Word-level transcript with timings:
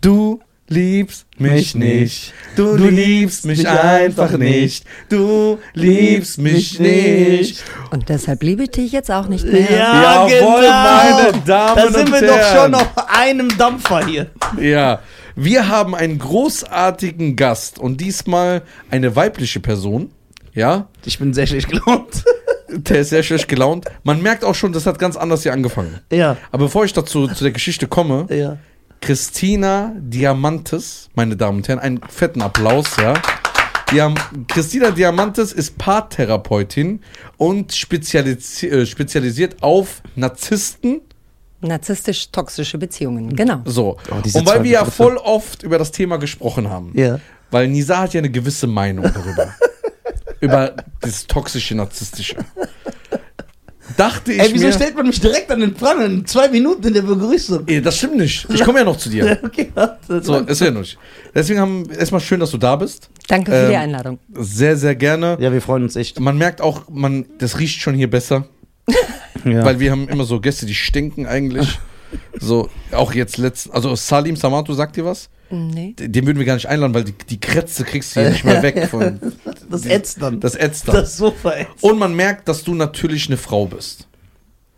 Du 0.00 0.40
liebst 0.68 1.26
mich 1.38 1.74
nicht. 1.74 2.32
Du 2.56 2.74
liebst 2.76 3.44
mich 3.44 3.68
einfach 3.68 4.36
nicht. 4.38 4.84
Du 5.08 5.58
liebst 5.74 6.38
mich 6.38 6.78
nicht. 6.78 7.62
Und 7.90 8.08
deshalb 8.08 8.42
liebe 8.42 8.62
ich 8.64 8.70
dich 8.70 8.92
jetzt 8.92 9.10
auch 9.10 9.26
nicht 9.28 9.44
mehr. 9.44 9.68
Jawohl, 9.70 10.62
meine 10.68 11.32
Damen 11.44 11.76
Da 11.76 11.90
sind 11.90 12.06
und 12.08 12.12
wir 12.12 12.20
doch 12.28 12.36
Herren. 12.36 12.72
schon 12.72 12.74
auf 12.74 12.92
einem 13.08 13.58
Dampfer 13.58 14.06
hier. 14.06 14.30
Ja, 14.60 15.00
wir 15.36 15.68
haben 15.68 15.94
einen 15.94 16.18
großartigen 16.18 17.36
Gast 17.36 17.78
und 17.78 18.00
diesmal 18.00 18.62
eine 18.90 19.16
weibliche 19.16 19.60
Person. 19.60 20.10
Ja, 20.54 20.88
Ich 21.04 21.18
bin 21.18 21.34
sehr 21.34 21.46
schlecht 21.46 21.68
gelaunt. 21.68 22.24
der 22.68 23.00
ist 23.00 23.10
sehr 23.10 23.22
schlecht 23.22 23.48
gelaunt. 23.48 23.86
Man 24.04 24.22
merkt 24.22 24.44
auch 24.44 24.54
schon, 24.54 24.72
das 24.72 24.86
hat 24.86 24.98
ganz 24.98 25.16
anders 25.16 25.42
hier 25.42 25.52
angefangen. 25.52 25.98
Ja, 26.12 26.36
Aber 26.52 26.64
bevor 26.66 26.84
ich 26.84 26.92
dazu 26.92 27.26
zu 27.28 27.44
der 27.44 27.52
Geschichte 27.52 27.86
komme, 27.86 28.26
ja. 28.30 28.56
Christina 29.00 29.94
Diamantes, 29.98 31.08
meine 31.14 31.36
Damen 31.36 31.58
und 31.58 31.68
Herren, 31.68 31.78
einen 31.78 32.00
fetten 32.08 32.42
Applaus, 32.42 32.96
ja. 32.98 33.14
Haben, 33.92 34.14
Christina 34.46 34.92
Diamantes 34.92 35.52
ist 35.52 35.76
Paartherapeutin 35.76 37.00
und 37.38 37.72
spezialisi 37.72 38.68
äh, 38.68 38.86
spezialisiert 38.86 39.62
auf 39.62 40.02
Narzissten. 40.14 41.00
Narzisstisch-toxische 41.60 42.78
Beziehungen, 42.78 43.34
genau. 43.34 43.62
So. 43.64 43.96
Oh, 44.10 44.14
und 44.14 44.46
weil 44.46 44.62
wir 44.62 44.70
ja 44.70 44.84
voll 44.84 45.16
oft 45.16 45.64
über 45.64 45.76
das 45.76 45.90
Thema 45.90 46.18
gesprochen 46.18 46.70
haben. 46.70 46.92
Ja. 46.94 47.18
Weil 47.50 47.66
Nisa 47.66 47.98
hat 47.98 48.14
ja 48.14 48.20
eine 48.20 48.30
gewisse 48.30 48.68
Meinung 48.68 49.10
darüber. 49.12 49.54
über 50.40 50.74
das 51.00 51.26
toxische, 51.26 51.74
narzisstische. 51.74 52.36
Dachte 53.96 54.32
ich 54.32 54.40
Ey, 54.40 54.50
wieso 54.52 54.66
mir. 54.66 54.72
stellt 54.72 54.94
man 54.96 55.06
mich 55.06 55.20
direkt 55.20 55.50
an 55.50 55.60
den 55.60 55.74
Pranger 55.74 56.04
in 56.06 56.26
zwei 56.26 56.48
Minuten 56.48 56.86
in 56.88 56.94
der 56.94 57.02
Begrüßung? 57.02 57.64
Ey, 57.66 57.80
das 57.82 57.96
stimmt 57.98 58.16
nicht. 58.16 58.46
Ich 58.52 58.62
komme 58.64 58.78
ja 58.80 58.84
noch 58.84 58.96
zu 58.96 59.08
dir. 59.08 59.38
Okay, 59.44 59.70
warte. 59.74 60.22
So, 60.22 60.36
ist 60.38 60.60
ja 60.60 60.70
nicht. 60.70 60.98
Deswegen 61.34 61.60
haben 61.60 61.90
erstmal 61.90 62.20
schön, 62.20 62.40
dass 62.40 62.50
du 62.50 62.58
da 62.58 62.76
bist. 62.76 63.08
Danke 63.28 63.50
für 63.52 63.68
die 63.68 63.74
Ähm, 63.74 63.80
Einladung. 63.80 64.18
Sehr, 64.34 64.76
sehr 64.76 64.94
gerne. 64.94 65.36
ja, 65.40 65.52
wir 65.52 65.60
freuen 65.62 65.82
uns 65.84 65.96
echt. 65.96 66.20
Man 66.20 66.38
merkt 66.38 66.60
auch, 66.60 66.88
man, 66.88 67.26
das 67.38 67.58
riecht 67.58 67.80
schon 67.80 67.94
hier 67.94 68.10
besser, 68.10 68.46
Ja. 69.44 69.64
weil 69.64 69.80
wir 69.80 69.90
haben 69.90 70.08
immer 70.08 70.24
so 70.24 70.40
Gäste, 70.40 70.66
die 70.66 70.74
stinken 70.74 71.26
eigentlich. 71.26 71.78
So, 72.40 72.68
auch 72.90 73.14
jetzt 73.14 73.38
letzten, 73.38 73.70
also 73.70 73.94
Salim 73.94 74.34
Samatu 74.34 74.72
sagt 74.72 74.96
dir 74.96 75.04
was? 75.04 75.30
Nee. 75.50 75.94
Den 75.98 76.26
würden 76.26 76.38
wir 76.38 76.46
gar 76.46 76.54
nicht 76.54 76.66
einladen, 76.68 76.94
weil 76.94 77.04
die, 77.04 77.14
die 77.28 77.40
Krätze 77.40 77.84
kriegst 77.84 78.14
du 78.14 78.20
hier 78.20 78.30
nicht 78.30 78.44
mehr 78.44 78.62
weg. 78.62 78.86
Von, 78.90 79.18
das 79.68 79.84
ätzt 79.84 80.22
dann. 80.22 80.38
das 80.40 80.54
ätzt 80.54 80.86
dann. 80.88 80.94
Das 80.96 81.16
Sofa 81.16 81.52
ätzt. 81.52 81.82
Und 81.82 81.98
man 81.98 82.14
merkt, 82.14 82.46
dass 82.48 82.62
du 82.62 82.74
natürlich 82.74 83.26
eine 83.26 83.36
Frau 83.36 83.66
bist. 83.66 84.06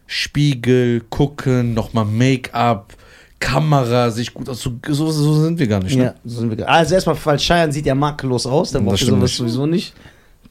Spiegel, 0.07 1.03
gucken, 1.11 1.75
nochmal 1.75 2.05
Make-up, 2.05 2.95
Kamera, 3.41 4.11
sich 4.11 4.33
gut 4.35 4.49
aus. 4.49 4.61
So, 4.63 4.73
so, 4.89 5.11
so 5.11 5.43
sind 5.43 5.59
wir 5.59 5.67
gar 5.67 5.83
nicht. 5.83 5.97
Ne? 5.97 6.05
Ja, 6.05 6.15
so 6.25 6.41
sind 6.41 6.51
wir. 6.51 6.57
ge- 6.57 6.67
Also 6.67 6.95
erstmal, 6.95 7.17
weil 7.25 7.39
Cheyenne 7.39 7.73
sieht 7.73 7.87
ja 7.87 7.95
makellos 7.95 8.47
aus, 8.47 8.71
dann 8.73 8.85
Das 8.85 8.93
braucht 9.01 9.07
sowas 9.07 9.21
nicht. 9.23 9.37
sowieso 9.37 9.67
nicht. 9.67 9.95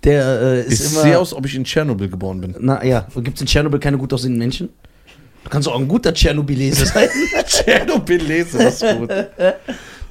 Der 0.04 0.42
äh, 0.42 0.62
ist 0.66 0.86
Ich 0.86 0.92
immer. 0.94 1.02
sehe 1.04 1.20
aus, 1.20 1.34
ob 1.34 1.46
ich 1.46 1.56
in 1.56 1.64
Tschernobyl 1.64 2.10
geboren 2.10 2.42
bin. 2.42 2.56
Na 2.60 2.84
ja, 2.84 3.08
gibt 3.18 3.36
es 3.36 3.42
in 3.42 3.48
Tschernobyl 3.48 3.80
keine 3.80 3.98
gut 3.98 4.12
aussehenden 4.14 4.40
Menschen? 4.40 4.70
Du 5.44 5.50
kannst 5.50 5.68
auch 5.68 5.80
ein 5.80 5.88
guter 5.88 6.14
Tschernobylese 6.14 6.86
sein. 6.88 7.08
Tschernobyl 7.46 8.22
lese, 8.22 8.58
das 8.58 8.82
ist 8.82 8.98
gut. 8.98 9.10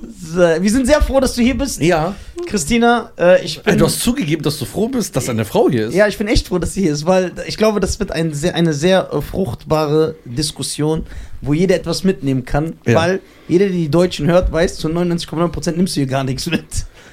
Wir 0.02 0.70
sind 0.70 0.86
sehr 0.86 1.02
froh, 1.02 1.20
dass 1.20 1.34
du 1.34 1.42
hier 1.42 1.56
bist. 1.56 1.80
Ja. 1.80 2.14
Christina, 2.46 3.12
äh, 3.18 3.44
ich 3.44 3.62
bin. 3.62 3.78
Du 3.78 3.84
hast 3.84 4.00
zugegeben, 4.00 4.42
dass 4.42 4.58
du 4.58 4.64
froh 4.64 4.88
bist, 4.88 5.14
dass 5.14 5.28
eine 5.28 5.44
Frau 5.44 5.68
hier 5.70 5.88
ist. 5.88 5.94
ja, 5.94 6.08
ich 6.08 6.16
bin 6.18 6.26
echt 6.26 6.48
froh, 6.48 6.58
dass 6.58 6.74
sie 6.74 6.82
hier 6.82 6.92
ist, 6.92 7.06
weil 7.06 7.32
ich 7.46 7.56
glaube, 7.56 7.80
das 7.80 8.00
wird 8.00 8.10
ein 8.10 8.32
sehr, 8.32 8.54
eine 8.54 8.72
sehr 8.72 9.12
äh, 9.12 9.20
fruchtbare 9.20 10.16
Diskussion, 10.24 11.06
wo 11.42 11.52
jeder 11.52 11.76
etwas 11.76 12.02
mitnehmen 12.02 12.44
kann, 12.44 12.74
Ja. 12.86 12.94
weil 12.96 13.20
jeder, 13.46 13.66
der 13.66 13.74
die 13.74 13.88
Deutschen 13.90 14.26
hört, 14.26 14.50
weiß, 14.50 14.76
zu 14.76 14.88
99,9% 14.88 15.72
nimmst 15.76 15.96
du 15.96 16.00
hier 16.00 16.08
gar 16.08 16.24
nichts 16.24 16.46
mit. 16.46 16.64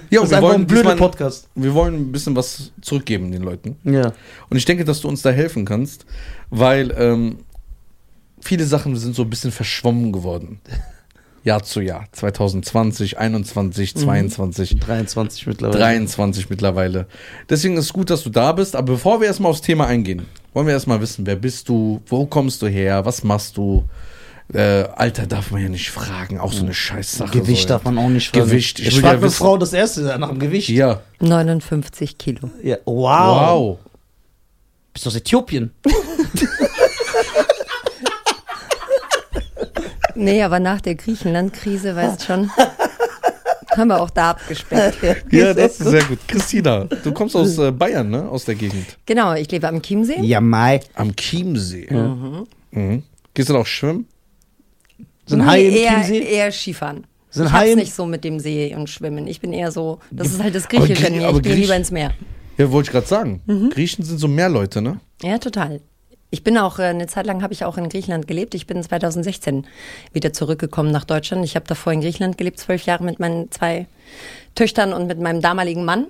Ja, 0.10 0.22
das 0.22 0.24
und 0.24 0.24
wir 0.24 0.24
ist 0.24 0.34
einfach 0.34 0.50
wollen, 0.50 0.62
ein 0.62 0.68
blöder 0.68 0.96
Podcast. 0.96 1.50
wir 1.56 1.74
wollen 1.74 1.96
ein 1.96 2.12
bisschen 2.14 2.36
was 2.36 2.72
zurückgeben 2.82 3.32
den 3.32 3.44
Leuten. 3.44 3.76
Ja. 3.84 4.14
Und 4.50 4.56
ich 4.58 4.64
denke, 4.66 4.86
dass 4.86 5.02
du 5.02 5.10
uns 5.10 5.22
da 5.22 5.30
helfen 5.32 5.66
kannst, 5.66 6.06
weil 6.50 6.96
ähm, 6.98 7.40
viele 8.40 8.66
Sachen 8.66 8.96
sind 8.96 9.16
so 9.16 9.24
ein 9.24 9.30
bisschen 9.30 9.52
verschwommen 9.52 10.14
geworden. 10.14 10.62
Jahr 11.44 11.64
zu 11.64 11.80
Jahr. 11.82 12.06
2020, 12.12 13.18
21, 13.20 13.96
22, 13.96 14.80
23 14.80 15.48
mittlerweile. 15.48 15.80
23 15.80 16.50
mittlerweile. 16.50 17.08
Deswegen 17.50 17.78
ist 17.78 17.86
es 17.86 17.94
gut, 17.94 18.10
dass 18.10 18.24
du 18.24 18.30
da 18.30 18.52
bist. 18.52 18.76
Aber 18.76 18.94
bevor 18.94 19.22
wir 19.22 19.28
erstmal 19.28 19.52
aufs 19.52 19.62
Thema 19.62 19.88
eingehen, 19.88 20.26
wollen 20.54 20.68
wir 20.68 20.74
erstmal 20.74 21.00
wissen, 21.02 21.26
wer 21.26 21.36
bist 21.38 21.70
du, 21.70 22.02
wo 22.08 22.26
kommst 22.26 22.62
du 22.62 22.68
her, 22.68 23.06
was 23.06 23.24
machst 23.24 23.56
du? 23.58 23.86
Äh, 24.54 24.86
Alter 24.96 25.28
darf 25.28 25.52
man 25.52 25.62
ja 25.62 25.68
nicht 25.70 25.92
fragen, 25.92 26.40
auch 26.40 26.54
so 26.54 26.64
eine 26.64 26.74
Scheißsache. 26.74 27.32
Gewicht 27.38 27.64
so, 27.64 27.68
darf 27.68 27.84
man 27.84 27.98
auch 27.98 28.08
nicht 28.08 28.30
fragen. 28.30 28.46
Gewicht, 28.46 28.80
ich 28.80 28.88
Ich, 28.88 28.94
frage 28.96 29.06
ja 29.06 29.12
eine 29.14 29.22
wissen- 29.24 29.34
Frau 29.36 29.58
das 29.58 29.74
erste 29.74 30.02
nach 30.18 30.30
dem 30.30 30.40
Gewicht. 30.40 30.70
Ja, 30.70 31.02
59 31.20 32.18
Kilo. 32.18 32.50
Ja, 32.64 32.78
Wow. 32.86 32.96
wow. 32.96 33.78
Bist 34.94 35.06
du 35.06 35.10
aus 35.10 35.16
Äthiopien? 35.18 35.72
Nee, 40.18 40.42
aber 40.44 40.60
nach 40.60 40.82
der 40.82 40.96
Griechenland-Krise, 40.96 41.96
weißt 41.96 42.24
schon, 42.26 42.50
haben 43.78 43.88
wir 43.90 44.02
auch 44.02 44.10
da 44.10 44.32
abgespeckt. 44.32 44.98
Ja, 45.32 45.54
das 45.54 45.80
ist 45.80 45.90
sehr 45.90 46.04
gut. 46.04 46.20
Christina, 46.28 46.86
du 46.86 47.12
kommst 47.12 47.36
aus 47.36 47.58
äh, 47.60 47.72
Bayern, 47.72 48.10
ne? 48.10 48.28
Aus 48.30 48.46
der 48.46 48.56
Gegend. 48.56 48.98
Genau, 49.06 49.34
ich 49.34 49.50
lebe 49.52 49.68
am 49.68 49.82
Chiemsee. 49.82 50.20
Ja, 50.22 50.42
Mai. 50.42 50.80
Am 50.96 51.16
Chiemsee. 51.16 51.88
Mhm. 52.72 53.04
Gehst 53.34 53.50
du 53.50 53.54
da 53.54 53.60
auch 53.60 53.66
schwimmen? 53.68 54.08
Sind 55.28 55.46
Haie 55.46 55.68
im 55.68 55.76
eher, 55.76 55.90
Chiemsee? 56.04 56.20
eher 56.24 56.52
Skifahren. 56.52 57.06
Sind 57.30 57.48
ich 57.48 57.52
Haie 57.52 57.70
hab's 57.72 57.76
nicht 57.82 57.94
so 57.94 58.06
mit 58.06 58.24
dem 58.24 58.40
See 58.40 58.74
und 58.76 58.90
Schwimmen. 58.90 59.28
Ich 59.28 59.42
bin 59.42 59.54
eher 59.54 59.72
so, 59.72 60.00
das 60.10 60.30
ist 60.30 60.42
halt 60.42 60.56
das 60.56 60.66
Aber 60.66 60.78
Griechische 60.86 61.04
Grie- 61.04 61.14
in 61.14 61.20
mir. 61.22 61.28
aber 61.28 61.38
Ich 61.38 61.44
gehe 61.44 61.56
lieber 61.56 61.76
ins 61.76 61.92
Meer. 61.92 62.12
Ja, 62.58 62.72
wollte 62.72 62.88
ich 62.88 62.92
gerade 62.94 63.06
sagen. 63.08 63.42
Griechen 63.72 64.04
sind 64.04 64.18
so 64.18 64.28
mehr 64.28 64.50
Leute, 64.50 64.82
ne? 64.82 65.00
Ja, 65.22 65.38
total. 65.38 65.82
Ich 66.30 66.44
bin 66.44 66.58
auch, 66.58 66.78
äh, 66.80 66.84
eine 66.84 67.08
Zeit 67.08 67.26
lang 67.26 67.42
habe 67.42 67.54
ich 67.54 67.64
auch 67.64 67.78
in 67.78 67.88
Griechenland 67.90 68.28
gelebt. 68.28 68.54
Ich 68.54 68.68
bin 68.68 68.82
2016 68.84 69.66
wieder 70.12 70.34
zurückgekommen 70.34 70.92
nach 70.92 71.06
Deutschland. 71.06 71.46
Ich 71.46 71.56
habe 71.56 71.66
davor 71.68 71.94
in 71.94 72.02
Griechenland 72.02 72.38
gelebt, 72.38 72.60
zwölf 72.60 72.86
Jahre 72.86 73.04
mit 73.04 73.20
meinen 73.20 73.50
zwei 73.52 73.88
Töchtern 74.56 74.92
und 74.94 75.08
mit 75.08 75.20
meinem 75.20 75.42
damaligen 75.42 75.86
Mann. 75.86 76.08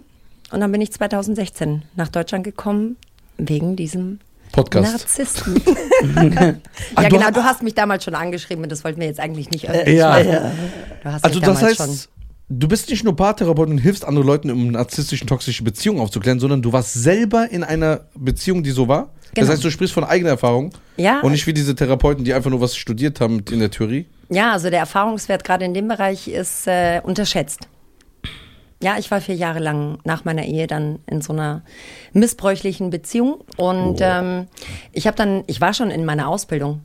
Und 0.52 0.62
dann 0.62 0.72
bin 0.72 0.82
ich 0.82 0.92
2016 0.92 1.84
nach 1.96 2.08
Deutschland 2.08 2.44
gekommen, 2.46 2.96
wegen 3.38 3.76
diesem 3.76 4.20
Podcast. 4.54 4.92
Narzissten. 4.92 5.62
Ja, 6.96 7.10
du- 7.10 7.10
genau, 7.10 7.32
du 7.32 7.44
hast 7.44 7.64
mich 7.64 7.74
damals 7.74 8.04
schon 8.04 8.14
angeschrieben 8.14 8.64
und 8.64 8.72
das 8.72 8.84
wollten 8.84 9.00
wir 9.00 9.08
jetzt 9.08 9.20
eigentlich 9.20 9.50
nicht 9.50 9.68
öffentlich 9.70 9.98
ja. 9.98 10.10
machen. 10.10 10.30
Ja. 10.30 10.52
Du 11.04 11.12
hast 11.12 11.24
Also 11.26 11.40
mich 11.40 11.48
das 11.48 11.62
heißt, 11.64 12.10
du 12.50 12.68
bist 12.68 12.90
nicht 12.90 13.04
nur 13.04 13.16
Paartherapeut 13.16 13.70
und 13.70 13.78
hilfst 13.78 14.06
andere 14.06 14.26
Leuten, 14.26 14.50
um 14.52 14.72
narzisstische, 14.72 15.26
toxische 15.26 15.64
Beziehungen 15.64 16.00
aufzuklären, 16.00 16.40
sondern 16.40 16.62
du 16.62 16.72
warst 16.74 16.94
selber 16.94 17.50
in 17.50 17.64
einer 17.64 18.02
Beziehung, 18.16 18.64
die 18.64 18.72
so 18.72 18.88
war. 18.88 19.10
Das 19.34 19.44
Genau. 19.44 19.50
heißt, 19.50 19.64
du 19.64 19.70
sprichst 19.70 19.94
von 19.94 20.04
eigener 20.06 20.30
Erfahrung 20.32 20.72
Ja. 20.96 21.20
und 21.22 21.32
nicht 21.34 21.46
wie 21.48 21.54
diese 21.54 21.76
Therapeuten, 21.76 22.24
die 22.24 22.34
einfach 22.34 22.50
nur 22.50 22.62
was 22.62 22.76
studiert 22.76 23.20
haben 23.20 23.44
in 23.52 23.60
der 23.60 23.70
Theorie. 23.72 24.08
Ja, 24.30 24.54
also 24.54 24.70
der 24.70 24.80
Erfahrungswert 24.80 25.44
gerade 25.44 25.66
in 25.66 25.74
dem 25.74 25.88
Bereich 25.88 26.28
ist 26.28 26.68
äh, 26.68 27.02
unterschätzt. 27.04 27.68
Ja, 28.82 28.98
ich 29.00 29.10
war 29.10 29.22
vier 29.22 29.36
Jahre 29.36 29.60
lang 29.60 29.98
nach 30.06 30.24
meiner 30.24 30.46
Ehe 30.46 30.68
dann 30.68 31.00
in 31.08 31.22
so 31.22 31.34
einer 31.34 31.64
missbräuchlichen 32.14 32.90
Beziehung 32.92 33.42
und 33.58 33.98
ähm, 34.02 34.48
ich 34.92 35.08
habe 35.08 35.18
dann, 35.18 35.44
ich 35.48 35.60
war 35.62 35.74
schon 35.74 35.90
in 35.90 36.06
meiner 36.06 36.28
Ausbildung, 36.28 36.82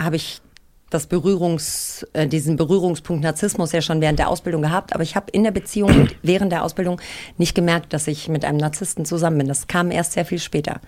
habe 0.00 0.16
ich 0.16 0.40
das 0.90 1.06
Berührungs, 1.06 2.06
äh, 2.12 2.26
diesen 2.26 2.56
Berührungspunkt 2.56 3.22
Narzissmus 3.22 3.72
ja 3.72 3.80
schon 3.80 4.00
während 4.00 4.18
der 4.18 4.28
Ausbildung 4.28 4.60
gehabt, 4.62 4.92
aber 4.92 5.04
ich 5.04 5.14
habe 5.16 5.26
in 5.30 5.44
der 5.44 5.52
Beziehung 5.52 5.90
und 6.00 6.16
während 6.22 6.52
der 6.52 6.64
Ausbildung 6.64 7.00
nicht 7.38 7.54
gemerkt, 7.54 7.92
dass 7.92 8.06
ich 8.08 8.28
mit 8.28 8.44
einem 8.44 8.58
Narzissten 8.58 9.04
zusammen 9.04 9.38
bin. 9.38 9.48
Das 9.48 9.68
kam 9.68 9.90
erst 9.90 10.12
sehr 10.12 10.24
viel 10.24 10.40
später. 10.40 10.80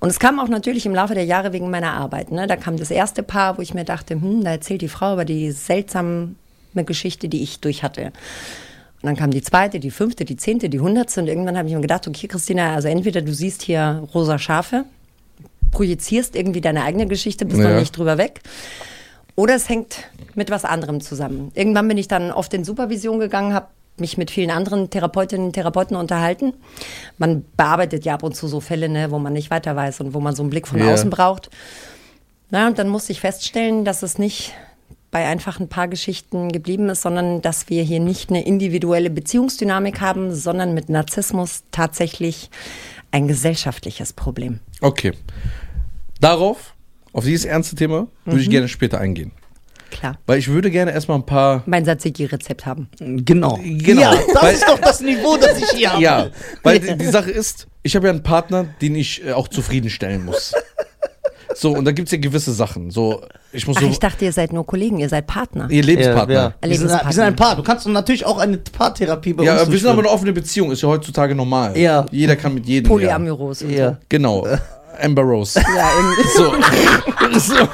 Und 0.00 0.08
es 0.08 0.18
kam 0.18 0.40
auch 0.40 0.48
natürlich 0.48 0.86
im 0.86 0.94
Laufe 0.94 1.14
der 1.14 1.24
Jahre 1.24 1.52
wegen 1.52 1.70
meiner 1.70 1.92
Arbeit. 1.92 2.32
Ne? 2.32 2.46
Da 2.46 2.56
kam 2.56 2.76
das 2.76 2.90
erste 2.90 3.22
Paar, 3.22 3.58
wo 3.58 3.62
ich 3.62 3.74
mir 3.74 3.84
dachte, 3.84 4.14
hm, 4.14 4.42
da 4.42 4.50
erzählt 4.50 4.82
die 4.82 4.88
Frau 4.88 5.12
über 5.14 5.24
die 5.24 5.52
seltsame 5.52 6.34
Geschichte, 6.74 7.28
die 7.28 7.42
ich 7.42 7.60
durch 7.60 7.82
hatte. 7.82 8.06
Und 8.06 9.08
dann 9.08 9.16
kam 9.16 9.30
die 9.30 9.42
zweite, 9.42 9.80
die 9.80 9.90
fünfte, 9.90 10.24
die 10.24 10.36
zehnte, 10.36 10.70
die 10.70 10.80
hundertste 10.80 11.20
und 11.20 11.26
irgendwann 11.28 11.58
habe 11.58 11.68
ich 11.68 11.74
mir 11.74 11.80
gedacht, 11.82 12.08
okay, 12.08 12.26
Christina, 12.26 12.74
also 12.74 12.88
entweder 12.88 13.20
du 13.20 13.34
siehst 13.34 13.60
hier 13.60 14.02
rosa 14.14 14.38
Schafe, 14.38 14.86
projizierst 15.72 16.34
irgendwie 16.34 16.62
deine 16.62 16.84
eigene 16.84 17.06
Geschichte, 17.06 17.44
bist 17.44 17.60
Ja. 17.60 17.68
noch 17.70 17.78
nicht 17.80 17.96
drüber 17.96 18.16
weg. 18.16 18.40
Oder 19.36 19.54
es 19.56 19.68
hängt 19.68 20.08
mit 20.34 20.50
was 20.50 20.64
anderem 20.64 21.00
zusammen. 21.00 21.50
Irgendwann 21.54 21.88
bin 21.88 21.98
ich 21.98 22.08
dann 22.08 22.30
oft 22.30 22.54
in 22.54 22.64
Supervision 22.64 23.18
gegangen, 23.18 23.52
habe 23.54 23.66
mich 23.96 24.16
mit 24.18 24.30
vielen 24.30 24.50
anderen 24.50 24.90
Therapeutinnen 24.90 25.46
und 25.46 25.52
Therapeuten 25.52 25.96
unterhalten. 25.96 26.52
Man 27.18 27.44
bearbeitet 27.56 28.04
ja 28.04 28.14
ab 28.14 28.22
und 28.22 28.34
zu 28.34 28.48
so 28.48 28.60
Fälle, 28.60 28.88
ne, 28.88 29.10
wo 29.10 29.18
man 29.18 29.32
nicht 29.32 29.50
weiter 29.50 29.76
weiß 29.76 30.00
und 30.00 30.14
wo 30.14 30.20
man 30.20 30.34
so 30.34 30.42
einen 30.42 30.50
Blick 30.50 30.66
von 30.66 30.80
Ja. 30.80 30.92
außen 30.92 31.10
braucht. 31.10 31.50
Na, 32.50 32.66
und 32.66 32.78
dann 32.78 32.88
musste 32.88 33.12
ich 33.12 33.20
feststellen, 33.20 33.84
dass 33.84 34.02
es 34.02 34.18
nicht 34.18 34.52
bei 35.10 35.24
einfach 35.26 35.60
ein 35.60 35.68
paar 35.68 35.86
Geschichten 35.86 36.50
geblieben 36.50 36.88
ist, 36.88 37.02
sondern 37.02 37.40
dass 37.40 37.68
wir 37.68 37.84
hier 37.84 38.00
nicht 38.00 38.30
eine 38.30 38.44
individuelle 38.44 39.10
Beziehungsdynamik 39.10 40.00
haben, 40.00 40.34
sondern 40.34 40.74
mit 40.74 40.88
Narzissmus 40.88 41.62
tatsächlich 41.70 42.50
ein 43.12 43.28
gesellschaftliches 43.28 44.12
Problem. 44.12 44.58
Okay. 44.80 45.12
Darauf, 46.20 46.73
auf 47.14 47.24
dieses 47.24 47.46
ernste 47.46 47.74
Thema, 47.76 48.08
würde 48.26 48.40
ich 48.40 48.50
gerne 48.50 48.68
später 48.68 49.00
eingehen. 49.00 49.32
Klar. 49.90 50.18
Weil 50.26 50.38
ich 50.40 50.48
würde 50.48 50.70
gerne 50.72 50.90
erstmal 50.92 51.18
ein 51.18 51.24
paar. 51.26 51.62
Mein 51.66 51.84
Tzatziki-Rezept 51.84 52.66
haben. 52.66 52.88
Genau. 52.98 53.60
Genau. 53.62 54.00
Ja, 54.02 54.14
das 54.32 54.42
Weil- 54.42 54.54
ist 54.54 54.68
doch 54.68 54.78
das 54.80 55.00
Niveau, 55.00 55.36
das 55.36 55.56
ich 55.58 55.70
hier 55.70 55.92
habe. 55.92 56.02
Ja, 56.02 56.26
weil 56.64 56.80
die, 56.80 56.96
die 56.98 57.06
Sache 57.06 57.30
ist, 57.30 57.68
ich 57.84 57.94
habe 57.94 58.08
ja 58.08 58.12
einen 58.12 58.22
Partner, 58.24 58.66
den 58.82 58.96
ich 58.96 59.24
äh, 59.24 59.32
auch 59.32 59.46
zufriedenstellen 59.48 60.24
muss. 60.24 60.52
So, 61.54 61.70
und 61.76 61.84
da 61.84 61.92
gibt 61.92 62.08
es 62.08 62.12
ja 62.12 62.18
gewisse 62.18 62.52
Sachen. 62.52 62.90
So, 62.90 63.22
ich 63.52 63.68
muss 63.68 63.76
Ach, 63.76 63.82
so. 63.82 63.86
ich 63.88 64.00
dachte, 64.00 64.24
ihr 64.24 64.32
seid 64.32 64.52
nur 64.52 64.66
Kollegen, 64.66 64.98
ihr 64.98 65.08
seid 65.08 65.28
Partner. 65.28 65.68
ihr 65.70 65.84
Lebenspartner. 65.84 66.34
Ja, 66.34 66.40
Ja, 66.42 66.54
ja. 66.64 66.68
Wir, 66.70 66.76
sind, 66.78 66.90
wir 66.90 67.12
sind 67.12 67.22
ein 67.22 67.36
Paar. 67.36 67.54
Du 67.54 67.62
kannst 67.62 67.86
natürlich 67.86 68.26
auch 68.26 68.38
eine 68.38 68.56
Paartherapie 68.58 69.34
bei 69.34 69.48
uns 69.48 69.70
wir 69.70 69.78
sind 69.78 69.88
aber 69.88 70.00
eine 70.00 70.08
offene 70.10 70.32
Beziehung, 70.32 70.72
ist 70.72 70.82
ja 70.82 70.88
heutzutage 70.88 71.36
normal. 71.36 71.78
Ja. 71.78 72.04
Jeder 72.10 72.34
kann 72.34 72.54
mit 72.54 72.66
jedem. 72.66 72.88
Polyamorous 72.88 73.62
und 73.62 73.70
Ja. 73.70 73.76
Ja. 73.90 73.98
Genau. 74.08 74.44
Amber 75.00 75.22
Rose. 75.22 75.52
so. 75.52 75.60
Ja, 75.76 75.88
irgendwie. 75.96 77.40
So. 77.40 77.56
so. 77.56 77.68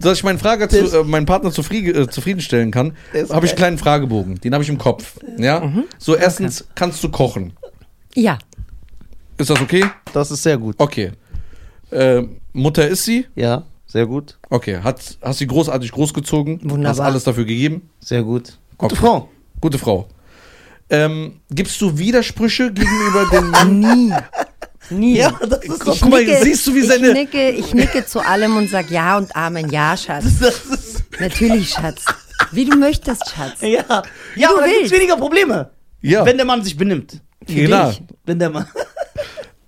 Dass 0.00 0.18
ich 0.18 0.24
meinen, 0.24 0.38
Frage 0.38 0.68
zu, 0.68 1.00
äh, 1.00 1.04
meinen 1.04 1.26
Partner 1.26 1.50
zufrieden, 1.50 1.94
äh, 2.02 2.08
zufriedenstellen 2.08 2.70
kann, 2.70 2.96
habe 3.30 3.46
ich 3.46 3.52
einen 3.52 3.58
kleinen 3.58 3.78
Fragebogen. 3.78 4.40
Den 4.40 4.52
habe 4.52 4.62
ich 4.62 4.70
im 4.70 4.78
Kopf. 4.78 5.18
Ja? 5.38 5.60
Mhm. 5.60 5.84
So, 5.98 6.14
erstens, 6.16 6.66
kannst 6.74 7.02
du 7.02 7.08
kochen? 7.10 7.52
ja. 8.14 8.38
Ist 9.38 9.50
das 9.50 9.60
okay? 9.60 9.84
Das 10.14 10.30
ist 10.30 10.42
sehr 10.42 10.56
gut. 10.56 10.76
Okay. 10.78 11.12
Äh, 11.90 12.22
Mutter 12.54 12.88
ist 12.88 13.04
sie? 13.04 13.26
Ja, 13.34 13.64
sehr 13.86 14.06
gut. 14.06 14.38
Okay. 14.48 14.78
Hat, 14.82 15.18
hast 15.20 15.38
sie 15.38 15.46
großartig 15.46 15.92
großgezogen? 15.92 16.60
Wunderbar. 16.62 16.90
Hast 16.92 17.00
alles 17.00 17.24
dafür 17.24 17.44
gegeben? 17.44 17.90
Sehr 18.00 18.22
gut. 18.22 18.58
Gute 18.78 18.94
Okay. 18.94 18.96
Frau. 18.96 19.28
Gute 19.60 19.76
Frau. 19.78 20.08
Ähm, 20.88 21.40
gibst 21.50 21.80
du 21.80 21.98
Widersprüche 21.98 22.72
gegenüber 22.72 23.40
Mann? 23.42 23.80
Nie. 23.80 24.12
Nie. 24.90 25.16
Ja, 25.18 25.30
das 25.32 25.64
ist 25.64 25.86
doch. 25.86 25.98
Guck 26.00 26.10
mal, 26.10 26.24
siehst 26.42 26.64
du, 26.66 26.74
wie 26.74 26.82
seine- 26.82 27.08
Ich 27.08 27.14
nicke, 27.14 27.50
ich 27.50 27.74
nicke 27.74 28.06
zu 28.06 28.20
allem 28.20 28.56
und 28.56 28.70
sag 28.70 28.88
ja 28.90 29.16
und 29.16 29.34
Amen. 29.34 29.68
Ja, 29.70 29.96
Schatz. 29.96 30.24
Das 30.40 30.60
ist, 30.66 31.02
Natürlich, 31.18 31.70
Schatz. 31.70 32.04
Wie 32.52 32.64
du 32.66 32.76
möchtest, 32.76 33.28
Schatz. 33.30 33.60
ja, 33.62 33.68
ja 33.68 34.48
du 34.48 34.54
aber 34.54 34.60
dann 34.60 34.70
gibt's 34.70 34.80
willst. 34.82 34.92
weniger 34.94 35.16
Probleme. 35.16 35.70
Ja. 36.02 36.24
Wenn 36.24 36.36
der 36.36 36.46
Mann 36.46 36.62
sich 36.62 36.76
benimmt. 36.76 37.20
Genau. 37.46 37.88
dich. 37.90 38.02
Wenn 38.24 38.38
der 38.38 38.50
Mann. 38.50 38.66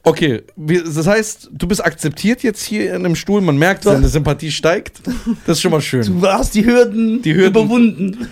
Okay, 0.08 0.42
wir- 0.56 0.84
das 0.84 1.06
heißt, 1.06 1.50
du 1.52 1.66
bist 1.68 1.84
akzeptiert 1.84 2.42
jetzt 2.42 2.62
hier 2.64 2.90
in 2.94 3.04
einem 3.04 3.14
Stuhl, 3.16 3.40
man 3.40 3.56
merkt, 3.58 3.86
deine 3.86 4.08
Sympathie 4.08 4.50
steigt. 4.50 5.00
Das 5.46 5.58
ist 5.58 5.62
schon 5.62 5.70
mal 5.70 5.80
schön. 5.80 6.02
Du 6.20 6.26
hast 6.26 6.54
die 6.54 6.64
Hürden, 6.64 7.22
Die 7.22 7.34
Hürden. 7.34 7.50
überwunden. 7.50 8.28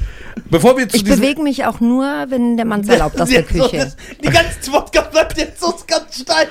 Bevor 0.50 0.76
wir 0.76 0.88
zu 0.88 0.96
Ich 0.96 1.04
bewege 1.04 1.42
mich 1.42 1.64
auch 1.64 1.80
nur, 1.80 2.04
wenn 2.28 2.56
der 2.56 2.66
Mann 2.66 2.80
es 2.82 2.88
erlaubt 2.88 3.20
aus 3.20 3.28
der 3.28 3.40
Ja, 3.42 3.46
so, 3.46 3.64
Küche. 3.64 3.76
das- 3.84 3.96
Die 4.22 4.28
ganze 4.28 4.72
Wodka 4.72 5.00
bleibt 5.02 5.38
jetzt 5.38 5.60
so 5.60 5.74
ganz 5.86 6.20
steif. 6.20 6.48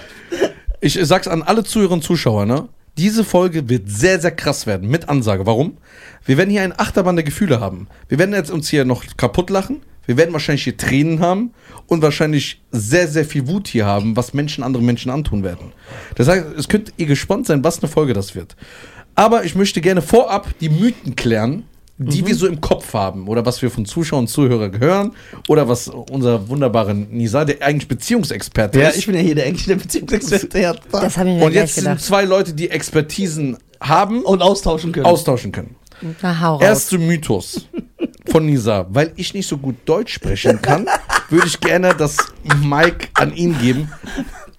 Ich 0.81 0.98
sag's 1.04 1.27
an 1.27 1.42
alle 1.44 1.63
Zuhörer 1.63 1.94
und 1.94 2.04
Zuschauer, 2.04 2.45
ne? 2.45 2.68
Diese 2.98 3.24
Folge 3.24 3.68
wird 3.69 3.89
sehr, 3.89 4.19
sehr 4.22 4.31
krass 4.31 4.66
werden, 4.68 4.89
mit 4.89 5.10
Ansage. 5.10 5.45
Warum? 5.45 5.77
Wir 6.25 6.38
werden 6.38 6.50
hier 6.50 6.62
eine 6.63 6.80
Achterbahn 6.80 7.16
der 7.16 7.25
Gefühle 7.25 7.60
haben. 7.60 7.88
Wir 8.07 8.18
werden 8.19 8.33
jetzt 8.33 8.51
uns 8.51 8.69
hier 8.69 8.86
noch 8.86 9.04
kaputt 9.18 9.50
lachen. 9.50 9.81
Wir 10.06 10.18
werden 10.18 10.33
wahrscheinlich 10.33 10.63
hier 10.63 10.77
Tränen 10.77 11.19
haben 11.19 11.51
und 11.88 12.02
wahrscheinlich 12.02 12.62
sehr, 12.72 13.08
sehr 13.08 13.26
viel 13.26 13.48
Wut 13.48 13.68
hier 13.68 13.86
haben, 13.86 14.16
was 14.18 14.34
Menschen 14.34 14.64
anderen 14.64 14.86
Menschen 14.86 15.12
antun 15.12 15.44
werden. 15.44 15.72
Das 16.16 16.28
heißt, 16.28 16.46
es 16.58 16.68
könnt 16.68 16.94
ihr 16.98 17.06
gespannt 17.06 17.48
sein, 17.48 17.64
was 17.64 17.80
eine 17.82 17.90
Folge 17.90 18.14
das 18.14 18.36
wird. 18.36 18.56
Aber 19.16 19.44
ich 19.46 19.56
möchte 19.56 19.82
gerne 19.82 20.02
vorab 20.02 20.48
die 20.60 20.70
Mythen 20.70 21.16
klären, 21.16 21.64
die 21.98 22.22
Mhm. 22.24 22.28
wir 22.28 22.36
so 22.36 22.48
im 22.48 22.60
Kopf 22.60 22.94
haben 22.94 23.30
oder 23.30 23.46
was 23.46 23.62
wir 23.62 23.72
von 23.72 23.86
Zuschauern 23.86 24.24
und 24.24 24.28
Zuhörern 24.28 24.78
hören 24.80 25.14
oder 25.48 25.70
was 25.70 25.88
unser 25.88 26.50
wunderbarer 26.50 26.94
Nisa, 26.94 27.46
der 27.46 27.62
eigentlich 27.66 27.88
Beziehungsexperte 27.88 28.82
Ja, 28.82 28.90
ist. 28.90 28.98
ich 28.98 29.06
bin 29.06 29.16
ja 29.16 29.22
hier 29.22 29.36
der 29.36 29.46
englische 29.46 29.76
Beziehungsexperte. 29.78 30.60
Ja, 30.60 30.76
Das 30.92 31.18
habe 31.18 31.30
ich 31.30 31.38
mir 31.38 31.46
Und 31.46 31.54
jetzt 31.54 31.76
sind 31.76 31.86
gedacht. 31.86 32.02
zwei 32.02 32.26
Leute, 32.26 32.54
die 32.54 32.70
Expertisen 32.70 33.58
haben, 33.80 34.24
und 34.24 34.42
austauschen 34.42 34.92
können. 34.92 35.06
austauschen 35.06 35.52
können. 35.54 35.76
Na, 36.22 36.42
hau 36.42 36.56
raus. 36.56 36.62
Erster 36.64 36.98
Mythos 36.98 37.70
von 38.30 38.45
Nisa. 38.45 38.86
Weil 38.89 39.12
ich 39.16 39.33
nicht 39.33 39.48
so 39.48 39.57
gut 39.57 39.75
Deutsch 39.86 40.13
sprechen 40.13 40.62
kann, 40.62 40.88
würde 41.30 41.48
ich 41.48 41.60
gerne 41.60 41.94
das 41.98 42.18
Mic 42.63 43.10
an 43.13 43.33
ihn 43.36 43.57
geben. 43.60 43.92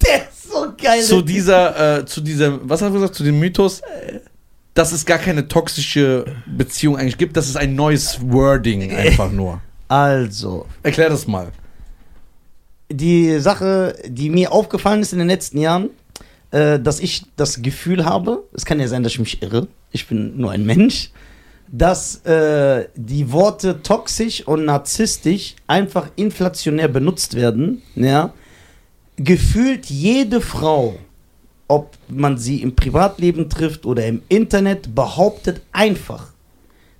Der 0.04 0.28
ist 0.28 0.50
so 0.50 0.72
geil. 0.80 1.02
Zu 1.02 1.22
dieser, 1.22 1.98
äh, 1.98 2.06
zu 2.06 2.20
dieser, 2.20 2.58
was 2.68 2.82
hast 2.82 2.90
du 2.90 2.94
gesagt, 2.94 3.14
zu 3.14 3.24
dem 3.24 3.38
Mythos, 3.38 3.82
dass 4.74 4.92
es 4.92 5.06
gar 5.06 5.18
keine 5.18 5.48
toxische 5.48 6.24
Beziehung 6.46 6.96
eigentlich 6.98 7.16
gibt. 7.18 7.36
Das 7.36 7.48
ist 7.48 7.56
ein 7.56 7.74
neues 7.74 8.18
Wording 8.20 8.92
einfach 8.92 9.30
nur. 9.32 9.60
Also, 9.88 10.66
Erklär 10.82 11.08
das 11.08 11.26
mal. 11.26 11.52
die 12.90 13.38
Sache, 13.38 13.96
die 14.06 14.30
mir 14.30 14.52
aufgefallen 14.52 15.00
ist 15.00 15.12
in 15.12 15.18
den 15.18 15.28
letzten 15.28 15.58
Jahren, 15.58 15.90
äh, 16.50 16.78
dass 16.78 17.00
ich 17.00 17.24
das 17.36 17.62
Gefühl 17.62 18.04
habe, 18.04 18.44
es 18.52 18.64
kann 18.64 18.78
ja 18.80 18.86
sein, 18.88 19.02
dass 19.02 19.12
ich 19.12 19.18
mich 19.18 19.42
irre, 19.42 19.66
ich 19.92 20.06
bin 20.06 20.36
nur 20.38 20.50
ein 20.52 20.64
Mensch, 20.64 21.10
dass 21.68 22.24
äh, 22.24 22.88
die 22.94 23.32
Worte 23.32 23.82
toxisch 23.82 24.46
und 24.46 24.64
narzisstisch 24.64 25.56
einfach 25.66 26.10
inflationär 26.16 26.88
benutzt 26.88 27.34
werden, 27.34 27.82
ja. 27.94 28.32
Gefühlt 29.18 29.86
jede 29.86 30.42
Frau, 30.42 30.98
ob 31.68 31.96
man 32.08 32.36
sie 32.36 32.60
im 32.62 32.76
Privatleben 32.76 33.48
trifft 33.48 33.86
oder 33.86 34.06
im 34.06 34.22
Internet, 34.28 34.94
behauptet 34.94 35.62
einfach, 35.72 36.32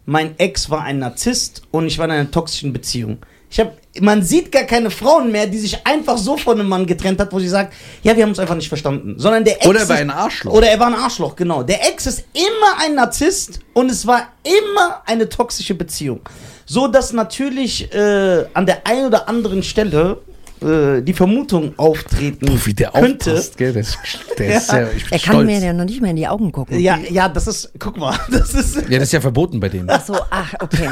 mein 0.06 0.38
Ex 0.38 0.70
war 0.70 0.82
ein 0.82 1.00
Narzisst 1.00 1.62
und 1.72 1.86
ich 1.86 1.98
war 1.98 2.06
in 2.06 2.12
einer 2.12 2.30
toxischen 2.30 2.72
Beziehung. 2.72 3.18
Ich 3.50 3.60
hab, 3.60 3.76
man 4.00 4.22
sieht 4.22 4.50
gar 4.52 4.64
keine 4.64 4.90
Frauen 4.90 5.30
mehr, 5.32 5.46
die 5.46 5.58
sich 5.58 5.86
einfach 5.86 6.18
so 6.18 6.36
von 6.36 6.58
einem 6.60 6.68
Mann 6.68 6.86
getrennt 6.86 7.20
hat, 7.20 7.32
wo 7.32 7.38
sie 7.38 7.48
sagt, 7.48 7.72
ja, 8.02 8.14
wir 8.16 8.22
haben 8.22 8.30
uns 8.30 8.38
einfach 8.38 8.54
nicht 8.54 8.68
verstanden. 8.68 9.14
Sondern 9.18 9.44
der 9.44 9.56
Ex 9.56 9.66
Oder 9.66 9.80
er 9.80 9.88
war 9.88 9.96
ist- 9.96 10.02
ein 10.02 10.10
Arschloch. 10.10 10.52
Oder 10.52 10.68
er 10.68 10.78
war 10.80 10.86
ein 10.88 10.94
Arschloch, 10.94 11.36
genau. 11.36 11.62
Der 11.62 11.88
Ex 11.88 12.06
ist 12.06 12.24
immer 12.34 12.84
ein 12.84 12.94
Narzisst 12.94 13.60
und 13.74 13.90
es 13.90 14.06
war 14.06 14.28
immer 14.44 15.02
eine 15.06 15.28
toxische 15.28 15.74
Beziehung. 15.74 16.20
So 16.64 16.88
dass 16.88 17.12
natürlich 17.12 17.92
äh, 17.94 18.44
an 18.54 18.66
der 18.66 18.86
einen 18.86 19.06
oder 19.06 19.28
anderen 19.28 19.62
Stelle 19.62 20.18
äh, 20.62 21.02
die 21.02 21.12
Vermutung 21.12 21.74
auftreten 21.78 22.46
Boah, 22.46 22.58
wie 22.66 22.74
der 22.74 22.90
könnte. 22.90 23.30
aufpasst, 23.32 23.56
gell? 23.56 23.72
Der 23.72 23.82
ist, 23.82 23.98
der 24.38 24.46
ist 24.56 24.68
Ja. 24.68 24.74
sehr, 24.74 24.92
ich 24.96 25.02
bin 25.04 25.12
er 25.12 25.18
kann 25.18 25.32
stolz. 25.34 25.46
mir 25.46 25.58
ja 25.60 25.72
noch 25.72 25.84
nicht 25.84 26.00
mal 26.00 26.08
in 26.10 26.16
die 26.16 26.26
Augen 26.26 26.50
gucken. 26.50 26.78
Ja, 26.80 26.98
ja, 27.10 27.28
das 27.28 27.46
ist, 27.46 27.70
guck 27.78 27.96
mal, 27.98 28.18
das 28.30 28.54
ist. 28.54 28.76
Ja, 28.76 28.98
das 28.98 29.02
ist 29.08 29.12
ja 29.12 29.20
verboten 29.20 29.60
bei 29.60 29.68
denen. 29.68 29.88
Ach 29.90 30.04
so, 30.04 30.16
ach, 30.30 30.54
okay. 30.60 30.88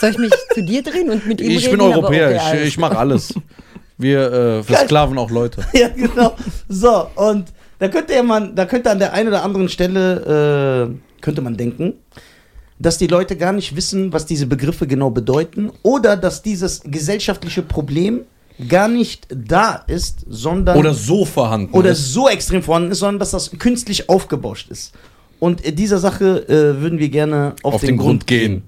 Soll 0.00 0.10
ich 0.10 0.18
mich 0.18 0.32
zu 0.54 0.62
dir 0.62 0.82
drehen 0.82 1.10
und 1.10 1.26
mit 1.26 1.40
ihm 1.40 1.50
Ich 1.50 1.66
reden? 1.66 1.78
bin 1.78 1.80
Europäer, 1.82 2.28
okay, 2.28 2.36
ich, 2.36 2.42
alles 2.42 2.68
ich 2.68 2.78
mache 2.78 2.96
alles. 2.98 3.34
Wir 3.98 4.32
äh, 4.32 4.62
versklaven 4.62 5.18
auch 5.18 5.30
Leute. 5.30 5.62
Ja, 5.74 5.88
genau. 5.88 6.34
So, 6.68 7.06
und 7.16 7.52
da 7.78 7.88
könnte 7.88 8.14
ja 8.14 8.22
man, 8.22 8.54
da 8.56 8.64
könnte 8.64 8.90
an 8.90 8.98
der 8.98 9.12
einen 9.12 9.28
oder 9.28 9.42
anderen 9.42 9.68
Stelle, 9.68 10.90
äh, 10.90 11.20
könnte 11.20 11.42
man 11.42 11.56
denken, 11.56 11.94
dass 12.78 12.96
die 12.96 13.08
Leute 13.08 13.36
gar 13.36 13.52
nicht 13.52 13.76
wissen, 13.76 14.12
was 14.12 14.24
diese 14.24 14.46
Begriffe 14.46 14.86
genau 14.86 15.10
bedeuten 15.10 15.70
oder 15.82 16.16
dass 16.16 16.42
dieses 16.42 16.80
gesellschaftliche 16.82 17.60
Problem 17.60 18.22
gar 18.68 18.88
nicht 18.88 19.26
da 19.30 19.84
ist, 19.86 20.24
sondern 20.28 20.78
Oder 20.78 20.94
so 20.94 21.24
vorhanden. 21.24 21.72
oder 21.74 21.90
ist. 21.90 22.12
so 22.12 22.28
extrem 22.28 22.62
vorhanden 22.62 22.92
ist, 22.92 22.98
sondern 23.00 23.18
dass 23.18 23.30
das 23.32 23.50
künstlich 23.58 24.08
aufgebauscht 24.08 24.70
ist. 24.70 24.92
Und 25.38 25.64
äh, 25.64 25.72
dieser 25.72 25.98
Sache 25.98 26.48
äh, 26.48 26.80
würden 26.80 26.98
wir 26.98 27.08
gerne 27.08 27.54
auf, 27.62 27.74
auf 27.74 27.80
den, 27.82 27.96
Grund 27.96 28.26
gehen. 28.26 28.52
Weil, 28.54 28.62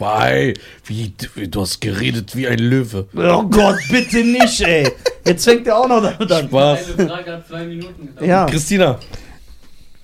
wie, 0.00 1.12
wie, 1.34 1.48
du 1.48 1.60
hast 1.60 1.80
geredet 1.80 2.34
wie 2.36 2.46
ein 2.48 2.58
Löwe. 2.58 3.06
Oh 3.14 3.42
Gott, 3.44 3.78
bitte 3.90 4.18
nicht, 4.24 4.60
ey. 4.60 4.90
Jetzt 5.24 5.44
fängt 5.44 5.66
er 5.66 5.78
auch 5.78 5.88
noch 5.88 6.02
damit 6.02 6.30
an. 6.30 6.48
Spaß. 6.48 6.98
Eine 6.98 7.08
Frage 7.08 7.32
hat 7.32 7.48
zwei 7.48 7.64
Minuten 7.64 8.06
gedauert. 8.06 8.26
Ja. 8.26 8.46
Christina, 8.46 8.98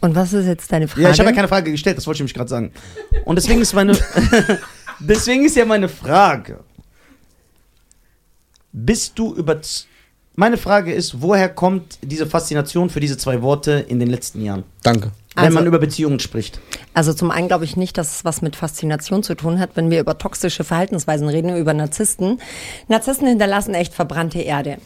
Und 0.00 0.14
was 0.14 0.32
ist 0.32 0.46
jetzt 0.46 0.70
deine 0.70 0.88
Frage? 0.88 1.02
Ja, 1.02 1.10
ich 1.10 1.18
habe 1.18 1.30
ja 1.30 1.36
keine 1.36 1.48
Frage 1.48 1.70
gestellt, 1.70 1.96
das 1.96 2.06
wollte 2.06 2.16
ich 2.16 2.20
nämlich 2.20 2.34
gerade 2.34 2.50
sagen. 2.50 2.72
Und 3.24 3.36
deswegen 3.36 3.60
ist 3.60 3.72
meine. 3.74 3.96
deswegen 5.00 5.44
ist 5.44 5.56
ja 5.56 5.64
meine 5.64 5.88
Frage. 5.88 6.60
Bist 8.72 9.18
du 9.18 9.34
über. 9.34 9.60
Meine 10.36 10.56
Frage 10.56 10.92
ist, 10.92 11.22
woher 11.22 11.48
kommt 11.48 11.98
diese 12.02 12.26
Faszination 12.26 12.90
für 12.90 12.98
diese 12.98 13.16
zwei 13.16 13.40
Worte 13.40 13.84
in 13.88 14.00
den 14.00 14.10
letzten 14.10 14.42
Jahren? 14.42 14.64
danke. 14.82 15.12
Wenn 15.36 15.46
Also- 15.46 15.58
man 15.58 15.66
über 15.66 15.78
Beziehungen 15.78 16.20
spricht. 16.20 16.60
Also 16.94 17.12
zum 17.12 17.30
einen 17.30 17.48
glaube 17.48 17.64
ich 17.64 17.76
nicht, 17.76 17.98
dass 17.98 18.16
es 18.16 18.24
was 18.24 18.40
mit 18.40 18.54
Faszination 18.56 19.22
zu 19.24 19.34
tun 19.34 19.58
hat, 19.58 19.70
wenn 19.74 19.90
wir 19.90 19.98
über 20.00 20.16
toxische 20.16 20.62
Verhaltensweisen 20.62 21.28
reden, 21.28 21.56
über 21.56 21.74
Narzissten. 21.74 22.40
Narzissten 22.88 23.26
hinterlassen 23.26 23.74
echt 23.74 23.94
verbrannte 23.94 24.40
Erde. 24.40 24.78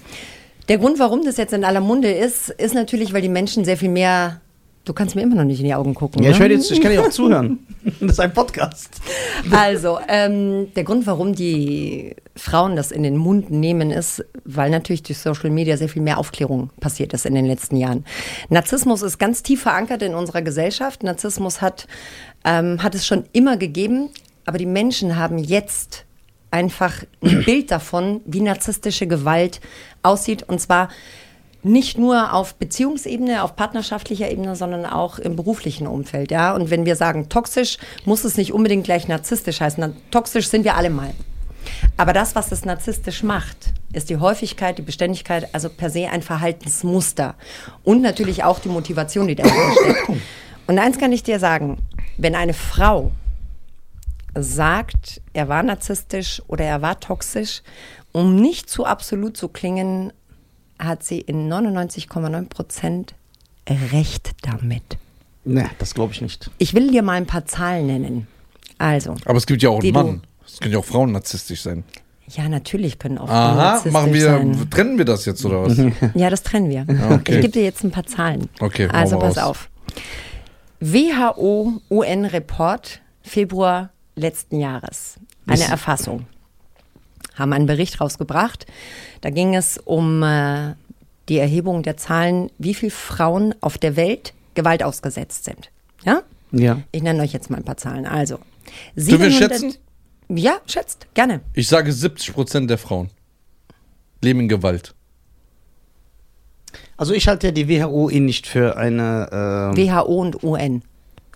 Der 0.68 0.78
Grund, 0.78 0.98
warum 0.98 1.24
das 1.24 1.36
jetzt 1.36 1.52
in 1.52 1.64
aller 1.64 1.80
Munde 1.80 2.10
ist, 2.10 2.48
ist 2.50 2.74
natürlich, 2.74 3.12
weil 3.12 3.22
die 3.22 3.28
Menschen 3.28 3.64
sehr 3.64 3.76
viel 3.76 3.88
mehr. 3.90 4.40
Du 4.84 4.94
kannst 4.94 5.14
mir 5.14 5.22
immer 5.22 5.34
noch 5.34 5.44
nicht 5.44 5.60
in 5.60 5.66
die 5.66 5.74
Augen 5.74 5.94
gucken. 5.94 6.22
Ja, 6.22 6.30
ich, 6.30 6.38
ne? 6.38 6.44
höre 6.44 6.52
jetzt, 6.52 6.70
ich 6.70 6.80
kann 6.80 6.92
dir 6.92 7.02
auch 7.02 7.10
zuhören. 7.10 7.58
Das 8.00 8.12
ist 8.12 8.20
ein 8.20 8.34
Podcast. 8.34 8.90
Also, 9.50 9.98
ähm, 10.08 10.72
der 10.74 10.84
Grund, 10.84 11.06
warum 11.06 11.34
die 11.34 12.14
Frauen 12.36 12.76
das 12.76 12.90
in 12.90 13.02
den 13.02 13.16
Mund 13.16 13.50
nehmen, 13.50 13.90
ist, 13.90 14.24
weil 14.44 14.68
natürlich 14.68 15.02
durch 15.02 15.18
Social 15.18 15.48
Media 15.48 15.76
sehr 15.78 15.88
viel 15.88 16.02
mehr 16.02 16.18
Aufklärung 16.18 16.70
passiert 16.80 17.14
ist 17.14 17.24
in 17.24 17.34
den 17.34 17.46
letzten 17.46 17.76
Jahren. 17.76 18.04
Narzissmus 18.50 19.00
ist 19.00 19.18
ganz 19.18 19.42
tief 19.42 19.62
verankert 19.62 20.02
in 20.02 20.14
unserer 20.14 20.42
Gesellschaft. 20.42 21.02
Narzissmus 21.02 21.62
hat, 21.62 21.86
ähm, 22.44 22.82
hat 22.82 22.94
es 22.94 23.06
schon 23.06 23.24
immer 23.32 23.56
gegeben, 23.56 24.10
aber 24.44 24.58
die 24.58 24.66
Menschen 24.66 25.16
haben 25.16 25.38
jetzt 25.38 26.04
einfach 26.50 27.04
ein 27.22 27.44
Bild 27.44 27.70
davon, 27.70 28.20
wie 28.26 28.40
narzisstische 28.40 29.06
Gewalt 29.06 29.60
aussieht. 30.02 30.42
Und 30.44 30.60
zwar 30.60 30.88
nicht 31.62 31.98
nur 31.98 32.32
auf 32.32 32.54
Beziehungsebene, 32.54 33.42
auf 33.42 33.56
partnerschaftlicher 33.56 34.30
Ebene, 34.30 34.54
sondern 34.54 34.86
auch 34.86 35.18
im 35.18 35.36
beruflichen 35.36 35.86
Umfeld. 35.86 36.30
Ja? 36.30 36.54
Und 36.54 36.70
wenn 36.70 36.86
wir 36.86 36.96
sagen 36.96 37.28
toxisch, 37.28 37.78
muss 38.04 38.24
es 38.24 38.36
nicht 38.36 38.52
unbedingt 38.52 38.84
gleich 38.84 39.08
narzisstisch 39.08 39.60
heißen. 39.60 39.96
Toxisch 40.10 40.48
sind 40.48 40.64
wir 40.64 40.76
alle 40.76 40.90
mal. 40.90 41.10
Aber 41.96 42.12
das, 42.12 42.34
was 42.34 42.52
es 42.52 42.64
narzisstisch 42.64 43.22
macht, 43.22 43.72
ist 43.92 44.10
die 44.10 44.18
Häufigkeit, 44.18 44.78
die 44.78 44.82
Beständigkeit, 44.82 45.52
also 45.52 45.68
per 45.68 45.90
se 45.90 46.08
ein 46.08 46.22
Verhaltensmuster. 46.22 47.34
Und 47.84 48.02
natürlich 48.02 48.44
auch 48.44 48.60
die 48.60 48.68
Motivation, 48.68 49.26
die 49.26 49.34
dahinter 49.34 49.72
steckt. 49.72 50.20
Und 50.66 50.78
eins 50.78 50.98
kann 50.98 51.12
ich 51.12 51.22
dir 51.22 51.38
sagen, 51.38 51.78
wenn 52.16 52.34
eine 52.34 52.54
Frau 52.54 53.10
sagt, 54.34 55.20
er 55.32 55.48
war 55.48 55.62
narzisstisch 55.62 56.42
oder 56.46 56.64
er 56.64 56.82
war 56.82 57.00
toxisch, 57.00 57.62
um 58.12 58.36
nicht 58.36 58.70
zu 58.70 58.84
absolut 58.84 59.36
zu 59.36 59.48
klingen, 59.48 60.12
hat 60.78 61.02
sie 61.02 61.20
in 61.20 61.52
99,9 61.52 62.48
Prozent 62.48 63.14
recht 63.92 64.30
damit. 64.42 64.98
Ne, 65.44 65.68
das 65.78 65.94
glaube 65.94 66.12
ich 66.12 66.20
nicht. 66.20 66.50
Ich 66.58 66.74
will 66.74 66.90
dir 66.90 67.02
mal 67.02 67.14
ein 67.14 67.26
paar 67.26 67.44
Zahlen 67.46 67.86
nennen. 67.86 68.26
Also, 68.78 69.16
Aber 69.24 69.38
es 69.38 69.46
gibt 69.46 69.62
ja 69.62 69.70
auch 69.70 69.80
Die 69.80 69.88
einen 69.94 70.06
Mann. 70.06 70.22
Es 70.46 70.60
können 70.60 70.72
ja 70.72 70.78
auch 70.78 70.84
Frauen 70.84 71.12
narzisstisch 71.12 71.62
sein. 71.62 71.84
ja, 72.28 72.48
natürlich 72.48 72.98
können 72.98 73.18
auch 73.18 73.26
Frauen 73.26 73.36
Aha, 73.38 73.54
narzisstisch 73.54 73.92
machen 73.92 74.14
wir, 74.14 74.22
sein. 74.24 74.70
trennen 74.70 74.98
wir 74.98 75.04
das 75.04 75.24
jetzt 75.26 75.44
oder 75.44 75.64
was? 75.64 75.76
Ja, 76.14 76.30
das 76.30 76.42
trennen 76.42 76.70
wir. 76.70 76.86
okay. 77.10 77.36
Ich 77.36 77.40
gebe 77.40 77.48
dir 77.50 77.64
jetzt 77.64 77.82
ein 77.84 77.90
paar 77.90 78.06
Zahlen. 78.06 78.48
Okay, 78.60 78.88
also 78.88 79.18
pass 79.18 79.38
auf. 79.38 79.68
WHO 80.80 81.80
UN 81.90 82.24
Report 82.24 83.00
Februar 83.22 83.90
letzten 84.14 84.60
Jahres. 84.60 85.16
Eine 85.46 85.64
Erfassung. 85.64 86.26
Haben 87.38 87.52
einen 87.52 87.66
Bericht 87.66 88.00
rausgebracht. 88.00 88.66
Da 89.20 89.30
ging 89.30 89.54
es 89.54 89.78
um 89.78 90.22
äh, 90.22 90.74
die 91.28 91.38
Erhebung 91.38 91.82
der 91.82 91.96
Zahlen, 91.96 92.50
wie 92.58 92.74
viele 92.74 92.90
Frauen 92.90 93.54
auf 93.60 93.78
der 93.78 93.96
Welt 93.96 94.32
Gewalt 94.54 94.82
ausgesetzt 94.82 95.44
sind. 95.44 95.70
Ja? 96.04 96.22
Ja. 96.50 96.80
Ich 96.90 97.02
nenne 97.02 97.22
euch 97.22 97.32
jetzt 97.32 97.50
mal 97.50 97.58
ein 97.58 97.64
paar 97.64 97.76
Zahlen. 97.76 98.06
Also, 98.06 98.38
Dürfen 98.96 99.20
wir 99.22 99.30
700 99.30 99.32
schätzen? 99.60 99.74
Ja, 100.30 100.58
schätzt, 100.66 101.06
gerne. 101.14 101.40
Ich 101.54 101.68
sage 101.68 101.90
70% 101.90 102.66
der 102.66 102.78
Frauen 102.78 103.10
leben 104.22 104.40
in 104.40 104.48
Gewalt. 104.48 104.94
Also 106.96 107.14
ich 107.14 107.28
halte 107.28 107.46
ja 107.48 107.52
die 107.52 107.68
WHO 107.68 108.10
eh 108.10 108.20
nicht 108.20 108.46
für 108.46 108.76
eine. 108.76 109.28
ähm, 109.32 109.76
WHO 109.76 110.20
und 110.20 110.42
UN, 110.42 110.82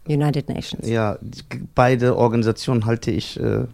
United 0.07 0.49
Nations. 0.49 0.87
ja, 0.87 1.19
beide 1.75 2.17
Organisationen 2.17 2.85
halte 2.85 3.11
ich 3.13 3.39
äh, 3.39 3.65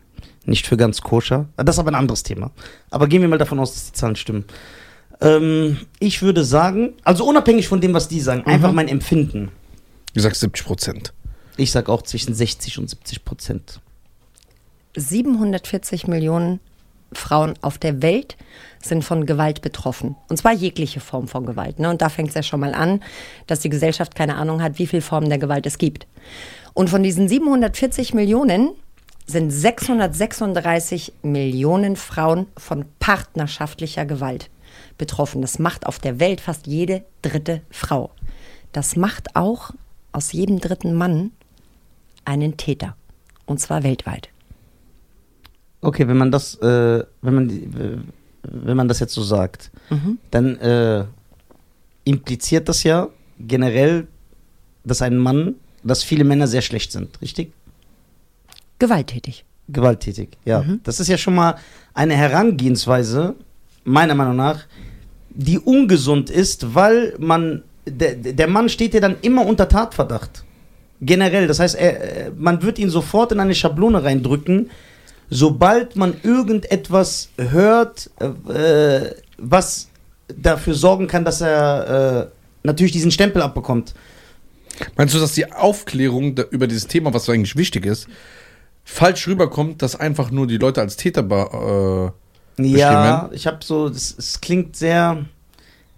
nicht 0.48 0.66
für 0.66 0.76
ganz 0.76 1.00
koscher. 1.00 1.48
Das 1.56 1.76
ist 1.76 1.80
aber 1.80 1.90
ein 1.90 1.94
anderes 1.94 2.22
Thema. 2.22 2.50
Aber 2.90 3.06
gehen 3.06 3.22
wir 3.22 3.28
mal 3.28 3.38
davon 3.38 3.58
aus, 3.58 3.74
dass 3.74 3.86
die 3.86 3.92
Zahlen 3.92 4.16
stimmen. 4.16 4.44
Ähm, 5.20 5.78
ich 5.98 6.22
würde 6.22 6.44
sagen, 6.44 6.94
also 7.04 7.26
unabhängig 7.26 7.68
von 7.68 7.80
dem, 7.80 7.94
was 7.94 8.08
die 8.08 8.20
sagen, 8.20 8.44
einfach 8.46 8.72
mein 8.72 8.88
Empfinden. 8.88 9.50
Ich 10.14 10.22
sag 10.22 10.32
70%. 10.32 11.10
Ich 11.56 11.70
sag 11.70 11.88
auch 11.88 12.02
zwischen 12.02 12.34
60 12.34 12.78
und 12.78 12.88
70 12.88 13.24
Prozent. 13.24 13.80
740 14.96 16.06
Millionen 16.06 16.60
Frauen 17.12 17.54
auf 17.62 17.78
der 17.78 18.02
Welt 18.02 18.36
sind 18.82 19.02
von 19.02 19.26
Gewalt 19.26 19.62
betroffen. 19.62 20.16
Und 20.28 20.36
zwar 20.36 20.52
jegliche 20.52 21.00
Form 21.00 21.26
von 21.26 21.46
Gewalt. 21.46 21.78
Ne? 21.78 21.90
Und 21.90 22.02
da 22.02 22.08
fängt 22.08 22.28
es 22.28 22.34
ja 22.34 22.42
schon 22.42 22.60
mal 22.60 22.74
an, 22.74 23.02
dass 23.46 23.60
die 23.60 23.70
Gesellschaft 23.70 24.14
keine 24.14 24.36
Ahnung 24.36 24.62
hat, 24.62 24.78
wie 24.78 24.86
viele 24.86 25.02
Formen 25.02 25.28
der 25.28 25.38
Gewalt 25.38 25.66
es 25.66 25.78
gibt. 25.78 26.06
Und 26.74 26.90
von 26.90 27.02
diesen 27.02 27.28
740 27.28 28.14
Millionen 28.14 28.70
sind 29.28 29.50
636 29.50 31.12
Millionen 31.22 31.96
Frauen 31.96 32.46
von 32.56 32.86
partnerschaftlicher 32.98 34.06
Gewalt 34.06 34.50
betroffen. 34.96 35.42
Das 35.42 35.58
macht 35.58 35.86
auf 35.86 35.98
der 35.98 36.18
Welt 36.18 36.40
fast 36.40 36.66
jede 36.66 37.04
dritte 37.22 37.60
Frau. 37.70 38.10
Das 38.72 38.96
macht 38.96 39.36
auch 39.36 39.70
aus 40.12 40.32
jedem 40.32 40.60
dritten 40.60 40.94
Mann 40.94 41.30
einen 42.24 42.56
Täter. 42.56 42.96
Und 43.44 43.60
zwar 43.60 43.82
weltweit. 43.82 44.30
Okay, 45.80 46.08
wenn 46.08 46.16
man 46.16 46.30
das, 46.30 46.54
äh, 46.56 47.04
wenn 47.22 47.34
man, 47.34 48.12
wenn 48.42 48.76
man 48.76 48.88
das 48.88 48.98
jetzt 48.98 49.14
so 49.14 49.22
sagt, 49.22 49.70
dann 50.30 50.56
äh, 50.56 51.04
impliziert 52.04 52.68
das 52.68 52.82
ja 52.82 53.08
generell, 53.38 54.08
dass 54.84 55.02
ein 55.02 55.18
Mann, 55.18 55.54
dass 55.84 56.02
viele 56.02 56.24
Männer 56.24 56.46
sehr 56.46 56.62
schlecht 56.62 56.92
sind, 56.92 57.20
richtig? 57.20 57.52
Gewalttätig. 58.78 59.44
Gewalttätig, 59.68 60.30
ja. 60.44 60.62
Mhm. 60.62 60.80
Das 60.84 61.00
ist 61.00 61.08
ja 61.08 61.18
schon 61.18 61.34
mal 61.34 61.56
eine 61.94 62.16
Herangehensweise, 62.16 63.34
meiner 63.84 64.14
Meinung 64.14 64.36
nach, 64.36 64.60
die 65.30 65.58
ungesund 65.58 66.30
ist, 66.30 66.74
weil 66.74 67.14
man, 67.18 67.62
der, 67.86 68.14
der 68.14 68.48
Mann 68.48 68.68
steht 68.68 68.94
ja 68.94 69.00
dann 69.00 69.16
immer 69.22 69.46
unter 69.46 69.68
Tatverdacht. 69.68 70.44
Generell, 71.00 71.46
das 71.46 71.60
heißt, 71.60 71.76
er, 71.76 72.26
äh, 72.26 72.30
man 72.36 72.62
wird 72.62 72.78
ihn 72.78 72.90
sofort 72.90 73.32
in 73.32 73.40
eine 73.40 73.54
Schablone 73.54 74.02
reindrücken, 74.02 74.70
sobald 75.30 75.94
man 75.96 76.14
irgendetwas 76.22 77.28
hört, 77.36 78.10
äh, 78.48 79.10
was 79.36 79.88
dafür 80.28 80.74
sorgen 80.74 81.06
kann, 81.06 81.24
dass 81.24 81.40
er 81.40 82.30
äh, 82.32 82.66
natürlich 82.66 82.92
diesen 82.92 83.10
Stempel 83.10 83.42
abbekommt. 83.42 83.94
Meinst 84.96 85.14
du, 85.14 85.18
dass 85.18 85.34
die 85.34 85.50
Aufklärung 85.52 86.36
über 86.50 86.66
dieses 86.66 86.86
Thema, 86.86 87.12
was 87.12 87.24
so 87.24 87.32
eigentlich 87.32 87.56
wichtig 87.56 87.86
ist, 87.86 88.08
falsch 88.88 89.28
rüberkommt, 89.28 89.82
dass 89.82 89.94
einfach 89.96 90.30
nur 90.30 90.46
die 90.46 90.56
Leute 90.56 90.80
als 90.80 90.96
Täter 90.96 91.22
äh, 92.58 92.62
Ja, 92.62 93.28
ich 93.32 93.46
habe 93.46 93.58
so, 93.62 93.86
es, 93.86 94.16
es 94.18 94.40
klingt 94.40 94.76
sehr, 94.76 95.26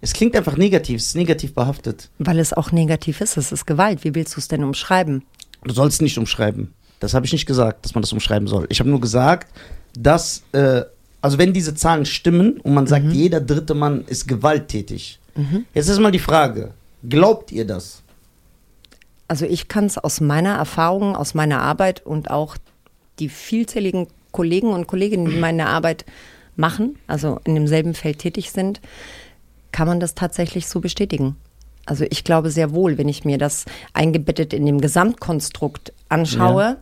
es 0.01 0.13
klingt 0.13 0.35
einfach 0.35 0.57
negativ, 0.57 0.97
es 0.97 1.07
ist 1.07 1.15
negativ 1.15 1.55
behaftet. 1.55 2.09
Weil 2.19 2.37
es 2.37 2.53
auch 2.53 2.71
negativ 2.71 3.21
ist. 3.21 3.37
Es 3.37 3.51
ist 3.51 3.65
Gewalt. 3.65 4.03
Wie 4.03 4.13
willst 4.13 4.35
du 4.35 4.39
es 4.39 4.47
denn 4.47 4.63
umschreiben? 4.63 5.23
Du 5.63 5.73
sollst 5.73 6.01
nicht 6.01 6.17
umschreiben. 6.17 6.73
Das 6.99 7.13
habe 7.13 7.25
ich 7.25 7.31
nicht 7.31 7.45
gesagt, 7.45 7.85
dass 7.85 7.95
man 7.95 8.01
das 8.01 8.11
umschreiben 8.11 8.47
soll. 8.47 8.67
Ich 8.69 8.79
habe 8.79 8.89
nur 8.89 9.01
gesagt, 9.01 9.51
dass, 9.97 10.43
äh, 10.51 10.83
also 11.21 11.37
wenn 11.37 11.53
diese 11.53 11.73
Zahlen 11.73 12.05
stimmen 12.05 12.59
und 12.59 12.73
man 12.73 12.87
sagt, 12.87 13.05
jeder 13.05 13.39
dritte 13.39 13.73
Mann 13.73 14.03
ist 14.05 14.27
gewalttätig. 14.27 15.19
Jetzt 15.73 15.87
ist 15.87 15.99
mal 15.99 16.11
die 16.11 16.19
Frage, 16.19 16.73
glaubt 17.07 17.53
ihr 17.53 17.65
das? 17.65 18.01
Also 19.29 19.45
ich 19.45 19.69
kann 19.69 19.85
es 19.85 19.97
aus 19.97 20.19
meiner 20.19 20.55
Erfahrung, 20.55 21.15
aus 21.15 21.33
meiner 21.33 21.61
Arbeit 21.61 22.05
und 22.05 22.29
auch 22.29 22.57
die 23.21 23.29
vielzähligen 23.29 24.07
Kollegen 24.31 24.69
und 24.73 24.87
Kolleginnen, 24.87 25.29
die 25.29 25.37
meine 25.37 25.67
Arbeit 25.67 26.05
machen, 26.55 26.97
also 27.07 27.39
in 27.45 27.55
demselben 27.55 27.93
Feld 27.93 28.19
tätig 28.19 28.51
sind, 28.51 28.81
kann 29.71 29.87
man 29.87 29.99
das 29.99 30.15
tatsächlich 30.15 30.67
so 30.67 30.81
bestätigen. 30.81 31.37
Also 31.85 32.05
ich 32.09 32.23
glaube 32.23 32.49
sehr 32.51 32.71
wohl, 32.73 32.97
wenn 32.97 33.07
ich 33.07 33.23
mir 33.25 33.37
das 33.37 33.65
eingebettet 33.93 34.53
in 34.53 34.65
dem 34.65 34.81
Gesamtkonstrukt 34.81 35.93
anschaue, 36.09 36.61
Ja. 36.63 36.77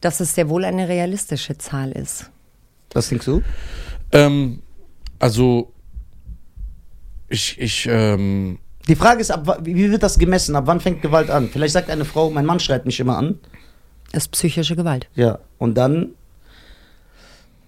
dass 0.00 0.20
es 0.20 0.34
sehr 0.34 0.48
wohl 0.48 0.64
eine 0.64 0.88
realistische 0.88 1.56
Zahl 1.58 1.92
ist. 1.92 2.30
Was 2.92 3.08
denkst 3.08 3.24
du? 3.26 3.42
ähm, 4.12 4.62
also, 5.18 5.72
ich, 7.28 7.58
ich, 7.60 7.86
ähm, 7.90 8.58
Die 8.88 8.94
Frage 8.96 9.20
ist, 9.20 9.30
ab, 9.30 9.58
wie 9.62 9.90
wird 9.90 10.02
das 10.02 10.18
gemessen? 10.18 10.56
Ab 10.56 10.64
wann 10.66 10.80
fängt 10.80 11.02
Gewalt 11.02 11.28
an? 11.30 11.48
Vielleicht 11.52 11.74
sagt 11.74 11.90
eine 11.90 12.04
Frau, 12.04 12.30
mein 12.30 12.46
Mann 12.46 12.60
schreit 12.60 12.86
mich 12.86 13.00
immer 13.00 13.18
an. 13.18 13.38
Es 14.12 14.24
ist 14.24 14.32
psychische 14.32 14.76
Gewalt. 14.76 15.06
Ja, 15.14 15.38
und 15.58 15.74
dann. 15.74 16.10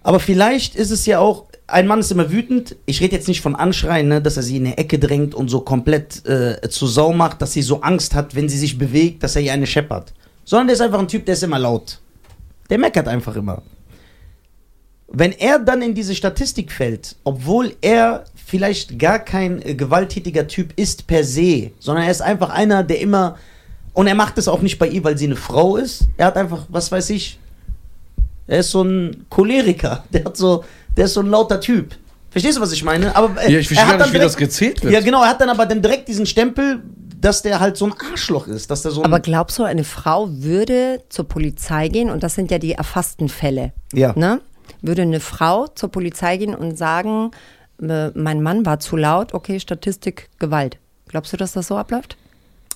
Aber 0.03 0.19
vielleicht 0.19 0.75
ist 0.75 0.91
es 0.91 1.05
ja 1.05 1.19
auch, 1.19 1.45
ein 1.67 1.87
Mann 1.87 1.99
ist 1.99 2.11
immer 2.11 2.31
wütend. 2.31 2.75
Ich 2.85 3.01
rede 3.01 3.15
jetzt 3.15 3.27
nicht 3.27 3.41
von 3.41 3.55
Anschreien, 3.55 4.07
ne, 4.07 4.21
dass 4.21 4.37
er 4.37 4.43
sie 4.43 4.57
in 4.57 4.65
eine 4.65 4.77
Ecke 4.77 4.97
drängt 4.97 5.35
und 5.35 5.49
so 5.49 5.61
komplett 5.61 6.25
äh, 6.25 6.67
zu 6.69 6.87
Sau 6.87 7.13
macht, 7.13 7.41
dass 7.41 7.53
sie 7.53 7.61
so 7.61 7.81
Angst 7.81 8.15
hat, 8.15 8.35
wenn 8.35 8.49
sie 8.49 8.57
sich 8.57 8.77
bewegt, 8.77 9.23
dass 9.23 9.35
er 9.35 9.43
ihr 9.43 9.53
eine 9.53 9.67
scheppert. 9.67 10.13
Sondern 10.43 10.67
der 10.67 10.73
ist 10.73 10.81
einfach 10.81 10.99
ein 10.99 11.07
Typ, 11.07 11.25
der 11.25 11.33
ist 11.33 11.43
immer 11.43 11.59
laut. 11.59 11.99
Der 12.69 12.79
meckert 12.79 13.07
einfach 13.07 13.35
immer. 13.35 13.61
Wenn 15.07 15.33
er 15.33 15.59
dann 15.59 15.81
in 15.81 15.93
diese 15.93 16.15
Statistik 16.15 16.71
fällt, 16.71 17.17
obwohl 17.23 17.75
er 17.81 18.23
vielleicht 18.45 18.97
gar 18.97 19.19
kein 19.19 19.61
äh, 19.61 19.75
gewalttätiger 19.75 20.47
Typ 20.47 20.73
ist 20.77 21.05
per 21.05 21.23
se, 21.23 21.71
sondern 21.79 22.05
er 22.05 22.11
ist 22.11 22.21
einfach 22.21 22.49
einer, 22.49 22.83
der 22.83 22.99
immer. 22.99 23.37
Und 23.93 24.07
er 24.07 24.15
macht 24.15 24.37
es 24.37 24.47
auch 24.47 24.61
nicht 24.61 24.79
bei 24.79 24.87
ihr, 24.87 25.03
weil 25.03 25.17
sie 25.17 25.25
eine 25.25 25.35
Frau 25.35 25.75
ist. 25.75 26.07
Er 26.17 26.27
hat 26.27 26.37
einfach, 26.37 26.65
was 26.69 26.91
weiß 26.91 27.09
ich. 27.09 27.39
Er 28.47 28.59
ist 28.59 28.71
so 28.71 28.83
ein 28.83 29.25
Choleriker. 29.29 30.03
Der 30.13 30.25
hat 30.25 30.37
so, 30.37 30.63
der 30.95 31.05
ist 31.05 31.13
so 31.13 31.21
ein 31.21 31.27
lauter 31.27 31.59
Typ. 31.61 31.95
Verstehst 32.29 32.57
du, 32.57 32.61
was 32.61 32.71
ich 32.73 32.83
meine? 32.83 33.15
Aber 33.15 33.41
äh, 33.41 33.51
ja, 33.51 33.59
ich 33.59 33.71
er 33.71 33.75
verstehe 33.75 33.87
hat 33.87 33.99
gar 33.99 34.05
nicht, 34.05 34.13
wie 34.13 34.19
das 34.19 34.35
direkt- 34.35 34.51
gezählt 34.51 34.83
wird. 34.83 34.93
Ja, 34.93 34.99
genau. 35.01 35.21
Er 35.23 35.29
hat 35.29 35.41
dann 35.41 35.49
aber 35.49 35.65
dann 35.65 35.81
direkt 35.81 36.07
diesen 36.07 36.25
Stempel, 36.25 36.81
dass 37.19 37.41
der 37.41 37.59
halt 37.59 37.77
so 37.77 37.85
ein 37.85 37.93
Arschloch 38.11 38.47
ist, 38.47 38.71
dass 38.71 38.81
der 38.81 38.91
so 38.91 39.01
ein. 39.01 39.05
Aber 39.05 39.19
glaubst 39.19 39.57
du, 39.59 39.63
eine 39.63 39.83
Frau 39.83 40.27
würde 40.29 41.01
zur 41.09 41.27
Polizei 41.27 41.87
gehen, 41.87 42.09
und 42.09 42.23
das 42.23 42.35
sind 42.35 42.51
ja 42.51 42.57
die 42.57 42.73
erfassten 42.73 43.29
Fälle, 43.29 43.73
ja. 43.93 44.13
ne? 44.15 44.41
Würde 44.81 45.03
eine 45.03 45.19
Frau 45.19 45.67
zur 45.67 45.89
Polizei 45.89 46.37
gehen 46.37 46.55
und 46.55 46.77
sagen, 46.77 47.31
äh, 47.81 48.09
mein 48.15 48.41
Mann 48.41 48.65
war 48.65 48.79
zu 48.79 48.97
laut, 48.97 49.33
okay, 49.33 49.59
Statistik, 49.59 50.29
Gewalt. 50.39 50.77
Glaubst 51.07 51.31
du, 51.33 51.37
dass 51.37 51.51
das 51.53 51.67
so 51.67 51.77
abläuft? 51.77 52.17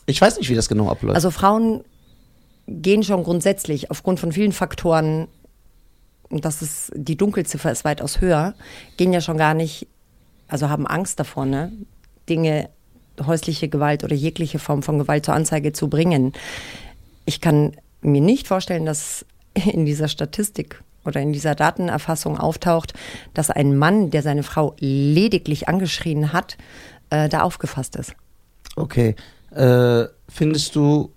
Ich 0.06 0.22
weiß 0.22 0.38
nicht, 0.38 0.50
wie 0.50 0.56
das 0.56 0.70
genau 0.70 0.90
abläuft. 0.90 1.16
Also 1.16 1.32
Frauen 1.32 1.84
gehen 2.68 3.04
schon 3.04 3.24
grundsätzlich 3.24 3.92
aufgrund 3.92 4.20
von 4.20 4.32
vielen 4.32 4.52
Faktoren, 4.52 5.28
und 6.30 6.46
das 6.46 6.62
ist, 6.62 6.92
die 6.96 7.16
Dunkelziffer 7.16 7.72
ist 7.72 7.86
weitaus 7.86 8.22
höher, 8.22 8.56
gehen 8.98 9.14
ja 9.14 9.22
schon 9.22 9.38
gar 9.38 9.54
nicht, 9.54 9.88
also 10.48 10.70
haben 10.70 10.88
Angst 10.88 11.20
davor, 11.20 11.46
ne? 11.46 11.72
Dinge, 12.28 12.70
häusliche 13.24 13.70
Gewalt 13.70 14.04
oder 14.04 14.16
jegliche 14.16 14.60
Form 14.60 14.84
von 14.84 14.98
Gewalt 15.00 15.26
zur 15.26 15.36
Anzeige 15.36 15.74
zu 15.74 15.90
bringen. 15.90 16.34
Ich 17.26 17.40
kann 17.42 17.76
mir 18.02 18.22
nicht 18.22 18.48
vorstellen, 18.48 18.86
dass 18.86 19.26
in 19.54 19.86
dieser 19.86 20.08
Statistik 20.08 20.82
oder 21.06 21.22
in 21.22 21.34
dieser 21.34 21.54
Datenerfassung 21.54 22.38
auftaucht, 22.38 22.94
dass 23.34 23.52
ein 23.52 23.78
Mann, 23.78 24.10
der 24.10 24.24
seine 24.24 24.44
Frau 24.44 24.76
lediglich 24.80 25.68
angeschrien 25.68 26.34
hat, 26.34 26.58
äh, 27.12 27.30
da 27.30 27.42
aufgefasst 27.42 27.96
ist. 27.96 28.16
Okay. 28.76 29.16
Äh, 29.56 30.08
findest 30.30 30.76
du, 30.76 31.12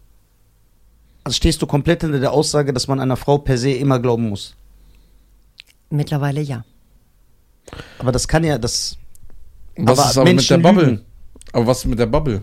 also 1.25 1.35
stehst 1.35 1.61
du 1.61 1.67
komplett 1.67 2.03
hinter 2.03 2.21
der 2.21 2.33
Aussage, 2.33 2.73
dass 2.73 2.87
man 2.87 3.01
einer 3.01 3.17
Frau 3.17 3.39
per 3.39 3.59
se 3.59 3.73
immer 3.73 3.99
glauben 3.99 4.29
muss? 4.29 4.55
Mittlerweile 5.91 6.41
ja. 6.41 6.65
Aber 7.99 8.13
das 8.13 8.29
kann 8.29 8.45
ja, 8.45 8.59
das. 8.59 8.97
Was 9.77 9.99
Aber 9.99 10.09
ist 10.09 10.17
aber 10.19 10.25
mit 10.25 10.29
der 10.29 10.35
Menschen 10.35 10.63
Bubble? 10.63 10.85
lügen. 10.85 11.05
Aber 11.53 11.67
was 11.67 11.79
ist 11.79 11.87
mit 11.87 11.99
der 11.99 12.07
Bubble? 12.07 12.43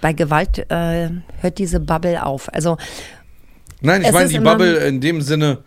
Bei 0.00 0.12
Gewalt 0.12 0.58
äh, 0.70 1.10
hört 1.40 1.58
diese 1.58 1.80
Bubble 1.80 2.24
auf. 2.24 2.52
Also 2.52 2.76
Nein, 3.80 4.02
ich 4.02 4.12
meine 4.12 4.28
die 4.28 4.38
Bubble 4.38 4.76
in 4.86 5.00
dem 5.00 5.22
Sinne, 5.22 5.58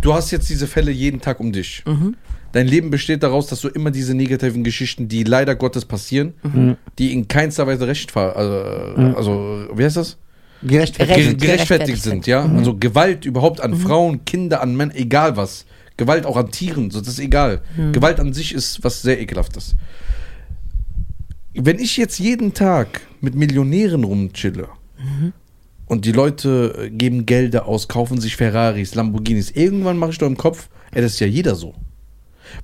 du 0.00 0.12
hast 0.12 0.30
jetzt 0.30 0.48
diese 0.50 0.66
Fälle 0.66 0.90
jeden 0.90 1.20
Tag 1.20 1.40
um 1.40 1.52
dich. 1.52 1.82
Mhm. 1.86 2.16
Dein 2.52 2.66
Leben 2.66 2.90
besteht 2.90 3.22
daraus, 3.22 3.46
dass 3.46 3.60
du 3.60 3.68
immer 3.68 3.90
diese 3.90 4.14
negativen 4.14 4.64
Geschichten, 4.64 5.06
die 5.08 5.22
leider 5.24 5.54
Gottes 5.54 5.84
passieren, 5.84 6.34
Mhm. 6.42 6.76
die 6.98 7.12
in 7.12 7.28
keinster 7.28 7.66
Weise 7.66 7.86
rechtfahr, 7.86 8.34
also, 8.36 9.16
also 9.16 9.68
wie 9.74 9.84
heißt 9.84 9.96
das? 9.96 10.16
Gerechtfertigt. 10.62 11.16
Recht- 11.18 11.38
Ge 11.38 11.46
gerechtfertigt 11.46 12.02
gerechtfertigt 12.02 12.02
sind, 12.02 12.26
ja. 12.26 12.44
Also 12.44 12.76
Gewalt 12.76 13.24
überhaupt 13.24 13.60
an 13.60 13.74
Frauen, 13.76 14.24
Kinder, 14.24 14.60
an 14.62 14.76
Männern, 14.76 14.94
egal 14.96 15.36
was. 15.36 15.64
Gewalt 15.96 16.26
auch 16.26 16.36
an 16.36 16.50
Tieren, 16.50 16.90
so, 16.90 16.98
das 17.00 17.08
ist 17.08 17.18
egal. 17.20 17.60
Gewalt 17.92 18.18
an 18.20 18.32
sich 18.32 18.52
ist 18.54 18.82
was 18.82 19.00
sehr 19.02 19.20
ekelhaftes. 19.20 19.74
Wenn 21.54 21.78
ich 21.78 21.96
jetzt 21.96 22.18
jeden 22.18 22.54
Tag 22.54 23.00
mit 23.20 23.34
Millionären 23.34 24.04
rumchille 24.04 24.68
und 25.86 26.04
die 26.04 26.12
Leute 26.12 26.74
äh, 26.86 26.90
geben 26.90 27.26
Gelder 27.26 27.66
aus, 27.66 27.88
kaufen 27.88 28.20
sich 28.20 28.36
Ferraris, 28.36 28.94
Lamborghinis, 28.94 29.50
irgendwann 29.50 29.98
mache 29.98 30.10
ich 30.12 30.18
doch 30.18 30.26
im 30.28 30.36
Kopf, 30.36 30.68
ey, 30.92 31.02
das 31.02 31.14
ist 31.14 31.20
ja 31.20 31.26
jeder 31.26 31.54
so. 31.54 31.74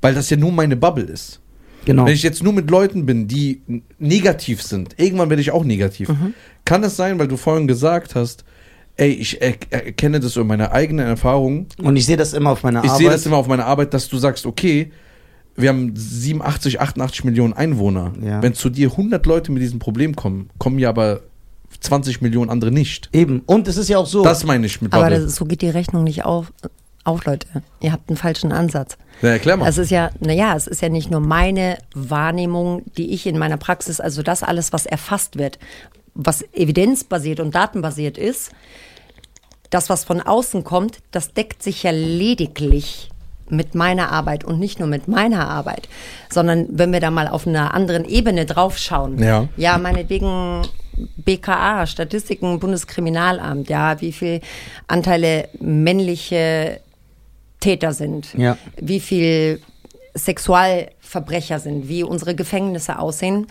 Weil 0.01 0.15
das 0.15 0.31
ja 0.31 0.37
nur 0.37 0.53
meine 0.53 0.77
Bubble 0.77 1.05
ist. 1.05 1.41
Genau. 1.85 2.05
Wenn 2.05 2.15
ich 2.15 2.23
jetzt 2.23 2.43
nur 2.43 2.53
mit 2.53 2.69
Leuten 2.71 3.07
bin, 3.07 3.29
die 3.29 3.63
negativ 3.99 4.63
sind, 4.63 4.99
irgendwann 4.99 5.31
werde 5.31 5.41
ich 5.41 5.53
auch 5.53 5.65
negativ. 5.65 6.11
Kann 6.65 6.83
es 6.83 6.97
sein, 6.97 7.19
weil 7.19 7.29
du 7.29 7.37
vorhin 7.37 7.69
gesagt 7.69 8.17
hast, 8.17 8.45
ey, 8.97 9.11
ich 9.11 9.41
er 9.41 9.55
erkenne 9.71 10.21
das 10.21 10.37
in 10.37 10.47
meiner 10.47 10.73
eigenen 10.73 11.07
Erfahrung, 11.07 11.67
Und 11.81 11.97
ich 11.97 12.07
sehe 12.07 12.17
das 12.17 12.33
immer 12.33 12.51
auf 12.51 12.63
meiner 12.63 12.83
ich 12.83 12.91
Arbeit. 12.91 12.99
sehe 12.99 13.11
das 13.11 13.27
immer 13.27 13.37
auf 13.37 13.47
meiner 13.47 13.67
Arbeit, 13.67 13.95
dass 13.95 14.09
du 14.09 14.19
sagst, 14.19 14.47
okay, 14.47 14.91
wir 15.55 15.69
haben 15.69 15.93
87, 15.95 16.81
88 16.81 17.25
Millionen 17.25 17.53
Einwohner. 17.53 18.13
Ja. 18.23 18.43
Wenn 18.43 18.55
zu 18.55 18.69
dir 18.69 18.91
100 18.91 19.25
Leute 19.25 19.53
mit 19.53 19.63
diesem 19.63 19.79
Problem 19.79 20.15
kommen, 20.17 20.51
kommen 20.59 20.79
ja 20.79 20.89
aber 20.89 21.21
20 21.81 22.21
Millionen 22.21 22.51
andere 22.51 22.71
nicht. 22.71 23.09
Eben. 23.13 23.41
Und 23.47 23.69
es 23.69 23.77
ist 23.77 23.89
ja 23.89 23.99
auch 23.99 24.07
so. 24.07 24.23
Das 24.23 24.45
meine 24.45 24.67
ich 24.67 24.81
mit 24.83 24.93
Aber 24.93 25.05
Bubble. 25.05 25.25
das, 25.25 25.37
so 25.37 25.45
geht 25.45 25.63
die 25.63 25.69
Rechnung 25.69 26.05
nicht 26.05 26.25
auf, 26.25 26.53
auf, 27.05 27.25
Leute. 27.25 27.47
Ihr 27.81 27.93
habt 27.93 28.09
einen 28.09 28.17
falschen 28.17 28.53
Ansatz. 28.53 28.99
Na, 29.23 29.31
erklär 29.31 29.57
mal. 29.57 29.69
Es 29.69 29.79
ist 29.79 29.91
ja, 29.91 30.11
naja, 30.21 30.55
es 30.57 30.67
ist 30.67 30.83
ja 30.83 30.89
nicht 30.89 31.11
nur 31.11 31.21
meine 31.21 31.79
Wahrnehmung, 31.95 32.83
die 32.97 33.13
ich 33.13 33.27
in 33.27 33.39
meiner 33.39 33.57
Praxis, 33.57 34.01
also 34.01 34.23
das 34.23 34.43
alles, 34.43 34.73
was 34.73 34.87
erfasst 34.87 35.39
wird, 35.39 35.59
was 36.15 36.43
evidenzbasiert 36.53 37.41
und 37.41 37.55
datenbasiert 37.55 38.19
ist, 38.19 38.51
das, 39.71 39.91
was 39.91 40.05
von 40.05 40.21
außen 40.21 40.65
kommt, 40.65 40.99
das 41.11 41.33
deckt 41.33 41.63
sich 41.63 41.83
ja 41.83 41.91
lediglich 41.91 43.11
mit 43.49 43.75
meiner 43.75 44.11
Arbeit 44.11 44.45
und 44.45 44.59
nicht 44.59 44.81
nur 44.81 44.89
mit 44.89 45.09
meiner 45.09 45.49
Arbeit, 45.49 45.89
sondern 46.31 46.67
wenn 46.71 46.93
wir 46.93 47.01
da 47.01 47.11
mal 47.11 47.29
auf 47.29 47.47
einer 47.47 47.75
anderen 47.75 48.05
Ebene 48.05 48.45
draufschauen. 48.45 49.23
Ja. 49.23 49.49
Ja, 49.57 49.79
meinetwegen 49.79 50.63
BKA, 51.17 51.87
Statistiken, 51.87 52.59
Bundeskriminalamt, 52.59 53.69
ja, 53.69 54.01
wie 54.01 54.13
viel 54.13 54.41
Anteile 54.89 55.49
männliche 55.61 56.81
Täter 57.67 57.93
sind, 57.93 58.33
Ja. 58.35 58.57
wie 58.81 59.01
viel 59.01 59.61
Sexualverbrecher 60.15 61.59
sind, 61.59 61.89
wie 61.89 62.05
unsere 62.05 62.37
Gefängnisse 62.37 62.99
aussehen. 63.01 63.49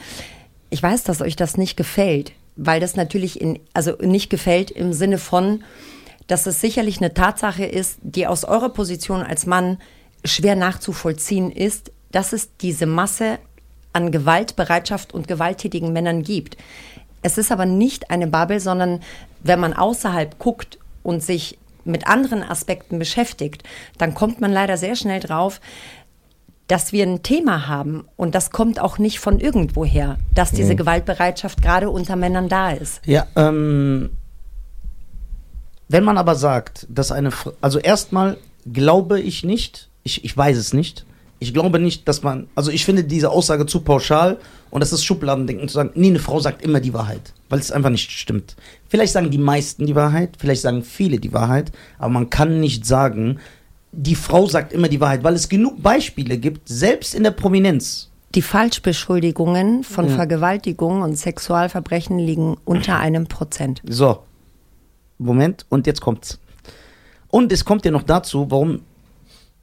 Ich 0.69 0.81
weiß, 0.81 1.03
dass 1.03 1.21
euch 1.21 1.35
das 1.35 1.57
nicht 1.57 1.75
gefällt, 1.75 2.31
weil 2.55 2.79
das 2.79 2.95
natürlich 2.95 3.41
in, 3.41 3.59
also 3.73 3.91
nicht 3.99 4.29
gefällt 4.29 4.71
im 4.71 4.93
Sinne 4.93 5.17
von, 5.17 5.63
dass 6.27 6.45
es 6.47 6.61
sicherlich 6.61 6.97
eine 6.99 7.13
Tatsache 7.13 7.65
ist, 7.65 7.99
die 8.03 8.25
aus 8.25 8.45
eurer 8.45 8.69
Position 8.69 9.21
als 9.21 9.45
Mann 9.45 9.79
schwer 10.23 10.55
nachzuvollziehen 10.55 11.51
ist, 11.51 11.91
dass 12.11 12.31
es 12.31 12.49
diese 12.61 12.85
Masse 12.85 13.37
an 13.91 14.11
Gewaltbereitschaft 14.11 15.13
und 15.13 15.27
gewalttätigen 15.27 15.91
Männern 15.91 16.23
gibt. 16.23 16.55
Es 17.21 17.37
ist 17.37 17.51
aber 17.51 17.65
nicht 17.65 18.09
eine 18.11 18.27
Bubble, 18.27 18.61
sondern 18.61 19.01
wenn 19.43 19.59
man 19.59 19.73
außerhalb 19.73 20.39
guckt 20.39 20.79
und 21.03 21.21
sich 21.21 21.57
mit 21.85 22.07
anderen 22.07 22.43
Aspekten 22.43 22.99
beschäftigt, 22.99 23.63
dann 23.97 24.13
kommt 24.13 24.41
man 24.41 24.51
leider 24.51 24.77
sehr 24.77 24.95
schnell 24.95 25.19
drauf, 25.19 25.61
dass 26.67 26.91
wir 26.91 27.05
ein 27.05 27.21
Thema 27.21 27.67
haben 27.67 28.05
und 28.15 28.33
das 28.33 28.49
kommt 28.49 28.79
auch 28.79 28.97
nicht 28.97 29.19
von 29.19 29.39
irgendwoher, 29.39 30.17
dass 30.33 30.51
diese 30.51 30.75
Gewaltbereitschaft 30.75 31.61
gerade 31.61 31.91
unter 31.91 32.15
Männern 32.15 32.49
da 32.49 32.71
ist. 32.71 33.01
Ja, 33.05 33.27
ähm, 33.35 34.09
wenn 35.87 36.03
man 36.03 36.17
aber 36.17 36.33
sagt, 36.33 36.87
dass 36.89 37.11
eine, 37.11 37.29
Fr- 37.29 37.53
also 37.61 37.77
erstmal 37.77 38.37
glaube 38.71 39.21
ich 39.21 39.43
nicht, 39.43 39.89
ich, 40.01 40.25
ich 40.25 40.35
weiß 40.35 40.57
es 40.57 40.73
nicht, 40.73 41.05
ich 41.37 41.53
glaube 41.53 41.77
nicht, 41.77 42.07
dass 42.07 42.23
man, 42.23 42.47
also 42.55 42.71
ich 42.71 42.83
finde 42.83 43.03
diese 43.03 43.29
Aussage 43.29 43.67
zu 43.67 43.81
pauschal 43.81 44.37
und 44.69 44.81
das 44.81 44.91
ist 44.91 45.05
Schubladendenken 45.05 45.67
zu 45.67 45.75
sagen, 45.75 45.91
nee, 45.95 46.07
eine 46.07 46.19
Frau 46.19 46.39
sagt 46.39 46.61
immer 46.61 46.79
die 46.79 46.93
Wahrheit, 46.93 47.33
weil 47.49 47.59
es 47.59 47.71
einfach 47.71 47.89
nicht 47.89 48.11
stimmt. 48.11 48.55
Vielleicht 48.87 49.13
sagen 49.13 49.31
die 49.31 49.37
meisten 49.37 49.85
die 49.85 49.95
Wahrheit, 49.95 50.31
vielleicht 50.37 50.61
sagen 50.61 50.83
viele 50.83 51.19
die 51.19 51.33
Wahrheit, 51.33 51.71
aber 51.97 52.09
man 52.09 52.29
kann 52.29 52.59
nicht 52.59 52.85
sagen, 52.85 53.39
die 53.91 54.15
Frau 54.15 54.47
sagt 54.47 54.73
immer 54.73 54.89
die 54.89 54.99
Wahrheit, 54.99 55.23
weil 55.23 55.35
es 55.35 55.47
genug 55.47 55.81
Beispiele 55.81 56.37
gibt, 56.37 56.67
selbst 56.67 57.15
in 57.15 57.23
der 57.23 57.31
Prominenz. 57.31 58.09
Die 58.35 58.41
Falschbeschuldigungen 58.41 59.83
von 59.83 60.09
Ja. 60.09 60.15
Vergewaltigung 60.15 61.01
und 61.03 61.17
Sexualverbrechen 61.17 62.19
liegen 62.19 62.57
unter 62.65 62.99
einem 62.99 63.27
Prozent. 63.27 63.81
So. 63.87 64.19
Moment, 65.17 65.65
und 65.69 65.87
jetzt 65.87 66.01
kommt's. 66.01 66.39
Und 67.29 67.51
es 67.53 67.63
kommt 67.63 67.85
ja 67.85 67.91
noch 67.91 68.03
dazu, 68.03 68.51
warum 68.51 68.81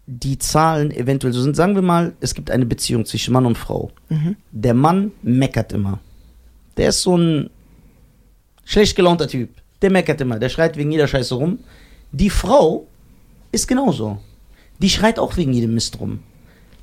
die 0.07 0.39
Zahlen 0.39 0.91
eventuell 0.91 1.33
so 1.33 1.43
sind. 1.43 1.57
Sagen 1.57 1.75
wir 1.75 1.83
mal, 1.83 2.15
es 2.21 2.35
gibt 2.35 2.51
eine 2.51 2.67
Beziehung 2.67 3.05
zwischen 3.05 3.33
Mann 3.33 3.47
und 3.47 3.57
Frau. 3.57 3.91
Der 4.51 4.75
Mann 4.75 5.13
meckert 5.23 5.73
immer. 5.73 6.01
Der 6.77 6.89
ist 6.89 7.03
so 7.03 7.17
ein 7.17 7.51
schlecht 8.65 8.97
gelaunter 8.97 9.29
Typ. 9.29 9.51
Der 9.81 9.91
meckert 9.91 10.21
immer, 10.21 10.39
der 10.39 10.49
schreit 10.49 10.77
wegen 10.77 10.93
jeder 10.93 11.09
Scheiße 11.09 11.35
rum. 11.35 11.59
Die 12.13 12.31
Frau 12.31 12.87
ist 13.51 13.67
genauso. 13.67 14.19
Die 14.81 14.91
schreit 14.91 15.19
auch 15.19 15.37
wegen 15.37 15.53
jedem 15.53 15.75
Mist 15.75 15.99
rum. 16.01 16.21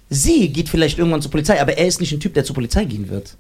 Sie 0.10 0.49
geht 0.49 0.69
vielleicht 0.69 0.97
irgendwann 0.97 1.21
zur 1.21 1.32
Polizei, 1.32 1.62
aber 1.62 1.77
er 1.77 1.88
ist 1.88 2.01
nicht 2.01 2.12
ein 2.12 2.19
Typ, 2.19 2.34
der 2.34 2.43
zur 2.43 2.55
Polizei 2.55 2.86
gehen 2.86 3.10
wird. 3.10 3.38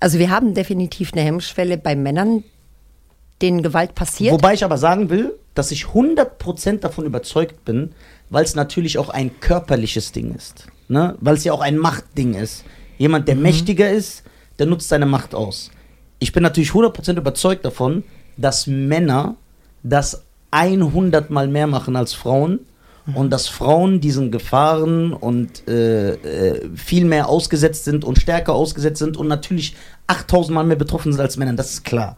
Also 0.00 0.18
wir 0.18 0.30
haben 0.30 0.54
definitiv 0.54 1.12
eine 1.12 1.22
Hemmschwelle 1.22 1.76
bei 1.76 1.94
Männern, 1.94 2.42
denen 3.42 3.62
Gewalt 3.62 3.94
passiert. 3.94 4.32
Wobei 4.32 4.54
ich 4.54 4.64
aber 4.64 4.78
sagen 4.78 5.10
will, 5.10 5.34
dass 5.54 5.70
ich 5.70 5.84
100% 5.84 6.78
davon 6.78 7.04
überzeugt 7.04 7.64
bin, 7.64 7.92
weil 8.30 8.44
es 8.44 8.54
natürlich 8.54 8.98
auch 8.98 9.08
ein 9.08 9.40
körperliches 9.40 10.12
Ding 10.12 10.34
ist. 10.34 10.66
Ne? 10.88 11.16
Weil 11.20 11.34
es 11.34 11.44
ja 11.44 11.52
auch 11.52 11.60
ein 11.60 11.78
Machtding 11.78 12.34
ist. 12.34 12.64
Jemand, 12.98 13.28
der 13.28 13.36
mächtiger 13.36 13.90
ist, 13.90 14.24
der 14.58 14.66
nutzt 14.66 14.88
seine 14.88 15.06
Macht 15.06 15.34
aus. 15.34 15.70
Ich 16.18 16.32
bin 16.32 16.42
natürlich 16.42 16.70
100% 16.70 17.16
überzeugt 17.16 17.64
davon, 17.64 18.02
dass 18.36 18.66
Männer 18.66 19.36
das 19.82 20.24
100 20.50 21.30
mal 21.30 21.48
mehr 21.48 21.66
machen 21.66 21.94
als 21.94 22.14
Frauen 22.14 22.60
und 23.14 23.30
dass 23.30 23.48
Frauen 23.48 24.00
diesen 24.00 24.30
Gefahren 24.30 25.12
und 25.12 25.66
äh, 25.68 26.12
äh, 26.12 26.68
viel 26.76 27.04
mehr 27.04 27.28
ausgesetzt 27.28 27.84
sind 27.84 28.04
und 28.04 28.18
stärker 28.18 28.52
ausgesetzt 28.52 28.98
sind 28.98 29.16
und 29.16 29.28
natürlich 29.28 29.76
8000 30.08 30.54
Mal 30.54 30.64
mehr 30.64 30.76
betroffen 30.76 31.12
sind 31.12 31.20
als 31.20 31.36
Männer. 31.36 31.54
Das 31.54 31.72
ist 31.72 31.84
klar. 31.84 32.16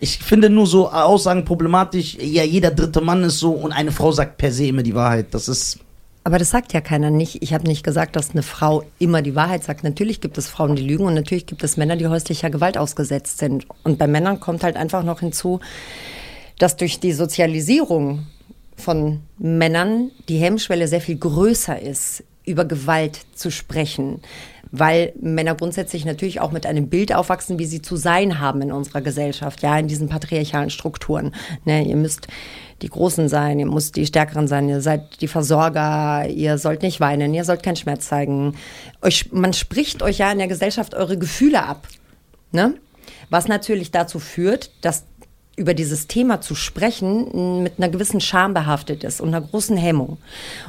Ich 0.00 0.18
finde 0.18 0.50
nur 0.50 0.66
so 0.66 0.90
Aussagen 0.90 1.44
problematisch, 1.44 2.16
ja, 2.20 2.42
jeder 2.42 2.70
dritte 2.70 3.00
Mann 3.00 3.22
ist 3.22 3.38
so 3.38 3.52
und 3.52 3.72
eine 3.72 3.92
Frau 3.92 4.12
sagt 4.12 4.38
per 4.38 4.52
se 4.52 4.66
immer 4.66 4.82
die 4.82 4.94
Wahrheit. 4.94 5.26
Das 5.32 5.48
ist. 5.48 5.78
Aber 6.24 6.38
das 6.38 6.50
sagt 6.50 6.72
ja 6.72 6.80
keiner 6.80 7.10
nicht. 7.10 7.42
Ich 7.42 7.54
habe 7.54 7.66
nicht 7.66 7.82
gesagt, 7.82 8.14
dass 8.14 8.30
eine 8.30 8.42
Frau 8.42 8.84
immer 8.98 9.22
die 9.22 9.34
Wahrheit 9.34 9.64
sagt. 9.64 9.84
Natürlich 9.84 10.20
gibt 10.20 10.36
es 10.38 10.48
Frauen, 10.48 10.76
die 10.76 10.82
lügen 10.82 11.04
und 11.04 11.14
natürlich 11.14 11.46
gibt 11.46 11.64
es 11.64 11.76
Männer, 11.76 11.96
die 11.96 12.06
häuslicher 12.06 12.50
Gewalt 12.50 12.76
ausgesetzt 12.76 13.38
sind. 13.38 13.66
Und 13.84 13.98
bei 13.98 14.06
Männern 14.06 14.38
kommt 14.38 14.62
halt 14.62 14.76
einfach 14.76 15.02
noch 15.02 15.20
hinzu, 15.20 15.60
dass 16.58 16.76
durch 16.76 17.00
die 17.00 17.12
Sozialisierung 17.12 18.26
von 18.76 19.20
Männern 19.38 20.10
die 20.28 20.38
Hemmschwelle 20.38 20.88
sehr 20.88 21.00
viel 21.00 21.16
größer 21.16 21.80
ist, 21.80 22.22
über 22.44 22.64
Gewalt 22.64 23.20
zu 23.34 23.50
sprechen. 23.50 24.20
Weil 24.72 25.12
Männer 25.20 25.54
grundsätzlich 25.54 26.04
natürlich 26.04 26.40
auch 26.40 26.52
mit 26.52 26.66
einem 26.66 26.88
Bild 26.88 27.14
aufwachsen, 27.14 27.58
wie 27.58 27.66
sie 27.66 27.82
zu 27.82 27.96
sein 27.96 28.38
haben 28.38 28.62
in 28.62 28.72
unserer 28.72 29.00
Gesellschaft, 29.00 29.62
ja, 29.62 29.78
in 29.78 29.88
diesen 29.88 30.08
patriarchalen 30.08 30.70
Strukturen. 30.70 31.34
Ne, 31.64 31.84
ihr 31.84 31.96
müsst 31.96 32.28
die 32.82 32.88
Großen 32.88 33.28
sein, 33.28 33.58
ihr 33.58 33.66
müsst 33.66 33.96
die 33.96 34.06
Stärkeren 34.06 34.48
sein, 34.48 34.68
ihr 34.68 34.80
seid 34.80 35.20
die 35.20 35.28
Versorger, 35.28 36.26
ihr 36.28 36.56
sollt 36.58 36.82
nicht 36.82 37.00
weinen, 37.00 37.34
ihr 37.34 37.44
sollt 37.44 37.62
keinen 37.62 37.76
Schmerz 37.76 38.08
zeigen. 38.08 38.54
Euch, 39.02 39.32
man 39.32 39.52
spricht 39.52 40.02
euch 40.02 40.18
ja 40.18 40.32
in 40.32 40.38
der 40.38 40.48
Gesellschaft 40.48 40.94
eure 40.94 41.18
Gefühle 41.18 41.64
ab. 41.64 41.86
Ne? 42.52 42.74
Was 43.28 43.48
natürlich 43.48 43.90
dazu 43.90 44.18
führt, 44.18 44.70
dass 44.82 45.04
über 45.60 45.74
dieses 45.74 46.06
Thema 46.06 46.40
zu 46.40 46.54
sprechen 46.54 47.62
mit 47.62 47.74
einer 47.76 47.90
gewissen 47.90 48.22
Scham 48.22 48.54
behaftet 48.54 49.04
ist 49.04 49.20
und 49.20 49.28
einer 49.28 49.42
großen 49.42 49.76
Hemmung. 49.76 50.16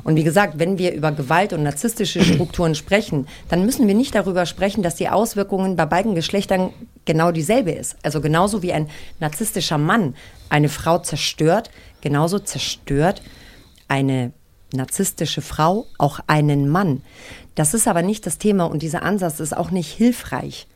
Und 0.04 0.17
wie 0.17 0.25
gesagt, 0.25 0.60
wenn 0.60 0.77
wir 0.77 0.93
über 0.93 1.13
Gewalt 1.13 1.54
und 1.54 1.63
narzisstische 1.63 2.21
Strukturen 2.23 2.75
sprechen, 2.75 3.25
dann 3.47 3.65
müssen 3.65 3.88
wir 3.88 3.95
nicht 3.95 4.13
darüber 4.13 4.45
sprechen, 4.45 4.84
dass 4.84 4.95
die 4.95 5.08
Auswirkungen 5.08 5.77
bei 5.77 5.86
beiden 5.86 6.13
Geschlechtern 6.13 6.71
genau 7.06 7.32
dieselbe 7.32 7.71
ist. 7.71 7.95
Also 8.04 8.19
genauso 8.19 8.62
wie 8.62 8.73
ein 8.73 8.89
narzisstischer 9.21 9.77
Mann 9.77 10.13
eine 10.49 10.67
Frau 10.67 10.99
zerstört, 10.99 11.71
genauso 12.01 12.39
zerstört 12.39 13.21
eine 13.88 14.34
narzisstische 14.73 15.41
Frau 15.41 15.86
auch 15.99 16.19
einen 16.27 16.67
Mann. 16.67 17.01
Das 17.56 17.73
ist 17.73 17.88
aber 17.88 18.01
nicht 18.01 18.25
das 18.25 18.39
Thema 18.39 18.65
und 18.65 18.84
dieser 18.84 19.04
Ansatz 19.04 19.39
ist 19.39 19.56
auch 19.56 19.71
nicht 19.71 19.89
hilfreich. 19.89 20.67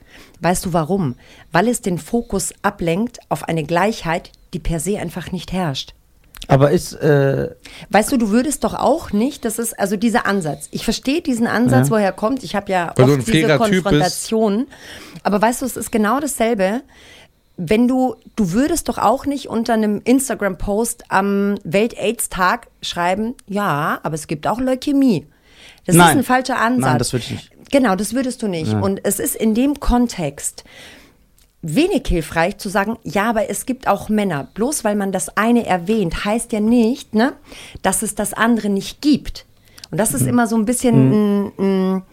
Weißt 0.42 0.66
du 0.66 0.74
warum? 0.74 1.16
Weil 1.52 1.68
es 1.68 1.82
den 1.82 1.98
Fokus 1.98 2.54
ablenkt 2.62 3.20
auf 3.30 3.48
eine 3.48 3.64
Gleichheit, 3.64 4.32
die 4.54 4.60
per 4.60 4.80
se 4.80 5.00
einfach 5.00 5.32
nicht 5.32 5.52
herrscht. 5.52 5.94
Aber 6.48 6.72
ist, 6.72 6.94
äh, 6.94 7.50
Weißt 7.90 8.12
du, 8.12 8.18
du 8.18 8.30
würdest 8.30 8.64
doch 8.64 8.76
auch 8.76 9.12
nicht, 9.12 9.46
das 9.46 9.58
ist 9.58 9.78
also 9.80 9.96
dieser 9.96 10.28
Ansatz. 10.28 10.68
Ich 10.72 10.84
verstehe 10.84 11.22
diesen 11.22 11.48
Ansatz, 11.48 11.88
Ja. 11.88 11.96
woher 11.96 12.06
er 12.06 12.12
kommt. 12.12 12.44
Ich 12.44 12.56
habe 12.56 12.72
ja 12.72 12.94
Weil 12.96 13.12
oft 13.12 13.28
diese. 13.28 13.58
Konfrontation. 13.58 14.68
Aber 15.24 15.42
weißt 15.42 15.62
du, 15.62 15.66
es 15.66 15.76
ist 15.76 15.92
genau 15.92 16.20
dasselbe. 16.20 16.82
Wenn 17.58 17.88
du, 17.88 18.16
du 18.36 18.52
würdest 18.52 18.90
doch 18.90 18.98
auch 18.98 19.26
nicht 19.26 19.48
unter 19.48 19.74
einem 19.74 20.02
Instagram-Post 20.04 21.06
am 21.08 21.56
Welt-Aids-Tag 21.64 22.68
schreiben, 22.82 23.34
ja, 23.48 24.00
aber 24.04 24.16
es 24.16 24.28
gibt 24.28 24.46
auch 24.46 24.60
Leukämie. 24.60 25.26
Das 25.86 25.96
Nein. 25.96 26.10
ist 26.10 26.16
ein 26.18 26.24
falscher 26.26 26.60
Ansatz. 26.60 26.90
Nein, 26.90 27.00
das 27.00 27.14
würde 27.14 27.26
ich 27.26 27.32
nicht. 27.32 27.52
Genau, 27.72 27.96
das 27.96 28.14
würdest 28.14 28.42
du 28.42 28.48
nicht. 28.48 28.74
Und 28.74 29.02
es 29.04 29.20
ist 29.20 29.36
in 29.36 29.54
dem 29.54 29.80
Kontext 29.80 30.64
wenig 31.62 32.08
hilfreich 32.08 32.58
zu 32.58 32.70
sagen, 32.70 32.98
ja, 33.04 33.30
aber 33.30 33.50
es 33.50 33.66
gibt 33.66 33.88
auch 33.88 34.10
Männer. 34.10 34.48
Bloß 34.54 34.84
weil 34.84 34.96
man 34.96 35.12
das 35.12 35.36
eine 35.36 35.66
erwähnt, 35.66 36.24
heißt 36.26 36.52
ja 36.52 36.60
nicht, 36.60 37.16
ne, 37.16 37.34
dass 37.82 38.02
es 38.02 38.16
das 38.16 38.34
andere 38.34 38.70
nicht 38.70 39.02
gibt. 39.02 39.46
Und 39.92 39.98
das 39.98 40.14
ist 40.14 40.28
immer 40.28 40.48
so 40.48 40.56
ein 40.56 40.66
bisschen 40.66 41.48
ein, 41.48 41.52
ein, 41.58 42.04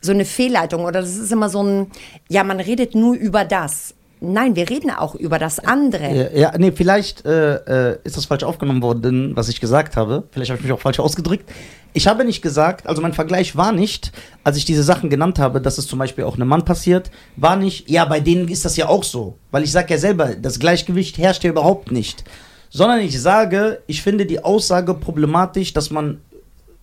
so 0.00 0.12
eine 0.12 0.24
Fehlleitung 0.24 0.84
oder 0.84 1.00
das 1.00 1.16
ist 1.16 1.32
immer 1.32 1.48
so 1.48 1.62
ein, 1.62 1.90
ja, 2.28 2.44
man 2.44 2.60
redet 2.60 2.94
nur 2.94 3.14
über 3.14 3.44
das. 3.44 3.94
Nein, 4.20 4.56
wir 4.56 4.68
reden 4.68 4.90
auch 4.90 5.14
über 5.14 5.38
das 5.38 5.60
andere. 5.60 6.30
Ja, 6.32 6.38
ja, 6.38 6.58
nee, 6.58 6.72
vielleicht 6.72 7.24
äh, 7.24 7.92
äh, 7.92 7.98
ist 8.02 8.16
das 8.16 8.24
falsch 8.24 8.42
aufgenommen 8.42 8.82
worden, 8.82 9.36
was 9.36 9.48
ich 9.48 9.60
gesagt 9.60 9.96
habe. 9.96 10.24
Vielleicht 10.32 10.50
habe 10.50 10.58
ich 10.58 10.64
mich 10.64 10.72
auch 10.72 10.80
falsch 10.80 10.98
ausgedrückt. 10.98 11.48
Ich 11.92 12.06
habe 12.06 12.24
nicht 12.24 12.42
gesagt, 12.42 12.86
also 12.86 13.00
mein 13.00 13.12
Vergleich 13.12 13.56
war 13.56 13.72
nicht, 13.72 14.12
als 14.44 14.56
ich 14.56 14.64
diese 14.64 14.82
Sachen 14.82 15.08
genannt 15.08 15.38
habe, 15.38 15.60
dass 15.60 15.78
es 15.78 15.86
zum 15.86 15.98
Beispiel 15.98 16.24
auch 16.24 16.34
einem 16.34 16.48
Mann 16.48 16.64
passiert, 16.64 17.10
war 17.36 17.56
nicht, 17.56 17.88
ja, 17.88 18.04
bei 18.04 18.20
denen 18.20 18.48
ist 18.48 18.64
das 18.64 18.76
ja 18.76 18.88
auch 18.88 19.04
so. 19.04 19.38
Weil 19.50 19.62
ich 19.62 19.72
sage 19.72 19.94
ja 19.94 19.98
selber, 19.98 20.34
das 20.34 20.58
Gleichgewicht 20.58 21.16
herrscht 21.18 21.44
ja 21.44 21.50
überhaupt 21.50 21.92
nicht. 21.92 22.24
Sondern 22.70 23.00
ich 23.00 23.20
sage, 23.20 23.82
ich 23.86 24.02
finde 24.02 24.26
die 24.26 24.44
Aussage 24.44 24.94
problematisch, 24.94 25.72
dass 25.72 25.90
man 25.90 26.20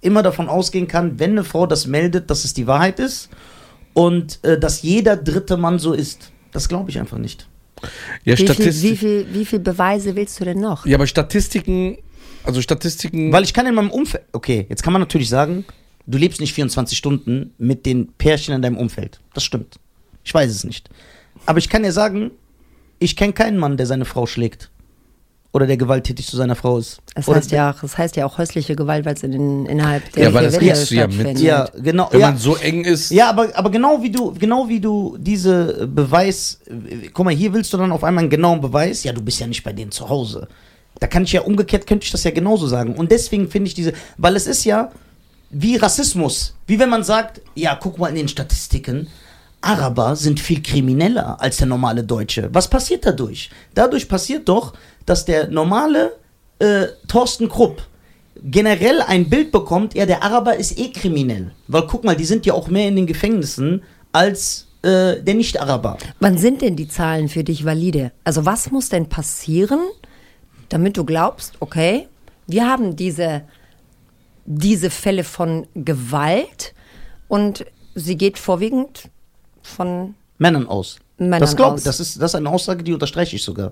immer 0.02 0.24
davon 0.24 0.50
ausgehen 0.50 0.88
kann, 0.88 1.20
wenn 1.20 1.32
eine 1.32 1.44
Frau 1.44 1.68
das 1.68 1.86
meldet, 1.86 2.30
dass 2.30 2.46
es 2.46 2.54
die 2.54 2.68
Wahrheit 2.68 3.00
ist 3.00 3.30
und 3.94 4.44
äh, 4.44 4.60
dass 4.60 4.82
jeder 4.84 5.18
dritte 5.18 5.58
Mann 5.58 5.80
so 5.80 5.94
ist. 5.94 6.32
Das 6.56 6.70
glaube 6.70 6.90
ich 6.90 6.98
einfach 7.00 7.18
nicht. 7.18 7.50
Ja, 8.24 8.38
Wie 8.40 8.48
viel, 8.48 8.82
wie, 8.82 8.96
viel, 8.96 9.28
wie 9.34 9.46
viel 9.46 9.60
Beweise 9.60 10.16
willst 10.16 10.40
du 10.40 10.46
denn 10.46 10.62
noch? 10.62 10.86
ja, 10.86 10.96
aber 10.96 11.06
Statistiken, 11.06 11.98
also 12.46 12.62
Statistiken. 12.62 13.34
Weil 13.34 13.44
ich 13.44 13.54
kann 13.54 13.68
in 13.68 13.76
meinem 13.76 13.92
Umfeld, 13.92 14.24
okay, 14.32 14.66
jetzt 14.70 14.82
kann 14.82 14.94
man 14.94 15.02
natürlich 15.02 15.28
sagen, 15.28 15.66
du 16.08 16.18
lebst 16.18 16.40
nicht 16.40 16.54
24 16.54 16.98
Stunden 16.98 17.54
mit 17.58 17.86
den 17.86 18.14
Pärchen 18.14 18.56
in 18.56 18.62
deinem 18.62 18.78
Umfeld. 18.78 19.20
Das 19.34 19.44
stimmt. 19.44 19.76
Ich 20.24 20.34
weiß 20.34 20.50
es 20.50 20.64
nicht. 20.64 20.90
Aber 21.46 21.60
ich 21.60 21.68
kann 21.68 21.84
dir 21.84 21.92
sagen, 21.92 22.32
ich 23.00 23.18
kenne 23.18 23.34
keinen 23.34 23.58
Mann, 23.58 23.76
der 23.76 23.86
seine 23.86 24.06
Frau 24.06 24.26
schlägt. 24.26 24.72
Oder 25.56 25.68
der 25.68 25.78
gewalttätig 25.78 26.28
zu 26.28 26.36
seiner 26.36 26.56
Frau 26.58 26.78
ist. 26.80 27.00
Das 27.16 27.30
Oder 27.30 27.38
heißt 27.38 27.50
ja, 27.52 27.72
auch- 27.72 27.80
das 27.80 27.98
heißt 27.98 28.18
ja 28.18 28.26
auch 28.26 28.38
häusliche 28.38 28.76
Gewalt, 28.76 29.06
weil 29.06 29.14
es 29.16 29.24
in 29.24 29.32
den, 29.32 29.66
innerhalb 29.68 30.12
der 30.12 30.24
Ja, 30.26 30.34
weil 30.34 30.44
das 30.44 30.58
kriegst 30.58 30.92
du 30.92 30.96
ja 30.96 31.08
mit. 31.08 31.14
stattfindet. 31.16 31.44
Ja, 31.44 31.70
genau. 31.82 32.10
wenn 32.12 32.20
ja. 32.20 32.28
man 32.32 32.38
so 32.38 32.58
eng 32.58 32.84
ist. 32.84 33.10
Ja, 33.10 33.30
aber, 33.30 33.48
aber 33.54 33.70
genau 33.72 34.04
wie 34.04 34.10
du, 34.10 34.34
genau 34.34 34.68
wie 34.68 34.82
du 34.82 35.16
diese 35.18 35.88
Beweis, 35.88 36.60
guck 37.14 37.24
mal, 37.24 37.34
hier 37.34 37.54
willst 37.54 37.72
du 37.72 37.78
dann 37.78 37.94
auf 37.94 38.04
einmal 38.04 38.24
einen 38.24 38.30
genauen 38.30 38.60
Beweis, 38.60 39.06
ja, 39.06 39.14
du 39.14 39.22
bist 39.22 39.40
ja 39.40 39.48
nicht 39.48 39.64
bei 39.64 39.72
denen 39.72 39.92
zu 39.92 40.10
Hause. 40.10 40.50
Da 41.00 41.08
kann 41.08 41.24
ich 41.24 41.32
ja 41.32 41.40
umgekehrt, 41.40 41.88
könnte 41.88 42.04
ich 42.04 42.12
das 42.12 42.26
ja 42.26 42.32
genauso 42.32 42.68
sagen. 42.68 42.94
Und 42.94 43.10
deswegen 43.14 43.50
finde 43.50 43.70
ich 43.70 43.76
diese, 43.76 43.94
weil 44.18 44.36
es 44.36 44.48
ist 44.48 44.66
ja 44.66 44.92
wie 45.52 45.78
Rassismus. 45.78 46.54
Wie 46.68 46.80
wenn 46.80 46.90
man 46.90 47.06
sagt, 47.06 47.40
ja, 47.56 47.76
guck 47.82 47.98
mal 47.98 48.10
in 48.10 48.16
den 48.16 48.28
Statistiken, 48.28 49.08
Araber 49.66 50.16
sind 50.16 50.40
viel 50.40 50.62
krimineller 50.62 51.42
als 51.42 51.58
der 51.58 51.68
normale 51.68 52.04
Deutsche. 52.04 52.50
Was 52.54 52.70
passiert 52.70 53.06
dadurch? 53.06 53.50
Dadurch 53.74 54.08
passiert 54.08 54.48
doch, 54.48 54.74
dass 55.06 55.26
der 55.26 55.48
normale 55.48 56.14
äh, 56.60 56.88
Thorsten 57.08 57.50
Krupp 57.50 57.82
generell 58.44 59.02
ein 59.02 59.30
Bild 59.30 59.52
bekommt, 59.52 59.96
ja, 59.96 60.06
der 60.06 60.24
Araber 60.24 60.56
ist 60.56 60.78
eh 60.78 60.92
kriminell. 60.92 61.52
Weil 61.68 61.88
guck 61.88 62.04
mal, 62.04 62.16
die 62.16 62.26
sind 62.26 62.46
ja 62.46 62.54
auch 62.54 62.68
mehr 62.68 62.88
in 62.88 62.96
den 62.96 63.08
Gefängnissen 63.08 63.82
als 64.12 64.68
äh, 64.84 65.22
der 65.22 65.34
Nicht-Araber. 65.34 65.98
Wann 66.20 66.38
sind 66.38 66.62
denn 66.62 66.76
die 66.76 66.88
Zahlen 66.88 67.28
für 67.28 67.44
dich 67.44 67.66
valide? 67.66 68.12
Also 68.24 68.46
was 68.46 68.72
muss 68.72 68.90
denn 68.90 69.10
passieren, 69.10 69.80
damit 70.70 70.98
du 70.98 71.06
glaubst, 71.06 71.54
okay, 71.60 72.08
wir 72.46 72.70
haben 72.70 72.96
diese, 72.96 73.44
diese 74.46 74.92
Fälle 74.92 75.24
von 75.24 75.66
Gewalt 75.74 76.74
und 77.28 77.66
sie 77.96 78.18
geht 78.18 78.38
vorwiegend 78.38 79.10
von 79.66 80.16
Männern 80.38 80.68
aus. 80.68 80.98
Männern 81.18 81.40
das 81.40 81.56
glaub, 81.56 81.74
aus. 81.74 81.84
Das 81.84 82.00
ist, 82.00 82.22
das 82.22 82.32
ist 82.32 82.36
eine 82.36 82.50
Aussage, 82.50 82.84
die 82.84 82.94
unterstreiche 82.94 83.36
ich 83.36 83.44
sogar. 83.44 83.72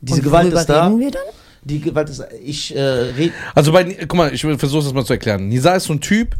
Diese 0.00 0.18
und 0.18 0.24
Gewalt 0.24 0.52
ist 0.52 0.66
da. 0.66 0.86
reden 0.86 1.00
wir 1.00 1.10
dann? 1.10 1.22
Die 1.62 1.80
Gewalt 1.80 2.08
ist 2.08 2.24
Ich 2.42 2.74
äh, 2.74 2.80
red, 2.80 3.32
Also 3.54 3.72
bei, 3.72 3.84
guck 3.84 4.14
mal, 4.14 4.32
ich 4.32 4.40
versuche 4.40 4.84
das 4.84 4.92
mal 4.92 5.04
zu 5.04 5.12
erklären. 5.12 5.48
Nisa 5.48 5.74
ist 5.74 5.84
so 5.84 5.92
ein 5.92 6.00
Typ, 6.00 6.34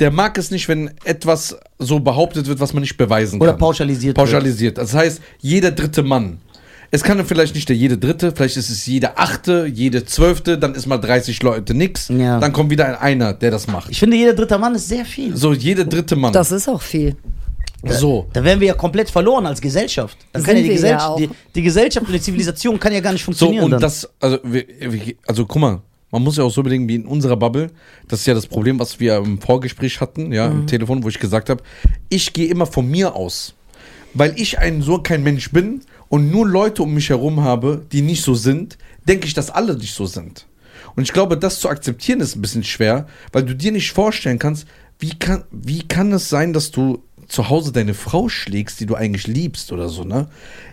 der 0.00 0.10
mag 0.10 0.36
es 0.38 0.50
nicht, 0.50 0.68
wenn 0.68 0.90
etwas 1.04 1.56
so 1.78 2.00
behauptet 2.00 2.46
wird, 2.46 2.60
was 2.60 2.72
man 2.72 2.82
nicht 2.82 2.96
beweisen 2.96 3.40
oder 3.40 3.52
kann. 3.52 3.60
pauschalisiert. 3.60 4.16
Pauschalisiert. 4.16 4.78
Das 4.78 4.94
heißt, 4.94 5.20
jeder 5.40 5.70
dritte 5.70 6.02
Mann. 6.02 6.38
Es 6.90 7.02
kann 7.02 7.18
dann 7.18 7.26
vielleicht 7.26 7.54
nicht 7.54 7.68
der 7.68 7.76
jede 7.76 7.98
dritte, 7.98 8.32
vielleicht 8.34 8.56
ist 8.56 8.70
es 8.70 8.86
jeder 8.86 9.18
achte, 9.18 9.66
jede 9.66 10.06
zwölfte, 10.06 10.56
dann 10.56 10.74
ist 10.74 10.86
mal 10.86 10.96
30 10.96 11.42
Leute 11.42 11.74
nix. 11.74 12.08
Ja. 12.08 12.40
Dann 12.40 12.52
kommt 12.52 12.70
wieder 12.70 12.86
ein 12.86 12.94
einer, 12.94 13.34
der 13.34 13.50
das 13.50 13.66
macht. 13.66 13.90
Ich 13.90 13.98
finde, 13.98 14.16
jeder 14.16 14.32
dritte 14.32 14.56
Mann 14.58 14.74
ist 14.74 14.88
sehr 14.88 15.04
viel. 15.04 15.36
So, 15.36 15.52
jeder 15.52 15.84
dritte 15.84 16.16
Mann. 16.16 16.32
Das 16.32 16.50
ist 16.50 16.66
auch 16.66 16.80
viel. 16.80 17.14
So. 17.84 18.26
Da 18.32 18.42
wären 18.42 18.60
wir 18.60 18.68
ja 18.68 18.74
komplett 18.74 19.08
verloren 19.10 19.46
als 19.46 19.60
Gesellschaft. 19.60 20.18
Dann 20.32 20.42
kann 20.42 20.56
ja 20.56 20.62
Sind 20.62 20.68
die, 20.70 20.74
Gesellschaft 20.74 21.20
ja 21.20 21.26
die, 21.26 21.32
die 21.54 21.62
Gesellschaft 21.62 22.06
und 22.06 22.12
die 22.12 22.20
Zivilisation 22.20 22.78
kann 22.80 22.92
ja 22.92 23.00
gar 23.00 23.12
nicht 23.12 23.22
So, 23.22 23.26
funktionieren. 23.26 23.64
und 23.64 23.70
dann. 23.72 23.80
das, 23.80 24.08
also, 24.20 24.38
wir, 24.42 24.64
wir, 24.80 25.14
also 25.26 25.46
guck 25.46 25.60
mal, 25.60 25.80
man 26.10 26.22
muss 26.22 26.36
ja 26.38 26.44
auch 26.44 26.50
so 26.50 26.60
überlegen, 26.62 26.88
wie 26.88 26.96
in 26.96 27.06
unserer 27.06 27.36
Bubble, 27.36 27.70
das 28.08 28.20
ist 28.20 28.26
ja 28.26 28.34
das 28.34 28.46
Problem, 28.46 28.78
was 28.78 28.98
wir 28.98 29.16
im 29.18 29.40
Vorgespräch 29.40 30.00
hatten, 30.00 30.32
ja, 30.32 30.48
Mhm. 30.48 30.60
im 30.60 30.66
Telefon, 30.66 31.02
wo 31.04 31.08
ich 31.08 31.18
gesagt 31.20 31.50
habe, 31.50 31.62
ich 32.08 32.32
gehe 32.32 32.48
immer 32.48 32.66
von 32.66 32.88
mir 32.88 33.14
aus. 33.14 33.54
Weil 34.14 34.32
ich 34.40 34.58
ein 34.58 34.80
so 34.82 34.98
kein 34.98 35.22
Mensch 35.22 35.52
bin 35.52 35.82
und 36.08 36.30
nur 36.30 36.48
Leute 36.48 36.82
um 36.82 36.94
mich 36.94 37.10
herum 37.10 37.42
habe, 37.44 37.84
die 37.92 38.00
nicht 38.00 38.24
so 38.24 38.34
sind, 38.34 38.78
denke 39.06 39.26
ich, 39.26 39.34
dass 39.34 39.50
alle 39.50 39.76
nicht 39.76 39.94
so 39.94 40.06
sind. 40.06 40.46
Und 40.96 41.02
ich 41.02 41.12
glaube, 41.12 41.36
das 41.36 41.60
zu 41.60 41.68
akzeptieren 41.68 42.20
ist 42.20 42.34
ein 42.34 42.40
bisschen 42.42 42.64
schwer, 42.64 43.06
weil 43.32 43.44
du 43.44 43.54
dir 43.54 43.70
nicht 43.70 43.92
vorstellen 43.92 44.38
kannst, 44.38 44.66
wie 44.98 45.10
kann, 45.16 45.44
wie 45.52 45.86
kann 45.86 46.10
es 46.12 46.28
sein, 46.30 46.52
dass 46.54 46.70
du 46.70 47.02
zu 47.28 47.48
Hause 47.50 47.72
deine 47.72 47.94
Frau 47.94 48.28
schlägst, 48.28 48.80
die 48.80 48.86
du 48.86 48.94
eigentlich 48.94 49.26
liebst 49.26 49.70
oder 49.72 49.88
so, 49.88 50.04
ne? 50.04 50.28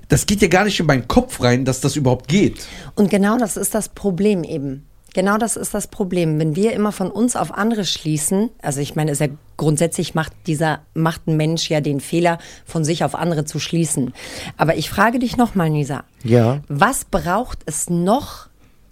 Das 0.08 0.26
geht 0.26 0.42
ja 0.42 0.48
gar 0.48 0.64
nicht 0.66 0.80
in 0.80 0.86
meinen 0.86 1.08
Kopf 1.08 1.42
rein, 1.42 1.66
dass 1.66 1.82
das 1.82 1.96
überhaupt 1.96 2.28
geht. 2.28 2.66
Und 2.96 3.10
genau 3.10 3.38
das 3.38 3.58
ist 3.58 3.74
das 3.76 3.90
Problem 3.90 4.44
eben. 4.44 4.86
Genau 5.14 5.38
das 5.38 5.56
ist 5.56 5.74
das 5.74 5.88
Problem. 5.88 6.40
Wenn 6.40 6.56
wir 6.58 6.74
immer 6.74 6.92
von 6.92 7.10
uns 7.10 7.36
auf 7.38 7.54
andere 7.54 7.86
schließen, 7.86 8.50
also 8.62 8.82
ich 8.82 8.96
meine, 8.96 9.12
es 9.12 9.22
ist 9.22 9.28
ja 9.28 9.34
grundsätzlich 9.58 10.14
macht 10.14 10.34
dieser, 10.46 10.80
macht 10.94 11.26
ein 11.28 11.38
Mensch 11.38 11.70
ja 11.70 11.80
den 11.82 12.02
Fehler, 12.02 12.38
von 12.66 12.84
sich 12.84 13.04
auf 13.04 13.16
andere 13.16 13.46
zu 13.46 13.58
schließen. 13.60 14.14
Aber 14.58 14.76
ich 14.76 14.90
frage 14.90 15.20
dich 15.20 15.38
nochmal, 15.38 15.70
Nisa. 15.70 16.04
Ja. 16.24 16.62
Was 16.68 17.06
braucht 17.06 17.60
es 17.66 17.90
noch 17.90 18.48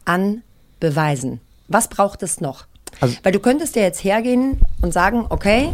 an 0.05 0.43
Beweisen? 0.79 1.41
Was 1.67 1.89
braucht 1.89 2.23
es 2.23 2.39
noch? 2.41 2.65
Also- 3.01 3.17
Weil 3.23 3.33
du 3.33 3.39
könntest 3.39 3.75
ja 3.75 3.81
jetzt 3.81 4.03
hergehen 4.03 4.61
und 4.81 4.93
sagen, 4.93 5.25
okay, 5.29 5.69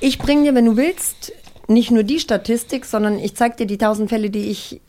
ich 0.00 0.18
bringe 0.18 0.44
dir, 0.44 0.54
wenn 0.54 0.66
du 0.66 0.76
willst, 0.76 1.32
nicht 1.66 1.90
nur 1.90 2.02
die 2.02 2.18
Statistik, 2.18 2.84
sondern 2.84 3.18
ich 3.18 3.36
zeige 3.36 3.56
dir 3.56 3.66
die 3.66 3.78
tausend 3.78 4.08
Fälle, 4.08 4.30
die 4.30 4.50
ich 4.50 4.80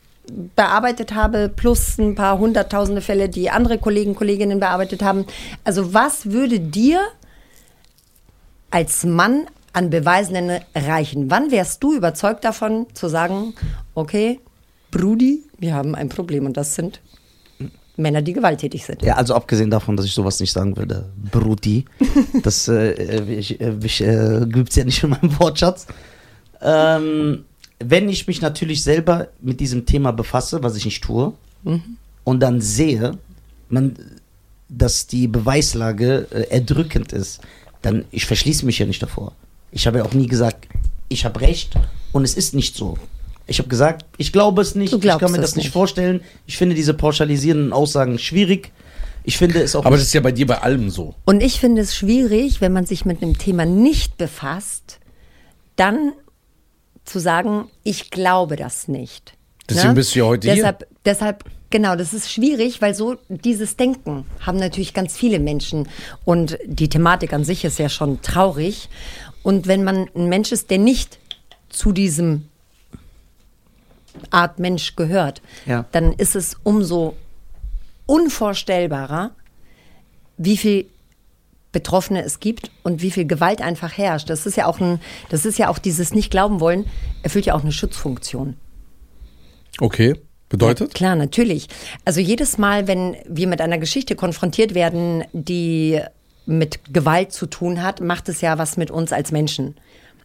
bearbeitet 0.56 1.14
habe, 1.14 1.48
plus 1.54 1.98
ein 1.98 2.14
paar 2.14 2.38
hunderttausende 2.38 3.00
Fälle, 3.00 3.28
die 3.28 3.50
andere 3.50 3.78
Kollegen, 3.78 4.14
Kolleginnen 4.14 4.60
bearbeitet 4.60 5.02
haben. 5.02 5.26
Also 5.64 5.92
was 5.92 6.30
würde 6.30 6.60
dir 6.60 7.00
als 8.70 9.04
Mann 9.04 9.46
an 9.72 9.90
Beweisen 9.90 10.50
reichen? 10.74 11.30
Wann 11.30 11.50
wärst 11.50 11.82
du 11.82 11.94
überzeugt 11.94 12.44
davon, 12.44 12.86
zu 12.94 13.08
sagen, 13.08 13.54
okay, 13.94 14.40
Brudi, 14.90 15.42
wir 15.58 15.74
haben 15.74 15.94
ein 15.94 16.08
Problem 16.08 16.46
und 16.46 16.56
das 16.56 16.74
sind 16.74 17.00
Männer, 18.00 18.22
die 18.22 18.32
gewalttätig 18.32 18.84
sind. 18.84 19.02
Ja, 19.02 19.14
also 19.14 19.34
abgesehen 19.34 19.70
davon, 19.70 19.96
dass 19.96 20.06
ich 20.06 20.12
sowas 20.12 20.40
nicht 20.40 20.52
sagen 20.52 20.76
würde, 20.76 21.10
Bruti, 21.30 21.84
das 22.42 22.68
äh, 22.68 22.92
äh, 22.92 23.32
ich, 23.32 23.60
äh, 23.60 23.70
äh, 23.70 24.46
gibt's 24.46 24.76
ja 24.76 24.84
nicht 24.84 25.02
in 25.02 25.10
meinem 25.10 25.38
Wortschatz. 25.38 25.86
Ähm, 26.60 27.44
wenn 27.78 28.08
ich 28.08 28.26
mich 28.26 28.42
natürlich 28.42 28.82
selber 28.82 29.28
mit 29.40 29.60
diesem 29.60 29.86
Thema 29.86 30.12
befasse, 30.12 30.62
was 30.62 30.76
ich 30.76 30.84
nicht 30.84 31.02
tue, 31.02 31.32
und 32.24 32.40
dann 32.40 32.60
sehe, 32.60 33.18
man, 33.68 33.96
dass 34.68 35.06
die 35.06 35.28
Beweislage 35.28 36.26
äh, 36.30 36.42
erdrückend 36.50 37.12
ist, 37.12 37.40
dann 37.82 38.04
ich 38.10 38.26
verschließe 38.26 38.66
mich 38.66 38.78
ja 38.78 38.86
nicht 38.86 39.02
davor. 39.02 39.32
Ich 39.72 39.86
habe 39.86 39.98
ja 39.98 40.04
auch 40.04 40.14
nie 40.14 40.26
gesagt, 40.26 40.68
ich 41.08 41.24
habe 41.24 41.40
recht 41.40 41.74
und 42.12 42.24
es 42.24 42.34
ist 42.34 42.54
nicht 42.54 42.76
so. 42.76 42.98
Ich 43.50 43.58
habe 43.58 43.68
gesagt, 43.68 44.06
ich 44.16 44.32
glaube 44.32 44.62
es 44.62 44.76
nicht, 44.76 44.92
ich 44.92 45.00
kann 45.00 45.32
mir 45.32 45.40
das 45.40 45.56
nicht 45.56 45.64
nicht. 45.64 45.72
vorstellen. 45.72 46.20
Ich 46.46 46.56
finde 46.56 46.76
diese 46.76 46.94
pauschalisierenden 46.94 47.72
Aussagen 47.72 48.18
schwierig. 48.18 48.70
Ich 49.24 49.36
finde 49.36 49.60
es 49.60 49.74
auch 49.74 49.84
Aber 49.84 49.96
das 49.96 50.06
ist 50.06 50.12
ja 50.12 50.20
bei 50.20 50.30
dir 50.30 50.46
bei 50.46 50.58
allem 50.62 50.88
so. 50.88 51.16
Und 51.24 51.42
ich 51.42 51.58
finde 51.58 51.82
es 51.82 51.96
schwierig, 51.96 52.60
wenn 52.60 52.72
man 52.72 52.86
sich 52.86 53.04
mit 53.04 53.22
einem 53.22 53.36
Thema 53.38 53.66
nicht 53.66 54.16
befasst, 54.18 55.00
dann 55.74 56.12
zu 57.04 57.18
sagen, 57.18 57.68
ich 57.82 58.10
glaube 58.10 58.54
das 58.54 58.86
nicht. 58.86 59.32
Deswegen 59.68 59.94
bist 59.94 60.14
du 60.14 60.20
ja 60.20 60.24
heute 60.26 60.46
hier. 60.46 60.54
deshalb, 60.54 60.86
Deshalb, 61.04 61.44
genau, 61.70 61.96
das 61.96 62.14
ist 62.14 62.30
schwierig, 62.30 62.80
weil 62.80 62.94
so 62.94 63.16
dieses 63.28 63.76
Denken 63.76 64.26
haben 64.40 64.58
natürlich 64.58 64.94
ganz 64.94 65.16
viele 65.16 65.40
Menschen. 65.40 65.88
Und 66.24 66.56
die 66.66 66.88
Thematik 66.88 67.32
an 67.32 67.42
sich 67.42 67.64
ist 67.64 67.80
ja 67.80 67.88
schon 67.88 68.22
traurig. 68.22 68.88
Und 69.42 69.66
wenn 69.66 69.82
man 69.82 70.08
ein 70.14 70.28
Mensch 70.28 70.52
ist, 70.52 70.70
der 70.70 70.78
nicht 70.78 71.18
zu 71.68 71.92
diesem 71.92 72.49
Art 74.30 74.58
Mensch 74.58 74.96
gehört, 74.96 75.40
Ja. 75.66 75.86
dann 75.92 76.12
ist 76.12 76.36
es 76.36 76.56
umso 76.62 77.16
unvorstellbarer, 78.06 79.30
wie 80.36 80.56
viel 80.56 80.86
Betroffene 81.72 82.24
es 82.24 82.40
gibt 82.40 82.70
und 82.82 83.00
wie 83.02 83.10
viel 83.12 83.26
Gewalt 83.26 83.62
einfach 83.62 83.96
herrscht. 83.96 84.28
Das 84.28 84.46
ist 84.46 84.56
ja 84.56 84.66
auch 84.66 84.80
ein, 84.80 85.00
das 85.28 85.44
ist 85.46 85.58
ja 85.58 85.68
auch 85.68 85.78
dieses 85.78 86.12
nicht 86.12 86.30
glauben 86.30 86.58
wollen, 86.60 86.86
erfüllt 87.22 87.46
ja 87.46 87.54
auch 87.54 87.62
eine 87.62 87.72
Schutzfunktion. 87.72 88.56
Okay. 89.78 90.14
Bedeutet? 90.48 90.94
Klar, 90.94 91.14
natürlich. 91.14 91.68
Also 92.04 92.18
jedes 92.18 92.58
Mal, 92.58 92.88
wenn 92.88 93.16
wir 93.28 93.46
mit 93.46 93.60
einer 93.60 93.78
Geschichte 93.78 94.16
konfrontiert 94.16 94.74
werden, 94.74 95.22
die 95.32 96.00
mit 96.44 96.92
Gewalt 96.92 97.30
zu 97.30 97.46
tun 97.46 97.84
hat, 97.84 98.00
macht 98.00 98.28
es 98.28 98.40
ja 98.40 98.58
was 98.58 98.76
mit 98.76 98.90
uns 98.90 99.12
als 99.12 99.30
Menschen. 99.30 99.76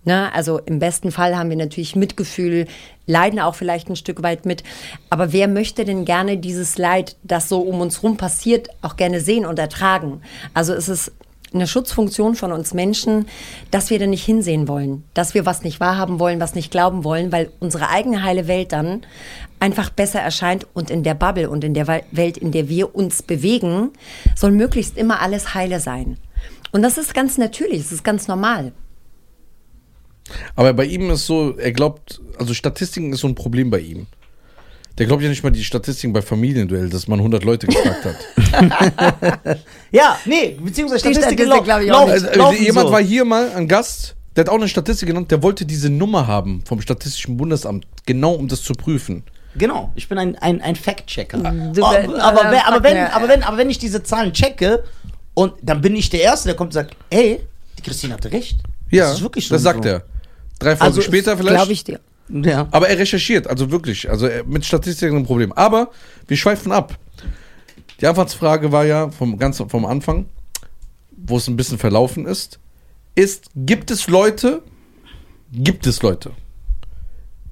Ne? 0.06 0.32
Also 0.34 0.60
im 0.60 0.80
besten 0.80 1.12
Fall 1.12 1.36
haben 1.36 1.50
wir 1.50 1.58
natürlich 1.58 1.96
Mitgefühl, 1.96 2.68
leiden 3.08 3.39
auch 3.39 3.56
vielleicht 3.56 3.89
ein 3.89 3.96
Stück 3.96 4.24
weit 4.24 4.46
mit. 4.46 4.63
Aber 5.10 5.34
wer 5.34 5.48
möchte 5.48 5.84
denn 5.84 6.06
gerne 6.06 6.38
dieses 6.38 6.78
Leid, 6.78 7.18
das 7.24 7.50
so 7.50 7.60
um 7.60 7.82
uns 7.82 8.04
rum 8.04 8.15
passiert, 8.15 8.70
auch 8.82 8.96
gerne 8.96 9.20
sehen 9.20 9.46
und 9.46 9.60
ertragen? 9.60 10.22
Also 10.54 10.74
es 10.74 10.88
ist 10.89 11.12
eine 11.54 11.68
Schutzfunktion 11.68 12.36
von 12.36 12.52
uns 12.52 12.74
Menschen, 12.74 13.28
dass 13.72 13.89
wir 13.89 13.98
da 13.98 14.08
nicht 14.08 14.26
hinsehen 14.26 14.68
wollen, 14.68 15.04
dass 15.13 15.34
wir 15.34 15.46
was 15.46 15.63
nicht 15.63 15.80
wahrhaben 15.80 16.20
wollen, 16.20 16.39
was 16.39 16.54
nicht 16.54 16.70
glauben 16.70 17.04
wollen, 17.04 17.32
weil 17.32 17.50
unsere 17.60 17.89
eigene 17.89 18.24
heile 18.24 18.48
Welt 18.48 18.74
dann 18.74 19.02
einfach 19.60 19.89
besser 19.89 20.20
erscheint 20.20 20.68
und 20.74 20.91
in 20.91 21.04
der 21.04 21.13
Bubble 21.13 21.50
und 21.50 21.63
in 21.63 21.74
der 21.74 21.88
Wel- 21.88 22.04
Welt, 22.12 22.38
in 22.38 22.52
der 22.52 22.68
wir 22.68 22.94
uns 22.94 23.24
bewegen, 23.24 23.91
soll 24.36 24.52
möglichst 24.52 24.98
immer 24.98 25.22
alles 25.22 25.54
heile 25.54 25.80
sein. 25.80 26.18
Und 26.72 26.82
das 26.82 26.98
ist 26.98 27.13
ganz 27.13 27.38
natürlich, 27.38 27.84
das 27.84 27.94
ist 27.94 28.04
ganz 28.04 28.28
normal. 28.28 28.74
Aber 30.56 30.74
bei 30.74 30.86
ihm 30.86 31.10
ist 31.12 31.26
so, 31.26 31.56
er 31.58 31.72
glaubt, 31.72 32.20
also 32.40 32.54
Statistiken 32.54 33.14
ist 33.14 33.20
so 33.22 33.28
ein 33.28 33.36
Problem 33.36 33.70
bei 33.70 33.80
ihm. 33.80 34.08
Der 34.98 35.06
glaubt 35.08 35.22
ja 35.22 35.28
nicht 35.30 35.44
mal 35.44 35.50
die 35.50 35.64
Statistiken 35.64 36.14
bei 36.14 36.22
Familienduell, 36.22 36.90
dass 36.90 37.08
man 37.08 37.20
100 37.20 37.44
Leute 37.44 37.68
gefragt 37.68 38.06
hat. 38.06 38.16
Ja, 39.92 40.18
nee, 40.26 40.58
beziehungsweise 40.62 41.00
Statistiken 41.02 41.46
Statistik 41.46 41.48
lau 41.48 41.62
glaub 41.62 41.82
ich 41.82 41.92
auch 41.92 42.00
laufen- 42.08 42.12
Also, 42.12 42.28
laufen 42.40 42.64
jemand 42.64 42.88
so. 42.88 42.94
war 42.94 43.02
hier 43.04 43.26
mal 43.26 43.52
ein 43.52 43.68
Gast, 43.68 44.16
der 44.36 44.44
hat 44.46 44.50
auch 44.50 44.56
eine 44.56 44.68
Statistik 44.68 45.08
genannt, 45.08 45.32
der 45.32 45.42
wollte 45.44 45.66
diese 45.66 45.90
Nummer 45.90 46.28
haben 46.28 46.62
vom 46.66 46.82
Statistischen 46.82 47.38
Bundesamt, 47.38 47.86
genau 48.06 48.34
um 48.34 48.48
das 48.48 48.62
zu 48.64 48.74
prüfen. 48.74 49.24
Genau, 49.58 49.92
ich 49.96 50.10
bin 50.10 50.18
ein, 50.18 50.36
ein, 50.38 50.62
ein 50.62 50.76
Fact-Checker. 50.76 51.38
Aber, 51.40 51.54
wenn, 51.54 52.20
aber, 52.20 52.84
wenn, 52.84 52.96
ja. 52.98 53.12
aber, 53.14 53.28
wenn, 53.30 53.44
aber 53.44 53.58
wenn 53.58 53.70
ich 53.70 53.78
diese 53.78 54.04
Zahlen 54.04 54.34
checke 54.34 54.84
und 55.34 55.54
dann 55.62 55.80
bin 55.82 55.96
ich 55.96 56.10
der 56.10 56.22
Erste, 56.22 56.50
der 56.50 56.56
kommt 56.58 56.70
und 56.70 56.74
sagt, 56.74 56.96
ey, 57.10 57.40
die 57.78 57.82
Christine 57.82 58.14
hatte 58.14 58.32
recht. 58.32 58.60
Ja, 58.92 59.06
das 59.06 59.16
ist 59.18 59.22
wirklich 59.22 59.48
so. 59.48 59.56
das 59.56 59.64
sagt 59.64 59.86
er. 59.86 60.04
Drei 60.60 60.76
Folgen 60.76 60.84
Also, 60.84 61.02
später 61.02 61.38
vielleicht. 61.38 61.56
Glaube 61.56 61.74
ich 61.74 61.84
dir. 61.84 62.00
Ja. 62.30 62.68
Aber 62.72 62.89
er 62.89 62.98
recherchiert, 62.98 63.48
also 63.48 63.72
wirklich. 63.72 64.10
Also 64.10 64.28
mit 64.48 64.65
Statistiken 64.65 65.18
ein 65.18 65.26
Problem. 65.26 65.52
Aber 65.52 65.91
wir 66.28 66.38
schweifen 66.38 66.72
ab. 66.72 66.98
Die 68.02 68.08
Anfangsfrage 68.08 68.72
war 68.72 68.86
ja 68.86 69.10
vom, 69.10 69.38
ganz 69.38 69.62
vom 69.68 69.86
Anfang, 69.86 70.26
wo 71.15 71.38
es 71.38 71.48
ein 71.48 71.56
bisschen 71.56 71.78
verlaufen 71.78 72.26
ist, 72.26 72.60
ist, 73.15 73.50
gibt 73.56 73.91
es 73.91 74.08
Leute, 74.08 74.62
gibt 75.52 75.88
es 75.88 76.02
Leute, 76.02 76.32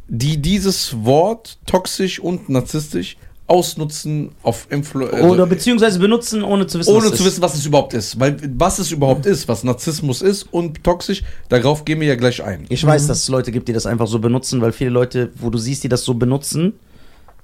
die 0.08 0.38
dieses 0.42 1.06
Wort 1.06 1.60
toxisch 1.66 2.20
und 2.20 2.50
narzisstisch 2.50 3.18
ausnutzen 3.54 4.32
auf 4.42 4.66
Influ 4.72 5.06
also 5.06 5.28
Oder 5.30 5.46
beziehungsweise 5.46 6.00
benutzen, 6.00 6.44
ohne 6.44 6.66
zu 6.66 6.80
wissen, 6.80 6.89
ohne 6.89 7.04
was 7.04 7.10
zu 7.10 7.13
ist. 7.18 7.26
wissen, 7.26 7.42
was 7.44 7.54
es 7.54 7.66
überhaupt 7.68 7.94
ist. 7.94 8.20
Weil 8.20 8.36
was 8.58 8.80
es 8.80 8.92
überhaupt 8.92 9.28
ist, 9.28 9.48
was 9.48 9.63
Narzissmus 9.63 10.24
ist 10.24 10.48
und 10.52 10.84
toxisch, 10.84 11.22
darauf 11.50 11.86
gehen 11.86 12.00
wir 12.00 12.08
ja 12.08 12.16
gleich 12.16 12.44
ein. 12.44 12.66
Ich 12.70 12.84
weiß, 12.84 13.06
dass 13.06 13.20
es 13.20 13.30
Leute 13.30 13.52
gibt, 13.52 13.68
die 13.68 13.74
das 13.74 13.86
einfach 13.86 14.08
so 14.08 14.18
benutzen, 14.18 14.60
weil 14.62 14.72
viele 14.72 14.89
Leute, 14.89 15.30
wo 15.36 15.52
du 15.52 15.60
siehst, 15.60 15.84
die 15.84 15.89
das 15.89 16.04
so 16.04 16.16
benutzen, 16.16 16.74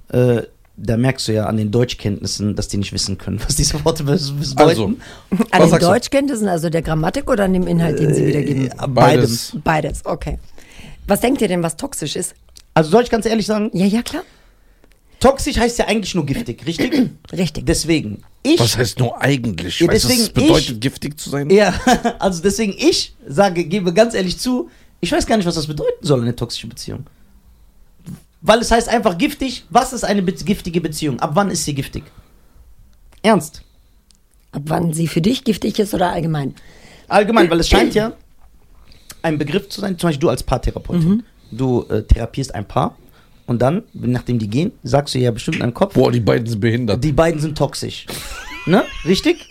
äh, 0.08 0.42
da 0.76 0.96
merkst 0.96 1.28
du 1.28 1.32
ja 1.34 1.46
an 1.46 1.56
den 1.58 1.70
Deutschkenntnissen, 1.70 2.56
dass 2.56 2.66
die 2.66 2.78
nicht 2.78 2.92
wissen 2.92 3.16
können, 3.16 3.40
was 3.46 3.54
diese 3.54 3.84
Worte 3.84 4.02
bedeuten. 4.02 4.56
Also, 4.56 4.84
An 4.84 4.98
was 5.60 5.70
den? 5.70 5.78
Deutschkenntnissen, 5.78 6.48
also 6.48 6.70
der 6.70 6.82
Grammatik 6.82 7.30
oder 7.30 7.44
an 7.44 7.52
dem 7.52 7.68
Inhalt, 7.68 8.00
den 8.00 8.12
sie 8.14 8.26
wiedergeben? 8.26 8.66
Äh, 8.66 8.70
Beides. 8.88 9.52
Beides. 9.52 9.56
Beides, 9.62 10.06
okay. 10.06 10.38
Was 11.06 11.20
denkt 11.20 11.40
ihr 11.40 11.48
denn, 11.48 11.62
was 11.62 11.76
toxisch 11.76 12.16
ist? 12.16 12.34
Also 12.74 12.90
soll 12.90 13.04
ich 13.04 13.10
ganz 13.10 13.26
ehrlich 13.26 13.46
sagen, 13.46 13.70
Ja, 13.72 13.86
ja, 13.86 14.02
klar. 14.02 14.22
Toxisch 15.20 15.56
heißt 15.58 15.78
ja 15.78 15.86
eigentlich 15.86 16.14
nur 16.14 16.26
giftig, 16.26 16.66
richtig? 16.66 17.10
Richtig. 17.32 17.66
Deswegen, 17.66 18.22
ich 18.42 18.58
Was 18.58 18.76
heißt 18.76 18.98
nur 18.98 19.20
eigentlich? 19.20 19.78
Ja, 19.78 19.88
weißt 19.88 20.04
du, 20.04 20.08
was 20.08 20.14
es 20.14 20.18
deswegen 20.32 20.46
bedeutet, 20.46 20.70
ich- 20.70 20.80
giftig 20.80 21.20
zu 21.20 21.30
sein? 21.30 21.50
Ja, 21.50 21.72
also 22.18 22.42
deswegen 22.42 22.74
ich 22.76 23.14
sage, 23.26 23.64
gebe 23.64 23.92
ganz 23.92 24.14
ehrlich 24.14 24.38
zu, 24.38 24.70
ich 25.00 25.12
weiß 25.12 25.26
gar 25.26 25.36
nicht, 25.36 25.46
was 25.46 25.54
das 25.54 25.66
bedeuten 25.66 26.04
soll, 26.04 26.22
eine 26.22 26.34
toxische 26.34 26.66
Beziehung. 26.66 27.06
Weil 28.42 28.60
es 28.60 28.70
heißt 28.70 28.88
einfach 28.88 29.18
giftig. 29.18 29.64
Was 29.68 29.92
ist 29.92 30.02
eine 30.02 30.22
giftige 30.22 30.80
Beziehung? 30.80 31.20
Ab 31.20 31.32
wann 31.34 31.50
ist 31.50 31.64
sie 31.64 31.74
giftig? 31.74 32.04
Ernst. 33.22 33.62
Ab 34.52 34.62
wann 34.64 34.94
sie 34.94 35.06
für 35.08 35.20
dich 35.20 35.44
giftig 35.44 35.78
ist 35.78 35.92
oder 35.92 36.10
allgemein? 36.10 36.54
Allgemein, 37.08 37.50
weil 37.50 37.60
es 37.60 37.68
scheint 37.68 37.94
ja 37.94 38.12
ein 39.22 39.36
Begriff 39.36 39.68
zu 39.68 39.80
sein, 39.82 39.98
zum 39.98 40.08
Beispiel 40.08 40.22
du 40.22 40.28
als 40.30 40.42
Paartherapeutin. 40.42 41.22
Du 41.50 41.84
äh, 41.90 42.02
therapierst 42.02 42.54
ein 42.54 42.66
Paar 42.66 42.96
und 43.50 43.60
dann, 43.60 43.82
nachdem 43.92 44.38
die 44.38 44.48
gehen, 44.48 44.70
sagst 44.84 45.12
du 45.14 45.18
ja 45.18 45.32
bestimmt 45.32 45.56
in 45.56 45.60
deinem 45.62 45.74
Kopf, 45.74 45.94
Boah, 45.94 46.12
die 46.12 46.20
beiden 46.20 46.46
sind 46.46 46.60
behindert. 46.60 47.02
die 47.02 47.10
beiden 47.10 47.40
sind 47.40 47.58
toxisch. 47.58 48.06
ne? 48.64 48.84
Richtig? 49.04 49.44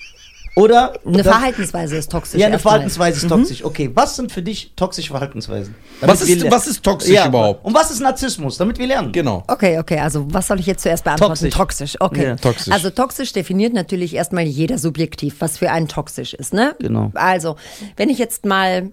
Oder? 0.55 0.93
Eine 1.05 1.23
Verhaltensweise 1.23 1.97
ist 1.97 2.09
toxisch. 2.11 2.39
Ja, 2.39 2.47
eine. 2.47 2.59
Verhaltensweise 2.59 3.17
ist 3.25 3.29
toxisch. 3.29 3.63
Okay, 3.63 3.91
was 3.93 4.15
sind 4.15 4.31
für 4.31 4.41
dich 4.41 4.71
toxische 4.77 5.09
Verhaltensweisen? 5.09 5.75
Was 5.99 6.21
ist- 6.21 6.49
was 6.49 6.67
ist 6.67 6.81
toxisch 6.83 7.25
überhaupt? 7.25 7.65
Und 7.65 7.73
was 7.73 7.91
ist 7.91 7.99
Narzissmus? 7.99 8.57
Damit 8.57 8.79
wir 8.79 8.87
lernen. 8.87 9.11
Genau. 9.11 9.43
Okay, 9.47 9.77
okay, 9.79 9.99
also 9.99 10.25
was 10.33 10.47
soll 10.47 10.59
ich 10.61 10.65
jetzt 10.65 10.83
zuerst 10.83 11.03
beantworten? 11.03 11.49
Toxisch. 11.49 11.95
okay. 11.99 12.23
Ja. 12.23 12.35
Toxisch. 12.37 12.73
Also 12.73 12.89
toxisch 12.89 13.33
definiert 13.33 13.73
natürlich 13.73 14.13
erstmal 14.15 14.43
jeder 14.45 14.77
subjektiv, 14.77 15.35
was 15.39 15.57
für 15.57 15.71
einen 15.71 15.87
toxisch 15.89 16.33
ist, 16.33 16.53
ne? 16.53 16.73
Genau. 16.79 17.11
Also, 17.15 17.57
wenn 17.97 18.09
ich 18.09 18.17
jetzt 18.17 18.45
mal 18.45 18.91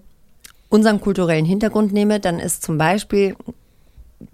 unseren 0.69 0.99
kulturellen 0.99 1.45
Hintergrund 1.45 1.93
nehme, 1.93 2.19
dann 2.19 2.39
ist 2.39 2.63
zum 2.63 2.77
Beispiel 2.77 3.35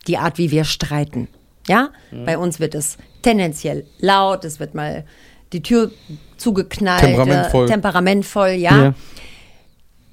die 0.07 0.17
Art, 0.17 0.37
wie 0.37 0.51
wir 0.51 0.63
streiten. 0.63 1.27
Ja? 1.67 1.89
Mhm. 2.11 2.25
Bei 2.25 2.37
uns 2.37 2.59
wird 2.59 2.75
es 2.75 2.97
tendenziell 3.21 3.85
laut, 3.99 4.45
es 4.45 4.59
wird 4.59 4.75
mal 4.75 5.05
die 5.53 5.61
Tür 5.61 5.91
zugeknallt, 6.37 7.01
Temperamentvoll. 7.03 7.65
Äh, 7.65 7.69
temperamentvoll, 7.69 8.49
ja. 8.49 8.83
Ja. 8.83 8.93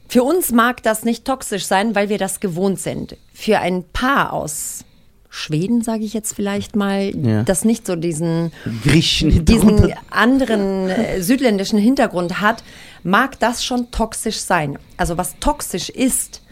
Für 0.08 0.22
uns 0.24 0.50
mag 0.52 0.82
das 0.82 1.04
nicht 1.04 1.24
toxisch 1.24 1.64
sein, 1.64 1.94
weil 1.94 2.08
wir 2.08 2.18
das 2.18 2.40
gewohnt 2.40 2.80
sind. 2.80 3.16
Für 3.32 3.60
ein 3.60 3.84
Paar 3.92 4.32
aus 4.32 4.84
Schweden, 5.32 5.82
sage 5.82 6.02
ich 6.04 6.12
jetzt 6.12 6.34
vielleicht 6.34 6.74
mal, 6.74 7.14
Ja. 7.16 7.44
das 7.44 7.64
nicht 7.64 7.86
so 7.86 7.94
diesen, 7.94 8.50
Griechen. 8.82 9.44
diesen 9.44 9.94
anderen 10.10 10.88
äh, 10.90 11.22
südländischen 11.22 11.78
Hintergrund 11.78 12.40
hat, 12.40 12.64
mag 13.04 13.38
das 13.38 13.64
schon 13.64 13.92
toxisch 13.92 14.38
sein. 14.40 14.76
Also 14.96 15.16
was 15.16 15.36
toxisch 15.38 15.88
ist, 15.88 16.42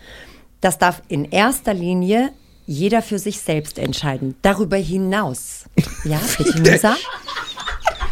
das 0.60 0.78
darf 0.78 1.02
in 1.08 1.24
erster 1.24 1.74
Linie 1.74 2.30
jeder 2.68 3.00
für 3.02 3.18
sich 3.18 3.40
selbst 3.40 3.78
entscheiden. 3.78 4.34
Darüber 4.42 4.76
hinaus. 4.76 5.64
Ja, 6.04 6.20
bitte, 6.36 6.60
Musa? 6.60 6.96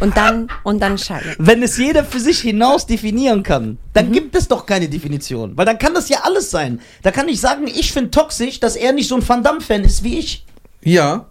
Und 0.01 0.17
dann, 0.17 0.49
und 0.65 0.81
dann 0.81 0.99
scheiden. 0.99 1.35
Wenn 1.39 1.63
es 1.63 1.79
jeder 1.79 2.05
für 2.05 2.21
sich 2.21 2.41
hinaus 2.41 2.85
definieren 2.87 3.43
kann, 3.43 3.79
dann 3.95 4.13
gibt 4.13 4.35
es 4.37 4.49
doch 4.49 4.67
keine 4.67 4.89
Definition. 4.89 5.57
Weil 5.57 5.65
dann 5.67 5.79
kann 5.79 5.95
das 5.95 6.09
ja 6.09 6.19
alles 6.23 6.51
sein. 6.51 6.81
Da 7.03 7.11
kann 7.13 7.29
ich 7.29 7.41
sagen, 7.41 7.67
ich 7.67 7.93
finde 7.93 8.11
toxisch, 8.11 8.61
dass 8.61 8.77
er 8.77 8.93
nicht 8.93 9.09
so 9.09 9.15
ein 9.17 9.27
Van 9.27 9.43
Damme-Fan 9.43 9.85
ist 9.85 10.03
wie 10.05 10.19
ich. 10.19 10.45
Ja. 10.83 11.27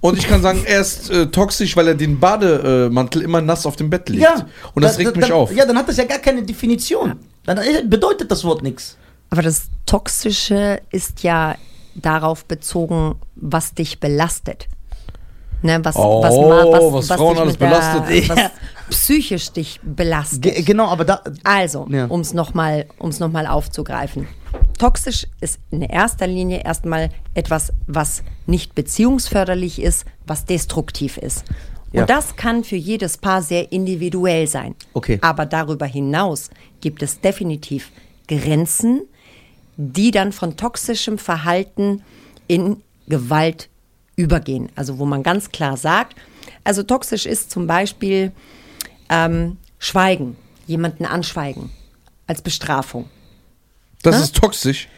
Und 0.00 0.16
ich 0.18 0.26
kann 0.28 0.40
sagen, 0.42 0.62
er 0.64 0.80
ist 0.80 1.10
äh, 1.10 1.26
toxisch, 1.26 1.76
weil 1.76 1.88
er 1.88 1.94
den 1.94 2.18
Bademantel 2.20 3.22
immer 3.22 3.40
nass 3.40 3.66
auf 3.66 3.76
dem 3.76 3.90
Bett 3.90 4.08
legt. 4.08 4.26
Und 4.74 4.82
das 4.82 4.92
Da- 4.92 4.98
regt 4.98 5.10
da- 5.12 5.16
mich 5.20 5.28
dann, 5.28 5.36
auf. 5.36 5.52
Ja, 5.54 5.66
dann 5.66 5.76
hat 5.76 5.88
das 5.88 5.96
ja 5.96 6.04
gar 6.04 6.18
keine 6.18 6.42
Definition. 6.42 7.16
Dann 7.44 7.58
äh, 7.58 7.82
bedeutet 7.84 8.30
das 8.30 8.44
Wort 8.44 8.62
nichts. 8.62 8.96
Aber 9.30 9.42
das 9.42 9.64
Toxische 9.86 10.80
ist 10.90 11.22
ja 11.22 11.54
darauf 12.02 12.44
bezogen, 12.44 13.16
was 13.36 13.74
dich 13.74 14.00
belastet. 14.00 14.68
Ne, 15.60 15.80
was, 15.84 15.96
Oh, 15.96 16.22
was, 16.22 16.36
ma- 16.36 16.92
was 16.98 17.06
Frauen 17.08 17.36
alles 17.38 17.52
mit 17.54 17.60
der- 17.60 17.66
belastet. 17.68 18.28
Was 18.28 18.50
psychisch 18.90 19.50
dich 19.50 19.80
belastet. 19.82 20.42
Ge 20.42 20.62
genau, 20.62 20.86
aber 20.86 21.04
da. 21.04 21.20
Also, 21.42 21.86
Ja. 21.90 22.06
um 22.06 22.20
es 22.20 22.32
nochmal 22.32 22.86
noch 23.00 23.30
mal 23.32 23.46
aufzugreifen. 23.46 24.28
Toxisch 24.78 25.26
ist 25.40 25.58
in 25.70 25.82
erster 25.82 26.28
Linie 26.28 26.62
erstmal 26.64 27.10
etwas, 27.34 27.72
was 27.88 28.22
nicht 28.46 28.74
beziehungsförderlich 28.76 29.82
ist, 29.82 30.04
was 30.26 30.44
destruktiv 30.44 31.16
ist. 31.18 31.44
Und 31.92 32.00
Ja. 32.00 32.06
das 32.06 32.36
kann 32.36 32.62
für 32.62 32.76
jedes 32.76 33.16
Paar 33.18 33.42
sehr 33.42 33.72
individuell 33.72 34.46
sein. 34.46 34.76
Okay. 34.94 35.18
Aber 35.22 35.44
darüber 35.44 35.86
hinaus 35.86 36.50
gibt 36.80 37.02
es 37.02 37.20
definitiv 37.20 37.90
Grenzen, 38.28 39.02
die 39.78 40.10
dann 40.10 40.32
von 40.32 40.56
toxischem 40.56 41.18
Verhalten 41.18 42.02
in 42.48 42.82
Gewalt 43.06 43.70
übergehen. 44.16 44.68
Also 44.74 44.98
wo 44.98 45.06
man 45.06 45.22
ganz 45.22 45.50
klar 45.50 45.76
sagt, 45.76 46.16
also 46.64 46.82
toxisch 46.82 47.24
ist 47.24 47.50
zum 47.50 47.68
Beispiel 47.68 48.32
ähm, 49.08 49.56
Schweigen, 49.78 50.36
jemanden 50.66 51.06
anschweigen 51.06 51.70
als 52.26 52.42
Bestrafung. 52.42 53.08
Das 54.02 54.16
Hä? 54.16 54.22
ist 54.22 54.36
toxisch. 54.36 54.88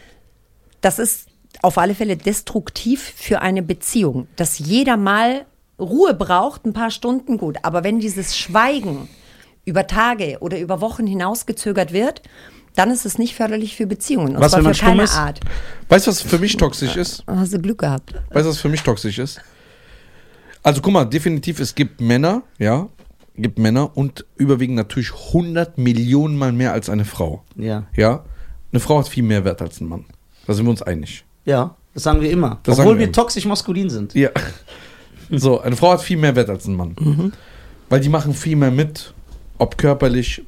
Das 0.81 0.99
ist 0.99 1.29
auf 1.61 1.77
alle 1.77 1.95
Fälle 1.95 2.16
destruktiv 2.16 3.12
für 3.16 3.43
eine 3.43 3.62
Beziehung, 3.62 4.29
dass 4.37 4.59
jeder 4.59 4.97
mal 4.97 5.45
Ruhe 5.79 6.14
braucht, 6.14 6.64
ein 6.64 6.73
paar 6.73 6.90
Stunden 6.90 7.37
gut. 7.37 7.59
Aber 7.62 7.85
wenn 7.85 8.01
dieses 8.01 8.37
Schweigen 8.37 9.11
über 9.66 9.87
Tage 9.87 10.38
oder 10.40 10.59
über 10.59 10.81
Wochen 10.81 11.07
hinausgezögert 11.07 11.93
wird, 11.93 12.23
dann 12.74 12.90
ist 12.90 13.04
es 13.04 13.18
nicht 13.18 13.35
förderlich 13.35 13.76
für 13.76 13.87
Beziehungen. 13.87 14.37
Und 14.37 14.42
Was, 14.42 14.52
zwar 14.52 14.59
wenn 14.59 14.64
man 14.64 14.74
für 14.74 14.85
keine 14.85 15.02
ist? 15.02 15.16
Art. 15.16 15.40
Weißt 15.88 16.06
du, 16.06 16.11
was 16.11 16.22
für 16.22 16.38
mich 16.38 16.56
toxisch 16.56 16.96
ist? 16.96 17.24
Hast 17.26 17.52
du 17.52 17.59
Glück 17.59 17.78
gehabt. 17.78 18.14
Weißt 18.30 18.46
du, 18.46 18.50
was 18.50 18.59
für 18.59 18.68
mich 18.68 18.83
toxisch 18.83 19.18
ist? 19.18 19.40
Also 20.62 20.80
guck 20.80 20.92
mal, 20.92 21.04
definitiv, 21.04 21.59
es 21.61 21.74
gibt 21.74 22.00
Männer, 22.00 22.42
ja, 22.59 22.88
gibt 23.37 23.59
Männer 23.59 23.96
und 23.96 24.26
überwiegend 24.37 24.76
natürlich 24.76 25.12
100 25.28 25.78
Millionen 25.78 26.37
mal 26.37 26.52
mehr 26.52 26.72
als 26.72 26.90
eine 26.90 27.04
Frau. 27.04 27.42
Ja. 27.56 27.87
Ja, 27.96 28.24
eine 28.72 28.80
Frau 28.80 28.98
hat 28.98 29.09
viel 29.09 29.22
mehr 29.22 29.44
Wert 29.44 29.62
als 29.62 29.80
ein 29.80 29.88
Mann. 29.88 30.04
Da 30.46 30.52
sind 30.52 30.66
wir 30.66 30.70
uns 30.70 30.83
einig. 30.83 31.24
Ja, 31.44 31.76
das 31.94 32.02
sagen 32.02 32.20
wir 32.20 32.30
immer. 32.30 32.61
Das 32.62 32.78
Obwohl 32.78 32.98
wir 32.98 33.06
wir 33.06 33.12
toxisch 33.12 33.46
maskulin 33.46 33.90
sind. 33.90 34.14
Ja. 34.14 34.30
So, 35.33 35.61
eine 35.61 35.76
Frau 35.76 35.92
hat 35.92 36.02
viel 36.02 36.16
mehr 36.16 36.35
Wert 36.35 36.50
als 36.50 36.66
ein 36.66 36.74
Mann. 36.74 37.33
Weil 37.88 38.00
die 38.00 38.09
machen 38.09 38.35
viel 38.35 38.56
mehr 38.56 38.72
mit, 38.72 39.14
ob 39.59 39.78
körperlich, 39.78 40.42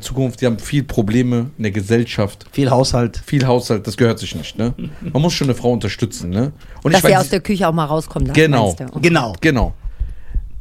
Zukunft, 0.00 0.40
die 0.40 0.46
haben 0.46 0.58
viel 0.58 0.82
Probleme 0.82 1.50
in 1.56 1.62
der 1.62 1.72
Gesellschaft. 1.72 2.46
Viel 2.52 2.68
Haushalt. 2.70 3.22
Viel 3.24 3.46
Haushalt, 3.46 3.86
das 3.86 3.96
gehört 3.96 4.18
sich 4.18 4.34
nicht, 4.34 4.58
ne? 4.58 4.74
Man 5.12 5.22
muss 5.22 5.34
schon 5.34 5.46
eine 5.46 5.54
Frau 5.54 5.72
unterstützen, 5.72 6.30
ne? 6.30 6.52
Und 6.82 6.92
Dass 6.92 7.04
weiß- 7.04 7.06
sie 7.08 7.16
aus 7.16 7.28
der 7.28 7.40
Küche 7.40 7.68
auch 7.68 7.72
mal 7.72 7.84
rauskommen 7.84 8.26
darf, 8.28 8.36
Genau. 8.36 8.76
Genau. 9.00 9.34
Genau. 9.40 9.74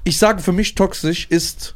Ich 0.03 0.17
sage 0.17 0.41
für 0.41 0.51
mich 0.53 0.75
toxisch 0.75 1.25
ist, 1.29 1.75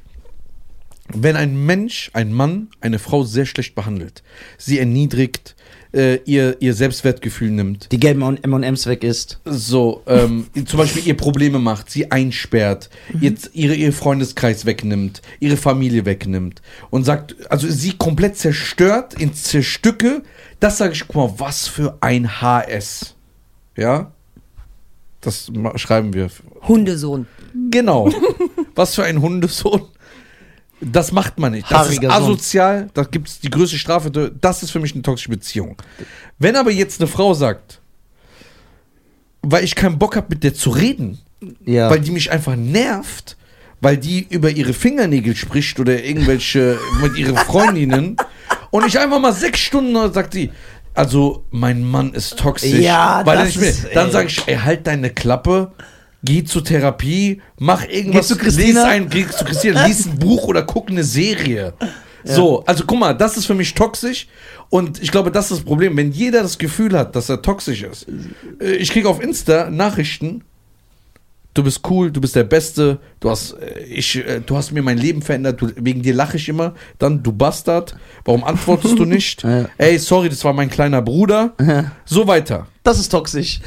wenn 1.13 1.35
ein 1.35 1.65
Mensch, 1.65 2.11
ein 2.13 2.31
Mann, 2.31 2.69
eine 2.79 2.99
Frau 2.99 3.23
sehr 3.23 3.45
schlecht 3.45 3.75
behandelt, 3.75 4.23
sie 4.57 4.79
erniedrigt, 4.79 5.55
äh, 5.93 6.15
ihr, 6.25 6.57
ihr 6.61 6.73
Selbstwertgefühl 6.73 7.51
nimmt, 7.51 7.91
Die 7.91 7.99
gelben 7.99 8.37
M&M's 8.37 8.87
weg 8.87 9.03
ist. 9.03 9.39
so 9.45 10.03
ähm, 10.07 10.47
zum 10.65 10.77
Beispiel 10.77 11.05
ihr 11.05 11.17
Probleme 11.17 11.59
macht, 11.59 11.89
sie 11.89 12.11
einsperrt, 12.11 12.89
ihr, 13.19 13.33
ihre, 13.53 13.75
ihr 13.75 13.93
Freundeskreis 13.93 14.65
wegnimmt, 14.65 15.21
ihre 15.39 15.57
Familie 15.57 16.05
wegnimmt 16.05 16.61
und 16.89 17.03
sagt, 17.03 17.35
also 17.49 17.67
sie 17.67 17.93
komplett 17.97 18.37
zerstört 18.37 19.13
in 19.19 19.33
Zerstücke, 19.33 20.23
das 20.59 20.77
sage 20.77 20.93
ich, 20.93 21.07
guck 21.07 21.15
mal, 21.15 21.33
was 21.37 21.67
für 21.67 21.97
ein 22.01 22.41
HS. 22.41 23.15
Ja? 23.75 24.11
Das 25.19 25.51
schreiben 25.75 26.13
wir. 26.13 26.29
Hundesohn. 26.67 27.27
Genau. 27.69 28.09
Was 28.75 28.95
für 28.95 29.03
ein 29.03 29.21
Hundesohn. 29.21 29.81
Das 30.81 31.11
macht 31.11 31.37
man 31.39 31.51
nicht. 31.51 31.71
Das 31.71 31.89
ist 31.89 31.97
Haariger 31.97 32.11
asozial. 32.13 32.89
Da 32.93 33.03
gibt 33.03 33.27
es 33.27 33.39
die 33.39 33.49
größte 33.49 33.77
Strafe. 33.77 34.09
Das 34.09 34.63
ist 34.63 34.71
für 34.71 34.79
mich 34.79 34.93
eine 34.93 35.03
toxische 35.03 35.29
Beziehung. 35.29 35.77
Wenn 36.39 36.55
aber 36.55 36.71
jetzt 36.71 36.99
eine 36.99 37.07
Frau 37.07 37.33
sagt, 37.35 37.79
weil 39.43 39.63
ich 39.63 39.75
keinen 39.75 39.97
Bock 39.99 40.15
habe, 40.15 40.27
mit 40.29 40.43
der 40.43 40.53
zu 40.53 40.69
reden, 40.71 41.19
Ja. 41.65 41.89
weil 41.89 41.99
die 41.99 42.11
mich 42.11 42.31
einfach 42.31 42.55
nervt, 42.55 43.37
weil 43.79 43.97
die 43.97 44.27
über 44.29 44.49
ihre 44.51 44.73
Fingernägel 44.73 45.35
spricht 45.35 45.79
oder 45.79 46.03
irgendwelche 46.03 46.79
mit 47.01 47.17
ihren 47.17 47.35
Freundinnen 47.37 48.17
und 48.69 48.85
ich 48.85 48.99
einfach 48.99 49.19
mal 49.19 49.33
sechs 49.33 49.59
Stunden 49.59 50.13
sagt 50.13 50.33
die, 50.35 50.51
also 50.93 51.45
mein 51.51 51.83
Mann 51.83 52.13
ist 52.13 52.37
toxisch, 52.37 52.73
Ja, 52.79 53.21
weil 53.25 53.37
das 53.37 53.55
mehr, 53.55 53.69
ist, 53.69 53.87
dann 53.93 54.11
sage 54.11 54.27
ich, 54.27 54.47
ey, 54.47 54.57
halt 54.57 54.85
deine 54.87 55.09
Klappe. 55.09 55.71
Geh 56.23 56.43
zur 56.43 56.63
Therapie, 56.63 57.41
mach 57.57 57.87
irgendwas, 57.87 58.27
Geh 58.27 58.33
zu 58.35 58.39
Christina. 58.39 58.65
lies 58.67 58.77
ein, 58.77 59.09
geh 59.09 59.27
zu 59.27 59.43
Christina, 59.43 59.85
lies 59.87 60.05
ein 60.05 60.19
Buch 60.19 60.43
oder 60.43 60.61
guck 60.63 60.89
eine 60.89 61.03
Serie. 61.03 61.73
So, 62.23 62.63
also 62.65 62.83
guck 62.85 62.99
mal, 62.99 63.13
das 63.13 63.35
ist 63.37 63.47
für 63.47 63.55
mich 63.55 63.73
toxisch 63.73 64.27
und 64.69 65.01
ich 65.01 65.11
glaube, 65.11 65.31
das 65.31 65.45
ist 65.49 65.57
das 65.57 65.65
Problem. 65.65 65.97
Wenn 65.97 66.11
jeder 66.11 66.43
das 66.43 66.59
Gefühl 66.59 66.95
hat, 66.97 67.15
dass 67.15 67.29
er 67.29 67.41
toxisch 67.41 67.81
ist, 67.81 68.05
äh, 68.61 68.73
ich 68.73 68.91
kriege 68.91 69.09
auf 69.09 69.19
Insta 69.21 69.71
Nachrichten, 69.71 70.43
du 71.53 71.63
bist 71.63 71.81
cool, 71.89 72.11
du 72.11 72.21
bist 72.21 72.35
der 72.35 72.43
Beste, 72.43 72.99
du 73.19 73.29
hast, 73.29 73.53
äh, 73.53 73.79
ich, 73.83 74.15
äh, 74.15 74.39
du 74.45 74.55
hast 74.55 74.71
mir 74.71 74.81
mein 74.81 74.97
Leben 74.97 75.21
verändert, 75.21 75.61
du, 75.61 75.69
wegen 75.75 76.01
dir 76.01 76.13
lache 76.13 76.37
ich 76.37 76.47
immer, 76.49 76.75
dann 76.99 77.21
du 77.23 77.31
Bastard, 77.31 77.95
warum 78.25 78.43
antwortest 78.43 78.97
du 78.97 79.05
nicht? 79.17 79.43
Ja. 79.43 79.67
Ey, 79.77 79.97
sorry, 79.99 80.29
das 80.29 80.43
war 80.43 80.53
mein 80.53 80.69
kleiner 80.69 81.01
Bruder. 81.01 81.53
So 82.05 82.27
weiter. 82.27 82.67
Das 82.83 82.99
ist 82.99 83.09
toxisch. 83.09 83.59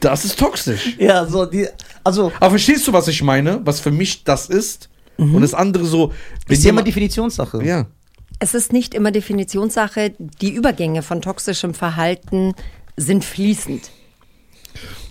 Das 0.00 0.24
ist 0.24 0.38
toxisch. 0.38 0.96
Ja, 0.98 1.26
so 1.26 1.44
die. 1.44 1.66
Also, 2.04 2.32
Aber 2.40 2.50
verstehst 2.50 2.86
du, 2.86 2.92
was 2.92 3.08
ich 3.08 3.22
meine? 3.22 3.60
Was 3.64 3.80
für 3.80 3.90
mich 3.90 4.24
das 4.24 4.46
ist? 4.48 4.88
Und 5.16 5.40
das 5.42 5.52
andere 5.52 5.84
so. 5.84 6.12
ist 6.48 6.62
ja 6.64 6.70
immer 6.70 6.82
Definitionssache. 6.84 7.64
ja. 7.64 7.86
Es 8.40 8.54
ist 8.54 8.72
nicht 8.72 8.94
immer 8.94 9.10
Definitionssache. 9.10 10.12
Die 10.40 10.50
Übergänge 10.52 11.02
von 11.02 11.20
toxischem 11.20 11.74
Verhalten 11.74 12.54
sind 12.96 13.24
fließend. 13.24 13.90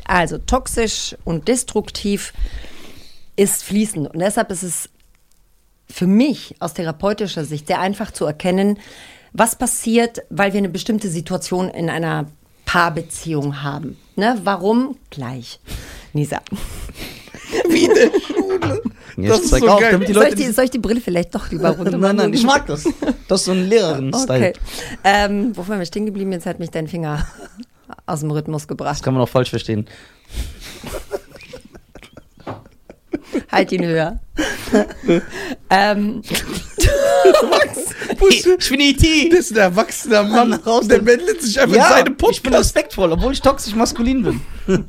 Also 0.07 0.37
toxisch 0.37 1.15
und 1.25 1.47
destruktiv 1.47 2.33
ist 3.35 3.63
fließend. 3.63 4.07
Und 4.13 4.19
deshalb 4.19 4.49
ist 4.51 4.63
es 4.63 4.89
für 5.89 6.07
mich 6.07 6.55
aus 6.59 6.73
therapeutischer 6.73 7.45
Sicht 7.45 7.67
sehr 7.67 7.79
einfach 7.79 8.11
zu 8.11 8.25
erkennen, 8.25 8.79
was 9.33 9.55
passiert, 9.57 10.23
weil 10.29 10.53
wir 10.53 10.57
eine 10.59 10.69
bestimmte 10.69 11.09
Situation 11.09 11.69
in 11.69 11.89
einer 11.89 12.25
Paarbeziehung 12.65 13.61
haben. 13.63 13.97
Ne? 14.15 14.39
Warum? 14.43 14.97
Gleich. 15.09 15.59
Nisa. 16.13 16.41
Wie 17.69 17.85
in 17.85 17.93
der 17.93 18.11
Schule. 18.19 18.81
Ja, 19.17 19.29
Das 19.29 19.41
ist 19.41 19.49
so 19.49 19.67
auch, 19.69 19.79
geil. 19.79 19.99
die 19.99 20.13
soll, 20.13 20.23
ich 20.23 20.29
Leute. 20.31 20.35
die, 20.35 20.51
soll 20.51 20.65
ich 20.65 20.71
die 20.71 20.79
Brille 20.79 20.99
vielleicht 21.01 21.33
doch 21.33 21.49
lieber 21.49 21.69
runter 21.69 21.97
nein, 21.97 22.15
nein, 22.17 22.33
ich 22.33 22.43
mag 22.43 22.65
das. 22.67 22.83
Das 23.27 23.39
ist 23.41 23.45
so 23.45 23.51
ein 23.51 23.67
Lehrerin-Style. 23.67 24.49
Okay. 24.49 24.53
Ähm, 25.03 25.55
wo 25.55 25.67
waren 25.67 25.79
wir 25.79 25.85
stehen 25.85 26.05
geblieben? 26.05 26.31
Jetzt 26.33 26.45
hat 26.45 26.59
mich 26.59 26.71
dein 26.71 26.87
Finger 26.87 27.25
aus 28.05 28.19
dem 28.21 28.31
Rhythmus 28.31 28.63
Das 28.63 28.67
gebracht. 28.67 29.03
kann 29.03 29.13
man 29.13 29.23
auch 29.23 29.29
falsch 29.29 29.49
verstehen. 29.49 29.87
Halt 33.51 33.71
ihn 33.71 33.83
höher. 33.85 34.19
ähm, 35.69 36.21
Ich 38.29 38.69
bin 38.69 38.79
E.T. 38.79 39.29
Das 39.29 39.39
ist 39.39 39.51
ein 39.51 39.57
erwachsener 39.57 40.23
Mann. 40.23 40.53
Raus 40.53 40.87
der 40.87 41.01
meldet 41.01 41.41
sich 41.41 41.59
einfach 41.59 41.75
in 41.75 41.81
Ja, 41.81 41.89
seinem 41.89 41.99
ich 41.99 42.17
bin 42.17 42.17
Podcast. 42.17 42.55
respektvoll, 42.55 43.11
obwohl 43.11 43.33
ich 43.33 43.41
toxisch 43.41 43.75
maskulin 43.75 44.23
bin. 44.23 44.41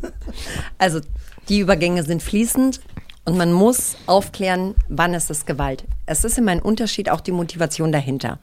also 0.79 1.01
die 1.49 1.61
Übergänge 1.61 2.03
sind 2.05 2.23
fließend 2.23 2.81
und 3.25 3.37
man 3.37 3.53
muss 3.53 3.97
aufklären, 4.07 4.75
wann 4.89 5.15
ist 5.15 5.31
es 5.31 5.45
Gewalt. 5.47 5.85
Es 6.07 6.25
ist 6.25 6.39
immer 6.39 6.53
ein 6.53 6.63
Unterschied, 6.63 7.11
auch 7.11 7.21
die 7.21 7.33
Motivation 7.33 7.93
dahinter. 7.93 8.39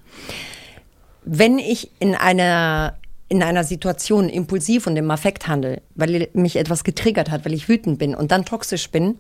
Wenn 1.24 1.58
ich 1.58 1.89
in 2.00 2.15
einer 2.15 2.98
in 3.27 3.41
einer 3.41 3.63
Situation 3.63 4.29
impulsiv 4.29 4.85
und 4.88 4.95
im 4.97 5.09
Affekt 5.09 5.47
handle, 5.47 5.81
weil 5.95 6.29
mich 6.33 6.57
etwas 6.57 6.83
getriggert 6.83 7.31
hat, 7.31 7.45
weil 7.45 7.53
ich 7.53 7.67
wütend 7.67 7.97
bin 7.97 8.13
und 8.13 8.31
dann 8.31 8.45
toxisch 8.45 8.89
bin, 8.91 9.19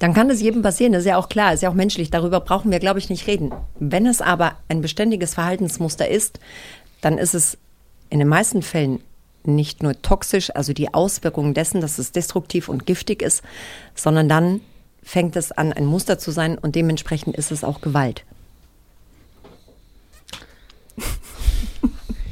dann 0.00 0.14
kann 0.14 0.28
das 0.28 0.40
jedem 0.40 0.62
passieren. 0.62 0.92
Das 0.92 1.02
ist 1.02 1.08
ja 1.08 1.16
auch 1.16 1.28
klar, 1.28 1.54
ist 1.54 1.62
ja 1.62 1.70
auch 1.70 1.74
menschlich. 1.74 2.10
Darüber 2.10 2.40
brauchen 2.40 2.70
wir, 2.70 2.78
glaube 2.78 2.98
ich, 2.98 3.10
nicht 3.10 3.26
reden. 3.26 3.52
Wenn 3.78 4.06
es 4.06 4.20
aber 4.20 4.56
ein 4.68 4.80
beständiges 4.80 5.34
Verhaltensmuster 5.34 6.08
ist, 6.08 6.40
dann 7.00 7.18
ist 7.18 7.34
es 7.34 7.58
in 8.10 8.18
den 8.18 8.28
meisten 8.28 8.62
Fällen 8.62 9.00
nicht 9.44 9.82
nur 9.82 10.00
toxisch, 10.02 10.54
also 10.54 10.72
die 10.72 10.92
Auswirkungen 10.92 11.54
dessen, 11.54 11.80
dass 11.80 11.98
es 11.98 12.12
destruktiv 12.12 12.68
und 12.68 12.86
giftig 12.86 13.22
ist, 13.22 13.42
sondern 13.94 14.28
dann 14.28 14.60
fängt 15.02 15.36
es 15.36 15.52
an, 15.52 15.72
ein 15.72 15.86
Muster 15.86 16.18
zu 16.18 16.32
sein 16.32 16.58
und 16.58 16.74
dementsprechend 16.74 17.36
ist 17.36 17.50
es 17.50 17.64
auch 17.64 17.80
Gewalt. 17.80 18.24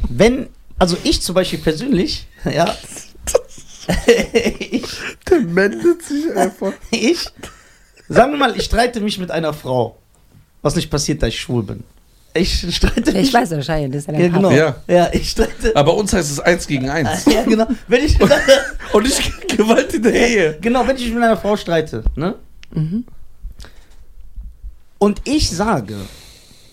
Wenn, 0.08 0.48
also 0.78 0.96
ich 1.04 1.22
zum 1.22 1.34
Beispiel 1.34 1.58
persönlich, 1.58 2.26
ja, 2.44 2.74
ich, 4.60 4.84
Der 5.30 5.40
meldet 5.40 6.02
sich 6.02 6.34
einfach. 6.36 6.72
ich, 6.90 7.26
sagen 8.08 8.32
wir 8.32 8.38
mal, 8.38 8.56
ich 8.56 8.64
streite 8.64 9.00
mich 9.00 9.18
mit 9.18 9.30
einer 9.30 9.52
Frau, 9.52 9.96
was 10.62 10.74
nicht 10.76 10.90
passiert, 10.90 11.22
da 11.22 11.26
ich 11.28 11.40
schwul 11.40 11.62
bin. 11.62 11.84
Ich 12.34 12.66
streite 12.74 13.12
mich. 13.12 13.28
Ich 13.28 13.32
weiß 13.34 13.50
wahrscheinlich, 13.52 13.92
das 13.92 14.02
ist 14.02 14.06
ja 14.08 14.12
Ja, 14.14 14.18
dein 14.28 14.32
genau. 14.32 14.50
Ja. 14.50 14.76
Ja, 14.86 15.08
ich 15.12 15.30
streite. 15.30 15.74
Aber 15.74 15.94
uns 15.96 16.12
heißt 16.12 16.30
es 16.30 16.40
eins 16.40 16.66
gegen 16.66 16.90
eins. 16.90 17.24
Ja, 17.32 17.42
genau. 17.44 17.66
Wenn 17.88 18.04
ich, 18.04 18.18
Und 18.92 19.06
ich 19.06 19.32
Gewalt 19.56 19.94
in 19.94 20.02
der 20.02 20.12
Ehe. 20.14 20.58
genau, 20.60 20.86
wenn 20.86 20.96
ich 20.96 21.04
mich 21.04 21.14
mit 21.14 21.22
einer 21.22 21.36
Frau 21.38 21.56
streite, 21.56 22.04
ne? 22.14 22.34
Und 24.98 25.20
ich 25.24 25.48
sage, 25.50 25.96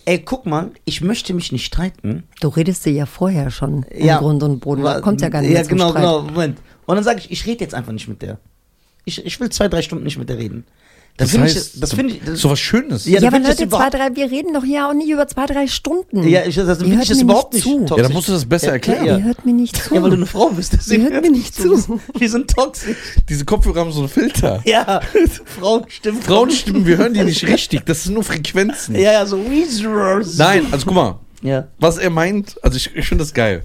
ey, 0.05 0.19
guck 0.19 0.45
mal, 0.45 0.71
ich 0.85 1.01
möchte 1.01 1.33
mich 1.33 1.51
nicht 1.51 1.65
streiten. 1.65 2.23
Du 2.41 2.47
redest 2.49 2.85
dir 2.85 2.91
ja 2.93 3.05
vorher 3.05 3.51
schon 3.51 3.83
im 3.83 4.05
Ja. 4.05 4.19
Grund 4.19 4.43
und 4.43 4.59
Boden. 4.59 4.83
Da 4.83 4.99
kommt 5.01 5.21
ja 5.21 5.29
gar 5.29 5.41
nicht 5.41 5.51
Ja, 5.51 5.63
genau, 5.63 5.93
genau, 5.93 6.21
Moment. 6.23 6.59
Und 6.85 6.95
dann 6.95 7.03
sage 7.03 7.19
ich, 7.19 7.31
ich 7.31 7.45
rede 7.45 7.63
jetzt 7.63 7.73
einfach 7.73 7.91
nicht 7.93 8.07
mit 8.07 8.21
der. 8.21 8.39
Ich, 9.05 9.25
ich 9.25 9.39
will 9.39 9.49
zwei, 9.49 9.67
drei 9.67 9.81
Stunden 9.81 10.03
nicht 10.03 10.17
mit 10.17 10.29
der 10.29 10.37
reden. 10.37 10.65
Das, 11.15 11.29
finde 11.29 11.47
ich, 11.47 11.79
das 11.79 11.93
finde 11.93 12.13
ich, 12.15 12.21
das, 12.25 12.39
so 12.39 12.49
was 12.49 12.59
Schönes. 12.59 13.05
Ja, 13.05 13.19
Ja, 13.19 13.27
aber 13.27 13.37
das 13.39 13.59
Leute, 13.59 13.69
zwei, 13.69 13.89
drei, 13.91 14.15
wir 14.15 14.31
reden 14.31 14.51
doch 14.55 14.63
hier 14.63 14.87
auch 14.89 14.93
nicht 14.95 15.09
über 15.09 15.27
zwei, 15.27 15.45
drei 15.45 15.67
Stunden. 15.67 16.27
ja, 16.27 16.43
ich, 16.43 16.55
das 16.55 16.79
finde 16.79 17.01
ich 17.03 17.07
das 17.07 17.17
mir 17.17 17.23
überhaupt 17.25 17.53
nicht 17.53 17.63
zu. 17.63 17.79
toxisch. 17.81 17.97
Ja, 17.97 18.03
dann 18.03 18.13
musst 18.13 18.27
du 18.29 18.31
das 18.31 18.45
besser 18.45 18.67
Ja, 18.67 18.73
erklären. 18.73 19.05
Ja. 19.05 19.17
Ihr 19.19 19.23
hört 19.25 19.45
mir 19.45 19.53
nicht 19.53 19.77
zu. 19.77 19.93
Ja, 19.93 20.01
weil 20.01 20.09
du 20.09 20.15
eine 20.15 20.25
Frau 20.25 20.49
bist. 20.49 20.73
Deswegen 20.73 21.03
Ihr 21.05 21.11
hört 21.11 21.21
mir 21.23 21.31
nicht 21.31 21.53
zu. 21.53 21.99
Wir 22.17 22.29
sind- 22.29 22.49
toxisch. 22.49 22.97
Diese 23.29 23.45
Kopfhörer 23.45 23.81
haben 23.81 23.91
so 23.91 23.99
einen 23.99 24.09
Filter. 24.09 24.61
Ja, 24.65 25.01
Frauenstimmen. 25.59 26.21
Frauenstimmen, 26.21 26.85
wir 26.87 26.97
hören 26.97 27.13
die 27.13 27.23
nicht 27.23 27.45
richtig. 27.47 27.85
Das 27.85 28.03
sind 28.03 28.15
nur 28.15 28.23
Frequenzen. 28.23 28.95
Ja, 28.95 29.13
ja, 29.13 29.25
so 29.25 29.37
Weezers. 29.49 30.37
Nein, 30.37 30.65
also 30.71 30.85
guck 30.87 30.95
mal, 30.95 31.19
Ja. 31.43 31.67
was 31.79 31.97
er 31.99 32.09
meint, 32.09 32.55
also 32.63 32.75
ich, 32.77 32.89
ich 32.95 33.07
finde 33.07 33.23
das 33.23 33.33
geil. 33.33 33.61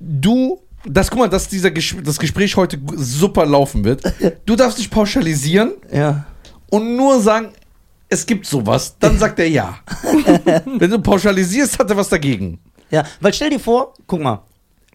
Du, 0.00 0.58
das 0.84 1.08
guck 1.10 1.20
mal, 1.20 1.28
dass 1.28 1.48
dieser 1.48 1.70
Ges 1.70 1.94
das 2.04 2.18
Gespräch 2.18 2.56
heute 2.56 2.78
super 2.96 3.46
laufen 3.46 3.84
wird. 3.84 4.02
Du 4.46 4.56
darfst 4.56 4.78
dich 4.78 4.90
pauschalisieren 4.90 5.72
Ja. 5.92 6.26
Und 6.74 6.96
nur 6.96 7.20
sagen, 7.20 7.48
es 8.08 8.26
gibt 8.26 8.46
sowas. 8.46 8.96
Dann 9.00 9.18
sagt 9.18 9.38
er 9.38 9.48
ja. 9.48 9.78
Wenn 10.64 10.90
du 10.90 10.98
pauschalisierst, 11.00 11.78
hat 11.78 11.90
er 11.90 11.96
was 11.96 12.08
dagegen. 12.08 12.58
Ja, 12.90 13.04
weil 13.20 13.32
stell 13.32 13.50
dir 13.50 13.60
vor, 13.60 13.94
guck 14.06 14.20
mal, 14.20 14.42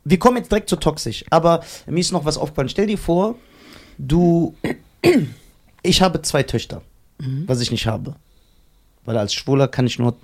wir 0.05 0.17
kommen 0.19 0.37
jetzt 0.37 0.51
direkt 0.51 0.69
zu 0.69 0.75
toxisch, 0.77 1.23
aber 1.29 1.63
mir 1.87 1.99
ist 1.99 2.11
noch 2.11 2.25
was 2.25 2.37
aufgefallen. 2.37 2.69
Stell 2.69 2.87
dir 2.87 2.97
vor, 2.97 3.35
du, 3.97 4.55
ich 5.81 6.01
habe 6.01 6.21
zwei 6.21 6.43
Töchter, 6.43 6.81
was 7.47 7.59
ich 7.61 7.71
nicht 7.71 7.87
habe. 7.87 8.15
Weil 9.05 9.17
als 9.17 9.33
Schwuler 9.33 9.67
kann 9.67 9.87
ich 9.87 9.99
nur 9.99 10.15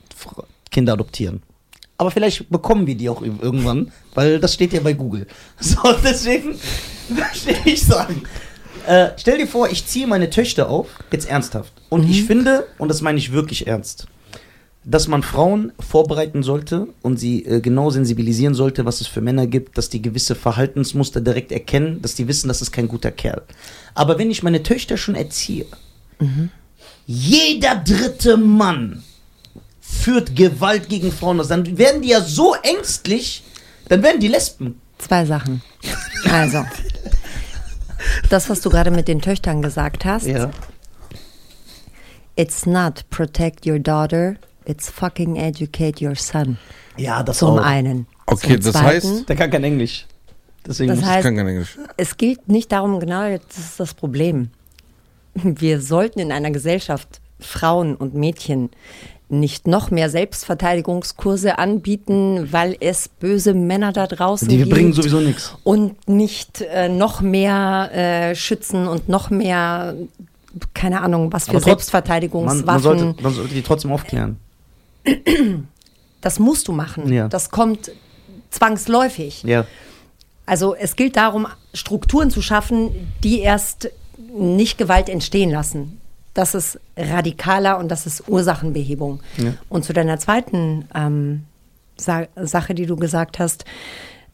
Kinder 0.71 0.93
adoptieren. 0.93 1.41
Aber 1.97 2.11
vielleicht 2.11 2.49
bekommen 2.49 2.85
wir 2.87 2.95
die 2.95 3.09
auch 3.09 3.21
ir- 3.21 3.41
irgendwann, 3.41 3.91
weil 4.13 4.39
das 4.39 4.53
steht 4.53 4.73
ja 4.73 4.81
bei 4.81 4.93
Google. 4.93 5.27
So, 5.59 5.79
deswegen 6.03 6.55
möchte 7.09 7.55
ich 7.65 7.81
sagen. 7.83 8.23
Äh, 8.87 9.11
stell 9.17 9.37
dir 9.37 9.47
vor, 9.47 9.69
ich 9.69 9.85
ziehe 9.85 10.07
meine 10.07 10.29
Töchter 10.29 10.69
auf, 10.69 10.87
jetzt 11.11 11.29
ernsthaft. 11.29 11.73
Und 11.89 12.09
ich 12.09 12.23
finde, 12.23 12.67
und 12.77 12.89
das 12.89 13.01
meine 13.01 13.17
ich 13.17 13.31
wirklich 13.31 13.67
ernst, 13.67 14.07
dass 14.83 15.07
man 15.07 15.23
Frauen 15.23 15.71
vorbereiten 15.79 16.43
sollte 16.43 16.87
und 17.01 17.17
sie 17.17 17.45
äh, 17.45 17.61
genau 17.61 17.89
sensibilisieren 17.89 18.53
sollte, 18.53 18.85
was 18.85 19.01
es 19.01 19.07
für 19.07 19.21
Männer 19.21 19.47
gibt, 19.47 19.77
dass 19.77 19.89
die 19.89 20.01
gewisse 20.01 20.35
Verhaltensmuster 20.35 21.21
direkt 21.21 21.51
erkennen, 21.51 22.01
dass 22.01 22.15
die 22.15 22.27
wissen, 22.27 22.47
das 22.47 22.61
ist 22.61 22.71
kein 22.71 22.87
guter 22.87 23.11
Kerl. 23.11 23.41
Aber 23.95 24.19
wenn 24.19 24.29
ich 24.29 24.43
meine 24.43 24.61
Töchter 24.61 24.97
schon 24.97 25.15
erziehe, 25.15 25.65
jeder 27.07 27.75
dritte 27.75 28.37
Mann 28.37 29.03
führt 29.81 30.35
Gewalt 30.35 30.89
gegen 30.89 31.11
Frauen 31.11 31.39
aus, 31.39 31.47
dann 31.47 31.77
werden 31.77 32.01
die 32.01 32.09
ja 32.09 32.21
so 32.21 32.55
ängstlich, 32.61 33.43
dann 33.89 34.03
werden 34.03 34.19
die 34.19 34.27
Lesben. 34.27 34.81
Zwei 34.97 35.25
Sachen. 35.25 35.61
Also, 36.31 36.63
das, 38.29 38.49
was 38.49 38.61
du 38.61 38.69
gerade 38.69 38.91
mit 38.91 39.07
den 39.07 39.21
Töchtern 39.21 39.61
gesagt 39.61 40.05
hast, 40.05 40.27
it's 42.35 42.65
not 42.65 43.03
protect 43.09 43.65
your 43.65 43.79
daughter, 43.79 44.35
it's 44.65 44.89
fucking 44.89 45.35
educate 45.37 46.01
your 46.05 46.15
son. 46.15 46.57
Ja, 46.97 47.23
das 47.23 47.37
Zum 47.39 47.59
auch. 47.59 47.63
einen. 47.63 48.07
Okay, 48.25 48.59
Zum 48.59 48.73
das 48.73 48.81
heißt- 48.81 49.25
Der 49.27 49.35
kann 49.35 49.51
kein 49.51 49.63
Englisch. 49.63 50.05
Deswegen 50.65 50.89
Das 50.95 51.03
heißt, 51.03 51.23
kann 51.23 51.35
kein 51.35 51.47
Englisch. 51.47 51.77
es 51.97 52.17
geht 52.17 52.47
nicht 52.47 52.71
darum, 52.71 52.99
genau, 52.99 53.29
das 53.37 53.57
ist 53.57 53.79
das 53.79 53.93
Problem. 53.93 54.49
Wir 55.35 55.81
sollten 55.81 56.19
in 56.19 56.31
einer 56.31 56.49
Gesellschaft 56.51 57.21
Frauen 57.39 57.95
und 57.95 58.15
Mädchen 58.15 58.69
nicht 59.27 59.65
noch 59.67 59.89
mehr 59.91 60.09
Selbstverteidigungskurse 60.09 61.57
anbieten, 61.57 62.47
weil 62.51 62.77
es 62.79 63.07
böse 63.07 63.53
Männer 63.53 63.91
da 63.91 64.05
draußen 64.07 64.47
die 64.47 64.57
gibt. 64.57 64.69
bringen 64.69 64.93
sowieso 64.93 65.19
nichts. 65.19 65.55
und 65.63 66.07
nicht 66.07 66.61
äh, 66.61 66.89
noch 66.89 67.21
mehr 67.21 67.89
äh, 67.93 68.35
schützen 68.35 68.87
und 68.87 69.09
noch 69.09 69.29
mehr, 69.31 69.95
keine 70.73 71.01
Ahnung, 71.01 71.33
was 71.33 71.45
für 71.45 71.53
trotz- 71.53 71.63
Selbstverteidigungswaffen. 71.65 72.65
Man, 72.65 72.75
man, 72.75 72.81
sollte, 72.81 73.15
man 73.23 73.33
sollte 73.33 73.53
die 73.53 73.63
trotzdem 73.63 73.91
aufklären. 73.91 74.37
das 76.21 76.39
musst 76.39 76.67
du 76.67 76.71
machen. 76.71 77.11
Ja. 77.11 77.27
Das 77.27 77.49
kommt 77.49 77.91
zwangsläufig. 78.51 79.43
Ja. 79.43 79.65
Also 80.45 80.75
es 80.75 80.95
gilt 80.95 81.15
darum, 81.17 81.47
Strukturen 81.73 82.29
zu 82.29 82.41
schaffen, 82.41 82.91
die 83.23 83.39
erst 83.39 83.89
nicht 84.37 84.77
Gewalt 84.77 85.09
entstehen 85.09 85.49
lassen. 85.49 85.99
Das 86.35 86.53
ist 86.53 86.79
radikaler 86.95 87.79
und 87.79 87.89
das 87.89 88.05
ist 88.05 88.27
Ursachenbehebung. 88.27 89.21
Ja. 89.37 89.53
Und 89.69 89.83
zu 89.85 89.93
deiner 89.93 90.19
zweiten 90.19 90.87
ähm, 90.93 91.45
Sa 91.97 92.27
Sache, 92.35 92.75
die 92.75 92.85
du 92.85 92.97
gesagt 92.97 93.39
hast, 93.39 93.65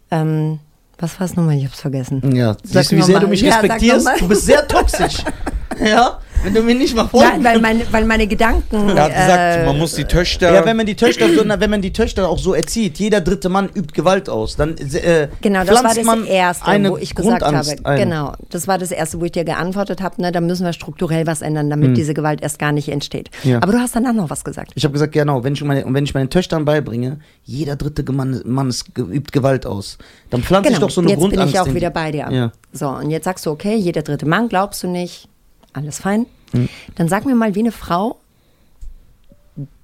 ähm, 0.09 0.59
was 0.97 1.19
war 1.19 1.25
es 1.25 1.35
nochmal? 1.35 1.55
Ich 1.57 1.65
hab's 1.65 1.79
vergessen. 1.79 2.35
Ja, 2.35 2.57
Sag 2.63 2.83
siehst 2.85 2.91
du, 2.91 2.95
wie 2.97 3.01
sehr 3.03 3.15
mal. 3.15 3.19
du 3.21 3.27
mich 3.27 3.41
Ja, 3.41 3.55
respektierst? 3.59 4.09
Du 4.19 4.27
bist 4.27 4.45
sehr 4.45 4.67
toxisch. 4.67 5.23
ja, 5.83 6.19
wenn 6.43 6.53
du 6.53 6.61
mir 6.61 6.75
nicht 6.75 6.95
mal 6.95 7.07
folgen 7.07 7.27
Nein, 7.27 7.43
weil 7.43 7.61
meine, 7.61 7.83
weil 7.91 8.05
meine 8.05 8.27
Gedanken. 8.27 8.89
Er 8.89 9.03
hat 9.03 9.13
gesagt, 9.13 9.57
äh, 9.57 9.65
man 9.65 9.77
muss 9.77 9.93
die 9.93 10.05
Töchter. 10.05 10.53
Ja, 10.53 10.65
wenn 10.65 10.77
man 10.77 10.85
die 10.85 10.95
Töchter 10.95 11.27
so, 11.29 11.43
wenn 11.47 11.69
man 11.69 11.81
die 11.81 11.93
Töchter 11.93 12.27
auch 12.27 12.39
so 12.39 12.53
erzieht, 12.53 12.99
jeder 12.99 13.21
dritte 13.21 13.49
Mann 13.49 13.69
übt 13.75 13.93
Gewalt 13.93 14.29
aus, 14.29 14.55
dann 14.55 14.77
äh, 14.77 15.27
Genau, 15.41 15.63
das 15.63 15.83
war 15.83 15.93
das 15.95 16.03
man 16.03 16.25
Erste, 16.25 16.89
wo 16.89 16.97
ich 16.97 17.15
gesagt 17.15 17.43
habe. 17.43 17.53
Grundangst 17.55 17.85
ein. 17.85 17.99
Genau, 17.99 18.33
das 18.49 18.67
war 18.67 18.77
das 18.77 18.91
Erste, 18.91 19.19
wo 19.19 19.25
ich 19.25 19.31
dir 19.31 19.43
geantwortet 19.43 20.01
habe. 20.01 20.21
Ne, 20.21 20.31
da 20.31 20.41
müssen 20.41 20.65
wir 20.65 20.73
strukturell 20.73 21.27
was 21.27 21.41
ändern, 21.41 21.69
damit 21.69 21.95
diese 21.97 22.13
Gewalt 22.13 22.41
erst 22.41 22.59
gar 22.59 22.71
nicht 22.71 22.89
entsteht. 22.89 23.29
Hm. 23.41 23.51
Ja. 23.51 23.57
Aber 23.61 23.71
du 23.71 23.79
hast 23.79 23.95
danach 23.95 24.13
noch 24.13 24.29
was 24.29 24.43
gesagt. 24.43 24.71
Ich 24.75 24.83
habe 24.83 24.93
gesagt, 24.93 25.13
genau, 25.13 25.43
wenn 25.43 25.53
ich, 25.53 25.63
meine, 25.63 25.83
wenn 25.87 26.03
ich 26.03 26.13
meinen 26.13 26.29
Töchtern 26.29 26.65
beibringe, 26.65 27.19
jeder 27.43 27.75
dritte 27.75 28.09
Mann, 28.11 28.41
Mann 28.45 28.73
übt 28.97 29.31
Gewalt 29.31 29.65
aus, 29.65 29.97
dann 30.29 30.41
pflanze 30.43 30.71
ich 30.71 30.79
doch 30.79 30.89
so 30.89 31.01
eine 31.01 31.11
Genau, 31.11 31.21
jetzt 31.21 31.29
bin 31.29 31.39
Grundangst. 31.39 31.53
ich 31.53 31.59
auch 31.59 31.75
wieder 31.75 31.89
bei 31.89 32.11
dir. 32.11 32.27
Ja. 32.31 32.51
So, 32.71 32.87
und 32.89 33.09
jetzt 33.09 33.25
sagst 33.25 33.45
du, 33.45 33.51
okay, 33.51 33.75
jeder 33.75 34.01
dritte 34.01 34.25
Mann, 34.25 34.47
glaubst 34.47 34.83
du 34.83 34.87
nicht, 34.87 35.27
alles 35.73 35.99
fein. 35.99 36.25
Hm. 36.51 36.69
Dann 36.95 37.07
sag 37.07 37.25
mir 37.25 37.35
mal, 37.35 37.55
wie 37.55 37.59
eine 37.59 37.71
Frau 37.71 38.19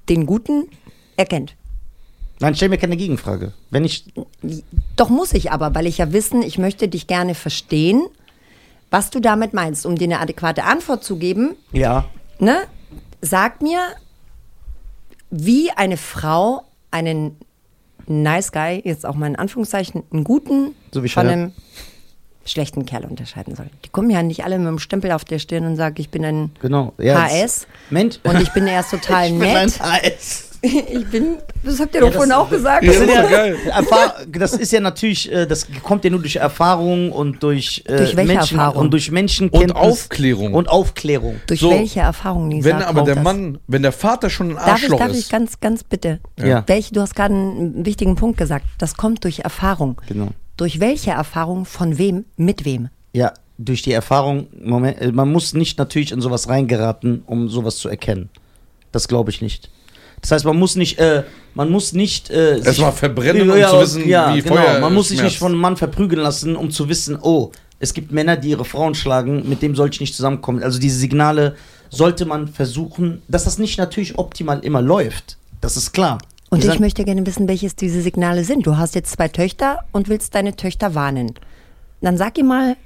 den 0.09 0.25
Guten 0.25 0.69
erkennt. 1.15 1.55
Nein, 2.39 2.55
stell 2.55 2.69
mir 2.69 2.77
keine 2.77 2.97
Gegenfrage. 2.97 3.53
Wenn 3.71 3.83
ich, 3.83 4.05
Doch 4.95 5.09
muss 5.09 5.33
ich 5.33 5.51
aber, 5.51 5.73
weil 5.73 5.87
ich 5.87 5.97
ja 5.97 6.13
wissen, 6.13 6.43
ich 6.43 6.57
möchte 6.57 6.87
dich 6.87 7.07
gerne 7.07 7.33
verstehen, 7.33 8.05
was 8.91 9.09
du 9.09 9.19
damit 9.19 9.53
meinst. 9.53 9.85
Um 9.85 9.95
dir 9.95 10.05
eine 10.05 10.19
adäquate 10.19 10.63
Antwort 10.63 11.03
zu 11.03 11.17
geben, 11.17 11.55
ja, 11.71 12.05
ne, 12.39 12.59
sag 13.21 13.61
mir, 13.61 13.79
wie 15.29 15.71
eine 15.71 15.97
Frau 15.97 16.63
einen 16.91 17.37
nice 18.05 18.51
guy, 18.51 18.81
jetzt 18.85 19.05
auch 19.05 19.15
mal 19.15 19.27
in 19.27 19.35
Anführungszeichen, 19.35 20.03
einen 20.11 20.23
guten 20.23 20.75
So 20.91 21.03
wie 21.03 21.09
von 21.09 21.27
einem 21.27 21.51
schlechten 22.51 22.85
Kerl 22.85 23.05
unterscheiden 23.05 23.55
soll. 23.55 23.67
Die 23.85 23.89
kommen 23.89 24.09
ja 24.09 24.23
nicht 24.23 24.43
alle 24.43 24.57
mit 24.57 24.67
einem 24.67 24.79
Stempel 24.79 25.11
auf 25.11 25.25
der 25.25 25.39
Stirn 25.39 25.65
und 25.65 25.75
sagen, 25.75 25.95
ich 25.97 26.09
bin 26.09 26.23
ein 26.25 26.51
genau. 26.61 26.93
Ja, 26.97 27.27
HS 27.27 27.67
Mensch. 27.89 28.19
und 28.23 28.41
ich 28.41 28.51
bin 28.53 28.67
erst 28.67 28.91
total 28.91 29.25
ich 29.31 29.31
bin 29.31 29.39
nett. 29.39 29.79
ein 29.81 30.01
HS. 30.03 30.43
ich 30.63 31.05
bin, 31.11 31.37
das 31.63 31.79
habt 31.79 31.93
ihr 31.93 32.01
doch 32.01 32.07
das- 32.07 32.15
vorhin 32.15 32.31
auch 32.33 32.49
gesagt. 32.49 32.83
Ja, 32.83 32.91
Das, 32.91 33.07
ja, 33.07 33.21
ist 33.21 33.29
geil. 33.29 33.57
Das 34.31 34.53
ist 34.53 34.71
ja 34.71 34.79
natürlich, 34.79 35.31
äh, 35.31 35.45
das 35.45 35.67
kommt 35.83 36.03
ja 36.03 36.09
nur 36.09 36.19
durch 36.19 36.37
Erfahrung 36.37 37.11
und 37.11 37.43
durch, 37.43 37.83
äh, 37.85 37.95
Durch 37.97 38.15
welche 38.15 38.33
Menschen 38.33 38.57
Erfahrung? 38.57 38.81
und 38.81 38.91
durch 38.91 39.11
Menschenkenntnis 39.11 39.71
Und 39.71 39.77
Aufklärung. 39.77 40.55
und 40.55 40.67
Aufklärung. 40.67 41.35
Durch 41.45 41.59
So, 41.59 41.69
welche 41.69 41.99
Erfahrung, 41.99 42.47
Nisa, 42.47 42.69
wenn 42.69 42.81
aber 42.81 43.03
der 43.03 43.15
das? 43.15 43.23
Mann, 43.23 43.59
wenn 43.67 43.83
der 43.83 43.91
Vater 43.91 44.31
schon 44.31 44.49
ein 44.49 44.55
Darf 44.55 44.65
ich, 44.65 44.71
Arschloch 44.71 44.97
darf 44.99 45.11
ich 45.11 45.17
ist. 45.19 45.29
ganz, 45.29 45.59
ganz 45.59 45.83
bitte? 45.83 46.19
Ja. 46.39 46.63
Welche, 46.65 46.91
du 46.91 47.01
hast 47.01 47.15
gerade 47.15 47.35
einen 47.35 47.85
wichtigen 47.85 48.15
Punkt 48.15 48.39
gesagt. 48.39 48.65
Das 48.79 48.97
kommt 48.97 49.25
durch 49.25 49.39
Erfahrung. 49.41 50.01
Genau. 50.07 50.29
Durch 50.57 50.79
welche 50.79 51.11
Erfahrung, 51.11 51.65
von 51.65 51.97
wem, 51.97 52.25
mit 52.35 52.65
wem? 52.65 52.89
Ja, 53.13 53.33
durch 53.57 53.81
die 53.81 53.91
Erfahrung, 53.91 54.47
Moment, 54.59 54.99
äh, 54.99 55.11
man 55.11 55.31
muss 55.31 55.53
nicht 55.53 55.77
natürlich 55.77 56.11
in 56.11 56.21
sowas 56.21 56.49
reingeraten, 56.49 57.23
um 57.25 57.49
sowas 57.49 57.77
zu 57.77 57.89
erkennen. 57.89 58.29
Das 58.91 59.07
glaube 59.07 59.31
ich 59.31 59.41
nicht. 59.41 59.69
Das 60.21 60.31
heißt, 60.31 60.45
man 60.45 60.57
muss 60.57 60.75
nicht, 60.75 60.97
äh, 60.99 61.23
man 61.53 61.69
muss 61.69 61.93
nicht 61.93 62.29
äh, 62.31 62.59
Erstmal 62.59 62.91
verbrennen, 62.91 63.49
um 63.49 63.61
zu 63.61 63.79
wissen, 63.81 64.09
ja, 64.09 64.35
wie 64.35 64.41
genau. 64.41 64.55
Feuer 64.55 64.79
Man 64.79 64.93
muss 64.93 65.09
sich 65.09 65.21
nicht 65.21 65.37
von 65.37 65.51
einem 65.51 65.61
Mann 65.61 65.77
verprügeln 65.77 66.21
lassen, 66.21 66.55
um 66.55 66.71
zu 66.71 66.89
wissen, 66.89 67.17
oh, 67.21 67.51
es 67.79 67.93
gibt 67.93 68.11
Männer, 68.11 68.35
die 68.35 68.49
ihre 68.49 68.65
Frauen 68.65 68.95
schlagen, 68.95 69.47
mit 69.47 69.61
dem 69.61 69.75
soll 69.75 69.89
ich 69.89 69.99
nicht 69.99 70.15
zusammenkommen. 70.15 70.63
Also 70.63 70.79
diese 70.79 70.97
Signale 70.97 71.55
sollte 71.89 72.25
man 72.25 72.47
versuchen, 72.47 73.21
dass 73.27 73.43
das 73.43 73.59
nicht 73.59 73.77
natürlich 73.77 74.17
optimal 74.17 74.59
immer 74.61 74.81
läuft. 74.81 75.37
Das 75.61 75.77
ist 75.77 75.91
klar. 75.93 76.17
Und 76.49 76.63
ich 76.63 76.79
möchte 76.79 77.03
gerne 77.03 77.25
wissen, 77.25 77.47
welches 77.47 77.75
diese 77.75 78.01
Signale 78.01 78.43
sind. 78.43 78.65
Du 78.65 78.77
hast 78.77 78.95
jetzt 78.95 79.11
zwei 79.11 79.27
Töchter 79.27 79.79
und 79.91 80.07
willst 80.07 80.33
deine 80.35 80.55
Töchter 80.55 80.95
warnen. 80.95 81.33
Dann 82.01 82.17
sag 82.17 82.37
ihm 82.37 82.47
mal, 82.47 82.77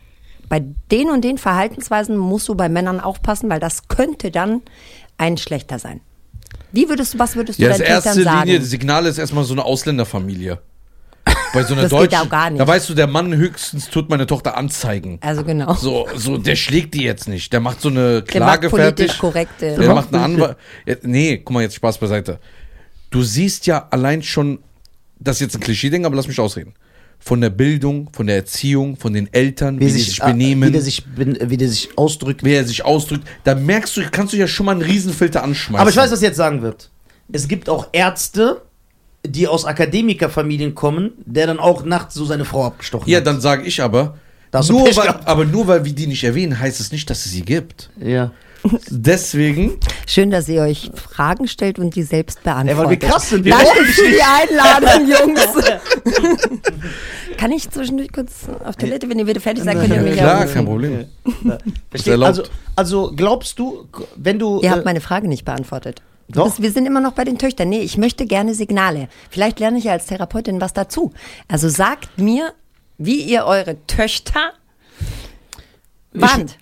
bei 0.49 0.63
den 0.91 1.09
und 1.09 1.21
den 1.23 1.37
Verhaltensweisen 1.37 2.17
musst 2.17 2.47
du 2.49 2.55
bei 2.55 2.69
Männern 2.69 2.99
aufpassen, 2.99 3.49
weil 3.49 3.59
das 3.59 3.87
könnte 3.87 4.31
dann 4.31 4.61
ein 5.17 5.37
schlechter 5.37 5.79
sein. 5.79 6.01
Wie 6.71 6.89
würdest 6.89 7.13
du, 7.13 7.19
was 7.19 7.35
würdest 7.35 7.59
du 7.59 7.63
Ja, 7.63 7.69
deinen 7.69 7.81
erste 7.81 8.09
Töchtern 8.13 8.23
sagen? 8.23 8.45
Linie, 8.47 8.59
das 8.61 8.69
Signal 8.69 9.05
ist 9.05 9.17
erstmal 9.17 9.43
so 9.43 9.53
eine 9.53 9.63
Ausländerfamilie. 9.63 10.59
Bei 11.53 11.63
so 11.63 11.73
einer 11.73 11.83
Das 11.83 11.91
geht 11.91 11.99
deutschen, 11.99 12.25
auch 12.25 12.29
gar 12.29 12.49
nicht. 12.49 12.61
da 12.61 12.67
weißt 12.67 12.89
du, 12.89 12.93
der 12.93 13.07
Mann 13.07 13.35
höchstens 13.35 13.89
tut 13.89 14.09
meine 14.09 14.25
Tochter 14.25 14.57
anzeigen. 14.57 15.19
also 15.21 15.43
genau. 15.43 15.73
So, 15.73 16.07
so, 16.15 16.37
der 16.37 16.55
schlägt 16.55 16.93
die 16.93 17.03
jetzt 17.03 17.27
nicht. 17.27 17.51
Der 17.53 17.59
macht 17.59 17.81
so 17.81 17.89
eine 17.89 18.21
Der 18.21 18.23
Klage 18.23 18.67
macht 18.67 18.71
politisch 18.71 19.05
fertig. 19.07 19.19
korrekte. 19.19 19.75
Der 19.77 19.93
macht 19.93 20.13
eine 20.13 20.23
Anwalt. 20.23 20.57
Ja, 20.85 20.95
nee, 21.03 21.37
guck 21.37 21.51
mal, 21.53 21.61
jetzt 21.61 21.75
Spaß 21.75 21.97
beiseite. 21.97 22.39
Du 23.11 23.21
siehst 23.21 23.67
ja 23.67 23.87
allein 23.91 24.23
schon, 24.23 24.59
das 25.19 25.37
ist 25.37 25.41
jetzt 25.41 25.55
ein 25.55 25.59
Klischee-Ding, 25.59 26.05
aber 26.05 26.15
lass 26.15 26.27
mich 26.27 26.39
ausreden. 26.39 26.73
Von 27.19 27.39
der 27.41 27.51
Bildung, 27.51 28.09
von 28.13 28.25
der 28.25 28.37
Erziehung, 28.37 28.95
von 28.97 29.13
den 29.13 29.31
Eltern, 29.31 29.79
wie, 29.79 29.81
wie, 29.81 29.85
die 29.85 29.91
sich, 29.91 30.07
sich 30.07 30.23
äh, 30.23 30.31
benehmen, 30.31 30.69
wie, 30.69 30.71
der 30.71 30.81
sich, 30.81 31.03
wie 31.15 31.57
der 31.57 31.69
sich 31.69 31.95
ausdrückt. 31.95 32.43
wie 32.43 32.53
er 32.53 32.65
sich 32.65 32.83
ausdrückt, 32.83 33.27
da 33.43 33.53
merkst 33.53 33.95
du, 33.95 34.01
kannst 34.09 34.33
du 34.33 34.37
ja 34.37 34.47
schon 34.47 34.65
mal 34.65 34.71
einen 34.71 34.81
Riesenfilter 34.81 35.43
anschmeißen. 35.43 35.79
Aber 35.81 35.89
ich 35.91 35.95
weiß, 35.95 36.11
was 36.11 36.21
jetzt 36.21 36.37
sagen 36.37 36.63
wird. 36.63 36.89
Es 37.31 37.47
gibt 37.47 37.69
auch 37.69 37.89
Ärzte, 37.91 38.63
die 39.23 39.47
aus 39.47 39.65
Akademikerfamilien 39.65 40.73
kommen, 40.73 41.11
der 41.25 41.45
dann 41.45 41.59
auch 41.59 41.85
nachts 41.85 42.15
so 42.15 42.25
seine 42.25 42.45
Frau 42.45 42.65
abgestochen 42.65 43.07
Ja, 43.07 43.19
hat. 43.19 43.27
dann 43.27 43.39
sage 43.39 43.63
ich 43.67 43.81
aber, 43.81 44.17
nur 44.67 44.95
weil, 44.95 45.09
aber 45.25 45.45
nur 45.45 45.67
weil 45.67 45.85
wir 45.85 45.93
die 45.93 46.07
nicht 46.07 46.23
erwähnen, 46.23 46.59
heißt 46.59 46.79
es 46.79 46.91
nicht, 46.91 47.09
dass 47.09 47.25
es 47.25 47.31
sie 47.31 47.43
gibt. 47.43 47.91
Ja. 47.99 48.31
Deswegen, 48.89 49.77
Schön, 50.07 50.29
dass 50.29 50.47
ihr 50.49 50.61
euch 50.61 50.91
Fragen 50.93 51.47
stellt 51.47 51.79
und 51.79 51.95
die 51.95 52.03
selbst 52.03 52.43
beantwortet. 52.43 52.77
Ja, 52.77 52.83
weil 52.83 52.89
wir 52.89 52.99
krass 52.99 53.29
sind. 53.29 53.45
Wir 53.45 53.53
Danke 53.53 53.83
für 53.85 54.09
die 54.09 54.21
Einladung, 54.21 55.07
Jungs. 55.27 55.47
Kann 57.37 57.51
ich 57.51 57.69
zwischendurch 57.69 58.11
kurz 58.11 58.47
auf 58.63 58.75
Toilette, 58.75 59.09
wenn 59.09 59.19
ihr 59.19 59.27
wieder 59.27 59.41
fertig 59.41 59.63
seid, 59.63 59.79
könnt 59.79 59.93
ihr 59.93 60.01
mich 60.01 60.13
klar, 60.13 60.41
anrufen. 60.41 60.53
kein 60.53 60.65
Problem. 60.65 61.05
Verstehe. 61.89 62.13
erlaubt. 62.13 62.39
Also, 62.39 62.43
also 62.75 63.13
glaubst 63.15 63.57
du, 63.57 63.87
wenn 64.15 64.37
du. 64.37 64.59
Ihr 64.61 64.69
äh, 64.69 64.71
habt 64.71 64.85
meine 64.85 65.01
Frage 65.01 65.27
nicht 65.27 65.45
beantwortet. 65.45 66.01
Doch. 66.27 66.45
bist, 66.45 66.61
wir 66.61 66.71
sind 66.71 66.85
immer 66.85 67.01
noch 67.01 67.13
bei 67.13 67.23
den 67.23 67.37
Töchtern. 67.37 67.69
Nee, 67.69 67.81
ich 67.81 67.97
möchte 67.97 68.25
gerne 68.25 68.53
Signale. 68.53 69.09
Vielleicht 69.29 69.59
lerne 69.59 69.77
ich 69.77 69.85
ja 69.85 69.93
als 69.93 70.05
Therapeutin 70.05 70.61
was 70.61 70.73
dazu. 70.73 71.13
Also 71.47 71.67
sagt 71.67 72.17
mir, 72.17 72.53
wie 72.97 73.21
ihr 73.21 73.45
eure 73.45 73.77
Töchter 73.87 74.53
warnt. 76.13 76.57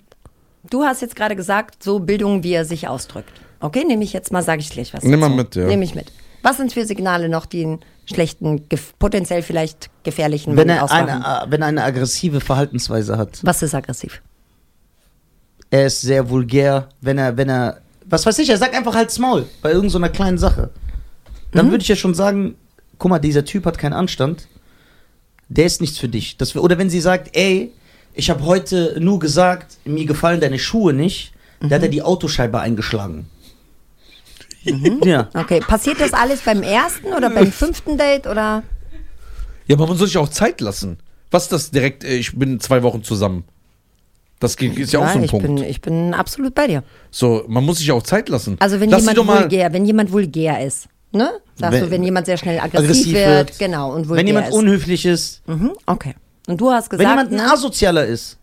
Du 0.70 0.84
hast 0.84 1.02
jetzt 1.02 1.16
gerade 1.16 1.36
gesagt, 1.36 1.82
so 1.82 1.98
Bildung, 1.98 2.42
wie 2.44 2.52
er 2.52 2.64
sich 2.64 2.88
ausdrückt. 2.88 3.30
Okay, 3.60 3.84
nehme 3.84 4.04
ich 4.04 4.12
jetzt 4.12 4.32
mal, 4.32 4.42
sage 4.42 4.60
ich 4.60 4.70
gleich 4.70 4.94
was. 4.94 5.04
Nimm 5.04 5.20
mal 5.20 5.26
dazu. 5.28 5.36
mit, 5.36 5.54
ja. 5.56 5.66
Nehme 5.66 5.84
ich 5.84 5.94
mit. 5.94 6.12
Was 6.42 6.56
sind 6.56 6.72
für 6.72 6.86
Signale 6.86 7.28
noch, 7.28 7.44
die 7.44 7.64
einen 7.64 7.80
schlechten, 8.06 8.60
gef- 8.68 8.92
potenziell 8.98 9.42
vielleicht 9.42 9.90
gefährlichen 10.04 10.56
wenn 10.56 10.68
Mann 10.68 10.76
er, 10.78 10.84
ausmachen? 10.84 11.08
eine, 11.10 11.44
äh, 11.46 11.50
wenn 11.50 11.60
er 11.60 11.68
eine 11.68 11.84
aggressive 11.84 12.40
Verhaltensweise 12.40 13.18
hat, 13.18 13.40
Was 13.42 13.62
ist 13.62 13.74
aggressiv? 13.74 14.22
er 15.70 15.86
ist 15.86 16.00
sehr 16.00 16.28
vulgär, 16.30 16.88
wenn 17.00 17.18
er, 17.18 17.36
wenn 17.36 17.48
er, 17.48 17.80
was 18.06 18.24
weiß 18.26 18.38
ich, 18.40 18.48
er 18.48 18.56
sagt 18.56 18.74
einfach 18.74 18.94
halt's 18.94 19.18
Maul 19.18 19.46
bei 19.62 19.70
irgendeiner 19.70 20.06
so 20.08 20.12
kleinen 20.12 20.38
Sache. 20.38 20.70
Dann 21.52 21.66
Mhm. 21.66 21.70
würde 21.72 21.82
ich 21.82 21.88
ja 21.88 21.96
schon 21.96 22.14
sagen, 22.14 22.56
guck 22.98 23.10
mal, 23.10 23.18
dieser 23.18 23.44
Typ 23.44 23.66
hat 23.66 23.78
keinen 23.78 23.92
Anstand, 23.92 24.48
der 25.48 25.66
ist 25.66 25.80
nichts 25.80 25.98
für 25.98 26.08
dich. 26.08 26.36
Das, 26.38 26.56
oder 26.56 26.78
wenn 26.78 26.90
sie 26.90 27.00
sagt, 27.00 27.36
ey, 27.36 27.70
ich 28.20 28.28
habe 28.30 28.44
heute 28.44 28.96
nur 29.00 29.18
gesagt, 29.18 29.78
mir 29.84 30.04
gefallen 30.04 30.40
deine 30.40 30.58
Schuhe 30.58 30.92
nicht, 30.92 31.32
da 31.60 31.76
hat 31.76 31.82
er 31.82 31.88
die 31.88 32.02
Autoscheibe 32.02 32.60
eingeschlagen. 32.60 33.26
Ja. 35.04 35.30
Okay, 35.32 35.60
passiert 35.60 36.00
das 36.00 36.12
alles 36.12 36.42
beim 36.42 36.62
ersten 36.62 37.14
oder 37.14 37.30
beim 37.30 37.50
fünften 37.50 37.96
Date 37.96 38.26
oder? 38.26 38.62
Ja, 39.66 39.76
aber 39.76 39.86
man 39.86 39.96
soll 39.96 40.06
sich 40.06 40.18
auch 40.18 40.28
Zeit 40.28 40.60
lassen. 40.60 40.98
Was 41.30 41.44
ist 41.44 41.52
das 41.52 41.70
direkt, 41.70 42.04
äh, 42.04 42.16
ich 42.16 42.36
bin 42.38 42.60
zwei 42.60 42.82
Wochen 42.82 43.02
zusammen? 43.02 43.44
Das 44.38 44.58
geht- 44.58 44.76
ist 44.78 44.92
ja 44.92 45.00
auch 45.00 45.08
so 45.08 45.16
ein 45.18 45.24
ich 45.24 45.30
Punkt. 45.30 45.46
bin, 45.46 45.56
ich 45.64 45.80
bin 45.80 46.12
absolut 46.12 46.54
bei 46.54 46.66
dir. 46.66 46.82
So, 47.10 47.42
man 47.48 47.64
muss 47.64 47.78
sich 47.78 47.90
auch 47.90 48.02
Zeit 48.02 48.28
lassen. 48.28 48.56
Also 48.60 48.80
wenn 48.80 48.90
Lass 48.90 49.06
jemand 49.06 49.28
vulgär, 49.28 49.72
wenn 49.72 49.86
jemand 49.86 50.12
vulgär 50.12 50.62
ist, 50.62 50.88
ne? 51.12 51.30
Sagst 51.54 51.72
Wenn- 51.78 51.84
du, 51.86 51.90
wenn 51.90 52.02
jemand 52.04 52.26
sehr 52.26 52.36
schnell 52.36 52.58
aggressiv, 52.60 52.84
Aggressiv 52.90 53.12
wird, 53.14 53.26
wird. 53.48 53.58
genau, 53.58 53.94
und 53.94 54.08
vulgär 54.08 54.16
Wenn 54.18 54.26
jemand 54.26 54.48
ist. 54.48 54.54
unhöflich 54.54 55.06
ist, 55.06 55.40
mhm, 55.48 55.70
okay. 55.86 56.14
Und 56.50 56.60
du 56.60 56.70
hast 56.70 56.90
wenn 56.92 56.98
gesagt, 56.98 57.16
jemand 57.16 57.30
ein 57.32 57.36
ne? 57.46 57.52
asozialer 57.52 58.04
ist. 58.06 58.36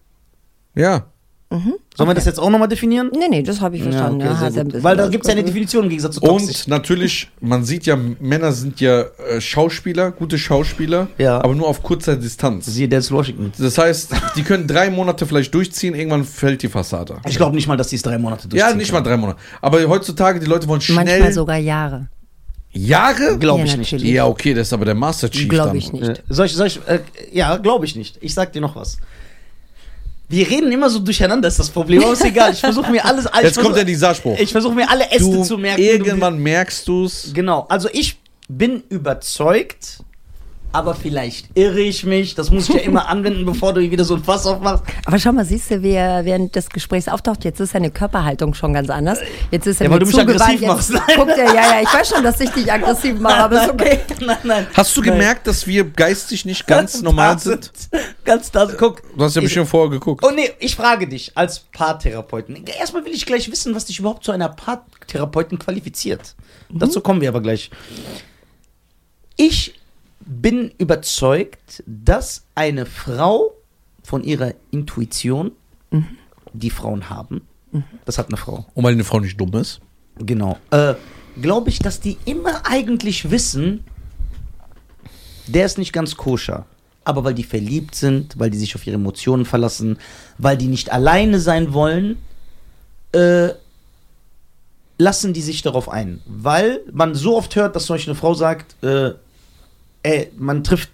Ja. 0.76 1.06
Sollen 1.50 2.10
wir 2.10 2.14
das 2.14 2.26
jetzt 2.26 2.40
auch 2.42 2.50
nochmal 2.50 2.68
definieren? 2.68 3.10
Nee, 3.18 3.28
nee, 3.30 3.42
das 3.42 3.62
habe 3.62 3.78
ich 3.78 3.82
verstanden. 3.84 4.22
okay, 4.22 4.26
Ja, 4.34 4.48
ein 4.48 4.54
gut. 4.54 4.64
bisschen 4.66 4.84
Weil 4.84 4.98
da 4.98 5.08
gibt 5.08 5.24
es 5.24 5.30
ja 5.30 5.34
eine. 5.38 5.46
Definition 5.46 5.84
im 5.86 5.90
Gegensatz 5.90 6.16
zu 6.16 6.20
toxisch. 6.20 6.64
Und 6.64 6.68
natürlich, 6.68 7.30
man 7.40 7.64
sieht 7.64 7.86
ja, 7.86 7.96
Männer 7.96 8.52
sind 8.52 8.82
ja 8.82 9.04
äh, 9.30 9.40
Schauspieler, 9.40 10.12
gute 10.12 10.38
Schauspieler, 10.38 11.08
Ja. 11.18 11.42
aber 11.42 11.56
nur 11.56 11.68
auf 11.70 11.82
kurzer 11.84 12.18
Distanz. 12.18 12.66
Siehe 12.66 12.90
Denzel 12.90 13.16
Washington. 13.16 13.54
Das 13.58 13.78
heißt, 13.78 14.12
die 14.36 14.44
können 14.44 14.68
drei 14.68 14.90
Monate 14.90 15.26
vielleicht 15.26 15.54
durchziehen, 15.54 15.96
irgendwann 15.96 16.26
fällt 16.26 16.64
die 16.64 16.68
Fassade. 16.68 17.16
Ich 17.26 17.38
glaube 17.38 17.56
nicht 17.56 17.68
mal, 17.68 17.78
dass 17.78 17.88
die 17.88 17.96
es 17.96 18.02
drei 18.02 18.18
Monate 18.18 18.44
Ja, 18.44 18.50
durchziehen 18.66 18.78
nicht 18.80 18.92
mal 18.92 19.02
drei 19.02 19.16
Monate. 19.16 19.40
Aber 19.62 19.82
heutzutage, 19.88 20.42
die 20.42 20.48
Leute 20.48 20.68
wollen 20.68 20.82
schnell. 20.82 20.98
Manchmal 21.06 21.32
sogar 21.32 21.58
Jahre. 21.58 22.10
Jahre? 22.78 23.38
Glaube 23.38 23.60
Ja, 23.60 23.66
ich 23.66 23.78
nicht. 23.78 23.92
natürlich. 23.92 24.14
Ja, 24.14 24.26
okay, 24.28 24.54
das 24.54 24.68
ist 24.68 24.74
aber 24.74 24.86
der 24.86 24.96
Master 24.96 25.30
Chief 25.30 25.48
Glaube 25.50 25.70
dann. 25.70 25.78
ich 25.78 25.92
nicht. 25.92 26.24
Soll 26.30 26.46
ich, 26.46 26.54
soll 26.54 26.68
ich, 26.68 26.80
äh, 26.88 27.00
ja, 27.32 27.58
glaube 27.58 27.86
ich 27.86 27.96
nicht. 27.96 28.18
Ich 28.22 28.34
sag 28.34 28.54
dir 28.54 28.62
noch 28.62 28.76
was. 28.76 28.98
Wir 30.30 30.50
reden 30.50 30.72
immer 30.72 30.90
so 30.90 31.00
durcheinander, 31.00 31.48
ist 31.48 31.58
das 31.60 31.70
Problem. 31.70 32.04
Aber 32.04 32.14
ist 32.14 32.24
egal. 32.26 32.52
Ich 32.52 32.60
versuche 32.60 32.92
mir 32.92 33.04
alles. 33.06 33.26
Ich 33.26 33.42
Jetzt 33.42 33.56
kommt 33.56 33.68
versuch- 33.68 33.76
der 33.76 33.86
Nisarspruch. 33.86 34.38
Ich 34.40 34.52
versuche 34.52 34.76
mir 34.76 34.90
alle 34.90 35.10
Äste 35.10 35.32
Du, 35.32 35.44
zu 35.44 35.58
merken. 35.58 35.82
irgendwann 35.82 36.38
merkst 36.40 36.86
du's. 36.88 37.32
Genau. 37.34 37.66
Also 37.70 37.88
ich 37.94 38.18
bin 38.50 38.84
überzeugt, 38.90 40.00
aber 40.78 40.94
vielleicht 40.96 41.50
irre 41.58 41.80
ich 41.80 42.04
mich. 42.06 42.36
Das 42.36 42.52
muss 42.52 42.70
ich 42.70 42.76
ja 42.76 42.82
immer 42.82 43.08
anwenden, 43.10 43.46
bevor 43.46 43.74
du 43.74 43.82
wieder 43.82 44.04
so 44.04 44.16
ein 44.16 44.24
Fass 44.24 44.46
aufmachst. 44.46 44.84
Aber 45.06 45.18
schau 45.20 45.32
mal, 45.32 45.44
siehst 45.46 45.72
du, 45.72 45.82
wie 45.82 45.92
er 45.92 46.24
während 46.24 46.56
des 46.56 46.70
Gesprächs 46.70 47.08
auftaucht, 47.08 47.44
jetzt 47.46 47.60
ist 47.60 47.72
seine 47.72 47.90
Körperhaltung 47.92 48.54
schon 48.54 48.74
ganz 48.74 48.90
anders. 48.90 49.20
Jetzt 49.52 49.66
ist 49.68 49.82
er 49.82 49.88
Ja, 49.88 49.92
weil 49.92 50.00
du 50.00 50.06
mich 50.06 50.16
zugewandt, 50.16 50.42
aggressiv 50.42 50.62
jetzt 50.62 50.68
machst. 50.70 50.92
Guckt 51.16 51.32
er, 51.32 51.46
ja, 51.46 51.54
ja, 51.54 51.82
ich 51.82 51.94
weiß 51.94 52.10
schon, 52.10 52.24
dass 52.24 52.40
ich 52.40 52.50
dich 52.52 52.72
aggressiv 52.72 53.20
mache, 53.20 53.44
aber 53.44 53.64
ist 53.64 53.70
okay. 53.72 54.00
Nein, 54.26 54.38
nein. 54.44 54.68
Hast 54.74 54.96
du 54.96 55.02
Nein. 55.02 55.12
gemerkt, 55.14 55.48
dass 55.48 55.66
wir 55.68 55.84
geistig 55.84 56.46
nicht 56.46 56.68
ganz 56.68 57.02
normal 57.02 57.40
sind? 57.40 57.72
Ganz 58.24 58.52
da, 58.52 58.66
guck. 58.78 59.02
Du 59.18 59.24
hast 59.24 59.36
ja 59.36 59.42
Ich- 59.42 59.46
bestimmt 59.48 59.68
vorher 59.70 59.90
geguckt. 59.90 60.24
Oh 60.26 60.32
nee, 60.32 60.52
ich 60.60 60.76
frage 60.76 61.08
dich 61.08 61.32
als 61.36 61.60
Paartherapeuten. 61.72 62.64
Erstmal 62.80 63.04
will 63.06 63.14
ich 63.14 63.26
gleich 63.26 63.50
wissen, 63.52 63.74
was 63.76 63.86
dich 63.86 64.00
überhaupt 64.00 64.24
zu 64.24 64.32
einer 64.32 64.50
Paartherapeuten 64.50 65.58
qualifiziert. 65.60 66.36
Dazu 66.70 67.02
kommen 67.02 67.22
wir 67.22 67.30
aber 67.30 67.42
gleich. 67.42 67.72
Ich 69.36 69.74
bin 70.28 70.72
überzeugt, 70.78 71.84
dass 71.86 72.46
eine 72.56 72.86
Frau 72.86 73.54
von 74.04 74.24
ihrer 74.24 74.54
Intuition, 74.72 75.52
die 76.54 76.70
Frauen 76.70 77.10
haben, 77.10 77.42
das 78.06 78.18
hat 78.18 78.28
eine 78.28 78.38
Frau, 78.38 78.66
Und 78.74 78.84
weil 78.84 78.94
eine 78.94 79.04
Frau 79.04 79.20
nicht 79.20 79.40
dumm 79.40 79.54
ist. 79.54 79.80
genau, 80.20 80.58
äh, 80.72 80.94
glaube 81.42 81.70
ich, 81.70 81.80
dass 81.80 82.00
die 82.00 82.18
immer 82.26 82.66
eigentlich 82.66 83.30
wissen, 83.32 83.84
der 85.48 85.66
ist 85.66 85.78
nicht 85.78 85.94
ganz 85.94 86.16
koscher. 86.18 86.66
Aber 87.04 87.24
weil 87.24 87.34
die 87.36 87.44
verliebt 87.44 87.96
sind, 87.96 88.38
weil 88.38 88.50
die 88.50 88.58
sich 88.58 88.76
auf 88.76 88.86
ihre 88.86 88.96
Emotionen 88.96 89.46
verlassen, 89.46 89.98
weil 90.38 90.58
die 90.58 90.68
nicht 90.68 90.92
alleine 90.92 91.40
sein 91.40 91.72
wollen, 91.74 92.18
äh, 93.14 93.50
lassen 94.98 95.32
die 95.32 95.42
sich 95.42 95.62
darauf 95.62 95.88
ein. 95.90 96.22
Weil 96.26 96.82
man 96.92 97.16
so 97.16 97.38
oft 97.38 97.56
hört, 97.56 97.76
dass 97.78 97.86
zum 97.86 97.94
Beispiel 97.96 98.12
eine 98.12 98.20
Frau 98.20 98.34
sagt, 98.34 98.84
äh, 98.84 99.14
ey, 100.08 100.32
man 100.38 100.64
trifft 100.64 100.90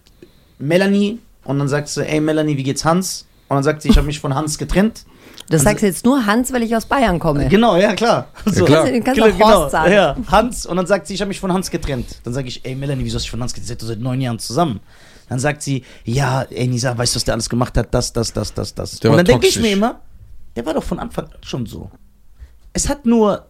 Melanie 0.59 1.19
und 1.43 1.59
dann 1.59 1.67
sagt 1.67 1.87
sie, 1.89 2.05
ey 2.05 2.19
Melanie, 2.19 2.57
wie 2.57 2.63
geht's 2.63 2.83
Hans? 2.83 3.25
Und 3.47 3.55
dann 3.57 3.63
sagt 3.63 3.81
sie, 3.81 3.89
ich 3.89 3.97
habe 3.97 4.07
mich 4.07 4.19
von 4.19 4.33
Hans 4.33 4.57
getrennt. 4.57 5.05
Das 5.49 5.63
sagst 5.63 5.83
du 5.83 5.87
jetzt 5.87 6.05
nur 6.05 6.25
Hans, 6.25 6.53
weil 6.53 6.63
ich 6.63 6.75
aus 6.75 6.85
Bayern 6.85 7.19
komme. 7.19 7.47
Genau, 7.49 7.75
ja 7.75 7.93
klar. 7.93 8.27
So. 8.45 8.63
klar. 8.65 8.85
Kannst, 8.85 8.95
du- 8.95 9.01
kannst 9.03 9.21
Genau, 9.37 9.45
auch 9.45 9.61
Horst 9.61 9.71
sagen. 9.71 9.93
Ja, 9.93 10.15
Hans. 10.27 10.65
Und 10.65 10.77
dann 10.77 10.87
sagt 10.87 11.05
sie, 11.07 11.13
ich 11.13 11.21
habe 11.21 11.27
mich 11.27 11.39
von 11.39 11.51
Hans 11.51 11.69
getrennt. 11.69 12.07
Dann 12.23 12.33
sage 12.33 12.47
ich, 12.47 12.65
ey 12.65 12.75
Melanie, 12.75 13.03
wieso 13.03 13.15
hast 13.15 13.23
du 13.23 13.25
dich 13.25 13.31
von 13.31 13.41
Hans 13.41 13.53
getrennt? 13.53 13.69
Ihr 13.69 13.73
seid 13.75 13.81
doch 13.81 13.87
seit 13.87 13.99
neun 13.99 14.21
Jahren 14.21 14.39
zusammen. 14.39 14.79
Dann 15.29 15.39
sagt 15.39 15.61
sie, 15.61 15.83
ja, 16.05 16.43
ey 16.43 16.67
Nisa, 16.67 16.97
weißt 16.97 17.13
du, 17.13 17.17
was 17.17 17.23
der 17.25 17.33
alles 17.33 17.49
gemacht 17.49 17.77
hat? 17.77 17.93
Das, 17.93 18.13
das, 18.13 18.31
das, 18.33 18.53
das, 18.53 18.73
das. 18.73 18.99
Der 18.99 19.11
und 19.11 19.17
dann 19.17 19.25
denke 19.25 19.47
ich 19.47 19.59
mir 19.59 19.71
immer, 19.73 19.99
der 20.55 20.65
war 20.65 20.73
doch 20.73 20.83
von 20.83 20.99
Anfang 20.99 21.25
an 21.25 21.31
schon 21.41 21.65
so. 21.65 21.91
Es 22.71 22.87
hat 22.89 23.05
nur 23.05 23.45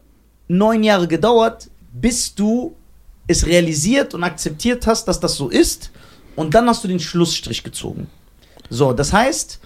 neun 0.48 0.84
Jahre 0.84 1.08
gedauert, 1.08 1.70
bis 1.94 2.34
du 2.34 2.76
es 3.28 3.46
realisiert 3.46 4.14
und 4.14 4.24
akzeptiert 4.24 4.86
hast, 4.88 5.06
dass 5.08 5.20
das 5.20 5.36
so 5.36 5.50
ist. 5.50 5.92
Und 6.36 6.54
dann 6.56 6.68
hast 6.68 6.84
du 6.84 6.88
den 6.88 7.00
Schlussstrich 7.00 7.64
gezogen. 7.64 8.08
So, 8.70 8.92
das 8.94 9.14
heißt, 9.14 9.60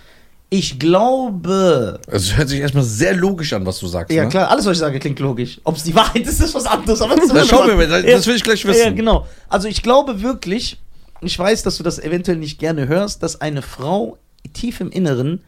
ich 0.50 0.80
glaube, 0.80 2.00
Also 2.10 2.36
hört 2.36 2.50
sich 2.50 2.60
erstmal 2.60 2.84
sehr 2.84 3.14
logisch 3.16 3.54
an, 3.54 3.66
was 3.66 3.80
du 3.80 3.88
sagst. 3.88 4.14
ja, 4.14 4.24
ne? 4.24 4.30
klar, 4.30 4.50
alles, 4.50 4.66
was 4.66 4.74
ich 4.74 4.80
sage, 4.80 5.00
klingt 5.00 5.20
logisch. 5.20 5.60
Ob 5.64 5.76
es 5.78 5.84
die 5.84 5.96
Wahrheit 5.96 6.26
ist, 6.26 6.40
ist 6.42 6.54
was 6.56 6.66
anderes. 6.66 7.02
Aber 7.02 7.16
das, 7.16 7.30
Das 7.30 7.48
schauen 7.48 7.68
wir 7.68 7.76
mal, 7.76 8.04
das 8.04 8.28
will 8.28 8.36
ich 8.36 8.44
gleich 8.44 8.64
wissen. 8.66 8.82
Ja, 8.84 8.90
genau. 8.92 9.26
Also 9.50 9.68
ich 9.68 9.82
glaube 9.84 10.22
wirklich, 10.22 10.80
ich 11.22 11.38
weiß, 11.38 11.64
dass 11.64 11.78
du 11.78 11.84
das 11.84 12.00
eventuell 12.00 12.38
nicht 12.38 12.60
gerne 12.60 12.88
hörst, 12.88 13.24
dass 13.24 13.42
eine 13.42 13.62
Frau 13.62 14.18
tief 14.54 14.80
im 14.80 14.90
Inneren 14.92 15.44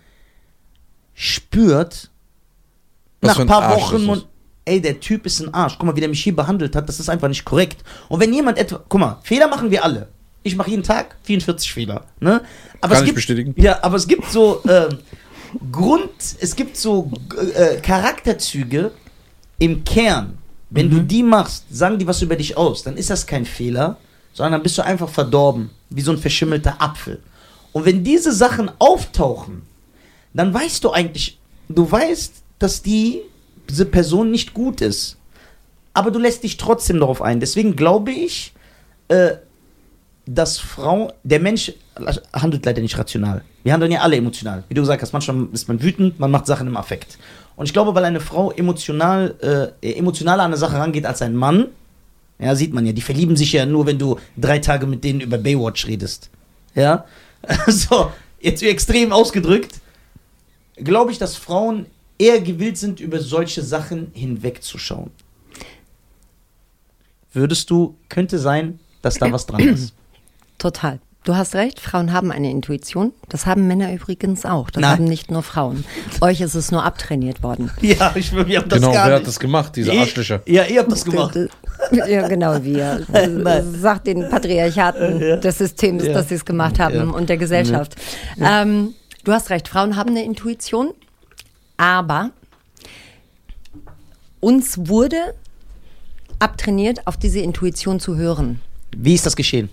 spürt, 1.14 2.10
Was 3.22 3.32
nach 3.32 3.40
ein 3.40 3.48
paar 3.48 3.64
Arsch 3.64 3.82
Wochen 3.84 4.24
ey, 4.70 4.82
der 4.82 5.00
Typ 5.00 5.26
ist 5.26 5.40
ein 5.42 5.54
Arsch. 5.54 5.76
Guck 5.78 5.86
mal, 5.88 5.96
wie 5.96 6.00
der 6.00 6.10
mich 6.10 6.24
hier 6.24 6.36
behandelt 6.36 6.76
hat, 6.76 6.88
das 6.88 7.00
ist 7.00 7.10
einfach 7.10 7.28
nicht 7.28 7.44
korrekt. 7.46 7.84
Und 8.08 8.20
wenn 8.20 8.34
jemand 8.34 8.58
etwa, 8.58 8.82
guck 8.88 9.00
mal, 9.02 9.18
Fehler 9.24 9.48
machen 9.48 9.72
wir 9.72 9.84
alle. 9.84 10.08
Ich 10.44 10.56
mache 10.56 10.70
jeden 10.70 10.84
Tag 10.84 11.16
44 11.24 11.74
Fehler, 11.74 12.06
ne? 12.22 12.42
Aber 12.82 12.94
Kann 12.94 12.98
es 12.98 13.00
ich 13.02 13.06
gibt, 13.08 13.16
bestätigen. 13.16 13.54
Ja, 13.58 13.80
aber 13.84 13.98
es 13.98 14.08
gibt 14.08 14.26
so 14.32 14.62
ähm, 14.70 15.00
Grund, 15.72 16.10
es 16.40 16.56
gibt 16.56 16.78
so 16.78 17.12
äh, 17.56 17.78
Charakterzüge 17.82 18.92
im 19.58 19.84
Kern. 19.84 20.38
Wenn 20.70 20.88
Mhm. 20.88 20.92
du 20.92 21.02
die 21.02 21.24
machst, 21.24 21.66
sagen 21.72 21.98
die 21.98 22.06
was 22.08 22.22
über 22.22 22.36
dich 22.36 22.56
aus, 22.56 22.84
dann 22.84 22.96
ist 22.96 23.10
das 23.10 23.26
kein 23.26 23.46
Fehler, 23.46 23.98
sondern 24.34 24.54
dann 24.54 24.64
bist 24.64 24.78
du 24.78 24.84
einfach 24.86 25.10
verdorben, 25.10 25.72
wie 25.90 26.02
so 26.02 26.12
ein 26.12 26.18
verschimmelter 26.20 26.80
Apfel. 26.82 27.20
Und 27.74 27.86
wenn 27.86 28.04
diese 28.04 28.32
Sachen 28.32 28.72
auftauchen, 28.80 29.64
dann 30.34 30.54
weißt 30.54 30.84
du 30.84 30.92
eigentlich, 30.92 31.40
du 31.68 31.92
weißt, 31.92 32.34
dass 32.60 32.82
die, 32.82 33.22
diese 33.70 33.86
Person 33.86 34.32
nicht 34.32 34.54
gut 34.54 34.82
ist. 34.82 35.18
Aber 35.94 36.12
du 36.12 36.20
lässt 36.20 36.44
dich 36.44 36.58
trotzdem 36.58 37.00
darauf 37.00 37.22
ein. 37.22 37.40
Deswegen 37.40 37.76
glaube 37.76 38.12
ich, 38.12 38.54
äh, 39.08 39.32
dass 40.26 40.60
Frau, 40.60 41.12
der 41.24 41.40
Mensch 41.40 41.74
handelt 42.34 42.66
leider 42.66 42.82
nicht 42.82 42.98
rational. 42.98 43.44
Wir 43.64 43.74
handeln 43.74 43.92
ja 43.92 44.02
alle 44.02 44.16
emotional. 44.16 44.64
Wie 44.70 44.74
du 44.74 44.82
gesagt 44.82 45.02
hast, 45.02 45.12
manchmal 45.12 45.48
ist 45.52 45.68
man 45.68 45.82
wütend, 45.82 46.20
man 46.20 46.32
macht 46.32 46.46
Sachen 46.46 46.68
im 46.68 46.78
Affekt. 46.78 47.18
Und 47.56 47.66
ich 47.66 47.74
glaube, 47.74 47.96
weil 47.96 48.06
eine 48.06 48.20
Frau 48.22 48.52
emotional, 48.52 49.74
äh, 49.82 49.98
emotionaler 49.98 50.44
an 50.44 50.52
eine 50.52 50.58
Sache 50.58 50.78
rangeht 50.78 51.06
als 51.06 51.22
ein 51.22 51.36
Mann, 51.36 51.68
ja, 52.40 52.56
sieht 52.56 52.74
man 52.74 52.86
ja, 52.86 52.94
die 52.94 53.02
verlieben 53.02 53.36
sich 53.36 53.52
ja 53.52 53.66
nur, 53.66 53.86
wenn 53.86 54.00
du 54.00 54.18
drei 54.38 54.60
Tage 54.60 54.88
mit 54.88 55.04
denen 55.04 55.20
über 55.20 55.38
Baywatch 55.38 55.88
redest. 55.88 56.30
Ja, 56.74 57.06
so, 57.68 58.12
jetzt 58.40 58.64
extrem 58.64 59.12
ausgedrückt, 59.12 59.82
glaube 60.78 61.12
ich, 61.12 61.18
dass 61.18 61.36
Frauen 61.36 61.88
eher 62.20 62.40
gewillt 62.42 62.78
sind, 62.78 63.00
über 63.00 63.20
solche 63.20 63.64
Sachen 63.64 64.12
hinwegzuschauen. 64.14 65.10
Würdest 67.32 67.70
du, 67.70 67.96
könnte 68.10 68.40
sein, 68.40 68.80
dass 69.02 69.16
da 69.16 69.32
was 69.32 69.46
dran 69.46 69.62
ist. 69.62 69.94
Total. 70.58 71.00
Du 71.26 71.36
hast 71.36 71.54
recht, 71.54 71.80
Frauen 71.80 72.12
haben 72.14 72.32
eine 72.32 72.50
Intuition. 72.50 73.12
Das 73.28 73.46
haben 73.46 73.68
Männer 73.68 73.94
übrigens 73.94 74.46
auch. 74.46 74.70
Das 74.72 74.82
Nein. 74.82 74.92
haben 74.92 75.04
nicht 75.04 75.30
nur 75.30 75.44
Frauen. 75.44 75.84
Euch 76.22 76.42
ist 76.42 76.56
es 76.56 76.72
nur 76.72 76.84
abtrainiert 76.84 77.44
worden. 77.44 77.70
Ja, 77.82 78.14
ich 78.16 78.32
will, 78.34 78.48
wir 78.48 78.60
haben 78.60 78.70
das 78.70 78.80
Genau, 78.80 78.94
wer 78.94 79.16
hat 79.16 79.28
das 79.28 79.40
gemacht, 79.40 79.76
diese 79.76 79.92
Ihr- 79.94 80.02
Arschlöcher? 80.02 80.42
Ja, 80.46 80.64
ihr 80.66 80.80
habt 80.80 80.92
das 80.92 81.06
gemacht. 81.06 81.38
Ja, 81.92 82.28
genau, 82.28 82.64
wir. 82.64 83.06
Sagt 83.80 84.08
den 84.08 84.28
Patriarchaten 84.30 85.20
Ja. 85.22 85.36
des 85.38 85.58
Systems, 85.58 86.06
Ja. 86.06 86.14
dass 86.14 86.30
sie 86.30 86.36
es 86.36 86.46
gemacht 86.46 86.80
haben 86.80 86.96
Ja. 86.96 87.04
und 87.04 87.30
der 87.30 87.38
Gesellschaft. 87.38 87.96
Ähm, 88.42 88.94
du 89.24 89.32
hast 89.34 89.50
recht, 89.50 89.68
Frauen 89.68 89.98
haben 89.98 90.10
eine 90.12 90.24
Intuition, 90.24 90.94
aber 91.80 92.32
uns 94.42 94.78
wurde 94.78 95.34
abtrainiert, 96.38 97.08
auf 97.08 97.18
diese 97.18 97.40
Intuition 97.40 98.00
zu 98.00 98.18
hören. 98.18 98.62
Wie 98.96 99.16
ist 99.16 99.26
das 99.26 99.36
geschehen? 99.36 99.70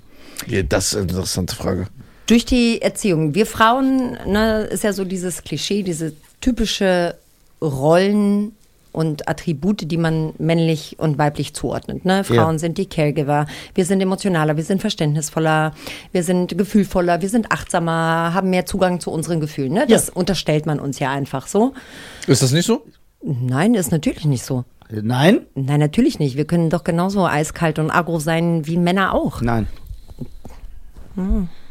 Ja, 0.47 0.63
das 0.63 0.89
ist 0.89 0.95
eine 0.95 1.09
interessante 1.09 1.55
Frage. 1.55 1.89
Durch 2.27 2.45
die 2.45 2.81
Erziehung. 2.81 3.35
Wir 3.35 3.47
Frauen, 3.47 4.19
ne, 4.27 4.63
ist 4.65 4.85
ja 4.85 4.93
so 4.93 5.05
dieses 5.05 5.43
Klischee, 5.43 5.83
diese 5.83 6.13
typische 6.41 7.17
Rollen 7.61 8.53
und 8.97 9.29
Attribute, 9.29 9.91
die 9.91 9.99
man 9.99 10.33
männlich 10.39 10.97
und 10.99 11.19
weiblich 11.19 11.55
zuordnet. 11.55 12.05
Ne? 12.07 12.25
Frauen 12.25 12.55
Ja. 12.55 12.59
sind 12.59 12.79
die 12.79 12.87
Caregiver, 12.87 13.47
wir 13.75 13.85
sind 13.85 14.01
emotionaler, 14.01 14.57
wir 14.57 14.65
sind 14.65 14.81
verständnisvoller, 14.81 15.73
wir 16.13 16.23
sind 16.25 16.57
gefühlvoller, 16.57 17.21
wir 17.21 17.29
sind 17.29 17.53
achtsamer, 17.53 18.33
haben 18.33 18.49
mehr 18.51 18.65
Zugang 18.65 18.99
zu 19.01 19.11
unseren 19.11 19.39
Gefühlen. 19.41 19.75
Ne? 19.75 19.87
Das 19.87 20.07
Ja. 20.09 20.13
unterstellt 20.15 20.65
man 20.65 20.81
uns 20.81 20.99
ja 20.99 21.11
einfach 21.11 21.47
so. 21.47 21.75
Ist 22.27 22.43
das 22.43 22.53
nicht 22.53 22.67
so? 22.67 22.85
Nein, 23.23 23.75
ist 23.75 23.93
natürlich 23.93 24.25
nicht 24.25 24.45
so. 24.45 24.65
Nein? 24.91 25.41
Nein, 25.55 25.81
natürlich 25.81 26.19
nicht. 26.19 26.37
Wir 26.37 26.47
können 26.47 26.71
doch 26.71 26.85
genauso 26.85 27.27
eiskalt 27.27 27.79
und 27.79 27.91
aggro 27.91 28.19
sein 28.19 28.67
wie 28.67 28.77
Männer 28.79 29.15
auch. 29.15 29.43
Nein. 29.43 29.67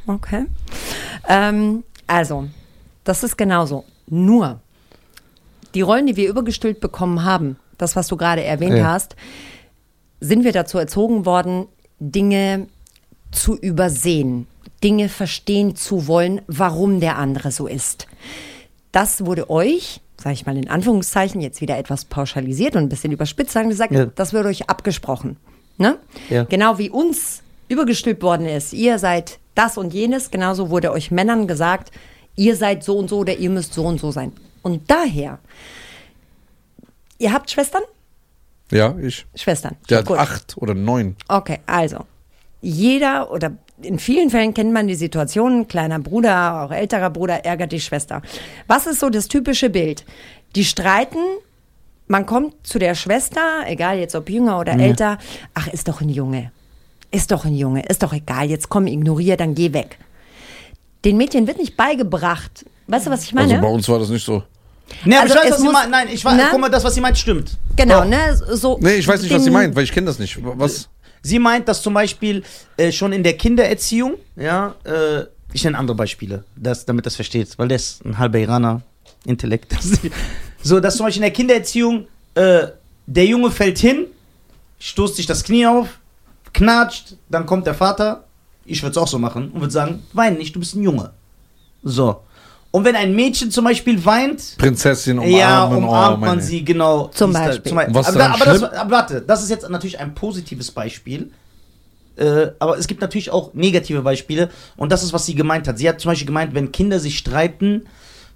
Okay. 0.07 0.45
Ähm, 1.27 1.83
also, 2.07 2.45
das 3.03 3.23
ist 3.23 3.37
genauso. 3.37 3.85
Nur, 4.07 4.59
die 5.75 5.81
Rollen, 5.81 6.07
die 6.07 6.15
wir 6.15 6.29
übergestülpt 6.29 6.79
bekommen 6.81 7.23
haben, 7.23 7.57
das, 7.77 7.95
was 7.95 8.07
du 8.07 8.17
gerade 8.17 8.43
erwähnt 8.43 8.77
Ja. 8.77 8.85
hast, 8.93 9.15
sind 10.19 10.43
wir 10.43 10.51
dazu 10.53 10.77
erzogen 10.77 11.25
worden, 11.25 11.67
Dinge 11.99 12.67
zu 13.31 13.55
übersehen, 13.57 14.47
Dinge 14.83 15.09
verstehen 15.09 15.75
zu 15.75 16.07
wollen, 16.07 16.41
warum 16.47 16.99
der 16.99 17.17
andere 17.17 17.51
so 17.51 17.67
ist. 17.67 18.07
Das 18.91 19.25
wurde 19.25 19.49
euch, 19.49 19.99
sage 20.17 20.33
ich 20.33 20.45
mal 20.45 20.57
in 20.57 20.69
Anführungszeichen, 20.69 21.41
jetzt 21.41 21.59
wieder 21.61 21.77
etwas 21.77 22.05
pauschalisiert 22.05 22.75
und 22.75 22.83
ein 22.83 22.89
bisschen 22.89 23.11
überspitzt 23.11 23.51
sagen 23.51 23.69
gesagt, 23.69 23.91
Ja. 23.93 24.05
das 24.05 24.31
wird 24.33 24.45
euch 24.45 24.69
abgesprochen. 24.69 25.37
Ne? 25.77 25.97
Ja. 26.29 26.43
Genau 26.45 26.77
wie 26.77 26.89
uns 26.89 27.41
übergestülpt 27.67 28.23
worden 28.23 28.45
ist, 28.47 28.71
ihr 28.73 28.99
seid 28.99 29.39
das 29.55 29.77
und 29.77 29.93
jenes, 29.93 30.31
genauso 30.31 30.69
wurde 30.69 30.91
euch 30.91 31.11
Männern 31.11 31.47
gesagt, 31.47 31.91
ihr 32.37 32.55
seid 32.55 32.83
so 32.83 32.97
und 32.97 33.09
so 33.09 33.19
oder 33.19 33.35
ihr 33.37 33.49
müsst 33.49 33.73
so 33.73 33.83
und 33.85 33.99
so 33.99 34.11
sein. 34.11 34.31
Und 34.65 34.89
daher, 34.89 35.37
ihr 37.19 37.31
habt 37.31 37.51
Schwestern? 37.51 37.83
Ja, 38.71 38.95
ich. 38.99 39.27
Schwestern. 39.35 39.75
Der 39.91 39.99
hat 39.99 40.09
acht 40.09 40.57
oder 40.57 40.73
neun. 40.73 41.15
Okay, 41.27 41.59
also 41.67 41.99
jeder 42.61 43.29
oder 43.29 43.51
in 43.83 43.99
vielen 43.99 44.31
Fällen 44.31 44.55
kennt 44.55 44.73
man 44.73 44.87
die 44.87 44.95
Situation, 44.95 45.67
kleiner 45.67 45.99
Bruder, 45.99 46.63
auch 46.63 46.71
älterer 46.71 47.11
Bruder 47.11 47.45
ärgert 47.45 47.73
die 47.73 47.79
Schwester. 47.79 48.23
Was 48.65 48.87
ist 48.87 49.01
so 49.01 49.11
das 49.11 49.27
typische 49.27 49.69
Bild? 49.69 50.03
Die 50.55 50.65
streiten, 50.65 51.19
man 52.07 52.25
kommt 52.25 52.55
zu 52.65 52.79
der 52.79 52.95
Schwester, 52.95 53.65
egal 53.67 53.99
jetzt 53.99 54.15
ob 54.15 54.31
jünger 54.31 54.59
oder 54.59 54.79
älter, 54.79 55.19
ach, 55.53 55.67
ist 55.67 55.87
doch 55.87 56.01
ein 56.01 56.09
Junge. 56.09 56.51
Ist 57.11 57.29
doch 57.29 57.45
ein 57.45 57.53
Junge, 57.53 57.85
ist 57.85 58.01
doch 58.01 58.13
egal, 58.13 58.49
jetzt 58.49 58.69
komm, 58.69 58.87
ignorier, 58.87 59.37
dann 59.37 59.53
geh 59.53 59.73
weg. 59.73 59.99
Den 61.03 61.17
Mädchen 61.17 61.45
wird 61.45 61.59
nicht 61.59 61.77
beigebracht. 61.77 62.65
Weißt 62.87 63.05
du, 63.05 63.11
was 63.11 63.23
ich 63.23 63.33
meine? 63.33 63.53
Also 63.53 63.61
bei 63.61 63.71
uns 63.71 63.87
war 63.87 63.99
das 63.99 64.09
nicht 64.09 64.25
so. 64.25 64.41
Nee, 65.03 65.15
aber 65.15 65.23
Also 65.23 65.35
ich 65.35 65.41
weiß, 65.41 65.51
was 65.51 65.57
sie 65.59 65.63
muss- 65.65 65.73
meint. 65.73 65.91
Nein, 65.91 66.07
ich 66.11 66.23
weiß, 66.25 66.33
Na? 66.37 66.47
guck 66.51 66.59
mal, 66.61 66.69
das, 66.69 66.83
was 66.83 66.93
sie 66.93 67.01
meint, 67.01 67.17
stimmt. 67.17 67.57
genau, 67.75 68.01
Doch. 68.01 68.07
ne? 68.09 68.35
So 68.55 68.77
Nee, 68.81 68.95
ich 68.95 69.07
weiß 69.07 69.21
nicht, 69.21 69.33
was 69.33 69.43
sie 69.43 69.49
meint, 69.49 69.75
weil 69.75 69.83
ich 69.83 69.91
kenne 69.91 70.07
das 70.07 70.19
nicht. 70.19 70.37
Was? 70.41 70.89
Sie 71.21 71.39
meint, 71.39 71.67
dass 71.67 71.81
zum 71.81 71.93
Beispiel 71.95 72.43
äh, 72.77 72.91
schon 72.91 73.11
in 73.11 73.23
der 73.23 73.35
Kindererziehung, 73.35 74.15
ja, 74.35 74.75
äh, 74.83 75.23
ich 75.53 75.63
nenne 75.63 75.77
andere 75.77 75.95
Beispiele, 75.95 76.43
das, 76.55 76.85
damit 76.85 77.05
das 77.05 77.15
versteht, 77.15 77.57
weil 77.57 77.67
der 77.67 77.77
ist 77.77 78.05
ein 78.05 78.17
halber 78.17 78.37
Iraner, 78.39 78.81
Intellekt. 79.25 79.75
so, 80.61 80.79
dass 80.79 80.97
zum 80.97 81.05
Beispiel 81.07 81.23
in 81.23 81.29
der 81.29 81.33
Kindererziehung 81.33 82.07
äh, 82.35 82.67
der 83.07 83.25
Junge 83.25 83.49
fällt 83.49 83.79
hin, 83.79 84.05
stoßt 84.79 85.15
sich 85.15 85.25
das 85.25 85.43
Knie 85.43 85.65
auf, 85.65 85.87
knatscht, 86.53 87.15
dann 87.29 87.45
kommt 87.47 87.65
der 87.65 87.73
Vater, 87.73 88.23
ich 88.65 88.83
würde 88.83 88.91
es 88.91 88.97
auch 88.97 89.07
so 89.07 89.17
machen, 89.17 89.49
und 89.51 89.61
würde 89.61 89.73
sagen, 89.73 90.03
wein 90.13 90.37
nicht, 90.37 90.55
du 90.55 90.59
bist 90.59 90.75
ein 90.75 90.83
Junge. 90.83 91.11
So. 91.83 92.21
Und 92.75 92.83
wenn 92.83 92.97
ein 92.97 93.15
Mädchen 93.15 93.51
zum 93.51 93.63
Beispiel 93.63 94.03
weint, 94.03 94.57
Prinzessin 94.57 95.17
umarmen. 95.17 95.37
ja, 95.39 95.65
oh, 95.65 95.77
umarmt 95.77 96.19
meine- 96.19 96.35
man 96.35 96.41
sie, 96.41 96.65
genau. 96.65 97.07
Zum 97.13 97.31
Dies 97.31 97.39
da- 97.39 97.45
Beispiel. 97.47 97.69
Zum 97.69 97.75
Beispiel. 97.77 97.95
Was 97.95 98.07
aber, 98.07 98.25
aber, 98.25 98.45
das, 98.45 98.63
aber 98.63 98.91
warte, 98.91 99.21
das 99.21 99.43
ist 99.43 99.49
jetzt 99.49 99.69
natürlich 99.69 99.97
ein 99.97 100.13
positives 100.13 100.71
Beispiel. 100.71 101.31
Äh, 102.17 102.47
aber 102.59 102.77
es 102.77 102.87
gibt 102.87 102.99
natürlich 102.99 103.31
auch 103.31 103.53
negative 103.53 104.01
Beispiele. 104.01 104.49
Und 104.75 104.91
das 104.91 105.03
ist, 105.03 105.13
was 105.13 105.25
sie 105.25 105.35
gemeint 105.35 105.69
hat. 105.69 105.77
Sie 105.77 105.87
hat 105.87 106.01
zum 106.01 106.11
Beispiel 106.11 106.27
gemeint, 106.27 106.53
wenn 106.53 106.73
Kinder 106.73 106.99
sich 106.99 107.17
streiten, 107.17 107.83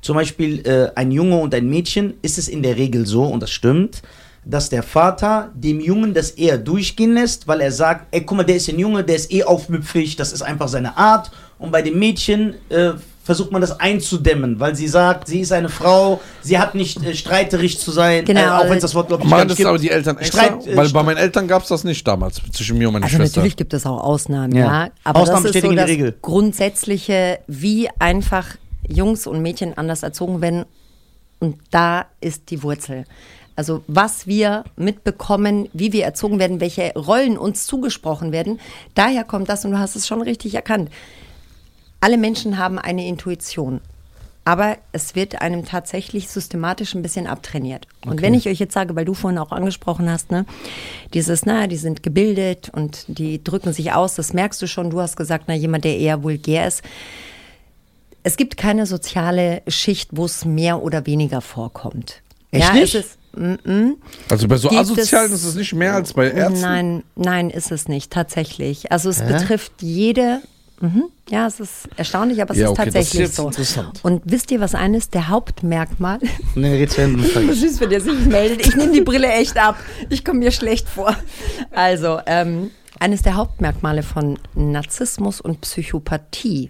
zum 0.01 0.15
Beispiel 0.15 0.65
äh, 0.65 0.91
ein 0.95 1.11
Junge 1.11 1.35
und 1.35 1.53
ein 1.53 1.69
Mädchen, 1.69 2.13
ist 2.21 2.37
es 2.37 2.47
in 2.47 2.63
der 2.63 2.77
Regel 2.77 3.05
so, 3.05 3.23
und 3.25 3.41
das 3.43 3.51
stimmt, 3.51 4.01
dass 4.45 4.69
der 4.69 4.83
Vater 4.83 5.51
dem 5.53 5.81
Jungen 5.81 6.13
das 6.13 6.31
eher 6.31 6.57
durchgehen 6.57 7.13
lässt, 7.13 7.45
weil 7.49 7.59
er 7.59 7.73
sagt, 7.73 8.07
ey, 8.11 8.21
guck 8.21 8.37
mal, 8.37 8.43
der 8.45 8.55
ist 8.55 8.69
ein 8.69 8.79
Junge, 8.79 9.03
der 9.03 9.17
ist 9.17 9.33
eh 9.33 9.43
aufmüpfig, 9.43 10.15
das 10.15 10.31
ist 10.31 10.43
einfach 10.43 10.69
seine 10.69 10.95
Art. 10.95 11.29
Und 11.57 11.73
bei 11.73 11.81
dem 11.81 11.99
Mädchen 11.99 12.55
äh, 12.69 12.91
versucht 13.23 13.51
man 13.51 13.61
das 13.61 13.79
einzudämmen, 13.79 14.59
weil 14.59 14.75
sie 14.75 14.87
sagt, 14.87 15.27
sie 15.27 15.41
ist 15.41 15.51
eine 15.51 15.69
Frau, 15.69 16.19
sie 16.41 16.57
hat 16.57 16.73
nicht 16.73 17.03
äh, 17.03 17.13
streiterig 17.13 17.79
zu 17.79 17.91
sein, 17.91 18.25
Genau. 18.25 18.41
äh, 18.41 18.47
auch 18.49 18.63
wenn 18.65 18.77
es 18.77 18.81
das 18.81 18.95
Wort, 18.95 19.07
glaube 19.09 19.23
ich, 19.23 19.29
Machen 19.29 19.47
das 19.49 19.57
gibt. 19.57 19.69
aber 19.69 19.77
die 19.77 19.91
Eltern 19.91 20.17
extra? 20.17 20.45
Streit, 20.45 20.65
äh, 20.67 20.75
weil 20.75 20.89
bei 20.89 21.03
meinen 21.03 21.17
Eltern 21.17 21.47
gab 21.47 21.61
es 21.63 21.69
das 21.69 21.83
nicht 21.83 22.07
damals, 22.07 22.41
zwischen 22.51 22.77
mir 22.77 22.87
und 22.87 22.93
meiner 22.93 23.05
Also 23.05 23.17
Schwester. 23.17 23.39
natürlich 23.41 23.57
gibt 23.57 23.73
es 23.73 23.85
auch 23.85 24.01
Ausnahmen, 24.03 24.55
Ja. 24.55 24.85
ja. 24.85 24.89
Aber 25.03 25.19
Ausnahmen 25.19 25.43
das 25.43 25.55
ist 25.55 25.61
so 25.61 25.69
die 25.69 25.75
das 25.75 25.87
Regel. 25.89 26.15
grundsätzliche, 26.21 27.39
wie 27.47 27.87
einfach 27.99 28.45
Jungs 28.87 29.27
und 29.27 29.41
Mädchen 29.41 29.77
anders 29.77 30.01
erzogen 30.03 30.41
werden. 30.41 30.65
Und 31.39 31.57
da 31.71 32.05
ist 32.21 32.49
die 32.49 32.63
Wurzel. 32.63 33.05
Also 33.55 33.83
was 33.87 34.25
wir 34.25 34.63
mitbekommen, 34.77 35.69
wie 35.73 35.91
wir 35.93 36.05
erzogen 36.05 36.39
werden, 36.39 36.59
welche 36.59 36.93
Rollen 36.95 37.37
uns 37.37 37.65
zugesprochen 37.65 38.31
werden, 38.31 38.59
daher 38.95 39.23
kommt 39.25 39.49
das 39.49 39.65
und 39.65 39.71
du 39.71 39.79
hast 39.79 39.95
es 39.95 40.07
schon 40.07 40.21
richtig 40.21 40.55
erkannt. 40.55 40.89
Alle 42.01 42.17
Menschen 42.17 42.57
haben 42.57 42.79
eine 42.79 43.05
Intuition. 43.07 43.81
Aber 44.45 44.77
es 44.93 45.13
wird 45.15 45.41
einem 45.41 45.63
tatsächlich 45.65 46.27
systematisch 46.29 46.95
ein 46.95 47.03
bisschen 47.03 47.27
abtrainiert. 47.27 47.87
Und 48.05 48.21
wenn 48.23 48.33
ich 48.33 48.47
euch 48.47 48.57
jetzt 48.57 48.73
sage, 48.73 48.95
weil 48.95 49.05
du 49.05 49.13
vorhin 49.13 49.37
auch 49.37 49.51
angesprochen 49.51 50.09
hast, 50.09 50.31
ne, 50.31 50.45
dieses, 51.13 51.45
na, 51.45 51.67
die 51.67 51.75
sind 51.75 52.01
gebildet 52.01 52.69
und 52.73 53.05
die 53.07 53.43
drücken 53.43 53.73
sich 53.73 53.91
aus, 53.93 54.15
das 54.15 54.33
merkst 54.33 54.59
du 54.61 54.67
schon. 54.67 54.89
Du 54.89 55.01
hast 55.01 55.17
gesagt, 55.17 55.43
na, 55.47 55.53
jemand, 55.53 55.83
der 55.83 55.97
eher 55.97 56.23
vulgär 56.23 56.67
ist. 56.67 56.81
Es 58.23 58.37
gibt 58.37 58.57
keine 58.57 58.85
soziale 58.87 59.61
Schicht, 59.67 60.09
wo 60.13 60.25
es 60.25 60.45
mehr 60.45 60.81
oder 60.81 61.05
weniger 61.05 61.41
vorkommt. 61.41 62.21
Echt 62.51 62.67
ja, 62.67 62.73
nicht? 62.73 62.95
Ist, 62.95 63.17
Also 64.29 64.47
bei 64.47 64.57
so 64.57 64.69
Gibt 64.69 64.81
Asozialen 64.81 65.31
es- 65.31 65.41
ist 65.43 65.49
es 65.49 65.55
nicht 65.55 65.73
mehr 65.73 65.93
als 65.93 66.13
bei 66.13 66.31
Ärzten. 66.31 66.61
Nein, 66.61 67.03
nein, 67.15 67.49
ist 67.51 67.71
es 67.71 67.87
nicht, 67.87 68.11
tatsächlich. 68.11 68.91
Also 68.91 69.09
es 69.09 69.21
Hä? 69.21 69.31
betrifft 69.33 69.73
jede. 69.81 70.41
Mhm, 70.81 71.05
ja, 71.29 71.45
es 71.47 71.59
ist 71.59 71.89
erstaunlich, 71.97 72.41
aber 72.41 72.51
es 72.53 72.59
Ja, 72.59 72.67
ist 72.67 72.79
okay, 72.79 72.85
das 72.85 72.95
ist 72.95 73.03
tatsächlich 73.03 73.35
so. 73.35 73.47
interessant. 73.47 73.99
Und 74.03 74.21
wisst 74.25 74.49
ihr, 74.51 74.61
was 74.61 74.75
eines 74.75 75.09
der 75.09 75.27
Hauptmerkmale? 75.27 76.21
Nee, 76.55 76.83
Ende. 76.97 77.53
Süß, 77.53 77.79
wenn 77.81 77.91
ihr 77.91 78.01
sich 78.01 78.25
meldet. 78.25 78.65
Ich 78.65 78.75
nehme 78.75 78.93
die 78.93 79.01
Brille 79.01 79.29
echt 79.31 79.57
ab. 79.57 79.75
Ich 80.09 80.23
komme 80.23 80.39
mir 80.39 80.51
schlecht 80.51 80.87
vor. 80.87 81.15
Also, 81.71 82.19
ähm, 82.25 82.71
eines 82.99 83.21
der 83.21 83.35
Hauptmerkmale 83.35 84.03
von 84.03 84.39
Narzissmus 84.55 85.41
und 85.41 85.61
Psychopathie 85.61 86.69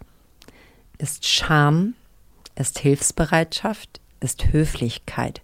ist 0.97 1.27
Scham, 1.27 1.93
ist 2.55 2.79
Hilfsbereitschaft, 2.79 4.01
ist 4.19 4.51
Höflichkeit. 4.51 5.41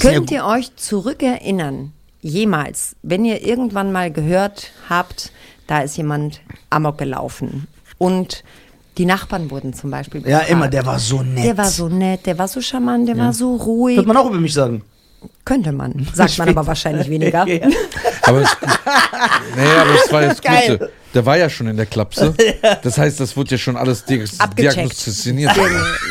Könnt 0.00 0.30
ihr 0.30 0.44
euch 0.44 0.76
zurückerinnern, 0.76 1.92
jemals, 2.20 2.96
wenn 3.02 3.24
ihr 3.24 3.42
irgendwann 3.42 3.92
mal 3.92 4.10
gehört 4.12 4.72
habt, 4.88 5.32
da 5.70 5.82
ist 5.82 5.96
jemand 5.96 6.40
amok 6.68 6.98
gelaufen 6.98 7.68
und 7.96 8.42
die 8.98 9.04
Nachbarn 9.06 9.50
wurden 9.52 9.72
zum 9.72 9.92
Beispiel 9.92 10.20
ja, 10.22 10.38
befragt. 10.38 10.50
immer, 10.50 10.68
der 10.68 10.84
war 10.84 10.98
so 10.98 11.22
nett. 11.22 11.44
Der 11.44 11.56
war 11.56 11.70
so 11.70 11.88
nett, 11.88 12.26
der 12.26 12.36
war 12.36 12.48
so 12.48 12.60
charmant, 12.60 13.08
der 13.08 13.16
war 13.16 13.32
so 13.32 13.54
ruhig. 13.54 13.96
Könnte 13.96 14.08
man 14.08 14.16
auch 14.16 14.28
über 14.28 14.40
mich 14.40 14.52
sagen. 14.52 14.82
Könnte 15.44 15.70
man, 15.70 16.08
sagt 16.12 16.38
man 16.38 16.48
aber 16.48 16.66
wahrscheinlich 16.66 17.08
weniger. 17.08 17.46
Ja. 17.46 17.68
Aber 18.22 18.42
es, 18.42 18.56
nee, 19.56 19.80
aber 19.80 19.94
es 19.94 20.12
war 20.12 20.22
jetzt 20.22 20.42
Geil. 20.42 20.78
Gute. 20.78 20.92
Der 21.14 21.24
war 21.24 21.38
ja 21.38 21.48
schon 21.48 21.68
in 21.68 21.76
der 21.76 21.86
Klapse. 21.86 22.34
Das 22.82 22.98
heißt, 22.98 23.18
das 23.18 23.36
wurde 23.36 23.52
ja 23.52 23.58
schon 23.58 23.76
alles 23.76 24.02
Abgecheckt. 24.02 24.58
diagnostiziert. 24.58 25.56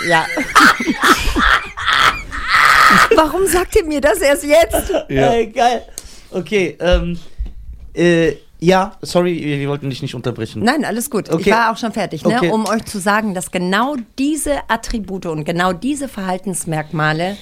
Ja. 0.08 0.26
Warum 3.16 3.46
sagt 3.46 3.76
ihr 3.76 3.86
mir 3.86 4.02
das 4.02 4.20
erst 4.20 4.44
jetzt? 4.44 4.90
Ja. 5.10 5.32
Ey, 5.34 5.48
geil. 5.48 5.84
Okay, 6.32 6.78
ähm, 6.80 7.20
äh, 7.94 8.34
ja, 8.60 8.98
sorry, 9.02 9.42
wir, 9.42 9.70
wollten 9.70 9.90
dich 9.90 10.02
nicht 10.02 10.16
unterbrechen. 10.16 10.64
Nein, 10.64 10.84
alles 10.84 11.10
gut. 11.10 11.30
Okay. 11.30 11.42
Ich 11.50 11.52
war 11.52 11.72
auch 11.72 11.78
schon 11.78 11.94
fertig, 11.94 12.26
ne? 12.26 12.36
Okay. 12.36 12.52
um 12.52 12.68
euch 12.68 12.84
zu 12.86 13.00
sagen, 13.00 13.34
dass 13.34 13.52
genau 13.52 13.96
diese 14.18 14.70
Attribute 14.70 15.28
und 15.28 15.46
genau 15.46 15.72
diese 15.72 16.10
Verhaltensmerkmale 16.10 17.38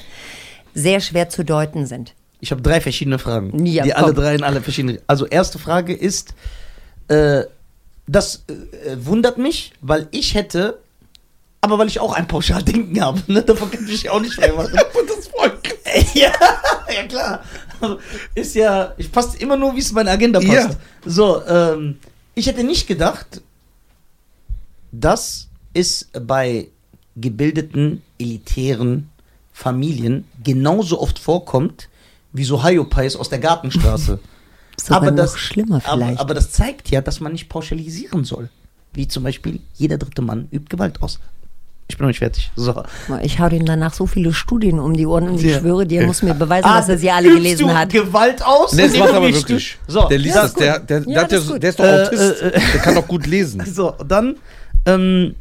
sehr 0.76 1.00
schwer 1.00 1.30
zu 1.30 1.44
deuten 1.44 1.88
sind. 1.88 2.14
Ich 2.40 2.52
habe 2.52 2.62
drei 2.62 2.82
verschiedene 2.82 3.18
Fragen, 3.18 3.66
Ja, 3.66 3.84
die 3.84 3.90
komm. 3.90 4.04
alle 4.04 4.14
drei 4.14 4.36
in 4.36 4.44
alle 4.44 4.62
verschiedene. 4.62 5.02
Also 5.08 5.26
erste 5.26 5.58
Frage 5.58 5.94
ist, 5.94 6.36
äh, 7.08 7.42
das 8.06 8.44
äh, 8.48 8.96
wundert 9.00 9.40
mich, 9.40 9.74
weil 9.82 10.08
ich 10.12 10.36
hätte, 10.36 10.80
aber 11.62 11.80
weil 11.80 11.88
ich 11.88 12.00
auch 12.00 12.14
ein 12.14 12.28
Pauschaldenken 12.28 13.02
habe, 13.02 13.22
ne? 13.26 13.42
davon 13.46 13.72
kann 13.72 13.84
ich 13.86 13.92
mich 13.92 14.10
auch 14.12 14.22
nicht 14.22 14.36
freimachen. 14.36 14.72
das 15.08 15.28
Volk. 15.28 15.60
ja, 16.14 16.32
ja 16.94 17.04
klar. 17.08 17.44
Ist 18.36 18.56
ja, 18.56 18.94
ich 18.98 19.12
passt 19.12 19.42
immer 19.42 19.58
nur, 19.58 19.76
wie 19.76 19.80
es 19.80 19.92
meine 19.92 20.12
Agenda 20.12 20.40
passt. 20.40 20.52
Ja. 20.52 20.70
So, 21.06 21.46
ähm, 21.46 21.98
ich 22.36 22.48
hätte 22.48 22.64
nicht 22.64 22.88
gedacht, 22.88 23.42
dass 24.92 25.48
es 25.74 26.10
bei 26.14 26.68
gebildeten, 27.16 28.04
elitären 28.20 29.10
Familien 29.52 30.26
genauso 30.44 31.02
oft 31.02 31.20
vorkommt, 31.20 31.90
wie 32.32 32.44
so 32.44 32.62
Hayopais 32.62 33.16
aus 33.16 33.30
der 33.30 33.40
Gartenstraße. 33.40 34.20
Sogar 34.80 35.10
noch 35.10 35.36
schlimmer 35.36 35.82
aber, 35.84 35.98
vielleicht. 35.98 36.20
aber 36.20 36.34
das 36.36 36.52
zeigt 36.52 36.92
ja, 36.92 37.02
dass 37.02 37.20
man 37.20 37.32
nicht 37.32 37.50
pauschalisieren 37.50 38.24
soll. 38.24 38.50
Wie 38.94 39.08
zum 39.08 39.24
Beispiel, 39.24 39.60
jeder 39.74 39.98
dritte 39.98 40.22
Mann 40.22 40.48
übt 40.52 40.68
Gewalt 40.70 41.02
aus. 41.02 41.20
Ich 41.90 41.98
bin 41.98 42.04
noch 42.04 42.10
nicht 42.10 42.20
fertig. 42.20 42.52
So. 42.56 42.84
Ich 43.24 43.40
hau 43.40 43.48
ihm 43.48 43.66
danach 43.66 43.94
so 43.94 44.06
viele 44.08 44.34
Studien 44.34 44.78
um 44.80 44.94
die 44.94 45.06
Ohren 45.06 45.30
und 45.30 45.36
ich 45.40 45.52
Ja. 45.52 45.60
schwöre 45.60 45.86
dir, 45.88 46.02
er 46.02 46.08
muss 46.08 46.22
mir 46.22 46.34
beweisen, 46.34 46.66
Ah, 46.68 46.80
dass 46.80 46.90
er 46.90 46.98
sie 46.98 47.10
alle 47.10 47.30
gelesen 47.30 47.68
du 47.68 47.74
hat. 47.74 47.90
Gewalt 47.90 48.44
aus? 48.46 48.74
Nee, 48.74 48.88
das 48.88 48.98
macht 48.98 49.14
aber 49.14 49.34
wirklich. 49.34 49.78
So, 49.88 50.08
der 50.10 50.18
liest 50.18 50.36
ja, 50.36 50.42
das, 50.44 50.54
der, 50.54 50.80
der, 50.80 50.98
Ja, 51.00 51.06
der, 51.06 51.22
hat 51.24 51.32
das 51.32 51.48
ja, 51.48 51.54
ist 51.56 51.64
der 51.64 51.70
ist 51.70 51.80
doch 51.80 51.86
Äh, 51.86 52.04
Autist. 52.04 52.42
äh, 52.42 52.48
äh. 52.50 52.52
der 52.74 52.82
kann 52.82 52.96
doch 52.96 53.08
gut 53.08 53.26
lesen. 53.26 53.64
So, 53.74 53.94
dann, 54.06 54.36
ähm, 54.86 55.36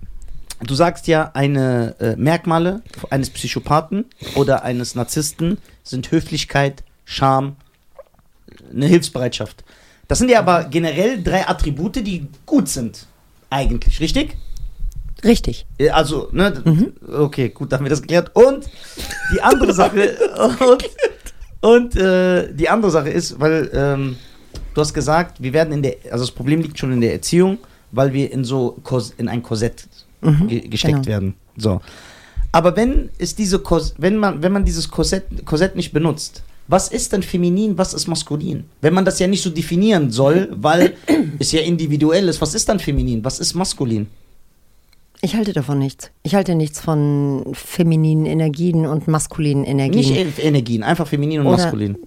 du 0.65 0.75
sagst 0.77 1.09
ja, 1.09 1.31
eine 1.35 1.97
äh, 1.99 2.15
Merkmale 2.17 2.83
eines 3.11 3.29
Psychopathen 3.31 4.05
oder 4.37 4.63
eines 4.63 4.95
Narzissten 4.95 5.59
sind 5.83 6.11
Höflichkeit, 6.13 6.85
Scham, 7.05 7.57
eine 8.73 8.87
Hilfsbereitschaft. 8.87 9.65
Das 10.09 10.19
sind 10.19 10.31
ja 10.31 10.39
aber 10.39 10.65
generell 10.65 11.21
drei 11.23 11.49
Attribute, 11.49 11.97
die 11.97 12.29
gut 12.47 12.69
sind. 12.69 13.07
Eigentlich, 13.51 13.99
richtig? 14.01 14.37
Richtig. 15.25 15.67
Also, 15.93 16.29
ne, 16.33 16.93
okay, 17.19 17.49
gut, 17.49 17.73
dann 17.73 17.79
haben 17.79 17.85
wir 17.87 17.91
das 17.91 18.03
geklärt. 18.03 18.31
Und 18.35 18.67
die 19.35 19.41
andere 19.41 19.73
Sache, 19.73 20.17
und, 20.69 20.85
und 21.61 21.97
äh, 21.97 22.53
die 22.53 22.69
andere 22.69 22.91
Sache 22.91 23.11
ist, 23.11 23.41
weil 23.41 23.71
ähm, 23.73 24.17
du 24.75 24.81
hast 24.81 24.93
gesagt, 24.93 25.43
wir 25.43 25.53
werden 25.53 25.73
in 25.73 25.83
der, 25.83 25.97
also 26.11 26.25
das 26.25 26.31
Problem 26.31 26.61
liegt 26.61 26.79
schon 26.79 26.93
in 26.93 27.01
der 27.01 27.13
Erziehung, 27.13 27.59
weil 27.93 28.13
wir 28.13 28.31
in 28.31 28.45
so 28.45 28.79
Kors, 28.83 29.15
in 29.17 29.29
ein 29.29 29.43
Korsett 29.43 29.89
ge 30.49 30.69
gesteckt 30.69 30.95
genau. 30.95 31.07
werden. 31.07 31.35
So. 31.57 31.81
Aber 32.53 32.77
wenn 32.77 33.11
es 33.19 33.35
diese 33.35 33.59
Kors 33.59 33.95
wenn 33.99 34.17
man, 34.17 34.43
wenn 34.43 34.53
man 34.53 34.65
dieses 34.65 34.91
Korsett, 34.91 35.25
Korsett 35.45 35.77
nicht 35.77 35.93
benutzt, 35.93 36.43
was 36.69 36.89
ist 36.89 37.13
denn 37.13 37.23
feminin, 37.23 37.79
was 37.79 37.95
ist 37.95 38.09
maskulin? 38.09 38.65
Wenn 38.81 38.93
man 38.93 39.05
das 39.05 39.19
ja 39.19 39.27
nicht 39.27 39.43
so 39.43 39.51
definieren 39.51 40.11
soll, 40.11 40.49
weil 40.53 40.95
es 41.39 41.53
ja 41.53 41.61
individuell 41.61 42.29
ist, 42.29 42.41
was 42.41 42.55
ist 42.55 42.69
dann 42.69 42.81
feminin, 42.81 43.25
was 43.25 43.39
ist 43.39 43.55
maskulin? 43.55 44.09
Ich 45.23 45.35
halte 45.35 45.53
davon 45.53 45.79
nichts. 45.79 46.11
Ich 46.23 46.35
halte 46.35 46.55
nichts 46.55 46.81
von 46.81 47.45
femininen 47.55 48.27
Energien 48.27 48.87
und 48.87 49.09
maskulinen 49.09 49.65
Energien. 49.65 50.15
Nicht 50.27 50.39
Energien, 50.39 50.83
einfach 50.83 51.07
feminin 51.09 51.41
und 51.41 51.47
Oder- 51.47 51.57
maskulin. 51.63 51.99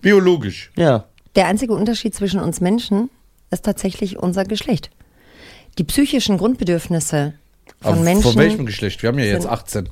Biologisch. 0.00 0.70
Ja. 0.76 1.04
Der 1.36 1.46
einzige 1.46 1.72
Unterschied 1.74 2.14
zwischen 2.14 2.40
uns 2.40 2.60
Menschen 2.60 3.10
ist 3.50 3.64
tatsächlich 3.64 4.18
unser 4.18 4.44
Geschlecht. 4.44 4.90
Die 5.78 5.84
psychischen 5.84 6.38
Grundbedürfnisse 6.38 7.34
von 7.80 7.92
Aber 7.94 8.00
Menschen. 8.02 8.22
Von 8.22 8.36
welchem 8.36 8.66
Geschlecht? 8.66 9.02
Wir 9.02 9.08
haben 9.08 9.18
ja 9.18 9.24
jetzt 9.26 9.42
sind- 9.42 9.50
18. 9.52 9.88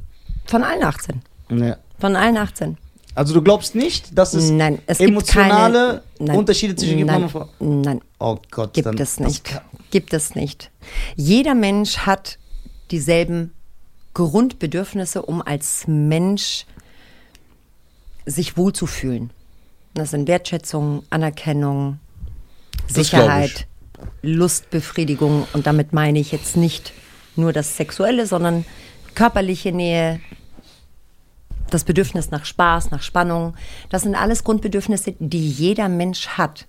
Von 0.47 0.63
allen 0.63 0.83
18. 0.83 1.23
ja. 1.51 1.77
Von 1.99 2.17
allen 2.17 2.37
18. 2.37 2.77
Also 3.15 3.35
du 3.35 3.43
glaubst 3.43 3.75
nicht, 3.75 4.17
dass 4.17 4.33
es 4.35 4.51
Nein, 4.51 4.79
es 4.87 4.99
gibt 4.99 5.11
emotionale 5.11 6.03
keine, 6.19 6.29
nein, 6.31 6.39
Unterschiede 6.39 6.77
zwischen 6.77 6.99
Mann 7.05 7.07
nein, 7.07 7.23
und 7.25 7.31
Frau 7.31 7.49
Nein, 7.59 8.01
Oh 8.21 8.37
Gott, 8.51 8.75
gibt 8.75 8.87
dann- 8.87 8.97
es 8.99 9.19
nicht. 9.19 9.61
Gibt 9.91 10.13
es 10.15 10.35
nicht. 10.37 10.71
Jeder 11.17 11.55
Mensch 11.55 11.99
hat 11.99 12.39
dieselben 12.91 13.53
Grundbedürfnisse, 14.15 15.23
um 15.23 15.43
als 15.43 15.87
Mensch 15.87 16.67
sich 18.27 18.57
wohlzufühlen. 18.57 19.31
Das 19.95 20.11
sind 20.11 20.29
Wertschätzung, 20.29 21.03
Anerkennung, 21.11 21.99
Sicherheit, 22.87 23.67
Lustbefriedigung. 24.23 25.47
Und 25.53 25.67
damit 25.67 25.93
meine 25.93 26.19
ich 26.19 26.33
jetzt 26.33 26.57
nicht 26.57 26.93
nur 27.37 27.53
das 27.53 27.77
Sexuelle, 27.77 28.27
sondern 28.27 28.65
körperliche 29.15 29.73
Nähe, 29.73 30.21
das 31.71 31.85
Bedürfnis 31.85 32.31
nach 32.31 32.45
Spaß, 32.45 32.91
nach 32.91 33.03
Spannung. 33.03 33.55
Das 33.91 34.03
sind 34.03 34.15
alles 34.15 34.45
Grundbedürfnisse, 34.45 35.15
die 35.19 35.49
jeder 35.49 35.89
Mensch 35.89 36.29
hat. 36.29 36.67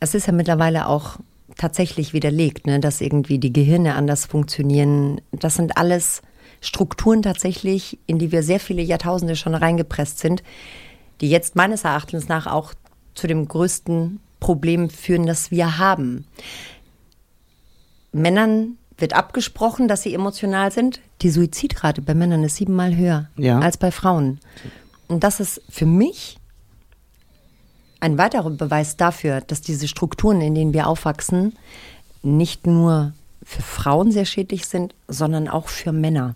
Es 0.00 0.14
ist 0.14 0.26
ja 0.26 0.32
mittlerweile 0.32 0.86
auch 0.86 1.18
tatsächlich 1.60 2.12
widerlegt, 2.12 2.66
ne, 2.66 2.80
dass 2.80 3.00
irgendwie 3.00 3.38
die 3.38 3.52
Gehirne 3.52 3.94
anders 3.94 4.24
funktionieren. 4.26 5.20
Das 5.32 5.56
sind 5.56 5.76
alles 5.76 6.22
Strukturen 6.60 7.22
tatsächlich, 7.22 7.98
in 8.06 8.18
die 8.18 8.32
wir 8.32 8.42
sehr 8.42 8.60
viele 8.60 8.82
Jahrtausende 8.82 9.36
schon 9.36 9.54
reingepresst 9.54 10.18
sind, 10.18 10.42
die 11.20 11.28
jetzt 11.30 11.56
meines 11.56 11.84
Erachtens 11.84 12.28
nach 12.28 12.46
auch 12.46 12.72
zu 13.14 13.26
dem 13.26 13.46
größten 13.46 14.20
Problem 14.40 14.88
führen, 14.88 15.26
das 15.26 15.50
wir 15.50 15.78
haben. 15.78 16.24
Männern 18.12 18.76
wird 18.96 19.14
abgesprochen, 19.14 19.86
dass 19.88 20.02
sie 20.02 20.14
emotional 20.14 20.72
sind. 20.72 21.00
Die 21.22 21.30
Suizidrate 21.30 22.02
bei 22.02 22.14
Männern 22.14 22.42
ist 22.44 22.56
siebenmal 22.56 22.96
höher 22.96 23.28
Ja. 23.36 23.58
als 23.60 23.76
bei 23.76 23.90
Frauen. 23.90 24.40
Und 25.08 25.24
das 25.24 25.40
ist 25.40 25.62
für 25.68 25.86
mich 25.86 26.36
ein 28.00 28.18
weiterer 28.18 28.50
Beweis 28.50 28.96
dafür, 28.96 29.40
dass 29.42 29.60
diese 29.60 29.88
Strukturen, 29.88 30.40
in 30.40 30.54
denen 30.54 30.72
wir 30.72 30.86
aufwachsen, 30.86 31.54
nicht 32.22 32.66
nur 32.66 33.12
für 33.42 33.62
Frauen 33.62 34.12
sehr 34.12 34.24
schädlich 34.24 34.66
sind, 34.66 34.94
sondern 35.08 35.48
auch 35.48 35.68
für 35.68 35.92
Männer. 35.92 36.34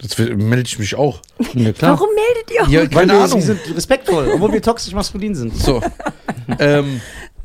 Jetzt 0.00 0.18
will- 0.18 0.36
melde 0.36 0.66
ich 0.68 0.78
mich 0.78 0.94
auch. 0.94 1.20
Ja, 1.54 1.72
klar. 1.72 1.92
Warum 1.98 2.08
meldet 2.14 2.50
ihr 2.54 2.62
euch? 2.62 2.68
Ja, 2.68 2.86
keine 2.86 3.12
wir, 3.12 3.20
Ahnung. 3.24 3.40
Sie 3.40 3.46
sind 3.46 3.60
respektvoll, 3.76 4.30
obwohl 4.34 4.52
wir 4.52 4.62
toxisch 4.62 4.92
maskulin 4.92 5.34
sind. 5.34 5.56
So. 5.56 5.82
ähm, 6.58 7.00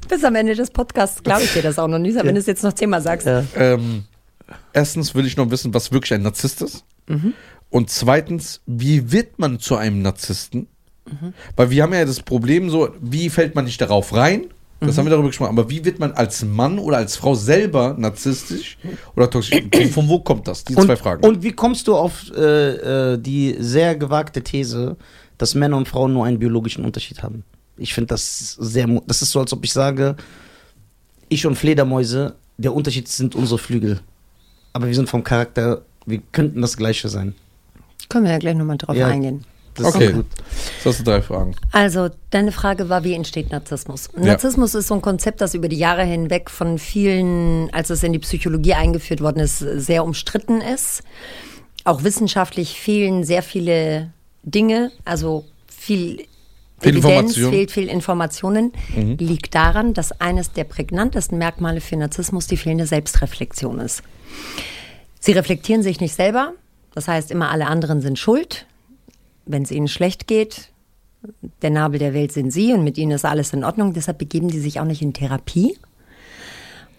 Bis 0.08 0.24
am 0.24 0.36
Ende 0.36 0.56
des 0.56 0.70
Podcasts 0.72 1.24
glaube 1.24 1.44
ich 1.44 1.54
dir 1.54 1.62
das 1.62 1.80
auch 1.80 1.88
noch 1.88 2.00
nicht, 2.00 2.16
wenn 2.16 2.36
du 2.36 2.40
es 2.40 2.46
jetzt 2.48 2.64
noch 2.64 2.74
zehnmal 2.74 3.02
sagst. 3.02 3.28
Ja. 3.28 3.44
ähm, 3.56 4.04
erstens 4.74 5.16
will 5.16 5.26
ich 5.26 5.38
noch 5.38 5.50
wissen, 5.50 5.74
was 5.74 5.92
wirklich 5.92 6.14
ein 6.14 6.22
Narzisst 6.22 6.62
ist. 6.62 6.84
Und 7.70 7.90
zweitens, 7.90 8.62
wie 8.66 9.12
wird 9.12 9.40
man 9.40 9.60
zu 9.60 9.76
einem 9.76 10.02
Narzissten? 10.02 10.68
Weil 11.56 11.70
wir 11.70 11.84
haben 11.84 11.93
ja 11.93 12.06
das 12.06 12.22
Problem 12.22 12.70
so, 12.70 12.89
wie 13.01 13.30
fällt 13.30 13.56
man 13.56 13.66
nicht 13.66 13.80
darauf 13.82 14.14
rein? 14.14 14.45
Das 14.80 14.97
haben 14.97 15.06
wir 15.06 15.12
darüber 15.12 15.30
gesprochen. 15.30 15.58
Aber 15.58 15.70
wie 15.70 15.86
wird 15.86 15.99
man 15.99 16.12
als 16.12 16.43
Mann 16.43 16.78
oder 16.78 16.97
als 16.97 17.16
Frau 17.16 17.36
selber 17.36 17.95
narzisstisch 17.97 18.78
oder 19.16 19.30
toxisch? 19.30 19.64
Von 19.91 20.10
wo 20.10 20.20
kommt 20.20 20.47
das? 20.47 20.66
Die 20.66 20.76
und, 20.76 20.86
zwei 20.86 20.97
Fragen. 20.97 21.26
Und 21.26 21.41
wie 21.41 21.54
kommst 21.54 21.88
du 21.88 21.95
auf 21.95 22.30
äh, 22.36 23.14
äh, 23.14 23.18
die 23.18 23.56
sehr 23.60 23.95
gewagte 23.95 24.41
These, 24.43 24.97
dass 25.38 25.56
Männer 25.56 25.78
und 25.78 25.88
Frauen 25.88 26.12
nur 26.14 26.26
einen 26.26 26.38
biologischen 26.39 26.84
Unterschied 26.84 27.24
haben? 27.24 27.45
Ich 27.78 27.93
finde 27.93 28.08
das 28.10 28.56
sehr. 28.60 28.88
Das 29.08 29.22
ist 29.22 29.32
so, 29.32 29.39
als 29.39 29.54
ob 29.54 29.64
ich 29.64 29.72
sage, 29.72 30.16
ich 31.30 31.45
und 31.45 31.56
Fledermäuse, 31.56 32.36
der 32.58 32.74
Unterschied 32.74 33.08
sind 33.08 33.36
unsere 33.36 33.60
Flügel. 33.60 34.01
Aber 34.74 34.88
wir 34.88 34.95
sind 34.95 35.10
vom 35.10 35.24
Charakter, 35.24 35.84
wir 36.06 36.22
könnten 36.34 36.62
das 36.62 36.76
Gleiche 36.76 37.08
sein. 37.08 37.36
Können 38.10 38.26
wir 38.26 38.32
ja 38.34 38.38
gleich 38.38 38.56
nochmal 38.56 38.78
drauf 38.78 38.95
Ja. 38.97 39.08
eingehen. 39.08 39.45
Das 39.76 39.88
Okay. 39.95 40.07
ist 40.07 40.13
gut. 40.13 40.26
das 40.84 40.95
sind 40.97 41.07
drei 41.07 41.21
Fragen. 41.21 41.55
Also, 41.71 42.09
deine 42.30 42.51
Frage 42.51 42.89
war, 42.89 43.03
wie 43.03 43.13
entsteht 43.13 43.51
Narzissmus? 43.51 44.09
Ja. 44.15 44.24
Narzissmus 44.24 44.76
ist 44.76 44.88
so 44.88 44.93
ein 44.93 45.01
Konzept, 45.01 45.41
das 45.41 45.53
über 45.55 45.67
die 45.67 45.78
Jahre 45.78 46.03
hinweg 46.03 46.49
von 46.51 46.78
vielen, 46.78 47.74
als 47.74 47.89
es 47.89 48.03
in 48.03 48.13
die 48.13 48.19
Psychologie 48.19 48.74
eingeführt 48.76 49.21
worden 49.21 49.39
ist, 49.39 49.59
sehr 49.59 50.03
umstritten 50.03 50.61
ist. 50.61 51.01
Auch 51.86 52.03
wissenschaftlich 52.03 52.80
fehlen 52.80 53.24
sehr 53.24 53.41
viele 53.43 54.11
Dinge, 54.43 54.91
also 55.05 55.45
viel, 55.67 56.26
Viel 56.80 56.97
Evidenz, 56.97 57.36
fehlt 57.36 57.71
viel 57.71 57.88
Informationen, 57.88 58.74
liegt 59.17 59.55
daran, 59.55 59.93
dass 59.93 60.11
eines 60.19 60.51
der 60.51 60.65
prägnantesten 60.65 61.38
Merkmale 61.38 61.80
für 61.82 61.95
Narzissmus 61.95 62.45
die 62.47 62.57
fehlende 62.57 62.86
Selbstreflexion 62.88 63.80
ist. 63.80 64.03
Sie 65.19 65.32
reflektieren 65.32 65.82
sich 65.82 66.01
nicht 66.01 66.13
selber, 66.13 66.51
das 66.93 67.07
heißt 67.07 67.32
immer 67.32 67.51
alle 67.51 67.67
anderen 67.67 68.01
sind 68.01 68.19
schuld. 68.19 68.65
Wenn 69.46 69.64
es 69.64 69.72
ihnen 69.72 69.88
schlecht 69.88 70.28
geht, 70.28 70.70
der 71.62 71.70
Nabel 71.70 72.00
der 72.00 72.14
Welt 72.14 72.32
sind 72.32 72.52
sie 72.52 72.74
und 72.74 72.84
mit 72.84 72.98
ihnen 72.98 73.12
ist 73.12 73.26
alles 73.26 73.54
in 73.54 73.64
Ordnung. 73.64 73.94
Deshalb 73.94 74.18
begeben 74.18 74.50
die 74.50 74.60
sich 74.60 74.80
auch 74.80 74.86
nicht 74.86 75.02
in 75.02 75.14
Therapie. 75.14 75.78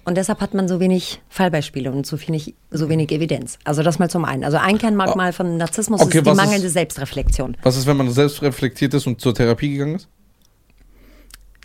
Und 0.06 0.16
deshalb 0.18 0.40
hat 0.42 0.52
man 0.52 0.68
so 0.68 0.80
wenig 0.80 1.22
Fallbeispiele 1.30 1.90
und 1.90 2.06
so 2.06 2.20
wenig, 2.20 2.54
so 2.70 2.90
wenig 2.90 3.10
Evidenz. 3.10 3.58
Also 3.64 3.82
das 3.82 3.98
mal 3.98 4.10
zum 4.10 4.26
einen. 4.26 4.44
Also 4.44 4.58
ein 4.58 4.76
Kernmerkmal 4.76 5.32
von 5.32 5.56
Narzissmus 5.56 6.02
Okay, 6.02 6.18
ist 6.18 6.26
die 6.26 6.30
was 6.30 6.36
ist- 6.38 6.44
mangelnde 6.44 6.68
Selbstreflexion. 6.68 7.56
Was 7.62 7.76
ist, 7.78 7.86
wenn 7.86 7.96
man 7.96 8.10
selbst 8.10 8.42
reflektiert 8.42 8.92
ist 8.92 9.06
und 9.06 9.20
zur 9.22 9.34
Therapie 9.34 9.70
gegangen 9.70 9.94
ist? 9.96 10.08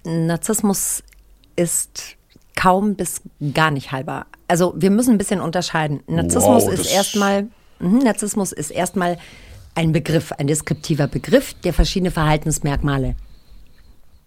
Narzissmus 0.06 1.04
ist 1.56 2.16
kaum 2.56 2.96
bis 2.96 3.22
gar 3.54 3.72
nicht 3.72 3.92
heilbar. 3.92 4.26
Also 4.48 4.74
wir 4.78 4.90
müssen 4.92 5.12
ein 5.12 5.18
bisschen 5.18 5.42
unterscheiden. 5.42 6.02
Narzissmus 6.08 6.66
Wow, 6.66 6.74
ist 6.74 6.92
erstmal 6.92 7.48
mhm, 7.80 8.00
Narzissmus 8.00 8.52
ist 8.52 8.72
erstmal 8.72 9.18
ein 9.76 9.92
Begriff, 9.92 10.32
ein 10.34 10.48
deskriptiver 10.48 11.08
Begriff, 11.08 11.54
der 11.64 11.74
verschiedene 11.74 12.12
Verhaltensmerkmale 12.12 13.16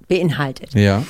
beinhaltet. 0.09 0.75
Ja. 0.75 1.05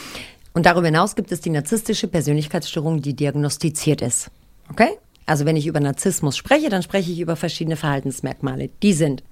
Und 0.52 0.66
darüber 0.66 0.86
hinaus 0.86 1.14
gibt 1.14 1.32
es 1.32 1.40
die 1.40 1.50
narzisstische 1.50 2.08
Persönlichkeitsstörung, 2.08 3.00
die 3.00 3.14
diagnostiziert 3.14 4.02
ist. 4.02 4.30
Okay? 4.70 4.90
Also 5.26 5.44
wenn 5.44 5.56
ich 5.56 5.66
über 5.66 5.80
Narzissmus 5.80 6.36
spreche, 6.36 6.68
dann 6.68 6.82
spreche 6.82 7.10
ich 7.12 7.20
über 7.20 7.36
verschiedene 7.36 7.76
Verhaltensmerkmale. 7.76 8.70
Die 8.82 8.92
sind 8.92 9.22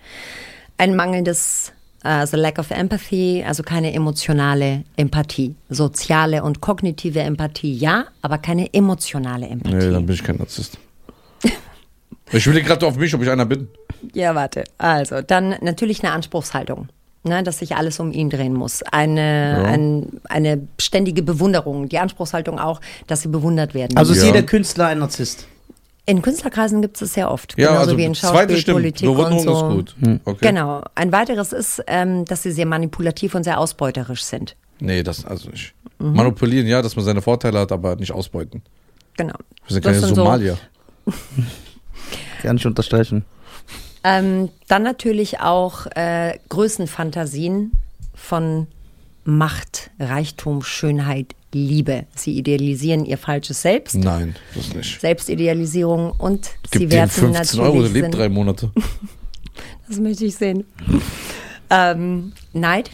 ein 0.78 0.96
mangelndes, 0.96 1.72
also 2.02 2.36
lack 2.36 2.58
of 2.58 2.70
empathy, 2.70 3.44
also 3.46 3.62
keine 3.62 3.92
emotionale 3.92 4.84
Empathie. 4.96 5.56
Soziale 5.68 6.42
und 6.42 6.60
kognitive 6.60 7.20
Empathie, 7.20 7.74
ja, 7.74 8.06
aber 8.22 8.38
keine 8.38 8.72
emotionale 8.72 9.48
Empathie. 9.48 9.76
Nee, 9.76 9.90
dann 9.90 10.06
bin 10.06 10.14
ich 10.14 10.24
kein 10.24 10.36
Narzisst. 10.36 10.78
Ich 12.32 12.46
will 12.46 12.60
gerade 12.62 12.86
auf 12.86 12.96
mich, 12.96 13.14
ob 13.14 13.22
ich 13.22 13.30
einer 13.30 13.46
bin. 13.46 13.68
Ja, 14.14 14.34
warte. 14.34 14.64
Also, 14.78 15.20
dann 15.22 15.56
natürlich 15.60 16.02
eine 16.04 16.12
Anspruchshaltung. 16.12 16.88
Ne, 17.22 17.42
dass 17.42 17.58
sich 17.58 17.76
alles 17.76 18.00
um 18.00 18.12
ihn 18.12 18.30
drehen 18.30 18.54
muss. 18.54 18.82
Eine, 18.82 19.58
Ja. 19.58 19.64
ein, 19.64 20.06
eine 20.30 20.66
ständige 20.80 21.22
Bewunderung. 21.22 21.86
Die 21.90 21.98
Anspruchshaltung 21.98 22.58
auch, 22.58 22.80
dass 23.08 23.20
sie 23.20 23.28
bewundert 23.28 23.74
werden. 23.74 23.94
Also 23.98 24.12
ist 24.14 24.20
Ja. 24.20 24.28
jeder 24.28 24.42
Künstler 24.42 24.86
ein 24.86 25.00
Narzisst. 25.00 25.46
in 26.06 26.22
Künstlerkreisen 26.22 26.80
gibt 26.80 26.96
es 26.96 27.02
es 27.02 27.12
sehr 27.14 27.30
oft. 27.30 27.54
Ja, 27.58 27.68
genauso 27.68 27.84
also 27.90 27.98
wie 27.98 28.04
in 28.04 28.14
zweite 28.14 28.34
Schauspiel, 28.38 28.56
stimmt. 28.56 28.76
Politik 28.78 29.06
und 29.08 29.16
Bewunderung 29.16 29.42
so. 29.44 29.52
ist 29.52 29.96
gut. 30.00 30.20
Okay. 30.24 30.48
Genau. 30.48 30.82
Ein 30.94 31.12
weiteres 31.12 31.52
ist, 31.52 31.82
ähm, 31.86 32.24
dass 32.24 32.42
sie 32.42 32.52
sehr 32.52 32.64
manipulativ 32.66 33.34
und 33.34 33.44
sehr 33.44 33.60
ausbeuterisch 33.60 34.24
sind. 34.24 34.56
Nee, 34.80 35.02
das 35.02 35.26
also 35.26 35.50
nicht. 35.50 35.74
Mhm. 35.98 36.14
Manipulieren, 36.14 36.66
ja, 36.66 36.80
dass 36.80 36.96
man 36.96 37.04
seine 37.04 37.20
Vorteile 37.20 37.58
hat, 37.60 37.70
aber 37.70 37.96
nicht 37.96 38.12
ausbeuten. 38.12 38.62
Genau. 39.18 39.34
Wir 39.66 39.74
sind 39.74 39.84
Das 39.84 39.90
keine 39.92 40.00
sind 40.06 40.08
so- 40.16 40.24
Somalier. 40.24 40.56
Kann 42.42 42.56
ich 42.56 42.66
unterstreichen. 42.66 43.24
Ähm, 44.02 44.48
dann 44.68 44.82
natürlich 44.82 45.40
auch 45.40 45.86
äh, 45.94 46.38
Größenfantasien 46.48 47.72
von 48.14 48.66
Macht, 49.24 49.90
Reichtum, 49.98 50.62
Schönheit, 50.62 51.34
Liebe. 51.52 52.06
Sie 52.14 52.38
idealisieren 52.38 53.04
ihr 53.04 53.18
falsches 53.18 53.60
Selbst. 53.62 53.96
Nein, 53.96 54.36
das 54.54 54.72
nicht. 54.74 55.00
Selbstidealisierung 55.00 56.12
und 56.12 56.46
sie 56.72 56.78
Gib 56.80 56.80
dem 56.80 56.90
werten 56.92 57.10
15 57.10 57.60
Euro, 57.60 57.72
der 57.72 57.80
natürlich 57.82 57.92
lebt 57.94 58.04
Sinn- 58.06 58.12
drei 58.12 58.28
Monate. 58.28 58.70
Das 59.88 59.98
möchte 59.98 60.24
ich 60.24 60.36
sehen. 60.36 60.64
ähm, 61.68 62.32
Neid 62.52 62.90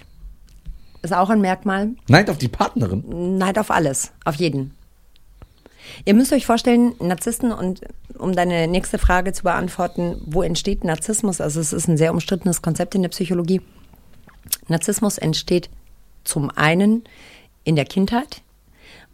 ist 1.03 1.13
auch 1.15 1.29
ein 1.29 1.43
Merkmal. 1.43 1.91
Nein, 2.09 2.29
auf 2.31 2.39
die 2.39 2.49
Partnerin. 2.49 3.37
Neid 3.37 3.59
auf 3.59 3.71
alles, 3.71 4.13
auf 4.25 4.37
jeden. 4.37 4.75
Ihr 6.07 6.15
müsst 6.15 6.33
euch 6.33 6.47
vorstellen, 6.47 6.95
Narzissten 6.99 7.53
und 7.53 7.83
um 8.19 8.35
deine 8.35 8.67
nächste 8.67 8.99
Frage 8.99 9.33
zu 9.33 9.43
beantworten, 9.43 10.21
wo 10.25 10.43
entsteht 10.43 10.85
Narzissmus? 10.85 11.41
Also 11.41 11.61
es 11.61 11.73
ist 11.73 11.89
ein 11.89 11.97
sehr 11.97 12.13
umstrittenes 12.13 12.63
Konzept 12.63 12.95
in 12.95 13.03
der 13.03 13.09
Psychologie. 13.11 13.61
Narzissmus 14.69 15.19
entsteht 15.19 15.71
zum 16.25 16.51
einen 16.51 17.05
in 17.65 17.77
der 17.77 17.85
Kindheit. 17.85 18.43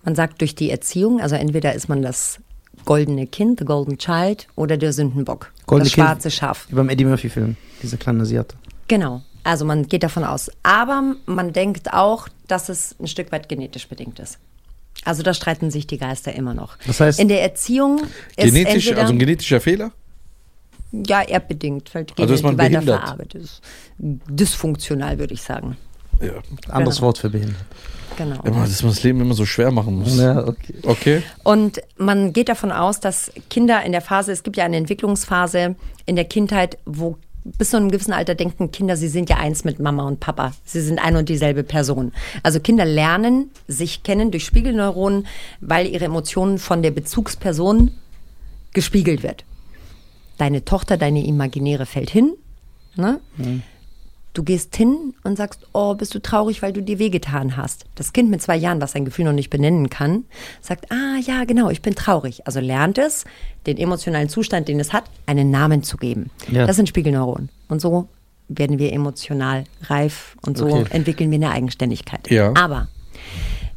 Man 0.05 0.15
sagt 0.15 0.41
durch 0.41 0.55
die 0.55 0.71
Erziehung, 0.71 1.21
also 1.21 1.37
entweder 1.37 1.75
ist 1.75 1.89
man 1.89 2.03
das 2.03 2.39
goldene 2.85 3.27
Kind, 3.27 3.61
the 3.61 3.65
golden 3.65 3.99
child, 3.99 4.49
oder 4.57 4.77
der 4.77 4.93
Sündenbock, 4.93 5.53
Goldene 5.67 5.89
das 5.89 5.95
Kind. 5.95 6.07
schwarze 6.07 6.31
Schaf. 6.31 6.67
Wie 6.69 6.75
beim 6.75 6.89
Eddie 6.89 7.05
Murphy-Film, 7.05 7.57
dieser 7.83 7.97
kleine 7.97 8.23
Asiate. 8.23 8.57
Genau. 8.89 9.23
Also 9.45 9.65
man 9.65 9.87
geht 9.87 10.03
davon 10.03 10.25
aus. 10.25 10.51
Aber 10.63 11.15
man 11.27 11.53
denkt 11.53 11.93
auch, 11.93 12.29
dass 12.47 12.69
es 12.69 12.97
ein 13.01 13.07
Stück 13.07 13.33
weit 13.33 13.49
genetisch 13.49 13.89
bedingt 13.89 14.19
ist. 14.19 14.39
Also 15.05 15.23
da 15.23 15.35
streiten 15.35 15.71
sich 15.71 15.87
die 15.87 15.99
Geister 15.99 16.33
immer 16.35 16.55
noch. 16.55 16.77
Das 16.87 17.01
heißt- 17.01 17.19
in 17.21 17.29
der 17.29 17.43
Erziehung 17.43 18.01
ist 18.37 18.45
Genetisch, 18.45 18.87
entweder, 18.87 19.01
also 19.03 19.13
ein 19.13 19.19
genetischer 19.19 19.61
Fehler? 19.61 19.93
ja 20.93 21.23
erbbedingt, 21.23 21.95
weil 21.95 22.05
die 22.05 22.21
Also 22.23 22.35
ist 22.35 22.43
man 22.43 22.57
weiter 22.59 22.71
behindert? 22.81 23.01
verarbeitet 23.01 23.43
ist. 23.43 23.61
Dysfunktional 23.99 25.19
würde 25.19 25.35
ich 25.35 25.43
sagen. 25.43 25.77
Ja. 26.21 26.33
Anderes 26.69 26.97
Genau. 26.97 27.07
Wort 27.07 27.19
für 27.19 27.31
behindert. 27.31 27.57
Genau. 28.17 28.43
Immer, 28.43 28.61
dass 28.67 28.83
man 28.83 28.93
das 28.93 29.03
Leben 29.03 29.21
immer 29.23 29.35
so 29.35 29.47
schwer 29.47 29.71
machen 29.71 29.99
muss. 29.99 30.19
Ja, 30.19 30.47
okay. 30.47 30.75
Okay. 30.83 31.23
Und 31.45 31.81
man 31.97 32.33
geht 32.35 32.49
davon 32.51 32.71
aus, 32.71 33.01
dass 33.01 33.33
Kinder 33.49 33.83
in 33.85 33.93
der 33.93 34.03
Phase, 34.03 34.33
es 34.33 34.43
gibt 34.43 34.57
ja 34.59 34.65
eine 34.65 34.77
Entwicklungsphase 34.77 35.77
in 36.05 36.17
der 36.17 36.27
Kindheit, 36.27 36.77
wo 36.85 37.17
bis 37.45 37.71
zu 37.71 37.77
einem 37.77 37.91
gewissen 37.91 38.13
Alter 38.13 38.35
denken 38.35 38.71
Kinder, 38.71 38.97
sie 38.97 39.09
sind 39.09 39.29
ja 39.29 39.37
eins 39.37 39.65
mit 39.65 39.81
Mama 39.81 40.05
und 40.05 40.21
Papa. 40.21 40.53
Sie 40.65 40.81
sind 40.81 40.99
ein 40.99 41.17
und 41.17 41.29
dieselbe 41.29 41.65
Person. 41.65 42.13
Also 42.43 42.61
Kinder 42.61 42.85
lernen 42.85 43.51
sich 43.67 44.03
kennen 44.03 44.31
durch 44.31 44.45
Spiegelneuronen, 44.45 45.27
weil 45.61 45.87
ihre 45.87 46.05
Emotionen 46.05 46.59
von 46.59 46.83
der 46.83 46.93
Bezugsperson 46.93 47.91
gespiegelt 48.73 49.23
wird. 49.23 49.45
Deine 50.39 50.65
Tochter, 50.65 50.97
deine 50.97 51.25
Imaginäre 51.27 51.87
fällt 51.87 52.11
hin. 52.11 52.35
Ne? 52.97 53.21
Du 54.35 54.43
gehst 54.43 54.75
hin 54.77 55.13
und 55.25 55.37
sagst, 55.37 55.61
oh, 55.73 55.95
bist 55.95 56.15
du 56.15 56.19
traurig, 56.19 56.63
weil 56.63 56.73
du 56.73 56.83
dir 56.83 56.99
wehgetan 56.99 57.57
hast. 57.57 57.85
Das 57.97 58.13
Kind 58.15 58.31
mit 58.31 58.41
zwei 58.41 58.57
Jahren, 58.57 58.81
was 58.81 58.93
sein 58.93 59.05
Gefühl 59.05 59.27
noch 59.27 59.33
nicht 59.33 59.51
benennen 59.51 59.91
kann, 59.91 60.25
sagt, 60.63 60.91
ah 60.91 61.19
ja, 61.21 61.45
genau, 61.45 61.69
ich 61.69 61.83
bin 61.83 61.95
traurig. 61.95 62.47
Also 62.47 62.59
lernt 62.61 62.97
es, 62.97 63.25
den 63.67 63.77
emotionalen 63.77 64.31
Zustand, 64.31 64.69
den 64.69 64.81
es 64.81 64.93
hat, 64.93 65.05
einen 65.27 65.51
Namen 65.51 65.83
zu 65.83 65.99
geben. 65.99 66.31
Ja. 66.51 66.67
Das 66.67 66.77
sind 66.77 66.89
Spiegelneuronen. 66.89 67.51
Und 67.69 67.81
so 67.83 68.09
werden 68.49 68.79
wir 68.79 68.93
emotional 68.93 69.65
reif 69.85 70.37
und 70.47 70.57
so 70.57 70.67
Okay. 70.67 70.87
entwickeln 70.91 71.31
wir 71.31 71.37
eine 71.37 71.51
Eigenständigkeit. 71.51 72.31
Ja. 72.31 72.53
Aber 72.57 72.89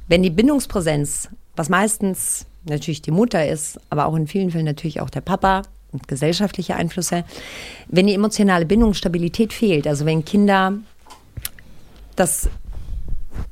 wenn 0.07 0.23
die 0.23 0.29
Bindungspräsenz, 0.29 1.29
was 1.55 1.67
meistens 1.69 2.45
natürlich 2.63 3.01
die 3.01 3.11
Mutter 3.11 3.47
ist, 3.47 3.79
aber 3.89 4.05
auch 4.05 4.15
in 4.15 4.27
vielen 4.27 4.51
Fällen 4.51 4.65
natürlich 4.65 5.01
auch 5.01 5.09
der 5.09 5.21
Papa 5.21 5.63
und 5.95 6.07
gesellschaftliche 6.07 6.75
Einflüsse, 6.75 7.23
wenn 7.87 8.07
die 8.07 8.13
emotionale 8.13 8.65
Bindungsstabilität 8.65 9.53
fehlt, 9.53 9.87
also 9.87 10.05
wenn 10.05 10.25
Kinder 10.25 10.73
das 12.15 12.49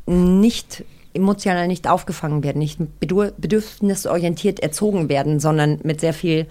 nicht 0.05 0.85
emotional 1.13 1.67
nicht 1.67 1.87
aufgefangen 1.87 2.43
werden, 2.43 2.59
nicht 2.59 2.79
bedürfnisorientiert 2.99 4.59
erzogen 4.59 5.09
werden, 5.09 5.39
sondern 5.39 5.79
mit 5.83 6.01
sehr 6.01 6.13
viel 6.13 6.47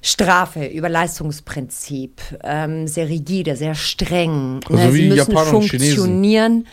Strafe 0.00 0.66
über 0.66 0.88
Leistungsprinzip, 0.88 2.20
ähm, 2.44 2.86
sehr 2.86 3.08
rigide, 3.08 3.56
sehr 3.56 3.74
streng. 3.74 4.60
Also 4.68 4.76
ne, 4.76 4.92
sie 4.92 5.08
müssen 5.08 5.16
Japaner 5.16 5.50
funktionieren. 5.50 6.66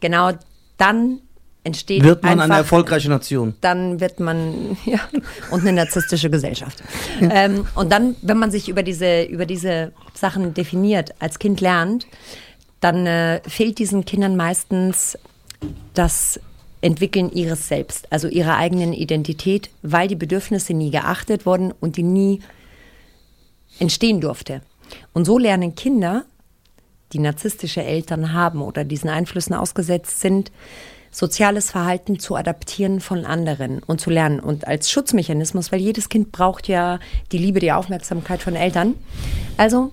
Genau, 0.00 0.30
dann 0.78 1.20
entsteht 1.66 2.02
Wird 2.02 2.22
man 2.22 2.32
einfach, 2.32 2.44
eine 2.44 2.56
erfolgreiche 2.56 3.10
Nation? 3.10 3.54
dann 3.60 4.00
wird 4.00 4.20
man 4.20 4.76
ja 4.86 5.00
und 5.50 5.60
eine 5.60 5.72
narzisstische 5.72 6.30
Gesellschaft. 6.30 6.82
Ähm, 7.20 7.66
und 7.74 7.92
dann, 7.92 8.16
wenn 8.22 8.38
man 8.38 8.50
sich 8.50 8.68
über 8.68 8.82
diese 8.82 9.24
über 9.24 9.44
diese 9.44 9.92
Sachen 10.14 10.54
definiert, 10.54 11.14
als 11.18 11.38
Kind 11.38 11.60
lernt, 11.60 12.06
dann 12.80 13.06
äh, 13.06 13.40
fehlt 13.46 13.78
diesen 13.78 14.04
Kindern 14.04 14.36
meistens 14.36 15.18
das 15.94 16.40
entwickeln 16.80 17.30
ihres 17.32 17.68
Selbst, 17.68 18.10
also 18.12 18.28
ihrer 18.28 18.56
eigenen 18.56 18.92
Identität, 18.92 19.70
weil 19.82 20.08
die 20.08 20.14
Bedürfnisse 20.14 20.74
nie 20.74 20.90
geachtet 20.90 21.46
wurden 21.46 21.72
und 21.72 21.96
die 21.96 22.02
nie 22.02 22.40
entstehen 23.78 24.20
durfte. 24.20 24.62
Und 25.12 25.24
so 25.24 25.38
lernen 25.38 25.74
Kinder, 25.74 26.24
die 27.12 27.18
narzisstische 27.18 27.82
Eltern 27.82 28.32
haben 28.32 28.62
oder 28.62 28.84
diesen 28.84 29.10
Einflüssen 29.10 29.54
ausgesetzt 29.54 30.20
sind, 30.20 30.52
soziales 31.16 31.70
Verhalten 31.70 32.18
zu 32.18 32.36
adaptieren 32.36 33.00
von 33.00 33.24
anderen 33.24 33.82
und 33.82 34.02
zu 34.02 34.10
lernen. 34.10 34.38
Und 34.38 34.66
als 34.66 34.90
Schutzmechanismus, 34.90 35.72
weil 35.72 35.80
jedes 35.80 36.10
Kind 36.10 36.30
braucht 36.30 36.68
ja 36.68 36.98
die 37.32 37.38
Liebe, 37.38 37.58
die 37.58 37.72
Aufmerksamkeit 37.72 38.42
von 38.42 38.54
Eltern. 38.54 38.96
Also 39.56 39.92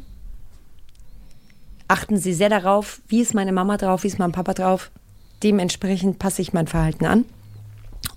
achten 1.88 2.18
Sie 2.18 2.34
sehr 2.34 2.50
darauf, 2.50 3.00
wie 3.08 3.22
ist 3.22 3.34
meine 3.34 3.54
Mama 3.54 3.78
drauf, 3.78 4.04
wie 4.04 4.08
ist 4.08 4.20
mein 4.20 4.34
Papa 4.34 4.54
drauf. 4.54 4.92
Dementsprechend 5.44 6.20
passe 6.20 6.42
ich 6.42 6.52
mein 6.52 6.68
Verhalten 6.68 7.06
an, 7.06 7.24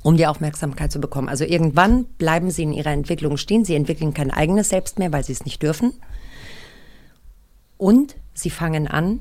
um 0.02 0.16
die 0.16 0.26
Aufmerksamkeit 0.26 0.90
zu 0.90 1.00
bekommen. 1.00 1.28
Also 1.28 1.44
irgendwann 1.44 2.06
bleiben 2.18 2.50
Sie 2.50 2.64
in 2.64 2.72
Ihrer 2.72 2.90
Entwicklung 2.90 3.36
stehen. 3.36 3.64
Sie 3.64 3.76
entwickeln 3.76 4.14
kein 4.14 4.32
eigenes 4.32 4.70
Selbst 4.70 4.98
mehr, 4.98 5.12
weil 5.12 5.22
Sie 5.22 5.32
es 5.32 5.44
nicht 5.44 5.62
dürfen. 5.62 5.92
Und 7.76 8.16
Sie 8.34 8.50
fangen 8.50 8.88
an, 8.88 9.20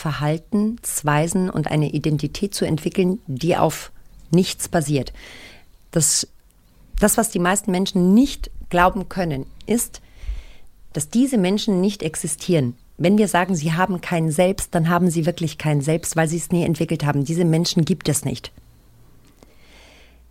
Verhaltensweisen 0.00 1.50
und 1.50 1.70
eine 1.70 1.90
Identität 1.90 2.54
zu 2.54 2.64
entwickeln, 2.64 3.20
die 3.26 3.56
auf 3.56 3.92
nichts 4.30 4.68
basiert. 4.68 5.12
Das, 5.90 6.26
das, 6.98 7.18
was 7.18 7.30
die 7.30 7.38
meisten 7.38 7.70
Menschen 7.70 8.14
nicht 8.14 8.50
glauben 8.70 9.10
können, 9.10 9.44
ist, 9.66 10.00
dass 10.94 11.10
diese 11.10 11.36
Menschen 11.36 11.82
nicht 11.82 12.02
existieren. 12.02 12.76
Wenn 12.96 13.18
wir 13.18 13.28
sagen, 13.28 13.54
sie 13.54 13.74
haben 13.74 14.00
kein 14.00 14.30
Selbst, 14.30 14.74
dann 14.74 14.88
haben 14.88 15.10
sie 15.10 15.26
wirklich 15.26 15.58
kein 15.58 15.82
Selbst, 15.82 16.16
weil 16.16 16.28
sie 16.28 16.38
es 16.38 16.50
nie 16.50 16.64
entwickelt 16.64 17.04
haben. 17.04 17.24
Diese 17.24 17.44
Menschen 17.44 17.84
gibt 17.84 18.08
es 18.08 18.24
nicht. 18.24 18.52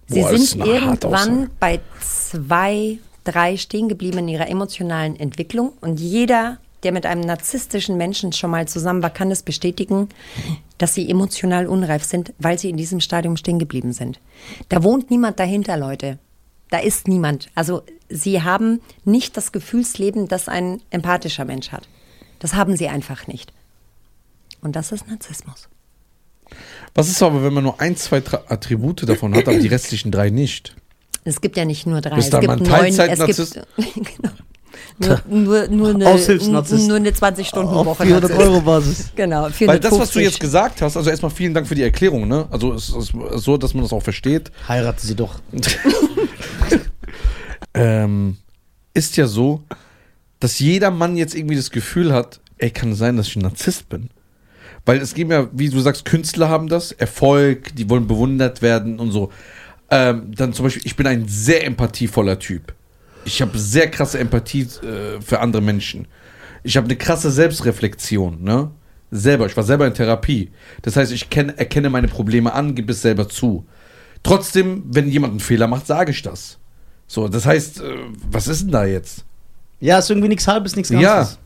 Sie 0.08 0.22
Boah, 0.22 0.36
sind 0.36 0.66
irgendwann 0.66 1.52
bei 1.60 1.80
zwei, 2.00 2.98
drei 3.24 3.58
stehen 3.58 3.88
geblieben 3.88 4.20
in 4.20 4.28
ihrer 4.30 4.50
emotionalen 4.50 5.16
Entwicklung 5.16 5.74
und 5.82 6.00
jeder, 6.00 6.58
der 6.84 6.92
mit 6.92 7.06
einem 7.06 7.22
narzisstischen 7.22 7.98
Menschen 7.98 8.32
schon 8.34 8.52
mal 8.52 8.68
zusammen 8.68 9.04
war, 9.04 9.10
kann 9.10 9.32
es 9.32 9.44
bestätigen, 9.44 10.10
dass 10.78 10.94
sie 10.94 11.10
emotional 11.10 11.68
unreif 11.68 12.04
sind, 12.04 12.34
weil 12.40 12.58
sie 12.58 12.70
in 12.70 12.78
diesem 12.78 13.02
Stadium 13.02 13.38
stehen 13.38 13.60
geblieben 13.60 13.94
sind. 13.94 14.20
Da 14.70 14.84
wohnt 14.84 15.12
niemand 15.12 15.40
dahinter, 15.40 15.78
Leute. 15.78 16.20
Da 16.70 16.80
ist 16.80 17.08
niemand. 17.08 17.50
Also 17.56 17.84
sie 18.10 18.44
haben 18.44 18.82
nicht 19.04 19.36
das 19.38 19.52
Gefühlsleben, 19.52 20.28
das 20.28 20.48
ein 20.48 20.82
empathischer 20.90 21.46
Mensch 21.46 21.72
hat. 21.72 21.88
Das 22.40 22.54
haben 22.54 22.78
sie 22.78 22.88
einfach 22.88 23.28
nicht. 23.28 23.52
Und 24.62 24.76
das 24.76 24.92
ist 24.92 25.08
Narzissmus. 25.08 25.68
Was 26.96 27.10
ist 27.10 27.22
aber, 27.22 27.44
wenn 27.44 27.54
man 27.54 27.64
nur 27.64 27.80
ein, 27.80 27.96
zwei 27.96 28.18
Attribute 28.48 29.08
davon 29.08 29.36
hat, 29.36 29.48
aber 29.48 29.60
die 29.60 29.68
restlichen 29.68 30.12
drei 30.12 30.30
nicht? 30.30 30.76
Es 31.24 31.42
gibt 31.42 31.58
ja 31.58 31.66
nicht 31.66 31.86
nur 31.86 32.02
drei. 32.02 32.16
Bist 32.16 32.34
es 32.34 32.40
gibt 32.40 32.60
neun. 32.62 32.86
Es 32.86 33.38
gibt 33.38 33.68
genau. 34.18 34.34
Nur, 35.00 35.22
nur, 35.28 35.68
nur 35.68 35.90
eine, 35.90 35.98
nur 36.00 36.08
eine 36.08 36.10
Auf 36.10 37.16
20-Stunden-Woche. 37.16 38.04
400 38.04 38.30
Narzisst. 38.30 38.50
Euro 38.50 38.62
Basis. 38.62 39.12
Genau, 39.16 39.44
Weil 39.44 39.52
450. 39.52 39.90
das, 39.90 40.00
was 40.00 40.12
du 40.12 40.20
jetzt 40.20 40.40
gesagt 40.40 40.82
hast, 40.82 40.98
also 40.98 41.10
erstmal 41.10 41.32
vielen 41.32 41.54
Dank 41.54 41.68
für 41.68 41.76
die 41.76 41.84
Erklärung, 41.84 42.28
ne? 42.28 42.48
Also 42.52 42.74
es 42.74 42.90
ist 42.90 43.14
so, 43.36 43.58
dass 43.58 43.74
man 43.74 43.84
das 43.84 43.94
auch 43.94 44.04
versteht. 44.04 44.52
Heirate 44.68 45.06
sie 45.06 45.16
doch. 45.16 45.40
ähm, 47.74 48.38
ist 48.94 49.18
ja 49.18 49.28
so, 49.28 49.64
dass 50.40 50.60
jeder 50.60 50.92
Mann 50.92 51.16
jetzt 51.16 51.36
irgendwie 51.36 51.56
das 51.56 51.72
Gefühl 51.72 52.14
hat, 52.14 52.40
ey, 52.58 52.70
kann 52.72 52.92
es 52.92 52.98
sein, 52.98 53.18
dass 53.18 53.28
ich 53.28 53.36
ein 53.38 53.42
Narzisst 53.42 53.90
bin? 53.90 54.10
Weil 54.86 55.00
es 55.00 55.14
gibt 55.14 55.32
ja, 55.32 55.48
wie 55.52 55.70
du 55.70 55.80
sagst, 55.80 56.06
Künstler 56.06 56.50
haben 56.50 56.68
das, 56.68 56.92
Erfolg, 56.92 57.76
die 57.76 57.90
wollen 57.90 58.08
bewundert 58.08 58.62
werden 58.62 59.00
und 59.00 59.12
so. 59.12 59.32
Ähm, 59.92 60.32
dann 60.36 60.54
zum 60.54 60.66
Beispiel, 60.66 60.84
ich 60.86 60.96
bin 60.96 61.08
ein 61.08 61.28
sehr 61.28 61.66
empathievoller 61.66 62.40
Typ. 62.40 62.74
Ich 63.26 63.42
habe 63.42 63.58
sehr 63.58 63.90
krasse 63.90 64.20
Empathie 64.20 64.62
äh, 64.84 65.22
für 65.22 65.40
andere 65.40 65.62
Menschen. 65.62 66.08
Ich 66.64 66.78
habe 66.78 66.86
eine 66.86 66.96
krasse 66.96 67.32
Selbstreflexion, 67.32 68.44
ne? 68.44 68.72
Selber, 69.12 69.48
ich 69.48 69.58
war 69.58 69.64
selber 69.64 69.88
in 69.88 69.94
Therapie. 69.94 70.52
Das 70.84 70.96
heißt, 70.96 71.12
ich 71.12 71.30
kenn, 71.30 71.50
erkenne 71.58 71.90
meine 71.90 72.08
Probleme 72.08 72.54
an, 72.54 72.76
gebe 72.76 72.92
es 72.92 73.02
selber 73.02 73.28
zu. 73.28 73.66
Trotzdem, 74.22 74.84
wenn 74.86 75.08
jemand 75.10 75.32
einen 75.32 75.40
Fehler 75.40 75.68
macht, 75.68 75.88
sage 75.88 76.12
ich 76.12 76.22
das. 76.22 76.58
So, 77.08 77.28
das 77.28 77.46
heißt, 77.46 77.82
äh, 77.82 77.96
was 78.30 78.48
ist 78.48 78.64
denn 78.64 78.72
da 78.72 78.86
jetzt? 78.86 79.26
Ja, 79.80 79.98
ist 79.98 80.10
irgendwie 80.12 80.28
nichts 80.28 80.48
halbes, 80.48 80.76
nichts 80.76 80.90
Ja. 80.92 81.00
ganzes. 81.16 81.40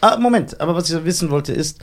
Ah, 0.00 0.16
Moment, 0.16 0.60
aber 0.60 0.76
was 0.76 0.88
ich 0.90 1.04
wissen 1.04 1.30
wollte 1.30 1.52
ist, 1.52 1.80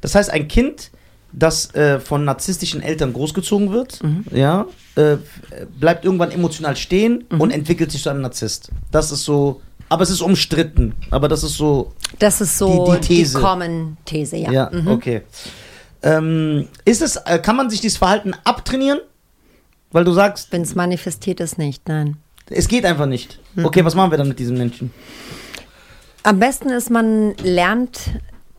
das 0.00 0.14
heißt, 0.14 0.30
ein 0.30 0.48
Kind, 0.48 0.90
das 1.32 1.74
äh, 1.74 2.00
von 2.00 2.24
narzisstischen 2.24 2.82
Eltern 2.82 3.12
großgezogen 3.12 3.70
wird, 3.70 4.00
ja, 4.32 4.66
äh, 4.96 5.16
bleibt 5.78 6.04
irgendwann 6.04 6.30
emotional 6.30 6.74
stehen 6.76 7.22
und 7.28 7.50
entwickelt 7.50 7.92
sich 7.92 8.02
zu 8.02 8.10
einem 8.10 8.22
Narzisst. 8.22 8.70
Das 8.90 9.12
ist 9.12 9.24
so, 9.24 9.60
aber 9.90 10.02
es 10.02 10.10
ist 10.10 10.22
umstritten, 10.22 10.94
aber 11.10 11.28
das 11.28 11.42
ist 11.44 11.54
so, 11.56 11.92
Das 12.18 12.40
ist 12.40 12.56
so 12.56 12.86
Die- 12.86 12.92
die, 12.92 13.00
die 13.00 13.16
These. 13.22 13.38
Common-These, 13.40 14.36
ja. 14.38 14.50
ja, 14.50 14.70
Mhm. 14.72 14.88
okay. 14.88 15.22
Ähm, 16.02 16.68
ist 16.84 17.02
es, 17.02 17.16
äh, 17.16 17.38
kann 17.40 17.56
man 17.56 17.68
sich 17.70 17.80
dieses 17.80 17.98
Verhalten 17.98 18.32
abtrainieren? 18.44 19.00
Weil 19.90 20.04
du 20.04 20.12
sagst, 20.12 20.52
Wenn 20.52 20.62
es 20.62 20.74
manifestiert 20.74 21.40
ist, 21.40 21.58
nicht, 21.58 21.88
nein. 21.88 22.16
es 22.50 22.68
geht 22.68 22.84
einfach 22.84 23.06
nicht. 23.06 23.38
Okay, 23.62 23.84
was 23.84 23.94
machen 23.94 24.10
wir 24.10 24.18
dann 24.18 24.28
mit 24.28 24.38
diesen 24.38 24.56
Menschen? 24.56 24.92
Am 26.22 26.38
besten 26.38 26.68
ist, 26.70 26.90
man 26.90 27.34
lernt 27.38 27.98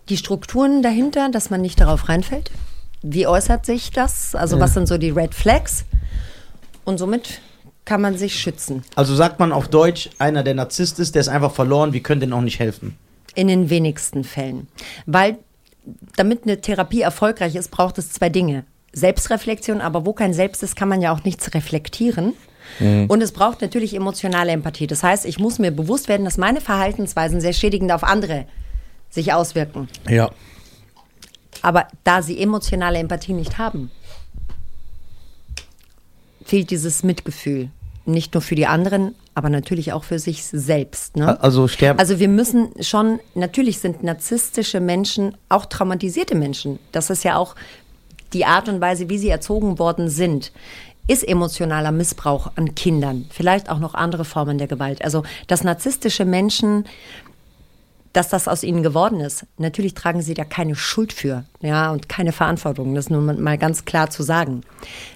die 0.09 0.17
Strukturen 0.17 0.81
dahinter, 0.81 1.29
dass 1.29 1.49
man 1.49 1.61
nicht 1.61 1.79
darauf 1.79 2.09
reinfällt. 2.09 2.51
Wie 3.01 3.27
äußert 3.27 3.65
sich 3.65 3.91
das? 3.91 4.35
Also 4.35 4.57
Ja. 4.57 4.63
was 4.63 4.73
sind 4.73 4.87
so 4.87 4.97
die 4.97 5.11
Red 5.11 5.33
Flags? 5.33 5.85
Und 6.83 6.97
somit 6.97 7.39
kann 7.85 8.01
man 8.01 8.17
sich 8.17 8.39
schützen. 8.39 8.83
Also 8.95 9.15
sagt 9.15 9.39
man 9.39 9.51
auf 9.51 9.67
Deutsch, 9.67 10.09
einer 10.19 10.43
der 10.43 10.53
Narzisst 10.53 10.99
ist, 10.99 11.15
der 11.15 11.21
ist 11.21 11.29
einfach 11.29 11.51
verloren, 11.53 11.93
wir 11.93 12.01
können 12.01 12.19
denen 12.21 12.33
auch 12.33 12.41
nicht 12.41 12.59
helfen. 12.59 12.97
In 13.35 13.47
den 13.47 13.69
wenigsten 13.69 14.23
Fällen. 14.23 14.67
Weil 15.05 15.37
damit 16.15 16.43
eine 16.43 16.61
Therapie 16.61 17.01
erfolgreich 17.01 17.55
ist, 17.55 17.71
braucht 17.71 17.97
es 17.97 18.11
zwei 18.11 18.29
Dinge. 18.29 18.65
Selbstreflexion, 18.91 19.81
aber 19.81 20.05
wo 20.05 20.13
kein 20.13 20.33
Selbst 20.33 20.61
ist, 20.63 20.75
kann 20.75 20.89
man 20.89 21.01
ja 21.01 21.13
auch 21.13 21.23
nichts 21.23 21.53
reflektieren. 21.53 22.33
Und 22.79 23.21
es 23.23 23.31
braucht 23.31 23.61
natürlich 23.61 23.95
emotionale 23.95 24.51
Empathie. 24.51 24.85
Das 24.85 25.01
heißt, 25.01 25.25
ich 25.25 25.39
muss 25.39 25.57
mir 25.57 25.71
bewusst 25.71 26.07
werden, 26.07 26.23
dass 26.23 26.37
meine 26.37 26.61
Verhaltensweisen 26.61 27.41
sehr 27.41 27.53
schädigend 27.53 27.91
auf 27.91 28.03
andere 28.03 28.45
sich 29.09 29.33
auswirken. 29.33 29.87
Ja. 30.07 30.31
Aber 31.61 31.87
da 32.03 32.21
sie 32.21 32.39
emotionale 32.39 32.99
Empathie 32.99 33.33
nicht 33.33 33.57
haben, 33.57 33.91
fehlt 36.45 36.71
dieses 36.71 37.03
Mitgefühl. 37.03 37.69
Nicht 38.05 38.33
nur 38.33 38.41
für 38.41 38.55
die 38.55 38.65
anderen, 38.65 39.13
aber 39.35 39.49
natürlich 39.49 39.93
auch 39.93 40.03
für 40.03 40.19
sich 40.19 40.43
selbst. 40.43 41.15
Ne? 41.15 41.39
Also 41.41 41.67
sterben. 41.67 41.99
Also 41.99 42.19
wir 42.19 42.27
müssen 42.27 42.71
schon, 42.81 43.19
natürlich 43.35 43.79
sind 43.79 44.03
narzisstische 44.03 44.79
Menschen 44.79 45.37
auch 45.47 45.65
traumatisierte 45.65 46.35
Menschen. 46.35 46.79
Das 46.91 47.09
ist 47.09 47.23
ja 47.23 47.37
auch 47.37 47.55
die 48.33 48.45
Art 48.45 48.67
und 48.67 48.81
Weise, 48.81 49.09
wie 49.09 49.17
sie 49.17 49.29
erzogen 49.29 49.79
worden 49.79 50.09
sind. 50.09 50.51
Ist 51.07 51.27
emotionaler 51.27 51.91
Missbrauch 51.91 52.51
an 52.55 52.75
Kindern, 52.75 53.27
vielleicht 53.29 53.69
auch 53.69 53.79
noch 53.79 53.93
andere 53.93 54.25
Formen 54.25 54.57
der 54.57 54.67
Gewalt. 54.67 55.03
Also 55.03 55.23
dass 55.47 55.63
narzisstische 55.63 56.25
Menschen 56.25 56.85
dass 58.19 58.27
das 58.27 58.49
aus 58.49 58.63
ihnen 58.63 58.83
geworden 58.83 59.21
ist. 59.21 59.45
Natürlich 59.57 59.93
tragen 59.93 60.21
sie 60.21 60.33
da 60.33 60.43
keine 60.43 60.75
Schuld 60.75 61.13
für, 61.13 61.45
ja, 61.61 61.89
und 61.89 62.09
keine 62.09 62.33
Verantwortung. 62.33 62.93
Das 62.93 63.09
nur 63.09 63.21
mal 63.21 63.57
ganz 63.57 63.85
klar 63.85 64.09
zu 64.09 64.23
sagen. 64.23 64.63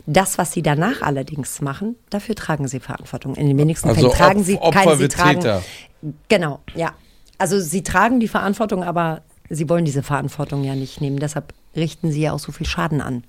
Das, 0.05 0.37
was 0.37 0.53
sie 0.53 0.61
danach 0.61 1.01
allerdings 1.01 1.59
machen, 1.59 1.97
dafür 2.09 2.33
tragen 2.33 2.65
sie 2.69 2.79
Verantwortung. 2.79 3.35
In 3.35 3.47
den 3.47 3.57
wenigsten 3.57 3.89
Also 3.89 3.99
Fällen 3.99 4.13
tragen 4.13 4.39
Opf- 4.39 4.45
sie 4.45 4.57
Opfer 4.57 4.79
keine, 4.79 4.95
sie 4.95 5.07
tragen, 5.09 5.41
Täter. 5.41 5.63
Genau, 6.29 6.61
ja. 6.75 6.93
Also 7.37 7.59
sie 7.59 7.83
tragen 7.83 8.21
die 8.21 8.29
Verantwortung, 8.29 8.85
aber 8.85 9.21
sie 9.49 9.67
wollen 9.67 9.83
diese 9.83 10.01
Verantwortung 10.01 10.63
ja 10.63 10.73
nicht 10.73 11.01
nehmen. 11.01 11.19
Deshalb 11.19 11.53
richten 11.75 12.09
sie 12.09 12.21
ja 12.21 12.31
auch 12.31 12.39
so 12.39 12.53
viel 12.53 12.65
Schaden 12.65 13.01
an 13.01 13.25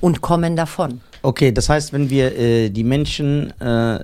und 0.00 0.22
kommen 0.22 0.56
davon. 0.56 1.02
Okay, 1.20 1.52
das 1.52 1.68
heißt, 1.68 1.92
wenn 1.92 2.08
wir 2.08 2.34
äh, 2.38 2.70
die 2.70 2.84
Menschen 2.84 3.52
äh, 3.60 3.96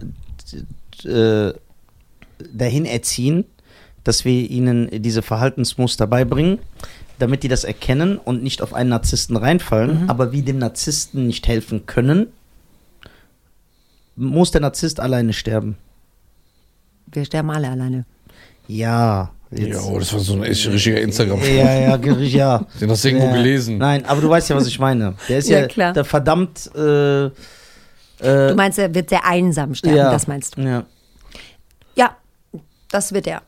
äh, 1.09 1.55
dahin 2.53 2.85
erziehen, 2.85 3.47
dass 4.09 4.25
wir 4.25 4.51
ihnen 4.51 4.89
diese 4.91 5.23
Verhaltensmuster 5.23 6.07
beibringen, 6.07 6.59
damit 7.19 7.43
die 7.43 7.49
das 7.49 7.65
erkennen 7.65 8.17
und 8.17 8.43
nicht 8.43 8.63
auf 8.63 8.73
einen 8.73 8.91
Narzissten 8.91 9.37
reinfallen, 9.37 10.09
aber 10.09 10.33
wie 10.33 10.43
dem 10.43 10.59
Narzissten 10.59 11.27
nicht 11.27 11.47
helfen 11.47 11.85
können, 11.87 12.29
muss 14.17 14.51
der 14.51 14.63
Narzisst 14.63 14.99
alleine 14.99 15.33
sterben. 15.33 15.77
Wir 17.07 17.25
sterben 17.25 17.51
alle 17.51 17.69
alleine. 17.69 18.05
Ja. 18.67 19.31
Ja, 19.51 19.81
oh, 19.81 19.99
das 19.99 20.13
war 20.13 20.21
so 20.21 20.35
ein 20.35 20.43
richtiger 20.43 21.01
instagram 21.01 21.41
Ja, 21.41 21.97
ja, 21.97 21.97
ja. 21.97 22.67
Den 22.81 22.91
hast 22.91 23.05
du 23.05 23.09
irgendwo 23.09 23.29
ja. 23.29 23.37
gelesen. 23.37 23.79
Nein, 23.79 24.05
aber 24.05 24.21
du 24.21 24.29
weißt 24.29 24.51
ja, 24.51 24.57
was 24.57 24.67
ich 24.67 24.79
meine. 24.79 25.15
Der 25.29 25.39
ist 25.39 25.49
ja, 25.49 25.61
Ja, 25.61 25.67
klar. 25.67 25.93
der 25.95 26.05
verdammt. 26.05 26.71
Äh, 26.75 27.27
äh, 27.27 27.31
Du 28.21 28.55
meinst, 28.55 28.79
er 28.79 28.95
wird 28.95 29.09
sehr 29.09 29.25
einsam 29.25 29.75
sterben, 29.75 29.97
ja. 29.97 30.11
das 30.11 30.27
meinst 30.27 30.57
du? 30.57 30.63
Ja. 30.63 30.85
Ja, 31.95 32.17
das 32.91 33.13
wird 33.13 33.27
er. 33.27 33.43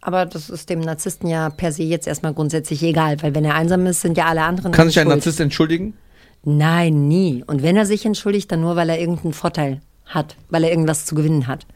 Aber 0.00 0.24
das 0.26 0.48
ist 0.48 0.70
dem 0.70 0.80
Narzissten 0.80 1.28
ja 1.28 1.50
per 1.50 1.72
se 1.72 1.82
jetzt 1.82 2.06
erstmal 2.06 2.32
grundsätzlich 2.32 2.82
egal, 2.82 3.22
weil 3.22 3.34
wenn 3.34 3.44
er 3.44 3.54
einsam 3.54 3.84
ist, 3.86 4.00
sind 4.00 4.16
ja 4.16 4.26
alle 4.26 4.42
anderen 4.42 4.72
Kann 4.72 4.88
sich 4.88 4.98
ein. 4.98 5.08
Narzisst 5.08 5.40
entschuldigen? 5.40 5.94
Nein, 6.42 7.06
nie. 7.08 7.44
Und 7.46 7.62
wenn 7.62 7.76
er 7.76 7.84
sich 7.84 8.06
entschuldigt, 8.06 8.50
dann 8.50 8.62
nur, 8.62 8.76
weil 8.76 8.88
er 8.88 8.98
irgendeinen 8.98 9.34
Vorteil 9.34 9.82
hat, 10.06 10.36
weil 10.48 10.64
er 10.64 10.70
irgendwas 10.70 11.04
zu 11.04 11.14
gewinnen 11.14 11.46
hat. 11.46 11.66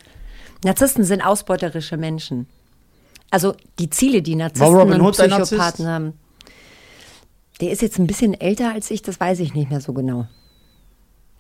Narzissten 0.64 1.04
sind 1.04 1.20
ausbeuterische 1.20 1.98
Menschen. 1.98 2.46
Also 3.30 3.54
die 3.78 3.90
Ziele, 3.90 4.22
die 4.22 4.36
Narzissten 4.36 5.00
und 5.00 5.12
Psychopathen 5.12 5.86
haben. 5.86 6.12
Der 7.60 7.70
ist 7.70 7.82
jetzt 7.82 7.98
ein 7.98 8.06
bisschen 8.06 8.32
älter 8.40 8.72
als 8.72 8.90
ich, 8.90 9.02
das 9.02 9.20
weiß 9.20 9.40
ich 9.40 9.54
nicht 9.54 9.70
mehr 9.70 9.80
so 9.80 9.92
genau. 9.92 10.26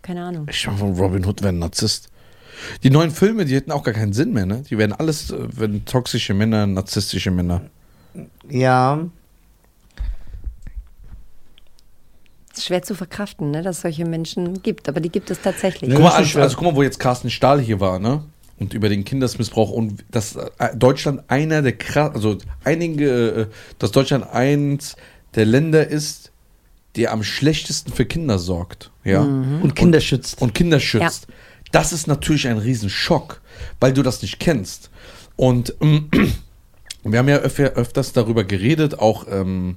Keine 0.02 0.24
Ahnung. 0.24 0.46
Ich 0.50 0.66
meine, 0.66 0.78
von 0.78 0.94
Robin 0.94 1.24
Hood 1.24 1.40
wäre 1.40 1.52
ein 1.52 1.58
Narzisst. 1.58 2.08
Die 2.82 2.90
neuen 2.90 3.10
Filme, 3.10 3.44
die 3.44 3.54
hätten 3.54 3.72
auch 3.72 3.82
gar 3.82 3.94
keinen 3.94 4.12
Sinn 4.12 4.32
mehr, 4.32 4.46
ne? 4.46 4.62
Die 4.68 4.78
werden 4.78 4.92
alles, 4.92 5.30
äh, 5.30 5.36
wenn 5.56 5.84
toxische 5.84 6.34
Männer, 6.34 6.66
narzisstische 6.66 7.30
Männer. 7.30 7.62
Ja. 8.48 9.06
Ist 12.56 12.66
schwer 12.66 12.82
zu 12.82 12.94
verkraften, 12.94 13.50
ne, 13.50 13.62
dass 13.62 13.76
es 13.76 13.82
solche 13.82 14.04
Menschen 14.04 14.62
gibt, 14.62 14.88
aber 14.88 15.00
die 15.00 15.08
gibt 15.08 15.30
es 15.30 15.40
tatsächlich. 15.40 15.90
Ja. 15.90 15.96
Guck 15.96 16.04
mal, 16.04 16.12
also, 16.12 16.40
also 16.40 16.56
guck 16.56 16.66
mal, 16.66 16.76
wo 16.76 16.82
jetzt 16.82 17.00
Carsten 17.00 17.30
Stahl 17.30 17.60
hier 17.60 17.80
war, 17.80 17.98
ne? 17.98 18.22
Und 18.60 18.72
über 18.72 18.88
den 18.88 19.04
Kindesmissbrauch 19.04 19.70
und 19.70 20.04
dass 20.12 20.36
äh, 20.36 20.76
Deutschland 20.76 21.24
einer 21.26 21.60
der 21.62 21.72
krass, 21.72 22.12
also 22.14 22.38
einige, 22.62 23.28
äh, 23.30 23.46
dass 23.80 23.90
Deutschland 23.90 24.30
eins 24.30 24.94
der 25.34 25.44
Länder 25.44 25.88
ist, 25.88 26.30
der 26.94 27.12
am 27.12 27.24
schlechtesten 27.24 27.92
für 27.92 28.04
Kinder 28.04 28.38
sorgt, 28.38 28.92
ja? 29.02 29.22
Und 29.22 29.74
Kinder 29.74 30.00
schützt. 30.00 30.40
und 30.40 30.54
Kinder 30.54 30.78
schützt. 30.78 31.26
Das 31.74 31.92
ist 31.92 32.06
natürlich 32.06 32.46
ein 32.46 32.58
Riesenschock, 32.58 33.40
weil 33.80 33.92
du 33.92 34.02
das 34.02 34.22
nicht 34.22 34.38
kennst. 34.38 34.90
Und 35.34 35.74
ähm, 35.80 36.08
wir 37.02 37.18
haben 37.18 37.28
ja 37.28 37.38
öfter, 37.38 37.72
öfters 37.72 38.12
darüber 38.12 38.44
geredet, 38.44 39.00
auch 39.00 39.26
ähm, 39.28 39.74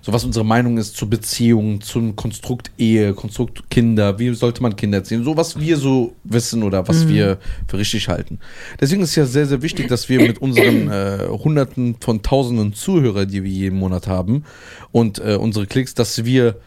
so 0.00 0.12
was 0.12 0.24
unsere 0.24 0.44
Meinung 0.44 0.78
ist 0.78 0.96
zu 0.96 1.10
Beziehungen, 1.10 1.80
zum 1.80 2.14
Konstrukt 2.14 2.70
Ehe, 2.78 3.14
Konstrukt 3.14 3.68
Kinder, 3.68 4.20
wie 4.20 4.32
sollte 4.32 4.62
man 4.62 4.76
Kinder 4.76 4.98
erziehen, 4.98 5.24
so 5.24 5.36
was 5.36 5.58
wir 5.58 5.76
so 5.76 6.14
wissen 6.22 6.62
oder 6.62 6.86
was 6.86 7.08
wir 7.08 7.38
für 7.66 7.78
richtig 7.78 8.06
halten. 8.06 8.38
Deswegen 8.80 9.02
ist 9.02 9.10
es 9.10 9.16
ja 9.16 9.26
sehr, 9.26 9.46
sehr 9.46 9.60
wichtig, 9.60 9.88
dass 9.88 10.08
wir 10.08 10.20
mit 10.20 10.38
unseren 10.38 10.88
äh, 10.92 11.26
Hunderten 11.30 11.96
von 12.00 12.22
Tausenden 12.22 12.74
Zuhörer, 12.74 13.26
die 13.26 13.42
wir 13.42 13.50
jeden 13.50 13.76
Monat 13.76 14.06
haben 14.06 14.44
und 14.92 15.18
äh, 15.18 15.34
unsere 15.34 15.66
Klicks, 15.66 15.94
dass 15.94 16.24
wir 16.24 16.60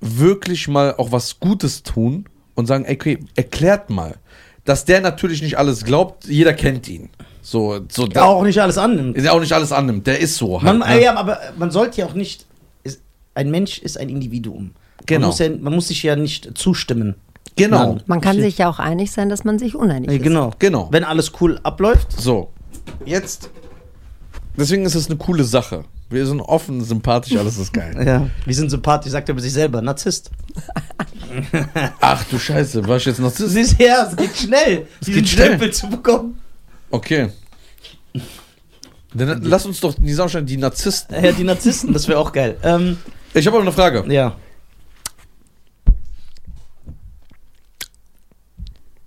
wirklich 0.00 0.68
mal 0.68 0.94
auch 0.96 1.12
was 1.12 1.38
Gutes 1.38 1.82
tun 1.82 2.24
und 2.54 2.66
sagen, 2.66 2.84
ey, 2.84 2.94
okay, 2.94 3.18
erklärt 3.36 3.90
mal, 3.90 4.14
dass 4.64 4.84
der 4.84 5.00
natürlich 5.00 5.42
nicht 5.42 5.58
alles 5.58 5.84
glaubt, 5.84 6.26
jeder 6.26 6.52
kennt 6.52 6.88
ihn. 6.88 7.08
So, 7.42 7.80
so 7.90 8.06
da, 8.06 8.24
auch 8.24 8.42
nicht 8.44 8.60
alles 8.60 8.76
annimmt. 8.78 9.16
ist 9.16 9.24
ja 9.24 9.32
auch 9.32 9.40
nicht 9.40 9.52
alles 9.52 9.72
annimmt, 9.72 10.06
der 10.06 10.18
ist 10.20 10.36
so 10.36 10.62
halt. 10.62 10.78
Man, 10.78 10.88
ne? 10.88 11.02
ja, 11.02 11.14
aber 11.16 11.38
man 11.56 11.70
sollte 11.70 12.00
ja 12.00 12.06
auch 12.06 12.14
nicht. 12.14 12.46
Ist, 12.84 13.00
ein 13.34 13.50
Mensch 13.50 13.78
ist 13.78 13.98
ein 13.98 14.08
Individuum. 14.10 14.72
Genau. 15.06 15.20
Man 15.20 15.28
muss, 15.30 15.38
ja, 15.38 15.48
man 15.58 15.74
muss 15.74 15.88
sich 15.88 16.02
ja 16.02 16.16
nicht 16.16 16.56
zustimmen. 16.58 17.14
Genau, 17.56 17.94
Ja. 17.94 17.98
Man 18.06 18.20
kann 18.20 18.38
sich 18.40 18.58
ja 18.58 18.68
auch 18.70 18.78
einig 18.78 19.10
sein, 19.10 19.28
dass 19.28 19.44
man 19.44 19.58
sich 19.58 19.74
uneinig 19.74 20.10
Ja, 20.10 20.16
ist. 20.16 20.22
genau. 20.22 20.52
Genau. 20.58 20.88
Wenn 20.92 21.04
alles 21.04 21.32
cool 21.40 21.58
abläuft. 21.62 22.12
So, 22.12 22.50
jetzt, 23.04 23.50
deswegen 24.56 24.84
ist 24.84 24.94
es 24.94 25.06
eine 25.06 25.16
coole 25.16 25.44
Sache. 25.44 25.84
Wir 26.08 26.26
sind 26.26 26.40
offen, 26.40 26.82
sympathisch, 26.82 27.36
alles 27.36 27.56
ist 27.58 27.72
geil. 27.72 27.94
Ja. 28.04 28.28
Wir 28.44 28.54
sind 28.54 28.68
sympathisch, 28.70 29.12
sagt 29.12 29.28
er 29.28 29.32
über 29.32 29.40
sich 29.40 29.52
selber. 29.52 29.80
Narzisst. 29.80 30.30
Ach 32.00 32.24
du 32.24 32.38
Scheiße, 32.38 32.86
war 32.88 32.96
ich 32.96 33.04
jetzt 33.04 33.20
Narzisst? 33.20 33.54
Siehst 33.54 33.80
ja, 33.80 34.08
es 34.10 34.16
geht 34.16 34.36
schnell, 34.36 34.86
diesen 35.00 35.14
geht 35.14 35.28
schnell. 35.28 35.46
Stempel 35.46 35.72
zu 35.72 35.88
bekommen. 35.88 36.38
Okay. 36.90 37.30
Dann 39.14 39.42
lass 39.42 39.66
uns 39.66 39.80
doch 39.80 39.94
die 39.96 40.12
Saustein, 40.12 40.46
die 40.46 40.56
Narzissten. 40.56 41.22
Ja, 41.24 41.32
die 41.32 41.44
Narzissten, 41.44 41.92
das 41.92 42.08
wäre 42.08 42.18
auch 42.18 42.32
geil. 42.32 42.56
Ähm, 42.62 42.96
Ich 43.34 43.46
habe 43.46 43.56
aber 43.56 43.64
eine 43.64 43.72
Frage. 43.72 44.04
ja. 44.12 44.36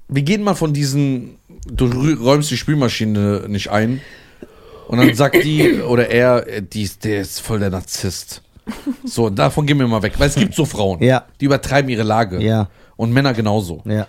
Wir 0.09 0.21
gehen 0.21 0.43
mal 0.43 0.53
von 0.53 0.73
diesen, 0.73 1.37
du 1.65 1.85
räumst 1.85 2.51
die 2.51 2.57
Spülmaschine 2.57 3.45
nicht 3.47 3.69
ein 3.71 3.99
und 4.87 4.97
dann 4.99 5.13
sagt 5.15 5.43
die 5.43 5.81
oder 5.81 6.09
er, 6.09 6.47
äh, 6.47 6.61
die 6.61 6.89
der 7.03 7.21
ist 7.21 7.39
voll 7.41 7.59
der 7.59 7.69
Narzisst. 7.69 8.41
So, 9.03 9.29
davon 9.29 9.65
gehen 9.65 9.77
wir 9.79 9.87
mal 9.87 10.01
weg, 10.03 10.13
weil 10.17 10.29
es 10.29 10.35
gibt 10.35 10.55
so 10.55 10.65
Frauen, 10.65 11.01
Ja. 11.03 11.25
die 11.41 11.45
übertreiben 11.45 11.89
ihre 11.89 12.03
Lage. 12.03 12.41
Ja. 12.41 12.69
Und 12.95 13.11
Männer 13.11 13.33
genauso. 13.33 13.81
Ja. 13.85 14.07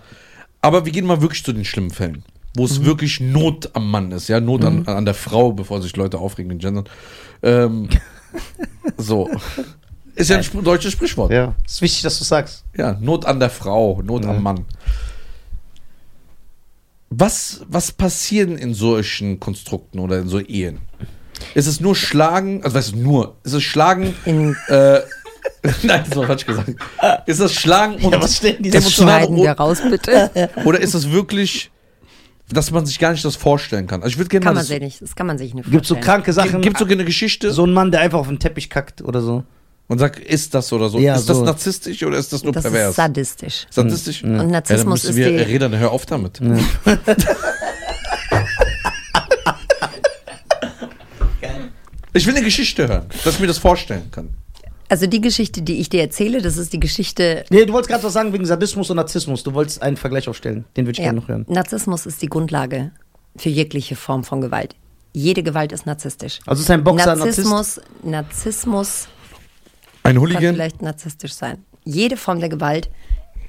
Aber 0.61 0.85
wir 0.85 0.91
gehen 0.91 1.05
mal 1.05 1.21
wirklich 1.21 1.43
zu 1.43 1.51
den 1.51 1.65
schlimmen 1.65 1.91
Fällen, 1.91 2.23
wo 2.55 2.63
es 2.65 2.83
wirklich 2.85 3.19
Not 3.19 3.69
am 3.73 3.91
Mann 3.91 4.11
ist, 4.11 4.29
ja, 4.29 4.39
Not 4.39 4.63
an, 4.63 4.87
an 4.87 5.05
der 5.05 5.13
Frau, 5.13 5.51
bevor 5.51 5.81
sich 5.81 5.95
Leute 5.97 6.17
aufregen 6.19 6.47
mit 6.49 6.59
Gendern. 6.61 6.85
Ähm, 7.43 7.89
so. 8.97 9.29
Ist 10.15 10.29
ja 10.29 10.37
ein 10.37 10.63
deutsches 10.63 10.93
Sprichwort. 10.93 11.31
Ja. 11.31 11.37
Ja. 11.37 11.55
Ist 11.65 11.81
wichtig, 11.81 12.03
dass 12.03 12.17
du 12.17 12.23
sagst. 12.23 12.63
Not 13.01 13.25
an 13.25 13.39
der 13.39 13.49
Frau, 13.49 14.01
Not 14.03 14.25
am 14.25 14.41
Mann. 14.41 14.65
Was, 17.09 17.61
was 17.69 17.91
passiert 17.91 18.49
in 18.59 18.73
solchen 18.73 19.39
Konstrukten 19.39 19.99
oder 19.99 20.19
in 20.19 20.27
so 20.27 20.39
Ehen? 20.39 20.79
Ist 21.53 21.67
es 21.67 21.79
nur 21.79 21.95
Schlagen, 21.95 22.63
also 22.63 22.75
weißt 22.75 22.93
du, 22.93 22.97
nur, 22.97 23.37
ist 23.43 23.53
es 23.53 23.63
Schlagen, 23.63 24.13
In, 24.25 24.55
äh, 24.67 25.01
nein, 25.83 26.03
das 26.07 26.15
war 26.17 26.25
falsch 26.27 26.45
gesagt. 26.45 26.73
Ist 27.27 27.39
das 27.39 27.53
Schlagen 27.53 27.95
und 28.03 28.11
Ja, 28.13 28.21
was 28.21 28.37
stellen 28.37 28.61
die 28.63 28.71
das 28.71 28.91
schneiden 28.91 29.35
wir 29.37 29.51
raus, 29.51 29.79
bitte. 29.87 30.49
Oder 30.65 30.79
ist 30.79 30.93
es 30.95 31.11
wirklich, 31.11 31.71
dass 32.49 32.71
man 32.71 32.85
sich 32.85 32.97
gar 32.99 33.11
nicht 33.11 33.23
das 33.23 33.35
vorstellen 33.35 33.85
kann? 33.85 34.01
Also 34.01 34.13
ich 34.13 34.17
würde 34.17 34.29
gerne 34.29 34.43
Kann 34.43 34.53
mal 34.55 34.59
man 34.61 34.61
das, 34.61 34.67
sich 34.69 34.79
nicht, 34.79 35.01
das 35.01 35.15
kann 35.15 35.27
man 35.27 35.37
sich 35.37 35.53
nicht 35.53 35.69
Gibt 35.69 35.85
so 35.85 35.95
vorstellen. 35.95 36.23
kranke 36.23 36.33
Sachen. 36.33 36.61
gibt 36.61 36.77
so 36.79 36.85
eine 36.85 37.05
Geschichte 37.05 37.51
so 37.51 37.65
ein 37.65 37.73
Mann, 37.73 37.91
der 37.91 38.01
einfach 38.01 38.19
auf 38.19 38.27
den 38.27 38.39
Teppich 38.39 38.69
kackt 38.69 39.01
oder 39.03 39.21
so. 39.21 39.43
Und 39.87 39.99
sagt, 39.99 40.19
ist 40.19 40.53
das 40.53 40.71
oder 40.73 40.89
so? 40.89 40.97
Ja, 40.99 41.15
ist 41.15 41.29
das 41.29 41.37
so. 41.37 41.43
narzisstisch 41.43 42.01
oder 42.03 42.17
ist 42.17 42.31
das 42.33 42.43
nur 42.43 42.53
Das 42.53 42.63
pervers? 42.63 42.89
ist 42.91 42.95
sadistisch. 42.95 43.67
Sadistisch? 43.69 44.23
Und 44.23 44.31
Ja, 44.31 44.37
dann 44.39 44.49
Narzissmus 44.51 45.03
müssen 45.03 45.09
ist 45.11 45.15
wir 45.15 45.29
die, 45.29 45.37
reden, 45.43 45.77
hör 45.77 45.91
auf 45.91 46.05
damit. 46.05 46.39
Ich 52.13 52.25
will 52.25 52.35
eine 52.35 52.45
Geschichte 52.45 52.87
hören, 52.87 53.05
dass 53.23 53.35
ich 53.35 53.39
mir 53.41 53.47
das 53.47 53.57
vorstellen 53.57 54.09
kann. 54.11 54.29
also 54.87 55.05
die 55.05 55.19
Geschichte, 55.19 55.61
die 55.61 55.79
ich 55.81 55.89
dir 55.89 56.01
erzähle, 56.01 56.41
das 56.41 56.55
ist 56.57 56.71
die 56.71 56.79
Geschichte, 56.79 57.43
Nee, 57.49 57.65
du 57.65 57.73
wolltest 57.73 57.89
gerade 57.89 58.03
was 58.03 58.13
sagen 58.13 58.31
wegen 58.31 58.45
Sadismus 58.45 58.89
und 58.89 58.95
Narzissmus. 58.97 59.43
Du 59.43 59.53
wolltest 59.53 59.81
einen 59.81 59.97
Vergleich 59.97 60.29
aufstellen. 60.29 60.63
Den 60.77 60.85
würde 60.85 60.93
ich 60.93 60.97
ja, 60.99 61.05
gerne 61.05 61.19
noch 61.19 61.27
hören. 61.27 61.45
Narzissmus 61.49 62.05
ist 62.05 62.21
die 62.21 62.27
Grundlage 62.27 62.91
für 63.35 63.49
jegliche 63.49 63.95
Form 63.97 64.23
von 64.23 64.39
Gewalt. 64.39 64.75
Jede 65.11 65.43
Gewalt 65.43 65.71
ist 65.73 65.85
narzisstisch. 65.85 66.39
Also 66.45 66.61
ist 66.61 66.69
ein 66.71 66.83
Boxer 66.83 67.11
ein 67.13 67.19
Narzisst? 67.19 67.49
Narzissmus, 68.03 69.07
Ein 70.05 70.15
kann 70.15 70.21
Hooligan? 70.21 70.53
vielleicht 70.55 70.81
narzisstisch 70.81 71.33
sein. 71.33 71.63
Jede 71.83 72.17
Form 72.17 72.39
der 72.39 72.49
Gewalt 72.49 72.89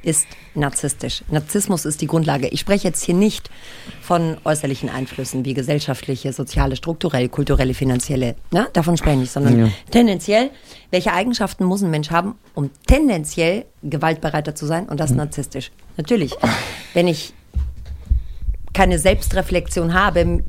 ist 0.02 0.26
narzisstisch. 0.54 1.24
Narzissmus 1.30 1.84
ist 1.84 2.00
die 2.00 2.06
Grundlage. 2.06 2.46
Ich 2.48 2.60
spreche 2.60 2.86
jetzt 2.86 3.02
hier 3.02 3.14
nicht 3.14 3.50
von 4.00 4.36
äußerlichen 4.44 4.88
Einflüssen 4.88 5.44
wie 5.44 5.52
gesellschaftliche, 5.52 6.32
soziale, 6.32 6.76
strukturelle, 6.76 7.28
kulturelle, 7.28 7.74
finanzielle. 7.74 8.36
Ne? 8.52 8.68
Davon 8.72 8.96
spreche 8.96 9.14
ich 9.14 9.20
nicht, 9.22 9.32
sondern 9.32 9.58
Ja. 9.58 9.68
tendenziell, 9.90 10.50
welche 10.92 11.12
Eigenschaften 11.12 11.64
muss 11.64 11.82
ein 11.82 11.90
Mensch 11.90 12.10
haben, 12.10 12.36
um 12.54 12.70
tendenziell 12.86 13.64
gewaltbereiter 13.82 14.54
zu 14.54 14.64
sein 14.66 14.88
und 14.88 15.00
das 15.00 15.10
narzisstisch. 15.10 15.72
Natürlich, 15.96 16.34
wenn 16.94 17.08
ich 17.08 17.32
keine 18.72 18.98
Selbstreflexion 18.98 19.92
habe, 19.94 20.44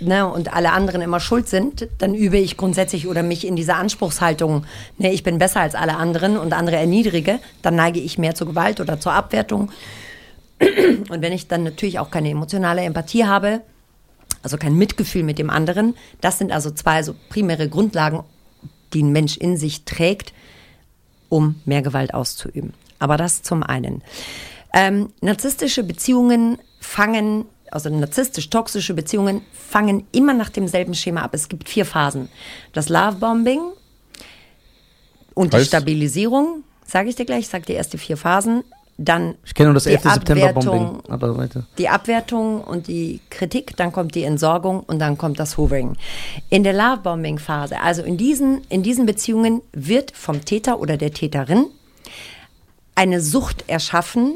ne, 0.00 0.26
und 0.26 0.52
alle 0.52 0.72
anderen 0.72 1.02
immer 1.02 1.20
schuld 1.20 1.48
sind, 1.48 1.88
dann 1.98 2.14
übe 2.14 2.38
ich 2.38 2.56
grundsätzlich 2.56 3.06
oder 3.06 3.22
mich 3.22 3.46
in 3.46 3.56
dieser 3.56 3.76
Anspruchshaltung, 3.76 4.64
ne, 4.98 5.12
ich 5.12 5.22
bin 5.22 5.38
besser 5.38 5.60
als 5.60 5.74
alle 5.74 5.96
anderen 5.96 6.36
und 6.36 6.52
andere 6.52 6.76
erniedrige, 6.76 7.40
dann 7.62 7.76
neige 7.76 8.00
ich 8.00 8.18
mehr 8.18 8.34
zur 8.34 8.46
Gewalt 8.46 8.80
oder 8.80 9.00
zur 9.00 9.12
Abwertung. 9.12 9.70
Und 10.60 11.20
wenn 11.20 11.32
ich 11.32 11.48
dann 11.48 11.64
natürlich 11.64 11.98
auch 11.98 12.10
keine 12.10 12.30
emotionale 12.30 12.82
Empathie 12.82 13.24
habe, 13.24 13.60
also 14.42 14.56
kein 14.56 14.74
Mitgefühl 14.74 15.24
mit 15.24 15.38
dem 15.38 15.50
anderen, 15.50 15.94
das 16.20 16.38
sind 16.38 16.52
also 16.52 16.70
zwei 16.70 17.02
so 17.02 17.14
primäre 17.28 17.68
Grundlagen, 17.68 18.22
die 18.92 19.02
ein 19.02 19.10
Mensch 19.10 19.36
in 19.36 19.56
sich 19.56 19.84
trägt, 19.84 20.32
um 21.28 21.56
mehr 21.64 21.82
Gewalt 21.82 22.14
auszuüben. 22.14 22.72
Aber 22.98 23.16
das 23.16 23.42
zum 23.42 23.62
einen. 23.62 24.02
Ähm, 24.72 25.10
narzisstische 25.20 25.82
Beziehungen 25.82 26.58
fangen, 26.80 27.46
also 27.70 27.90
narzisstisch-toxische 27.90 28.94
Beziehungen 28.94 29.42
fangen 29.52 30.06
immer 30.12 30.34
nach 30.34 30.50
demselben 30.50 30.94
Schema 30.94 31.22
ab. 31.22 31.34
Es 31.34 31.48
gibt 31.48 31.68
vier 31.68 31.84
Phasen. 31.84 32.28
Das 32.72 32.88
Lovebombing 32.88 33.60
und 35.34 35.52
die 35.52 35.58
Heißt? 35.58 35.68
Stabilisierung, 35.68 36.62
sage 36.86 37.08
ich 37.08 37.16
dir 37.16 37.24
gleich, 37.24 37.40
ich 37.40 37.48
sage 37.48 37.66
dir 37.66 37.76
erst 37.76 37.92
die 37.92 37.98
vier 37.98 38.16
Phasen. 38.16 38.64
Dann 38.96 39.34
Ich 39.44 39.54
kenne 39.54 39.70
nur 39.70 39.74
das 39.74 39.84
die 39.84 39.90
11. 39.90 40.02
September-Bombing. 40.04 41.00
Aber 41.08 41.48
die 41.78 41.88
Abwertung 41.88 42.62
und 42.62 42.86
die 42.86 43.20
Kritik, 43.28 43.76
dann 43.76 43.90
kommt 43.90 44.14
die 44.14 44.22
Entsorgung 44.22 44.80
und 44.84 45.00
dann 45.00 45.18
kommt 45.18 45.40
das 45.40 45.58
Hoovering. 45.58 45.96
In 46.48 46.62
der 46.62 46.74
Lovebombing-Phase, 46.74 47.80
also 47.80 48.02
in 48.02 48.16
diesen, 48.16 48.62
in 48.68 48.84
diesen 48.84 49.04
Beziehungen, 49.04 49.62
wird 49.72 50.12
vom 50.12 50.44
Täter 50.44 50.78
oder 50.78 50.96
der 50.96 51.12
Täterin 51.12 51.66
eine 52.94 53.20
Sucht 53.20 53.64
erschaffen 53.66 54.34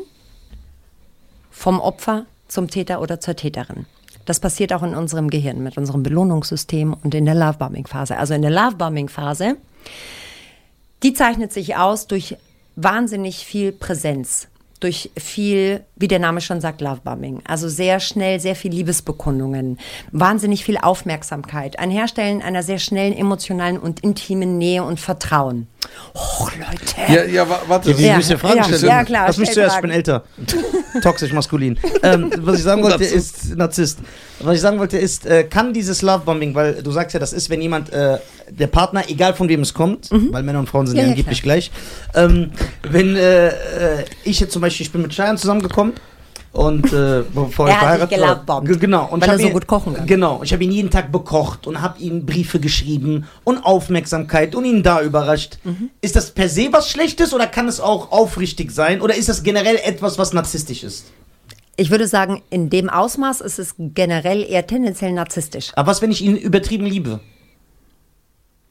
vom 1.51 1.81
Opfer 1.81 2.27
zum 2.49 2.69
Täter 2.69 3.01
oder 3.01 3.21
zur 3.21 3.37
Täterin. 3.37 3.87
Das 4.25 4.41
passiert 4.41 4.73
auch 4.73 4.83
in 4.83 4.95
unserem 4.95 5.31
Gehirn 5.31 5.63
mit 5.63 5.79
unserem 5.79 6.03
Belohnungssystem 6.03 6.95
und 7.03 7.15
in 7.15 7.25
der 7.25 7.35
Lovebombing-Phase. 7.35 8.17
Also 8.17 8.35
in 8.35 8.43
der 8.43 8.51
Lovebombing-Phase, 8.51 9.57
die 11.03 11.13
zeichnet 11.15 11.53
sich 11.53 11.77
aus 11.77 12.07
durch 12.09 12.37
wahnsinnig 12.77 13.47
viel 13.47 13.73
Präsenz. 13.73 14.49
Durch 14.81 15.11
viel, 15.19 15.85
wie 15.97 16.07
der 16.07 16.21
Name 16.21 16.41
schon 16.41 16.61
sagt, 16.61 16.81
Lovebombing. 16.81 17.43
Also 17.47 17.69
sehr 17.69 17.99
schnell, 17.99 18.39
sehr 18.39 18.55
viel 18.55 18.71
Liebesbekundungen, 18.73 19.79
wahnsinnig 20.13 20.65
viel 20.65 20.79
Aufmerksamkeit, 20.79 21.79
ein 21.81 21.91
Herstellen 21.91 22.43
einer 22.43 22.63
sehr 22.63 22.79
schnellen 22.79 23.17
emotionalen 23.17 23.79
und 23.79 24.01
intimen 24.01 24.57
Nähe 24.57 24.85
und 24.85 25.01
Vertrauen. 25.01 25.67
Och, 26.15 26.53
Leute. 26.57 27.13
Ja, 27.13 27.25
ja, 27.25 27.49
wa- 27.49 27.63
warte. 27.67 27.91
Ja, 27.93 28.19
ihr 28.19 28.39
Fragen 28.39 28.57
ja, 28.57 28.65
stellen? 28.65 28.85
ja, 28.87 29.05
klar, 29.05 29.27
Lass 29.27 29.39
mich 29.39 29.51
stell 29.51 29.65
zuerst, 29.65 29.77
ich 29.77 29.83
bin 29.83 29.91
älter. 29.91 30.25
Toxisch 31.03 31.33
maskulin. 31.33 31.79
ähm, 32.03 32.31
was 32.39 32.59
ich 32.59 32.63
sagen 32.63 32.83
wollte 32.83 33.05
ist, 33.05 33.57
Narzisst. 33.57 33.99
Was 34.41 34.55
ich 34.57 34.61
sagen 34.61 34.79
wollte 34.79 34.99
ist, 34.99 35.27
äh, 35.27 35.45
kann 35.45 35.73
dieses 35.73 36.03
Lovebombing, 36.03 36.55
weil 36.55 36.83
du 36.83 36.91
sagst 36.93 37.15
ja, 37.15 37.21
das 37.21 37.33
ist, 37.33 37.51
wenn 37.51 37.61
jemand, 37.61 37.93
äh, 37.93 38.19
der 38.51 38.67
Partner, 38.67 39.05
egal 39.09 39.35
von 39.35 39.49
wem 39.49 39.61
es 39.63 39.75
kommt, 39.75 40.09
weil 40.11 40.43
Männer 40.43 40.59
und 40.61 40.69
Frauen 40.69 40.87
sind 40.87 40.97
Mhm. 40.97 41.01
Ja, 41.01 41.05
ja, 41.07 41.11
angeblich 41.11 41.43
gleich, 41.43 41.71
ähm, 42.15 42.51
wenn 42.91 43.17
äh, 43.17 43.49
äh, 43.49 43.53
ich 44.25 44.41
jetzt 44.41 44.53
zum 44.53 44.63
Beispiel, 44.63 44.87
ich 44.87 44.93
bin 44.93 45.03
mit 45.03 45.13
Cheyenne 45.13 45.39
zusammengekommen 45.39 45.93
und 46.53 46.87
äh, 46.93 47.23
bevor 47.35 47.69
Er 47.69 47.73
ich 47.75 47.79
verheiratet 47.79 48.49
war, 48.49 48.63
genau, 48.65 49.07
und 49.11 49.21
weil 49.21 49.29
ich 49.29 49.33
er 49.35 49.39
so 49.39 49.47
ihn- 49.49 49.53
gut 49.53 49.67
kochen 49.67 49.95
kann. 49.95 50.07
Genau, 50.07 50.41
ich 50.43 50.53
habe 50.53 50.65
ihn 50.65 50.73
jeden 50.73 50.91
Tag 50.91 51.13
bekocht 51.13 51.67
und 51.67 51.81
habe 51.83 52.01
ihm 52.01 52.25
Briefe 52.27 52.59
geschrieben 52.59 53.27
und 53.45 53.59
Aufmerksamkeit 53.65 54.55
und 54.55 54.65
ihn 54.65 54.83
da 54.83 55.03
überrascht. 55.03 55.59
Mhm. 55.65 55.91
Ist 56.01 56.17
das 56.17 56.31
per 56.31 56.49
se 56.49 56.69
was 56.73 56.91
Schlechtes 56.91 57.35
oder 57.35 57.47
kann 57.47 57.69
es 57.69 57.81
auch 57.81 58.11
aufrichtig 58.13 58.71
sein 58.73 59.01
oder 59.01 59.15
ist 59.15 59.29
das 59.29 59.43
generell 59.43 59.77
etwas, 59.85 60.19
was 60.19 60.33
narzisstisch 60.33 60.83
ist? 60.85 61.07
Ich 61.81 61.91
würde 61.93 62.09
sagen, 62.09 62.43
in 62.51 62.71
dem 62.71 62.91
Ausmaß 62.91 63.41
ist 63.41 63.61
es 63.61 63.75
generell 63.79 64.43
eher 64.43 64.67
tendenziell 64.67 65.13
narzisstisch. 65.13 65.71
Aber 65.77 65.89
was, 65.93 66.03
wenn 66.03 66.11
ich 66.11 66.23
ihn 66.23 66.37
übertrieben 66.37 66.87
liebe? 66.87 67.21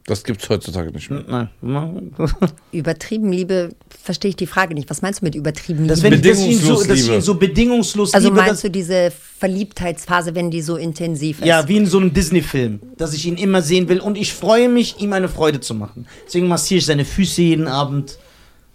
Das 0.08 0.24
gibt's 0.24 0.48
heutzutage 0.48 0.90
nicht 0.92 1.12
mehr. 1.12 1.50
Nein. 1.62 2.14
Übertrieben 2.72 3.30
Liebe, 3.30 3.76
verstehe 3.90 4.30
ich 4.30 4.38
die 4.38 4.48
Frage 4.48 4.74
nicht. 4.74 4.90
Was 4.90 5.02
meinst 5.02 5.20
du 5.20 5.26
mit 5.26 5.36
übertrieben 5.36 5.80
Liebe? 5.80 5.90
Das, 5.90 6.02
wenn 6.02 6.14
ich, 6.14 6.22
dass 6.22 6.40
ich 6.40 6.48
ihn 6.48 6.60
so, 6.60 6.78
Bedingungslos 6.78 6.88
dass 6.88 6.98
ich 6.98 7.06
ihn 7.06 7.12
Liebe. 7.12 7.22
so 7.22 7.36
bedingungslos 7.36 8.14
also 8.14 8.30
liebe, 8.30 8.40
meinst 8.40 8.64
du 8.64 8.70
diese 8.72 9.12
Verliebtheitsphase, 9.12 10.34
wenn 10.34 10.50
die 10.50 10.62
so 10.62 10.78
intensiv 10.78 11.42
ist? 11.42 11.46
ja, 11.46 11.68
wie 11.68 11.76
in 11.76 11.88
so 11.88 11.98
einem 11.98 12.14
Disney-Film, 12.14 12.80
dass 12.98 13.14
ich 13.14 13.26
ihn 13.26 13.36
immer 13.36 13.62
sehen 13.62 13.90
will 13.90 14.00
und 14.00 14.18
ich 14.18 14.34
freue 14.34 14.70
mich, 14.70 14.98
ihm 15.02 15.12
eine 15.12 15.28
Freude 15.28 15.60
zu 15.60 15.76
machen. 15.76 16.08
Deswegen 16.26 16.48
massiere 16.48 16.78
ich 16.78 16.86
seine 16.86 17.04
Füße 17.04 17.42
jeden 17.42 17.68
Abend. 17.68 18.18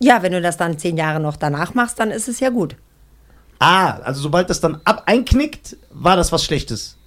Ja, 0.01 0.23
wenn 0.23 0.33
du 0.33 0.43
das 0.43 0.59
dann 0.59 0.79
zehn 0.79 0.99
Jahre 0.99 1.19
noch 1.19 1.37
danach 1.37 1.73
machst, 1.73 1.99
dann 1.99 2.11
ist 2.11 2.29
es 2.29 2.41
ja 2.41 2.51
gut. 2.51 2.77
Ah, 3.59 4.01
also 4.01 4.21
sobald 4.21 4.51
das 4.51 4.61
dann 4.61 4.83
ab 4.85 5.05
einknickt, 5.07 5.79
war 5.93 6.17
das 6.17 6.31
was 6.31 6.45
Schlechtes. 6.45 6.99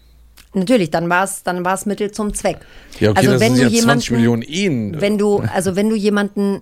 Natürlich, 0.55 0.89
dann 0.89 1.09
war 1.09 1.23
es 1.25 1.43
dann 1.43 1.63
war's 1.65 1.85
Mittel 1.85 2.11
zum 2.11 2.33
Zweck. 2.33 2.57
Ja, 2.99 3.11
okay, 3.11 3.19
also 3.19 3.31
das 3.33 3.41
wenn 3.41 3.55
sind 3.55 3.71
du 3.71 3.75
ja 3.75 3.83
20 3.83 4.09
jemanden, 4.09 4.13
Millionen 4.15 4.41
Ehen. 4.41 5.01
wenn 5.01 5.17
du, 5.17 5.39
also 5.39 5.75
wenn 5.75 5.89
du 5.89 5.95
jemanden, 5.95 6.61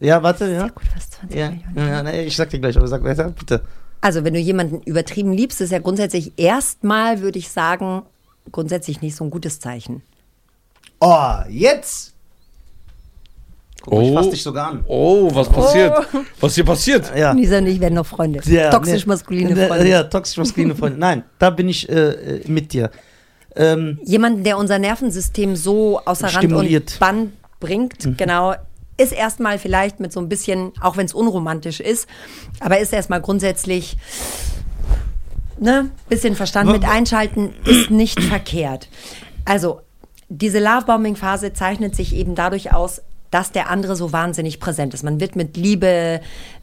Ja, 0.00 0.22
warte, 0.22 0.50
ja. 0.52 0.68
gut, 0.68 0.82
was 0.94 1.10
20 1.10 1.38
Ja, 1.38 1.50
Millionen? 1.50 1.76
ja, 1.76 1.86
ja 1.88 2.02
nee, 2.02 2.22
ich 2.24 2.36
sag 2.36 2.50
dir 2.50 2.60
gleich, 2.60 2.76
aber 2.76 2.86
sag 2.88 3.02
weiter, 3.04 3.30
bitte. 3.30 3.62
Also 4.00 4.24
wenn 4.24 4.34
du 4.34 4.40
jemanden 4.40 4.82
übertrieben 4.82 5.32
liebst, 5.32 5.60
ist 5.60 5.70
ja 5.70 5.78
grundsätzlich 5.78 6.32
erstmal, 6.36 7.20
würde 7.20 7.38
ich 7.38 7.50
sagen, 7.50 8.02
grundsätzlich 8.50 9.00
nicht 9.00 9.14
so 9.16 9.24
ein 9.24 9.30
gutes 9.30 9.60
Zeichen. 9.60 10.02
Oh, 11.00 11.36
jetzt! 11.48 12.11
Guck 13.82 13.92
mal, 13.94 14.02
ich 14.04 14.10
Oh. 14.10 14.14
fass 14.14 14.30
dich 14.30 14.42
sogar 14.42 14.68
an. 14.70 14.84
Oh, 14.86 15.28
was 15.34 15.48
passiert? 15.48 16.06
Was 16.40 16.54
hier 16.54 16.64
passiert? 16.64 17.12
Ja. 17.16 17.32
Lisa 17.32 17.58
und 17.58 17.66
ich 17.66 17.80
werden 17.80 17.94
noch 17.94 18.06
Freunde. 18.06 18.40
Ja, 18.44 18.70
Toxisch 18.70 19.04
nee. 19.04 19.08
maskuline 19.08 19.60
Ja, 19.60 19.66
Freunde. 19.66 19.88
Ja, 19.88 20.02
toxisch 20.04 20.36
maskuline 20.38 20.74
Freunde. 20.74 20.98
Nein, 20.98 21.24
da 21.38 21.50
bin 21.50 21.68
ich 21.68 21.88
äh, 21.88 21.94
äh, 22.10 22.48
mit 22.48 22.72
dir. 22.72 22.90
Ähm, 23.56 23.98
Jemanden, 24.04 24.44
der 24.44 24.56
unser 24.56 24.78
Nervensystem 24.78 25.56
so 25.56 26.00
außer 26.04 26.28
Rand 26.28 26.36
Stimuliert. 26.44 26.92
und 26.92 27.00
Band 27.00 27.32
bringt, 27.60 28.16
genau, 28.16 28.54
ist 28.96 29.12
erstmal 29.12 29.58
vielleicht 29.58 30.00
mit 30.00 30.12
so 30.12 30.20
ein 30.20 30.28
bisschen, 30.28 30.72
auch 30.80 30.96
wenn 30.96 31.06
es 31.06 31.12
unromantisch 31.14 31.80
ist, 31.80 32.08
aber 32.60 32.78
ist 32.78 32.92
erstmal 32.92 33.20
grundsätzlich, 33.20 33.96
ne, 35.58 35.90
bisschen 36.08 36.34
Verstand 36.34 36.70
mit 36.70 36.84
einschalten, 36.84 37.52
ist 37.64 37.90
nicht 37.90 38.20
verkehrt. 38.20 38.88
Also, 39.44 39.80
diese 40.28 40.58
Lovebombing-Phase 40.60 41.52
zeichnet 41.52 41.94
sich 41.94 42.14
eben 42.14 42.34
dadurch 42.34 42.72
aus, 42.72 43.02
dass 43.32 43.50
der 43.50 43.68
andere 43.70 43.96
so 43.96 44.12
wahnsinnig 44.12 44.60
präsent 44.60 44.94
ist. 44.94 45.02
Man 45.02 45.18
wird 45.18 45.34
mit 45.34 45.56
Liebe, 45.56 46.20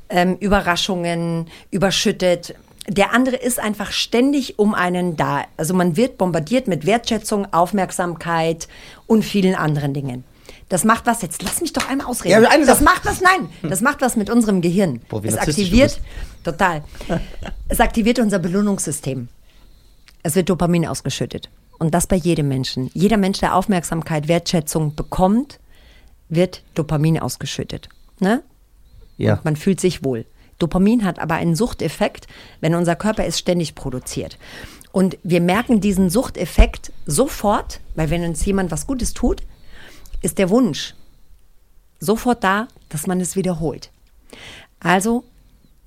ähm, 0.07 0.37
Überraschungen 0.39 1.47
überschüttet. 1.71 2.55
Der 2.87 3.13
andere 3.13 3.35
ist 3.35 3.59
einfach 3.59 3.91
ständig 3.91 4.57
um 4.57 4.73
einen 4.73 5.17
da. 5.17 5.43
Also 5.57 5.73
man 5.73 5.97
wird 5.97 6.17
bombardiert 6.17 6.67
mit 6.67 6.85
Wertschätzung, 6.85 7.51
Aufmerksamkeit 7.51 8.67
und 9.07 9.25
vielen 9.25 9.55
anderen 9.55 9.93
Dingen. 9.93 10.23
Das 10.69 10.83
macht 10.83 11.07
was 11.07 11.23
jetzt. 11.23 11.41
Lass 11.41 11.59
mich 11.61 11.73
doch 11.73 11.89
einmal 11.89 12.07
ausreden. 12.07 12.43
Ja, 12.43 12.65
das 12.65 12.81
macht 12.81 13.03
was. 13.05 13.21
Nein, 13.21 13.49
das 13.63 13.81
macht 13.81 14.01
was 14.01 14.15
mit 14.15 14.29
unserem 14.29 14.61
Gehirn. 14.61 15.01
Boah, 15.09 15.23
es 15.25 15.37
aktiviert 15.37 15.99
total. 16.43 16.83
Es 17.71 17.79
aktiviert 17.79 18.17
unser 18.17 18.39
Belohnungssystem. 18.39 19.27
Es 20.23 20.35
wird 20.35 20.49
Dopamin 20.49 20.87
ausgeschüttet. 20.87 21.49
Und 21.77 21.93
das 21.93 22.07
bei 22.07 22.15
jedem 22.15 22.47
Menschen. 22.47 22.89
Jeder 22.95 23.17
Mensch, 23.17 23.39
der 23.39 23.55
Aufmerksamkeit, 23.55 24.27
Wertschätzung 24.27 24.95
bekommt, 24.95 25.59
wird 26.30 26.64
Dopamin 26.76 27.19
ausgeschüttet. 27.19 27.89
Ne? 28.19 28.43
ja. 29.18 29.39
Man 29.43 29.56
fühlt 29.56 29.80
sich 29.80 30.03
wohl. 30.03 30.26
Dopamin 30.57 31.06
hat 31.06 31.19
aber 31.19 31.35
einen 31.35 31.56
Suchteffekt, 31.56 32.27
wenn 32.61 32.76
unser 32.76 32.95
Körper 32.95 33.26
es 33.26 33.38
ständig 33.38 33.76
produziert. 33.76 34.38
Und 34.91 35.18
wir 35.23 35.41
merken 35.41 35.81
diesen 35.81 36.10
Suchteffekt 36.10 36.91
sofort, 37.06 37.80
weil 37.95 38.10
wenn 38.10 38.23
uns 38.23 38.43
jemand 38.45 38.72
was 38.72 38.88
Gutes 38.88 39.14
tut, 39.14 39.43
ist 40.22 40.38
der 40.38 40.49
Wunsch 40.49 40.95
sofort 41.99 42.43
da, 42.43 42.68
dass 42.89 43.07
man 43.07 43.19
es 43.22 43.35
wiederholt. 43.35 43.91
Also 44.80 45.23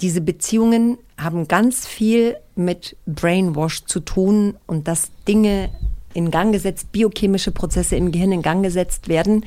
diese 0.01 0.21
Beziehungen 0.21 0.99
haben 1.17 1.49
ganz 1.49 1.87
viel 1.87 2.37
mit 2.55 2.97
Brainwash 3.07 3.85
zu 3.87 4.01
tun 4.01 4.57
und 4.67 4.89
dass 4.89 5.11
Dinge 5.27 5.71
in 6.15 6.31
Gang 6.31 6.53
gesetzt, 6.53 6.93
biochemische 6.93 7.51
Prozesse 7.51 7.97
im 7.97 8.13
Gehirn 8.13 8.33
in 8.33 8.43
Gang 8.43 8.63
gesetzt 8.63 9.09
werden, 9.09 9.47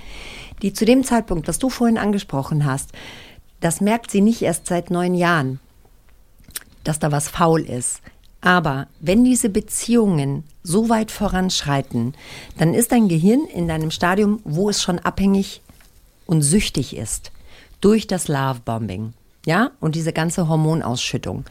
die 0.61 0.73
zu 0.73 0.85
dem 0.85 1.03
Zeitpunkt, 1.03 1.47
was 1.47 1.59
du 1.59 1.69
vorhin 1.69 1.97
angesprochen 1.97 2.65
hast, 2.65 2.91
das 3.59 3.81
merkt 3.81 4.11
sie 4.11 4.21
nicht 4.21 4.41
erst 4.41 4.67
seit 4.67 4.91
neun 4.91 5.15
Jahren, 5.15 5.59
dass 6.83 6.99
da 6.99 7.11
was 7.11 7.29
faul 7.29 7.61
ist. 7.61 8.01
Aber 8.41 8.87
wenn 8.99 9.23
diese 9.23 9.49
Beziehungen 9.49 10.43
so 10.61 10.89
weit 10.89 11.09
voranschreiten, 11.09 12.13
dann 12.57 12.73
ist 12.75 12.91
dein 12.91 13.07
Gehirn 13.07 13.45
in 13.45 13.71
einem 13.71 13.89
Stadium, 13.89 14.39
wo 14.43 14.69
es 14.69 14.83
schon 14.83 14.99
abhängig 14.99 15.61
und 16.27 16.41
süchtig 16.43 16.95
ist 16.95 17.31
durch 17.81 18.07
das 18.07 18.27
Lovebombing, 18.27 19.13
ja, 19.45 19.71
und 19.79 19.95
diese 19.95 20.13
ganze 20.13 20.47
Hormonausschüttung. 20.47 21.45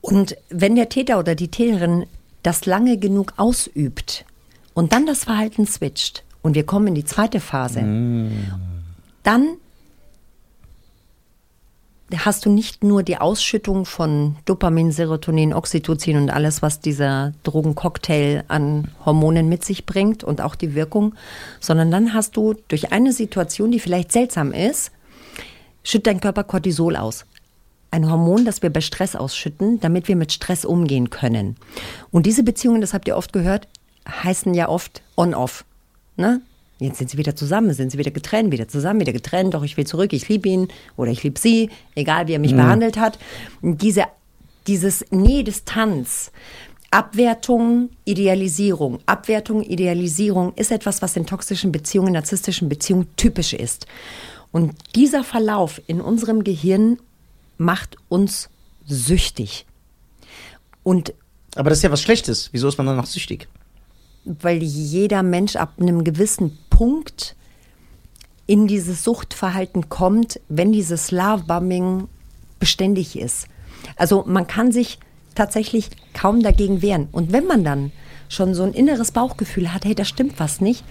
Und 0.00 0.36
wenn 0.50 0.76
der 0.76 0.90
Täter 0.90 1.18
oder 1.18 1.34
die 1.34 1.48
Täterin 1.48 2.06
das 2.44 2.66
lange 2.66 2.98
genug 2.98 3.32
ausübt 3.36 4.24
und 4.74 4.92
dann 4.92 5.06
das 5.06 5.24
Verhalten 5.24 5.66
switcht 5.66 6.22
und 6.42 6.54
wir 6.54 6.64
kommen 6.64 6.88
in 6.88 6.94
die 6.94 7.04
zweite 7.04 7.40
Phase, 7.40 7.80
dann 9.24 9.56
hast 12.14 12.44
du 12.44 12.50
nicht 12.50 12.84
nur 12.84 13.02
die 13.02 13.16
Ausschüttung 13.16 13.86
von 13.86 14.36
Dopamin, 14.44 14.92
Serotonin, 14.92 15.54
Oxytocin 15.54 16.16
und 16.18 16.30
alles, 16.30 16.60
was 16.60 16.80
dieser 16.80 17.32
Drogencocktail 17.42 18.44
an 18.48 18.88
Hormonen 19.04 19.48
mit 19.48 19.64
sich 19.64 19.86
bringt 19.86 20.22
und 20.22 20.40
auch 20.40 20.54
die 20.54 20.74
Wirkung, 20.74 21.14
sondern 21.60 21.90
dann 21.90 22.12
hast 22.12 22.36
du 22.36 22.54
durch 22.68 22.92
eine 22.92 23.12
Situation, 23.12 23.70
die 23.70 23.80
vielleicht 23.80 24.12
seltsam 24.12 24.52
ist, 24.52 24.92
schüttet 25.82 26.06
dein 26.08 26.20
Körper 26.20 26.44
Cortisol 26.44 26.96
aus. 26.96 27.24
Ein 27.94 28.10
Hormon, 28.10 28.44
das 28.44 28.60
wir 28.60 28.70
bei 28.70 28.80
Stress 28.80 29.14
ausschütten, 29.14 29.78
damit 29.78 30.08
wir 30.08 30.16
mit 30.16 30.32
Stress 30.32 30.64
umgehen 30.64 31.10
können. 31.10 31.54
Und 32.10 32.26
diese 32.26 32.42
Beziehungen, 32.42 32.80
das 32.80 32.92
habt 32.92 33.06
ihr 33.06 33.16
oft 33.16 33.32
gehört, 33.32 33.68
heißen 34.08 34.52
ja 34.52 34.68
oft 34.68 35.00
on-off. 35.16 35.64
Ne? 36.16 36.40
Jetzt 36.80 36.98
sind 36.98 37.08
sie 37.08 37.18
wieder 37.18 37.36
zusammen, 37.36 37.72
sind 37.72 37.92
sie 37.92 37.98
wieder 37.98 38.10
getrennt, 38.10 38.50
wieder 38.50 38.66
zusammen, 38.66 38.98
wieder 38.98 39.12
getrennt, 39.12 39.54
doch 39.54 39.62
ich 39.62 39.76
will 39.76 39.86
zurück, 39.86 40.12
ich 40.12 40.28
liebe 40.28 40.48
ihn 40.48 40.66
oder 40.96 41.12
ich 41.12 41.22
liebe 41.22 41.38
sie, 41.38 41.70
egal 41.94 42.26
wie 42.26 42.32
er 42.32 42.40
mich 42.40 42.56
behandelt 42.56 42.98
hat. 42.98 43.16
Und 43.62 43.80
diese, 43.80 44.06
dieses 44.66 45.04
Nähe-Distanz, 45.12 46.32
Abwertung, 46.90 47.90
Idealisierung. 48.04 48.98
Abwertung, 49.06 49.62
Idealisierung 49.62 50.52
ist 50.56 50.72
etwas, 50.72 51.00
was 51.00 51.14
in 51.14 51.26
toxischen 51.26 51.70
Beziehungen, 51.70 52.14
narzisstischen 52.14 52.68
Beziehungen 52.68 53.06
typisch 53.14 53.52
ist. 53.52 53.86
Und 54.50 54.74
dieser 54.96 55.22
Verlauf 55.22 55.80
in 55.86 56.00
unserem 56.00 56.42
Gehirn 56.42 56.98
macht 57.58 57.96
uns 58.08 58.48
süchtig. 58.86 59.66
Und 60.82 61.14
Aber 61.56 61.70
das 61.70 61.78
ist 61.78 61.82
ja 61.82 61.90
was 61.90 62.02
Schlechtes. 62.02 62.50
Wieso 62.52 62.68
ist 62.68 62.78
man 62.78 62.86
danach 62.86 63.06
süchtig? 63.06 63.48
weil 64.24 64.62
jeder 64.62 65.22
Mensch 65.22 65.56
ab 65.56 65.74
einem 65.78 66.02
gewissen 66.04 66.58
Punkt 66.70 67.36
in 68.46 68.66
dieses 68.66 69.04
Suchtverhalten 69.04 69.88
kommt, 69.88 70.40
wenn 70.48 70.72
dieses 70.72 71.10
Lovebombing 71.10 72.08
beständig 72.58 73.18
ist. 73.18 73.48
Also 73.96 74.24
man 74.26 74.46
kann 74.46 74.72
sich 74.72 74.98
tatsächlich 75.34 75.90
kaum 76.12 76.42
dagegen 76.42 76.82
wehren. 76.82 77.08
Und 77.12 77.32
wenn 77.32 77.46
man 77.46 77.64
dann 77.64 77.92
schon 78.28 78.54
so 78.54 78.62
ein 78.62 78.72
inneres 78.72 79.12
Bauchgefühl 79.12 79.72
hat, 79.72 79.84
hey, 79.84 79.94
da 79.94 80.04
stimmt 80.04 80.40
was 80.40 80.60
nicht, 80.60 80.84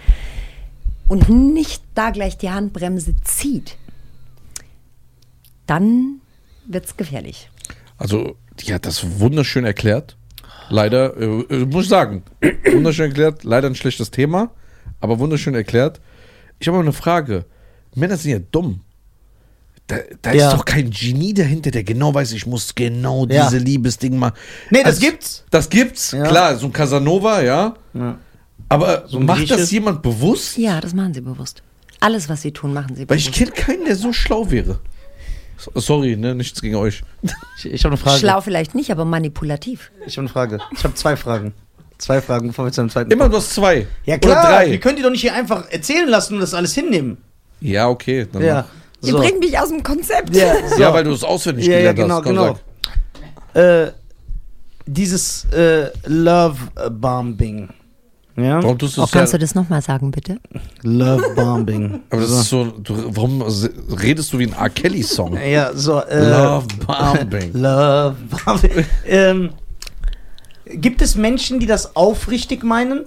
und 1.10 1.30
nicht 1.30 1.84
da 1.96 2.12
gleich 2.12 2.38
die 2.38 2.50
Handbremse 2.50 3.16
zieht, 3.24 3.78
dann 5.68 6.22
wird's 6.66 6.96
gefährlich. 6.98 7.50
Also, 7.98 8.36
die 8.60 8.74
hat 8.74 8.86
das 8.86 9.20
wunderschön 9.20 9.66
erklärt. 9.66 10.18
Leider, 10.70 11.16
äh, 11.18 11.26
äh, 11.26 11.66
muss 11.66 11.84
ich 11.86 11.90
sagen, 11.90 12.24
wunderschön 12.72 13.08
erklärt. 13.10 13.44
Leider 13.44 13.68
ein 13.70 13.76
schlechtes 13.76 14.12
Thema, 14.12 14.52
aber 15.00 15.20
wunderschön 15.20 15.54
erklärt. 15.56 16.00
Ich 16.60 16.68
habe 16.68 16.78
aber 16.78 16.86
eine 16.86 16.94
Frage. 16.94 17.46
Männer 17.96 18.18
sind 18.18 18.32
ja 18.32 18.40
dumm. 18.40 18.82
Da, 19.88 19.98
da 20.22 20.32
Ja. 20.32 20.48
ist 20.48 20.54
doch 20.58 20.66
kein 20.66 20.90
Genie 20.92 21.34
dahinter, 21.34 21.70
der 21.70 21.84
genau 21.84 22.14
weiß, 22.14 22.32
ich 22.32 22.46
muss 22.48 22.74
genau 22.74 23.28
Ja. 23.28 23.44
diese 23.50 23.58
Liebesding 23.62 24.18
machen. 24.18 24.34
Nee, 24.72 24.80
das 24.80 24.96
Also, 24.96 25.02
gibt's. 25.02 25.44
Das 25.52 25.70
gibt's, 25.70 26.12
Ja. 26.14 26.24
klar, 26.24 26.56
so 26.56 26.68
ein 26.68 26.74
Casanova, 26.74 27.42
ja. 27.42 27.76
Ja. 27.94 28.18
Aber 28.70 29.04
So 29.08 29.20
macht 29.20 29.40
Grieche? 29.40 29.58
das 29.58 29.70
jemand 29.72 30.02
bewusst? 30.02 30.58
Ja, 30.58 30.80
das 30.80 30.94
machen 30.94 31.14
sie 31.14 31.22
bewusst. 31.22 31.62
Alles, 32.00 32.30
was 32.30 32.42
sie 32.42 32.52
tun, 32.52 32.74
machen 32.74 32.96
sie 32.96 33.08
Weil 33.10 33.18
ich 33.18 33.26
bewusst. 33.32 33.38
kenne 33.38 33.52
keinen, 33.52 33.86
der 33.86 33.96
so 33.98 34.14
schlau 34.14 34.50
wäre. 34.50 34.80
So- 35.58 35.72
Sorry, 35.80 36.16
ne, 36.16 36.36
nichts 36.36 36.62
gegen 36.62 36.76
euch. 36.76 37.04
Ich, 37.58 37.66
ich 37.66 37.84
habe 37.86 37.94
eine 37.94 37.98
Frage. 37.98 38.20
Schlau 38.20 38.42
vielleicht 38.42 38.76
nicht, 38.76 38.92
aber 38.92 39.06
manipulativ. 39.06 39.92
Ich 40.06 40.14
habe 40.18 40.22
eine 40.22 40.30
Frage. 40.30 40.60
Ich 40.76 40.84
habe 40.84 40.94
zwei 40.96 41.16
Fragen. 41.16 41.54
Zwei 41.98 42.22
Fragen, 42.22 42.48
bevor 42.48 42.66
wir 42.66 42.72
zu 42.72 42.82
einem 42.82 42.90
zweiten 42.90 43.12
Immer 43.12 43.32
hast 43.32 43.54
zwei. 43.54 43.88
Ja 44.06 44.16
Oder 44.16 44.20
klar, 44.20 44.44
drei. 44.52 44.72
wir 44.72 44.80
können 44.80 44.98
die 44.98 45.04
doch 45.04 45.12
nicht 45.12 45.22
hier 45.22 45.34
einfach 45.34 45.70
erzählen 45.70 46.10
lassen 46.10 46.34
und 46.36 46.40
das 46.42 46.54
alles 46.54 46.74
hinnehmen. 46.74 47.18
Ja, 47.62 47.88
okay. 47.88 48.28
Dann 48.32 48.42
Ja. 48.44 48.66
Ihr 49.02 49.12
So. 49.12 49.20
bringt 49.20 49.40
mich 49.40 49.58
aus 49.58 49.70
dem 49.70 49.84
Konzept. 49.84 50.36
Ja, 50.36 50.54
so. 50.70 50.82
Ja, 50.82 50.94
weil 50.94 51.04
du 51.04 51.12
es 51.12 51.24
auswendig 51.24 51.66
ja, 51.68 51.80
ja, 51.80 51.94
gelernt 51.94 52.26
genau, 52.26 52.46
hast. 52.46 52.60
Komm, 53.54 53.62
genau. 53.62 53.86
Äh, 53.86 53.92
dieses 54.86 55.46
äh, 55.54 55.90
Love 56.06 56.58
Bombing. 56.92 57.70
Ja? 58.36 58.64
Warum 58.64 58.78
tust 58.80 58.98
du 58.98 59.02
Oh, 59.02 59.06
ja? 59.06 59.10
kannst 59.12 59.34
du 59.34 59.38
das 59.38 59.54
nochmal 59.54 59.82
sagen, 59.82 60.10
bitte? 60.12 60.38
Love 60.82 61.34
Bombing. 61.36 62.00
Aber 62.10 62.22
das 62.22 62.32
ist 62.32 62.50
so, 62.50 62.66
du, 62.66 62.96
warum 63.16 63.42
redest 63.44 64.34
du 64.34 64.40
wie 64.40 64.48
ein 64.48 64.54
R. 64.54 64.70
Kelly-Song? 64.70 65.38
Ja, 65.38 65.72
so. 65.74 66.00
Äh, 66.02 66.30
Love 66.32 66.68
Bombing. 66.88 67.52
Love 67.54 68.16
Bombing. 68.46 68.86
ähm, 69.06 69.50
gibt 70.66 71.02
es 71.02 71.16
Menschen, 71.16 71.60
die 71.60 71.68
das 71.68 71.96
aufrichtig 71.96 72.64
meinen? 72.64 73.06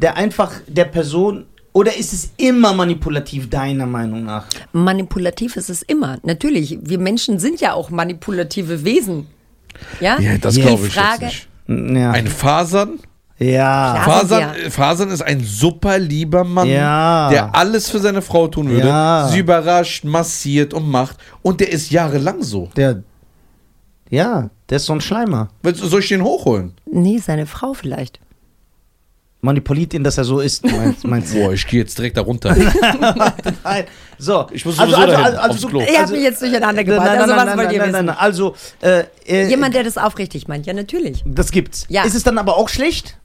Der 0.00 0.16
einfach 0.16 0.52
der 0.66 0.84
Person. 0.86 1.46
Oder 1.72 1.96
ist 1.96 2.12
es 2.12 2.30
immer 2.38 2.72
manipulativ, 2.72 3.48
deiner 3.50 3.86
Meinung 3.86 4.24
nach? 4.24 4.46
Manipulativ 4.72 5.56
ist 5.56 5.68
es 5.70 5.82
immer. 5.82 6.18
Natürlich, 6.22 6.78
wir 6.82 6.98
Menschen 6.98 7.38
sind 7.38 7.60
ja 7.60 7.74
auch 7.74 7.90
manipulative 7.90 8.82
Wesen. 8.84 9.26
Ja? 10.00 10.18
Ja, 10.18 10.38
das 10.38 10.56
glaube 10.56 10.86
ich 10.86 10.94
Frage- 10.94 11.26
jetzt 11.26 11.46
nicht. 11.68 11.96
Ja. 11.98 12.12
Ein 12.12 12.26
Fasern? 12.28 12.98
Ja. 13.38 14.22
Sind 14.24 14.72
Fasern 14.72 15.10
ist 15.10 15.22
ein 15.22 15.44
super 15.44 15.98
lieber 15.98 16.44
Mann, 16.44 16.68
Ja. 16.68 17.28
der 17.30 17.54
alles 17.54 17.90
für 17.90 17.98
seine 17.98 18.22
Frau 18.22 18.48
tun 18.48 18.68
würde. 18.70 18.88
Ja. 18.88 19.28
Sie 19.30 19.38
überrascht, 19.40 20.04
massiert 20.04 20.72
und 20.74 20.88
macht. 20.88 21.16
Und 21.42 21.60
der 21.60 21.70
ist 21.70 21.90
jahrelang 21.90 22.42
so. 22.42 22.68
Der. 22.76 23.02
Ja, 24.08 24.50
der 24.70 24.76
ist 24.76 24.86
so 24.86 24.92
ein 24.92 25.00
Schleimer. 25.00 25.48
Willst 25.62 25.82
du- 25.82 25.86
Soll 25.88 26.00
ich 26.00 26.08
den 26.08 26.22
hochholen? 26.22 26.74
Nee, 26.90 27.18
seine 27.18 27.44
Frau 27.46 27.74
vielleicht. 27.74 28.20
Manipuliert 29.42 29.94
ihn, 29.94 30.02
dass 30.02 30.16
er 30.18 30.24
so 30.24 30.40
ist, 30.40 30.64
meinst, 30.64 31.04
meinst 31.06 31.34
du? 31.34 31.38
Boah, 31.40 31.52
ich 31.52 31.66
gehe 31.66 31.80
jetzt 31.80 31.96
direkt 31.98 32.16
da 32.16 32.22
runter. 32.22 32.56
Nein. 33.64 33.84
So. 34.18 34.46
Ich 34.50 34.64
muss 34.64 34.76
sowieso 34.76 35.06
dahin, 35.06 35.36
aufs 35.38 35.60
du- 35.60 35.68
Klo. 35.68 35.80
Ihr 35.80 36.00
habt 36.00 36.10
mich 36.10 36.22
jetzt 36.22 36.40
durcheinander 36.40 36.72
Nein, 36.82 36.86
gebracht. 36.86 37.06
nein, 37.06 37.18
also 37.18 37.30
nein, 37.34 37.38
was 37.38 37.46
nein, 37.46 37.58
wollt 37.58 37.72
ihr 37.72 37.78
nein, 37.78 37.90
nein, 37.92 37.94
wissen? 37.94 38.06
nein. 38.06 38.16
Also, 38.18 38.54
äh, 38.80 39.04
äh, 39.26 39.48
Jemand, 39.48 39.74
der 39.74 39.84
das 39.84 39.98
aufrichtig 39.98 40.48
meint, 40.48 40.66
ja 40.66 40.72
natürlich. 40.72 41.22
das 41.26 41.50
gibt's. 41.52 41.84
Ja. 41.88 42.04
Ist 42.04 42.14
es 42.14 42.22
dann 42.24 42.38
aber 42.38 42.56
auch 42.56 42.68
schlecht? 42.68 43.18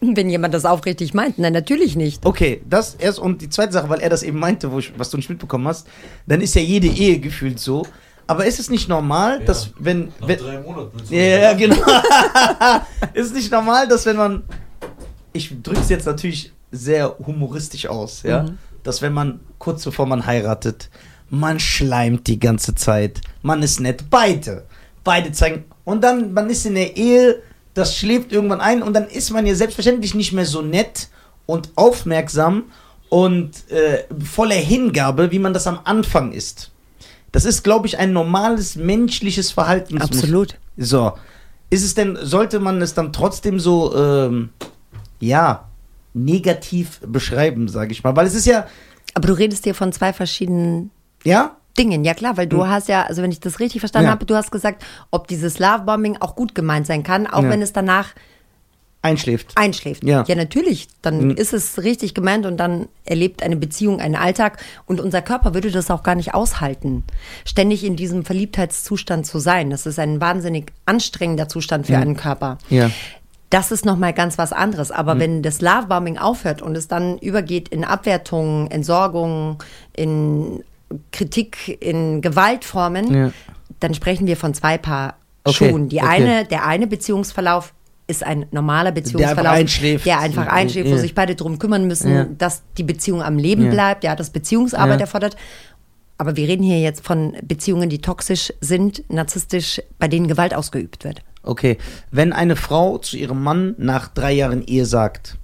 Wenn 0.00 0.30
jemand 0.30 0.54
das 0.54 0.64
aufrichtig 0.64 1.12
meint, 1.14 1.38
nein, 1.38 1.52
natürlich 1.52 1.94
nicht. 1.96 2.24
Okay, 2.24 2.62
das 2.68 2.94
erst 2.94 3.18
und 3.18 3.42
die 3.42 3.50
zweite 3.50 3.72
Sache, 3.72 3.88
weil 3.90 4.00
er 4.00 4.08
das 4.08 4.22
eben 4.22 4.38
meinte, 4.38 4.72
wo 4.72 4.78
ich, 4.78 4.92
was 4.98 5.10
du 5.10 5.16
nicht 5.18 5.28
mitbekommen 5.28 5.68
hast, 5.68 5.86
dann 6.26 6.40
ist 6.40 6.54
ja 6.54 6.62
jede 6.62 6.86
Ehe 6.86 7.18
gefühlt 7.18 7.58
so. 7.60 7.86
Aber 8.26 8.46
ist 8.46 8.60
es 8.60 8.70
nicht 8.70 8.88
normal, 8.88 9.40
dass 9.44 9.70
wenn, 9.78 10.12
wenn 10.24 10.38
drei 10.38 10.60
Monaten. 10.60 10.98
ja, 11.10 11.20
ja, 11.20 11.52
genau. 11.54 11.76
ist 13.14 13.26
es 13.26 13.32
nicht 13.32 13.50
normal, 13.50 13.88
dass 13.88 14.06
wenn 14.06 14.16
man 14.16 14.42
ich 15.32 15.52
drücke 15.62 15.80
es 15.80 15.88
jetzt 15.88 16.06
natürlich 16.06 16.52
sehr 16.72 17.16
humoristisch 17.24 17.86
aus, 17.86 18.22
ja, 18.22 18.44
Mhm. 18.44 18.58
dass 18.82 19.02
wenn 19.02 19.12
man 19.12 19.40
kurz 19.58 19.84
bevor 19.84 20.06
man 20.06 20.24
heiratet, 20.26 20.88
man 21.28 21.60
schleimt 21.60 22.26
die 22.26 22.38
ganze 22.40 22.74
Zeit, 22.74 23.20
man 23.42 23.62
ist 23.62 23.80
nett, 23.80 24.04
beide, 24.10 24.64
beide 25.04 25.30
zeigen 25.32 25.64
und 25.84 26.02
dann 26.02 26.32
man 26.32 26.48
ist 26.50 26.66
in 26.66 26.74
der 26.74 26.96
Ehe, 26.96 27.42
das 27.74 27.96
schläft 27.96 28.32
irgendwann 28.32 28.60
ein 28.60 28.82
und 28.82 28.94
dann 28.94 29.06
ist 29.06 29.30
man 29.30 29.46
ja 29.46 29.54
selbstverständlich 29.54 30.14
nicht 30.14 30.32
mehr 30.32 30.46
so 30.46 30.62
nett 30.62 31.08
und 31.46 31.70
aufmerksam 31.76 32.64
und 33.08 33.70
äh, 33.70 34.04
voller 34.24 34.54
Hingabe, 34.54 35.30
wie 35.30 35.38
man 35.38 35.52
das 35.52 35.66
am 35.66 35.80
Anfang 35.84 36.32
ist. 36.32 36.70
Das 37.32 37.44
ist, 37.44 37.62
glaube 37.62 37.86
ich, 37.86 37.98
ein 37.98 38.12
normales 38.12 38.76
menschliches 38.76 39.52
Verhalten. 39.52 40.00
Absolut. 40.00 40.56
So. 40.76 41.12
Ist 41.70 41.84
es 41.84 41.94
denn, 41.94 42.18
sollte 42.20 42.58
man 42.58 42.82
es 42.82 42.94
dann 42.94 43.12
trotzdem 43.12 43.60
so, 43.60 43.94
ähm, 43.94 44.50
ja, 45.20 45.68
negativ 46.12 47.00
beschreiben, 47.06 47.68
sage 47.68 47.92
ich 47.92 48.02
mal? 48.02 48.16
Weil 48.16 48.26
es 48.26 48.34
ist 48.34 48.46
ja, 48.46 48.66
Aber 49.14 49.28
du 49.28 49.34
redest 49.34 49.62
hier 49.62 49.76
von 49.76 49.92
zwei 49.92 50.12
verschiedenen 50.12 50.90
ja, 51.24 51.56
Dingen, 51.78 52.04
ja 52.04 52.14
klar, 52.14 52.36
weil 52.36 52.46
du 52.46 52.66
hast 52.66 52.88
ja, 52.88 53.02
also 53.04 53.22
wenn 53.22 53.30
ich 53.32 53.40
das 53.40 53.60
richtig 53.60 53.80
verstanden 53.80 54.06
Ja. 54.06 54.12
habe, 54.12 54.26
du 54.26 54.34
hast 54.34 54.50
gesagt, 54.50 54.84
ob 55.10 55.28
dieses 55.28 55.58
Lovebombing 55.58 56.16
auch 56.20 56.34
gut 56.36 56.54
gemeint 56.54 56.86
sein 56.86 57.02
kann, 57.02 57.26
auch 57.26 57.42
Ja. 57.44 57.48
wenn 57.50 57.62
es 57.62 57.72
danach 57.72 58.08
einschläft. 59.02 59.52
einschläft. 59.56 60.04
Ja. 60.04 60.24
natürlich, 60.34 60.88
dann 61.00 61.28
Mhm. 61.28 61.30
ist 61.30 61.54
es 61.54 61.82
richtig 61.82 62.12
gemeint 62.12 62.44
und 62.44 62.58
dann 62.58 62.86
erlebt 63.06 63.42
eine 63.42 63.56
Beziehung 63.56 63.98
einen 63.98 64.14
Alltag 64.14 64.58
und 64.84 65.00
unser 65.00 65.22
Körper 65.22 65.54
würde 65.54 65.70
das 65.70 65.90
auch 65.90 66.02
gar 66.02 66.14
nicht 66.16 66.34
aushalten, 66.34 67.04
ständig 67.46 67.82
in 67.84 67.96
diesem 67.96 68.26
Verliebtheitszustand 68.26 69.24
zu 69.24 69.38
sein. 69.38 69.70
Das 69.70 69.86
ist 69.86 69.98
ein 69.98 70.20
wahnsinnig 70.20 70.72
anstrengender 70.84 71.48
Zustand 71.48 71.86
für 71.86 71.96
einen 71.96 72.16
Körper. 72.16 72.58
Ja. 72.68 72.90
Das 73.48 73.72
ist 73.72 73.84
nochmal 73.86 74.12
ganz 74.12 74.36
was 74.38 74.52
anderes. 74.52 74.90
Aber 74.92 75.18
wenn 75.18 75.42
das 75.42 75.60
Lovebombing 75.62 76.18
aufhört 76.18 76.60
und 76.62 76.76
es 76.76 76.86
dann 76.86 77.16
übergeht 77.18 77.68
in 77.70 77.84
Abwertung, 77.84 78.70
Entsorgung, 78.70 79.62
in 79.96 80.62
Kritik, 81.12 81.78
in 81.80 82.20
Gewaltformen, 82.20 83.12
Ja. 83.14 83.32
dann 83.80 83.94
sprechen 83.94 84.26
wir 84.26 84.36
von 84.36 84.54
zwei 84.54 84.78
Paar 84.78 85.16
Okay, 85.44 85.70
Schuhen. 85.70 85.88
Die 85.88 85.98
okay. 85.98 86.06
eine, 86.08 86.44
der 86.44 86.66
eine 86.66 86.86
Beziehungsverlauf 86.86 87.72
ist 88.06 88.24
ein 88.24 88.46
normaler 88.50 88.90
Beziehungsverlauf, 88.92 89.52
einschläft. 89.54 90.04
der 90.04 90.18
einfach 90.18 90.48
einschläft, 90.48 90.88
wo 90.90 90.94
Ja. 90.94 90.98
sich 90.98 91.14
beide 91.14 91.36
drum 91.36 91.58
kümmern 91.58 91.86
müssen, 91.86 92.12
Ja. 92.12 92.24
dass 92.24 92.62
die 92.76 92.82
Beziehung 92.82 93.22
am 93.22 93.38
Leben 93.38 93.70
bleibt, 93.70 94.02
ja, 94.04 94.16
das 94.16 94.30
Beziehungsarbeit 94.30 95.00
erfordert. 95.00 95.36
Aber 96.18 96.36
wir 96.36 96.46
reden 96.48 96.62
hier 96.64 96.80
jetzt 96.80 97.04
von 97.06 97.34
Beziehungen, 97.42 97.88
die 97.88 98.00
toxisch 98.02 98.52
sind, 98.60 99.04
narzisstisch, 99.10 99.80
bei 99.98 100.08
denen 100.08 100.28
Gewalt 100.28 100.54
ausgeübt 100.54 101.04
wird. 101.04 101.22
Okay, 101.42 101.78
wenn 102.10 102.34
eine 102.34 102.56
Frau 102.56 102.98
zu 102.98 103.16
ihrem 103.16 103.42
Mann 103.42 103.74
nach 103.78 104.08
drei 104.08 104.32
Jahren 104.32 104.62
Ehe 104.66 104.84
sagt, 104.84 105.38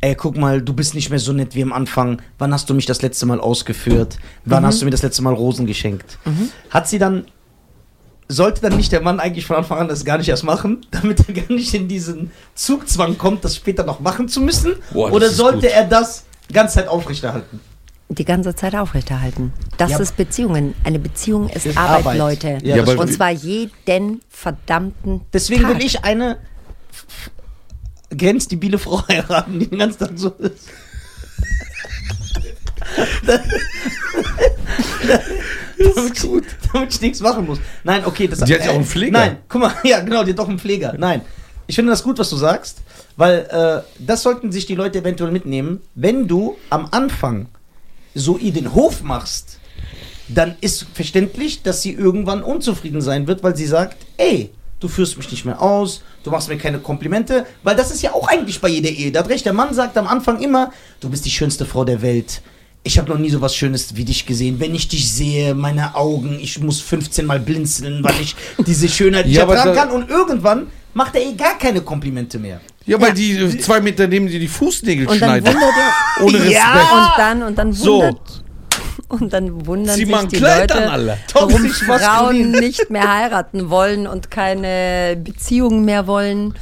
ey, 0.00 0.14
guck 0.14 0.36
mal, 0.36 0.62
du 0.62 0.72
bist 0.72 0.94
nicht 0.94 1.10
mehr 1.10 1.18
so 1.18 1.32
nett 1.32 1.54
wie 1.54 1.62
am 1.62 1.72
Anfang, 1.72 2.22
wann 2.38 2.52
hast 2.52 2.70
du 2.70 2.74
mich 2.74 2.86
das 2.86 3.02
letzte 3.02 3.26
Mal 3.26 3.40
ausgeführt, 3.40 4.18
wann 4.44 4.64
hast 4.64 4.80
du 4.80 4.84
mir 4.86 4.90
das 4.90 5.02
letzte 5.02 5.22
Mal 5.22 5.34
Rosen 5.34 5.66
geschenkt, 5.66 6.18
hat 6.70 6.88
sie 6.88 6.98
dann, 6.98 7.26
sollte 8.28 8.60
dann 8.62 8.76
nicht 8.76 8.92
der 8.92 9.00
Mann 9.02 9.20
eigentlich 9.20 9.44
von 9.46 9.56
Anfang 9.56 9.78
an 9.78 9.88
das 9.88 10.04
gar 10.04 10.16
nicht 10.18 10.28
erst 10.28 10.44
machen, 10.44 10.86
damit 10.90 11.28
er 11.28 11.34
gar 11.34 11.52
nicht 11.54 11.74
in 11.74 11.88
diesen 11.88 12.30
Zugzwang 12.54 13.18
kommt, 13.18 13.44
das 13.44 13.56
später 13.56 13.84
noch 13.84 14.00
machen 14.00 14.28
zu 14.28 14.40
müssen? 14.40 14.74
Boah, 14.92 15.12
Oder 15.12 15.28
sollte 15.30 15.66
gut. 15.66 15.70
er 15.70 15.84
das 15.84 16.24
die 16.48 16.54
ganze 16.54 16.76
Zeit 16.76 16.88
aufrechterhalten? 16.88 17.60
Die 18.12 18.24
ganze 18.24 18.56
Zeit 18.56 18.74
aufrechterhalten. 18.74 19.52
Das 19.78 19.92
Ja, 19.92 19.98
ist 20.00 20.16
Beziehungen. 20.16 20.74
Eine 20.82 20.98
Beziehung 20.98 21.48
ist, 21.48 21.64
Ist 21.66 21.76
Arbeit, 21.78 21.98
Arbeit. 21.98 22.18
Leute. 22.18 22.58
Ja, 22.64 22.82
Und 22.84 23.12
zwar 23.12 23.30
jeden 23.30 24.20
verdammten 24.28 25.20
Deswegen 25.32 25.62
Tag. 25.62 25.76
will 25.76 25.84
ich 25.86 26.04
eine 26.04 26.38
f- 28.10 28.12
f- 28.12 28.18
grenzdebile 28.18 28.78
Frau 28.78 29.06
heiraten, 29.08 29.58
die 29.58 29.68
den 29.68 29.78
ganzen 29.78 29.98
Tag 29.98 30.10
so 30.16 30.30
ist. 30.38 30.68
damit, 35.78 36.16
ich, 36.16 36.22
damit 36.72 36.94
ich 36.94 37.00
nichts 37.00 37.20
machen 37.20 37.46
muss. 37.46 37.58
Nein, 37.84 38.04
okay, 38.04 38.28
das 38.28 38.40
Die 38.40 38.54
hat 38.54 38.64
ja 38.64 38.70
auch 38.70 38.74
einen 38.76 38.84
Pfleger. 38.84 39.12
Nein, 39.18 39.38
guck 39.48 39.60
mal, 39.62 39.74
ja, 39.84 40.00
genau, 40.00 40.24
die 40.24 40.30
hat 40.30 40.38
doch 40.38 40.48
einen 40.48 40.58
Pfleger. 40.58 40.94
Nein. 40.98 41.22
Ich 41.66 41.76
finde 41.76 41.92
das 41.92 42.02
gut, 42.02 42.18
was 42.18 42.28
du 42.30 42.36
sagst, 42.36 42.78
weil 43.16 43.46
äh, 43.50 43.82
das 44.00 44.22
sollten 44.22 44.50
sich 44.50 44.66
die 44.66 44.74
Leute 44.74 44.98
eventuell 44.98 45.30
mitnehmen. 45.30 45.80
Wenn 45.94 46.26
du 46.26 46.56
am 46.68 46.88
Anfang 46.90 47.46
so 48.14 48.36
ihr 48.38 48.52
den 48.52 48.74
Hof 48.74 49.02
machst, 49.02 49.58
dann 50.28 50.56
ist 50.60 50.86
verständlich, 50.94 51.62
dass 51.62 51.82
sie 51.82 51.92
irgendwann 51.92 52.42
unzufrieden 52.42 53.00
sein 53.02 53.26
wird, 53.28 53.42
weil 53.42 53.54
sie 53.56 53.66
sagt, 53.66 53.98
ey, 54.16 54.50
du 54.80 54.88
führst 54.88 55.16
mich 55.18 55.30
nicht 55.30 55.44
mehr 55.44 55.60
aus, 55.62 56.02
du 56.24 56.30
machst 56.30 56.48
mir 56.48 56.56
keine 56.58 56.78
Komplimente, 56.78 57.46
weil 57.62 57.76
das 57.76 57.90
ist 57.90 58.02
ja 58.02 58.12
auch 58.14 58.26
eigentlich 58.28 58.60
bei 58.60 58.68
jeder 58.68 58.88
Ehe. 58.90 59.12
Da 59.12 59.20
hat 59.20 59.28
recht, 59.28 59.44
der 59.46 59.52
Mann 59.52 59.72
sagt 59.74 59.96
am 59.98 60.06
Anfang 60.08 60.40
immer, 60.40 60.72
du 61.00 61.08
bist 61.10 61.24
die 61.24 61.30
schönste 61.30 61.64
Frau 61.66 61.84
der 61.84 62.02
Welt. 62.02 62.40
Ich 62.82 62.98
habe 62.98 63.10
noch 63.10 63.18
nie 63.18 63.28
so 63.28 63.42
was 63.42 63.54
Schönes 63.54 63.94
wie 63.96 64.06
dich 64.06 64.24
gesehen. 64.24 64.58
Wenn 64.58 64.74
ich 64.74 64.88
dich 64.88 65.12
sehe, 65.12 65.54
meine 65.54 65.94
Augen, 65.94 66.38
ich 66.40 66.58
muss 66.60 66.80
15 66.80 67.26
Mal 67.26 67.38
blinzeln, 67.38 68.02
weil 68.02 68.14
ich 68.22 68.34
diese 68.66 68.88
Schönheit 68.88 69.26
nicht 69.26 69.36
Ja, 69.36 69.42
ertragen 69.46 69.74
kann. 69.76 69.90
Und 69.90 70.08
irgendwann 70.08 70.68
macht 70.94 71.14
er 71.14 71.20
eh 71.22 71.34
gar 71.34 71.58
keine 71.58 71.82
Komplimente 71.82 72.38
mehr. 72.38 72.58
Ja, 72.86 72.98
weil 72.98 73.08
Ja. 73.08 73.14
die 73.14 73.32
äh, 73.36 73.58
zwei 73.58 73.82
Meter 73.82 74.06
neben 74.08 74.26
dir 74.28 74.40
die 74.40 74.48
Fußnägel 74.48 75.06
und 75.06 75.20
dann 75.20 75.28
schneiden. 75.42 75.46
wundert 75.48 75.74
er, 75.76 76.24
Ohne 76.24 76.38
Respekt. 76.38 76.54
Ja. 76.54 77.02
und 77.04 77.18
dann, 77.18 77.42
und 77.48 77.58
dann 77.58 77.72
So. 77.74 78.18
Und 79.10 79.32
dann 79.32 79.66
wundern 79.66 79.96
Zieh 79.96 80.04
sich 80.06 80.16
die 80.28 80.36
Kleid 80.38 80.70
Leute, 80.72 81.18
warum. 81.34 81.66
Frauen 81.68 82.50
nicht 82.60 82.90
mehr 82.90 83.12
heiraten 83.12 83.68
wollen 83.68 84.06
und 84.06 84.30
keine 84.30 85.20
Beziehungen 85.22 85.84
mehr 85.84 86.06
wollen. 86.06 86.54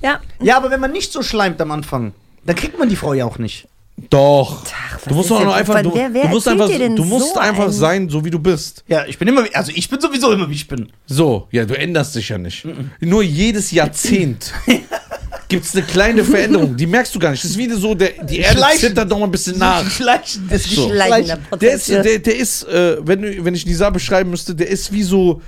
Ja, 0.00 0.20
Ja, 0.40 0.56
aber 0.56 0.70
wenn 0.70 0.80
man 0.80 0.92
nicht 0.92 1.12
so 1.12 1.22
schleimt 1.22 1.60
am 1.60 1.70
Anfang, 1.72 2.12
dann 2.46 2.54
kriegt 2.56 2.78
man 2.78 2.88
die 2.88 2.96
Frau 2.96 3.12
ja 3.12 3.24
auch 3.24 3.38
nicht. 3.38 3.66
Doch. 4.10 4.64
Ach, 4.92 5.00
du 5.06 5.14
musst 5.14 5.30
doch 5.30 5.42
nur 5.42 5.54
einfach, 5.54 5.80
du, 5.82 5.94
wer- 5.94 6.12
wer 6.12 6.22
du 6.24 6.28
musst 6.30 6.48
einfach, 6.48 6.68
du 6.68 7.04
musst 7.04 7.34
so 7.34 7.40
einfach 7.40 7.66
ein- 7.66 7.72
sein, 7.72 8.08
so 8.08 8.24
wie 8.24 8.30
du 8.30 8.38
bist. 8.40 8.82
Ja, 8.88 9.04
ich 9.06 9.18
bin 9.18 9.28
immer, 9.28 9.44
also 9.52 9.70
ich 9.74 9.88
bin 9.88 10.00
sowieso 10.00 10.32
immer, 10.32 10.48
wie 10.50 10.54
ich 10.54 10.66
bin. 10.68 10.90
So, 11.06 11.46
ja, 11.52 11.64
du 11.64 11.76
änderst 11.78 12.14
dich 12.16 12.28
ja 12.28 12.38
nicht. 12.38 12.66
Nur 13.00 13.22
jedes 13.22 13.70
Jahrzehnt 13.70 14.52
gibt 15.48 15.64
es 15.66 15.74
eine 15.74 15.84
kleine 15.84 16.24
Veränderung. 16.24 16.76
Die 16.76 16.86
merkst 16.86 17.14
du 17.14 17.18
gar 17.18 17.30
nicht. 17.30 17.42
Das 17.44 17.50
ist 17.52 17.58
wieder 17.58 17.76
so, 17.76 17.94
der, 17.94 18.10
die 18.24 18.38
Erde 18.40 18.56
Schleichen. 18.58 18.80
zittert 18.80 19.08
noch 19.08 19.18
mal 19.18 19.26
ein 19.26 19.30
bisschen 19.30 19.58
nach. 19.58 19.88
Schleichen, 19.90 20.48
das 20.48 20.64
So. 20.64 20.88
schleichender 20.90 21.36
Der 21.36 21.56
Prozess. 21.56 21.88
ist, 21.88 22.04
der, 22.04 22.18
der 22.18 22.36
ist 22.36 22.62
äh, 22.68 22.96
wenn, 23.06 23.44
wenn 23.44 23.54
ich 23.54 23.66
Nisa 23.66 23.90
beschreiben 23.90 24.30
müsste, 24.30 24.54
der 24.54 24.68
ist 24.68 24.92
wie 24.92 25.02
so. 25.02 25.40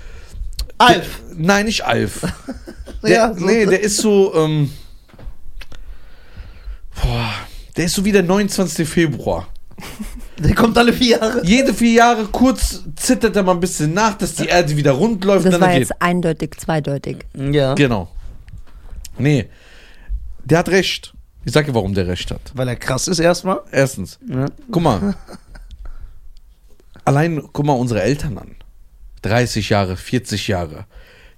Alf. 0.79 1.21
Nein, 1.35 1.67
nicht 1.67 1.85
Alf. 1.85 2.21
Der, 3.03 3.11
Ja, 3.11 3.35
so. 3.35 3.45
Nee, 3.47 3.67
der 3.67 3.81
ist 3.81 3.99
so. 3.99 4.35
Ähm, 4.35 4.71
boah, 7.03 7.31
der 7.77 7.85
ist 7.87 7.95
so 7.95 8.05
wie 8.05 8.13
der 8.13 8.23
29. 8.23 8.89
Februar. 8.89 9.49
Der 10.39 10.55
kommt 10.55 10.77
alle 10.79 10.93
vier 10.93 11.19
Jahre. 11.19 11.43
Jede 11.45 11.73
vier 11.75 11.93
Jahre 11.93 12.25
kurz 12.27 12.83
zittert 12.97 13.37
er 13.37 13.43
mal 13.43 13.53
ein 13.53 13.61
bisschen 13.61 13.93
nach, 13.95 14.17
dass 14.19 14.35
die 14.35 14.47
Erde 14.47 14.77
wieder 14.77 14.93
rund 14.93 15.25
läuft. 15.25 15.47
das 15.47 15.53
war 15.61 15.69
dann 15.69 15.79
jetzt 15.79 15.93
eindeutig, 16.01 16.53
zweideutig. 16.59 17.19
Ja. 17.35 17.75
Genau. 17.75 18.09
Nee. 19.19 19.47
Der 20.47 20.59
hat 20.59 20.69
recht. 20.69 21.13
Ich 21.45 21.53
sag 21.53 21.67
dir, 21.67 21.75
warum 21.75 21.95
der 21.95 22.07
recht 22.09 22.31
hat. 22.31 22.41
Weil 22.55 22.69
er 22.69 22.77
krass 22.77 23.07
ist 23.09 23.19
erstmal. 23.19 23.61
Erstens, 23.71 24.19
Ja. 24.29 24.47
guck 24.71 24.83
mal. 24.83 25.15
Allein, 27.05 27.43
guck 27.53 27.65
mal 27.67 27.73
unsere 27.75 28.03
Eltern 28.03 28.39
an. 28.39 28.57
30 29.23 29.69
Jahre, 29.71 29.97
40 29.97 30.49
Jahre. 30.49 30.87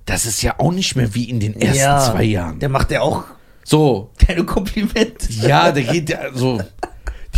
Das 0.07 0.25
ist 0.25 0.43
ja 0.43 0.59
auch 0.59 0.73
nicht 0.73 0.97
mehr 0.97 1.15
wie 1.15 1.25
in 1.29 1.41
den 1.41 1.55
ersten 1.61 1.79
ja, 1.79 2.01
zwei 2.01 2.25
Jahren. 2.25 2.59
Der 2.59 2.69
macht 2.71 2.91
ja 2.91 3.01
auch 3.03 3.25
So, 3.65 4.11
keine 4.19 4.45
Komplimente. 4.45 5.31
ja, 5.33 5.71
der 5.73 5.83
geht 5.85 6.09
ja 6.11 6.33
so. 6.33 6.61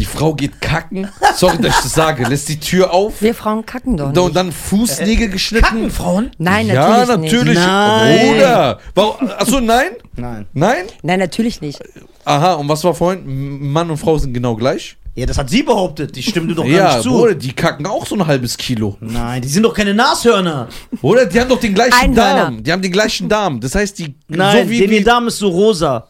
Die 0.00 0.06
Frau 0.06 0.32
geht 0.32 0.62
kacken. 0.62 1.08
Sorry, 1.36 1.58
dass 1.58 1.76
ich 1.76 1.82
das 1.82 1.92
sage. 1.92 2.24
Lässt 2.26 2.48
die 2.48 2.58
Tür 2.58 2.90
auf. 2.90 3.20
Wir 3.20 3.34
Frauen 3.34 3.66
kacken 3.66 3.98
doch 3.98 4.06
Und 4.06 4.16
nicht. 4.16 4.34
dann 4.34 4.50
Fußnägel 4.50 5.28
geschnitten. 5.28 5.66
Kackenfrauen? 5.66 6.30
Nein, 6.38 6.68
ja, 6.68 7.04
natürlich, 7.04 7.08
natürlich. 7.08 7.58
nicht. 7.58 7.66
Nein. 7.66 8.34
Oder? 8.34 8.78
Warum- 8.94 9.28
Achso, 9.36 9.60
nein? 9.60 9.90
Nein. 10.16 10.46
Nein? 10.54 10.86
Nein, 11.02 11.18
natürlich 11.18 11.60
nicht. 11.60 11.80
Aha, 12.24 12.54
und 12.54 12.66
was 12.70 12.82
war 12.82 12.94
vorhin? 12.94 13.70
Mann 13.70 13.90
und 13.90 13.98
Frau 13.98 14.16
sind 14.16 14.32
genau 14.32 14.56
gleich? 14.56 14.96
Ja, 15.14 15.26
das 15.26 15.36
hat 15.36 15.50
sie 15.50 15.62
behauptet. 15.62 16.16
Die 16.16 16.22
stimmt 16.22 16.50
dir 16.50 16.54
doch 16.54 16.64
gar 16.64 16.70
Ja, 16.72 16.92
nicht 16.94 17.02
zu. 17.02 17.10
Bruder, 17.10 17.34
die 17.34 17.52
kacken 17.52 17.84
auch 17.86 18.06
so 18.06 18.14
ein 18.14 18.26
halbes 18.26 18.56
Kilo. 18.56 18.96
Nein, 19.00 19.42
die 19.42 19.48
sind 19.48 19.64
doch 19.64 19.74
keine 19.74 19.92
Nashörner. 19.92 20.68
Oder? 21.02 21.26
Die 21.26 21.38
haben 21.38 21.50
doch 21.50 21.60
den 21.60 21.74
gleichen 21.74 21.92
Einhörner. 21.92 22.42
Darm. 22.44 22.62
Die 22.62 22.72
haben 22.72 22.80
den 22.80 22.92
gleichen 22.92 23.28
Darm. 23.28 23.60
Das 23.60 23.74
heißt, 23.74 23.98
die. 23.98 24.14
Nein, 24.28 24.64
so 24.64 24.70
wie, 24.70 24.78
den 24.78 24.90
wie 24.92 24.96
ihr 24.96 25.04
Darm 25.04 25.26
ist 25.28 25.36
so 25.36 25.48
rosa. 25.48 26.06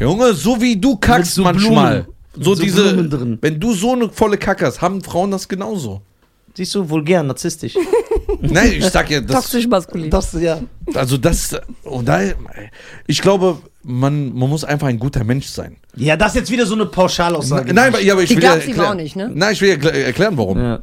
Junge, 0.00 0.32
so 0.34 0.60
wie 0.60 0.76
du 0.76 0.96
kackst 0.96 1.34
so 1.34 1.42
manchmal. 1.44 2.02
Blumen. 2.02 2.17
So, 2.40 2.54
So 2.54 2.62
diese. 2.62 2.92
Blumen 2.92 3.10
drin. 3.10 3.38
Wenn 3.40 3.58
du 3.60 3.72
so 3.72 3.92
eine 3.92 4.08
volle 4.10 4.36
Kacke 4.38 4.66
hast, 4.66 4.80
haben 4.80 5.02
Frauen 5.02 5.30
das 5.30 5.48
genauso. 5.48 6.02
Siehst 6.54 6.74
du, 6.74 6.88
vulgär, 6.88 7.22
narzisstisch. 7.22 7.76
Nein, 8.40 8.72
ich 8.78 8.84
sag 8.86 9.08
ja, 9.10 9.20
das. 9.20 9.36
Toxisch 9.36 9.66
maskulin. 9.68 10.10
Das, 10.10 10.32
ja. 10.32 10.60
Also, 10.94 11.16
das. 11.16 11.56
Und 11.84 12.06
da, 12.08 12.20
ich 13.06 13.20
glaube, 13.22 13.58
man, 13.82 14.34
man 14.36 14.48
muss 14.48 14.64
einfach 14.64 14.88
ein 14.88 14.98
guter 14.98 15.22
Mensch 15.24 15.46
sein. 15.46 15.76
Ja, 15.94 16.16
das 16.16 16.32
ist 16.32 16.40
jetzt 16.40 16.50
wieder 16.50 16.66
so 16.66 16.74
eine 16.74 16.86
Pauschalaussage. 16.86 17.72
Nein, 17.72 17.88
aber, 17.94 18.00
ja, 18.02 18.12
aber 18.14 18.22
ich 18.22 18.30
Die 18.30 18.36
will 18.36 18.42
ja 18.44 18.54
gab's 18.54 18.64
ihm 18.64 18.70
erklären. 18.70 18.90
auch 18.90 18.94
nicht, 18.96 19.16
ne? 19.16 19.30
Nein, 19.32 19.52
ich 19.52 19.60
will 19.60 19.68
ja 19.70 19.74
erkl- 19.76 19.90
erklären, 19.92 20.36
warum. 20.36 20.58
Ja. 20.58 20.82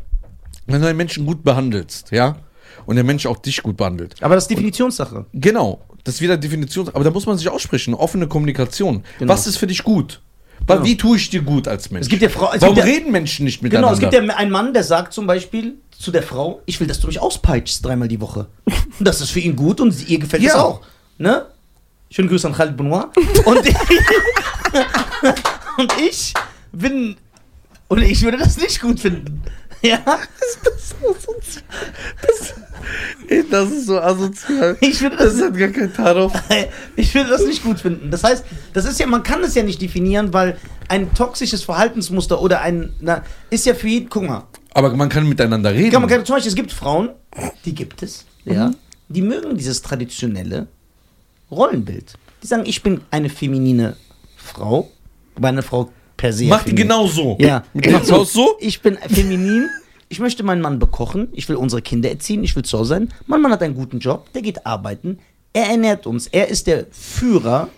Wenn 0.68 0.82
du 0.82 0.88
einen 0.88 0.98
Menschen 0.98 1.26
gut 1.26 1.44
behandelst, 1.44 2.12
ja, 2.12 2.38
und 2.86 2.96
der 2.96 3.04
Mensch 3.04 3.26
auch 3.26 3.38
dich 3.38 3.62
gut 3.62 3.78
behandelt. 3.78 4.16
Aber 4.22 4.36
das 4.36 4.46
ist 4.46 4.52
Definitionssache. 4.52 5.26
Genau, 5.34 5.82
das 6.04 6.16
ist 6.16 6.22
wieder 6.22 6.38
Definition, 6.38 6.90
aber 6.90 7.04
da 7.04 7.12
muss 7.12 7.26
man 7.26 7.38
sich 7.38 7.50
aussprechen, 7.50 7.94
offene 7.94 8.28
Kommunikation. 8.28 9.04
Genau. 9.20 9.32
Was 9.34 9.46
ist 9.46 9.58
für 9.58 9.68
dich 9.68 9.84
gut? 9.84 10.22
Genau. 10.68 10.84
Wie 10.84 10.98
tue 10.98 11.18
ich 11.18 11.30
dir 11.30 11.42
gut 11.42 11.68
als 11.68 11.92
Mensch? 11.92 12.06
Es 12.06 12.10
gibt 12.10 12.22
ja 12.24 12.30
Frau- 12.30 12.48
Warum 12.58 12.76
gibt 12.76 12.78
ja- 12.78 12.84
reden 12.84 13.12
Menschen 13.12 13.46
nicht 13.46 13.60
Genau, 13.62 13.70
miteinander? 13.92 13.94
es 13.94 14.00
gibt 14.00 14.14
ja 14.14 14.36
einen 14.36 14.52
Mann, 14.52 14.74
der 14.74 14.84
sagt 14.84 15.14
zum 15.14 15.28
Beispiel 15.28 15.76
zu 15.98 16.12
der 16.12 16.24
Frau, 16.24 16.62
ich 16.66 16.80
will, 16.80 16.88
dass 16.88 17.00
du 17.00 17.08
mich 17.08 17.20
auspeitschst 17.20 17.86
dreimal 17.86 18.08
die 18.08 18.20
Woche. 18.20 18.48
Und 18.66 18.76
das 19.08 19.22
ist 19.22 19.30
für 19.32 19.40
ihn 19.42 19.56
gut 19.56 19.80
und 19.80 20.10
ihr 20.10 20.18
gefällt 20.20 20.42
Ja. 20.44 20.54
das 20.54 20.62
auch. 20.62 20.82
Ne? 21.20 21.46
Schönen 22.10 22.30
Grüß 22.30 22.46
an 22.46 22.54
Khalid 22.54 22.76
Benoit. 22.78 23.06
Und 23.46 23.66
ich, 23.66 23.76
und 25.78 25.94
ich 26.08 26.34
bin, 26.72 27.16
und 27.88 28.02
ich 28.02 28.22
würde 28.24 28.38
das 28.38 28.58
nicht 28.58 28.82
gut 28.82 29.00
finden. 29.00 29.42
Ja, 29.86 30.20
Ey, 33.28 33.44
das 33.50 33.72
ist 33.72 33.88
so 33.88 34.00
asozial. 34.00 34.78
ich 34.80 35.02
würde 35.02 35.18
das, 35.18 35.36
Das 35.38 35.46
hat 35.46 35.58
gar 35.58 35.70
kein 35.70 35.94
Tarif. 35.94 36.32
ich 36.96 37.14
würde 37.14 37.30
das 37.32 37.46
nicht 37.46 37.64
gut 37.64 37.80
finden. 37.80 38.12
Das 38.12 38.24
heißt, 38.24 38.46
das 38.74 38.86
ist 38.86 39.00
ja, 39.00 39.08
man 39.08 39.24
kann 39.24 39.44
es 39.44 39.56
ja 39.56 39.64
nicht 39.64 39.82
definieren, 39.82 40.34
weil 40.34 40.58
ein 40.88 41.14
toxisches 41.14 41.64
Verhaltensmuster 41.64 42.42
oder 42.42 42.62
ein, 42.62 42.94
na, 43.00 43.24
ist 43.50 43.66
ja 43.66 43.74
für 43.74 43.88
jeden, 43.88 44.10
guck 44.10 44.24
mal, 44.24 44.44
Aber 44.74 44.94
man 44.96 45.10
kann 45.10 45.28
miteinander 45.28 45.74
reden. 45.74 45.92
Kann 45.92 46.02
man, 46.02 46.10
kann, 46.10 46.26
zum 46.26 46.36
Beispiel, 46.36 46.50
es 46.50 46.56
gibt 46.56 46.72
Frauen, 46.72 47.10
die 47.66 47.74
gibt 47.74 48.04
es, 48.04 48.26
ja, 48.44 48.72
die 49.10 49.22
mögen 49.22 49.58
dieses 49.58 49.82
traditionelle 49.82 50.68
Rollenbild. 51.50 52.14
Die 52.44 52.48
sagen, 52.48 52.64
ich 52.66 52.84
bin 52.84 53.02
eine 53.12 53.30
feminine 53.30 53.96
Frau, 54.38 54.92
weil 55.36 55.50
eine 55.50 55.64
Frau 55.64 55.92
per 56.18 56.34
se. 56.34 56.46
Mach 56.46 56.64
die 56.64 56.72
feminin- 56.72 56.76
genau 56.76 57.08
so. 57.08 57.38
Ja. 57.40 57.64
Dem 57.74 58.10
Haus 58.12 58.34
so? 58.34 58.56
Ich 58.60 58.82
bin 58.82 58.98
feminin, 58.98 59.70
ich 60.10 60.20
möchte 60.20 60.44
meinen 60.44 60.62
Mann 60.62 60.80
bekochen, 60.80 61.28
ich 61.34 61.48
will 61.50 61.56
unsere 61.56 61.82
Kinder 61.82 62.10
erziehen, 62.10 62.44
ich 62.44 62.56
will 62.56 62.64
zu 62.64 62.78
Hause 62.78 62.90
sein. 62.90 63.14
Mein 63.28 63.42
Mann 63.42 63.52
hat 63.52 63.62
einen 63.64 63.76
guten 63.76 64.00
Job, 64.00 64.32
der 64.34 64.42
geht 64.42 64.66
arbeiten, 64.66 65.20
er 65.54 65.68
ernährt 65.70 66.06
uns, 66.06 66.28
er 66.28 66.48
ist 66.48 66.68
der 66.68 66.86
Führer, 66.92 67.70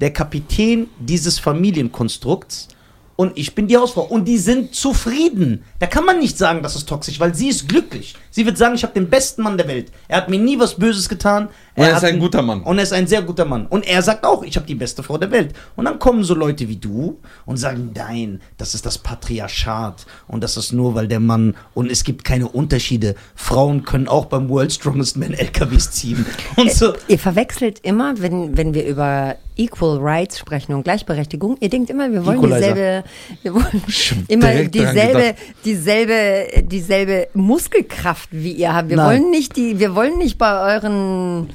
der 0.00 0.12
Kapitän 0.12 0.88
dieses 1.00 1.38
Familienkonstrukts 1.38 2.68
und 3.16 3.32
ich 3.38 3.54
bin 3.54 3.66
die 3.66 3.78
Hausfrau. 3.78 4.02
Und 4.02 4.26
die 4.26 4.36
sind 4.36 4.74
zufrieden. 4.74 5.64
Da 5.78 5.86
kann 5.86 6.04
man 6.04 6.18
nicht 6.18 6.36
sagen, 6.36 6.62
das 6.62 6.76
ist 6.76 6.86
toxisch, 6.86 7.18
weil 7.18 7.34
sie 7.34 7.48
ist 7.48 7.66
glücklich. 7.66 8.14
Sie 8.30 8.44
wird 8.44 8.58
sagen, 8.58 8.74
ich 8.74 8.82
habe 8.82 8.92
den 8.92 9.08
besten 9.08 9.42
Mann 9.42 9.56
der 9.56 9.68
Welt. 9.68 9.90
Er 10.06 10.18
hat 10.18 10.28
mir 10.28 10.38
nie 10.38 10.58
was 10.58 10.74
Böses 10.74 11.08
getan. 11.08 11.48
Und 11.76 11.84
er 11.84 11.90
ist 11.90 11.96
hat 11.96 12.04
ein 12.04 12.18
guter 12.18 12.42
Mann. 12.42 12.62
Und 12.62 12.78
er 12.78 12.82
ist 12.84 12.92
ein 12.92 13.06
sehr 13.06 13.22
guter 13.22 13.44
Mann. 13.44 13.66
Und 13.66 13.86
er 13.86 14.00
sagt 14.02 14.24
auch, 14.24 14.42
ich 14.42 14.56
habe 14.56 14.66
die 14.66 14.74
beste 14.74 15.02
Frau 15.02 15.18
der 15.18 15.30
Welt. 15.30 15.54
Und 15.76 15.84
dann 15.84 15.98
kommen 15.98 16.24
so 16.24 16.34
Leute 16.34 16.68
wie 16.68 16.76
du 16.76 17.18
und 17.44 17.58
sagen, 17.58 17.90
nein, 17.94 18.40
das 18.56 18.74
ist 18.74 18.86
das 18.86 18.98
Patriarchat. 18.98 20.06
Und 20.26 20.42
das 20.42 20.56
ist 20.56 20.72
nur, 20.72 20.94
weil 20.94 21.06
der 21.06 21.20
Mann. 21.20 21.54
Und 21.74 21.90
es 21.90 22.02
gibt 22.02 22.24
keine 22.24 22.48
Unterschiede. 22.48 23.14
Frauen 23.34 23.84
können 23.84 24.08
auch 24.08 24.24
beim 24.26 24.48
World 24.48 24.72
Strongest 24.72 25.16
Man 25.16 25.34
LKWs 25.34 25.90
ziehen. 25.90 26.24
Und 26.56 26.72
so. 26.72 26.94
Ihr 27.08 27.18
verwechselt 27.18 27.80
immer, 27.82 28.14
wenn, 28.20 28.56
wenn 28.56 28.72
wir 28.72 28.86
über 28.86 29.36
Equal 29.56 29.98
Rights 29.98 30.38
sprechen 30.38 30.74
und 30.74 30.84
Gleichberechtigung, 30.84 31.56
ihr 31.60 31.70
denkt 31.70 31.88
immer, 31.88 32.12
wir 32.12 32.26
wollen 32.26 32.38
Equalizer. 32.38 32.74
dieselbe, 32.74 33.04
wir 33.42 33.54
wollen 33.54 33.82
hab 33.82 34.28
immer 34.28 34.64
dieselbe, 34.64 35.34
dieselbe, 35.64 36.62
dieselbe 36.62 37.28
Muskelkraft 37.32 38.28
wie 38.32 38.52
ihr 38.52 38.74
habt. 38.74 38.90
Wir 38.90 38.98
Nein. 38.98 39.06
wollen 39.06 39.30
nicht 39.30 39.56
die, 39.56 39.78
wir 39.78 39.94
wollen 39.94 40.18
nicht 40.18 40.36
bei 40.36 40.74
euren, 40.74 41.48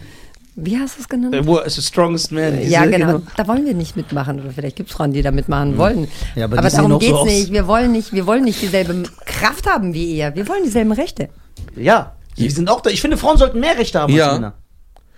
wie 0.56 0.78
hast 0.78 0.98
du 0.98 1.02
es 1.02 1.10
genannt? 1.10 1.34
The 1.34 1.46
world 1.46 1.66
is 1.68 1.76
the 1.76 1.82
strongest 1.82 2.32
man. 2.32 2.58
Diese- 2.58 2.72
ja, 2.72 2.86
genau. 2.86 3.22
Da 3.38 3.48
wollen 3.48 3.66
wir 3.66 3.74
nicht 3.74 3.96
mitmachen. 3.96 4.40
Oder 4.42 4.52
vielleicht 4.52 4.76
gibt 4.76 4.90
es 4.90 4.96
Frauen, 4.96 5.14
die 5.14 5.22
da 5.22 5.32
mitmachen 5.32 5.78
wollen. 5.78 6.08
Ja, 6.36 6.46
aber 6.46 6.58
aber 6.60 6.70
darum 6.70 6.92
auch 6.92 6.96
so 6.96 7.08
geht's 7.08 7.14
aus. 7.18 7.26
nicht. 7.28 7.52
Wir 7.52 7.68
wollen 7.68 7.92
nicht. 7.92 8.12
Wir 8.14 8.26
wollen 8.28 8.44
nicht 8.44 8.62
dieselbe 8.62 9.04
Kraft 9.26 9.68
haben 9.68 9.94
wie 9.94 10.16
ihr. 10.18 10.36
Wir 10.36 10.48
wollen 10.48 10.64
dieselben 10.64 10.92
Rechte. 10.92 11.30
Ja, 11.76 12.16
die 12.38 12.50
sind 12.50 12.70
auch 12.70 12.82
da. 12.82 12.90
Ich 12.90 13.02
finde, 13.02 13.18
Frauen 13.18 13.38
sollten 13.38 13.60
mehr 13.60 13.78
Rechte 13.78 14.00
haben 14.00 14.14
Ja. 14.14 14.26
als 14.28 14.34
Männer. 14.36 14.54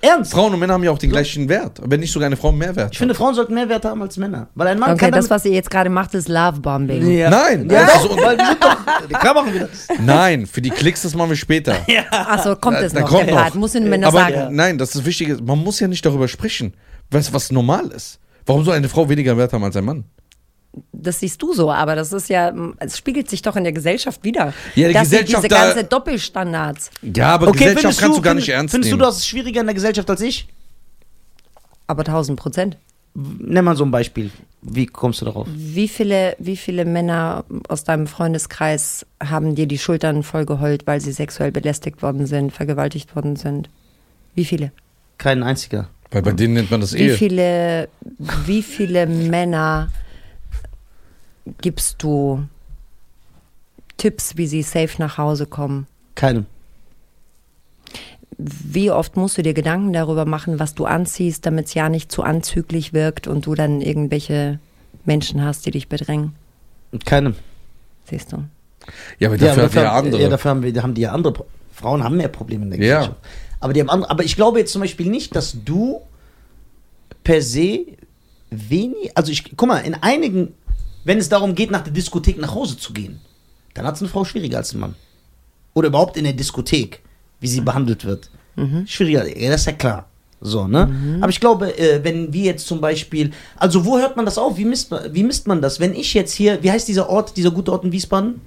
Ernst? 0.03 0.31
Frauen 0.33 0.53
und 0.53 0.59
Männer 0.59 0.73
haben 0.73 0.83
ja 0.83 0.91
auch 0.91 0.97
den 0.97 1.09
gleichen 1.09 1.47
Wert. 1.49 1.79
Wenn 1.83 1.99
nicht 2.01 2.11
sogar 2.11 2.27
eine 2.27 2.35
Frau 2.37 2.51
mehr 2.51 2.75
Wert. 2.75 2.89
Ich 2.91 2.97
finde, 2.97 3.15
Frauen 3.15 3.33
sollten 3.33 3.53
mehr 3.53 3.69
Werte 3.69 3.89
haben 3.89 4.01
als 4.01 4.17
Männer. 4.17 4.47
Weil 4.53 4.67
ein 4.67 4.77
Mann 4.79 4.91
Okay, 4.91 4.99
kann 5.05 5.11
das, 5.11 5.29
was 5.29 5.45
ihr 5.45 5.51
jetzt 5.51 5.71
gerade 5.71 5.89
macht, 5.89 6.13
ist 6.13 6.27
Lovebombing. 6.29 7.09
Ja. 7.17 7.29
Nein, 7.29 7.69
ja, 7.69 7.85
das 7.85 8.03
ist 8.03 8.09
un- 8.11 8.17
weil 8.21 8.37
wir 8.37 8.45
sind 8.47 8.63
doch, 8.63 9.19
klar 9.19 9.33
machen 9.33 9.53
wir 9.53 9.59
das. 9.61 9.87
Nein, 10.05 10.45
für 10.45 10.61
die 10.61 10.69
Klicks, 10.69 11.01
das 11.03 11.15
machen 11.15 11.29
wir 11.29 11.37
später. 11.37 11.77
Achso, 12.11 12.55
kommt 12.55 12.77
es 12.79 12.91
Da- 12.93 12.99
da 12.99 13.05
noch. 13.05 13.09
kommt 13.11 13.27
der 13.27 13.35
noch. 13.35 13.41
Part. 13.43 13.55
Muss 13.55 13.71
den 13.71 13.89
Männer 13.89 14.07
Aber 14.07 14.19
sagen. 14.19 14.55
nein, 14.55 14.77
das 14.77 14.93
ist 14.95 15.05
wichtig. 15.05 15.35
Man 15.41 15.59
muss 15.59 15.79
ja 15.79 15.87
nicht 15.87 16.05
darüber 16.05 16.27
sprechen, 16.27 16.73
was, 17.09 17.31
was 17.33 17.51
normal 17.51 17.87
ist. 17.95 18.19
Warum 18.45 18.65
soll 18.65 18.75
eine 18.75 18.89
Frau 18.89 19.07
weniger 19.07 19.37
Wert 19.37 19.53
haben 19.53 19.63
als 19.63 19.75
ein 19.77 19.85
Mann? 19.85 20.03
Das 20.91 21.19
siehst 21.19 21.41
du 21.41 21.53
so, 21.53 21.71
aber 21.71 21.95
das 21.95 22.11
ist 22.13 22.29
ja, 22.29 22.51
es 22.79 22.97
spiegelt 22.97 23.29
sich 23.29 23.41
doch 23.41 23.55
in 23.55 23.63
der 23.63 23.73
Gesellschaft 23.73 24.23
wieder. 24.23 24.53
Ja, 24.75 24.87
die 24.87 24.93
Dass 24.93 25.09
sie 25.09 25.17
Gesellschaft 25.17 25.43
diese 25.43 25.47
da- 25.47 25.65
ganze 25.67 25.83
Doppelstandards. 25.83 26.89
Ja, 27.01 27.35
aber 27.35 27.51
Gesellschaft 27.51 27.99
kannst 27.99 28.17
du 28.17 28.21
gar 28.21 28.33
nicht 28.33 28.45
find- 28.45 28.55
ernst 28.55 28.71
Findest 28.71 28.89
nehmen. 28.91 28.99
du, 28.99 29.05
du 29.05 29.11
es 29.11 29.27
schwieriger 29.27 29.61
in 29.61 29.67
der 29.67 29.75
Gesellschaft 29.75 30.09
als 30.09 30.21
ich? 30.21 30.47
Aber 31.87 32.01
1000 32.03 32.39
Prozent. 32.39 32.77
Nenn 33.13 33.63
mal 33.63 33.75
so 33.75 33.85
ein 33.85 33.91
Beispiel. 33.91 34.31
Wie 34.63 34.87
kommst 34.87 35.21
du 35.21 35.25
darauf? 35.25 35.47
Wie 35.53 35.87
viele, 35.87 36.35
wie 36.39 36.57
viele 36.57 36.85
Männer 36.85 37.43
aus 37.67 37.83
deinem 37.83 38.07
Freundeskreis 38.07 39.05
haben 39.23 39.53
dir 39.55 39.67
die 39.67 39.77
Schultern 39.77 40.23
vollgeheult, 40.23 40.87
weil 40.87 41.01
sie 41.01 41.11
sexuell 41.11 41.51
belästigt 41.51 42.01
worden 42.01 42.25
sind, 42.25 42.51
vergewaltigt 42.53 43.15
worden 43.15 43.35
sind? 43.35 43.69
Wie 44.33 44.45
viele? 44.45 44.71
Kein 45.19 45.43
einziger. 45.43 45.89
Weil 46.11 46.21
bei 46.23 46.31
denen 46.31 46.53
nennt 46.55 46.71
man 46.71 46.81
das 46.81 46.93
Wie 46.93 46.99
Ehe. 47.09 47.13
viele, 47.15 47.89
wie 48.45 48.63
viele 48.63 49.05
Männer 49.05 49.89
gibst 51.61 52.01
du 52.03 52.43
Tipps, 53.97 54.37
wie 54.37 54.47
sie 54.47 54.61
safe 54.63 54.95
nach 54.99 55.17
Hause 55.17 55.45
kommen? 55.45 55.87
Keine. 56.15 56.45
Wie 58.37 58.89
oft 58.91 59.15
musst 59.15 59.37
du 59.37 59.43
dir 59.43 59.53
Gedanken 59.53 59.93
darüber 59.93 60.25
machen, 60.25 60.59
was 60.59 60.73
du 60.73 60.85
anziehst, 60.85 61.45
damit 61.45 61.67
es 61.67 61.73
ja 61.75 61.87
nicht 61.89 62.11
zu 62.11 62.23
anzüglich 62.23 62.91
wirkt 62.91 63.27
und 63.27 63.45
du 63.45 63.53
dann 63.53 63.79
irgendwelche 63.81 64.59
Menschen 65.05 65.43
hast, 65.43 65.65
die 65.65 65.71
dich 65.71 65.87
bedrängen? 65.87 66.33
Keine. 67.05 67.35
Siehst 68.09 68.31
du? 68.31 68.43
Ja, 69.19 69.29
aber 69.29 69.37
dafür 69.37 69.63
hat 69.63 69.73
ja 69.75 69.93
andere. 69.93 70.21
Ja, 70.21 70.29
dafür 70.29 70.51
haben, 70.51 70.63
wir, 70.63 70.81
haben 70.83 70.93
die 70.93 71.01
ja 71.01 71.11
andere. 71.11 71.33
Pro- 71.33 71.45
Frauen 71.71 72.03
haben 72.03 72.17
mehr 72.17 72.27
Probleme 72.27 72.65
in 72.65 72.71
der 72.71 72.79
Ja. 72.79 72.97
Gesellschaft. 72.99 73.19
Aber, 73.59 73.73
die 73.73 73.79
haben 73.79 73.89
andere, 73.89 74.11
aber 74.11 74.23
ich 74.23 74.35
glaube 74.35 74.59
jetzt 74.59 74.73
zum 74.73 74.81
Beispiel 74.81 75.09
nicht, 75.09 75.35
dass 75.35 75.55
du 75.63 76.01
per 77.23 77.41
se 77.41 77.85
wenig. 78.49 79.15
Also 79.15 79.31
ich, 79.31 79.55
guck 79.55 79.67
mal, 79.69 79.79
in 79.79 79.93
einigen, 79.95 80.53
wenn 81.03 81.17
es 81.17 81.29
darum 81.29 81.55
geht, 81.55 81.71
nach 81.71 81.83
der 81.83 81.93
Diskothek 81.93 82.37
nach 82.37 82.53
Hause 82.53 82.77
zu 82.77 82.93
gehen, 82.93 83.19
dann 83.73 83.85
hat 83.85 83.95
es 83.95 84.01
eine 84.01 84.09
Frau 84.09 84.23
schwieriger 84.25 84.57
als 84.57 84.73
ein 84.73 84.79
Mann. 84.79 84.95
Oder 85.73 85.87
überhaupt 85.87 86.17
in 86.17 86.23
der 86.23 86.33
Diskothek, 86.33 87.01
wie 87.39 87.47
sie 87.47 87.61
behandelt 87.61 88.05
wird. 88.05 88.29
Schwieriger, 88.85 89.25
ja, 89.37 89.49
das 89.49 89.61
ist 89.61 89.67
ja 89.67 89.73
klar. 89.73 90.07
So, 90.45 90.67
ne? 90.67 91.17
Aber 91.21 91.29
ich 91.29 91.39
glaube, 91.39 91.77
äh, 91.77 92.03
wenn 92.03 92.33
wir 92.33 92.43
jetzt 92.43 92.67
zum 92.67 92.81
Beispiel, 92.81 93.31
also 93.55 93.85
wo 93.85 93.97
hört 93.97 94.17
man 94.17 94.25
das 94.25 94.37
auf? 94.37 94.57
Wie 94.57 94.65
misst 94.65 94.91
man, 94.91 95.13
wie 95.13 95.23
misst 95.23 95.47
man 95.47 95.61
das? 95.61 95.79
Wenn 95.79 95.93
ich 95.95 96.13
jetzt 96.13 96.33
hier, 96.33 96.61
wie 96.61 96.69
heißt 96.69 96.87
dieser 96.87 97.09
Ort, 97.09 97.37
dieser 97.37 97.49
gute 97.51 97.71
Ort 97.71 97.85
in 97.85 97.93
Wiesbaden? 97.93 98.41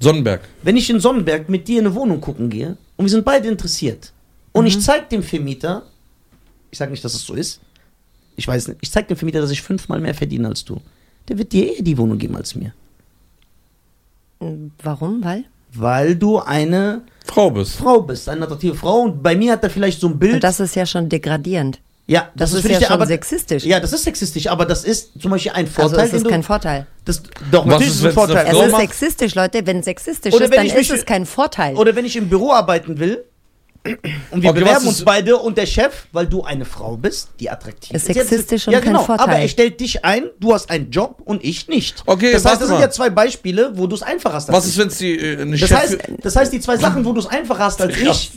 Sonnenberg. 0.00 0.40
Wenn 0.62 0.76
ich 0.76 0.88
in 0.88 0.98
Sonnenberg 0.98 1.48
mit 1.48 1.68
dir 1.68 1.80
eine 1.80 1.94
Wohnung 1.94 2.20
gucken 2.20 2.48
gehe 2.48 2.76
und 2.96 3.04
wir 3.04 3.10
sind 3.10 3.24
beide 3.24 3.48
interessiert 3.48 4.12
und 4.52 4.66
ich 4.66 4.80
zeig 4.80 5.10
dem 5.10 5.22
Vermieter, 5.22 5.82
ich 6.70 6.78
sage 6.78 6.90
nicht, 6.90 7.04
dass 7.04 7.14
es 7.14 7.22
so 7.22 7.34
ist, 7.34 7.60
ich 8.36 8.48
weiß 8.48 8.68
nicht, 8.68 8.78
ich 8.80 8.90
zeig 8.90 9.06
dem 9.08 9.16
Vermieter, 9.16 9.40
dass 9.40 9.50
ich 9.50 9.62
fünfmal 9.62 10.00
mehr 10.00 10.14
verdiene 10.14 10.48
als 10.48 10.64
du, 10.64 10.80
der 11.28 11.38
wird 11.38 11.52
dir 11.52 11.76
eher 11.76 11.82
die 11.82 11.96
Wohnung 11.98 12.18
geben 12.18 12.36
als 12.36 12.54
mir. 12.54 12.72
Warum? 14.82 15.24
Weil? 15.24 15.44
Weil 15.72 16.14
du 16.16 16.38
eine 16.38 17.02
Frau 17.26 17.50
bist. 17.50 17.76
Frau 17.76 18.00
bist, 18.02 18.28
eine 18.28 18.44
attraktive 18.44 18.74
Frau 18.74 19.00
und 19.00 19.22
bei 19.22 19.34
mir 19.36 19.52
hat 19.52 19.62
er 19.64 19.70
vielleicht 19.70 20.00
so 20.00 20.08
ein 20.08 20.18
Bild. 20.18 20.34
Und 20.34 20.44
das 20.44 20.60
ist 20.60 20.74
ja 20.76 20.86
schon 20.86 21.08
degradierend. 21.08 21.80
ja, 22.06 22.30
das 22.36 22.52
ist 22.52 22.62
für 22.62 22.72
ja 22.72 22.80
schon 22.80 23.06
sexistisch. 23.06 23.64
Ja, 23.64 23.80
das 23.80 23.92
ist 23.92 24.04
sexistisch, 24.04 24.46
aber 24.46 24.64
das 24.64 24.84
ist 24.84 25.10
zum 25.20 25.30
Beispiel 25.32 25.52
ein 25.52 25.66
Also 25.66 25.80
Vorteil, 25.80 26.04
es 26.04 26.10
den 26.10 26.16
ist 26.18 26.24
du, 26.26 26.30
kein 26.30 26.42
Vorteil. 26.42 26.86
das, 27.04 27.22
doch, 27.50 27.64
Was 27.66 27.72
natürlich 27.72 27.86
ist, 27.88 27.94
ist 27.96 28.00
es 28.02 28.06
ein 28.06 28.12
Vorteil. 28.12 28.46
Es 28.48 28.66
ist 28.68 28.76
sexistisch, 28.76 29.34
Leute. 29.34 29.66
Wenn 29.66 29.82
sexistisch 29.82 30.32
Oder 30.34 30.44
ist, 30.44 30.50
wenn 30.52 30.56
dann 30.58 30.66
ich 30.66 30.72
ist 30.74 30.90
mich- 30.90 30.98
es 31.00 31.04
kein 31.06 31.26
Vorteil. 31.26 31.74
Oder 31.76 31.96
wenn 31.96 32.04
ich 32.04 32.16
im 32.16 32.28
Büro 32.28 32.52
arbeiten 32.52 32.98
will 32.98 33.24
und 34.30 34.42
wir 34.42 34.50
Okay, 34.50 34.60
bewerben 34.60 34.86
uns 34.86 34.98
ist- 34.98 35.04
beide 35.04 35.36
und 35.36 35.56
der 35.56 35.66
Chef, 35.66 36.06
weil 36.12 36.26
du 36.26 36.42
eine 36.42 36.64
Frau 36.64 36.96
bist, 36.96 37.30
die 37.40 37.48
attraktiv 37.50 37.92
Ist 37.94 38.08
ist. 38.08 38.14
sexistisch 38.14 38.66
und 38.66 38.72
ja, 38.72 38.80
kein 38.80 38.92
genau, 38.92 39.04
Vorteil. 39.04 39.26
Aber 39.28 39.36
er 39.38 39.48
stellt 39.48 39.80
dich 39.80 40.04
ein, 40.04 40.24
du 40.40 40.52
hast 40.54 40.70
einen 40.70 40.90
Job 40.90 41.20
und 41.24 41.44
ich 41.44 41.68
nicht. 41.68 42.02
Okay, 42.06 42.32
das 42.32 42.44
heißt, 42.44 42.60
das 42.60 42.68
sind 42.68 42.76
mal. 42.78 42.82
ja 42.82 42.90
zwei 42.90 43.10
Beispiele, 43.10 43.72
wo 43.74 43.86
du 43.86 43.94
es 43.94 44.02
einfach 44.02 44.32
hast. 44.32 44.48
als 44.48 44.56
Was 44.56 44.64
ich. 44.66 44.72
ist, 44.72 44.78
wenn 44.78 44.88
es 44.88 44.98
die 44.98 45.18
äh, 45.18 45.40
eine 45.42 45.50
das 45.56 45.68
Chef 45.68 45.78
heißt, 45.78 45.98
das 46.22 46.36
heißt, 46.36 46.52
die 46.52 46.60
zwei 46.60 46.76
Sachen, 46.76 47.04
wo 47.04 47.12
du 47.12 47.20
es 47.20 47.26
einfach 47.26 47.58
hast 47.58 47.80
als 47.80 47.96
ich, 48.00 48.32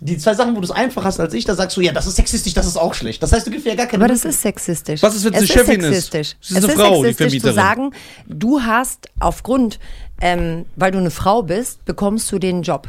die 0.00 0.18
zwei 0.18 0.34
Sachen, 0.34 0.54
wo 0.56 0.60
du 0.60 0.64
es 0.64 0.70
einfach 0.70 1.04
hast 1.04 1.20
als 1.20 1.34
ich, 1.34 1.44
da 1.44 1.54
sagst 1.54 1.76
du, 1.76 1.80
ja, 1.80 1.92
das 1.92 2.06
ist 2.06 2.16
sexistisch, 2.16 2.54
das 2.54 2.66
ist 2.66 2.76
auch 2.76 2.94
schlecht. 2.94 3.22
Das 3.22 3.32
heißt, 3.32 3.46
du 3.46 3.50
gibst 3.50 3.66
ja 3.66 3.74
gar 3.74 3.86
keine 3.86 4.04
Aber 4.04 4.12
das 4.12 4.24
ist 4.24 4.40
sexistisch. 4.42 5.02
Was 5.02 5.14
ist, 5.16 5.24
wenn 5.24 5.32
es 5.34 5.38
eine 5.38 5.46
Chefin 5.48 5.80
ist? 5.80 5.86
sexistisch. 6.10 6.36
Es 6.42 6.50
ist 6.50 6.64
eine 6.64 6.72
Frau, 6.74 7.02
die 7.02 7.08
sexistisch 7.08 7.40
zu 7.42 7.52
Vermieterin. 7.52 7.54
sagen, 7.54 7.90
du 8.28 8.60
hast 8.62 9.08
aufgrund, 9.20 9.78
ähm, 10.20 10.64
weil 10.76 10.90
du 10.92 10.98
eine 10.98 11.10
Frau 11.10 11.42
bist, 11.42 11.84
bekommst 11.84 12.30
du 12.32 12.38
den 12.38 12.62
Job. 12.62 12.88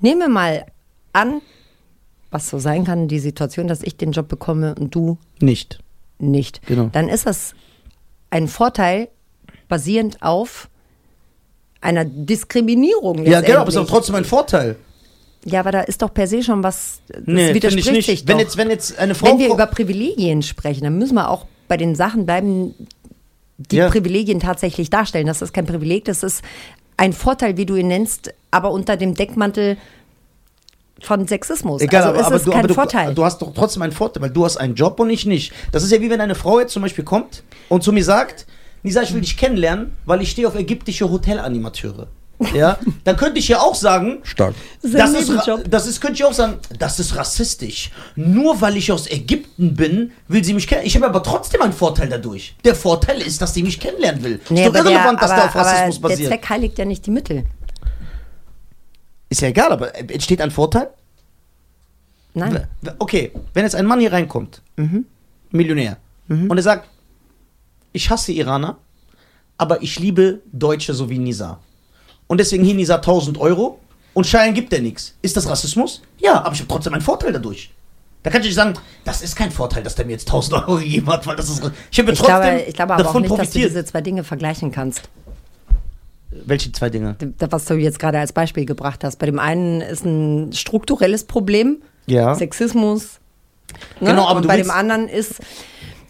Nehmen 0.00 0.20
wir 0.20 0.28
mal 0.28 0.66
an, 1.16 1.40
was 2.30 2.48
so 2.48 2.58
sein 2.58 2.84
kann, 2.84 3.08
die 3.08 3.18
Situation, 3.18 3.66
dass 3.68 3.82
ich 3.82 3.96
den 3.96 4.12
Job 4.12 4.28
bekomme 4.28 4.74
und 4.78 4.94
du 4.94 5.18
nicht. 5.40 5.78
nicht. 6.18 6.60
Genau. 6.66 6.90
Dann 6.92 7.08
ist 7.08 7.26
das 7.26 7.54
ein 8.30 8.48
Vorteil 8.48 9.08
basierend 9.68 10.22
auf 10.22 10.68
einer 11.80 12.04
Diskriminierung. 12.04 13.24
Ja, 13.24 13.40
genau, 13.40 13.60
aber 13.60 13.68
es 13.68 13.74
ist 13.74 13.80
auch 13.80 13.86
trotzdem 13.86 14.14
ein 14.16 14.24
Vorteil. 14.24 14.76
Ja, 15.44 15.60
aber 15.60 15.70
da 15.70 15.80
ist 15.82 16.02
doch 16.02 16.12
per 16.12 16.26
se 16.26 16.42
schon 16.42 16.62
was, 16.64 17.00
das 17.06 17.22
Nee, 17.26 17.54
widerspricht 17.54 17.86
ich 17.86 17.92
nicht. 17.92 18.06
sich 18.06 18.26
Wenn 18.28 18.34
doch. 18.38 18.40
jetzt, 18.44 18.56
wenn 18.56 18.68
jetzt 18.70 18.98
eine 18.98 19.14
Frau. 19.14 19.28
Wenn 19.28 19.38
wir 19.38 19.48
über 19.52 19.66
Privilegien 19.66 20.42
sprechen, 20.42 20.82
dann 20.84 20.98
müssen 20.98 21.14
wir 21.14 21.30
auch 21.30 21.46
bei 21.68 21.76
den 21.76 21.94
Sachen 21.94 22.26
bleiben, 22.26 22.74
die 23.58 23.76
Ja. 23.76 23.88
Privilegien 23.88 24.40
tatsächlich 24.40 24.90
darstellen. 24.90 25.26
Das 25.28 25.42
ist 25.42 25.52
kein 25.54 25.66
Privileg, 25.66 26.04
das 26.06 26.22
ist 26.24 26.42
ein 26.96 27.12
Vorteil, 27.12 27.56
wie 27.56 27.66
du 27.66 27.76
ihn 27.76 27.86
nennst, 27.88 28.34
aber 28.50 28.70
unter 28.72 28.96
dem 28.96 29.14
Deckmantel 29.14 29.76
von 31.00 31.26
Sexismus. 31.26 31.82
Egal, 31.82 32.02
also 32.02 32.10
aber, 32.10 32.20
ist 32.20 32.26
aber, 32.26 32.36
es 32.36 32.44
du, 32.44 32.50
kein 32.50 32.58
aber 32.60 32.68
du, 32.68 32.74
Vorteil. 32.74 33.14
du 33.14 33.24
hast 33.24 33.42
doch 33.42 33.52
trotzdem 33.54 33.82
einen 33.82 33.92
Vorteil, 33.92 34.22
weil 34.22 34.30
du 34.30 34.44
hast 34.44 34.56
einen 34.56 34.74
Job 34.74 34.98
und 35.00 35.10
ich 35.10 35.26
nicht. 35.26 35.52
Das 35.72 35.82
ist 35.82 35.92
ja 35.92 36.00
wie 36.00 36.10
wenn 36.10 36.20
eine 36.20 36.34
Frau 36.34 36.60
jetzt 36.60 36.72
zum 36.72 36.82
Beispiel 36.82 37.04
kommt 37.04 37.42
und 37.68 37.82
zu 37.82 37.92
mir 37.92 38.04
sagt, 38.04 38.46
Nisa, 38.82 39.02
ich 39.02 39.12
will 39.12 39.20
dich 39.20 39.36
kennenlernen, 39.36 39.92
weil 40.04 40.22
ich 40.22 40.30
stehe 40.30 40.46
auf 40.46 40.54
ägyptische 40.54 41.10
Hotelanimateure. 41.10 42.08
Ja, 42.54 42.78
dann 43.04 43.16
könnte 43.16 43.38
ich 43.38 43.48
ja 43.48 43.60
auch 43.60 43.74
sagen, 43.74 44.18
Stark. 44.22 44.54
Das 44.82 45.12
ist 45.12 45.30
das 45.68 45.86
ist, 45.86 46.00
könnte 46.00 46.14
ich 46.16 46.24
auch 46.24 46.32
sagen, 46.32 46.58
das 46.78 47.00
ist 47.00 47.16
rassistisch. 47.16 47.90
Nur 48.14 48.60
weil 48.60 48.76
ich 48.76 48.92
aus 48.92 49.10
Ägypten 49.10 49.74
bin, 49.74 50.12
will 50.28 50.44
sie 50.44 50.54
mich 50.54 50.66
kennen. 50.66 50.82
Ich 50.84 50.94
habe 50.96 51.06
aber 51.06 51.22
trotzdem 51.22 51.62
einen 51.62 51.72
Vorteil 51.72 52.08
dadurch. 52.08 52.54
Der 52.64 52.74
Vorteil 52.74 53.20
ist, 53.22 53.40
dass 53.40 53.54
sie 53.54 53.62
mich 53.62 53.80
kennenlernen 53.80 54.22
will. 54.22 54.40
Nee, 54.50 54.60
ist 54.60 54.68
doch 54.68 54.74
aber 54.74 54.84
der, 54.84 54.92
irrelevant, 54.92 55.22
dass 55.22 55.30
aber, 55.30 55.40
der 55.40 55.48
auf 55.48 55.56
Rassismus 55.56 55.96
aber 55.96 56.08
der 56.08 56.14
basiert. 56.16 56.30
Zweck 56.30 56.48
heiligt 56.50 56.78
ja 56.78 56.84
nicht 56.84 57.06
die 57.06 57.10
Mittel. 57.10 57.44
Ist 59.28 59.40
ja 59.40 59.48
egal, 59.48 59.72
aber 59.72 59.94
entsteht 59.96 60.40
ein 60.40 60.50
Vorteil? 60.50 60.90
Nein. 62.34 62.66
Okay, 62.98 63.32
wenn 63.54 63.64
jetzt 63.64 63.74
ein 63.74 63.86
Mann 63.86 63.98
hier 64.00 64.12
reinkommt, 64.12 64.62
Millionär, 65.50 65.96
und 66.28 66.56
er 66.56 66.62
sagt, 66.62 66.88
ich 67.92 68.10
hasse 68.10 68.32
Iraner, 68.32 68.76
aber 69.58 69.82
ich 69.82 69.98
liebe 69.98 70.40
Deutsche 70.52 70.92
so 70.92 71.08
wie 71.08 71.18
Nisa. 71.18 71.60
Und 72.26 72.38
deswegen 72.38 72.64
hier 72.64 72.74
Nisa 72.74 72.96
1000 72.96 73.38
Euro 73.38 73.78
und 74.12 74.26
Schein 74.26 74.52
gibt 74.52 74.72
er 74.72 74.80
nichts. 74.80 75.14
Ist 75.22 75.36
das 75.36 75.48
Rassismus? 75.48 76.02
Ja, 76.18 76.42
aber 76.42 76.52
ich 76.54 76.60
habe 76.60 76.68
trotzdem 76.68 76.92
einen 76.94 77.02
Vorteil 77.02 77.32
dadurch. 77.32 77.70
Da 78.22 78.30
kann 78.30 78.40
ich 78.40 78.48
nicht 78.48 78.56
sagen, 78.56 78.74
das 79.04 79.22
ist 79.22 79.36
kein 79.36 79.52
Vorteil, 79.52 79.84
dass 79.84 79.94
der 79.94 80.04
mir 80.04 80.12
jetzt 80.12 80.26
1000 80.28 80.54
Euro 80.54 80.76
gegeben 80.80 81.06
hat, 81.08 81.26
weil 81.26 81.36
das 81.36 81.48
ist. 81.48 81.62
Ich 81.92 81.98
habe 82.00 82.10
Ich 82.12 82.18
trotzdem 82.18 82.40
glaube, 82.40 82.60
ich 82.66 82.74
glaube 82.74 82.94
aber 82.94 83.02
auch 83.02 83.06
davon 83.06 83.22
nicht, 83.22 83.30
dass 83.30 83.38
du 83.38 83.44
profitiert. 83.44 83.70
diese 83.70 83.84
zwei 83.84 84.00
Dinge 84.00 84.24
vergleichen 84.24 84.72
kannst. 84.72 85.08
Welche 86.44 86.72
zwei 86.72 86.90
Dinge? 86.90 87.16
Was 87.38 87.64
du 87.64 87.74
jetzt 87.74 87.98
gerade 87.98 88.18
als 88.18 88.32
Beispiel 88.32 88.64
gebracht 88.66 89.04
hast. 89.04 89.16
Bei 89.18 89.26
dem 89.26 89.38
einen 89.38 89.80
ist 89.80 90.04
ein 90.04 90.52
strukturelles 90.52 91.24
Problem, 91.24 91.78
Ja. 92.06 92.34
Sexismus. 92.34 93.18
Ne? 94.00 94.10
Genau, 94.10 94.26
aber 94.26 94.40
Und 94.40 94.46
bei 94.46 94.56
dem 94.56 94.70
anderen 94.70 95.08
ist, 95.08 95.40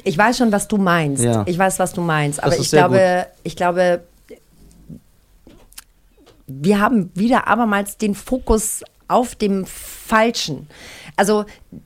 ich 0.04 0.16
weiß 0.16 0.38
schon, 0.38 0.52
was 0.52 0.68
du 0.68 0.76
meinst. 0.76 1.22
Ja. 1.24 1.42
Ich 1.46 1.58
weiß, 1.58 1.78
was 1.78 1.92
du 1.92 2.00
meinst. 2.00 2.42
Aber 2.42 2.58
ich 2.58 2.70
glaube, 2.70 3.26
ich 3.42 3.56
glaube, 3.56 4.02
wir 6.46 6.80
haben 6.80 7.10
wieder 7.14 7.48
abermals 7.48 7.96
den 7.96 8.14
Fokus 8.14 8.84
auf 9.08 9.34
dem 9.34 9.64
Falschen. 9.66 10.66
Also 11.16 11.44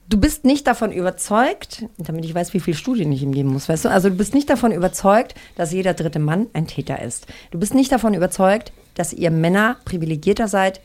du 0.09 0.18
bist 0.18 0.44
nicht 0.44 0.66
davon 0.66 0.90
überzeugt, 0.92 1.84
damit 1.98 2.24
ich 2.24 2.34
weiß, 2.34 2.52
wie 2.55 2.60
viele 2.60 2.76
Studien 2.76 3.12
ich 3.12 3.22
ihm 3.22 3.32
geben 3.32 3.51
muss, 3.52 3.68
weißt 3.68 3.84
du? 3.84 3.88
Also 3.90 4.09
du 4.10 4.16
bist 4.16 4.34
nicht 4.34 4.48
davon 4.51 4.72
überzeugt, 4.72 5.34
dass 5.56 5.72
jeder 5.72 5.94
dritte 5.94 6.18
Mann 6.18 6.47
ein 6.52 6.66
Täter 6.66 7.01
ist. 7.02 7.26
Du 7.51 7.59
bist 7.59 7.74
nicht 7.74 7.92
davon 7.92 8.14
überzeugt, 8.14 8.72
dass 8.94 9.12
ihr 9.12 9.30
Männer 9.30 9.76
privilegierter 9.84 10.48
seid 10.48 10.80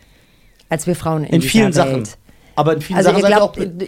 als 0.70 0.88
wir 0.88 0.96
Frauen 0.96 1.24
in, 1.24 1.36
In 1.36 1.42
vielen 1.42 1.66
Welt. 1.66 1.76
Sachen. 1.76 2.04
Aber 2.56 2.74
in 2.74 2.82
vielen 2.82 2.98
Also 2.98 3.10
Sachen 3.10 3.20
ihr 3.20 3.22
seid 3.24 3.32
ihr 3.32 3.44
auch. 3.44 3.54
glaubt, 3.54 3.84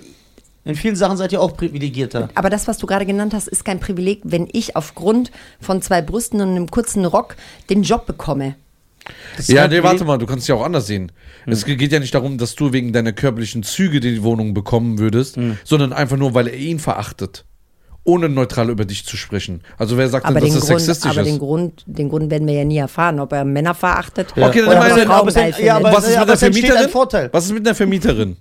In 0.66 0.76
vielen 0.76 0.96
Sachen 0.96 1.18
seid 1.18 1.32
ihr 1.32 1.42
auch 1.42 1.56
privilegierter. 1.56 2.30
aber 2.36 2.50
das, 2.50 2.68
was 2.68 2.78
du 2.78 2.88
gerade 2.88 3.06
genannt 3.06 3.34
hast, 3.34 3.48
ist 3.48 3.64
kein 3.66 3.80
Privileg, 3.80 4.22
wenn 4.24 4.48
ich 4.52 4.76
aufgrund 4.76 5.32
von 5.62 5.82
zwei 5.82 6.02
Brüsten 6.02 6.42
und 6.42 6.50
einem 6.50 6.70
kurzen 6.70 7.06
Rock 7.06 7.36
den 7.70 7.84
Job 7.84 8.06
bekomme. 8.06 8.56
Das 9.36 9.48
Ja, 9.48 9.68
nee, 9.68 9.84
warte 9.84 10.04
mal, 10.06 10.18
du 10.18 10.26
kannst 10.26 10.44
es 10.44 10.48
ja 10.48 10.56
auch 10.56 10.64
anders 10.64 10.88
sehen. 10.88 11.12
Es 11.46 11.66
geht 11.66 11.92
ja 11.92 12.00
nicht 12.00 12.14
darum, 12.14 12.38
dass 12.38 12.56
du 12.56 12.74
wegen 12.74 12.92
deiner 12.94 13.14
körperlichen 13.14 13.64
Züge 13.64 14.00
die 14.00 14.24
Wohnung 14.24 14.54
bekommen 14.54 14.98
würdest, 15.00 15.38
sondern 15.64 15.94
einfach 15.94 16.18
nur, 16.18 16.34
weil 16.34 16.48
er 16.48 16.58
ihn 16.58 16.80
verachtet. 16.80 17.46
Ohne 18.04 18.30
neutral 18.30 18.70
über 18.70 18.86
dich 18.86 19.06
zu 19.06 19.18
sprechen. 19.18 19.62
Also 19.78 19.98
wer 19.98 20.08
sagt 20.08 20.26
Aber, 20.26 20.36
denn, 20.36 20.46
den 20.46 20.54
dass 20.54 20.62
das 20.62 20.70
Grund, 20.70 20.80
sexistisch 20.82 21.12
aber 21.12 21.24
den, 21.24 21.34
ist? 21.34 21.40
Grund, 21.40 21.84
den 21.88 22.08
Grund 22.08 22.32
werden 22.32 22.48
wir 22.48 22.54
ja 22.54 22.64
nie 22.64 22.78
erfahren, 22.78 23.20
ob 23.20 23.34
er 23.34 23.44
Männer 23.44 23.76
verachtet 23.76 24.32
Ja. 24.38 24.48
Okay, 24.48 24.60
dann 24.60 24.70
oder 24.70 24.80
meine- 24.80 24.94
ob 24.94 24.98
er 25.00 25.04
aber 25.10 25.14
Frauen 25.18 25.28
es- 25.28 25.34
geil 25.58 25.66
ja, 25.66 25.76
aber- 25.76 25.92
Was 25.92 26.08
ist 26.08 26.14
ja, 26.14 26.20
mit 26.22 26.28
der 26.30 26.34
es 26.36 26.40
Vermieterin? 26.40 26.90
Vorteil. 26.90 27.30
Was 27.34 27.46
ist 27.48 27.52
mit 27.52 27.68
einer 27.68 27.76
Vermieterin? 27.76 28.38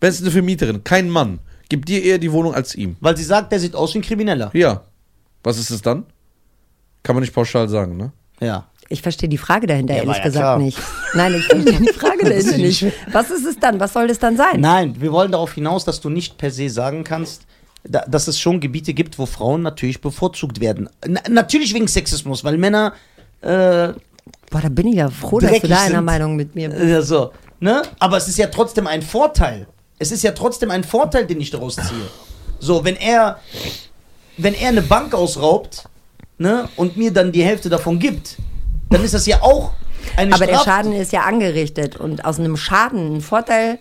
Wer 0.00 0.08
ist 0.08 0.20
eine 0.20 0.32
Vermieterin? 0.32 0.82
Kein 0.82 1.08
Mann. 1.10 1.38
Gibt 1.68 1.88
dir 1.88 2.02
eher 2.02 2.18
die 2.18 2.32
Wohnung 2.32 2.54
als 2.54 2.74
ihm. 2.74 2.96
Weil 3.00 3.16
sie 3.16 3.22
sagt, 3.22 3.52
der 3.52 3.60
sieht 3.60 3.76
aus 3.76 3.94
wie 3.94 3.98
ein 4.00 4.02
Krimineller. 4.02 4.50
Ja. 4.52 4.82
Was 5.44 5.58
ist 5.58 5.70
es 5.70 5.80
dann? 5.80 6.04
Kann 7.04 7.14
man 7.14 7.20
nicht 7.22 7.32
pauschal 7.32 7.68
sagen, 7.68 7.96
ne? 7.96 8.10
Ja. 8.40 8.66
Ich 8.92 9.02
verstehe 9.02 9.28
die 9.28 9.38
Frage 9.38 9.66
dahinter 9.66 9.94
Ja, 9.94 10.00
ehrlich 10.02 10.16
ja 10.18 10.22
gesagt 10.22 10.42
klar. 10.44 10.58
nicht. 10.58 10.78
Nein, 11.14 11.34
ich 11.34 11.44
verstehe 11.46 11.80
die 11.80 11.92
Frage 11.92 12.24
dahinter 12.28 12.58
nicht. 12.58 12.86
Was 13.10 13.30
ist 13.30 13.46
es 13.46 13.58
dann? 13.58 13.80
Was 13.80 13.92
soll 13.92 14.06
das 14.08 14.18
dann 14.18 14.36
sein? 14.36 14.60
Nein, 14.60 14.94
wir 15.00 15.10
wollen 15.12 15.32
darauf 15.32 15.52
hinaus, 15.54 15.84
dass 15.84 16.00
du 16.00 16.10
nicht 16.10 16.36
per 16.38 16.50
se 16.50 16.68
sagen 16.68 17.02
kannst, 17.04 17.42
da, 17.84 18.04
dass 18.06 18.28
es 18.28 18.38
schon 18.38 18.60
Gebiete 18.60 18.94
gibt, 18.94 19.18
wo 19.18 19.26
Frauen 19.26 19.62
natürlich 19.62 20.00
bevorzugt 20.00 20.60
werden. 20.60 20.88
Na, 21.06 21.20
natürlich 21.28 21.74
wegen 21.74 21.88
Sexismus, 21.88 22.44
weil 22.44 22.58
Männer 22.58 22.92
äh, 23.40 23.88
Boah, 24.50 24.60
da 24.60 24.68
bin 24.68 24.86
ich 24.88 24.96
ja 24.96 25.08
froh, 25.10 25.40
dass 25.40 25.58
du 25.60 25.66
da 25.68 25.80
einer. 25.80 26.02
Meinung 26.02 26.36
mit 26.36 26.54
mir 26.54 26.68
bist. 26.68 26.80
äh, 26.82 27.02
so, 27.02 27.32
ne? 27.58 27.82
Aber 27.98 28.18
es 28.18 28.28
ist 28.28 28.38
ja 28.38 28.46
trotzdem 28.48 28.86
ein 28.86 29.02
Vorteil. 29.02 29.66
Es 29.98 30.12
ist 30.12 30.22
ja 30.22 30.32
trotzdem 30.32 30.70
ein 30.70 30.84
Vorteil, 30.84 31.26
den 31.26 31.40
ich 31.40 31.50
daraus 31.50 31.76
ziehe. 31.76 32.08
So, 32.60 32.84
wenn 32.84 32.96
er 32.96 33.38
wenn 34.36 34.54
er 34.54 34.68
eine 34.68 34.82
Bank 34.82 35.14
ausraubt, 35.14 35.84
ne, 36.38 36.68
und 36.76 36.96
mir 36.96 37.12
dann 37.12 37.32
die 37.32 37.42
Hälfte 37.44 37.68
davon 37.68 37.98
gibt, 37.98 38.36
dann 38.92 39.04
ist 39.04 39.14
das 39.14 39.26
ja 39.26 39.42
auch 39.42 39.72
Eine 40.16 40.34
Aber 40.34 40.46
der 40.46 40.54
Straf- 40.54 40.64
Schaden 40.64 40.92
ist 40.92 41.12
ja 41.12 41.22
angerichtet 41.22 41.96
und 41.96 42.24
aus 42.24 42.38
einem 42.38 42.56
Schaden 42.56 43.16
ein 43.16 43.20
Vorteil. 43.20 43.78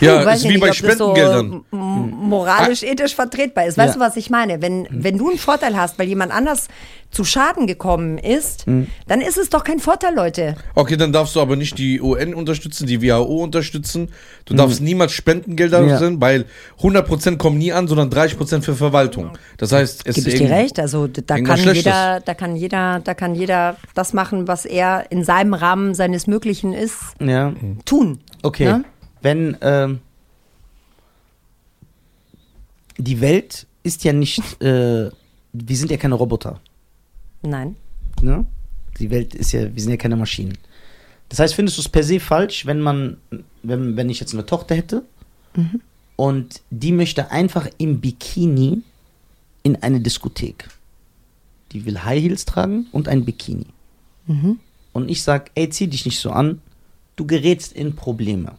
Ja, 0.00 0.24
weiß 0.24 0.38
ist 0.40 0.44
wie 0.44 0.48
nicht, 0.48 0.60
bei 0.60 0.72
Spendengeldern. 0.72 1.64
So 1.70 1.76
moralisch, 1.78 2.82
ethisch 2.82 3.14
vertretbar 3.14 3.66
ist. 3.66 3.78
Weißt 3.78 3.94
Ja. 3.94 4.00
du, 4.00 4.00
was 4.00 4.16
ich 4.16 4.28
meine? 4.30 4.60
Wenn, 4.60 4.86
wenn 4.90 5.16
du 5.18 5.28
einen 5.30 5.38
Vorteil 5.38 5.76
hast, 5.76 5.98
weil 5.98 6.06
jemand 6.08 6.32
anders 6.32 6.68
zu 7.10 7.24
Schaden 7.24 7.66
gekommen 7.66 8.18
ist, 8.18 8.66
dann 8.66 9.20
ist 9.20 9.38
es 9.38 9.48
doch 9.48 9.64
kein 9.64 9.78
Vorteil, 9.78 10.14
Leute. 10.14 10.56
Okay, 10.74 10.96
dann 10.96 11.12
darfst 11.12 11.34
du 11.36 11.40
aber 11.40 11.56
nicht 11.56 11.78
die 11.78 12.00
UN 12.00 12.34
unterstützen, 12.34 12.86
die 12.86 13.00
WHO 13.00 13.42
unterstützen. 13.42 14.10
Du 14.44 14.54
darfst 14.54 14.80
niemals 14.82 15.12
Spendengelder 15.12 15.82
Ja. 15.86 15.98
senden, 15.98 16.20
weil 16.20 16.44
100% 16.82 17.38
kommen 17.38 17.56
nie 17.58 17.72
an, 17.72 17.88
sondern 17.88 18.10
30% 18.10 18.64
für 18.64 18.74
Verwaltung. 18.74 19.30
Das 19.56 19.72
heißt, 19.72 20.02
es 20.06 20.16
Gebe 20.16 20.28
ist 20.28 20.34
ich 20.34 20.40
dir 20.46 20.50
recht. 20.50 20.78
Also 20.78 21.06
da 21.06 21.40
kann 21.40 21.58
jeder, 21.72 22.20
da 22.20 22.34
kann 22.34 22.56
jeder, 22.56 23.00
da 23.02 23.14
kann 23.14 23.34
jeder 23.34 23.76
das 23.94 24.12
machen, 24.12 24.46
was 24.46 24.66
er 24.66 25.06
in 25.10 25.24
seinem 25.24 25.54
Rahmen 25.54 25.94
seines 25.94 26.26
Möglichen 26.26 26.74
ist, 26.74 26.96
Ja. 27.20 27.54
tun. 27.86 28.18
Okay. 28.42 28.64
Ne? 28.66 28.84
Wenn 29.26 29.56
ähm, 29.60 29.98
die 32.96 33.20
Welt 33.20 33.66
ist 33.82 34.04
ja 34.04 34.12
nicht, 34.12 34.40
äh, 34.62 35.10
wir 35.52 35.76
sind 35.76 35.90
ja 35.90 35.96
keine 35.96 36.14
Roboter. 36.14 36.60
Nein. 37.42 37.74
Ne? 38.22 38.46
Die 39.00 39.10
Welt 39.10 39.34
ist 39.34 39.50
ja, 39.50 39.74
wir 39.74 39.82
sind 39.82 39.90
ja 39.90 39.96
keine 39.96 40.14
Maschinen. 40.14 40.56
Das 41.28 41.40
heißt, 41.40 41.54
findest 41.54 41.76
du 41.76 41.80
es 41.82 41.88
per 41.88 42.04
se 42.04 42.20
falsch, 42.20 42.66
wenn 42.66 42.80
man, 42.80 43.16
wenn, 43.64 43.96
wenn 43.96 44.08
ich 44.08 44.20
jetzt 44.20 44.32
eine 44.32 44.46
Tochter 44.46 44.76
hätte 44.76 45.02
und 46.14 46.60
die 46.70 46.92
möchte 46.92 47.32
einfach 47.32 47.68
im 47.78 48.00
Bikini 48.00 48.82
in 49.64 49.74
eine 49.82 49.98
Diskothek. 49.98 50.68
Die 51.72 51.84
will 51.84 52.04
High 52.04 52.22
Heels 52.22 52.44
tragen 52.44 52.86
und 52.92 53.08
ein 53.08 53.24
Bikini. 53.24 53.66
Und 54.92 55.10
ich 55.10 55.24
sag, 55.24 55.50
ey, 55.56 55.68
zieh 55.68 55.88
dich 55.88 56.04
nicht 56.06 56.20
so 56.20 56.30
an, 56.30 56.62
du 57.16 57.26
gerätst 57.26 57.72
in 57.72 57.96
Probleme. 57.96 58.56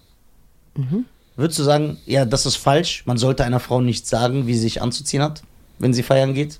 Würdest 1.35 1.59
du 1.59 1.63
sagen, 1.63 1.97
ja, 2.05 2.25
das 2.25 2.45
ist 2.45 2.55
falsch, 2.55 3.03
man 3.05 3.17
sollte 3.17 3.43
einer 3.45 3.59
Frau 3.59 3.81
nicht 3.81 4.07
sagen, 4.07 4.47
wie 4.47 4.53
sie 4.53 4.61
sich 4.61 4.81
anzuziehen 4.81 5.21
hat, 5.21 5.43
wenn 5.79 5.93
sie 5.93 6.03
feiern 6.03 6.33
geht? 6.33 6.59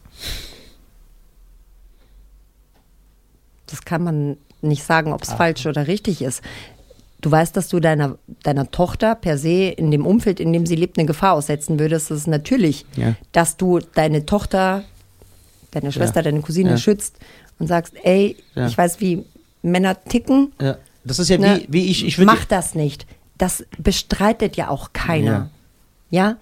Das 3.67 3.83
kann 3.83 4.03
man 4.03 4.37
nicht 4.61 4.83
sagen, 4.83 5.13
ob 5.13 5.23
es 5.23 5.33
falsch 5.33 5.65
oder 5.65 5.87
richtig 5.87 6.21
ist. 6.21 6.41
Du 7.21 7.31
weißt, 7.31 7.57
dass 7.57 7.67
du 7.67 7.79
deiner, 7.79 8.17
deiner 8.43 8.69
Tochter 8.69 9.15
per 9.15 9.37
se 9.37 9.69
in 9.69 9.89
dem 9.91 10.05
Umfeld, 10.05 10.39
in 10.39 10.53
dem 10.53 10.65
sie 10.65 10.75
lebt, 10.75 10.97
eine 10.97 11.07
Gefahr 11.07 11.33
aussetzen 11.33 11.79
würdest. 11.79 12.11
Das 12.11 12.19
ist 12.19 12.27
natürlich, 12.27 12.85
Ja. 12.95 13.15
dass 13.31 13.57
du 13.57 13.79
deine 13.95 14.25
Tochter, 14.25 14.83
deine 15.71 15.91
Schwester, 15.91 16.17
Ja. 16.17 16.23
deine 16.23 16.41
Cousine 16.41 16.71
Ja. 16.71 16.77
schützt 16.77 17.17
und 17.59 17.67
sagst, 17.67 17.93
ey, 18.03 18.37
ich 18.55 18.77
weiß, 18.77 18.99
wie 19.01 19.25
Männer 19.63 20.01
ticken. 20.05 20.53
Das 21.03 21.19
ist 21.19 21.29
ja 21.29 21.37
Ne? 21.39 21.63
wie, 21.67 21.73
wie 21.73 21.91
ich, 21.91 22.05
ich 22.05 22.17
würde. 22.19 22.27
Mach 22.27 22.45
das 22.45 22.75
nicht. 22.75 23.07
Das 23.37 23.65
bestreitet 23.77 24.55
ja 24.57 24.69
auch 24.69 24.93
keiner. 24.93 25.49
Ja. 26.09 26.37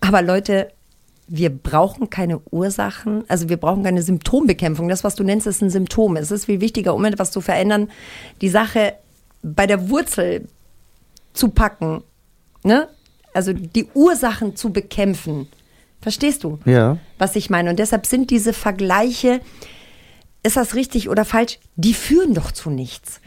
Aber 0.00 0.22
Leute, 0.22 0.72
wir 1.28 1.50
brauchen 1.50 2.10
keine 2.10 2.40
Ursachen, 2.50 3.24
also 3.28 3.48
wir 3.48 3.56
brauchen 3.56 3.82
keine 3.82 4.02
Symptombekämpfung. 4.02 4.88
Das, 4.88 5.04
was 5.04 5.16
du 5.16 5.24
nennst, 5.24 5.46
ist 5.46 5.62
ein 5.62 5.70
Symptom. 5.70 6.16
Es 6.16 6.30
ist 6.30 6.46
viel 6.46 6.60
wichtiger, 6.60 6.94
um 6.94 7.04
etwas 7.04 7.32
zu 7.32 7.40
verändern, 7.40 7.90
die 8.40 8.48
Sache 8.48 8.94
bei 9.42 9.66
der 9.66 9.90
Wurzel 9.90 10.48
zu 11.32 11.48
packen. 11.48 12.02
Ne? 12.62 12.88
Also 13.34 13.52
die 13.52 13.86
Ursachen 13.94 14.56
zu 14.56 14.72
bekämpfen. 14.72 15.48
Verstehst 16.00 16.44
du? 16.44 16.60
Ja. 16.64 16.98
was 17.18 17.34
ich 17.34 17.50
meine. 17.50 17.70
Und 17.70 17.78
deshalb 17.78 18.06
sind 18.06 18.30
diese 18.30 18.52
Vergleiche, 18.52 19.40
ist 20.42 20.56
das 20.56 20.74
richtig 20.74 21.08
oder 21.08 21.24
falsch, 21.24 21.58
die 21.74 21.94
führen 21.94 22.34
doch 22.34 22.52
zu 22.52 22.70
nichts. 22.70 23.20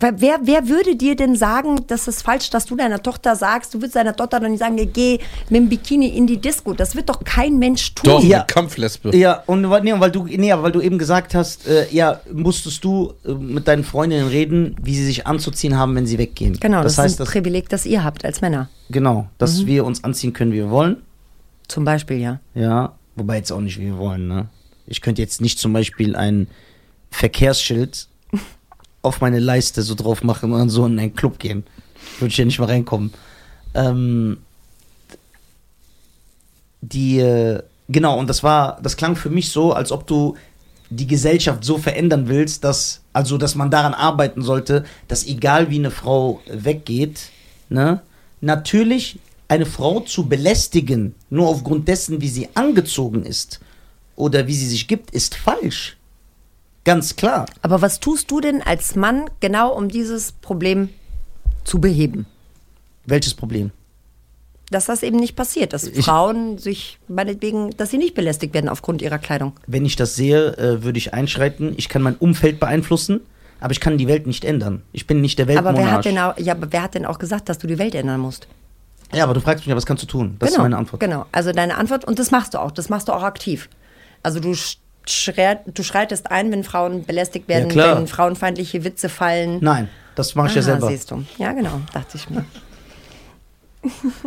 Weil 0.00 0.14
wer, 0.20 0.38
wer 0.44 0.68
würde 0.68 0.96
dir 0.96 1.14
denn 1.14 1.36
sagen, 1.36 1.82
das 1.86 2.08
ist 2.08 2.22
falsch, 2.22 2.48
dass 2.50 2.64
du 2.64 2.74
deiner 2.74 3.02
Tochter 3.02 3.36
sagst, 3.36 3.74
du 3.74 3.78
würdest 3.78 3.96
deiner 3.96 4.16
Tochter 4.16 4.40
dann 4.40 4.50
nicht 4.50 4.60
sagen, 4.60 4.76
geh 4.92 5.18
mit 5.50 5.60
dem 5.60 5.68
Bikini 5.68 6.08
in 6.08 6.26
die 6.26 6.38
Disco. 6.38 6.72
Das 6.72 6.96
wird 6.96 7.08
doch 7.10 7.22
kein 7.22 7.58
Mensch 7.58 7.94
tun. 7.94 8.04
Doch, 8.10 8.22
Ja. 8.24 8.38
eine 8.38 8.46
Kampflesbe. 8.46 9.14
Ja, 9.16 9.42
und 9.46 9.68
weil- 9.68 9.82
nee, 9.82 9.92
weil 9.96 10.10
du, 10.10 10.24
nee, 10.24 10.52
weil 10.54 10.72
du 10.72 10.80
eben 10.80 10.98
gesagt 10.98 11.34
hast, 11.34 11.66
äh, 11.68 11.86
ja, 11.90 12.20
musstest 12.32 12.82
du 12.82 13.12
äh, 13.26 13.32
mit 13.32 13.68
deinen 13.68 13.84
Freundinnen 13.84 14.28
reden, 14.28 14.74
wie 14.82 14.94
sie 14.96 15.04
sich 15.04 15.26
anzuziehen 15.26 15.76
haben, 15.76 15.94
wenn 15.94 16.06
sie 16.06 16.18
weggehen. 16.18 16.58
Genau, 16.60 16.82
das, 16.82 16.96
das 16.96 17.04
heißt, 17.04 17.14
ist 17.14 17.20
ein 17.20 17.24
dass, 17.26 17.32
Privileg, 17.34 17.68
das 17.68 17.84
ihr 17.86 18.02
habt 18.02 18.24
als 18.24 18.40
Männer. 18.40 18.68
genau, 18.88 19.28
dass 19.38 19.66
wir 19.66 19.84
uns 19.84 20.02
anziehen 20.02 20.32
können, 20.32 20.52
wie 20.52 20.56
wir 20.56 20.70
wollen. 20.70 20.96
Zum 21.68 21.84
Beispiel, 21.84 22.16
ja. 22.18 22.40
Ja, 22.54 22.92
wobei 23.16 23.36
jetzt 23.36 23.52
auch 23.52 23.60
nicht, 23.60 23.78
wie 23.78 23.84
wir 23.86 23.98
wollen, 23.98 24.26
ne? 24.26 24.48
Ich 24.86 25.02
könnte 25.02 25.22
jetzt 25.22 25.40
nicht 25.40 25.58
zum 25.58 25.72
Beispiel 25.72 26.16
ein 26.16 26.48
Verkehrsschild 27.10 28.08
auf 29.02 29.20
meine 29.20 29.38
Leiste 29.38 29.82
so 29.82 29.94
drauf 29.94 30.22
machen 30.22 30.52
und 30.52 30.68
so 30.68 30.86
in 30.86 30.98
einen 30.98 31.14
Club 31.14 31.38
gehen. 31.38 31.64
Würde 32.18 32.30
ich 32.30 32.36
ja 32.36 32.44
nicht 32.44 32.58
mal 32.58 32.66
reinkommen. 32.66 33.12
Ähm, 33.74 34.38
die, 36.80 37.18
äh, 37.18 37.62
genau, 37.88 38.18
und 38.18 38.28
das 38.28 38.42
war, 38.42 38.78
das 38.82 38.96
klang 38.96 39.16
für 39.16 39.30
mich 39.30 39.50
so, 39.50 39.72
als 39.72 39.92
ob 39.92 40.06
du 40.06 40.36
die 40.90 41.06
Gesellschaft 41.06 41.64
so 41.64 41.78
verändern 41.78 42.28
willst, 42.28 42.64
dass, 42.64 43.02
also, 43.12 43.38
dass 43.38 43.54
man 43.54 43.70
daran 43.70 43.94
arbeiten 43.94 44.42
sollte, 44.42 44.84
dass 45.06 45.26
egal 45.26 45.70
wie 45.70 45.78
eine 45.78 45.90
Frau 45.90 46.40
weggeht, 46.50 47.30
ne, 47.68 48.02
natürlich 48.40 49.20
eine 49.46 49.66
Frau 49.66 50.00
zu 50.00 50.28
belästigen, 50.28 51.14
nur 51.28 51.48
aufgrund 51.48 51.88
dessen, 51.88 52.20
wie 52.20 52.28
sie 52.28 52.48
angezogen 52.54 53.24
ist 53.24 53.60
oder 54.16 54.46
wie 54.46 54.54
sie 54.54 54.66
sich 54.66 54.88
gibt, 54.88 55.10
ist 55.10 55.34
falsch. 55.34 55.96
Ganz 56.84 57.16
klar. 57.16 57.46
Aber 57.62 57.82
was 57.82 58.00
tust 58.00 58.30
du 58.30 58.40
denn 58.40 58.62
als 58.62 58.96
Mann 58.96 59.26
genau, 59.40 59.72
um 59.76 59.88
dieses 59.88 60.32
Problem 60.32 60.88
zu 61.64 61.80
beheben? 61.80 62.26
Welches 63.06 63.34
Problem? 63.34 63.70
Dass 64.70 64.86
das 64.86 65.02
eben 65.02 65.16
nicht 65.18 65.34
passiert, 65.36 65.72
dass 65.72 65.84
Ich- 65.84 66.04
Frauen 66.04 66.56
sich 66.58 66.98
meinetwegen, 67.08 67.70
dass 67.76 67.90
sie 67.90 67.98
nicht 67.98 68.14
belästigt 68.14 68.54
werden 68.54 68.68
aufgrund 68.68 69.02
ihrer 69.02 69.18
Kleidung. 69.18 69.52
Wenn 69.66 69.84
ich 69.84 69.96
das 69.96 70.14
sehe, 70.14 70.56
äh, 70.58 70.82
würde 70.84 70.96
ich 70.98 71.12
einschreiten. 71.12 71.74
Ich 71.76 71.88
kann 71.88 72.02
mein 72.02 72.16
Umfeld 72.16 72.60
beeinflussen, 72.60 73.20
aber 73.58 73.72
ich 73.72 73.80
kann 73.80 73.98
die 73.98 74.06
Welt 74.06 74.26
nicht 74.28 74.44
ändern. 74.44 74.82
Ich 74.92 75.06
bin 75.08 75.20
nicht 75.20 75.38
der 75.40 75.46
Aber 75.46 75.54
wer 75.54 75.90
hat, 75.90 76.04
Weltmonarch. 76.04 76.04
denn 76.04 76.18
auch, 76.18 76.38
ja, 76.46 76.54
aber 76.54 76.72
wer 76.72 76.82
hat 76.82 76.94
denn 76.94 77.04
auch 77.04 77.18
gesagt, 77.18 77.48
dass 77.48 77.58
du 77.58 77.66
die 77.66 77.78
Welt 77.78 77.94
ändern 77.94 78.20
musst? 78.20 78.46
ja, 79.12 79.24
aber 79.24 79.34
du 79.34 79.40
fragst 79.40 79.62
mich, 79.62 79.66
ja, 79.70 79.74
was 79.76 79.86
kannst 79.86 80.04
du 80.04 80.06
tun? 80.06 80.36
Das 80.38 80.50
genau, 80.50 80.60
ist 80.60 80.62
meine 80.62 80.76
Antwort. 80.76 81.00
Genau, 81.00 81.26
also 81.32 81.50
deine 81.50 81.76
Antwort, 81.76 82.04
und 82.04 82.20
das 82.20 82.30
machst 82.30 82.54
du 82.54 82.58
auch, 82.58 82.70
das 82.70 82.88
machst 82.88 83.08
du 83.08 83.12
auch 83.12 83.24
aktiv. 83.24 83.68
Also 84.22 84.38
du, 84.38 84.54
schreit, 85.12 85.60
du 85.66 85.82
schreitest 85.82 86.30
ein, 86.30 86.50
wenn 86.52 86.64
Frauen 86.64 87.04
belästigt 87.04 87.48
werden, 87.48 87.70
Ja, 87.70 87.96
wenn 87.96 88.06
frauenfeindliche 88.06 88.84
Witze 88.84 89.08
fallen. 89.08 89.58
Nein, 89.60 89.88
das 90.14 90.34
mache 90.34 90.48
ich 90.48 90.54
ja 90.54 90.60
Aha, 90.62 90.70
selber. 90.72 90.88
siehst 90.88 91.10
du. 91.10 91.24
Ja, 91.38 91.52
genau, 91.52 91.80
dachte 91.92 92.16
ich 92.16 92.28
mir. 92.30 92.44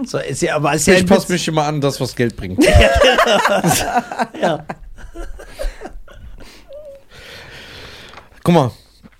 So, 0.03 0.17
ist 0.17 0.41
ja, 0.41 0.55
aber 0.55 0.73
ist 0.73 0.87
ja 0.87 0.95
Ich 0.95 1.05
passe 1.05 1.31
mich 1.31 1.47
immer 1.47 1.65
an, 1.65 1.79
das, 1.79 2.01
was 2.01 2.15
Geld 2.15 2.35
bringt. 2.35 2.65
Ja. 4.41 4.65
Guck 8.43 8.53
mal, 8.55 8.71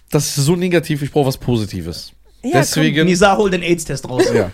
das 0.09 0.37
ist 0.37 0.45
so 0.45 0.55
negativ, 0.55 1.01
ich 1.01 1.11
brauche 1.11 1.27
was 1.27 1.37
Positives. 1.37 2.11
Ja, 2.41 2.59
Deswegen, 2.59 3.05
Nisa, 3.05 3.37
hol 3.37 3.49
den 3.49 3.61
AIDS-Test 3.61 4.09
raus. 4.09 4.25
ja. 4.33 4.51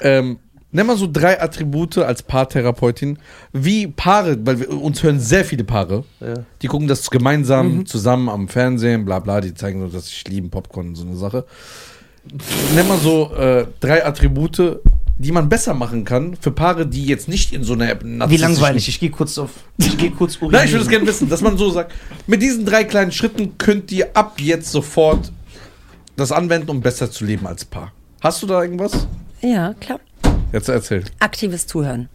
ähm, 0.00 0.38
nenn 0.72 0.86
mal 0.86 0.96
so 0.96 1.08
drei 1.10 1.40
Attribute 1.40 1.98
als 1.98 2.22
Paartherapeutin, 2.22 3.18
wie 3.52 3.86
Paare, 3.88 4.38
weil 4.44 4.60
wir, 4.60 4.70
uns 4.70 5.02
hören 5.02 5.18
sehr 5.20 5.44
viele 5.44 5.64
Paare, 5.64 6.04
Ja. 6.20 6.34
die 6.62 6.66
gucken 6.68 6.88
das 6.88 7.10
gemeinsam 7.10 7.86
zusammen 7.86 8.28
am 8.28 8.48
Fernsehen, 8.48 9.04
bla 9.04 9.18
bla, 9.18 9.40
die 9.40 9.54
zeigen 9.54 9.80
nur, 9.80 9.90
dass 9.90 10.08
sie 10.08 10.30
lieben 10.30 10.50
Popcorn 10.50 10.88
und 10.88 10.94
so 10.96 11.06
eine 11.06 11.16
Sache. 11.16 11.44
Nenn 12.74 12.86
mal 12.86 12.98
so 12.98 13.32
äh, 13.34 13.66
drei 13.80 14.04
Attribute, 14.04 14.80
die 15.18 15.32
man 15.32 15.48
besser 15.48 15.74
machen 15.74 16.04
kann 16.04 16.36
für 16.40 16.50
Paare, 16.50 16.86
die 16.86 17.04
jetzt 17.06 17.28
nicht 17.28 17.52
in 17.52 17.64
so 17.64 17.72
einer 17.72 17.88
Wie 18.00 18.04
narzisstischen- 18.06 18.40
langweilig. 18.40 18.88
Ich 18.88 19.00
gehe 19.00 19.10
kurz 19.10 19.36
auf. 19.38 19.50
Ich 19.78 19.96
gehe 19.98 20.10
kurz 20.10 20.38
Nein, 20.40 20.66
ich 20.66 20.72
würde 20.72 20.84
es 20.84 20.88
gerne 20.88 21.06
wissen, 21.06 21.28
dass 21.28 21.40
man 21.40 21.56
so 21.56 21.70
sagt, 21.70 21.92
mit 22.26 22.42
diesen 22.42 22.64
drei 22.64 22.84
kleinen 22.84 23.10
Schritten 23.12 23.56
könnt 23.58 23.90
ihr 23.92 24.08
ab 24.14 24.38
jetzt 24.40 24.70
sofort 24.70 25.32
das 26.16 26.30
anwenden, 26.32 26.70
um 26.70 26.80
besser 26.82 27.10
zu 27.10 27.24
leben 27.24 27.46
als 27.46 27.64
Paar. 27.64 27.92
Hast 28.20 28.42
du 28.42 28.46
da 28.46 28.62
irgendwas? 28.62 29.06
Ja, 29.40 29.72
klar. 29.74 29.98
Jetzt 30.52 30.68
erzähl. 30.68 31.04
Aktives 31.20 31.66
Zuhören. 31.66 32.08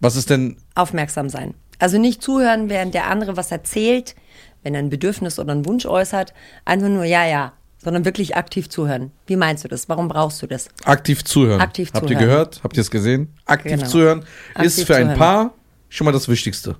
Was 0.00 0.16
ist 0.16 0.30
denn, 0.30 0.56
Aufmerksam 0.74 1.28
sein. 1.28 1.54
Also 1.78 1.98
nicht 1.98 2.22
zuhören, 2.22 2.68
während 2.70 2.94
der 2.94 3.06
andere 3.10 3.36
was 3.36 3.50
erzählt, 3.50 4.14
wenn 4.62 4.74
er 4.74 4.80
ein 4.80 4.90
Bedürfnis 4.90 5.38
oder 5.38 5.52
einen 5.52 5.66
Wunsch 5.66 5.86
äußert. 5.86 6.32
Einfach 6.64 6.88
nur 6.88 7.04
ja, 7.04 7.26
ja. 7.26 7.52
Sondern 7.82 8.04
wirklich 8.04 8.36
aktiv 8.36 8.68
zuhören. 8.68 9.10
Wie 9.26 9.36
meinst 9.36 9.64
du 9.64 9.68
das? 9.68 9.88
Warum 9.88 10.08
brauchst 10.08 10.42
du 10.42 10.46
das? 10.46 10.68
aktiv 10.84 11.24
zuhören? 11.24 11.60
Aktiv 11.62 11.90
Habt 11.94 12.04
ihr 12.04 12.08
zuhören. 12.16 12.26
gehört? 12.26 12.60
Habt 12.62 12.76
ihr 12.76 12.82
es 12.82 12.90
gesehen? 12.90 13.32
Aktiv 13.46 13.72
Genau. 13.72 13.86
zuhören 13.86 14.18
ist 14.20 14.78
Aktiv 14.80 14.86
für 14.86 14.96
ein 14.96 15.02
zuhören. 15.02 15.18
Paar 15.18 15.54
schon 15.88 16.04
mal 16.04 16.12
das 16.12 16.28
Wichtigste. 16.28 16.76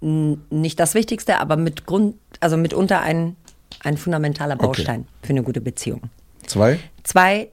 Nicht 0.00 0.80
das 0.80 0.94
Wichtigste, 0.94 1.38
aber 1.40 1.56
mit 1.56 1.84
Grund, 1.86 2.16
also 2.40 2.56
mitunter 2.56 3.00
ein, 3.02 3.36
ein 3.82 3.96
fundamentaler 3.98 4.54
Okay. 4.54 4.66
Baustein 4.66 5.06
für 5.22 5.30
eine 5.30 5.42
gute 5.42 5.60
Beziehung. 5.60 6.02
Zwei. 6.46 6.78
Zwei, 7.02 7.50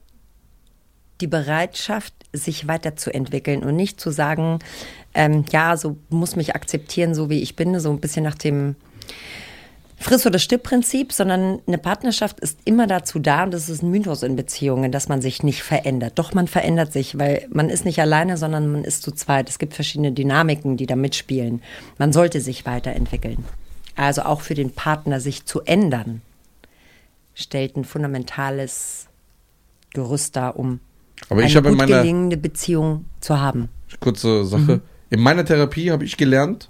die 1.22 1.28
Bereitschaft, 1.28 2.14
sich 2.34 2.68
weiterzuentwickeln 2.68 3.64
und 3.64 3.76
nicht 3.76 4.00
zu 4.00 4.12
sagen, 4.12 4.60
ähm, 5.14 5.46
ja, 5.52 5.76
so 5.76 5.98
muss 6.10 6.36
mich 6.36 6.56
akzeptieren, 6.56 7.14
so 7.14 7.30
wie 7.30 7.42
ich 7.42 7.56
bin, 7.56 7.78
so 7.80 7.92
ein 7.92 8.00
bisschen 8.00 8.24
nach 8.24 8.36
dem 8.36 8.76
Friss- 10.02 10.26
oder 10.26 10.40
Stirb-Prinzip, 10.40 11.14
sondern 11.14 11.60
eine 11.68 11.78
Partnerschaft 11.78 12.40
ist 12.40 12.58
immer 12.66 12.88
dazu 12.88 13.20
da, 13.20 13.44
und 13.44 13.54
das 13.54 13.70
ist 13.70 13.84
ein 13.84 13.92
Mythos 13.92 14.24
in 14.24 14.36
Beziehungen, 14.36 14.92
dass 14.92 15.10
man 15.10 15.22
sich 15.22 15.44
nicht 15.44 15.62
verändert. 15.62 16.14
Doch 16.18 16.34
man 16.34 16.48
verändert 16.48 16.92
sich, 16.92 17.20
weil 17.20 17.46
man 17.52 17.70
ist 17.70 17.86
nicht 17.86 18.00
alleine, 18.00 18.38
sondern 18.38 18.72
man 18.72 18.84
ist 18.84 19.04
zu 19.04 19.12
zweit. 19.12 19.48
Es 19.48 19.60
gibt 19.60 19.76
verschiedene 19.76 20.12
Dynamiken, 20.12 20.76
die 20.76 20.88
da 20.88 20.96
mitspielen. 20.96 21.62
Man 22.00 22.14
sollte 22.14 22.42
sich 22.42 22.66
weiterentwickeln. 22.66 23.46
Also 23.96 24.24
auch 24.24 24.42
für 24.42 24.56
den 24.56 24.72
Partner 24.72 25.20
sich 25.20 25.46
zu 25.46 25.62
ändern, 25.62 26.22
stellt 27.36 27.78
ein 27.78 27.86
fundamentales 27.86 29.06
Gerüst 29.94 30.36
dar, 30.36 30.58
um 30.58 30.80
Aber 31.30 31.42
eine 31.42 31.50
ich 31.50 31.56
habe 31.56 31.70
in 31.70 31.76
meiner 31.76 32.00
gelingende 32.02 32.38
Beziehung 32.38 33.06
zu 33.20 33.40
haben. 33.40 33.70
kurze 34.00 34.46
Sache. 34.46 34.82
In 35.10 35.20
meiner 35.20 35.46
Therapie 35.46 35.92
habe 35.92 36.06
ich 36.06 36.18
gelernt, 36.18 36.70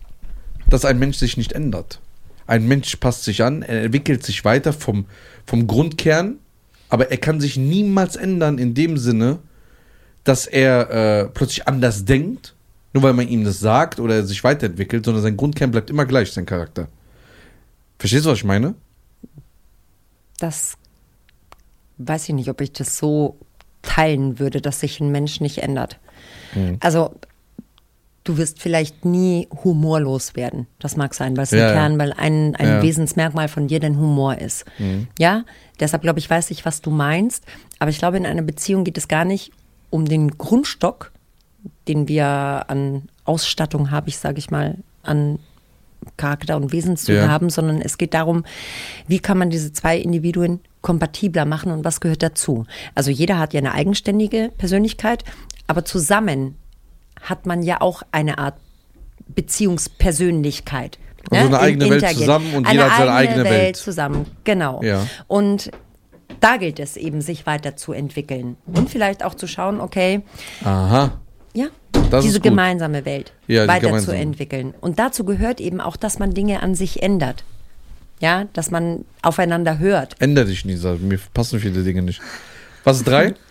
dass 0.70 0.86
ein 0.86 1.00
Mensch 1.00 1.18
sich 1.18 1.38
nicht 1.38 1.54
ändert. 1.54 2.00
Ein 2.48 2.68
Mensch 2.68 2.96
passt 2.96 3.24
sich 3.24 3.44
an, 3.44 3.62
er 3.62 3.84
entwickelt 3.84 4.24
sich 4.24 4.44
weiter 4.44 4.74
vom, 4.74 5.06
vom 5.46 5.68
Grundkern, 5.68 6.40
aber 6.90 7.12
er 7.12 7.18
kann 7.18 7.40
sich 7.40 7.56
niemals 7.58 8.16
ändern 8.16 8.58
in 8.58 8.74
dem 8.74 8.98
Sinne, 8.98 9.40
dass 10.24 10.48
er 10.48 10.90
äh, 10.90 11.30
plötzlich 11.30 11.68
anders 11.68 12.06
denkt, 12.06 12.56
nur 12.94 13.04
weil 13.04 13.14
man 13.14 13.28
ihm 13.28 13.44
das 13.44 13.60
sagt 13.60 14.00
oder 14.00 14.16
er 14.16 14.26
sich 14.26 14.44
weiterentwickelt, 14.44 15.06
sondern 15.06 15.24
sein 15.24 15.38
Grundkern 15.38 15.72
bleibt 15.72 15.90
immer 15.90 16.06
gleich, 16.06 16.32
sein 16.32 16.46
Charakter. 16.46 16.88
Verstehst 18.00 18.26
du, 18.26 18.32
was 18.32 18.40
ich 18.40 18.44
meine? 18.44 18.76
Das 20.40 20.76
weiß 22.00 22.30
ich 22.30 22.36
nicht, 22.36 22.50
ob 22.50 22.62
ich 22.62 22.74
das 22.74 22.98
so 22.98 23.38
teilen 23.82 24.40
würde, 24.40 24.62
dass 24.62 24.80
sich 24.80 25.00
ein 25.00 25.12
Mensch 25.12 25.40
nicht 25.42 25.60
ändert. 25.60 26.00
Mhm. 26.56 26.78
Also 26.80 27.16
du 28.24 28.38
wirst 28.38 28.62
vielleicht 28.62 29.04
nie 29.06 29.48
humorlos 29.64 30.36
werden. 30.36 30.68
Das 30.80 30.96
mag 30.96 31.14
sein, 31.16 31.36
weil 31.38 31.44
es 31.46 31.52
Ja, 31.52 31.58
ein 31.60 31.68
ja. 31.68 31.74
Kern, 31.74 32.00
weil 32.00 32.14
ein, 32.14 32.56
ein 32.56 32.68
Ja. 32.68 32.82
Wesensmerkmal 32.84 33.48
von 33.48 33.68
dir 33.68 33.80
dein 33.80 33.98
Humor 33.98 34.38
ist. 34.38 34.66
Ja, 35.18 35.44
deshalb 35.80 36.04
glaube 36.04 36.20
ich, 36.20 36.30
weiß 36.30 36.52
ich, 36.52 36.64
was 36.66 36.82
du 36.82 36.92
meinst. 36.92 37.44
Aber 37.80 37.90
ich 37.90 37.98
glaube, 37.98 38.18
in 38.18 38.26
einer 38.28 38.44
Beziehung 38.44 38.84
geht 38.84 38.98
es 38.98 39.08
gar 39.08 39.26
nicht 39.26 39.52
um 39.90 40.06
den 40.06 40.38
Grundstock, 40.38 41.12
den 41.88 42.08
wir 42.08 42.66
an 42.68 43.10
Ausstattung 43.26 43.90
habe 43.92 44.10
ich, 44.10 44.18
sage 44.18 44.38
ich 44.40 44.52
mal, 44.52 44.78
an 45.04 45.40
Charakter 46.18 46.58
und 46.58 46.72
Wesenszüge 46.72 47.20
Ja. 47.20 47.28
haben, 47.28 47.50
sondern 47.50 47.82
es 47.82 47.98
geht 47.98 48.14
darum, 48.14 48.44
wie 49.08 49.20
kann 49.20 49.38
man 49.38 49.50
diese 49.50 49.74
zwei 49.74 49.98
Individuen 49.98 50.60
kompatibler 50.82 51.46
machen 51.46 51.72
und 51.72 51.86
was 51.86 52.02
gehört 52.02 52.24
dazu. 52.24 52.66
Also 52.96 53.12
jeder 53.12 53.40
hat 53.40 53.54
ja 53.54 53.60
eine 53.60 53.74
eigenständige 53.74 54.52
Persönlichkeit, 54.58 55.24
aber 55.68 55.86
zusammen 55.86 56.56
hat 57.22 57.46
man 57.46 57.62
ja 57.64 57.82
auch 57.82 58.02
eine 58.12 58.40
Art 58.40 58.56
Beziehungspersönlichkeit. 59.36 60.98
Also 61.30 61.48
eine 61.48 61.56
Im 61.56 61.62
eigene 61.62 61.90
Welt 62.02 62.18
zusammen 62.18 62.54
und 62.56 62.66
eine 62.66 62.80
jeder 62.80 62.90
hat 62.90 62.98
seine 62.98 63.14
eigene 63.14 63.44
Welt. 63.44 63.76
zusammen, 63.78 64.26
genau. 64.44 64.82
Ja. 64.84 65.08
Und 65.28 65.72
da 66.40 66.58
gilt 66.58 66.80
es 66.80 66.98
eben, 66.98 67.22
sich 67.22 67.46
weiterzuentwickeln 67.46 68.58
und 68.66 68.90
vielleicht 68.90 69.24
auch 69.24 69.36
zu 69.36 69.48
schauen, 69.48 69.80
okay, 69.80 70.22
Aha. 70.64 71.20
ja, 71.54 71.68
Das 72.10 72.26
diese 72.26 72.40
gemeinsame 72.40 73.06
Welt 73.06 73.34
Ja, 73.48 73.68
weiterzuentwickeln. 73.68 74.74
Und 74.82 74.98
dazu 74.98 75.26
gehört 75.26 75.62
eben 75.62 75.80
auch, 75.80 75.96
dass 75.96 76.18
man 76.18 76.34
Dinge 76.34 76.64
an 76.64 76.74
sich 76.74 77.04
ändert. 77.04 77.44
Ja, 78.22 78.46
dass 78.54 78.70
man 78.70 79.04
aufeinander 79.24 79.80
hört. 79.80 80.16
Änder 80.20 80.46
dich, 80.46 80.64
Nisa. 80.64 80.96
Mir 81.00 81.20
passen 81.34 81.60
viele 81.60 81.84
Dinge 81.84 82.04
nicht. 82.04 82.22
Was 82.84 82.98
ist 82.98 83.08
drei? 83.08 83.34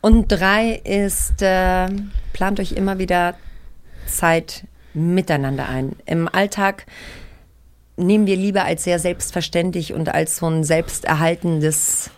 Und 0.00 0.28
drei 0.28 0.80
ist, 0.82 1.42
äh, 1.42 1.86
plant 2.32 2.58
euch 2.58 2.72
immer 2.72 2.98
wieder 2.98 3.36
Zeit 4.06 4.64
miteinander 4.94 5.68
ein. 5.68 5.94
Im 6.06 6.26
Alltag 6.26 6.86
nehmen 7.96 8.26
wir 8.26 8.34
Liebe 8.34 8.62
als 8.62 8.82
sehr 8.82 8.98
selbstverständlich 8.98 9.92
und 9.92 10.08
als 10.08 10.38
so 10.38 10.48
ein 10.48 10.64
selbsterhaltendes, 10.64 12.10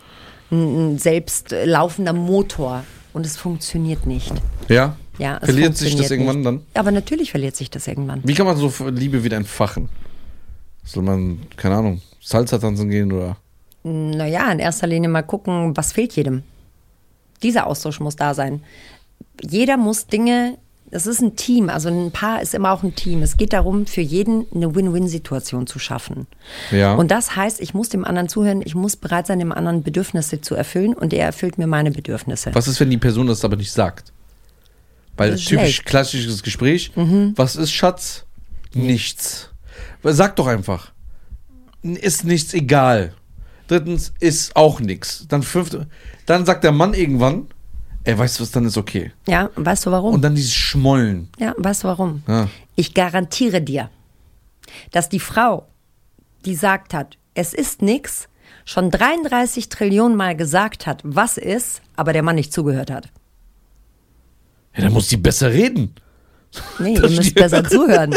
ein 0.51 0.97
selbstlaufender 0.99 2.15
Motor. 2.15 2.85
Und 3.13 3.27
es 3.27 3.37
funktioniert 3.37 4.07
nicht. 4.07 4.33
Ja? 4.69 4.97
Ja, 5.19 5.39
es 5.39 5.45
Verliert 5.45 5.77
sich 5.77 5.95
das 5.95 6.11
irgendwann 6.11 6.41
nicht. 6.41 6.65
Aber 6.75 6.91
natürlich 6.91 7.31
verliert 7.31 7.55
sich 7.55 7.71
das 7.71 7.87
irgendwann. 7.87 8.21
dann? 8.21 8.29
Wie 8.29 8.35
kann 8.35 8.47
man 8.47 8.57
so 8.57 8.73
Liebe 8.89 9.23
wieder 9.25 9.37
entfachen? 9.37 9.89
Soll 10.85 11.03
man, 11.03 11.41
keine 11.57 11.77
Ahnung, 11.77 12.01
Salsa 12.21 12.59
tanzen 12.59 12.91
gehen 12.91 13.11
oder? 13.13 13.37
Naja, 13.83 14.51
in 14.51 14.59
erster 14.59 14.87
Linie 14.87 15.09
mal 15.09 15.23
gucken, 15.23 15.77
was 15.77 15.93
fehlt 15.93 16.15
jedem. 16.17 16.43
Dieser 17.43 17.67
Austausch 17.67 18.01
muss 18.01 18.17
da 18.17 18.35
sein. 18.35 18.63
Jeder 19.43 19.77
muss 19.77 20.07
Dinge, 20.07 20.57
es 20.91 21.07
ist 21.07 21.21
ein 21.21 21.37
Team, 21.37 21.69
also 21.69 21.89
ein 21.89 22.13
Paar 22.13 22.41
ist 22.41 22.55
immer 22.55 22.71
auch 22.73 22.83
ein 22.83 22.95
Team. 22.95 23.23
Es 23.23 23.37
geht 23.37 23.53
darum, 23.53 23.87
für 23.87 24.01
jeden 24.01 24.47
eine 24.55 24.75
Win-Win-Situation 24.75 25.67
zu 25.67 25.79
schaffen. 25.79 26.27
Ja. 26.71 26.95
Und 26.95 27.11
das 27.11 27.35
heißt, 27.37 27.61
ich 27.61 27.75
muss 27.75 27.89
dem 27.89 28.05
anderen 28.05 28.29
zuhören, 28.29 28.63
ich 28.65 28.75
muss 28.75 28.97
bereit 28.97 29.27
sein, 29.27 29.39
dem 29.39 29.53
anderen 29.53 29.83
Bedürfnisse 29.83 30.41
zu 30.41 30.55
erfüllen 30.55 30.95
und 30.95 31.13
er 31.13 31.27
erfüllt 31.27 31.59
mir 31.59 31.67
meine 31.67 31.91
Bedürfnisse. 31.91 32.55
Was 32.55 32.69
ist, 32.69 32.79
wenn 32.81 32.91
die 32.91 32.99
Person 32.99 33.27
das 33.27 33.45
aber 33.45 33.57
nicht 33.57 33.73
sagt? 33.73 34.13
Weil 35.17 35.33
Das 35.33 35.41
ist 35.41 35.49
typisch 35.49 35.65
schlecht. 35.65 35.85
Mhm. 35.85 35.89
klassisches 35.89 36.43
Gespräch. 36.43 36.93
Was 37.37 37.57
ist 37.57 37.73
Schatz? 37.73 38.25
Nichts. 38.73 39.51
Sag 40.13 40.37
doch 40.37 40.47
einfach. 40.47 40.93
Ist 41.83 42.25
nichts 42.25 42.55
egal. 42.55 43.15
Drittens 43.67 44.13
ist 44.21 44.55
auch 44.57 44.81
nichts. 44.81 45.27
Dann 45.29 45.43
fünfte, 45.43 45.87
dann 46.27 46.45
sagt 46.45 46.65
der 46.65 46.73
Mann 46.73 46.95
irgendwann, 46.95 47.49
ey, 48.05 48.17
weißt 48.17 48.39
du 48.39 48.43
was, 48.43 48.51
dann 48.51 48.67
ist 48.67 48.77
okay. 48.77 49.13
Ja, 49.27 49.51
weißt 49.57 49.87
du 49.87 49.91
warum? 49.91 50.15
Und 50.15 50.23
dann 50.23 50.35
dieses 50.35 50.55
Schmollen. 50.55 51.29
Ja, 51.39 51.55
weißt 51.57 51.85
du 51.85 51.89
warum? 51.89 52.23
Ja. 52.29 52.49
Ich 52.77 52.95
garantiere 52.95 53.63
dir, 53.63 53.91
dass 54.93 55.09
die 55.09 55.21
Frau, 55.21 55.67
die 56.45 56.55
sagt 56.55 56.93
hat, 56.93 57.17
es 57.35 57.55
ist 57.55 57.83
nix, 57.83 58.29
schon 58.65 58.91
33 58.91 59.69
Trillionen 59.69 60.17
Mal 60.17 60.37
gesagt 60.37 60.87
hat, 60.87 61.01
was 61.05 61.39
ist, 61.39 61.81
aber 61.97 62.13
der 62.13 62.23
Mann 62.23 62.37
nicht 62.37 62.53
zugehört 62.53 62.91
hat. 62.91 63.09
Ja, 64.77 64.83
dann 64.85 64.93
muss 64.93 65.09
die 65.09 65.17
besser 65.17 65.51
reden. 65.51 65.95
Nee, 66.79 66.95
ihr 67.03 67.11
müsst 67.11 67.35
besser 67.35 67.65
zuhören. 67.69 68.15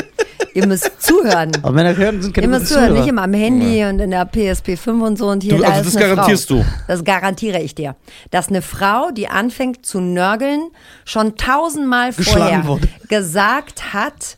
Ihr 0.54 0.68
müsst 0.68 0.92
zuhören. 1.02 1.52
Aber 1.62 1.72
Männer 1.72 1.96
hören 1.96 2.22
sind 2.22 2.34
keine 2.34 2.48
Ihr 2.48 2.50
müsst 2.50 2.68
zuhören, 2.68 2.88
Zuhörer. 2.88 3.00
nicht 3.02 3.10
immer 3.10 3.24
am 3.24 3.34
Handy 3.34 3.84
und 3.86 4.00
in 4.00 4.12
der 4.12 4.26
PSP 4.26 4.76
5 4.78 5.04
und 5.04 5.18
so 5.18 5.30
und 5.30 5.44
hier 5.44 5.56
Du- 5.58 5.62
da 5.62 5.70
also 5.70 5.82
ist 5.88 5.96
das 5.96 6.02
eine 6.04 6.16
garantierst 6.16 6.48
Frau. 6.48 6.56
du? 6.58 6.66
Das 6.88 7.04
garantiere 7.04 7.62
ich 7.62 7.76
dir. 7.76 7.96
Dass 8.32 8.50
eine 8.50 8.62
Frau, 8.62 9.12
die 9.12 9.28
anfängt 9.28 9.86
zu 9.86 10.00
nörgeln, 10.00 10.70
schon 11.06 11.36
tausendmal 11.36 12.14
vorher 12.14 12.66
wurde. 12.66 12.88
gesagt 13.10 13.94
hat, 13.94 14.38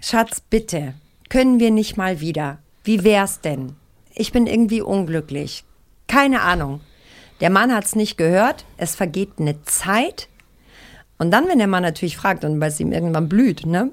Schatz, 0.00 0.40
bitte, 0.40 0.94
können 1.28 1.60
wir 1.60 1.70
nicht 1.70 1.96
mal 1.96 2.20
wieder? 2.20 2.58
Wie 2.84 3.04
wär's 3.04 3.40
denn? 3.40 3.74
Ich 4.14 4.32
bin 4.32 4.46
irgendwie 4.46 4.82
unglücklich. 4.82 5.64
Keine 6.08 6.42
Ahnung. 6.42 6.80
Der 7.40 7.50
Mann 7.50 7.74
hat's 7.74 7.94
nicht 7.96 8.16
gehört. 8.18 8.64
Es 8.76 8.94
vergeht 8.94 9.30
eine 9.38 9.62
Zeit. 9.62 10.28
Und 11.18 11.30
dann, 11.30 11.46
wenn 11.48 11.58
der 11.58 11.68
Mann 11.68 11.82
natürlich 11.82 12.16
fragt 12.16 12.44
und 12.44 12.60
weil 12.60 12.68
es 12.68 12.80
ihm 12.80 12.92
irgendwann 12.92 13.28
blüht, 13.28 13.64
ne, 13.64 13.90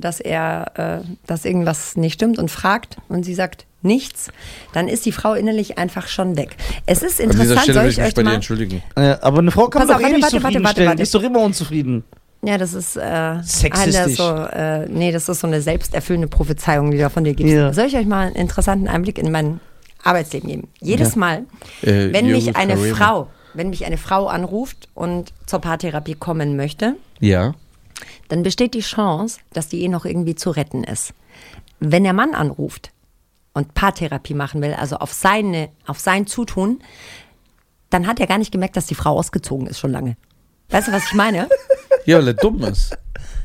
dass 0.00 0.20
er, 0.20 1.02
äh, 1.04 1.06
dass 1.26 1.44
irgendwas 1.44 1.96
nicht 1.96 2.14
stimmt 2.14 2.38
und 2.38 2.50
fragt 2.50 2.96
und 3.08 3.24
sie 3.24 3.34
sagt 3.34 3.66
nichts, 3.82 4.30
dann 4.72 4.88
ist 4.88 5.06
die 5.06 5.12
Frau 5.12 5.34
innerlich 5.34 5.78
einfach 5.78 6.06
schon 6.08 6.36
weg. 6.36 6.56
Es 6.86 7.02
ist 7.02 7.20
An 7.20 7.30
dieser 7.30 7.42
interessant, 7.42 7.60
Stelle 7.62 7.74
soll 7.74 7.82
will 7.84 7.90
ich 7.90 7.96
ich 7.98 8.02
mich 8.02 8.08
euch 8.08 8.14
bei 8.14 8.22
dir 8.22 8.28
mal. 8.28 8.34
entschuldigen. 8.34 8.82
Äh, 8.96 9.00
aber 9.22 9.38
eine 9.38 9.50
Frau 9.50 9.68
kann 9.68 9.80
Pass 9.82 9.88
man 9.88 9.96
auf, 9.96 10.02
doch 10.02 10.08
eh 10.08 10.12
warte, 10.12 10.16
nicht 10.16 10.22
warte, 10.24 10.42
warte, 10.42 10.52
zufriedenstellen. 10.54 10.86
warte, 10.88 10.96
Die 10.96 11.02
ist 11.04 11.14
doch 11.14 11.22
immer 11.22 11.40
unzufrieden. 11.40 12.04
Ja, 12.42 12.56
das 12.58 12.72
ist 12.74 12.96
äh, 12.96 13.36
Sexistisch. 13.42 13.96
eine 14.00 14.08
so, 14.08 14.34
äh, 14.56 14.86
nee, 14.88 15.12
das 15.12 15.28
ist 15.28 15.40
so 15.40 15.46
eine 15.46 15.60
selbsterfüllende 15.60 16.26
Prophezeiung, 16.28 16.90
die 16.90 16.96
du 16.98 17.10
von 17.10 17.24
dir 17.24 17.34
gibst. 17.34 17.52
Ja. 17.52 17.72
Soll 17.72 17.86
ich 17.86 17.96
euch 17.96 18.06
mal 18.06 18.26
einen 18.28 18.34
interessanten 18.36 18.88
Einblick 18.88 19.18
in 19.18 19.30
mein 19.30 19.60
Arbeitsleben 20.04 20.48
geben? 20.48 20.68
Jedes 20.80 21.14
Ja. 21.14 21.18
Mal, 21.18 21.38
Äh, 21.82 22.12
wenn 22.12 22.30
mich 22.30 22.56
eine. 22.56 22.76
Frau, 22.76 23.28
wenn 23.52 23.68
mich 23.70 23.84
eine 23.84 23.98
Frau 23.98 24.26
anruft 24.28 24.88
und 24.94 25.32
zur 25.46 25.58
Paartherapie 25.60 26.14
kommen 26.14 26.56
möchte, 26.56 26.96
Ja. 27.18 27.54
Dann 28.30 28.42
besteht 28.42 28.74
die 28.74 28.80
Chance, 28.80 29.40
dass 29.52 29.68
die 29.68 29.80
Ehe 29.82 29.90
noch 29.90 30.04
irgendwie 30.04 30.34
zu 30.34 30.50
retten 30.50 30.84
ist. 30.84 31.12
Wenn 31.80 32.04
der 32.04 32.12
Mann 32.12 32.34
anruft 32.34 32.90
und 33.54 33.74
Paartherapie 33.74 34.34
machen 34.34 34.62
will, 34.62 34.74
also 34.74 34.96
auf 34.96 35.12
seine, 35.12 35.68
auf 35.86 35.98
sein 36.00 36.26
Zutun, 36.26 36.80
dann 37.90 38.06
hat 38.06 38.20
er 38.20 38.26
gar 38.26 38.38
nicht 38.38 38.52
gemerkt, 38.52 38.76
dass 38.76 38.86
die 38.86 38.94
Frau 38.94 39.18
ausgezogen 39.18 39.66
ist 39.66 39.78
schon 39.80 39.92
lange. 39.92 40.16
Weißt 40.70 40.88
du, 40.88 40.92
was 40.92 41.04
ich 41.06 41.14
meine? 41.14 41.48
Ja, 42.06 42.16
weil 42.16 42.28
er 42.28 42.34
dumm 42.34 42.62
ist. 42.64 42.96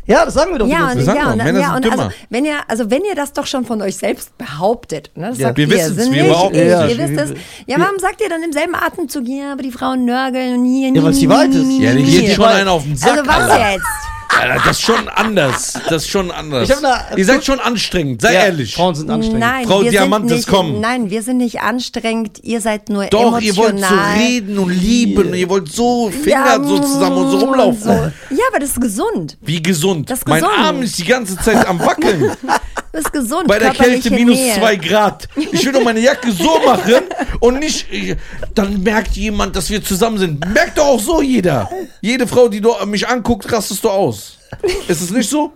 Ja, 0.05 0.23
das 0.23 0.33
sagen 0.35 0.51
wir 0.53 0.59
doch. 0.59 0.67
Ja, 0.67 0.91
und, 0.91 1.01
Sag 1.01 1.17
ja, 1.17 1.31
und, 1.31 1.37
Männer 1.37 1.59
ja, 1.59 1.73
sind 1.73 1.85
und 1.87 1.91
also, 1.99 2.09
wenn 2.29 2.45
ihr, 2.45 2.57
also 2.69 2.89
wenn 2.89 3.03
ihr 3.03 3.15
das 3.15 3.33
doch 3.33 3.45
schon 3.45 3.65
von 3.65 3.81
euch 3.81 3.97
selbst 3.97 4.35
behauptet, 4.37 5.11
ne, 5.15 5.27
das 5.29 5.39
Ja. 5.39 5.47
sagt 5.47 5.57
Wir 5.57 5.67
ihr, 5.67 5.73
wissen's, 5.73 5.95
sind 6.03 6.13
wir 6.13 6.23
nicht 6.23 6.31
behaupten 6.31 6.55
ich, 6.55 6.61
es. 6.61 6.67
ihr 6.67 6.95
Ja, 6.95 7.09
wisst 7.09 7.31
es. 7.31 7.39
Ja, 7.67 7.79
warum 7.79 7.99
sagt 7.99 8.21
ihr 8.21 8.29
dann 8.29 8.41
im 8.43 8.53
selben 8.53 8.75
Atemzug, 8.75 9.27
ja, 9.27 9.51
aber 9.51 9.61
die 9.61 9.71
Frauen 9.73 10.05
nörgeln 10.05 10.59
und 10.59 10.65
hier, 10.65 10.89
Ja, 10.93 11.03
weil 11.03 11.11
es 11.11 11.19
die 11.19 11.27
Wahrheit 11.29 11.49
ist. 11.49 11.69
Ja, 11.79 11.93
die 11.93 12.03
nie, 12.03 12.11
geht 12.11 12.29
nie. 12.29 12.33
schon 12.33 12.45
einen 12.45 12.69
auf 12.69 12.83
den 12.83 12.95
Sack. 12.95 13.11
Also 13.17 13.27
was 13.27 13.49
Alter. 13.49 13.71
jetzt? 13.73 13.85
Alter, 14.39 14.61
das 14.65 14.77
ist 14.77 14.81
schon 14.81 15.07
anders. 15.09 15.73
Das 15.89 16.03
ist 16.03 16.09
schon 16.09 16.31
anders. 16.31 16.69
Ich 16.69 16.75
da- 16.81 17.05
Ihr 17.15 17.25
seid 17.25 17.45
schon 17.45 17.59
anstrengend, 17.59 18.21
sei 18.21 18.33
Ja, 18.33 18.39
ehrlich. 18.45 18.75
Frauen 18.75 18.93
sind 18.95 19.09
anstrengend. 19.09 19.39
Nein, 19.39 19.65
Frau 19.67 19.81
wir 19.83 19.91
Diamantes, 19.91 20.29
sind 20.29 20.37
nicht, 20.37 20.47
komm. 20.49 20.81
Nein, 20.81 21.09
wir 21.09 21.21
sind 21.23 21.37
nicht 21.37 21.61
anstrengend. 21.61 22.39
Ihr 22.43 22.61
seid 22.61 22.89
nur 22.89 23.05
Doch, 23.07 23.39
ihr 23.39 23.55
wollt 23.55 23.79
so 23.79 23.85
emotional. 23.85 24.17
reden 24.17 24.57
und 24.59 24.69
lieben. 24.69 25.33
Ihr 25.33 25.49
wollt 25.49 25.71
so 25.71 26.09
Finger 26.09 26.45
Ja, 26.45 26.63
so 26.63 26.79
zusammen 26.79 27.17
und 27.17 27.31
so 27.31 27.37
rumlaufen. 27.45 27.81
so. 27.81 27.89
Ja, 27.91 28.43
aber 28.51 28.59
das 28.59 28.71
ist 28.71 28.81
gesund. 28.81 29.37
Wie 29.41 29.61
gesund. 29.61 30.09
Das 30.09 30.19
ist 30.19 30.27
mein 30.27 30.41
gesund. 30.41 30.59
Arm 30.59 30.81
ist 30.81 30.97
die 30.97 31.05
ganze 31.05 31.37
Zeit 31.37 31.67
am 31.67 31.79
Wackeln. 31.79 32.31
bist 32.95 33.13
gesund. 33.13 33.47
Bei 33.47 33.59
der 33.59 33.71
Kälte 33.71 34.09
minus 34.11 34.37
Nähe. 34.37 34.55
zwei 34.55 34.75
Grad. 34.75 35.27
Ich 35.35 35.65
will 35.65 35.71
doch 35.73 35.83
meine 35.83 35.99
Jacke 35.99 36.31
so 36.31 36.59
machen 36.65 37.01
und 37.39 37.59
nicht. 37.59 37.85
Dann 38.55 38.81
merkt 38.81 39.15
jemand, 39.15 39.55
dass 39.55 39.69
wir 39.69 39.83
zusammen 39.83 40.17
sind. 40.17 40.45
Merkt 40.53 40.77
doch 40.77 40.85
auch 40.87 40.99
so 40.99 41.21
jeder. 41.21 41.69
Jede 42.01 42.25
Frau, 42.25 42.47
die 42.47 42.61
du 42.61 42.73
mich 42.85 43.07
anguckt, 43.07 43.51
rastest 43.51 43.83
du 43.83 43.89
aus. 43.89 44.37
Ist 44.87 45.01
es 45.01 45.11
nicht 45.11 45.29
so? 45.29 45.51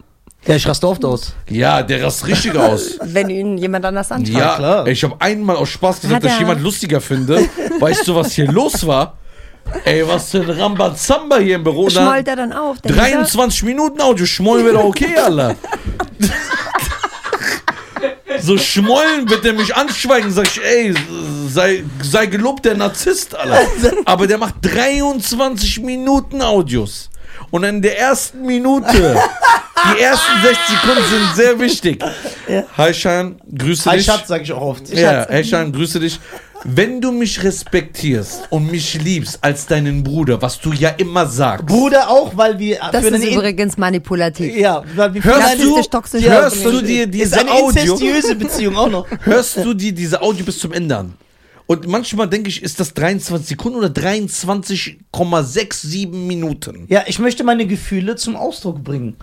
Ja, 0.48 0.56
ich 0.56 0.66
raste 0.68 0.88
oft 0.88 1.04
aus. 1.04 1.34
Ja, 1.50 1.84
der 1.84 2.02
rast 2.04 2.26
richtig 2.26 2.56
aus. 2.56 2.98
Wenn 3.04 3.30
ihn 3.30 3.58
jemand 3.58 3.84
anders 3.86 4.10
anschaut. 4.12 4.36
Ja, 4.38 4.56
klar. 4.56 4.88
ich 4.88 5.04
habe 5.04 5.16
einmal 5.20 5.58
aus 5.58 5.70
Spaß 5.70 6.00
gesagt, 6.02 6.24
dass 6.24 6.34
ich 6.34 6.40
jemand 6.40 6.62
lustiger 6.62 7.02
finde. 7.02 7.50
Weißt 7.80 8.08
du, 8.08 8.16
was 8.16 8.32
hier 8.34 8.50
los 8.50 8.86
war? 8.88 9.18
Ey, 9.84 10.08
was 10.08 10.32
für 10.32 10.40
ein 10.40 10.50
Rambazamba 10.50 11.38
hier 11.38 11.56
im 11.56 11.64
Büro. 11.64 11.90
Da- 11.90 12.02
Schmollt 12.02 12.28
er 12.28 12.36
dann 12.38 12.54
auf? 12.54 12.80
Der 12.82 12.92
23 12.96 13.64
Minuten 13.64 14.02
Audio, 14.02 14.26
schmollen 14.26 14.66
wäre 14.66 14.76
doch 14.76 14.86
okay, 14.86 15.16
Alter. 15.18 15.56
so 18.42 18.58
schmollen 18.58 19.30
wird 19.30 19.46
er 19.46 19.54
mich 19.54 19.76
anschweigen, 19.76 20.32
sag 20.32 20.48
ich, 20.48 20.64
ey, 20.64 20.94
sei, 21.50 21.84
sei 22.02 22.26
gelobt 22.26 22.66
der 22.66 22.76
Narzisst, 22.76 23.36
Alter. 23.36 23.68
Aber 24.06 24.28
der 24.28 24.38
macht 24.38 24.56
23 24.62 25.82
Minuten 25.82 26.42
Audios. 26.42 27.10
Und 27.52 27.64
in 27.64 27.82
der 27.82 27.98
ersten 27.98 28.46
Minute, 28.46 28.92
die 28.92 30.02
ersten 30.02 30.42
60 30.44 30.68
Sekunden 30.68 31.04
sind 31.10 31.36
sehr 31.36 31.60
wichtig. 31.60 32.04
Hi 32.78 32.94
Schein, 32.94 33.40
grüße 33.58 33.90
Hi 33.90 33.98
dich. 33.98 34.06
Schatz, 34.06 34.28
sag 34.28 34.42
ich 34.42 34.52
auch 34.52 34.62
oft. 34.62 34.90
Ja, 34.90 35.26
hey 35.30 35.44
Schein, 35.44 35.72
grüße 35.72 36.00
dich. 36.00 36.20
Wenn 36.66 37.00
du 37.00 37.12
mich 37.14 37.42
respektierst 37.42 38.42
und 38.50 38.70
mich 38.70 39.02
liebst 39.02 39.40
als 39.42 39.66
deinen 39.66 40.04
Bruder, 40.04 40.42
was 40.42 40.60
du 40.60 40.74
ja 40.74 40.90
immer 40.90 41.26
sagst, 41.26 41.66
Bruder 41.66 42.10
auch, 42.10 42.36
weil 42.36 42.60
wir 42.60 42.80
Das 42.92 43.06
für 43.06 43.16
ist 43.16 43.24
übrigens 43.26 43.78
manipulativ. 43.78 44.54
Ja, 44.58 44.84
weil 44.96 45.14
wir 45.14 45.24
Hörst 45.24 45.64
du- 45.64 45.82
toxisch. 45.84 46.26
hörst 46.26 46.66
du 46.66 46.82
dir 46.82 47.04
ist 47.06 47.14
diese 47.14 47.40
eine 47.40 47.52
Audio, 47.52 47.98
Beziehung 48.36 48.76
auch 48.76 48.90
noch. 48.90 49.08
hörst 49.24 49.56
du 49.58 49.74
dir 49.74 49.94
diese 49.94 50.22
Audio 50.22 50.44
bis 50.46 50.60
zum 50.60 50.74
Ende 50.74 50.98
an? 50.98 51.14
Und 51.66 51.88
manchmal 51.88 52.28
denke 52.28 52.50
ich, 52.50 52.62
ist 52.64 52.80
das 52.80 52.94
23 52.94 53.48
Sekunden 53.50 53.78
oder 53.78 53.88
23,67 53.90 56.08
Minuten? 56.10 56.86
Ja, 56.90 57.04
ich 57.08 57.20
möchte 57.20 57.44
meine 57.44 57.68
Gefühle 57.68 58.16
zum 58.16 58.36
Ausdruck 58.36 58.84
bringen. 58.84 59.16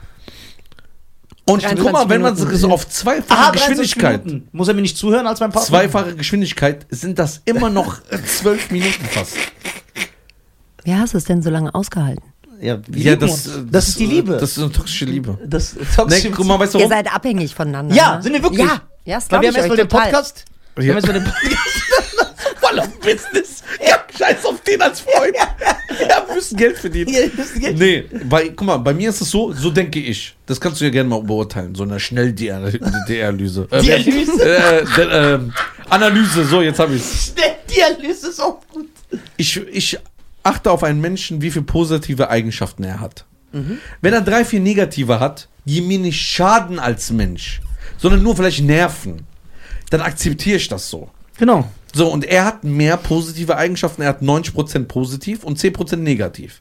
Und 1.49 1.63
23 1.63 1.85
guck 1.85 1.93
mal, 1.93 2.09
wenn 2.09 2.23
man 2.23 2.35
Minuten. 2.35 2.57
so 2.57 2.71
auf 2.71 2.89
zweifache 2.89 3.53
23 3.53 3.69
Geschwindigkeit, 3.93 4.27
Minuten. 4.27 4.49
Muss 4.53 4.69
er 4.69 4.75
mir 4.75 4.83
nicht 4.83 4.97
zuhören 4.97 5.27
als 5.27 5.39
mein 5.41 5.51
Partner? 5.53 5.67
zweifache 5.69 6.17
Geschwindigkeit, 6.17 6.87
sind 6.91 7.19
das 7.19 7.41
immer 7.45 7.71
noch 7.71 7.99
zwölf 8.27 8.71
Minuten 8.71 9.05
fast. 9.07 9.37
Wie 10.85 10.95
hast 10.95 11.15
du 11.15 11.19
es 11.19 11.25
denn 11.25 11.43
so 11.43 11.51
lange 11.51 11.75
ausgehalten? 11.75 12.23
Ja, 12.61 12.75
Ja, 12.75 13.13
lieben 13.13 13.21
das, 13.21 13.47
uns. 13.49 13.59
das 13.71 13.89
ist 13.89 14.01
die 14.01 14.07
Liebe. 14.07 14.37
Das 14.39 14.51
ist 14.57 14.59
eine 14.59 14.73
toxische 14.73 15.05
Liebe. 15.05 15.39
das 15.47 15.75
Nee, 15.75 15.85
toxische 15.95 16.31
guck 16.31 16.47
mal, 16.47 16.59
weißt 16.59 16.75
du 16.75 16.79
Ihr 16.79 16.85
warum? 16.89 16.97
seid 17.05 17.15
abhängig 17.15 17.55
voneinander. 17.55 17.95
Ja, 17.95 18.17
ne? 18.17 18.23
sind 18.23 18.33
wir 18.33 18.43
wirklich? 18.43 18.67
Ja, 18.67 18.81
ja 19.05 19.17
das 19.17 19.31
Weil 19.31 19.43
wir 19.43 19.49
ich 19.51 19.55
haben 19.55 19.59
erstmal 19.61 19.77
den. 19.77 19.89
Podcast. 19.89 20.45
Wir 20.77 20.89
haben 20.91 20.97
erstmal 20.97 21.21
den 21.21 21.25
Podcast. 21.25 21.53
Voll 22.67 22.81
auf 22.81 22.99
Business. 23.01 23.63
Ja, 23.87 24.03
scheiß 24.17 24.45
auf 24.45 24.61
den 24.63 24.83
als 24.83 25.01
Freund. 25.01 25.35
Ja, 25.99 26.23
wir 26.27 26.35
müssen 26.35 26.59
Geld 26.59 26.77
verdienen. 26.77 27.11
Ja, 27.11 27.21
das 27.35 27.55
geht. 27.55 27.79
Nee, 27.79 28.05
bei, 28.29 28.49
guck 28.51 28.67
mal, 28.67 28.77
bei 28.77 28.93
mir 28.93 29.09
ist 29.09 29.21
es 29.23 29.31
so, 29.31 29.53
so 29.53 29.71
denke 29.71 29.99
ich. 29.99 30.37
Das 30.45 30.61
kannst 30.61 30.81
du 30.81 30.85
ja 30.85 30.91
gerne 30.91 31.09
mal 31.09 31.23
beurteilen, 31.23 31.75
so 31.75 31.85
eine 31.85 31.99
Schnell-Dialyse. 31.99 33.69
Äh, 33.71 33.83
Dialyse? 33.83 34.45
Äh, 34.45 34.85
äh, 35.01 35.35
äh, 35.35 35.41
Analyse, 35.89 36.45
so, 36.45 36.61
jetzt 36.61 36.79
habe 36.79 36.97
ich's. 36.97 37.33
Der 37.35 37.57
Dialyse 37.71 38.29
ist 38.29 38.41
auch 38.41 38.61
gut. 38.71 38.89
Ich, 39.39 39.57
ich 39.57 39.99
achte 40.43 40.71
auf 40.71 40.85
einen 40.85 41.01
Menschen, 41.01 41.41
wie 41.41 41.51
viele 41.51 41.65
positive 41.65 42.29
Eigenschaften 42.29 42.85
er 42.85 43.01
hat. 43.01 43.25
Wenn 44.03 44.13
er 44.13 44.21
drei, 44.21 44.45
vier 44.45 44.61
negative 44.61 45.19
hat, 45.19 45.49
die 45.65 45.81
mir 45.81 45.99
nicht 45.99 46.21
schaden 46.21 46.79
als 46.79 47.11
Mensch, 47.11 47.63
sondern 47.97 48.23
nur 48.23 48.37
vielleicht 48.37 48.63
nerven, 48.63 49.27
dann 49.89 50.03
akzeptiere 50.03 50.57
ich 50.57 50.69
das 50.69 50.91
so. 50.91 51.09
Genau. 51.39 51.71
So, 51.97 52.09
und 52.09 52.25
er 52.27 52.45
hat 52.45 52.63
mehr 52.63 52.99
positive 52.99 53.57
Eigenschaften. 53.57 54.03
Er 54.03 54.09
hat 54.11 54.21
90% 54.21 54.85
positiv 54.85 55.45
und 55.45 55.59
10% 55.59 55.97
negativ. 55.97 56.61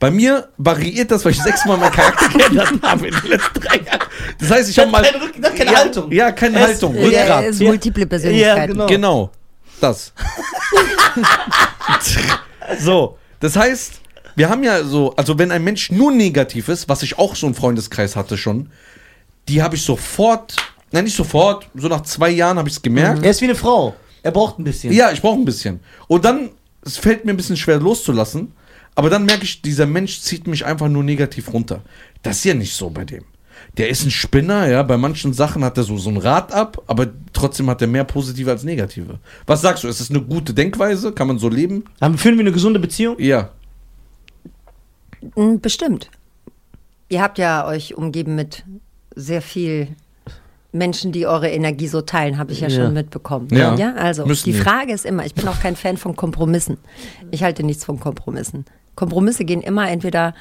Bei 0.00 0.10
mir 0.10 0.48
variiert 0.56 1.10
das, 1.12 1.24
weil 1.24 1.30
ich 1.32 1.40
sechsmal 1.42 1.76
meinen 1.78 1.92
Charakter 1.92 2.28
geändert 2.38 2.72
habe 2.82 3.06
in 3.08 3.14
den 3.14 3.30
letzten 3.30 3.60
drei 3.60 3.76
Jahren. 3.76 4.00
Das 4.40 4.50
heißt, 4.50 4.70
ich 4.70 4.78
habe 4.80 4.90
mal. 4.90 5.02
Keine 5.02 5.24
Rück- 5.24 5.40
keine 5.56 5.72
ja, 5.72 5.78
Haltung. 5.78 6.12
Ja, 6.12 6.32
keine 6.32 6.58
Es- 6.58 6.66
Haltung. 6.66 6.94
Ja, 6.96 7.02
Ja, 7.08 7.20
Rückgrat. 7.22 7.44
ist 7.44 7.60
Ja. 7.60 7.68
multiple 7.68 8.06
Persönlichkeiten. 8.06 8.72
genau. 8.72 8.86
Genau. 8.86 9.30
Das. 9.80 10.12
so, 12.80 13.18
das 13.40 13.56
heißt, 13.56 13.92
wir 14.36 14.48
haben 14.48 14.62
ja 14.62 14.82
so, 14.84 15.14
also 15.16 15.38
wenn 15.38 15.50
ein 15.52 15.62
Mensch 15.64 15.90
nur 15.90 16.12
negativ 16.12 16.68
ist, 16.68 16.88
was 16.88 17.02
ich 17.02 17.18
auch 17.18 17.34
so 17.36 17.46
einen 17.46 17.54
Freundeskreis 17.54 18.16
hatte 18.16 18.36
schon, 18.36 18.70
die 19.48 19.62
habe 19.62 19.76
ich 19.76 19.82
sofort, 19.82 20.56
nein, 20.92 21.04
nicht 21.04 21.16
sofort, 21.16 21.68
so 21.74 21.88
nach 21.88 22.02
zwei 22.02 22.30
Jahren 22.30 22.58
habe 22.58 22.68
ich 22.68 22.76
es 22.76 22.82
gemerkt. 22.82 23.24
Er 23.24 23.30
ist 23.30 23.40
wie 23.40 23.46
eine 23.46 23.54
Frau. 23.54 23.94
Er 24.28 24.32
braucht 24.32 24.58
ein 24.58 24.64
bisschen. 24.64 24.92
Ja, 24.92 25.10
ich 25.10 25.22
brauche 25.22 25.38
ein 25.38 25.46
bisschen. 25.46 25.80
Und 26.06 26.26
dann, 26.26 26.50
es 26.82 26.98
fällt 26.98 27.24
mir 27.24 27.32
ein 27.32 27.38
bisschen 27.38 27.56
schwer 27.56 27.80
loszulassen, 27.80 28.52
aber 28.94 29.08
dann 29.08 29.24
merke 29.24 29.44
ich, 29.44 29.62
dieser 29.62 29.86
Mensch 29.86 30.20
zieht 30.20 30.46
mich 30.46 30.66
einfach 30.66 30.86
nur 30.88 31.02
negativ 31.02 31.50
runter. 31.50 31.80
Das 32.22 32.36
ist 32.36 32.44
ja 32.44 32.52
nicht 32.52 32.74
so 32.74 32.90
bei 32.90 33.06
dem. 33.06 33.24
Der 33.78 33.88
ist 33.88 34.04
ein 34.04 34.10
Spinner, 34.10 34.68
ja, 34.68 34.82
bei 34.82 34.98
manchen 34.98 35.32
Sachen 35.32 35.64
hat 35.64 35.78
er 35.78 35.84
so, 35.84 35.96
so 35.96 36.10
ein 36.10 36.18
Rad 36.18 36.52
ab, 36.52 36.82
aber 36.88 37.06
trotzdem 37.32 37.70
hat 37.70 37.80
er 37.80 37.88
mehr 37.88 38.04
positive 38.04 38.50
als 38.50 38.64
negative. 38.64 39.18
Was 39.46 39.62
sagst 39.62 39.82
du, 39.84 39.88
ist 39.88 39.98
das 39.98 40.10
eine 40.10 40.20
gute 40.20 40.52
Denkweise? 40.52 41.12
Kann 41.12 41.28
man 41.28 41.38
so 41.38 41.48
leben? 41.48 41.84
Haben, 42.02 42.18
führen 42.18 42.36
wir 42.36 42.42
eine 42.42 42.52
gesunde 42.52 42.80
Beziehung? 42.80 43.16
Ja. 43.18 43.48
Mm, 45.36 45.56
Bestimmt. 45.62 46.10
Ihr 47.08 47.22
habt 47.22 47.38
ja 47.38 47.66
euch 47.66 47.94
umgeben 47.94 48.34
mit 48.34 48.66
sehr 49.16 49.40
viel 49.40 49.88
Menschen, 50.72 51.12
die 51.12 51.26
eure 51.26 51.48
Energie 51.48 51.88
so 51.88 52.02
teilen, 52.02 52.38
habe 52.38 52.52
ich 52.52 52.60
ja, 52.60 52.68
Ja. 52.68 52.84
schon 52.84 52.92
mitbekommen. 52.92 53.48
Ja. 53.52 53.74
ja 53.76 53.94
also 53.94 54.26
Müssen 54.26 54.50
die 54.50 54.54
wir. 54.54 54.62
Frage 54.62 54.92
ist 54.92 55.06
immer, 55.06 55.24
ich 55.24 55.34
bin 55.34 55.48
auch 55.48 55.60
kein 55.60 55.76
Fan 55.76 55.96
von 55.96 56.14
Kompromissen. 56.14 56.76
Ich 57.30 57.42
halte 57.42 57.62
nichts 57.62 57.84
von 57.84 57.98
Kompromissen. 58.00 58.66
Kompromisse 58.94 59.44
gehen 59.44 59.62
immer 59.62 59.88
entweder 59.90 60.34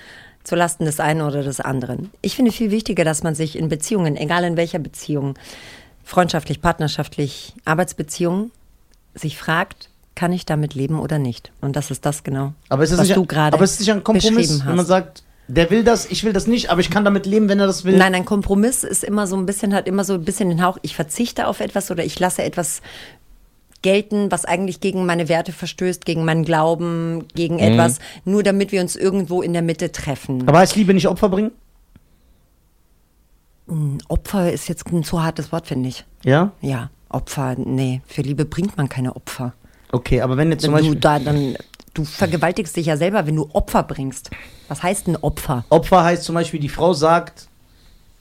zulasten 0.44 0.86
des 0.86 1.00
einen 1.00 1.22
oder 1.22 1.44
des 1.44 1.60
anderen. 1.60 2.10
Ich 2.22 2.36
finde 2.36 2.52
viel 2.52 2.72
wichtiger, 2.72 3.04
dass 3.04 3.24
man 3.24 3.36
sich 3.36 3.58
in 3.58 3.70
Beziehungen, 3.70 4.16
egal 4.16 4.44
in 4.44 4.58
welcher 4.58 4.80
Beziehung, 4.80 5.36
freundschaftlich, 6.04 6.62
partnerschaftlich, 6.62 7.54
Arbeitsbeziehungen, 7.66 8.52
sich 9.14 9.38
fragt, 9.38 9.90
kann 10.16 10.32
ich 10.34 10.46
damit 10.46 10.74
leben 10.74 11.00
oder 11.00 11.20
nicht? 11.20 11.52
Und 11.62 11.76
das 11.76 11.92
ist 11.92 12.06
das 12.06 12.24
genau, 12.24 12.54
Aber 12.70 12.84
ist 12.84 12.92
es 12.92 12.98
was 12.98 13.08
nicht, 13.08 13.18
du 13.18 13.26
gerade 13.26 13.54
aber 13.56 13.64
ist 13.64 13.74
es 13.74 13.80
nicht 13.82 13.92
ein 13.92 14.04
Kompromiss, 14.04 14.66
wenn 14.66 14.76
man 14.76 14.86
sagt, 14.86 15.24
der 15.48 15.70
will 15.70 15.84
das, 15.84 16.06
ich 16.06 16.24
will 16.24 16.34
das 16.34 16.48
nicht, 16.48 16.70
aber 16.70 16.82
ich 16.82 16.90
kann 16.90 17.06
damit 17.06 17.26
leben, 17.26 17.48
wenn 17.50 17.60
er 17.60 17.68
das 17.68 17.86
will. 17.86 17.98
Nein, 17.98 18.14
ein 18.16 18.26
Kompromiss 18.26 18.84
ist 18.84 19.04
immer 19.04 19.28
so 19.28 19.38
ein 19.38 19.46
bisschen, 19.46 19.74
hat 19.74 19.88
immer 19.88 20.04
so 20.04 20.14
ein 20.14 20.24
bisschen 20.24 20.50
den 20.50 20.64
Hauch, 20.64 20.78
ich 20.82 20.96
verzichte 20.96 21.48
auf 21.48 21.60
etwas 21.60 21.90
oder 21.90 22.04
ich 22.04 22.20
lasse 22.20 22.44
etwas 22.44 22.82
gelten, 23.82 24.32
was 24.32 24.44
eigentlich 24.44 24.82
gegen 24.82 25.06
meine 25.06 25.30
Werte 25.30 25.54
verstößt, 25.54 26.06
gegen 26.06 26.26
meinen 26.26 26.44
Glauben, 26.44 27.28
gegen 27.36 27.60
etwas, 27.60 28.00
nur 28.26 28.44
damit 28.44 28.72
wir 28.72 28.82
uns 28.82 28.96
irgendwo 28.96 29.42
in 29.42 29.54
der 29.54 29.62
Mitte 29.62 29.92
treffen. 29.92 30.48
Aber 30.48 30.60
heißt 30.60 30.76
Liebe 30.76 30.94
nicht 30.94 31.08
Opfer 31.08 31.30
bringen? 31.30 31.52
Opfer 34.08 34.52
ist 34.52 34.68
jetzt 34.68 34.88
ein 34.88 35.04
zu 35.04 35.24
hartes 35.24 35.52
Wort, 35.52 35.68
finde 35.68 35.90
ich. 35.90 36.06
Ja? 36.24 36.52
Ja, 36.62 36.90
Opfer, 37.10 37.56
nee, 37.58 38.02
für 38.08 38.22
Liebe 38.22 38.46
bringt 38.46 38.78
man 38.78 38.90
keine 38.90 39.16
Opfer. 39.16 39.54
Okay, 39.92 40.22
aber 40.22 40.38
wenn 40.38 40.52
jetzt 40.52 40.64
zum 40.64 40.74
Wenn 40.74 40.84
du 40.84 40.90
Beispiel 40.90 41.00
da 41.00 41.20
dann, 41.20 41.58
du 41.98 42.06
vergewaltigst 42.06 42.76
dich 42.76 42.86
ja 42.88 42.98
selber, 42.98 43.26
wenn 43.26 43.36
du 43.36 43.50
Opfer 43.54 43.84
bringst. 43.84 44.30
Was 44.68 44.84
heißt 44.84 45.08
ein 45.08 45.16
Opfer? 45.18 45.66
Opfer 45.70 46.04
heißt 46.04 46.24
zum 46.24 46.36
Beispiel, 46.36 46.60
die 46.60 46.70
Frau 46.70 46.94
sagt, 46.94 47.48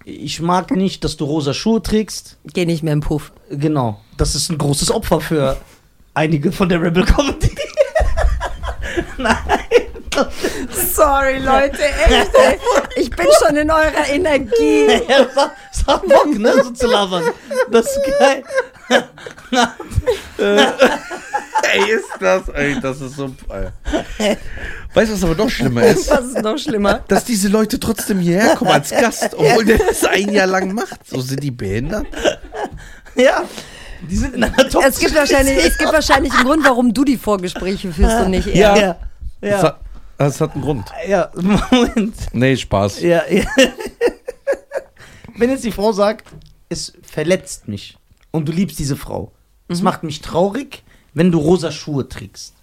ich 0.05 0.41
mag 0.41 0.71
nicht, 0.71 1.05
dass 1.05 1.17
du 1.17 1.25
rosa 1.25 1.53
Schuhe 1.53 1.83
trägst. 1.83 2.39
Geh 2.45 2.65
nicht 2.65 2.83
mehr 2.83 2.93
im 2.93 3.01
Puff. 3.01 3.33
Genau. 3.51 4.01
Das 4.17 4.35
ist 4.35 4.51
ein 4.51 4.59
großes 4.59 4.91
Opfer 4.91 5.21
für 5.21 5.57
einige 6.15 6.53
von 6.53 6.69
der 6.69 6.81
Rebel 6.81 7.05
Comedy. 7.05 7.51
Nein. 9.19 9.37
Sorry, 10.95 11.39
Leute, 11.39 11.83
echt, 11.83 12.35
ey. 12.35 12.59
Ich 12.97 13.11
bin 13.11 13.27
schon 13.43 13.57
in 13.57 13.71
eurer 13.71 14.09
Energie. 14.09 14.87
Ja, 15.09 15.25
das 15.25 15.37
hat, 15.37 15.53
das 15.73 15.87
hat 15.87 16.03
Bock, 16.09 16.39
ne, 16.39 16.53
so 16.63 16.71
zu 16.71 16.87
labern. 16.87 17.25
Das 17.71 17.87
ist 17.87 18.01
geil. 18.19 18.43
Ey, 21.73 21.91
ist 21.91 22.05
das, 22.21 22.49
ey, 22.51 22.81
das 22.81 23.01
ist 23.01 23.17
so. 23.17 23.31
Ey. 23.49 24.37
Weißt 24.95 25.11
du, 25.11 25.15
was 25.15 25.25
aber 25.25 25.35
noch 25.35 25.51
schlimmer 25.51 25.83
ist? 25.85 26.11
Was 26.11 26.27
ist 26.27 26.43
noch 26.43 26.59
schlimmer? 26.59 27.01
Dass 27.09 27.25
diese 27.25 27.49
Leute 27.49 27.81
trotzdem 27.81 28.19
hierher 28.21 28.55
kommen 28.57 28.71
als 28.71 28.91
Gast, 28.91 29.35
obwohl 29.35 29.65
der 29.65 29.79
das 29.79 30.05
ein 30.05 30.33
Jahr 30.33 30.47
lang 30.47 30.73
macht. 30.73 31.07
So 31.09 31.21
sind 31.21 31.43
die 31.43 31.51
behindert. 31.51 32.07
Ja. 33.17 33.45
Die 34.09 34.17
sind 34.17 34.35
in 34.35 34.45
einer 34.45 34.69
Top 34.69 34.85
Es 34.87 34.99
gibt, 34.99 35.15
wahrscheinlich, 35.15 35.59
es 35.65 35.79
gibt 35.79 35.93
wahrscheinlich 35.93 36.33
einen 36.33 36.45
Grund, 36.45 36.65
warum 36.65 36.95
du 36.95 37.05
die 37.05 37.17
Vorgespräche 37.17 37.93
führst 37.93 38.17
und 38.21 38.31
nicht 38.31 38.47
er. 38.47 38.55
Ja. 38.55 38.77
Ja. 38.77 38.97
Ja. 39.43 39.79
Das 40.19 40.41
hat 40.41 40.53
einen 40.55 40.63
Grund. 40.63 40.85
Ja. 41.09 41.31
Moment. 41.35 42.15
Nee, 42.33 42.57
Spaß. 42.57 43.01
Ja, 43.03 43.23
ja. 43.29 43.45
Wenn 45.37 45.51
jetzt 45.51 45.65
die 45.65 45.73
Frau 45.73 45.93
sagt, 45.93 46.27
es 46.69 46.93
verletzt 47.03 47.69
mich 47.69 47.97
und 48.31 48.49
du 48.49 48.53
liebst 48.53 48.79
diese 48.79 48.97
Frau. 48.97 49.33
Es 49.69 49.83
macht 49.83 50.03
mich 50.03 50.21
traurig, 50.23 50.83
wenn 51.13 51.31
du 51.33 51.39
rosa 51.39 51.71
Schuhe 51.73 52.09
trägst. 52.09 52.55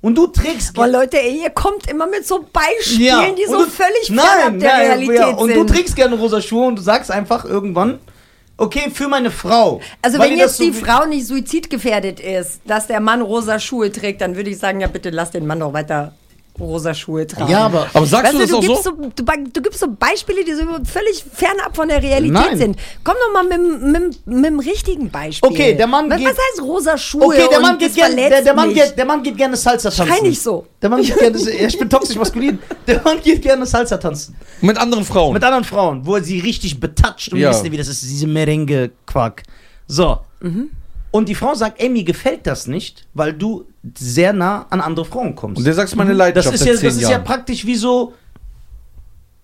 Und 0.00 0.16
du 0.16 0.26
trägst 0.26 0.74
Boah, 0.74 0.88
Leute, 0.88 1.18
ey, 1.20 1.42
ihr 1.44 1.50
kommt 1.50 1.86
immer 1.88 2.08
mit 2.08 2.26
so 2.26 2.44
Beispielen, 2.52 3.36
die 3.36 3.44
so 3.46 3.58
und 3.58 3.66
du- 3.66 3.70
völlig 3.70 4.10
nein, 4.10 4.26
fernab 4.26 4.58
der 4.60 4.72
nein, 4.72 4.80
Realität 4.86 5.18
ja. 5.20 5.28
Und 5.36 5.48
sind. 5.52 5.58
du 5.68 5.72
trägst 5.72 5.94
gerne 5.96 6.16
rosa 6.16 6.40
Schuhe 6.42 6.66
und 6.66 6.76
du 6.76 6.82
sagst 6.82 7.10
einfach 7.10 7.44
irgendwann, 7.44 7.98
Okay, 8.58 8.90
für 8.92 9.08
meine 9.08 9.30
Frau. 9.30 9.80
Also 10.02 10.18
wenn 10.18 10.36
jetzt 10.36 10.60
die 10.60 10.72
so- 10.72 10.84
Frau 10.84 11.06
nicht 11.06 11.26
suizidgefährdet 11.26 12.20
ist, 12.20 12.60
dass 12.64 12.86
der 12.86 13.00
Mann 13.00 13.22
rosa 13.22 13.58
Schuhe 13.58 13.90
trägt, 13.90 14.20
dann 14.20 14.36
würde 14.36 14.50
ich 14.50 14.58
sagen, 14.58 14.80
ja 14.80 14.88
bitte 14.88 15.10
lass 15.10 15.30
den 15.30 15.46
Mann 15.46 15.58
doch 15.60 15.72
weiter 15.72 16.14
rosa 16.60 16.94
Schuhe 16.94 17.26
tragen. 17.26 17.50
Ja, 17.50 17.66
aber. 17.66 17.86
Aber 17.92 18.06
sagst 18.06 18.32
weißt 18.32 18.34
du 18.34 18.38
das 18.40 18.50
du, 18.50 18.56
auch 18.56 18.60
gibst 18.60 18.84
so? 18.84 18.90
so, 18.90 19.10
du, 19.16 19.24
du 19.52 19.62
gibst 19.62 19.80
so 19.80 19.86
Beispiele, 19.90 20.44
die 20.44 20.52
so 20.54 20.62
völlig 20.84 21.24
fernab 21.32 21.74
von 21.74 21.88
der 21.88 22.02
Realität 22.02 22.32
Nein. 22.32 22.58
sind. 22.58 22.76
Komm 23.02 23.14
doch 23.26 23.32
mal 23.32 23.42
mit, 23.44 23.52
dem- 23.58 23.92
mit, 23.92 24.26
mit 24.26 24.44
dem 24.44 24.58
richtigen 24.60 25.10
Beispiel. 25.10 25.48
Okay, 25.50 25.74
der 25.74 25.86
Mann 25.86 26.10
was, 26.10 26.18
geht- 26.18 26.26
Was 26.28 26.36
heißt 26.36 26.62
rosa 26.62 26.96
Schuhe? 26.98 27.24
Okay, 27.24 27.46
der 27.50 27.60
Mann, 27.60 27.78
geht 27.78 27.94
gerne, 27.94 28.14
der, 28.16 28.42
der, 28.42 28.54
Mann 28.54 28.72
geht, 28.74 28.96
der 28.96 29.04
Mann 29.04 29.22
geht 29.22 29.36
gerne 29.36 29.56
Salsa 29.56 29.90
tanzen. 29.90 30.12
Schrei 30.14 30.20
nicht 30.28 30.40
so. 30.42 30.66
Der 30.80 30.90
Mann 30.90 31.02
geht 31.02 31.18
gerne, 31.18 31.38
ich 31.50 31.78
bin 31.78 31.88
toxisch 31.90 32.16
maskulin. 32.16 32.58
Der 32.86 33.02
Mann 33.02 33.20
geht 33.22 33.42
gerne 33.42 33.66
Salsa 33.66 33.96
tanzen. 33.96 34.36
Mit 34.60 34.76
anderen 34.78 35.04
Frauen. 35.04 35.32
Mit 35.32 35.42
anderen 35.42 35.64
Frauen, 35.64 36.04
wo 36.06 36.16
er 36.16 36.22
sie 36.22 36.40
richtig 36.40 36.78
betatscht 36.78 37.32
und 37.32 37.38
Ja. 37.38 37.50
wisst 37.50 37.64
ihr, 37.64 37.72
wie 37.72 37.76
das 37.78 37.88
ist, 37.88 38.02
diese 38.02 38.26
Merengue-Quark. 38.26 39.42
So. 39.86 40.18
Mhm. 40.40 40.70
Und 41.12 41.28
die 41.28 41.34
Frau 41.36 41.54
sagt, 41.54 41.80
ey, 41.80 41.88
mir 41.90 42.02
gefällt 42.04 42.46
das 42.46 42.66
nicht, 42.66 43.06
weil 43.14 43.32
du 43.34 43.66
sehr 43.96 44.32
nah 44.32 44.66
an 44.70 44.80
andere 44.80 45.04
Frauen 45.04 45.36
kommst. 45.36 45.58
Und 45.58 45.64
der 45.64 45.74
sagst 45.74 45.94
meine 45.94 46.10
das 46.10 46.18
Leidenschaft 46.18 46.54
ist, 46.54 46.60
seit 46.64 46.68
ja, 46.82 46.82
das 46.88 46.96
ist 46.96 47.08
ja 47.10 47.18
praktisch 47.18 47.64
wie 47.66 47.76
so 47.76 48.14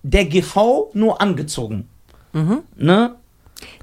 der 0.03 0.25
GV 0.25 0.89
nur 0.93 1.21
angezogen. 1.21 1.87
Mhm. 2.33 2.59
Ne? 2.75 3.15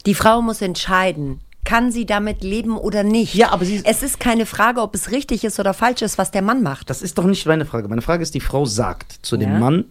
Die 0.05 0.15
Frau 0.15 0.43
muss 0.43 0.63
entscheiden, 0.63 1.41
kann 1.65 1.93
sie 1.93 2.07
damit 2.07 2.43
leben 2.43 2.77
oder 2.79 3.03
nicht. 3.03 3.35
Ja, 3.35 3.51
aber 3.53 3.65
sie- 3.65 3.83
Es 3.85 4.03
ist 4.03 4.19
keine 4.21 4.47
Frage, 4.47 4.81
ob 4.81 4.95
es 4.95 5.11
richtig 5.11 5.45
ist 5.45 5.59
oder 5.61 5.75
falsch 5.75 6.03
ist, 6.03 6.17
was 6.19 6.31
der 6.31 6.43
Mann 6.43 6.63
macht. 6.63 6.91
Das 6.91 7.03
ist 7.03 7.19
doch 7.19 7.25
nicht 7.25 7.47
meine 7.47 7.67
Frage. 7.67 7.89
Meine 7.89 8.03
Frage 8.03 8.23
ist, 8.23 8.35
die 8.35 8.41
Frau 8.41 8.65
sagt 8.65 9.19
zu 9.23 9.37
dem 9.37 9.53
Ja. 9.53 9.59
Mann, 9.59 9.85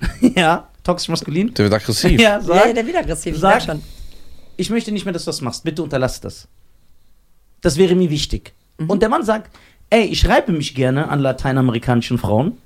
ja, 0.20 0.68
toxisch 0.84 1.08
maskulin, 1.08 1.52
Der 1.54 1.64
wird 1.64 1.74
aggressiv. 1.74 2.12
ja, 2.20 2.30
Ja, 2.36 2.40
sagt, 2.40 2.76
der 2.76 2.86
wird 2.86 2.96
aggressiv, 2.96 3.34
ich 3.34 3.40
Sag- 3.40 3.62
schon. 3.62 3.82
ich 4.56 4.70
möchte 4.70 4.92
nicht 4.92 5.04
mehr, 5.04 5.12
dass 5.12 5.24
du 5.24 5.30
das 5.30 5.40
machst. 5.40 5.64
Bitte 5.64 5.82
unterlass 5.82 6.20
das. 6.20 6.46
Das 7.60 7.76
wäre 7.76 7.94
mir 7.94 8.10
wichtig. 8.10 8.52
Und 8.86 9.02
der 9.02 9.08
Mann 9.08 9.24
sagt, 9.24 9.50
ey, 9.90 10.04
ich 10.04 10.28
reibe 10.28 10.52
mich 10.52 10.74
gerne 10.74 11.08
an 11.08 11.20
lateinamerikanischen 11.20 12.18
Frauen, 12.18 12.58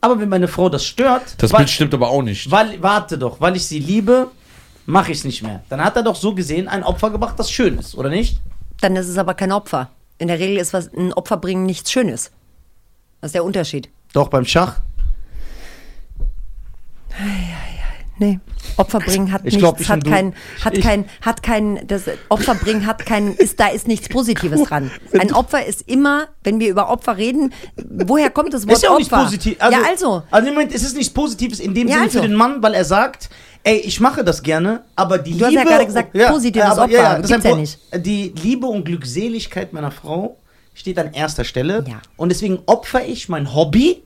aber 0.00 0.18
wenn 0.20 0.28
meine 0.28 0.48
Frau 0.48 0.68
das 0.68 0.84
stört, 0.84 1.40
Das 1.42 1.52
weil, 1.52 1.58
Bild 1.58 1.70
stimmt 1.70 1.94
aber 1.94 2.08
auch 2.08 2.22
nicht. 2.22 2.50
weil, 2.50 2.82
warte 2.82 3.18
doch, 3.18 3.40
weil 3.40 3.56
ich 3.56 3.66
sie 3.66 3.78
liebe, 3.78 4.28
mache 4.86 5.12
ich 5.12 5.18
es 5.18 5.24
nicht 5.24 5.42
mehr. 5.42 5.62
Dann 5.68 5.82
hat 5.82 5.96
er 5.96 6.02
doch 6.02 6.16
so 6.16 6.34
gesehen 6.34 6.68
ein 6.68 6.82
Opfer 6.84 7.10
gebracht, 7.10 7.38
das 7.38 7.50
schön 7.50 7.78
ist, 7.78 7.94
oder 7.96 8.08
nicht? 8.08 8.40
Dann 8.80 8.94
ist 8.96 9.08
es 9.08 9.18
aber 9.18 9.34
kein 9.34 9.52
Opfer. 9.52 9.90
In 10.18 10.28
der 10.28 10.38
Regel 10.38 10.56
ist 10.58 10.72
was 10.72 10.92
ein 10.92 11.12
Opfer 11.12 11.36
bringen 11.36 11.64
nichts 11.66 11.90
Schönes. 11.92 12.30
Das 13.20 13.28
ist 13.28 13.34
der 13.34 13.44
Unterschied. 13.44 13.88
Doch, 14.12 14.28
beim 14.28 14.44
Schach. 14.44 14.80
Nee. 18.18 18.40
Opfer 18.78 18.98
bringen 19.00 19.30
hat 19.30 19.42
Ich 19.44 19.54
nichts, 19.54 19.58
glaub, 19.60 19.78
hat 19.88 20.06
du- 20.06 20.10
kein, 20.10 20.34
hat 20.64 20.76
ich- 20.76 20.82
kein, 20.84 21.04
hat 21.20 21.42
kein, 21.42 21.86
das 21.86 22.04
Opfer 22.30 22.54
bringen 22.54 22.86
hat 22.86 23.04
kein, 23.04 23.34
ist, 23.34 23.60
da 23.60 23.68
ist 23.68 23.86
nichts 23.86 24.08
Positives 24.08 24.62
dran. 24.62 24.90
Ein 25.18 25.32
Opfer 25.34 25.66
ist 25.66 25.82
immer, 25.88 26.28
wenn 26.42 26.58
wir 26.58 26.68
über 26.70 26.88
Opfer 26.88 27.16
reden, 27.18 27.52
woher 27.76 28.30
kommt 28.30 28.54
das 28.54 28.66
Wort 28.66 28.76
Ist 28.76 28.82
ja 28.84 28.90
auch 28.90 28.98
nicht 28.98 29.12
Opfer? 29.12 29.24
positiv. 29.24 29.58
ja, 29.60 29.80
also. 29.88 30.22
Also 30.30 30.48
im 30.48 30.54
Moment 30.54 30.72
ist 30.72 30.82
es 30.84 30.94
nichts 30.94 31.12
Positives 31.12 31.60
in 31.60 31.74
dem 31.74 31.88
Ja, 31.88 31.94
Sinne 31.94 32.04
also. 32.06 32.20
für 32.22 32.26
den 32.28 32.36
Mann, 32.36 32.62
weil 32.62 32.74
er 32.74 32.84
sagt, 32.86 33.28
ey, 33.64 33.76
ich 33.78 34.00
mache 34.00 34.24
das 34.24 34.42
gerne, 34.42 34.82
aber 34.94 35.18
die 35.18 35.36
Du 35.36 35.44
hast 35.44 35.50
Liebe... 35.50 35.62
ja 35.64 35.68
gerade 35.68 35.86
gesagt, 35.86 36.12
positives 36.12 36.64
aber, 36.66 36.84
Opfer. 36.84 37.18
das 37.20 37.30
ist 37.30 37.32
ein 37.32 37.40
Gibt's 37.42 37.44
ja 37.44 37.56
nicht. 37.98 38.06
Die 38.06 38.32
Liebe 38.42 38.66
und 38.66 38.84
Glückseligkeit 38.84 39.72
meiner 39.72 39.90
Frau 39.90 40.38
steht 40.74 40.98
an 40.98 41.12
erster 41.12 41.44
Stelle. 41.44 41.84
Ja. 41.86 42.00
Und 42.16 42.30
deswegen 42.30 42.60
opfer 42.66 43.04
ich 43.06 43.28
mein 43.28 43.54
Hobby 43.54 44.02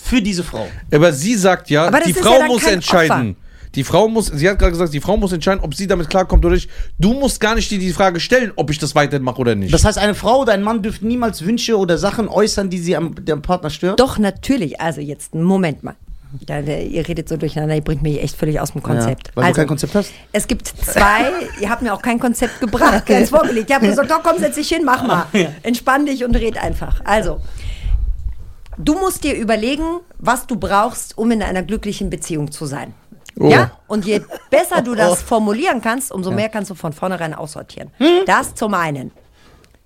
für 0.00 0.22
diese 0.22 0.44
Frau. 0.44 0.66
Aber 0.92 1.12
sie 1.12 1.34
sagt 1.34 1.70
ja, 1.70 1.90
die 2.00 2.14
Frau 2.14 2.40
ja 2.40 2.46
muss 2.46 2.64
entscheiden. 2.64 3.36
Die 3.74 3.84
Frau 3.84 4.08
muss, 4.08 4.26
sie 4.26 4.48
hat 4.48 4.58
gerade 4.58 4.72
gesagt, 4.72 4.94
die 4.94 5.00
Frau 5.00 5.16
muss 5.16 5.32
entscheiden, 5.32 5.60
ob 5.62 5.74
sie 5.74 5.86
damit 5.86 6.08
klarkommt 6.08 6.44
oder 6.44 6.54
nicht. 6.54 6.70
Du 6.98 7.12
musst 7.12 7.38
gar 7.38 7.54
nicht 7.54 7.70
dir 7.70 7.78
die 7.78 7.92
Frage 7.92 8.18
stellen, 8.18 8.52
ob 8.56 8.70
ich 8.70 8.78
das 8.78 8.94
weiterhin 8.94 9.22
mache 9.22 9.40
oder 9.40 9.54
nicht. 9.54 9.72
Das 9.72 9.84
heißt, 9.84 9.98
eine 9.98 10.14
Frau 10.14 10.40
oder 10.40 10.52
ein 10.52 10.62
Mann 10.62 10.82
dürfen 10.82 11.06
niemals 11.06 11.44
Wünsche 11.44 11.76
oder 11.76 11.98
Sachen 11.98 12.28
äußern, 12.28 12.70
die 12.70 12.78
sie 12.78 12.96
am 12.96 13.14
dem 13.24 13.42
Partner 13.42 13.70
stört? 13.70 14.00
Doch, 14.00 14.18
natürlich. 14.18 14.80
Also 14.80 15.00
jetzt, 15.00 15.34
Moment 15.34 15.82
mal. 15.84 15.96
Da, 16.44 16.60
ihr 16.60 17.08
redet 17.08 17.28
so 17.28 17.38
durcheinander, 17.38 17.74
ihr 17.74 17.80
bringt 17.80 18.02
mich 18.02 18.22
echt 18.22 18.36
völlig 18.36 18.60
aus 18.60 18.72
dem 18.72 18.82
Konzept. 18.82 19.28
Ja, 19.28 19.36
weil 19.36 19.42
du 19.42 19.46
also, 19.48 19.60
kein 19.60 19.66
Konzept 19.66 19.94
hast? 19.94 20.12
Es 20.32 20.46
gibt 20.46 20.66
zwei, 20.66 21.30
ihr 21.60 21.70
habt 21.70 21.80
mir 21.80 21.94
auch 21.94 22.02
kein 22.02 22.18
Konzept 22.18 22.60
gebracht, 22.60 23.06
keins 23.06 23.30
vorgelegt. 23.30 23.70
Ihr 23.70 23.76
habt 23.76 23.84
gesagt, 23.86 24.10
doch, 24.10 24.22
komm, 24.22 24.38
setz 24.38 24.56
dich 24.56 24.68
hin, 24.68 24.82
mach 24.84 25.06
mal. 25.06 25.26
Ja. 25.32 25.48
Entspann 25.62 26.04
dich 26.04 26.24
und 26.24 26.34
red 26.34 26.58
einfach. 26.58 27.00
Also, 27.04 27.40
du 28.78 28.94
musst 28.94 29.24
dir 29.24 29.34
überlegen, 29.36 30.00
was 30.18 30.46
du 30.46 30.56
brauchst, 30.56 31.16
um 31.18 31.30
in 31.30 31.42
einer 31.42 31.62
glücklichen 31.62 32.10
Beziehung 32.10 32.50
zu 32.50 32.66
sein. 32.66 32.94
Oh. 33.38 33.48
Ja? 33.50 33.72
Und 33.86 34.04
je 34.06 34.22
besser 34.50 34.82
du 34.82 34.94
das 34.94 35.22
formulieren 35.32 35.80
kannst, 35.80 36.10
umso 36.10 36.30
mehr 36.30 36.48
kannst 36.48 36.70
du 36.70 36.74
von 36.74 36.92
vornherein 36.92 37.34
aussortieren. 37.34 37.90
Das 38.26 38.54
zum 38.54 38.74
einen. 38.74 39.12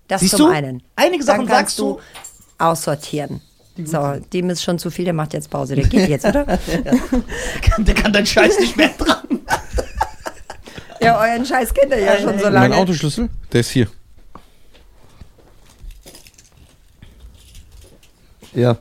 Das 0.09 0.20
Hm? 0.20 0.28
Siehst 0.28 0.36
zum 0.39 0.47
du? 0.51 0.52
einen. 0.56 0.82
Einige 0.97 1.23
Sachen 1.24 1.47
Dann 1.47 1.48
kannst 1.56 1.77
sagst 1.77 1.78
du- 1.78 2.01
aussortieren. 2.59 3.40
So, 3.85 4.16
dem 4.32 4.51
ist 4.51 4.62
schon 4.62 4.78
zu 4.78 4.90
viel, 4.90 5.06
der 5.06 5.14
macht 5.14 5.32
jetzt 5.32 5.48
Pause. 5.48 5.74
Der 5.74 5.85
geht 5.86 6.06
jetzt, 6.09 6.27
oder? 6.27 6.44
Der 7.78 7.94
kann 7.94 8.12
deinen 8.12 8.27
Scheiß 8.27 8.60
nicht 8.60 8.77
mehr 8.77 8.94
tragen. 8.97 9.40
Ja, 11.01 11.19
euren 11.19 11.44
Scheiß 11.47 11.73
kennt 11.73 11.90
er 11.93 11.98
ja 12.01 12.19
schon 12.19 12.39
so 12.39 12.44
mein 12.44 12.52
lange. 12.52 12.77
Autoschlüssel, 12.77 13.31
der 13.51 13.60
ist 13.60 13.70
hier. 13.70 13.89
Ja, 18.55 18.77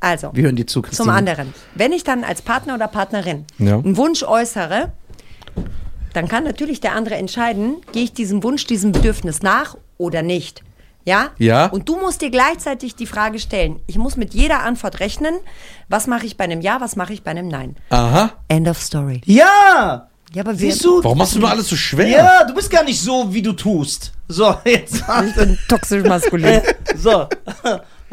Also, 0.00 0.30
wir 0.34 0.44
hören 0.44 0.56
dir 0.56 0.66
zu, 0.66 0.82
Christine. 0.82 1.06
zum 1.06 1.14
anderen. 1.14 1.54
Wenn 1.74 1.92
ich 1.92 2.04
dann 2.04 2.24
als 2.24 2.42
Partner 2.42 2.74
oder 2.74 2.88
Partnerin 2.88 3.44
Ja. 3.58 3.74
einen 3.78 3.96
Wunsch 3.96 4.22
äußere, 4.22 4.92
dann 6.12 6.28
kann 6.28 6.44
natürlich 6.44 6.80
der 6.80 6.92
andere 6.94 7.16
entscheiden, 7.16 7.76
gehe 7.92 8.04
ich 8.04 8.12
diesem 8.12 8.42
Wunsch, 8.42 8.66
diesem 8.66 8.92
Bedürfnis 8.92 9.42
nach 9.42 9.76
oder 9.98 10.22
nicht. 10.22 10.62
Ja? 11.04 11.28
Ja. 11.38 11.66
Und 11.66 11.88
du 11.88 11.96
musst 11.96 12.22
dir 12.22 12.30
gleichzeitig 12.30 12.94
die 12.96 13.06
Frage 13.06 13.38
stellen, 13.38 13.80
ich 13.86 13.98
muss 13.98 14.16
mit 14.16 14.32
jeder 14.32 14.62
Antwort 14.62 15.00
rechnen, 15.00 15.34
was 15.88 16.06
mache 16.06 16.24
ich 16.26 16.36
bei 16.36 16.44
einem 16.44 16.60
Ja, 16.60 16.80
was 16.80 16.96
mache 16.96 17.12
ich 17.12 17.22
bei 17.22 17.30
einem 17.32 17.48
Nein. 17.48 17.76
Aha. 17.90 18.30
End 18.48 18.68
of 18.68 18.80
story. 18.80 19.20
Ja! 19.26 20.08
Ja, 20.32 20.42
aber 20.42 20.58
wir, 20.58 20.72
Siehst 20.72 20.84
du? 20.84 21.02
Warum 21.04 21.18
machst 21.18 21.34
du 21.36 21.38
nur 21.40 21.50
alles 21.50 21.68
so 21.68 21.76
schwer? 21.76 22.08
Ja, 22.08 22.44
du 22.44 22.54
bist 22.54 22.68
gar 22.70 22.82
nicht 22.82 23.00
so, 23.00 23.32
wie 23.32 23.40
du 23.42 23.52
tust. 23.52 24.12
So, 24.26 24.56
jetzt. 24.64 24.96
ich 25.26 25.34
bin 25.36 25.56
toxisch 25.68 26.02
maskulin. 26.04 26.60
so. 26.96 27.28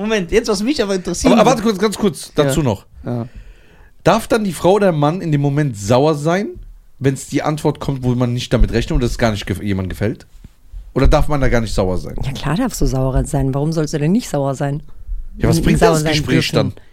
Moment, 0.01 0.31
jetzt 0.31 0.47
was 0.49 0.61
mich 0.63 0.81
aber 0.81 0.95
interessiert. 0.95 1.31
Aber, 1.33 1.41
aber 1.41 1.49
warte 1.51 1.63
kurz, 1.63 1.77
ganz 1.79 1.97
kurz 1.97 2.31
dazu 2.35 2.59
Ja. 2.59 2.65
noch. 2.65 2.85
Ja. 3.05 3.27
Darf 4.03 4.27
dann 4.27 4.43
die 4.43 4.53
Frau 4.53 4.73
oder 4.73 4.87
der 4.87 4.93
Mann 4.93 5.21
in 5.21 5.31
dem 5.31 5.41
Moment 5.41 5.77
sauer 5.77 6.15
sein, 6.15 6.47
wenn 6.99 7.13
es 7.13 7.27
die 7.27 7.41
Antwort 7.43 7.79
kommt, 7.79 8.03
wo 8.03 8.13
man 8.15 8.33
nicht 8.33 8.51
damit 8.53 8.71
rechnet 8.71 8.93
und 8.95 9.03
es 9.03 9.17
gar 9.17 9.31
nicht 9.31 9.45
gef 9.45 9.61
jemand 9.61 9.89
gefällt? 9.89 10.25
Oder 10.93 11.07
darf 11.07 11.27
man 11.27 11.39
da 11.39 11.47
gar 11.49 11.61
nicht 11.61 11.73
sauer 11.73 11.97
sein? 11.97 12.15
Ja, 12.23 12.31
klar 12.33 12.55
darfst 12.57 12.81
du 12.81 12.85
sauer 12.85 13.23
sein. 13.25 13.53
Warum 13.53 13.71
sollst 13.71 13.93
du 13.93 13.97
denn 13.99 14.11
nicht 14.11 14.27
sauer 14.27 14.55
sein? 14.55 14.83
Ja, 15.37 15.47
was 15.47 15.61
bringt 15.61 15.79
sauer 15.79 15.91
das 15.93 16.03
Gespräch 16.03 16.51
dürfen. 16.51 16.73
dann? 16.73 16.83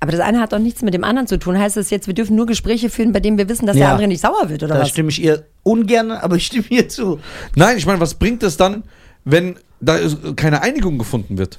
Aber 0.00 0.12
das 0.12 0.20
eine 0.20 0.40
hat 0.40 0.52
doch 0.52 0.58
nichts 0.58 0.82
mit 0.82 0.92
dem 0.92 1.04
anderen 1.04 1.26
zu 1.26 1.38
tun. 1.38 1.58
Heißt 1.58 1.76
das 1.76 1.90
jetzt, 1.90 2.06
wir 2.06 2.14
dürfen 2.14 2.36
nur 2.36 2.46
Gespräche 2.46 2.90
führen, 2.90 3.12
bei 3.12 3.20
denen 3.20 3.38
wir 3.38 3.48
wissen, 3.48 3.66
dass 3.66 3.76
Ja. 3.76 3.84
der 3.86 3.90
andere 3.92 4.08
nicht 4.08 4.20
sauer 4.20 4.48
wird, 4.48 4.62
oder 4.62 4.74
Da 4.74 4.80
was? 4.80 4.90
stimme 4.90 5.08
ich 5.10 5.22
ihr 5.22 5.44
ungern, 5.62 6.10
aber 6.10 6.36
ich 6.36 6.46
stimme 6.46 6.66
ihr 6.68 6.88
zu. 6.88 7.20
Nein, 7.56 7.78
ich 7.78 7.86
meine, 7.86 8.00
was 8.00 8.14
bringt 8.14 8.42
es 8.42 8.56
dann, 8.56 8.84
wenn 9.24 9.56
da 9.84 9.96
ist- 9.96 10.18
keine 10.36 10.62
Einigung 10.62 10.98
gefunden 10.98 11.38
wird? 11.38 11.58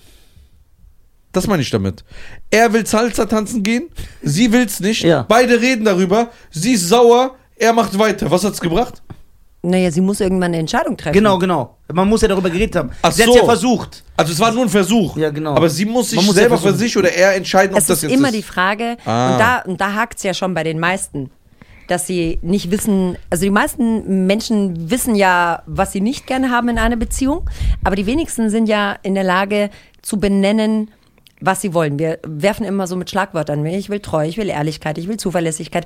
Das 1.32 1.48
meine 1.48 1.62
ich 1.62 1.70
damit. 1.70 2.04
Er 2.50 2.72
will 2.72 2.86
Salsa 2.86 3.26
tanzen 3.26 3.62
gehen, 3.62 3.90
sie 4.24 4.52
will's 4.54 4.80
nicht. 4.80 5.04
Ja. 5.04 5.24
Beide 5.28 5.60
reden 5.60 5.84
darüber. 5.84 6.30
Sie 6.50 6.74
ist 6.74 6.88
sauer, 6.88 7.36
er 7.58 7.74
macht 7.74 7.98
weiter. 8.00 8.32
Was 8.32 8.44
hat's 8.46 8.62
gebracht? 8.62 9.02
Naja, 9.62 9.90
sie 9.92 10.00
muss 10.02 10.20
irgendwann 10.22 10.52
eine 10.52 10.60
Entscheidung 10.60 10.96
treffen. 10.96 11.14
Genau, 11.14 11.38
genau. 11.40 11.76
Man 11.92 12.08
muss 12.08 12.22
ja 12.22 12.28
darüber 12.28 12.50
geredet 12.52 12.76
haben. 12.76 12.92
Ach 13.02 13.12
Sie 13.12 13.24
hat 13.24 13.30
so. 13.32 13.38
ja 13.38 13.44
versucht. 13.46 14.04
Also 14.16 14.32
es 14.32 14.40
war 14.40 14.52
nur 14.52 14.64
ein 14.64 14.70
Versuch. 14.70 15.18
Ja, 15.18 15.32
genau. 15.32 15.56
Aber 15.56 15.70
sie 15.70 15.86
muss 15.86 16.12
sich 16.12 16.18
muss 16.18 16.28
ja 16.28 16.34
selber 16.44 16.58
für 16.58 16.64
versuchen. 16.64 16.80
sich 16.80 16.96
oder 16.98 17.12
er 17.12 17.36
entscheiden, 17.36 17.74
ob 17.74 17.80
Es 17.82 17.88
das 17.88 17.98
ist 17.98 18.04
jetzt 18.04 18.14
immer 18.14 18.28
ist. 18.30 18.36
die 18.36 18.44
Frage, 18.44 18.96
Ah. 19.06 19.34
und 19.34 19.40
da, 19.40 19.60
und 19.62 19.82
da 19.82 19.94
hakt 19.94 20.18
es 20.18 20.24
ja 20.24 20.34
schon 20.36 20.54
bei 20.54 20.64
den 20.64 20.80
meisten, 20.80 21.32
dass 21.88 22.08
sie 22.08 22.40
nicht 22.42 22.72
wissen, 22.72 23.18
also 23.30 23.44
die 23.44 23.52
meisten 23.52 24.26
Menschen 24.28 24.90
wissen 24.90 25.16
ja, 25.16 25.64
was 25.66 25.92
sie 25.92 26.02
nicht 26.02 26.28
gerne 26.28 26.52
haben 26.52 26.70
in 26.70 26.78
einer 26.78 26.96
Beziehung, 26.96 27.50
aber 27.84 27.96
die 27.96 28.06
wenigsten 28.06 28.50
sind 28.50 28.68
ja 28.68 28.96
in 29.04 29.16
der 29.16 29.24
Lage 29.24 29.70
zu 30.02 30.20
benennen, 30.20 30.92
was 31.42 31.62
sie 31.62 31.74
wollen. 31.74 32.00
Wir 32.00 32.20
werfen 32.26 32.66
immer 32.66 32.88
so 32.88 32.96
mit 32.96 33.10
Schlagwörtern. 33.10 33.66
Ich 33.66 33.90
will 33.90 34.00
Treue, 34.00 34.28
ich 34.28 34.38
will 34.38 34.50
Ehrlichkeit, 34.50 34.98
ich 34.98 35.08
will 35.08 35.18
Zuverlässigkeit. 35.18 35.86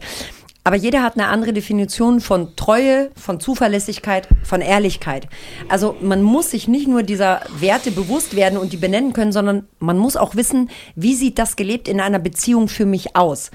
Aber 0.63 0.75
jeder 0.75 1.01
hat 1.03 1.13
eine 1.15 1.27
andere 1.27 1.53
Definition 1.53 2.19
von 2.19 2.55
Treue, 2.55 3.09
von 3.15 3.39
Zuverlässigkeit, 3.39 4.27
von 4.43 4.61
Ehrlichkeit. 4.61 5.27
Also 5.69 5.95
man 6.01 6.21
muss 6.21 6.51
sich 6.51 6.67
nicht 6.67 6.87
nur 6.87 7.01
dieser 7.01 7.41
Werte 7.59 7.91
bewusst 7.91 8.35
werden 8.35 8.59
und 8.59 8.73
die 8.73 8.77
benennen 8.77 9.13
können, 9.13 9.31
sondern 9.31 9.67
man 9.79 9.97
muss 9.97 10.17
auch 10.17 10.35
wissen, 10.35 10.69
wie 10.95 11.15
sieht 11.15 11.39
das 11.39 11.55
gelebt 11.55 11.87
in 11.87 12.01
einer 12.01 12.19
Beziehung 12.19 12.67
für 12.67 12.85
mich 12.85 13.15
aus? 13.15 13.51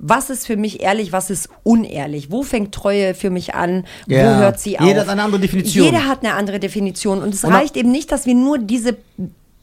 Was 0.00 0.30
ist 0.30 0.46
für 0.46 0.56
mich 0.56 0.80
ehrlich, 0.80 1.12
was 1.12 1.28
ist 1.28 1.48
unehrlich? 1.64 2.30
Wo 2.30 2.42
fängt 2.42 2.72
Treue 2.72 3.14
für 3.14 3.30
mich 3.30 3.54
an? 3.54 3.84
Ja. 4.06 4.36
Wo 4.36 4.40
hört 4.40 4.60
sie 4.60 4.78
auf? 4.78 4.86
Jeder 4.86 5.00
hat 5.00 5.08
eine 5.08 5.22
andere 5.24 5.40
Definition. 5.40 5.84
Jeder 5.84 6.06
hat 6.06 6.24
eine 6.24 6.34
andere 6.34 6.60
Definition. 6.60 7.20
Und 7.20 7.34
es 7.34 7.42
Und 7.42 7.52
reicht 7.52 7.76
eben 7.76 7.90
nicht, 7.90 8.12
dass 8.12 8.24
wir 8.24 8.34
nur 8.34 8.58
diese 8.58 8.96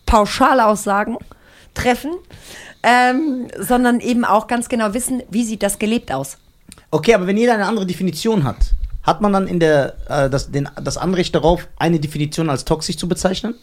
Pauschalaussagen 0.05 1.17
treffen, 1.73 2.11
ähm, 2.83 3.47
sondern 3.57 3.99
eben 4.01 4.25
auch 4.25 4.47
ganz 4.47 4.69
genau 4.69 4.93
wissen, 4.93 5.23
wie 5.29 5.45
sieht 5.45 5.63
das 5.63 5.79
gelebt 5.79 6.11
aus. 6.11 6.37
Okay, 6.91 7.13
aber 7.13 7.27
wenn 7.27 7.37
jeder 7.37 7.53
eine 7.53 7.65
andere 7.65 7.85
Definition 7.85 8.43
hat, 8.43 8.57
hat 9.03 9.21
man 9.21 9.33
dann 9.33 9.47
in 9.47 9.59
der, 9.59 9.95
äh, 10.09 10.29
das, 10.29 10.51
den, 10.51 10.69
das 10.83 10.97
Anrecht 10.97 11.33
darauf, 11.35 11.67
eine 11.77 11.99
Definition 11.99 12.49
als 12.49 12.65
toxisch 12.65 12.97
zu 12.97 13.07
bezeichnen? 13.07 13.55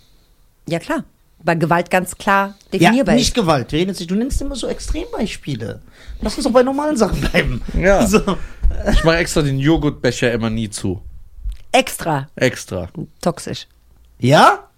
Ja, 0.67 0.79
klar. 0.79 1.05
Weil 1.45 1.59
Gewalt 1.59 1.91
ganz 1.91 2.17
klar 2.17 2.55
Ja, 2.73 2.79
definierbar 2.79 3.15
nicht 3.17 3.29
ist. 3.29 3.35
Gewalt. 3.35 3.73
Wir 3.73 3.81
reden 3.81 3.91
jetzt 3.91 3.99
nicht, 4.01 4.11
du 4.11 4.15
nennst 4.15 4.41
immer 4.41 4.55
so 4.57 4.69
Extrembeispiele. 4.69 5.81
Lass 6.21 6.37
uns 6.37 6.45
doch 6.45 6.53
bei 6.53 6.63
normalen 6.63 6.97
Sachen 6.97 7.21
bleiben. 7.21 7.63
Ja. 7.79 8.07
So. 8.07 8.21
Ich 8.93 9.05
mache 9.05 9.17
extra 9.17 9.43
den 9.43 9.59
Joghurtbecher 9.59 10.33
immer 10.33 10.49
nie 10.51 10.71
zu. 10.71 11.03
Extra 11.73 12.29
Extra. 12.37 12.89
toxisch. 13.21 13.67
Ja? 14.19 14.69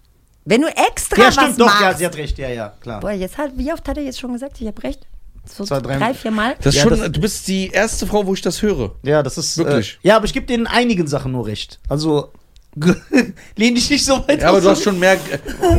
Wenn 0.43 0.61
du 0.61 0.67
extra 0.67 1.17
Ja, 1.21 1.27
was 1.27 1.33
stimmt, 1.35 1.59
doch, 1.59 1.65
machst. 1.67 1.81
ja, 1.81 1.93
sie 1.93 2.05
hat 2.05 2.15
recht, 2.17 2.37
ja, 2.37 2.49
ja, 2.49 2.73
klar. 2.81 2.99
Boah, 2.99 3.11
jetzt 3.11 3.37
hat, 3.37 3.51
wie 3.55 3.71
oft 3.71 3.87
hat 3.87 3.97
er 3.97 4.03
jetzt 4.03 4.19
schon 4.19 4.33
gesagt, 4.33 4.59
ich 4.61 4.67
habe 4.67 4.81
recht? 4.83 5.07
So 5.45 5.63
Zwei, 5.63 5.79
drei- 5.79 5.97
drei, 5.97 6.13
vier 6.13 6.31
Mal? 6.31 6.55
Das 6.61 6.75
ist 6.75 6.83
Ja, 6.83 6.89
schon, 6.89 6.99
das- 6.99 7.11
du 7.11 7.21
bist 7.21 7.47
die 7.47 7.69
erste 7.69 8.05
Frau, 8.07 8.25
wo 8.25 8.33
ich 8.33 8.41
das 8.41 8.61
höre. 8.61 8.95
Ja, 9.03 9.23
das 9.23 9.37
ist. 9.37 9.57
Wirklich? 9.57 9.99
Äh, 10.03 10.07
ja, 10.09 10.15
aber 10.17 10.25
ich 10.25 10.33
gebe 10.33 10.45
dir 10.45 10.55
in 10.55 10.67
einigen 10.67 11.07
Sachen 11.07 11.31
nur 11.31 11.45
recht. 11.47 11.79
Also, 11.89 12.31
lehn 13.55 13.73
dich 13.75 13.89
nicht 13.89 14.03
so 14.05 14.27
weit 14.27 14.41
Ja, 14.41 14.49
aber 14.49 14.57
aus. 14.57 14.63
du 14.63 14.69
hast 14.71 14.83
schon 14.83 14.99
mehr, 14.99 15.17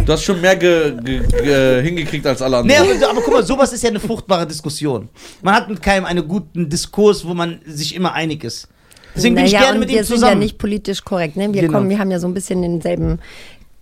du 0.04 0.12
hast 0.12 0.22
schon 0.24 0.40
mehr 0.40 0.56
ge, 0.56 0.96
ge, 1.02 1.20
ge, 1.26 1.82
hingekriegt 1.82 2.26
als 2.26 2.40
alle 2.40 2.64
Nee, 2.64 2.76
anderen. 2.76 3.02
aber, 3.02 3.10
aber 3.10 3.20
guck 3.22 3.34
mal, 3.34 3.42
sowas 3.44 3.72
ist 3.72 3.82
ja 3.82 3.90
eine 3.90 4.00
fruchtbare 4.00 4.46
Diskussion. 4.46 5.08
Man 5.42 5.54
hat 5.54 5.68
mit 5.68 5.82
keinem 5.82 6.06
einen 6.06 6.26
guten 6.26 6.68
Diskurs, 6.70 7.24
wo 7.26 7.34
man 7.34 7.60
sich 7.66 7.94
immer 7.94 8.12
einig 8.14 8.44
ist. 8.44 8.68
Deswegen 9.14 9.34
bin 9.34 9.44
ich 9.46 9.52
gerne 9.52 9.72
und 9.74 9.80
mit 9.80 9.88
wir 9.90 9.98
ihm 9.98 10.04
sind 10.04 10.16
zusammen. 10.16 10.32
ja 10.32 10.38
nicht 10.38 10.58
politisch 10.58 11.02
korrekt, 11.04 11.36
ne? 11.36 11.52
Wir 11.52 11.62
Genau. 11.62 11.74
kommen, 11.78 11.90
wir 11.90 11.98
haben 11.98 12.10
ja 12.10 12.18
so 12.18 12.26
ein 12.28 12.34
bisschen 12.34 12.62
denselben, 12.62 13.18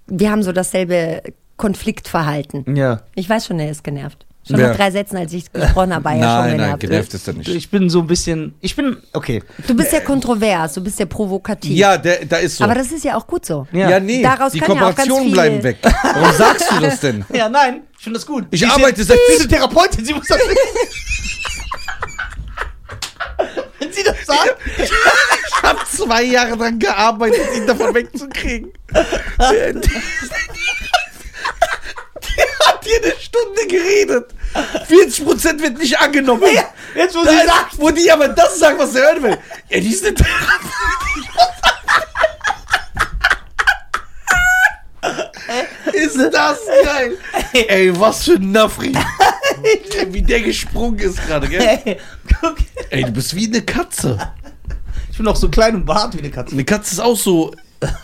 wir 0.07 0.31
haben 0.31 0.43
so 0.43 0.53
dasselbe 0.53 1.23
Konfliktverhalten. 1.57 2.77
ja. 2.77 3.03
Ich 3.15 3.29
weiß 3.29 3.47
schon, 3.47 3.59
er 3.61 3.71
ist 3.71 3.85
genervt. 3.85 4.27
Schon 4.47 4.59
Wer? 4.59 4.69
nach 4.69 4.77
drei 4.77 4.91
Sätzen, 4.91 5.17
als 5.17 5.33
ich 5.33 5.51
gesprochen 5.51 5.95
habe, 5.95 6.05
war 6.05 6.13
er 6.15 6.19
schon 6.23 6.29
nein, 6.29 6.49
nein, 6.49 6.57
genervt. 6.79 6.81
genervt 6.81 7.15
ist 7.15 7.27
er 7.29 7.33
nicht. 7.35 7.49
Ich 7.49 7.71
bin 7.71 7.89
so 7.89 8.01
ein 8.01 8.07
bisschen. 8.07 8.55
Ich 8.61 8.77
bin. 8.77 8.99
Okay. 9.15 9.43
Du 9.67 9.75
bist 9.75 9.91
ja 9.93 10.01
kontrovers, 10.01 10.75
du 10.75 10.83
bist 10.85 10.99
ja 11.01 11.07
provokativ. 11.07 11.73
Ja, 11.77 11.97
der, 11.97 12.27
da 12.27 12.37
ist 12.37 12.59
so. 12.59 12.65
Aber 12.65 12.75
das 12.75 12.93
ist 12.93 13.05
ja 13.05 13.17
auch 13.17 13.27
gut 13.27 13.47
so. 13.47 13.67
Ja. 13.73 13.89
ja, 13.89 14.01
nee, 14.01 14.23
Daraus 14.23 14.53
die 14.53 14.59
ja 14.59 14.67
Kooperationen 14.67 15.25
viel- 15.25 15.33
bleiben 15.33 15.63
weg. 15.63 15.79
Warum 15.83 16.33
sagst 16.37 16.71
du 16.71 16.81
das 16.81 17.01
denn? 17.01 17.25
Ja, 17.33 17.49
nein, 17.49 17.85
ich 17.97 18.05
finde 18.05 18.19
das 18.19 18.27
gut. 18.27 18.45
Ich 18.51 18.61
ist 18.63 18.71
arbeite 18.71 19.01
ja- 19.01 19.07
seit- 19.07 19.19
eine 19.41 19.49
Therapeutin, 19.49 20.05
sie 20.05 20.13
muss 20.13 20.27
das 20.27 20.39
Wenn 23.79 23.93
sie 23.93 24.03
das 24.03 24.17
sagt. 24.27 24.57
Ich 24.79 25.63
habe 25.63 25.79
zwei 25.91 26.23
Jahre 26.25 26.57
dran 26.57 26.79
gearbeitet, 26.79 27.41
ihn 27.57 27.67
davon 27.67 27.95
wegzukriegen. 27.95 28.73
Der 32.37 32.67
hat 32.67 32.85
hier 32.85 33.03
eine 33.03 33.13
Stunde 33.21 33.67
geredet. 33.69 34.31
40% 34.89 35.61
wird 35.63 35.79
nicht 35.79 35.99
angenommen. 35.99 36.43
Jetzt, 36.95 37.15
wo 37.17 37.25
Da 37.25 37.31
sie 37.31 37.37
sagt. 37.47 37.79
wo 37.79 37.91
die 37.91 38.11
aber 38.11 38.29
das 38.29 38.59
sagt, 38.59 38.79
was 38.79 38.95
er 38.95 39.03
hören 39.13 39.23
will. 39.23 39.39
Ja, 39.69 39.81
die 39.81 39.89
ist 39.91 40.05
eine 40.07 40.15
Ist 45.93 46.17
das 46.33 46.59
geil? 46.85 47.19
Ey, 47.53 47.99
was 48.01 48.25
für 48.25 48.35
ein 48.35 48.51
Nafri. 48.53 48.93
Wie 50.09 50.23
der 50.23 50.41
gesprungen 50.41 50.99
ist 50.99 51.25
gerade, 51.27 51.49
gell? 51.49 51.99
Guck. 52.41 52.57
Ey, 52.91 53.05
du 53.05 53.13
bist 53.13 53.35
wie 53.37 53.47
eine 53.47 53.63
Katze. 53.63 54.19
Ich 55.11 55.17
bin 55.19 55.29
auch 55.29 55.37
so 55.37 55.49
klein 55.49 55.75
und 55.77 55.85
behaart 55.87 56.15
wie 56.15 56.19
eine 56.19 56.31
Katze. 56.31 56.53
Eine 56.53 56.65
Katze 56.65 56.95
ist 56.95 57.01
auch 57.01 57.17
so, 57.17 57.55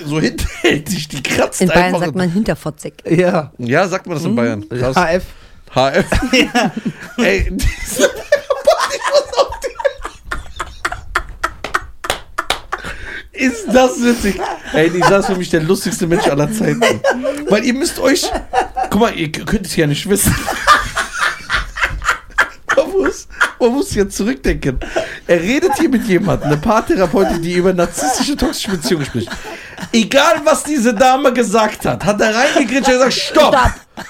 so 0.04 0.20
hinterhältig. 0.20 1.08
Die 1.08 1.22
kratzt 1.22 1.60
In 1.60 1.68
Bayern 1.68 1.84
einfach. 1.86 2.00
sagt 2.00 2.14
man 2.16 2.30
hinterfotzig. 2.30 2.94
Ja. 3.08 3.52
ja, 3.58 3.88
sagt 3.88 4.06
man 4.06 4.16
das 4.16 4.24
in 4.24 4.34
Bayern? 4.34 4.64
Das 4.68 4.96
HF. 4.96 5.24
HF. 5.74 6.04
Ey, 7.18 7.48
diese 7.50 8.10
die 13.32 13.44
Ist 13.44 13.66
das 13.72 14.02
witzig? 14.02 14.38
Ey, 14.74 14.88
Lisa 14.88 15.18
ist 15.18 15.26
für 15.26 15.36
mich 15.36 15.48
der 15.48 15.62
lustigste 15.62 16.06
Mensch 16.06 16.26
aller 16.26 16.52
Zeiten. 16.52 16.82
Weil 17.48 17.64
ihr 17.64 17.74
müsst 17.74 17.98
euch. 17.98 18.30
Guck 18.90 19.00
mal, 19.00 19.14
ihr 19.16 19.30
könnt 19.32 19.66
es 19.66 19.76
ja 19.76 19.86
nicht 19.86 20.08
wissen. 20.08 20.34
Man 22.80 22.92
muss, 22.92 23.28
man 23.58 23.72
muss 23.72 23.94
jetzt 23.94 24.16
zurückdenken. 24.16 24.78
Er 25.26 25.40
redet 25.40 25.72
hier 25.78 25.88
mit 25.88 26.06
jemandem, 26.06 26.48
eine 26.48 26.56
Paartherapeutin, 26.56 27.42
die 27.42 27.54
über 27.54 27.72
narzisstische 27.72 28.36
toxische 28.36 28.70
Beziehungen 28.70 29.06
spricht. 29.06 29.30
Egal, 29.92 30.40
was 30.44 30.62
diese 30.62 30.94
Dame 30.94 31.32
gesagt 31.32 31.84
hat, 31.84 32.04
hat 32.04 32.20
er 32.20 32.34
reingegritscht 32.34 32.88
und 32.88 32.94
gesagt, 32.94 33.12
stopp! 33.12 33.54
Stopp. 33.54 34.06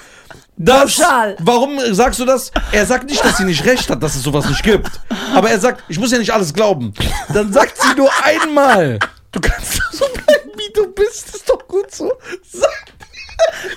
Das, 0.63 0.97
Pauschal. 0.97 1.37
warum 1.41 1.81
sagst 1.95 2.21
du 2.21 2.27
das? 2.27 2.53
Er 2.71 2.85
sagt 2.85 3.09
nicht, 3.09 3.25
dass 3.25 3.39
sie 3.39 3.45
nicht 3.45 3.65
recht 3.65 3.89
hat, 3.89 4.03
dass 4.03 4.15
es 4.15 4.23
sowas 4.23 4.47
nicht 4.47 4.63
gibt. 4.63 4.91
Aber 5.35 5.49
er 5.49 5.59
sagt, 5.59 5.85
ich 5.89 5.99
muss 5.99 6.13
ja 6.13 6.19
nicht 6.19 6.35
alles 6.35 6.53
glauben. 6.53 6.93
Dann 7.33 7.51
sagt 7.51 7.81
sie 7.81 7.95
nur 7.97 8.11
einmal. 8.23 8.99
Du 9.33 9.41
kannst 9.41 9.79
doch 9.79 9.93
so 9.93 10.05
bleiben, 10.13 10.51
wie 10.57 10.71
du 10.75 10.87
bist. 10.93 11.35
Ist 11.35 11.49
doch 11.49 11.67
gut 11.67 11.91
so. 11.95 12.13
Sag. 12.53 12.69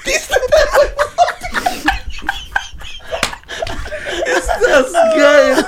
Die 0.05 0.11
ist, 0.11 0.29
ist 4.37 4.49
das 4.67 4.93
geil. 4.93 5.65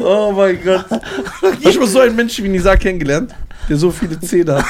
Oh 0.00 0.32
mein 0.32 0.62
Gott. 0.62 0.86
Hast 1.64 1.76
du 1.76 1.80
mal 1.80 1.86
so 1.86 2.00
einen 2.00 2.16
Menschen 2.16 2.44
wie 2.44 2.48
Nisa 2.48 2.76
kennengelernt, 2.76 3.34
der 3.68 3.76
so 3.76 3.90
viele 3.90 4.18
Zähne 4.20 4.56
hat? 4.56 4.64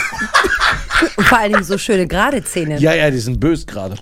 Und 1.16 1.26
vor 1.26 1.38
allen 1.38 1.52
Dingen 1.52 1.64
so 1.64 1.78
schöne 1.78 2.06
gerade 2.06 2.42
Zähne. 2.42 2.78
Ja, 2.78 2.94
ja, 2.94 3.10
die 3.10 3.18
sind 3.18 3.38
böse 3.38 3.66
gerade. 3.66 3.96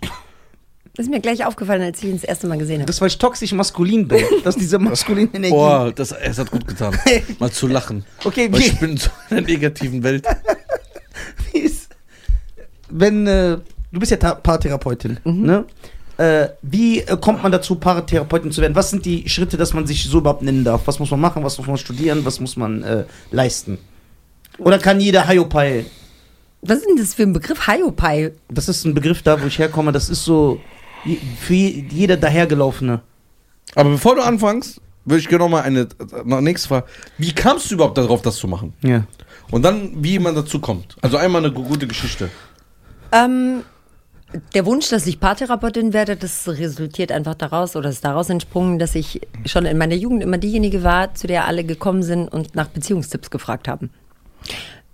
Das 0.96 1.04
ist 1.04 1.10
mir 1.10 1.20
gleich 1.20 1.44
aufgefallen, 1.44 1.82
als 1.82 1.98
ich 2.02 2.08
ihn 2.08 2.16
das 2.16 2.24
erste 2.24 2.46
Mal 2.46 2.56
gesehen 2.56 2.76
habe. 2.76 2.86
Das, 2.86 3.02
weil 3.02 3.08
ich 3.08 3.18
toxisch 3.18 3.52
maskulin 3.52 4.08
bin. 4.08 4.24
Das 4.44 4.54
ist 4.54 4.62
diese 4.62 4.78
maskuline 4.78 5.28
Energie. 5.30 5.52
Boah, 5.52 5.92
das, 5.94 6.12
es 6.12 6.38
hat 6.38 6.50
gut 6.50 6.66
getan. 6.66 6.98
Mal 7.38 7.50
zu 7.50 7.66
lachen. 7.66 8.06
Okay, 8.24 8.50
Weil 8.50 8.60
wie, 8.60 8.64
ich 8.64 8.80
bin 8.80 8.96
so 8.96 9.10
in 9.28 9.36
einer 9.36 9.46
negativen 9.46 10.02
Welt. 10.02 10.26
wie 11.52 11.58
ist, 11.58 11.90
wenn, 12.88 13.26
äh, 13.26 13.58
du 13.92 14.00
bist 14.00 14.10
ja 14.10 14.16
Paartherapeutin, 14.16 15.18
ne? 15.24 15.66
Äh, 16.18 16.48
wie 16.62 17.00
äh, 17.00 17.16
kommt 17.20 17.42
man 17.42 17.52
dazu, 17.52 17.74
Paartherapeutin 17.74 18.50
zu 18.52 18.60
werden? 18.62 18.74
Was 18.74 18.90
sind 18.90 19.04
die 19.04 19.28
Schritte, 19.28 19.56
dass 19.56 19.74
man 19.74 19.86
sich 19.86 20.04
so 20.04 20.18
überhaupt 20.18 20.42
nennen 20.42 20.64
darf? 20.64 20.82
Was 20.86 20.98
muss 20.98 21.10
man 21.10 21.20
machen? 21.20 21.44
Was 21.44 21.58
muss 21.58 21.66
man 21.66 21.76
studieren? 21.76 22.24
Was 22.24 22.40
muss 22.40 22.56
man 22.56 22.82
äh, 22.82 23.04
leisten? 23.30 23.78
Oder 24.58 24.78
kann 24.78 24.98
jeder 25.00 25.26
Hayopai? 25.26 25.84
Was 26.62 26.78
ist 26.78 26.86
denn 26.88 26.96
das 26.96 27.14
für 27.14 27.24
ein 27.24 27.34
Begriff? 27.34 27.66
Hayopai. 27.66 28.32
Das 28.48 28.68
ist 28.68 28.84
ein 28.86 28.94
Begriff 28.94 29.22
da, 29.22 29.40
wo 29.42 29.46
ich 29.46 29.58
herkomme. 29.58 29.92
Das 29.92 30.08
ist 30.08 30.24
so 30.24 30.58
für 31.38 31.52
je- 31.54 31.84
jeder 31.90 32.16
dahergelaufene. 32.16 33.00
Aber 33.74 33.90
bevor 33.90 34.16
du 34.16 34.22
anfängst, 34.22 34.80
würde 35.04 35.20
ich 35.20 35.28
gerne 35.28 35.44
noch 35.44 35.50
mal 35.50 35.60
eine 35.62 35.86
noch 36.24 36.40
nächste 36.40 36.68
Frage. 36.68 36.86
Wie 37.18 37.32
kamst 37.32 37.70
du 37.70 37.74
überhaupt 37.74 37.98
darauf, 37.98 38.22
das 38.22 38.36
zu 38.36 38.48
machen? 38.48 38.72
Ja. 38.82 39.04
Und 39.50 39.62
dann, 39.62 39.92
wie 40.02 40.18
man 40.18 40.34
dazu 40.34 40.58
kommt. 40.60 40.96
Also 41.02 41.18
einmal 41.18 41.44
eine 41.44 41.52
gu- 41.52 41.62
gute 41.62 41.86
Geschichte. 41.86 42.30
Ähm, 43.12 43.60
der 44.54 44.66
Wunsch, 44.66 44.88
dass 44.90 45.06
ich 45.06 45.20
Paartherapeutin 45.20 45.92
werde, 45.92 46.16
das 46.16 46.48
resultiert 46.48 47.12
einfach 47.12 47.34
daraus 47.34 47.76
oder 47.76 47.88
ist 47.90 48.04
daraus 48.04 48.28
entsprungen, 48.28 48.78
dass 48.78 48.94
ich 48.94 49.20
schon 49.46 49.66
in 49.66 49.78
meiner 49.78 49.94
Jugend 49.94 50.22
immer 50.22 50.36
diejenige 50.38 50.82
war, 50.82 51.14
zu 51.14 51.26
der 51.26 51.46
alle 51.46 51.64
gekommen 51.64 52.02
sind 52.02 52.28
und 52.32 52.54
nach 52.54 52.68
Beziehungstipps 52.68 53.30
gefragt 53.30 53.68
haben. 53.68 53.90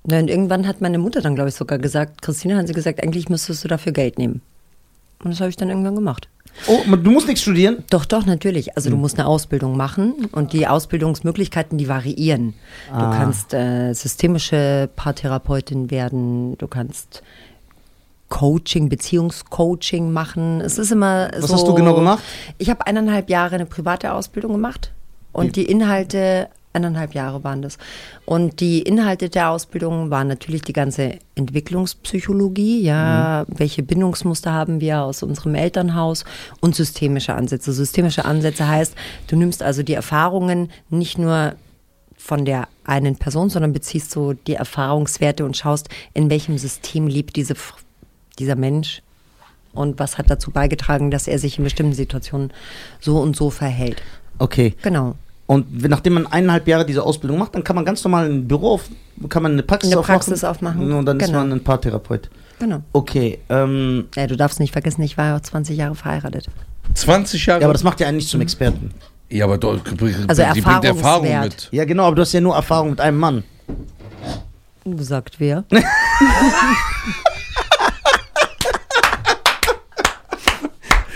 Na, 0.04 0.18
Und 0.18 0.28
irgendwann 0.28 0.66
hat 0.66 0.80
meine 0.80 0.98
Mutter 0.98 1.20
dann, 1.22 1.34
glaube 1.34 1.48
ich, 1.48 1.54
sogar 1.54 1.78
gesagt, 1.78 2.22
Christina 2.22 2.56
hat 2.56 2.66
sie 2.66 2.72
gesagt, 2.74 3.02
eigentlich 3.02 3.28
müsstest 3.28 3.64
du 3.64 3.68
dafür 3.68 3.92
Geld 3.92 4.18
nehmen. 4.18 4.42
Und 5.24 5.30
das 5.30 5.40
habe 5.40 5.50
ich 5.50 5.56
dann 5.56 5.70
irgendwann 5.70 5.94
gemacht. 5.94 6.28
Oh, 6.66 6.80
du 6.96 7.10
musst 7.10 7.26
nichts 7.28 7.40
studieren? 7.42 7.84
Doch, 7.88 8.04
doch, 8.04 8.26
natürlich. 8.26 8.76
Also 8.76 8.88
Hm. 8.90 8.96
du 8.96 9.00
musst 9.00 9.18
eine 9.18 9.26
Ausbildung 9.26 9.76
machen 9.76 10.28
und 10.32 10.52
die 10.52 10.66
Ausbildungsmöglichkeiten, 10.66 11.78
die 11.78 11.88
variieren. 11.88 12.52
Du 12.88 12.94
Ah. 12.96 13.16
kannst 13.16 13.54
äh, 13.54 13.94
systemische 13.94 14.90
Paartherapeutin 14.94 15.90
werden, 15.90 16.59
du 16.59 16.66
kannst 16.66 17.22
Coaching, 18.32 18.88
Beziehungscoaching 18.88 20.10
machen. 20.10 20.62
Es 20.62 20.78
ist 20.78 20.90
immer 20.90 21.30
Was 21.36 21.48
so. 21.48 21.54
hast 21.54 21.68
du 21.68 21.74
genau 21.74 21.94
gemacht? 21.94 22.22
Ich 22.56 22.70
habe 22.70 22.86
eineinhalb 22.86 23.28
Jahre 23.28 23.56
eine 23.56 23.66
private 23.66 24.14
Ausbildung 24.14 24.52
gemacht 24.52 24.90
und 25.32 25.54
die 25.54 25.66
Inhalte, 25.66 26.48
eineinhalb 26.72 27.12
Jahre 27.12 27.44
waren 27.44 27.60
das. 27.60 27.76
Und 28.24 28.60
die 28.60 28.80
Inhalte 28.80 29.28
der 29.28 29.50
Ausbildung 29.50 30.09
waren 30.09 30.28
natürlich 30.28 30.62
die 30.62 30.72
ganze 30.72 31.18
Entwicklungspsychologie, 31.34 32.80
ja, 32.80 33.44
welche 33.48 33.82
Bindungsmuster 33.82 34.50
haben 34.50 34.80
wir 34.80 35.02
aus 35.02 35.22
unserem 35.22 35.54
Elternhaus 35.54 36.24
und 36.62 36.74
systemische 36.74 37.34
Ansätze. 37.34 37.70
Systemische 37.74 38.24
Ansätze 38.24 38.66
heißt, 38.66 38.94
du 39.26 39.36
nimmst 39.36 39.62
also 39.62 39.82
die 39.82 39.92
Erfahrungen 39.92 40.70
nicht 40.88 41.18
nur 41.18 41.52
von 42.16 42.46
der 42.46 42.68
einen 42.84 43.16
Person, 43.16 43.50
sondern 43.50 43.74
beziehst 43.74 44.10
so 44.10 44.32
die 44.32 44.54
Erfahrungswerte 44.54 45.44
und 45.44 45.54
schaust, 45.54 45.90
in 46.14 46.30
welchem 46.30 46.56
System 46.56 47.09
lebt 47.09 47.36
diese, 47.36 47.56
dieser 48.43 48.56
Mensch 48.56 49.02
und 49.73 49.98
was 49.98 50.19
hat 50.19 50.28
dazu 50.28 50.51
beigetragen, 50.51 51.10
dass 51.10 51.27
er 51.28 51.39
sich 51.39 51.56
in 51.59 51.64
bestimmten 51.64 51.94
Situationen 51.94 52.52
so 53.01 53.19
und 53.19 53.35
so 53.36 53.48
verhält. 53.51 54.02
Okay. 54.39 54.74
Genau. 54.82 55.14
Und 55.47 55.82
nachdem 55.89 56.14
man 56.14 56.27
eineinhalb 56.27 56.66
Jahre 56.69 56.85
diese 56.86 57.02
Ausbildung 57.02 57.39
macht, 57.39 57.55
dann 57.55 57.64
kann 57.64 57.77
man 57.77 57.85
ganz 57.85 58.02
normal 58.05 58.27
ein 58.31 58.47
Büro 58.48 58.74
auf, 58.74 58.89
kann 59.28 59.43
man 59.43 59.52
eine 59.52 59.62
Praxis 59.62 59.90
Eine 59.93 60.01
aufmachen. 60.01 60.20
Praxis 60.20 60.44
aufmachen. 60.44 60.93
Und 60.93 61.05
dann 61.06 61.19
ist 61.20 61.27
Genau. 61.27 61.39
man 61.40 61.52
ein 61.52 61.62
Paartherapeut. 61.64 62.31
Genau. 62.59 62.82
Okay, 62.93 63.39
ähm, 63.48 64.09
Ja, 64.16 64.27
du 64.27 64.36
darfst 64.36 64.60
nicht 64.60 64.73
vergessen, 64.73 65.02
ich 65.02 65.16
war 65.19 65.27
ja 65.27 65.36
auch 65.36 65.40
20 65.40 65.77
Jahre 65.77 65.94
verheiratet. 65.94 66.47
20 66.94 67.47
Jahre. 67.47 67.60
ja, 67.60 67.66
aber 67.66 67.73
das 67.74 67.82
macht 67.82 68.01
ja 68.01 68.06
einen 68.09 68.16
nicht 68.19 68.28
zum 68.28 68.40
Experten. 68.40 68.93
ja, 69.31 69.44
aber 69.44 69.59
die 69.59 69.66
Also 69.66 70.43
bringt 70.43 70.56
Erfahrung 70.59 70.85
Erfahrungswert. 70.85 71.44
mit. 71.44 71.69
Ja, 71.73 71.85
genau, 71.85 72.05
aber 72.06 72.16
du 72.16 72.23
hast 72.23 72.32
ja 72.32 72.40
nur 72.40 72.55
Erfahrung 72.55 72.90
mit 72.90 73.01
einem 73.01 73.19
Mann. 73.19 73.44
Sagt 74.98 75.39
wer? 75.39 75.64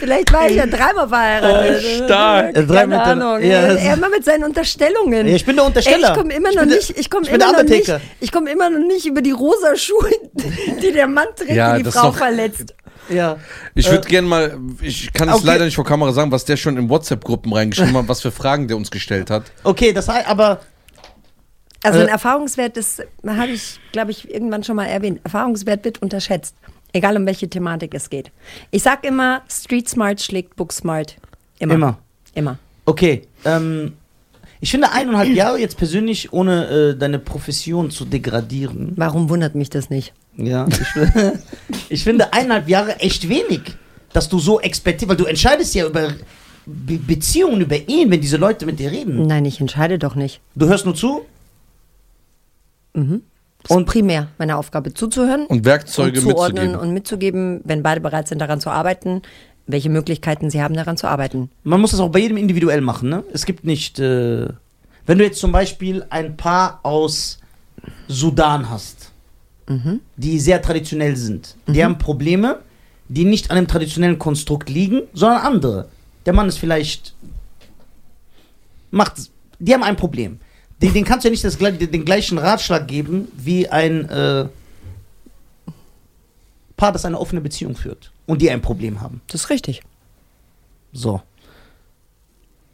Vielleicht 0.07 0.33
war 0.33 0.49
ich 0.49 0.55
ja 0.57 0.67
dreimal 0.67 1.09
verheiratet. 1.09 1.85
Oh, 1.85 2.05
stark. 2.05 2.55
Keine 2.55 2.67
Dreimal 2.67 2.99
hinter- 3.09 3.27
Ahnung. 3.27 3.43
Ja, 3.51 3.59
er 3.75 3.95
immer 3.95 4.09
mit 4.09 4.25
seinen 4.25 4.45
Unterstellungen. 4.45 5.27
Ich 5.27 5.45
bin 5.45 5.57
der 5.57 5.65
Untersteller. 5.65 6.09
Ey, 6.09 6.13
ich 6.13 6.19
komme 6.19 6.35
immer 6.35 6.53
noch 6.53 6.65
nicht, 6.65 6.91
ich 6.99 7.11
komme 7.11 7.27
immer 7.29 7.53
noch 7.53 7.63
nicht, 7.65 7.93
ich 8.21 8.33
komme 8.33 8.51
immer 8.51 8.71
noch 8.71 8.87
nicht 8.87 9.05
über 9.07 9.21
die 9.21 9.33
rosa 9.33 9.75
Schuhe, 9.77 10.11
die 10.83 10.93
der 10.93 11.09
Mann 11.09 11.27
trägt, 11.35 11.51
Ja, 11.51 11.77
die 11.77 11.83
die 11.83 11.91
Frau 11.91 12.09
doch- 12.11 12.17
verletzt. 12.17 12.73
Ja. 13.09 13.37
Ich 13.75 13.91
würde 13.91 14.07
gerne 14.09 14.27
mal, 14.29 14.59
ich 14.81 15.13
kann 15.13 15.29
es 15.29 15.37
okay. 15.37 15.47
leider 15.47 15.65
nicht 15.65 15.75
vor 15.77 15.85
Kamera 15.85 16.13
sagen, 16.13 16.31
was 16.33 16.45
der 16.45 16.57
schon 16.57 16.77
in 16.77 16.89
WhatsApp-Gruppen 16.89 17.53
reingeschrieben 17.53 17.97
hat, 17.97 18.09
was 18.09 18.21
für 18.23 18.31
Fragen 18.33 18.69
der 18.69 18.77
uns 18.77 18.91
gestellt 18.91 19.31
hat. 19.31 19.45
Okay, 19.65 19.93
das 19.93 20.09
heißt, 20.09 20.29
aber 20.29 20.61
Also 21.85 22.01
ein 22.01 22.09
Äh, 22.09 22.11
Erfahrungswert, 22.13 22.77
das 22.77 23.01
habe 23.27 23.51
ich, 23.53 23.79
glaube 23.93 24.11
ich, 24.11 24.29
irgendwann 24.33 24.65
schon 24.65 24.75
mal 24.77 24.87
erwähnt. 24.87 25.21
Erfahrungswert 25.25 25.85
wird 25.85 26.03
unterschätzt, 26.03 26.57
egal 26.97 27.17
um 27.17 27.27
welche 27.27 27.49
Thematik 27.49 27.95
es 27.95 28.11
geht. 28.11 28.31
Ich 28.71 28.83
sag 28.83 29.05
immer, 29.05 29.43
Street 29.49 29.89
Smart 29.89 30.21
schlägt 30.21 30.57
Book 30.57 30.73
Smart. 30.73 31.17
Immer. 31.59 31.75
Immer. 31.75 31.99
Immer. 32.35 32.59
okay. 32.85 33.23
Ähm, 33.45 33.95
ich 34.61 34.71
finde 34.71 34.91
eineinhalb 34.91 35.29
Jahre 35.35 35.59
jetzt 35.59 35.77
persönlich, 35.77 36.33
ohne 36.33 36.67
äh, 36.67 36.99
deine 36.99 37.19
Profession 37.19 37.91
zu 37.91 38.05
degradieren. 38.05 38.93
Warum 38.97 39.29
wundert 39.29 39.55
mich 39.55 39.71
das 39.71 39.91
nicht? 39.91 40.13
Ja. 40.37 40.67
Ich, 40.67 41.83
ich 41.91 42.05
finde 42.05 42.33
eineinhalb 42.33 42.69
Jahre 42.69 42.99
echt 43.01 43.29
wenig, 43.29 43.61
dass 44.13 44.29
du 44.29 44.39
so 44.39 44.61
expertise, 44.61 45.09
weil 45.09 45.17
du 45.17 45.25
entscheidest 45.25 45.75
ja 45.75 45.87
über 45.87 46.15
Be 46.65 46.99
Beziehungen, 46.99 47.61
über 47.61 47.77
Ehen, 47.77 48.11
wenn 48.11 48.21
diese 48.21 48.39
Leute 48.39 48.67
mit 48.67 48.81
dir 48.81 48.91
reden. 48.91 49.27
Nein, 49.27 49.45
ich 49.45 49.61
entscheide 49.61 49.99
doch 49.99 50.15
nicht. 50.15 50.41
Du 50.57 50.67
hörst 50.67 50.85
nur 50.85 50.95
zu. 50.95 51.25
Ist 52.95 53.21
Und- 53.69 53.87
primär 53.87 54.29
meine 54.39 54.57
Aufgabe, 54.57 54.93
zuzuhören 54.95 55.47
Und 55.47 55.65
Werkzeuge 55.65 56.21
und 56.21 56.29
zuordnen 56.31 56.65
mitzugeben. 56.65 56.81
und 56.89 56.95
mitzugeben, 56.95 57.61
wenn 57.65 57.83
beide 57.83 58.01
bereit 58.01 58.29
sind, 58.29 58.41
daran 58.41 58.61
zu 58.61 58.71
arbeiten, 58.71 59.23
welche 59.67 59.91
Möglichkeiten 59.91 60.51
sie 60.51 60.63
haben, 60.63 60.75
daran 60.75 60.97
zu 60.97 61.09
arbeiten. 61.09 61.51
Man 61.65 61.81
muss 61.81 61.91
das 61.91 62.01
auch 62.01 62.11
bei 62.11 62.21
jedem 62.21 62.37
individuell 62.37 62.81
machen, 62.81 63.09
ne? 63.09 63.25
Es 63.33 63.47
gibt 63.47 63.65
nicht, 63.65 63.99
äh, 63.99 64.49
wenn 65.07 65.19
du 65.19 65.25
jetzt 65.25 65.41
zum 65.41 65.51
Beispiel 65.53 66.05
ein 66.11 66.37
Paar 66.37 66.81
aus 66.83 67.39
Sudan 68.09 68.71
hast, 68.71 69.11
die 70.17 70.39
sehr 70.39 70.63
traditionell 70.63 71.17
sind, 71.17 71.57
die 71.67 71.85
haben 71.85 71.99
Probleme, 71.99 72.61
die 73.09 73.25
nicht 73.25 73.51
an 73.51 73.57
dem 73.57 73.67
traditionellen 73.67 74.19
Konstrukt 74.19 74.69
liegen, 74.69 75.03
sondern 75.13 75.41
andere. 75.43 75.89
Der 76.25 76.33
Mann 76.33 76.47
ist 76.49 76.59
vielleicht, 76.59 77.15
macht, 78.93 79.15
die 79.59 79.75
haben 79.75 79.83
ein 79.83 79.97
Problem. 79.97 80.39
Den, 80.83 80.93
den 80.93 81.05
kannst 81.05 81.25
du 81.25 81.29
ja 81.29 81.31
nicht 81.31 81.45
das, 81.45 81.57
den 81.57 82.05
gleichen 82.05 82.39
Ratschlag 82.39 82.87
geben 82.87 83.29
wie 83.37 83.69
ein 83.69 84.09
äh, 84.09 84.47
Paar, 86.77 86.93
das 86.93 87.07
eine 87.07 87.19
offene 87.19 87.41
Beziehung 87.41 87.75
führt 87.75 88.13
und 88.27 88.43
die 88.43 88.51
ein 88.51 88.61
Problem 88.61 89.01
haben. 89.01 89.23
Das 89.29 89.43
ist 89.43 89.51
richtig. 89.51 89.83
So. 90.93 91.23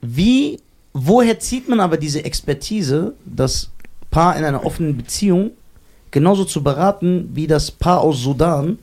Wie, 0.01 0.59
woher 0.93 1.39
zieht 1.39 1.69
man 1.69 1.79
aber 1.79 1.97
diese 1.97 2.24
Expertise, 2.24 3.15
das 3.24 3.70
Paar 4.11 4.37
in 4.37 4.45
einer 4.45 4.66
offenen 4.66 4.97
Beziehung 4.97 5.53
genauso 6.11 6.45
zu 6.45 6.62
beraten 6.62 7.31
wie 7.35 7.47
das 7.47 7.70
Paar 7.70 8.01
aus 8.01 8.20
Sudan, 8.20 8.79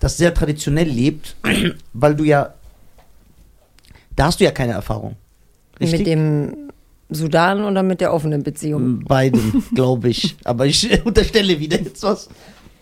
das 0.00 0.16
sehr 0.16 0.34
traditionell 0.34 0.88
lebt, 0.88 1.36
weil 1.92 2.16
du 2.16 2.24
ja, 2.24 2.52
da 4.16 4.26
hast 4.26 4.40
du 4.40 4.44
ja 4.44 4.50
keine 4.50 4.72
Erfahrung. 4.72 5.16
Richtig? 5.80 5.98
Mit 6.00 6.06
dem 6.06 6.65
Sudan 7.08 7.64
oder 7.64 7.82
mit 7.82 8.00
der 8.00 8.12
offenen 8.12 8.42
Beziehung? 8.42 9.04
Beiden, 9.04 9.62
glaube 9.74 10.08
ich. 10.08 10.36
Aber 10.44 10.66
ich 10.66 10.88
unterstelle 11.04 11.58
wieder 11.60 11.80
jetzt 11.80 12.02
was. 12.02 12.28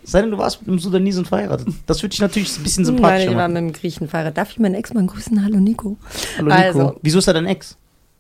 Sei 0.06 0.20
denn, 0.20 0.30
du 0.30 0.38
warst 0.38 0.60
mit 0.60 0.68
einem 0.68 0.78
Sudanesen 0.78 1.24
verheiratet. 1.24 1.68
Das 1.86 2.02
würde 2.02 2.12
ich 2.12 2.20
natürlich 2.20 2.56
ein 2.58 2.62
bisschen 2.62 2.84
Nein, 2.84 2.94
sympathischer 2.94 3.30
ich 3.30 3.36
war 3.36 3.48
machen. 3.48 3.64
mit 3.64 3.74
dem 3.74 3.80
Griechen 3.80 4.08
verheiratet. 4.08 4.36
Darf 4.38 4.50
ich 4.50 4.58
meinen 4.58 4.74
Ex-Mann 4.74 5.06
grüßen? 5.06 5.42
Hallo 5.44 5.58
Nico. 5.60 5.96
Hallo 6.36 6.48
Nico. 6.48 6.60
Also, 6.62 6.98
Wieso 7.02 7.18
ist 7.18 7.26
er 7.26 7.34
dein 7.34 7.46
Ex? 7.46 7.76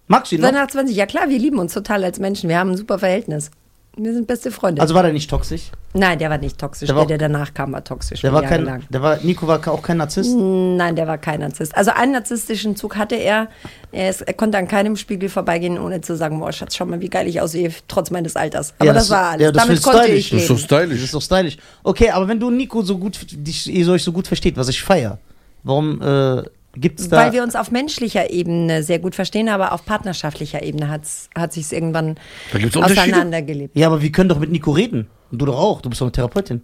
Magst 0.06 0.32
du 0.32 0.36
ihn 0.36 0.42
noch? 0.42 0.52
seit 0.52 0.70
20, 0.70 0.96
ja 0.96 1.06
klar, 1.06 1.28
wir 1.28 1.38
lieben 1.38 1.58
uns 1.58 1.72
total 1.74 2.04
als 2.04 2.18
Menschen. 2.18 2.48
Wir 2.48 2.58
haben 2.58 2.70
ein 2.70 2.76
super 2.76 2.98
Verhältnis. 2.98 3.50
Wir 3.96 4.12
sind 4.12 4.26
beste 4.26 4.50
Freunde. 4.50 4.82
Also 4.82 4.92
war 4.94 5.04
der 5.04 5.12
nicht 5.12 5.30
toxisch? 5.30 5.70
Nein, 5.92 6.18
der 6.18 6.28
war 6.28 6.38
nicht 6.38 6.58
toxisch. 6.58 6.88
Der 6.88 6.94
Der, 6.94 7.00
war 7.02 7.06
der, 7.06 7.18
danach 7.18 7.54
kam, 7.54 7.72
war 7.72 7.84
toxisch. 7.84 8.22
Der 8.22 8.32
war 8.32 8.42
kein, 8.42 8.84
der 8.90 9.02
war, 9.02 9.18
Nico 9.22 9.46
war 9.46 9.60
auch 9.68 9.82
kein 9.82 9.98
Narzisst? 9.98 10.34
Nein, 10.36 10.96
der 10.96 11.06
war 11.06 11.18
kein 11.18 11.38
Narzisst. 11.38 11.76
Also 11.76 11.92
einen 11.92 12.10
narzisstischen 12.12 12.74
Zug 12.74 12.96
hatte 12.96 13.14
er. 13.14 13.46
Er, 13.92 14.10
ist, 14.10 14.22
er 14.22 14.34
konnte 14.34 14.58
an 14.58 14.66
keinem 14.66 14.96
Spiegel 14.96 15.28
vorbeigehen, 15.28 15.78
ohne 15.78 16.00
zu 16.00 16.16
sagen, 16.16 16.40
boah, 16.40 16.50
Schatz, 16.52 16.74
schau 16.74 16.86
mal, 16.86 17.00
wie 17.00 17.08
geil 17.08 17.28
ich 17.28 17.40
aussehe, 17.40 17.70
trotz 17.86 18.10
meines 18.10 18.34
Alters. 18.34 18.74
Aber 18.78 18.86
Ja, 18.86 18.92
das, 18.92 19.04
das- 19.04 19.10
war 19.16 19.30
alles. 19.30 19.42
ja, 19.42 19.52
das 19.52 19.62
Damit 19.62 19.78
ist 19.78 19.84
konnte 19.84 20.02
stylisch. 20.02 20.24
ich 20.24 20.30
Das 20.30 20.40
ist 20.40 20.46
so 20.48 20.54
leben. 20.54 20.60
Das 20.68 20.80
stylisch. 20.80 21.04
ist 21.04 21.14
doch 21.14 21.22
stylisch. 21.22 21.56
Okay, 21.84 22.10
aber 22.10 22.26
wenn 22.26 22.40
du 22.40 22.50
Nico 22.50 22.82
so 22.82 22.98
gut, 22.98 23.18
dich, 23.30 23.72
ihr 23.72 23.88
euch 23.88 24.02
so 24.02 24.10
gut 24.10 24.26
versteht, 24.26 24.56
was 24.56 24.68
ich 24.68 24.82
feier, 24.82 25.18
warum 25.62 26.02
äh, 26.02 26.42
gibt's 26.76 27.08
da... 27.08 27.16
Weil 27.16 27.32
wir 27.32 27.42
uns 27.42 27.56
auf 27.56 27.70
menschlicher 27.70 28.30
Ebene 28.30 28.82
sehr 28.82 28.98
gut 28.98 29.14
verstehen, 29.14 29.48
aber 29.48 29.72
auf 29.72 29.84
partnerschaftlicher 29.84 30.62
Ebene 30.62 30.88
hat's, 30.88 31.28
hat 31.36 31.52
sich 31.52 31.72
irgendwann 31.72 32.16
gibt's 32.52 32.76
Unterschiede. 32.76 33.02
auseinandergelebt. 33.02 33.76
ja, 33.76 33.86
aber 33.86 34.02
wir 34.02 34.12
können 34.12 34.28
doch 34.28 34.38
mit 34.38 34.50
Nico 34.50 34.70
reden. 34.70 35.08
Und 35.30 35.40
du 35.40 35.46
doch 35.46 35.58
auch, 35.58 35.80
du 35.80 35.88
bist 35.88 36.00
doch 36.00 36.06
eine 36.06 36.12
Therapeutin. 36.12 36.62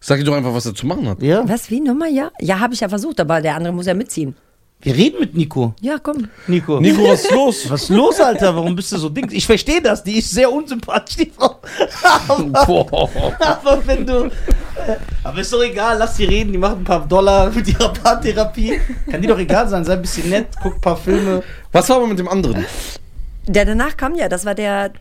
Sag 0.00 0.18
ihm 0.18 0.24
doch 0.24 0.34
einfach, 0.34 0.52
was 0.52 0.66
er 0.66 0.74
zu 0.74 0.86
machen 0.86 1.08
hat. 1.08 1.22
Ja? 1.22 1.48
Was, 1.48 1.70
wie, 1.70 1.80
nochmal, 1.80 2.12
ja? 2.12 2.32
Ja, 2.40 2.58
habe 2.58 2.74
ich 2.74 2.80
ja 2.80 2.88
versucht, 2.88 3.20
aber 3.20 3.40
der 3.40 3.54
andere 3.54 3.72
muss 3.72 3.86
ja 3.86 3.94
mitziehen. 3.94 4.34
Wir 4.84 4.96
reden 4.96 5.20
mit 5.20 5.34
Nico. 5.34 5.74
Ja, 5.80 5.98
komm. 5.98 6.28
Nico. 6.48 6.80
Nico, 6.80 7.04
was 7.04 7.24
ist 7.24 7.30
los? 7.30 7.56
Was 7.70 7.82
ist 7.84 7.88
los, 7.90 8.20
Alter? 8.20 8.54
Warum 8.54 8.74
bist 8.74 8.90
du 8.90 8.98
so 8.98 9.08
ding? 9.08 9.30
Ich 9.30 9.46
verstehe 9.46 9.80
das, 9.80 10.02
die 10.02 10.18
ist 10.18 10.30
sehr 10.32 10.50
unsympathisch, 10.50 11.16
die 11.18 11.30
Frau. 11.30 11.60
aber, 12.52 13.32
aber 13.38 13.86
wenn 13.86 14.04
du. 14.04 14.24
Äh, 14.24 14.96
aber 15.22 15.40
ist 15.40 15.52
doch 15.52 15.62
egal, 15.62 15.98
lass 15.98 16.16
die 16.16 16.24
reden, 16.24 16.50
die 16.50 16.58
macht 16.58 16.78
ein 16.78 16.84
paar 16.84 17.06
Dollar 17.06 17.50
mit 17.50 17.68
ihrer 17.68 17.92
Paartherapie. 17.92 18.80
Kann 19.08 19.22
die 19.22 19.28
doch 19.28 19.38
egal 19.38 19.68
sein, 19.68 19.84
sei 19.84 19.92
ein 19.92 20.02
bisschen 20.02 20.28
nett, 20.28 20.48
guck 20.60 20.74
ein 20.74 20.80
paar 20.80 20.96
Filme. 20.96 21.44
Was 21.70 21.88
war 21.88 21.98
aber 21.98 22.08
mit 22.08 22.18
dem 22.18 22.28
anderen? 22.28 22.64
Der 23.46 23.64
danach 23.64 23.96
kam 23.96 24.16
ja, 24.16 24.28
das 24.28 24.44
war 24.44 24.56
der, 24.56 24.92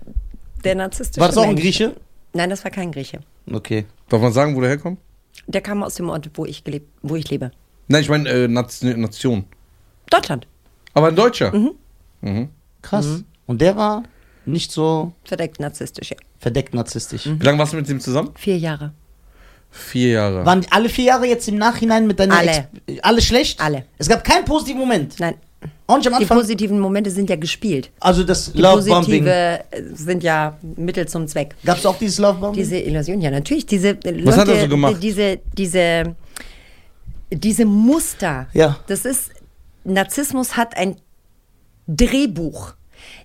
der 0.63 0.75
narzisstische 0.75 1.21
War 1.21 1.27
das 1.27 1.37
auch 1.37 1.43
ein 1.43 1.49
Mensch. 1.49 1.61
Grieche? 1.61 1.95
Nein, 2.33 2.51
das 2.51 2.63
war 2.63 2.69
kein 2.69 2.91
Grieche. 2.91 3.21
Okay. 3.51 3.85
Darf 4.09 4.21
man 4.21 4.31
sagen, 4.31 4.55
wo 4.55 4.61
der 4.61 4.69
herkommt? 4.69 4.99
Der 5.47 5.61
kam 5.61 5.81
aus 5.81 5.95
dem 5.95 6.09
Ort, 6.09 6.29
wo 6.35 6.45
ich, 6.45 6.63
gelebt, 6.63 6.87
wo 7.01 7.15
ich 7.15 7.27
lebe. 7.31 7.51
Nein, 7.87 8.01
ich 8.03 8.09
meine 8.09 8.29
äh, 8.29 8.47
Nation. 8.47 9.45
Deutschland. 10.11 10.45
Aber 10.93 11.07
ein 11.07 11.15
Deutscher. 11.15 11.51
Mhm. 12.21 12.49
Krass. 12.81 13.23
Und 13.47 13.61
der 13.61 13.75
war 13.75 14.03
nicht 14.45 14.71
so 14.71 15.13
Verdeckt 15.23 15.59
narzisstisch, 15.59 16.11
ja. 16.11 16.17
verdeckt 16.39 16.73
narzisstisch. 16.73 17.25
Wie 17.25 17.43
lange 17.45 17.57
warst 17.59 17.73
du 17.73 17.77
mit 17.77 17.87
ihm 17.89 17.99
zusammen? 17.99 18.31
Vier 18.35 18.57
Jahre. 18.57 18.91
Vier 19.69 20.09
Jahre. 20.09 20.45
Waren 20.45 20.65
alle 20.71 20.89
vier 20.89 21.05
Jahre 21.05 21.25
jetzt 21.27 21.47
im 21.47 21.55
Nachhinein 21.55 22.05
mit 22.07 22.19
deiner 22.19 22.37
Alle. 22.37 22.67
Ex 22.87 22.99
alle 23.03 23.21
schlecht? 23.21 23.61
Alle. 23.61 23.85
Es 23.97 24.09
gab 24.09 24.23
keinen 24.23 24.43
positiven 24.45 24.79
Moment. 24.81 25.17
Nein, 25.19 25.35
Auch 25.87 25.97
nicht 25.97 26.07
am 26.07 26.13
die 26.13 26.23
Anfang. 26.23 26.37
positiven 26.39 26.79
Momente 26.79 27.09
sind 27.09 27.29
ja 27.29 27.35
gespielt. 27.37 27.89
Also 28.01 28.23
das 28.25 28.51
Die 28.51 28.59
Love-Bombing. 28.61 29.23
positive 29.23 29.63
sind 29.93 30.23
ja 30.23 30.57
Mittel 30.75 31.07
zum 31.07 31.25
Zweck. 31.27 31.55
Gab 31.63 31.77
es 31.77 31.85
auch 31.85 31.97
dieses 31.97 32.17
Love-Bombing? 32.17 32.59
Diese 32.59 32.77
Illusion, 32.79 33.21
ja, 33.21 33.31
natürlich. 33.31 33.65
Diese 33.65 33.95
Was 34.03 34.11
Leute, 34.13 34.37
hat 34.37 34.47
er 34.49 34.61
so 34.61 34.67
gemacht? 34.67 34.95
die- 34.97 34.99
Diese, 34.99 35.39
diese, 35.57 36.15
diese 37.31 37.65
Muster. 37.65 38.47
Ja. 38.53 38.77
Das 38.87 39.05
ist, 39.05 39.31
Narzissmus 39.83 40.57
hat 40.57 40.77
ein 40.77 40.97
Drehbuch. 41.87 42.73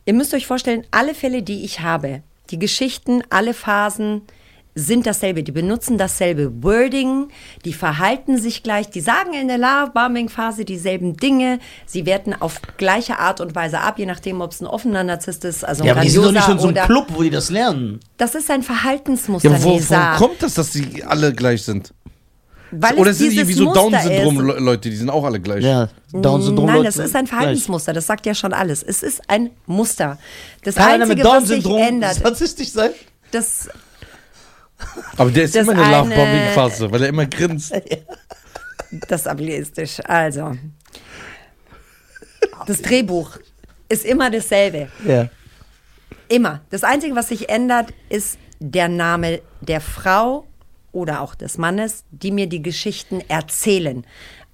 Ihr 0.05 0.15
müsst 0.15 0.35
euch 0.35 0.47
vorstellen, 0.47 0.85
alle 0.91 1.15
Fälle, 1.15 1.43
die 1.43 1.65
ich 1.65 1.81
habe, 1.81 2.23
die 2.51 2.59
Geschichten, 2.59 3.23
alle 3.31 3.53
Phasen 3.55 4.23
sind 4.79 5.07
dasselbe. 5.07 5.43
Die 5.43 5.53
benutzen 5.53 5.97
dasselbe 5.97 6.63
Wording, 6.63 7.29
die 7.65 7.73
verhalten 7.73 8.37
sich 8.39 8.63
gleich, 8.63 8.91
die 8.91 9.01
sagen 9.01 9.33
in 9.33 9.49
der 9.49 9.57
Love-Bombing-Phase 9.57 10.67
dieselben 10.67 11.17
Dinge, 11.17 11.61
sie 11.87 12.05
werten 12.05 12.35
auf 12.35 12.61
gleiche 12.77 13.19
Art 13.19 13.41
und 13.41 13.55
Weise 13.55 13.81
ab, 13.81 13.99
je 13.99 14.05
nachdem, 14.05 14.43
ob 14.43 14.53
es 14.53 14.61
ein 14.61 14.67
offener 14.67 15.03
Narzisst 15.03 15.45
ist, 15.47 15.65
also 15.65 15.83
ein 15.83 15.87
ja, 15.87 15.93
aber 15.95 16.03
die 16.03 16.11
sind 16.11 16.25
doch 16.25 16.33
nicht 16.33 16.49
in 16.49 16.59
so 16.59 16.69
einem 16.69 16.77
oder 16.77 16.87
Club, 16.87 17.07
wo 17.09 17.23
die 17.23 17.31
das 17.31 17.49
lernen. 17.51 18.01
das 18.19 18.35
ist 18.35 18.51
ein 18.51 18.63
Verhaltensmuster, 18.63 19.51
Ja, 19.51 19.63
wo, 19.63 19.73
Nisa. 19.77 19.97
woher 19.97 20.19
kommt 20.19 20.43
das, 20.43 20.55
dass 20.55 20.71
die 20.73 21.03
alle 21.05 21.33
gleich 21.33 21.63
sind? 21.63 21.95
Weil 22.73 22.95
Oder 22.97 23.11
es 23.13 23.19
sind 23.19 23.31
die 23.33 23.47
wie 23.47 23.53
so. 23.53 23.73
Down-Syndrom-Leute, 23.73 24.91
die 24.91 24.97
sind 24.97 25.09
auch 25.09 25.25
alle 25.25 25.39
gleich? 25.41 25.63
Ja, 25.63 25.89
Down-Syndrom. 26.13 26.67
Nein, 26.67 26.83
das 26.85 26.97
ist 26.97 27.15
ein. 27.15 27.27
Verhaltensmuster, 27.27 27.93
das 27.93 28.07
sagt 28.07 28.27
ja 28.27 28.35
schon 28.35 28.53
alles. 28.53 28.83
Es 28.83 29.03
ist 29.03 29.23
ein 29.29 29.51
Muster. 29.67 30.19
Das 30.65 30.75
Kann 30.75 30.87
einer 30.95 31.05
Einzige, 31.05 31.23
mit 31.23 31.33
was 31.33 31.47
sich 31.49 31.65
ändert, 31.65 32.23
narzisstisch 32.25 32.71
sein? 32.73 32.91
das, 33.31 33.69
Aber 35.17 35.31
der 35.31 35.45
ist 35.45 35.55
immer 35.57 35.73
in 35.73 35.79
der 35.79 35.87
eine- 35.87 35.97
Love-Bombing-Phase, 35.97 36.91
weil 36.91 37.03
er 37.03 37.09
immer 37.09 37.27
grinst. 37.27 37.73
das 39.09 39.21
ist 39.23 39.29
ableistisch. 39.29 40.01
Also, 40.05 40.53
das 42.67 42.83
Drehbuch 42.83 43.31
ist 43.89 44.05
immer 44.05 44.31
dasselbe. 44.31 44.89
Ja. 45.07 45.29
Immer. 46.29 46.63
Das 46.71 46.83
Einzige, 46.83 47.15
was 47.15 47.29
sich 47.29 47.49
ändert, 47.49 47.93
ist 48.09 48.39
der 48.59 48.89
Name 48.89 49.41
der 49.61 49.81
Frau 49.81 50.47
oder 50.97 51.21
auch 51.21 51.35
des 51.35 51.59
Mannes, 51.59 52.05
die 52.11 52.31
mir 52.33 52.49
die 52.49 52.63
Geschichten 52.63 53.21
erzählen. 53.29 54.05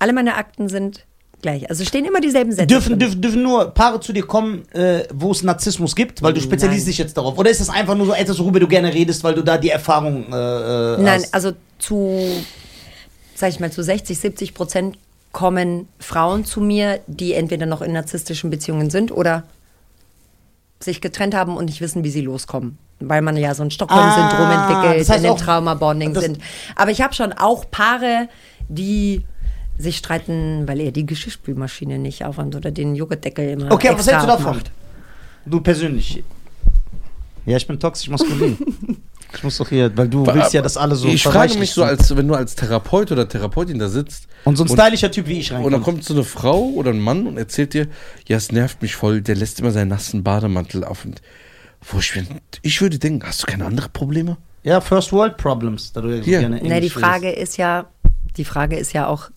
Alle 0.00 0.12
meine 0.12 0.34
Akten 0.34 0.68
sind 0.68 1.06
gleich. 1.40 1.70
Also 1.70 1.84
stehen 1.84 2.04
immer 2.04 2.20
dieselben 2.20 2.50
Sätze. 2.50 2.66
Dürfen, 2.66 2.98
dürfen, 2.98 3.20
dürfen 3.22 3.42
nur 3.42 3.70
Paare 3.70 4.00
zu 4.00 4.12
dir 4.12 4.26
kommen, 4.26 4.68
äh, 4.72 5.04
wo 5.14 5.30
es 5.30 5.42
Narzissmus 5.44 5.94
gibt, 5.94 6.20
weil 6.20 6.32
du 6.32 6.40
spezialisierst 6.40 6.88
dich 6.88 6.98
jetzt 6.98 7.16
darauf? 7.16 7.38
Oder 7.38 7.50
ist 7.50 7.60
das 7.60 7.70
einfach 7.70 7.96
nur 7.96 8.06
so 8.06 8.12
etwas, 8.12 8.38
worüber 8.40 8.58
du 8.58 8.66
gerne 8.66 8.92
redest, 8.92 9.22
weil 9.22 9.34
du 9.34 9.42
da 9.42 9.56
die 9.56 9.70
Erfahrung 9.70 10.32
äh, 10.32 10.94
äh, 10.94 11.02
Nein, 11.02 11.22
hast? 11.22 11.34
also 11.34 11.52
zu, 11.78 12.18
sag 13.34 13.50
ich 13.50 13.60
mal, 13.60 13.70
zu 13.70 13.82
60, 13.82 14.18
70 14.18 14.54
Prozent 14.54 14.98
kommen 15.30 15.88
Frauen 16.00 16.44
zu 16.44 16.60
mir, 16.60 17.00
die 17.06 17.34
entweder 17.34 17.66
noch 17.66 17.82
in 17.82 17.92
narzisstischen 17.92 18.50
Beziehungen 18.50 18.90
sind 18.90 19.12
oder 19.12 19.44
sich 20.80 21.00
getrennt 21.00 21.34
haben 21.34 21.56
und 21.56 21.66
nicht 21.66 21.80
wissen, 21.80 22.02
wie 22.04 22.10
sie 22.10 22.20
loskommen. 22.20 22.78
Weil 23.08 23.22
man 23.22 23.36
ja 23.36 23.54
so 23.54 23.62
ein 23.62 23.70
Stockholm-Syndrom 23.70 24.46
Ah, 24.48 24.62
entwickelt, 24.68 25.00
das 25.00 25.08
heißt 25.10 25.24
in 25.24 25.30
dem 25.30 25.36
Trauma-Bonding 25.36 26.14
sind. 26.14 26.38
Aber 26.76 26.90
ich 26.90 27.00
habe 27.00 27.14
schon 27.14 27.32
auch 27.32 27.70
Paare, 27.70 28.28
die 28.68 29.22
sich 29.78 29.96
streiten, 29.96 30.68
weil 30.68 30.80
er 30.80 30.92
die 30.92 31.06
Geschirrspülmaschine 31.06 31.98
nicht 31.98 32.24
aufräumt 32.24 32.54
oder 32.54 32.70
den 32.70 32.94
Joghurtdeckel 32.94 33.48
immer 33.50 33.72
Okay, 33.72 33.88
aber 33.88 33.98
was 33.98 34.06
hältst 34.06 34.24
du 34.24 34.26
davon? 34.28 34.46
aufmacht. 34.46 34.70
Du 35.46 35.60
persönlich. 35.60 36.22
Ja, 37.46 37.56
ich 37.56 37.66
bin 37.66 37.80
toxisch 37.80 38.08
maskulin. 38.08 38.56
ich 39.34 39.42
muss 39.42 39.58
doch 39.58 39.68
hier, 39.68 39.90
weil 39.96 40.08
du 40.08 40.24
willst 40.26 40.52
ja, 40.52 40.62
dass 40.62 40.76
alle 40.76 40.94
so 40.94 41.08
Ich 41.08 41.24
frage 41.24 41.58
mich 41.58 41.72
so, 41.72 41.82
als 41.82 42.14
wenn 42.16 42.28
du 42.28 42.34
als 42.34 42.54
Therapeut 42.54 43.10
oder 43.10 43.28
Therapeutin 43.28 43.80
da 43.80 43.88
sitzt 43.88 44.28
Und 44.44 44.56
so 44.56 44.62
ein 44.64 44.68
stylischer 44.68 45.10
Typ 45.10 45.26
wie 45.26 45.40
ich 45.40 45.50
und 45.50 45.56
dann 45.56 45.64
reinkommt. 45.64 45.84
kommt 45.84 46.04
so 46.04 46.14
eine 46.14 46.22
Frau 46.22 46.60
oder 46.66 46.90
ein 46.90 47.00
Mann 47.00 47.26
und 47.26 47.38
erzählt 47.38 47.74
dir, 47.74 47.88
ja, 48.28 48.36
es 48.36 48.52
nervt 48.52 48.82
mich 48.82 48.94
voll, 48.94 49.20
der 49.22 49.34
lässt 49.34 49.58
immer 49.58 49.72
seinen 49.72 49.88
nassen 49.88 50.22
Bademantel 50.22 50.84
auf 50.84 51.04
und 51.04 51.20
wo 51.90 51.98
ich 51.98 52.14
bin, 52.14 52.26
ich 52.62 52.80
würde 52.80 52.98
denken, 52.98 53.26
hast 53.26 53.42
du 53.42 53.46
keine 53.46 53.66
anderen 53.66 53.92
Probleme? 53.92 54.36
Ja, 54.62 54.80
First 54.80 55.12
World 55.12 55.36
Problems, 55.36 55.92
da 55.92 56.00
du 56.00 56.08
ja 56.08 56.22
gerne 56.22 56.56
Na, 56.56 56.62
die 56.62 56.70
Englisch 56.70 56.92
Frage 56.92 57.30
ist 57.30 57.56
ja, 57.56 57.86
die 58.36 58.44
Frage 58.44 58.76
ist 58.76 58.92
ja 58.92 59.08
auch, 59.08 59.30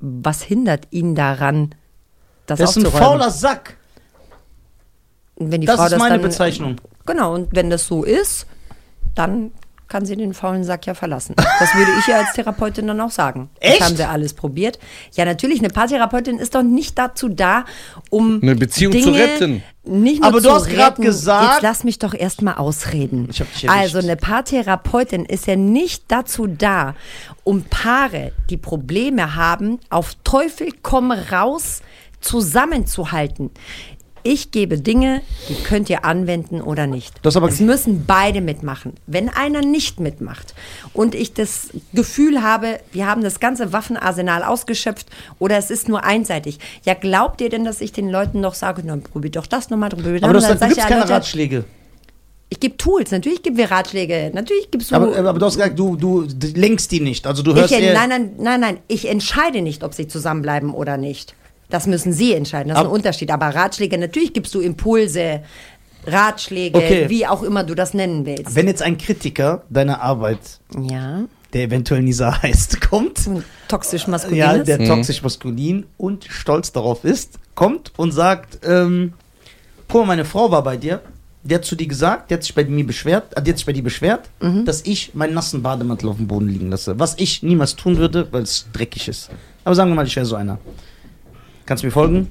was 0.00 0.42
hindert 0.42 0.88
ihn 0.90 1.14
daran, 1.14 1.74
das, 2.46 2.60
redest. 2.60 2.76
Das 2.76 2.76
ist 2.76 2.76
ein 2.76 2.86
aufzuräumen? 2.86 3.08
fauler 3.08 3.30
Sack. 3.30 3.76
Wenn 5.36 5.60
die 5.60 5.66
Das 5.66 5.76
Frau 5.76 5.84
ist 5.84 5.92
das 5.92 5.98
meine 5.98 6.14
dann, 6.14 6.22
Bezeichnung. 6.22 6.76
Genau, 7.04 7.34
und 7.34 7.54
wenn 7.54 7.68
das 7.68 7.86
so 7.86 8.02
ist, 8.02 8.46
dann 9.14 9.52
kann 9.88 10.04
sie 10.04 10.16
den 10.16 10.34
faulen 10.34 10.64
Sack 10.64 10.86
ja 10.86 10.94
verlassen. 10.94 11.34
Das 11.36 11.74
würde 11.74 11.92
ich 12.00 12.06
ja 12.08 12.18
als 12.18 12.32
Therapeutin 12.32 12.86
dann 12.88 13.00
auch 13.00 13.10
sagen. 13.10 13.50
Echt? 13.60 13.80
Das 13.80 13.88
haben 13.88 13.96
sie 13.96 14.08
alles 14.08 14.34
probiert. 14.34 14.78
Ja, 15.12 15.24
natürlich, 15.24 15.60
eine 15.60 15.68
Paartherapeutin 15.68 16.38
ist 16.38 16.54
doch 16.54 16.62
nicht 16.62 16.98
dazu 16.98 17.28
da, 17.28 17.64
um 18.10 18.42
Eine 18.42 18.56
Beziehung 18.56 18.92
zu 18.94 19.12
Dinge 19.12 19.18
retten. 19.18 19.62
Nicht 19.86 20.20
nur 20.20 20.28
Aber 20.28 20.40
du 20.40 20.50
hast 20.50 20.66
retten. 20.68 21.02
gesagt- 21.02 21.54
Jetzt 21.54 21.62
lass 21.62 21.84
mich 21.84 21.98
doch 21.98 22.12
erstmal 22.14 22.54
ausreden. 22.54 23.28
Ich 23.30 23.40
hab 23.40 23.52
dich 23.52 23.70
also 23.70 23.98
eine 23.98 24.16
Paartherapeutin 24.16 25.24
ist 25.24 25.46
ja 25.46 25.56
nicht 25.56 26.04
dazu 26.08 26.46
da, 26.46 26.94
um 27.44 27.62
Paare, 27.64 28.32
die 28.50 28.56
Probleme 28.56 29.34
haben, 29.36 29.78
auf 29.88 30.14
Teufel 30.24 30.68
komm 30.82 31.12
raus 31.12 31.82
zusammenzuhalten. 32.20 33.50
Ich 34.28 34.50
gebe 34.50 34.76
Dinge, 34.80 35.22
die 35.48 35.54
könnt 35.54 35.88
ihr 35.88 36.04
anwenden 36.04 36.60
oder 36.60 36.88
nicht. 36.88 37.14
Das 37.22 37.36
aber- 37.36 37.48
es 37.48 37.60
müssen 37.60 38.06
beide 38.06 38.40
mitmachen. 38.40 38.94
Wenn 39.06 39.28
einer 39.28 39.60
nicht 39.60 40.00
mitmacht 40.00 40.52
und 40.92 41.14
ich 41.14 41.32
das 41.32 41.68
Gefühl 41.94 42.42
habe, 42.42 42.80
wir 42.90 43.06
haben 43.06 43.22
das 43.22 43.38
ganze 43.38 43.72
Waffenarsenal 43.72 44.42
ausgeschöpft 44.42 45.06
oder 45.38 45.58
es 45.58 45.70
ist 45.70 45.88
nur 45.88 46.02
einseitig. 46.02 46.58
Ja, 46.84 46.94
glaubt 46.94 47.40
ihr 47.40 47.50
denn, 47.50 47.64
dass 47.64 47.80
ich 47.80 47.92
den 47.92 48.10
Leuten 48.10 48.40
noch 48.40 48.54
sage, 48.54 48.82
na, 48.84 48.96
probier 48.96 49.30
doch 49.30 49.46
das 49.46 49.70
nochmal, 49.70 49.90
probier 49.90 50.20
Aber 50.24 50.32
das 50.32 50.48
Dann 50.48 50.54
ich, 50.56 50.60
gibst 50.60 50.78
ja, 50.78 50.86
keine 50.86 51.00
Leute, 51.02 51.12
Ratschläge. 51.12 51.64
Ich 52.48 52.58
gebe 52.58 52.76
Tools, 52.76 53.12
natürlich 53.12 53.44
geben 53.44 53.56
wir 53.56 53.70
Ratschläge, 53.70 54.32
natürlich 54.34 54.72
gibst 54.72 54.90
du... 54.90 54.96
Aber, 54.96 55.16
aber 55.16 55.38
du 55.38 55.46
hast 55.46 55.54
gesagt, 55.54 55.78
du, 55.78 55.94
du 55.94 56.26
lenkst 56.54 56.90
die 56.90 57.00
nicht. 57.00 57.28
Also 57.28 57.44
du 57.44 57.52
ich, 57.52 57.58
hörst 57.58 57.72
eher- 57.72 57.94
nein, 57.94 58.08
nein, 58.08 58.30
nein, 58.38 58.60
nein, 58.60 58.78
ich 58.88 59.08
entscheide 59.08 59.62
nicht, 59.62 59.84
ob 59.84 59.94
sie 59.94 60.08
zusammenbleiben 60.08 60.72
oder 60.74 60.96
nicht. 60.96 61.34
Das 61.70 61.86
müssen 61.86 62.12
sie 62.12 62.32
entscheiden, 62.32 62.68
das 62.68 62.76
ist 62.78 62.80
Aber- 62.80 62.90
ein 62.90 62.94
Unterschied. 62.94 63.30
Aber 63.30 63.46
Ratschläge, 63.54 63.98
natürlich 63.98 64.32
gibst 64.32 64.54
du 64.54 64.60
Impulse, 64.60 65.42
Ratschläge, 66.06 66.78
Okay. 66.78 67.06
wie 67.10 67.26
auch 67.26 67.42
immer 67.42 67.64
du 67.64 67.74
das 67.74 67.92
nennen 67.94 68.24
willst. 68.26 68.54
Wenn 68.54 68.68
jetzt 68.68 68.82
ein 68.82 68.96
Kritiker 68.98 69.62
deiner 69.70 70.00
Arbeit, 70.00 70.38
ja, 70.88 71.24
der 71.52 71.62
eventuell 71.64 72.02
Nisa 72.02 72.30
heißt, 72.42 72.80
kommt, 72.80 73.28
toxisch 73.68 74.06
maskulin 74.06 74.36
ja, 74.38 74.58
der 74.58 74.86
toxisch 74.86 75.22
maskulin 75.22 75.86
und 75.96 76.24
stolz 76.28 76.70
darauf 76.70 77.04
ist, 77.04 77.38
kommt 77.56 77.92
und 77.96 78.12
sagt, 78.12 78.60
ähm, 78.64 79.14
guck 79.88 80.02
mal, 80.02 80.06
meine 80.08 80.24
Frau 80.24 80.50
war 80.50 80.62
bei 80.62 80.76
dir, 80.76 81.00
die 81.42 81.54
hat 81.54 81.64
zu 81.64 81.74
dir 81.76 81.86
gesagt, 81.86 82.30
die 82.30 82.34
hat 82.34 82.42
sich 82.44 82.54
bei 82.54 82.64
mir 82.64 82.86
beschwert, 82.86 83.36
äh, 83.36 83.42
die 83.42 83.50
hat 83.50 83.56
sich 83.58 83.66
bei 83.66 83.72
dir 83.72 83.82
beschwert, 83.82 84.28
Mhm. 84.40 84.64
dass 84.64 84.82
ich 84.82 85.14
meinen 85.14 85.34
nassen 85.34 85.62
Bademantel 85.62 86.08
auf 86.08 86.16
dem 86.16 86.26
Boden 86.28 86.48
liegen 86.48 86.70
lasse. 86.70 86.98
Was 87.00 87.14
ich 87.18 87.42
niemals 87.42 87.74
tun 87.74 87.96
würde, 87.96 88.28
weil 88.32 88.42
es 88.42 88.66
dreckig 88.72 89.08
ist. 89.08 89.30
Aber 89.64 89.74
sagen 89.74 89.90
wir 89.90 89.94
mal, 89.96 90.06
ich 90.06 90.14
wäre 90.14 90.26
so 90.26 90.36
einer. 90.36 90.58
Kannst 91.66 91.82
du 91.82 91.86
mir 91.88 91.92
folgen? 91.92 92.30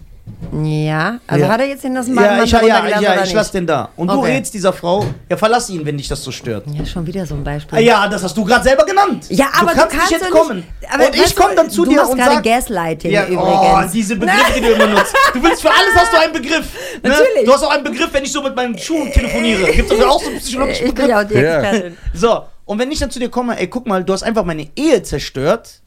Ja, 0.64 1.20
also 1.28 1.46
Ja. 1.46 1.52
hat 1.52 1.60
er 1.60 1.68
jetzt 1.68 1.84
den 1.84 1.94
nassen 1.94 2.16
Ja, 2.16 2.22
Bademantel 2.22 2.46
ich, 2.46 2.68
ja, 2.68 3.00
ja, 3.00 3.24
ich 3.24 3.34
lass 3.34 3.48
nicht? 3.48 3.54
den 3.54 3.68
da. 3.68 3.90
Und 3.96 4.08
du 4.10 4.18
Okay. 4.18 4.32
rätst 4.34 4.56
dieser 4.56 4.74
Frau, 4.74 5.06
ja, 5.30 5.38
verlass 5.38 5.70
ihn, 5.70 5.86
wenn 5.86 5.98
dich 5.98 6.08
das 6.08 6.24
so 6.24 6.32
stört. 6.32 6.66
Ja, 6.74 6.84
schon 6.84 7.06
wieder 7.06 7.28
so 7.28 7.36
ein 7.36 7.44
Beispiel. 7.44 7.78
Ah, 7.78 7.82
Ja, 7.82 8.08
das 8.08 8.24
hast 8.24 8.36
du 8.36 8.44
gerade 8.44 8.64
selber 8.64 8.86
genannt. 8.86 9.26
Ja, 9.30 9.50
aber 9.60 9.72
du 9.74 9.78
kannst, 9.82 9.96
nicht 9.98 10.12
jetzt 10.12 10.24
doch 10.26 10.32
kommen. 10.32 10.58
Nicht, 10.82 10.92
aber 10.94 11.06
und 11.08 11.16
ich 11.16 11.36
komme 11.36 11.50
du, 11.52 11.56
dann 11.58 11.70
zu 11.70 11.84
du 11.84 11.92
dir 11.92 11.98
machst 11.98 12.12
und 12.12 12.18
gerade 12.18 12.36
sag, 12.36 12.44
Gaslighting 12.44 13.12
ja, 13.12 13.26
übrigens. 13.28 13.46
Oh, 13.54 13.82
diese 13.94 14.16
Begriffe, 14.16 14.54
die 14.56 14.62
du 14.62 14.68
immer 14.72 14.88
nutzt. 14.88 15.14
Du 15.34 15.44
willst 15.44 15.62
für 15.62 15.70
alles 15.70 15.94
hast 15.96 16.12
du 16.14 16.18
einen 16.20 16.34
Begriff. 16.34 16.74
Ne? 17.04 17.10
Natürlich. 17.10 17.46
Du 17.46 17.54
hast 17.54 17.64
auch 17.64 17.70
einen 17.70 17.84
Begriff, 17.84 18.10
wenn 18.12 18.24
ich 18.24 18.32
so 18.32 18.42
mit 18.42 18.56
meinen 18.56 18.78
Schuhen 18.80 19.12
telefoniere. 19.12 19.72
Gibt 19.74 19.92
es 19.92 20.02
auch 20.04 20.20
so 20.24 20.30
einen 20.30 20.40
psychologischen 20.40 20.88
ich 20.88 20.94
bin 20.96 21.08
ja 21.08 21.18
auch 21.20 21.24
Begriff? 21.24 21.38
die 21.40 21.44
Ja. 21.46 21.62
Expertin. 21.62 21.98
So, 22.16 22.42
und 22.66 22.80
wenn 22.80 22.92
ich 22.92 22.98
dann 22.98 23.12
zu 23.12 23.20
dir 23.20 23.30
komme, 23.30 23.60
ey, 23.60 23.68
guck 23.68 23.86
mal, 23.86 24.04
du 24.04 24.12
hast 24.12 24.24
einfach 24.24 24.44
meine 24.44 24.68
Ehe 24.76 25.04
zerstört. 25.04 25.82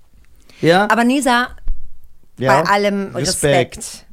Ja. 0.60 0.84
Aber 0.90 1.02
Nisa, 1.02 1.48
ja. 2.38 2.62
bei 2.62 2.70
allem 2.70 3.14
Respekt. 3.14 3.76
Respekt. 3.76 4.04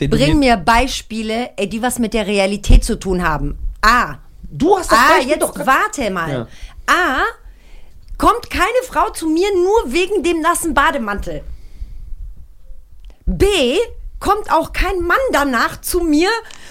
Den 0.00 0.10
Bring 0.10 0.38
mir- 0.38 0.56
Beispiele, 0.56 1.50
ey, 1.56 1.68
die 1.68 1.82
was 1.82 1.98
mit 1.98 2.14
der 2.14 2.26
Realität 2.26 2.84
zu 2.84 2.98
tun 2.98 3.26
haben. 3.26 3.58
A. 3.80 4.16
Du 4.42 4.76
hast 4.76 4.90
das 4.90 4.98
A, 4.98 5.08
Beispiel 5.14 5.30
jetzt 5.30 5.42
doch. 5.42 5.66
warte 5.66 6.10
mal. 6.10 6.30
Ja. 6.30 6.46
A. 6.86 7.22
Kommt 8.18 8.50
keine 8.50 8.68
Frau 8.86 9.10
zu 9.10 9.28
mir 9.28 9.48
nur 9.54 9.92
wegen 9.92 10.22
dem 10.22 10.40
nassen 10.40 10.74
Bademantel. 10.74 11.42
B. 13.26 13.46
Kommt 14.24 14.50
auch 14.50 14.72
kein 14.72 15.00
Mann 15.02 15.18
danach 15.32 15.80
zu 15.82 16.00
mir 16.00 16.30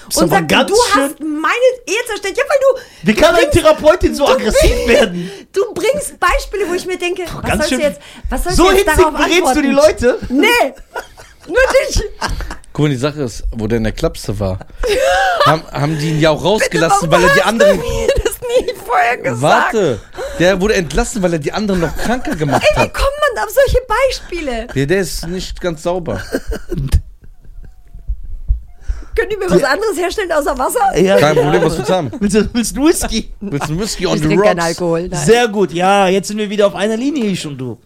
ist 0.10 0.18
und 0.18 0.30
sagt, 0.30 0.48
ganz 0.50 0.70
du 0.72 0.76
schön- 0.92 1.04
hast 1.04 1.20
meine 1.20 1.70
Ehe 1.86 2.06
zerstört. 2.08 2.36
Ja, 2.38 2.44
weil 2.50 2.58
du. 2.60 2.82
Wie 3.08 3.14
du 3.14 3.22
kann 3.22 3.36
eine 3.36 3.46
bringst- 3.46 3.60
Therapeutin 3.62 4.16
so 4.16 4.28
aggressiv 4.28 4.72
bringst- 4.72 4.88
werden? 4.88 5.32
Du 5.54 5.62
bringst 5.76 6.20
Beispiele, 6.20 6.68
wo 6.68 6.74
ich 6.74 6.86
mir 6.88 6.98
denke, 6.98 7.24
was 7.32 7.44
Ganz 7.44 7.70
sollst 7.70 7.72
du 7.72 7.78
jetzt, 7.88 8.02
was 8.30 8.44
sollst 8.44 8.58
so 8.58 8.64
du 8.66 8.72
jetzt 8.72 8.80
hitzig 8.90 8.98
darauf 9.04 9.14
berätst 9.18 9.56
du 9.56 9.62
die? 9.62 9.68
Leute. 9.70 10.20
Nee, 10.30 10.48
nur 11.48 11.58
dich. 11.88 12.02
Guck 12.74 12.86
mal, 12.86 12.90
die 12.90 12.96
Sache 12.96 13.22
ist, 13.22 13.44
wo 13.52 13.68
der 13.68 13.78
in 13.78 13.84
der 13.84 13.94
Klapse 13.94 14.40
war, 14.40 14.58
haben, 15.46 15.62
haben 15.72 16.00
die 16.00 16.10
ihn 16.10 16.20
ja 16.20 16.32
auch 16.32 16.44
rausgelassen, 16.44 17.12
Warum 17.12 17.24
weil 17.24 17.30
er 17.30 17.36
die 17.36 17.44
anderen. 17.44 17.80
Das 18.24 18.34
nie 18.42 18.74
vorher 18.84 19.18
gesagt. 19.18 19.74
Warte, 19.76 20.00
der 20.40 20.60
wurde 20.60 20.74
entlassen, 20.74 21.22
weil 21.22 21.34
er 21.34 21.40
die 21.40 21.52
anderen 21.52 21.82
noch 21.82 21.96
kranker 21.98 22.36
gemacht 22.36 22.64
Ey, 22.68 22.76
wie 22.78 22.80
hat. 22.88 22.94
kommt 22.96 23.12
man 23.36 23.44
auf 23.46 23.52
solche 23.54 23.80
Beispiele? 23.88 24.68
Der, 24.74 24.86
der 24.88 25.00
ist 25.02 25.28
nicht 25.28 25.62
ganz 25.62 25.84
sauber. 25.84 26.20
Können 29.15 29.30
die 29.30 29.38
mir 29.38 29.49
was 29.49 29.64
anderes 29.64 29.98
herstellen 29.98 30.31
außer 30.31 30.57
Wasser? 30.57 30.98
Ja, 30.99 31.18
Kein. 31.18 31.35
Problem, 31.35 31.61
was 31.64 31.77
willst 31.77 31.90
du 31.90 31.94
haben? 31.94 32.11
Willst 32.19 32.35
du, 32.35 32.49
willst 32.53 32.77
du 32.77 32.85
Whisky? 32.88 33.30
Willst 33.41 33.69
du 33.69 33.80
Whisky 33.80 34.07
on 34.07 34.15
Ich 34.15 34.22
the 34.22 34.27
trinke 34.27 34.44
keinen 34.44 34.60
rocks? 34.60 34.68
Alkohol, 34.69 35.07
nein. 35.10 35.26
Sehr 35.26 35.48
gut, 35.48 35.72
ja, 35.73 36.07
jetzt 36.07 36.27
sind 36.27 36.38
wir 36.38 36.49
wieder 36.49 36.68
auf 36.68 36.76
einer 36.76 36.98
Linie, 36.98 37.26
ich 37.26 37.45
und 37.45 37.57
du. 37.57 37.77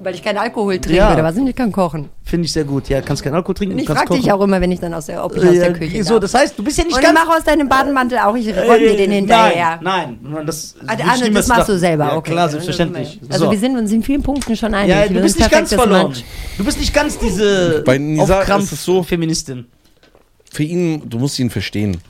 Weil 0.00 0.16
ich 0.16 0.22
keinen 0.24 0.38
Alkohol 0.38 0.78
trinke 0.80 0.98
Ja. 0.98 1.14
oder 1.14 1.22
was? 1.22 1.36
Und 1.36 1.46
ich 1.46 1.54
kann 1.54 1.70
kochen. 1.70 2.10
Finde 2.24 2.46
ich 2.46 2.52
sehr 2.52 2.64
gut. 2.64 2.88
Ja, 2.88 3.00
kannst 3.00 3.22
keinen 3.22 3.36
Alkohol 3.36 3.54
trinken, 3.54 3.74
Und 3.74 3.78
ich 3.80 3.86
frage 3.88 4.12
dich 4.14 4.30
auch 4.32 4.40
immer, 4.42 4.60
wenn 4.60 4.72
ich 4.72 4.80
dann 4.80 4.92
aus 4.92 5.06
der, 5.06 5.24
ob 5.24 5.36
ich 5.36 5.42
aus 5.44 5.52
der 5.54 5.72
Küche 5.72 6.02
so, 6.02 6.14
darf. 6.14 6.22
das 6.22 6.34
heißt, 6.34 6.58
du 6.58 6.64
bist 6.64 6.76
ja 6.78 6.84
nicht 6.84 6.94
Und 6.94 7.00
ich 7.00 7.06
ganz... 7.06 7.18
mache 7.18 7.38
aus 7.38 7.44
deinem 7.44 7.68
Bademantel 7.68 8.18
auch, 8.18 8.34
ich 8.34 8.48
räume 8.54 8.80
dir 8.80 8.96
den 8.96 9.12
hinterher. 9.12 9.78
Nein, 9.80 10.18
nein, 10.20 10.44
das, 10.44 10.74
Ah, 10.86 10.96
niemals 10.96 11.46
das 11.46 11.48
machst 11.56 11.68
du 11.68 11.78
selber, 11.78 12.06
ja, 12.06 12.16
okay. 12.16 12.32
klar, 12.32 12.48
selbstverständlich. 12.48 13.20
Also 13.30 13.44
so. 13.46 13.50
wir 13.52 13.58
sind 13.58 13.78
uns 13.78 13.92
in 13.92 14.02
vielen 14.02 14.22
Punkten 14.22 14.56
schon 14.56 14.74
einig. 14.74 14.90
ja, 14.94 15.06
du 15.06 15.20
bist 15.22 15.38
nicht 15.38 15.50
ganz 15.50 15.72
verloren. 15.72 16.12
Du 16.58 16.64
bist 16.64 16.78
nicht 16.80 16.92
ganz 16.92 17.16
diese 17.16 17.82
Bei 17.86 17.96
Nisa 17.96 18.40
auf 18.40 18.44
Krampf 18.46 18.64
ist 18.64 18.72
es 18.72 18.84
so- 18.84 19.02
Feministin. 19.04 19.66
Für 20.54 20.62
ihn, 20.62 21.02
du 21.10 21.18
musst 21.18 21.36
ihn 21.40 21.50
verstehen. 21.50 22.00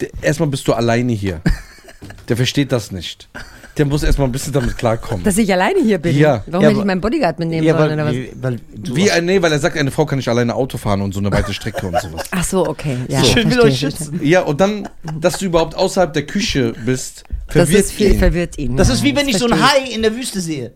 Der, 0.00 0.08
erstmal 0.22 0.48
bist 0.48 0.68
du 0.68 0.72
alleine 0.72 1.12
hier. 1.12 1.40
Der 2.28 2.36
versteht 2.36 2.70
das 2.70 2.92
nicht. 2.92 3.28
Der 3.76 3.86
muss 3.86 4.04
erstmal 4.04 4.28
ein 4.28 4.32
bisschen 4.32 4.52
damit 4.52 4.78
klarkommen. 4.78 5.24
Dass 5.24 5.36
ich 5.36 5.52
alleine 5.52 5.80
hier 5.82 5.98
bin. 5.98 6.16
Ja. 6.16 6.44
Warum 6.46 6.62
Ja, 6.62 6.68
hätte 6.70 6.78
ich 6.80 6.84
meinen 6.86 7.00
Bodyguard 7.00 7.40
mitnehmen 7.40 7.66
Ja, 7.66 7.76
sollen 7.76 7.94
oder 7.94 8.04
was? 8.04 8.14
weil, 8.14 8.30
weil 8.40 8.60
Wie 8.94 9.10
ein, 9.10 9.24
nee, 9.24 9.42
weil 9.42 9.50
er 9.50 9.58
sagt, 9.58 9.76
eine 9.76 9.90
Frau 9.90 10.06
kann 10.06 10.18
nicht 10.18 10.28
alleine 10.28 10.54
Auto 10.54 10.78
fahren 10.78 11.00
und 11.02 11.12
so 11.12 11.18
eine 11.18 11.32
weite 11.32 11.52
Strecke 11.52 11.86
und 11.88 11.98
sowas. 12.00 12.24
Ach 12.30 12.44
so, 12.44 12.68
okay. 12.68 12.98
Ja, 13.08 13.24
Schön 13.24 13.50
will 13.50 13.60
euch 13.62 13.80
schützen. 13.80 14.20
Ja, 14.22 14.42
und 14.42 14.60
dann, 14.60 14.88
dass 15.18 15.38
du 15.38 15.46
überhaupt 15.46 15.74
außerhalb 15.74 16.12
der 16.12 16.24
Küche 16.26 16.72
bist, 16.86 17.24
Das 17.46 17.54
verwirrt 17.56 17.80
ist 17.80 17.92
viel, 17.92 18.12
ihn. 18.12 18.18
verwirrt 18.20 18.58
ihn. 18.58 18.76
Das 18.76 18.88
ja, 18.88 18.94
ist 18.94 19.02
wie 19.02 19.16
wenn 19.16 19.26
ich 19.28 19.38
so 19.38 19.46
einen 19.46 19.58
verstehe 19.58 19.86
Hai 19.90 19.94
in 19.94 20.02
der 20.02 20.14
Wüste 20.14 20.40
sehe. 20.40 20.72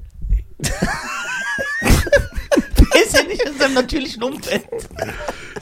ist 3.04 3.16
ja 3.16 3.22
nicht 3.24 3.42
in 3.42 3.58
seinem 3.58 3.74
natürlichen 3.74 4.22
Umfeld. 4.22 4.64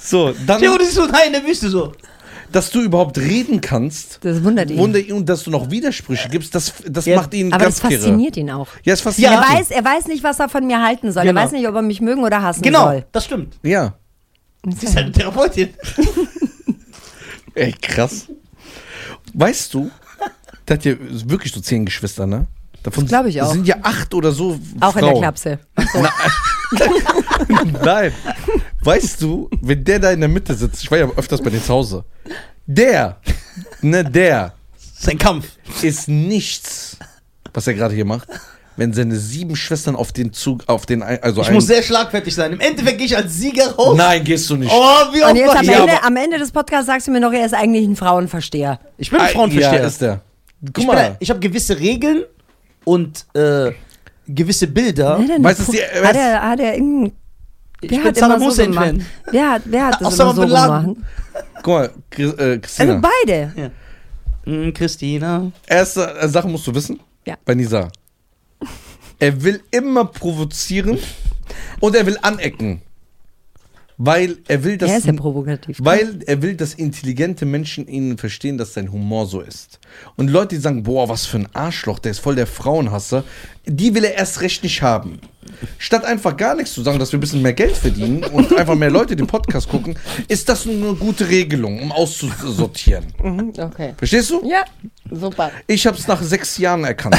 So, 0.00 0.34
dann, 0.46 0.62
vor, 0.62 0.78
du 0.78 0.84
siehst 0.84 0.96
so 0.96 1.02
einen 1.02 1.12
Hai 1.12 1.26
in 1.26 1.32
der 1.32 1.44
Wüste 1.44 1.68
so. 1.68 1.92
dass 2.52 2.70
du 2.70 2.80
überhaupt 2.82 3.18
reden 3.18 3.60
kannst. 3.60 4.18
Das 4.22 4.42
wundert 4.44 4.70
ihn. 4.70 4.78
Wunder 4.78 4.98
ihn 4.98 5.12
und 5.12 5.28
dass 5.28 5.42
du 5.44 5.50
noch 5.50 5.70
Widersprüche 5.70 6.28
gibst, 6.28 6.54
das, 6.54 6.72
das 6.86 7.04
Ja, 7.06 7.16
macht 7.16 7.34
ihn 7.34 7.52
Aber 7.52 7.64
ganz 7.64 7.80
das 7.80 7.88
kirre. 7.88 8.00
fasziniert 8.02 8.36
ihn 8.36 8.50
auch. 8.50 8.68
Ja, 8.84 8.92
es 8.94 9.00
fasziniert 9.00 9.32
Er 9.32 9.38
ihn. 9.50 9.58
weiß, 9.58 9.70
er 9.70 9.84
weiß 9.84 10.06
nicht, 10.08 10.22
was 10.22 10.38
er 10.40 10.48
von 10.48 10.66
mir 10.66 10.82
halten 10.82 11.10
soll. 11.12 11.24
Genau. 11.24 11.40
Er 11.40 11.44
weiß 11.44 11.52
nicht, 11.52 11.66
ob 11.68 11.74
er 11.74 11.82
mich 11.82 12.00
mögen 12.00 12.22
oder 12.22 12.42
hassen 12.42 12.62
Genau, 12.62 12.84
soll. 12.84 13.04
das 13.12 13.24
stimmt. 13.24 13.54
Ja. 13.62 13.94
Sie 14.66 14.86
ist 14.86 14.94
halt 14.96 15.06
eine 15.06 15.12
Therapeutin. 15.12 15.70
Ey, 17.54 17.72
krass. 17.80 18.26
Weißt 19.34 19.72
du, 19.74 19.90
der 20.66 20.76
hat 20.76 20.84
ja 20.84 20.94
wirklich 21.00 21.52
so 21.52 21.60
zehn 21.60 21.84
Geschwister, 21.84 22.26
ne? 22.26 22.46
Davon 22.82 23.04
Das 23.04 23.10
glaub 23.10 23.26
ich 23.26 23.40
auch. 23.42 23.52
sind 23.52 23.66
ja 23.66 23.76
acht 23.82 24.12
oder 24.14 24.32
so 24.32 24.58
Auch 24.80 24.94
in 24.96 25.02
der 25.02 25.10
Frauen. 25.10 25.20
Klapse. 25.20 25.58
Nein. 27.84 28.12
Weißt 28.82 29.20
du, 29.22 29.48
wenn 29.60 29.82
der 29.84 29.98
da 29.98 30.10
in 30.10 30.20
der 30.20 30.28
Mitte 30.28 30.54
sitzt, 30.54 30.82
ich 30.82 30.90
war 30.90 30.98
ja 30.98 31.08
öfters 31.16 31.40
bei 31.42 31.50
denen 31.50 31.62
zu 31.62 31.72
Hause, 31.72 32.04
der, 32.66 33.16
ne, 33.82 34.04
der 34.04 34.52
Sein 34.98 35.18
Kampf. 35.18 35.46
ist 35.82 36.08
nichts, 36.08 36.96
was 37.52 37.66
er 37.66 37.74
gerade 37.74 37.94
hier 37.94 38.04
macht, 38.04 38.28
wenn 38.76 38.92
seine 38.92 39.16
sieben 39.16 39.54
Schwestern 39.54 39.94
auf 39.96 40.12
den 40.12 40.32
Zug, 40.32 40.64
auf 40.66 40.84
den, 40.86 41.02
also 41.02 41.42
Ich 41.42 41.48
ein- 41.48 41.54
muss 41.54 41.66
sehr 41.66 41.82
schlagfertig 41.82 42.34
sein. 42.34 42.52
Im 42.52 42.60
Endeffekt 42.60 42.98
gehe 42.98 43.06
ich 43.06 43.16
als 43.16 43.34
Sieger 43.34 43.72
raus. 43.74 43.96
Nein, 43.96 44.24
gehst 44.24 44.48
du 44.50 44.56
nicht. 44.56 44.72
Oh, 44.74 45.12
wie 45.12 45.22
Und 45.22 45.30
oft 45.30 45.36
jetzt 45.36 45.56
am 45.56 45.64
Ja, 45.64 45.80
Ende, 45.80 46.02
am 46.02 46.16
Ende 46.16 46.38
des 46.38 46.50
Podcasts 46.50 46.86
sagst 46.86 47.06
du 47.06 47.12
mir 47.12 47.20
noch, 47.20 47.32
er 47.32 47.46
ist 47.46 47.54
eigentlich 47.54 47.86
ein 47.86 47.96
Frauenversteher. 47.96 48.80
Ich 48.98 49.10
bin 49.10 49.20
ein 49.20 49.28
Frauenversteher. 49.28 49.80
Ja, 49.80 49.86
ist 49.86 50.00
der. 50.00 50.20
Guck 50.66 50.78
ich 50.78 50.86
mal. 50.86 50.96
bin- 51.10 51.16
ich 51.20 51.30
habe 51.30 51.40
gewisse 51.40 51.78
Regeln 51.78 52.24
und 52.84 53.26
äh, 53.34 53.72
gewisse 54.26 54.66
Bilder. 54.66 55.20
Weißt 55.38 55.68
du, 55.68 55.72
die- 55.72 55.78
hat 55.82 56.16
er, 56.16 56.42
hat 56.42 56.58
er 56.60 56.74
irgendein. 56.74 57.12
Ich 57.84 57.90
Wer 57.90 57.98
bin 57.98 58.06
hat 58.06 58.16
immer 58.18 58.26
Saddam 58.28 58.40
so 58.40 58.46
Hussein 58.46 58.70
gemacht? 58.70 58.86
Fan. 58.86 59.06
Wer 59.30 59.50
hat, 59.50 59.62
wer 59.64 59.86
hat 59.86 60.00
das 60.00 60.18
immer 60.18 60.34
so 60.34 60.40
gemacht? 60.42 60.88
Guck 61.62 61.66
mal, 61.66 61.90
Chris- 62.10 62.34
äh, 62.34 62.58
Christina. 62.58 62.94
Also 62.94 63.08
beide. 63.26 63.70
Hm, 64.44 64.74
Christina. 64.74 65.52
Erste 65.66 66.14
äh, 66.18 66.28
Sache 66.28 66.48
musst 66.48 66.66
du 66.66 66.74
wissen. 66.74 67.00
Ja. 67.24 67.36
Bei 67.44 67.54
Nisa. 67.54 67.88
Er 69.18 69.42
will 69.42 69.62
immer 69.70 70.04
provozieren 70.04 70.98
und 71.80 71.94
er 71.96 72.04
will 72.04 72.18
anecken. 72.20 72.82
Weil 73.96 74.38
er 74.48 74.64
will, 74.64 74.76
dass. 74.76 74.90
Er 74.90 74.98
ist 74.98 75.06
ja 75.06 75.12
provokativ. 75.12 75.78
Weil 75.80 76.18
er 76.26 76.42
will, 76.42 76.56
dass 76.56 76.74
intelligente 76.74 77.46
Menschen 77.46 77.86
ihn 77.86 78.18
verstehen, 78.18 78.58
dass 78.58 78.74
sein 78.74 78.90
Humor 78.90 79.26
so 79.26 79.40
ist. 79.40 79.78
Und 80.16 80.28
Leute, 80.30 80.56
die 80.56 80.60
sagen, 80.60 80.82
boah, 80.82 81.08
was 81.08 81.26
für 81.26 81.38
ein 81.38 81.48
Arschloch, 81.54 82.00
der 82.00 82.10
ist 82.10 82.18
voll 82.18 82.34
der 82.34 82.48
Frauenhasser, 82.48 83.22
die 83.66 83.94
will 83.94 84.04
er 84.04 84.14
erst 84.16 84.40
recht 84.40 84.64
nicht 84.64 84.82
haben. 84.82 85.20
Statt 85.78 86.04
einfach 86.04 86.36
gar 86.36 86.54
nichts 86.54 86.72
zu 86.72 86.82
sagen, 86.82 86.98
dass 86.98 87.12
wir 87.12 87.18
ein 87.18 87.20
bisschen 87.20 87.42
mehr 87.42 87.52
Geld 87.52 87.76
verdienen 87.76 88.24
und 88.24 88.56
einfach 88.56 88.74
mehr 88.74 88.90
Leute 88.90 89.16
den 89.16 89.26
Podcast 89.26 89.68
gucken, 89.68 89.96
ist 90.28 90.48
das 90.48 90.66
eine 90.66 90.94
gute 90.94 91.28
Regelung, 91.28 91.80
um 91.82 91.92
auszusortieren. 91.92 93.04
Mhm, 93.22 93.52
okay. 93.58 93.94
Verstehst 93.96 94.30
du? 94.30 94.42
Ja, 94.48 94.64
super. 95.10 95.50
Ich 95.66 95.86
habe 95.86 95.96
es 95.96 96.06
nach 96.06 96.22
sechs 96.22 96.58
Jahren 96.58 96.84
erkannt. 96.84 97.16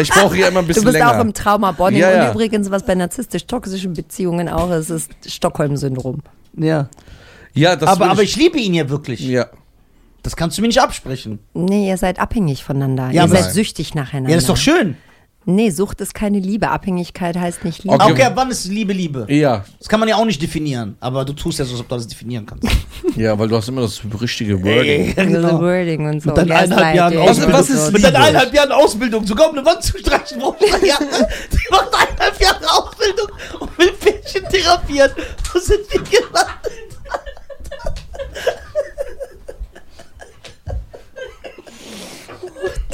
Ich 0.00 0.10
brauche 0.10 0.36
ja 0.36 0.48
immer 0.48 0.60
ein 0.60 0.66
bisschen 0.66 0.82
Du 0.82 0.86
bist 0.90 0.98
länger. 0.98 1.16
auch 1.16 1.20
im 1.20 1.32
Trauma-Bonding. 1.32 2.00
Ja, 2.00 2.10
ja. 2.10 2.28
Und 2.28 2.34
übrigens, 2.34 2.70
was 2.70 2.84
bei 2.84 2.94
narzisstisch-toxischen 2.94 3.94
Beziehungen 3.94 4.48
auch 4.48 4.70
ist, 4.70 4.90
ist 4.90 5.10
Stockholm-Syndrom. 5.26 6.20
Ja. 6.56 6.88
ja, 7.54 7.76
das 7.76 7.88
Aber, 7.88 8.10
aber 8.10 8.22
ich 8.22 8.36
liebe 8.36 8.58
ihn 8.58 8.74
ja 8.74 8.88
wirklich. 8.88 9.20
Ja. 9.20 9.46
Das 10.22 10.36
kannst 10.36 10.58
du 10.58 10.62
mir 10.62 10.68
nicht 10.68 10.80
absprechen. 10.80 11.38
Nee, 11.54 11.88
ihr 11.88 11.96
seid 11.96 12.18
abhängig 12.18 12.64
voneinander. 12.64 13.10
Ja, 13.10 13.24
ihr 13.24 13.28
seid 13.28 13.52
süchtig 13.52 13.94
nacheinander. 13.94 14.30
Ja, 14.30 14.36
das 14.36 14.44
ist 14.44 14.50
doch 14.50 14.56
schön. 14.56 14.96
Nee, 15.50 15.70
Sucht 15.70 16.02
ist 16.02 16.12
keine 16.12 16.40
Liebe. 16.40 16.68
Abhängigkeit 16.68 17.34
heißt 17.34 17.64
nicht 17.64 17.82
Liebe. 17.82 17.94
Okay. 17.94 18.12
Okay, 18.12 18.24
ab 18.24 18.32
wann 18.34 18.50
ist 18.50 18.66
Liebe 18.66 18.92
Liebe? 18.92 19.24
Ja, 19.30 19.64
Das 19.78 19.88
kann 19.88 19.98
man 19.98 20.06
ja 20.06 20.16
auch 20.16 20.26
nicht 20.26 20.42
definieren. 20.42 20.94
Aber 21.00 21.24
du 21.24 21.32
tust 21.32 21.58
ja 21.58 21.64
so, 21.64 21.72
als 21.72 21.80
ob 21.80 21.88
du 21.88 21.94
das 21.94 22.06
definieren 22.06 22.44
kannst. 22.44 22.68
ja, 23.16 23.38
weil 23.38 23.48
du 23.48 23.56
hast 23.56 23.66
immer 23.66 23.80
das 23.80 23.98
richtige 24.20 24.62
Wording. 24.62 25.14
Also 25.16 25.32
genau. 25.40 25.58
Wording 25.58 26.06
und 26.06 26.20
so. 26.20 26.28
Mit 26.28 26.36
deinen 26.36 26.52
eineinhalb 26.52 26.94
Jahren 26.96 27.14
Gaslighting 27.14 27.52
Was- 27.54 27.70
ist. 27.70 27.92
Mit 27.94 28.04
deinen 28.04 28.16
eineinhalb 28.16 28.52
Jahren 28.52 28.72
Ausbildung 28.72 29.24
sogar 29.26 29.48
um 29.48 29.56
eine 29.56 29.64
Wand 29.64 29.82
zu 29.82 29.96
streichen, 29.96 30.38
wo 30.42 30.54
ich 30.60 30.70
ja, 30.86 30.98
die 31.52 31.70
macht 31.70 31.88
eineinhalb 31.94 32.40
Jahre 32.42 32.70
Ausbildung 32.70 33.28
und 33.60 33.78
will 33.78 33.92
Pärchen 33.92 34.44
therapieren. 34.50 35.12
Wo 35.50 35.58
sind 35.58 35.80
wir 35.90 36.02
gelandet? 36.02 36.48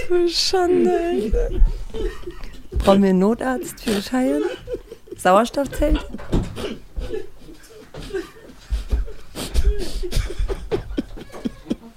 Du 0.09 0.29
Schande, 0.29 0.91
Alter. 0.91 1.51
Brauchen 2.85 3.03
wir 3.03 3.11
einen 3.11 3.19
Notarzt 3.19 3.81
für 3.81 4.03
Scheiern? 4.03 4.43
Sauerstoffzelt? 5.17 5.99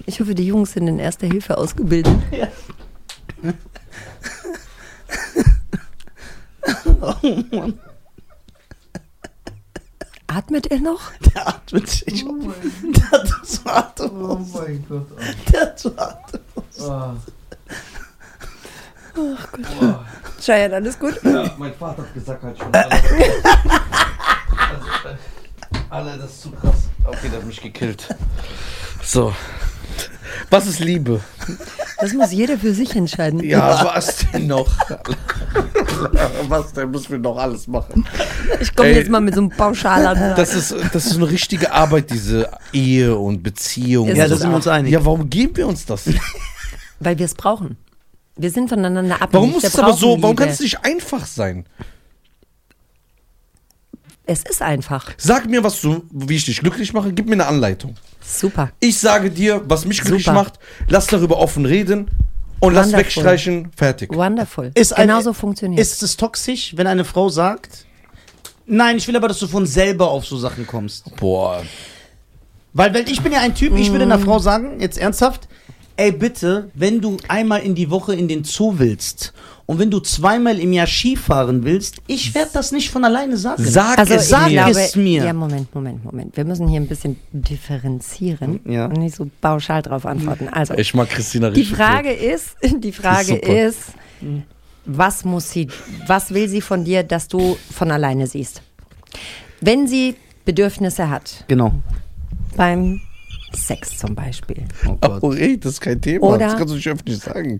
Ich 0.05 0.19
hoffe, 0.19 0.33
die 0.33 0.47
Jungs 0.47 0.71
sind 0.71 0.87
in 0.87 0.99
erster 0.99 1.27
Hilfe 1.27 1.57
ausgebildet. 1.57 2.15
Oh 7.01 7.13
Mann, 7.51 7.79
Atmet 10.27 10.67
er 10.67 10.79
noch? 10.79 11.11
der 11.33 11.47
atmet 11.47 11.87
sich. 11.89 12.23
Der 12.23 13.11
hat 13.11 13.27
so 13.43 13.69
Atem. 13.69 14.11
Oh 14.23 14.39
mein 14.53 14.85
Gott. 14.87 15.07
Der 15.51 15.61
hat 15.61 15.79
so 15.79 15.93
Atem. 19.17 19.95
Scheiern, 20.41 20.73
alles 20.73 20.99
gut? 20.99 21.19
Ja, 21.23 21.51
mein 21.57 21.73
Vater 21.73 22.03
hat 22.03 22.13
gesagt 22.13 22.43
halt 22.43 22.57
schon. 22.57 22.73
Alle, 22.73 22.89
alle, 25.89 26.17
das 26.17 26.31
ist 26.31 26.41
zu 26.43 26.51
krass. 26.51 26.89
Okay, 27.03 27.29
der 27.29 27.39
hat 27.39 27.45
mich 27.45 27.61
gekillt. 27.61 28.15
So. 29.03 29.33
Was 30.49 30.67
ist 30.67 30.79
Liebe? 30.79 31.21
Das 31.99 32.13
muss 32.13 32.31
jeder 32.31 32.57
für 32.57 32.73
sich 32.73 32.95
entscheiden. 32.95 33.43
Ja, 33.43 33.83
was 33.83 34.17
denn 34.31 34.47
noch? 34.47 34.67
was 36.47 36.73
denn 36.73 36.91
müssen 36.91 37.11
wir 37.11 37.19
noch 37.19 37.37
alles 37.37 37.67
machen? 37.67 38.07
Ich 38.59 38.75
komme 38.75 38.89
jetzt 38.89 39.09
mal 39.09 39.19
mit 39.19 39.33
so 39.33 39.41
einem 39.41 39.49
Pauschalansatz. 39.49 40.37
Das 40.37 40.53
ist, 40.53 40.75
das 40.93 41.05
ist 41.05 41.13
so 41.13 41.19
eine 41.19 41.29
richtige 41.29 41.71
Arbeit, 41.71 42.11
diese 42.11 42.51
Ehe 42.71 43.17
und 43.17 43.41
Beziehung. 43.41 44.13
Ja, 44.15 44.27
da 44.27 44.35
sind 44.35 44.49
wir 44.49 44.55
uns 44.55 44.67
einig. 44.67 44.91
Ja, 44.91 45.03
warum 45.03 45.29
geben 45.29 45.57
wir 45.57 45.67
uns 45.67 45.85
das? 45.85 46.03
Weil 46.99 47.17
wir 47.17 47.25
es 47.25 47.33
brauchen. 47.33 47.77
Wir 48.37 48.51
sind 48.51 48.69
voneinander 48.69 49.15
abhängig. 49.15 49.33
Warum 49.33 49.51
muss 49.51 49.63
es 49.63 49.79
aber 49.79 49.93
so, 49.93 50.21
warum 50.21 50.35
kann 50.35 50.49
es 50.49 50.59
nicht 50.59 50.83
einfach 50.83 51.25
sein? 51.25 51.65
Es 54.25 54.43
ist 54.43 54.61
einfach. 54.61 55.11
Sag 55.17 55.49
mir, 55.49 55.63
was 55.63 55.79
du, 55.81 56.03
wie 56.11 56.35
ich 56.35 56.45
dich 56.45 56.59
glücklich 56.59 56.93
mache, 56.93 57.13
gib 57.13 57.27
mir 57.27 57.33
eine 57.33 57.45
Anleitung. 57.45 57.95
Super. 58.21 58.71
Ich 58.79 58.99
sage 58.99 59.31
dir, 59.31 59.61
was 59.65 59.85
mich 59.85 60.01
glücklich 60.01 60.25
Super. 60.25 60.35
macht, 60.35 60.59
lass 60.89 61.07
darüber 61.07 61.37
offen 61.37 61.65
reden 61.65 62.09
und 62.59 62.73
lass 62.73 62.87
Wonderful. 62.87 63.05
wegstreichen, 63.05 63.71
fertig. 63.75 64.13
Wonderful. 64.13 64.71
Ist 64.73 64.95
Genauso 64.95 65.31
funktioniert 65.31 65.79
Ist 65.79 66.03
es 66.03 66.17
toxisch, 66.17 66.75
wenn 66.75 66.87
eine 66.87 67.05
Frau 67.05 67.29
sagt, 67.29 67.85
nein, 68.65 68.97
ich 68.97 69.07
will 69.07 69.15
aber, 69.15 69.29
dass 69.29 69.39
du 69.39 69.47
von 69.47 69.65
selber 69.65 70.09
auf 70.09 70.25
so 70.25 70.37
Sachen 70.37 70.67
kommst? 70.67 71.15
Boah. 71.15 71.63
Weil, 72.73 72.93
weil 72.93 73.09
ich 73.09 73.21
bin 73.21 73.31
ja 73.31 73.39
ein 73.39 73.55
Typ, 73.55 73.77
ich 73.77 73.91
würde 73.91 74.03
einer 74.03 74.19
Frau 74.19 74.39
sagen, 74.39 74.81
jetzt 74.81 74.97
ernsthaft, 74.97 75.47
ey 75.97 76.11
bitte, 76.11 76.69
wenn 76.73 77.01
du 77.01 77.17
einmal 77.27 77.61
in 77.61 77.75
die 77.75 77.89
Woche 77.89 78.15
in 78.15 78.27
den 78.27 78.43
Zoo 78.43 78.75
willst 78.77 79.33
und 79.65 79.79
wenn 79.79 79.91
du 79.91 79.99
zweimal 79.99 80.57
im 80.59 80.71
Jahr 80.71 80.87
Skifahren 80.87 81.63
willst, 81.65 81.97
ich 82.07 82.33
werde 82.33 82.51
das 82.53 82.71
nicht 82.71 82.89
von 82.89 83.03
alleine 83.03 83.35
sagen. 83.35 83.63
Sag 83.65 83.97
Also 83.97 84.13
es 84.13 84.23
ich 84.23 84.29
sag 84.29 84.45
mir. 84.47 84.63
glaube, 84.63 84.79
es 84.79 84.95
mir. 84.95 85.25
Ja, 85.25 85.33
Moment, 85.33 85.73
Moment, 85.75 86.05
Moment. 86.05 86.37
Wir 86.37 86.45
müssen 86.45 86.67
hier 86.69 86.79
ein 86.79 86.87
bisschen 86.87 87.17
differenzieren 87.33 88.59
Ja. 88.65 88.85
und 88.85 88.93
nicht 88.97 89.15
so 89.15 89.29
pauschal 89.41 89.81
drauf 89.81 90.05
antworten. 90.05 90.47
Also, 90.49 90.73
Ich 90.75 90.93
mag 90.93 91.09
Christina 91.09 91.49
die 91.49 91.61
richtig. 91.61 91.77
Frage 91.77 92.11
ist, 92.13 92.55
die 92.83 92.91
Frage 92.91 93.35
ist, 93.35 93.79
was 94.85 95.25
muss 95.25 95.49
sie, 95.51 95.67
was 96.05 96.33
will 96.33 96.47
sie 96.47 96.61
von 96.61 96.85
dir, 96.85 97.03
dass 97.03 97.27
du 97.27 97.57
von 97.71 97.91
alleine 97.91 98.25
siehst? 98.27 98.61
Wenn 99.59 99.87
sie 99.87 100.15
Bedürfnisse 100.45 101.09
hat, 101.09 101.43
Genau. 101.47 101.73
beim 102.55 103.01
Sex 103.53 103.97
zum 103.97 104.13
Beispiel. 104.15 104.63
Oh 104.85 104.95
gut. 104.95 105.19
Oh, 105.23 105.33
ey, 105.33 105.59
das 105.59 105.73
ist 105.73 105.81
kein 105.81 106.01
Thema. 106.01 106.25
Oder- 106.27 106.39
das 106.39 106.57
kannst 106.57 106.71
du 106.71 106.75
nicht 106.75 106.87
öffentlich 106.87 107.19
sagen. 107.19 107.57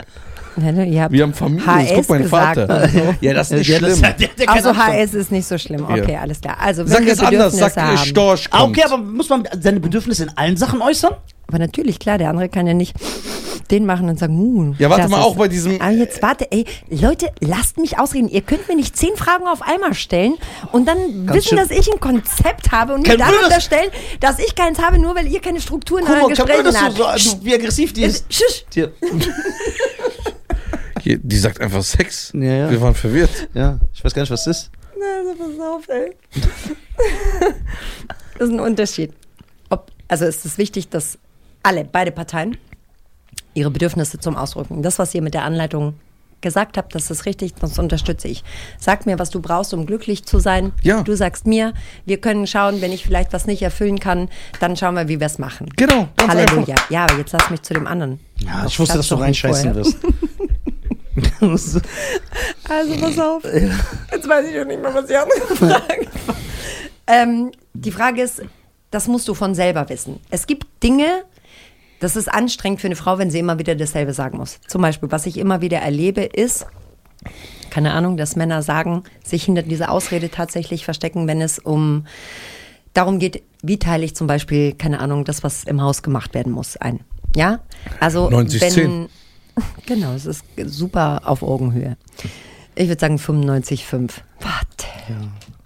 Ja, 0.57 1.03
habt 1.03 1.11
Wir 1.13 1.23
haben 1.23 1.33
Familie, 1.33 1.65
das 1.65 1.75
HS 1.75 1.93
guckt 1.95 2.09
mein 2.09 2.21
gesagt 2.23 2.55
Vater. 2.57 2.89
so. 2.89 2.99
Ja, 3.21 3.33
das 3.33 3.51
ist 3.51 3.57
nicht 3.59 3.67
Ja, 3.69 3.79
das- 3.79 3.97
schlimm. 3.99 4.13
der- 4.19 4.27
der 4.29 4.45
kann 4.45 4.55
Also. 4.57 4.75
HS 4.75 5.13
ist 5.13 5.31
nicht 5.31 5.47
so 5.47 5.57
schlimm. 5.57 5.83
Okay, 5.87 6.13
Ja. 6.13 6.21
alles 6.21 6.41
klar. 6.41 6.57
Also 6.59 6.83
wenn 6.83 6.91
Sag 6.93 7.05
wir 7.05 7.13
es 7.13 7.19
anders, 7.19 7.55
sag 7.57 7.75
haben, 7.77 7.97
Storch 7.97 8.47
Ah, 8.51 8.61
kommt. 8.61 8.77
okay, 8.77 8.87
aber 8.91 8.97
muss 8.97 9.29
man 9.29 9.47
seine 9.61 9.79
Bedürfnisse 9.79 10.23
in 10.23 10.29
allen 10.37 10.57
Sachen 10.57 10.81
äußern? 10.81 11.13
aber 11.49 11.59
natürlich 11.59 11.97
klar, 11.99 12.17
der 12.17 12.29
andere 12.29 12.49
kann 12.49 12.67
ja 12.67 12.73
nicht 12.73 12.93
den 13.71 13.85
machen 13.85 14.09
und 14.09 14.19
sagen, 14.19 14.37
uh, 14.37 14.73
Ja, 14.79 14.89
warte 14.89 15.03
das 15.03 15.11
mal, 15.11 15.21
auch 15.21 15.37
bei 15.37 15.47
diesem- 15.47 15.79
Aber 15.79 15.91
jetzt 15.91 16.21
warte, 16.21 16.51
ey, 16.51 16.65
Leute, 16.89 17.27
lasst 17.39 17.77
mich 17.77 17.97
ausreden. 17.99 18.27
Ihr 18.27 18.41
könnt 18.41 18.67
mir 18.67 18.75
nicht 18.75 18.97
zehn 18.97 19.15
Fragen 19.15 19.47
auf 19.47 19.61
einmal 19.61 19.93
stellen 19.93 20.33
und 20.73 20.87
dann 20.89 20.97
wissen, 21.29 21.49
schön. 21.49 21.57
dass 21.57 21.69
ich 21.71 21.89
ein 21.91 22.01
Konzept 22.01 22.71
habe 22.73 22.93
und 22.95 23.07
mir 23.07 23.17
dann 23.17 23.27
Wunder, 23.27 23.33
dass- 23.39 23.43
unterstellen, 23.47 23.89
dass 24.19 24.39
ich 24.39 24.55
keins 24.55 24.79
habe, 24.81 24.99
nur 24.99 25.15
weil 25.15 25.27
ihr 25.27 25.39
keine 25.39 25.61
Strukturen 25.61 26.01
in 26.01 26.07
Guck 26.07 26.21
mal, 26.21 26.27
Gesprächen 26.29 26.63
dass 26.65 26.73
du 26.75 26.91
so, 26.91 27.03
habt. 27.05 27.13
also, 27.13 27.39
wie 27.43 27.53
aggressiv 27.53 27.93
die 27.93 28.03
ist. 28.03 28.25
Schusch. 28.29 28.65
Die 31.15 31.37
sagt 31.37 31.61
einfach 31.61 31.83
Sex. 31.83 32.31
Ja, 32.33 32.41
ja. 32.41 32.69
Wir 32.69 32.81
waren 32.81 32.95
verwirrt. 32.95 33.47
Ja, 33.53 33.79
ich 33.93 34.03
weiß 34.03 34.13
gar 34.13 34.23
nicht, 34.23 34.31
was 34.31 34.43
das 34.43 34.57
ist. 34.57 34.71
Also 35.19 35.35
pass 35.35 35.67
auf, 35.67 35.89
ey. 35.89 36.15
das 38.37 38.47
ist 38.47 38.53
ein 38.53 38.59
Unterschied. 38.59 39.13
Ob, 39.69 39.91
also 40.07 40.25
ist 40.25 40.45
es 40.45 40.57
wichtig, 40.57 40.89
dass 40.89 41.17
alle, 41.63 41.85
beide 41.85 42.11
Parteien, 42.11 42.57
ihre 43.53 43.71
Bedürfnisse 43.71 44.19
zum 44.19 44.35
Ausdrücken. 44.35 44.81
Das, 44.81 44.99
was 44.99 45.13
ihr 45.15 45.21
mit 45.21 45.33
der 45.33 45.43
Anleitung 45.43 45.95
gesagt 46.41 46.77
habt, 46.77 46.93
das 46.93 47.09
ist 47.09 47.25
richtig, 47.25 47.55
das 47.55 47.79
unterstütze 47.79 48.27
ich. 48.27 48.43
Sag 48.79 49.05
mir, 49.05 49.17
was 49.17 49.29
du 49.29 49.41
brauchst, 49.41 49.73
um 49.73 49.85
glücklich 49.85 50.25
zu 50.25 50.39
sein. 50.39 50.71
Ja. 50.83 51.01
Du 51.01 51.15
sagst 51.15 51.47
mir, 51.47 51.73
wir 52.05 52.21
können 52.21 52.45
schauen, 52.47 52.81
wenn 52.81 52.91
ich 52.91 53.03
vielleicht 53.03 53.33
was 53.33 53.47
nicht 53.47 53.61
erfüllen 53.61 53.99
kann, 53.99 54.29
dann 54.59 54.75
schauen 54.75 54.95
wir, 54.95 55.07
wie 55.07 55.19
wir 55.19 55.27
es 55.27 55.39
machen. 55.39 55.67
Genau, 55.75 56.09
Halleluja. 56.27 56.75
Ja, 56.89 57.03
aber 57.05 57.17
jetzt 57.17 57.31
lass 57.33 57.49
mich 57.49 57.61
zu 57.63 57.73
dem 57.73 57.87
anderen. 57.87 58.19
Ja, 58.39 58.63
Das 58.63 58.73
ich 58.73 58.79
wusste, 58.79 58.97
dass 58.97 59.07
du 59.07 59.15
reinscheißen 59.15 59.73
wirst. 59.75 59.97
Also 62.69 62.95
pass 62.99 63.19
auf. 63.19 63.43
Jetzt 63.43 64.27
weiß 64.27 64.49
ich 64.49 64.59
auch 64.59 64.65
nicht 64.65 64.81
mehr, 64.81 64.93
was 64.93 65.05
die 65.05 65.15
andere 65.15 65.55
Frage 65.55 66.07
war. 66.25 66.35
Ähm, 67.07 67.51
die 67.73 67.91
Frage 67.91 68.21
ist, 68.21 68.41
das 68.91 69.07
musst 69.07 69.27
du 69.27 69.33
von 69.33 69.55
selber 69.55 69.87
wissen. 69.89 70.19
Es 70.29 70.47
gibt 70.47 70.65
Dinge, 70.83 71.23
das 71.99 72.15
ist 72.15 72.31
anstrengend 72.31 72.81
für 72.81 72.87
eine 72.87 72.95
Frau, 72.95 73.17
wenn 73.17 73.31
sie 73.31 73.39
immer 73.39 73.59
wieder 73.59 73.75
dasselbe 73.75 74.13
sagen 74.13 74.37
muss. 74.37 74.59
Zum 74.67 74.81
Beispiel, 74.81 75.11
was 75.11 75.25
ich 75.25 75.37
immer 75.37 75.61
wieder 75.61 75.79
erlebe, 75.79 76.21
ist, 76.21 76.65
keine 77.69 77.93
Ahnung, 77.93 78.17
dass 78.17 78.35
Männer 78.35 78.61
sagen, 78.61 79.03
sich 79.23 79.43
hinter 79.43 79.63
dieser 79.63 79.91
Ausrede 79.91 80.29
tatsächlich 80.29 80.85
verstecken, 80.85 81.27
wenn 81.27 81.41
es 81.41 81.59
um 81.59 82.05
darum 82.93 83.19
geht, 83.19 83.43
wie 83.61 83.79
teile 83.79 84.05
ich 84.05 84.15
zum 84.15 84.27
Beispiel, 84.27 84.73
keine 84.73 84.99
Ahnung, 84.99 85.25
das, 85.25 85.43
was 85.43 85.63
im 85.63 85.81
Haus 85.81 86.03
gemacht 86.03 86.33
werden 86.33 86.51
muss, 86.51 86.77
ein. 86.77 87.01
Ja? 87.35 87.59
Also 87.99 88.29
90, 88.29 88.61
wenn. 88.61 88.71
10. 88.71 89.09
Genau, 89.85 90.13
es 90.13 90.25
ist 90.25 90.43
super 90.65 91.21
auf 91.25 91.43
Augenhöhe. 91.43 91.97
Ich 92.75 92.87
würde 92.87 92.99
sagen 92.99 93.17
95,5. 93.17 94.11
Warte. 94.41 94.87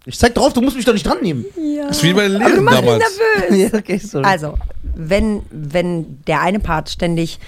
Ich 0.05 0.17
zeig 0.17 0.33
drauf, 0.33 0.53
du 0.53 0.61
musst 0.61 0.75
mich 0.75 0.85
doch 0.85 0.93
nicht 0.93 1.05
dran 1.05 1.21
nehmen. 1.21 1.45
Das 1.87 1.97
ist 1.97 2.03
wie 2.03 2.13
bei 2.13 2.27
den 2.27 2.37
mich 2.39 2.47
damals. 2.73 3.03
nervös. 3.49 3.71
Ja, 3.73 3.79
okay, 3.79 3.97
sorry. 3.97 4.25
Also, 4.25 4.57
wenn, 4.95 5.43
wenn 5.51 6.23
der 6.25 6.41
eine 6.41 6.59
Part 6.59 6.89
ständig 6.89 7.39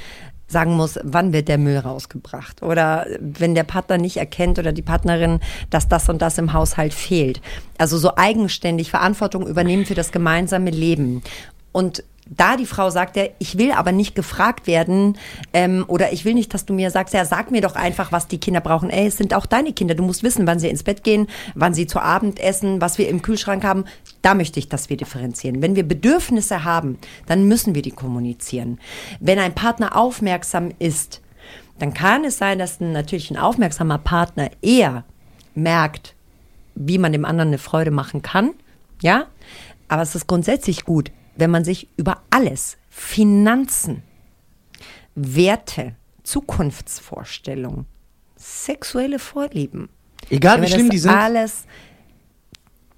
sagen 0.48 0.76
muss, 0.76 1.00
wann 1.04 1.34
wird 1.34 1.48
der 1.48 1.58
Müll 1.58 1.78
rausgebracht 1.78 2.62
oder 2.62 3.08
wenn 3.20 3.56
der 3.56 3.64
Partner 3.64 3.98
nicht 3.98 4.18
erkennt 4.18 4.60
oder 4.60 4.72
die 4.72 4.82
Partnerin, 4.82 5.40
dass 5.70 5.88
das 5.88 6.08
und 6.10 6.22
das 6.22 6.38
im 6.38 6.54
Haushalt 6.54 6.94
fehlt. 6.94 7.42
Also 7.78 7.98
so 7.98 8.16
eigenständig 8.16 8.92
Verantwortung 8.92 9.48
übernehmen 9.48 9.86
für 9.86 9.96
das 9.96 10.12
gemeinsame 10.12 10.70
Leben. 10.70 11.24
Und 11.74 12.04
da 12.30 12.56
die 12.56 12.66
Frau 12.66 12.90
sagt, 12.90 13.18
ja, 13.18 13.26
ich 13.40 13.58
will 13.58 13.72
aber 13.72 13.92
nicht 13.92 14.16
gefragt 14.16 14.66
werden 14.66 15.18
ähm, 15.52 15.84
oder 15.88 16.14
ich 16.14 16.24
will 16.24 16.34
nicht, 16.34 16.54
dass 16.54 16.66
du 16.66 16.74
mir 16.74 16.90
sagst, 16.90 17.14
ja, 17.14 17.26
sag 17.26 17.52
mir 17.52 17.62
doch 17.62 17.76
einfach, 17.76 18.12
was 18.12 18.28
die 18.28 18.40
Kinder 18.40 18.62
brauchen. 18.62 18.90
Ey, 18.90 19.08
es 19.08 19.18
sind 19.18 19.34
auch 19.34 19.46
deine 19.46 19.74
Kinder. 19.74 19.94
Du 19.94 20.04
musst 20.04 20.24
wissen, 20.24 20.48
wann 20.48 20.60
sie 20.60 20.70
ins 20.70 20.84
Bett 20.84 21.04
gehen, 21.04 21.28
wann 21.54 21.74
sie 21.74 21.86
zu 21.86 22.00
Abend 22.00 22.40
essen, 22.40 22.80
was 22.80 22.98
wir 22.98 23.10
im 23.10 23.22
Kühlschrank 23.22 23.64
haben. 23.64 23.86
Da 24.22 24.36
möchte 24.36 24.60
ich, 24.60 24.70
dass 24.70 24.90
wir 24.90 24.98
differenzieren. 24.98 25.62
Wenn 25.62 25.76
wir 25.76 25.84
Bedürfnisse 25.84 26.64
haben, 26.64 26.98
dann 27.26 27.48
müssen 27.48 27.76
wir 27.76 27.82
die 27.82 27.92
kommunizieren. 27.92 28.80
Wenn 29.20 29.40
ein 29.40 29.54
Partner 29.54 29.98
aufmerksam 29.98 30.72
ist, 30.80 31.22
dann 31.80 31.94
kann 31.94 32.24
es 32.24 32.38
sein, 32.38 32.60
dass 32.60 32.80
ein, 32.80 32.94
natürlich 32.94 33.32
ein 33.32 33.38
aufmerksamer 33.38 33.98
Partner 33.98 34.50
eher 34.62 35.04
merkt, 35.56 36.16
wie 36.76 36.98
man 36.98 37.12
dem 37.12 37.26
anderen 37.26 37.50
eine 37.50 37.58
Freude 37.58 37.92
machen 37.92 38.22
kann. 38.22 38.52
Ja, 39.02 39.26
aber 39.90 40.02
es 40.02 40.16
ist 40.16 40.28
grundsätzlich 40.28 40.86
gut, 40.86 41.12
wenn 41.36 41.52
man 41.52 41.64
sich 41.64 41.88
über 41.98 42.22
alles, 42.30 42.78
Finanzen, 42.90 44.04
Werte, 45.16 45.96
Zukunftsvorstellungen, 46.24 47.86
sexuelle 48.36 49.20
Vorlieben, 49.20 49.90
Egal 50.30 50.62
wie 50.62 50.68
schlimm 50.68 50.88
das 50.88 50.94
die 50.94 51.00
sind. 51.00 51.12
alles, 51.12 51.66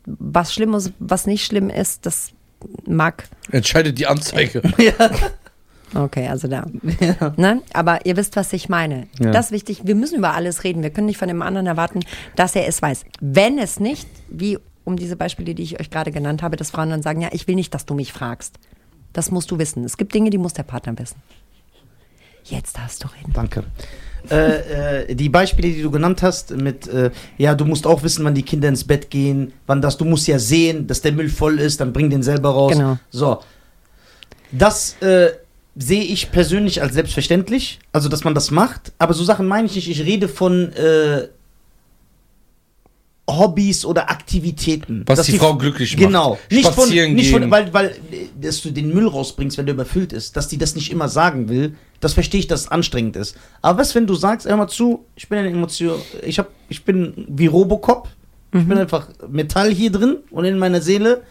was 0.05 0.53
schlimm 0.53 0.73
ist, 0.73 0.93
was 0.99 1.25
nicht 1.25 1.45
schlimm 1.45 1.69
ist, 1.69 2.05
das 2.05 2.31
mag. 2.85 3.27
Entscheidet 3.51 3.97
die 3.97 4.07
Anzeige. 4.07 4.61
Okay, 5.93 6.27
also 6.27 6.47
da. 6.47 6.65
Ja. 6.99 7.33
Ne? 7.37 7.61
Aber 7.71 8.05
ihr 8.05 8.17
wisst, 8.17 8.35
was 8.35 8.51
ich 8.53 8.67
meine. 8.69 9.07
Ja. 9.19 9.31
Das 9.31 9.45
ist 9.47 9.51
wichtig. 9.51 9.81
Wir 9.85 9.95
müssen 9.95 10.17
über 10.17 10.33
alles 10.33 10.63
reden. 10.63 10.83
Wir 10.83 10.89
können 10.89 11.07
nicht 11.07 11.17
von 11.17 11.27
dem 11.27 11.41
anderen 11.41 11.67
erwarten, 11.67 12.01
dass 12.35 12.55
er 12.55 12.67
es 12.67 12.81
weiß. 12.81 13.05
Wenn 13.21 13.57
es 13.59 13.79
nicht, 13.79 14.07
wie 14.27 14.57
um 14.85 14.95
diese 14.95 15.15
Beispiele, 15.15 15.53
die 15.53 15.63
ich 15.63 15.79
euch 15.79 15.89
gerade 15.89 16.11
genannt 16.11 16.41
habe, 16.41 16.55
dass 16.55 16.71
Frauen 16.71 16.89
dann 16.89 17.01
sagen, 17.01 17.21
ja, 17.21 17.29
ich 17.33 17.47
will 17.47 17.55
nicht, 17.55 17.73
dass 17.73 17.85
du 17.85 17.93
mich 17.93 18.13
fragst. 18.13 18.55
Das 19.11 19.31
musst 19.31 19.51
du 19.51 19.57
wissen. 19.59 19.83
Es 19.83 19.97
gibt 19.97 20.13
Dinge, 20.13 20.29
die 20.29 20.37
muss 20.37 20.53
der 20.53 20.63
Partner 20.63 20.97
wissen. 20.97 21.17
Jetzt 22.43 22.77
darfst 22.77 23.03
du 23.03 23.07
reden. 23.07 23.33
Danke. 23.33 23.63
Äh, 24.29 25.07
äh, 25.09 25.15
die 25.15 25.29
Beispiele, 25.29 25.69
die 25.69 25.81
du 25.81 25.91
genannt 25.91 26.21
hast, 26.21 26.51
mit, 26.51 26.87
äh, 26.87 27.11
ja, 27.37 27.55
du 27.55 27.65
musst 27.65 27.85
auch 27.85 28.03
wissen, 28.03 28.25
wann 28.25 28.35
die 28.35 28.43
Kinder 28.43 28.67
ins 28.67 28.83
Bett 28.83 29.09
gehen, 29.09 29.53
wann 29.67 29.81
das, 29.81 29.97
du 29.97 30.05
musst 30.05 30.27
ja 30.27 30.39
sehen, 30.39 30.87
dass 30.87 31.01
der 31.01 31.11
Müll 31.11 31.29
voll 31.29 31.59
ist, 31.59 31.79
dann 31.79 31.93
bring 31.93 32.09
den 32.09 32.23
selber 32.23 32.49
raus. 32.49 32.73
Genau. 32.73 32.97
So. 33.11 33.39
Das 34.51 34.99
äh, 35.01 35.31
sehe 35.75 36.03
ich 36.03 36.31
persönlich 36.31 36.81
als 36.81 36.93
selbstverständlich, 36.93 37.79
also 37.91 38.09
dass 38.09 38.23
man 38.23 38.33
das 38.33 38.51
macht, 38.51 38.93
aber 38.97 39.13
so 39.13 39.23
Sachen 39.23 39.47
meine 39.47 39.67
ich 39.67 39.75
nicht. 39.75 39.89
Ich 39.89 40.01
rede 40.01 40.27
von 40.27 40.71
äh, 40.73 41.27
Hobbys 43.29 43.85
oder 43.85 44.09
Aktivitäten. 44.09 45.03
Was 45.07 45.17
Dass 45.17 45.25
die 45.25 45.37
Frau 45.37 45.55
glücklich 45.55 45.95
macht. 45.95 46.05
Genau. 46.05 46.37
Nicht 46.51 46.65
von, 46.65 46.85
Spazieren 46.85 47.15
nicht 47.15 47.31
von, 47.31 47.41
gehen. 47.41 47.51
weil, 47.51 47.73
weil, 47.73 47.87
äh, 48.11 48.27
dass 48.39 48.61
du 48.61 48.71
den 48.71 48.93
Müll 48.93 49.07
rausbringst, 49.07 49.57
wenn 49.57 49.65
der 49.65 49.73
überfüllt 49.73 50.13
ist, 50.13 50.37
dass 50.37 50.47
die 50.47 50.57
das 50.57 50.75
nicht 50.75 50.91
immer 50.91 51.09
sagen 51.09 51.49
will, 51.49 51.75
das 51.99 52.13
verstehe 52.13 52.39
ich, 52.39 52.47
dass 52.47 52.61
es 52.61 52.67
anstrengend 52.67 53.15
ist. 53.15 53.35
Aber 53.61 53.79
was, 53.79 53.95
wenn 53.95 54.05
du 54.05 54.13
sagst, 54.13 54.47
hör 54.47 54.57
mal 54.57 54.67
zu, 54.67 55.05
ich 55.15 55.27
bin 55.27 55.39
eine 55.39 55.49
Emotion, 55.49 55.99
ich 56.21 56.37
hab, 56.37 56.49
ich 56.69 56.83
bin 56.83 57.25
wie 57.27 57.47
Robocop, 57.47 58.09
ich 58.53 58.65
bin 58.65 58.77
einfach 58.77 59.09
Metall 59.27 59.73
hier 59.73 59.91
drin 59.91 60.17
und 60.31 60.45
in 60.45 60.57
meiner 60.57 60.79
Seele. 60.79 61.23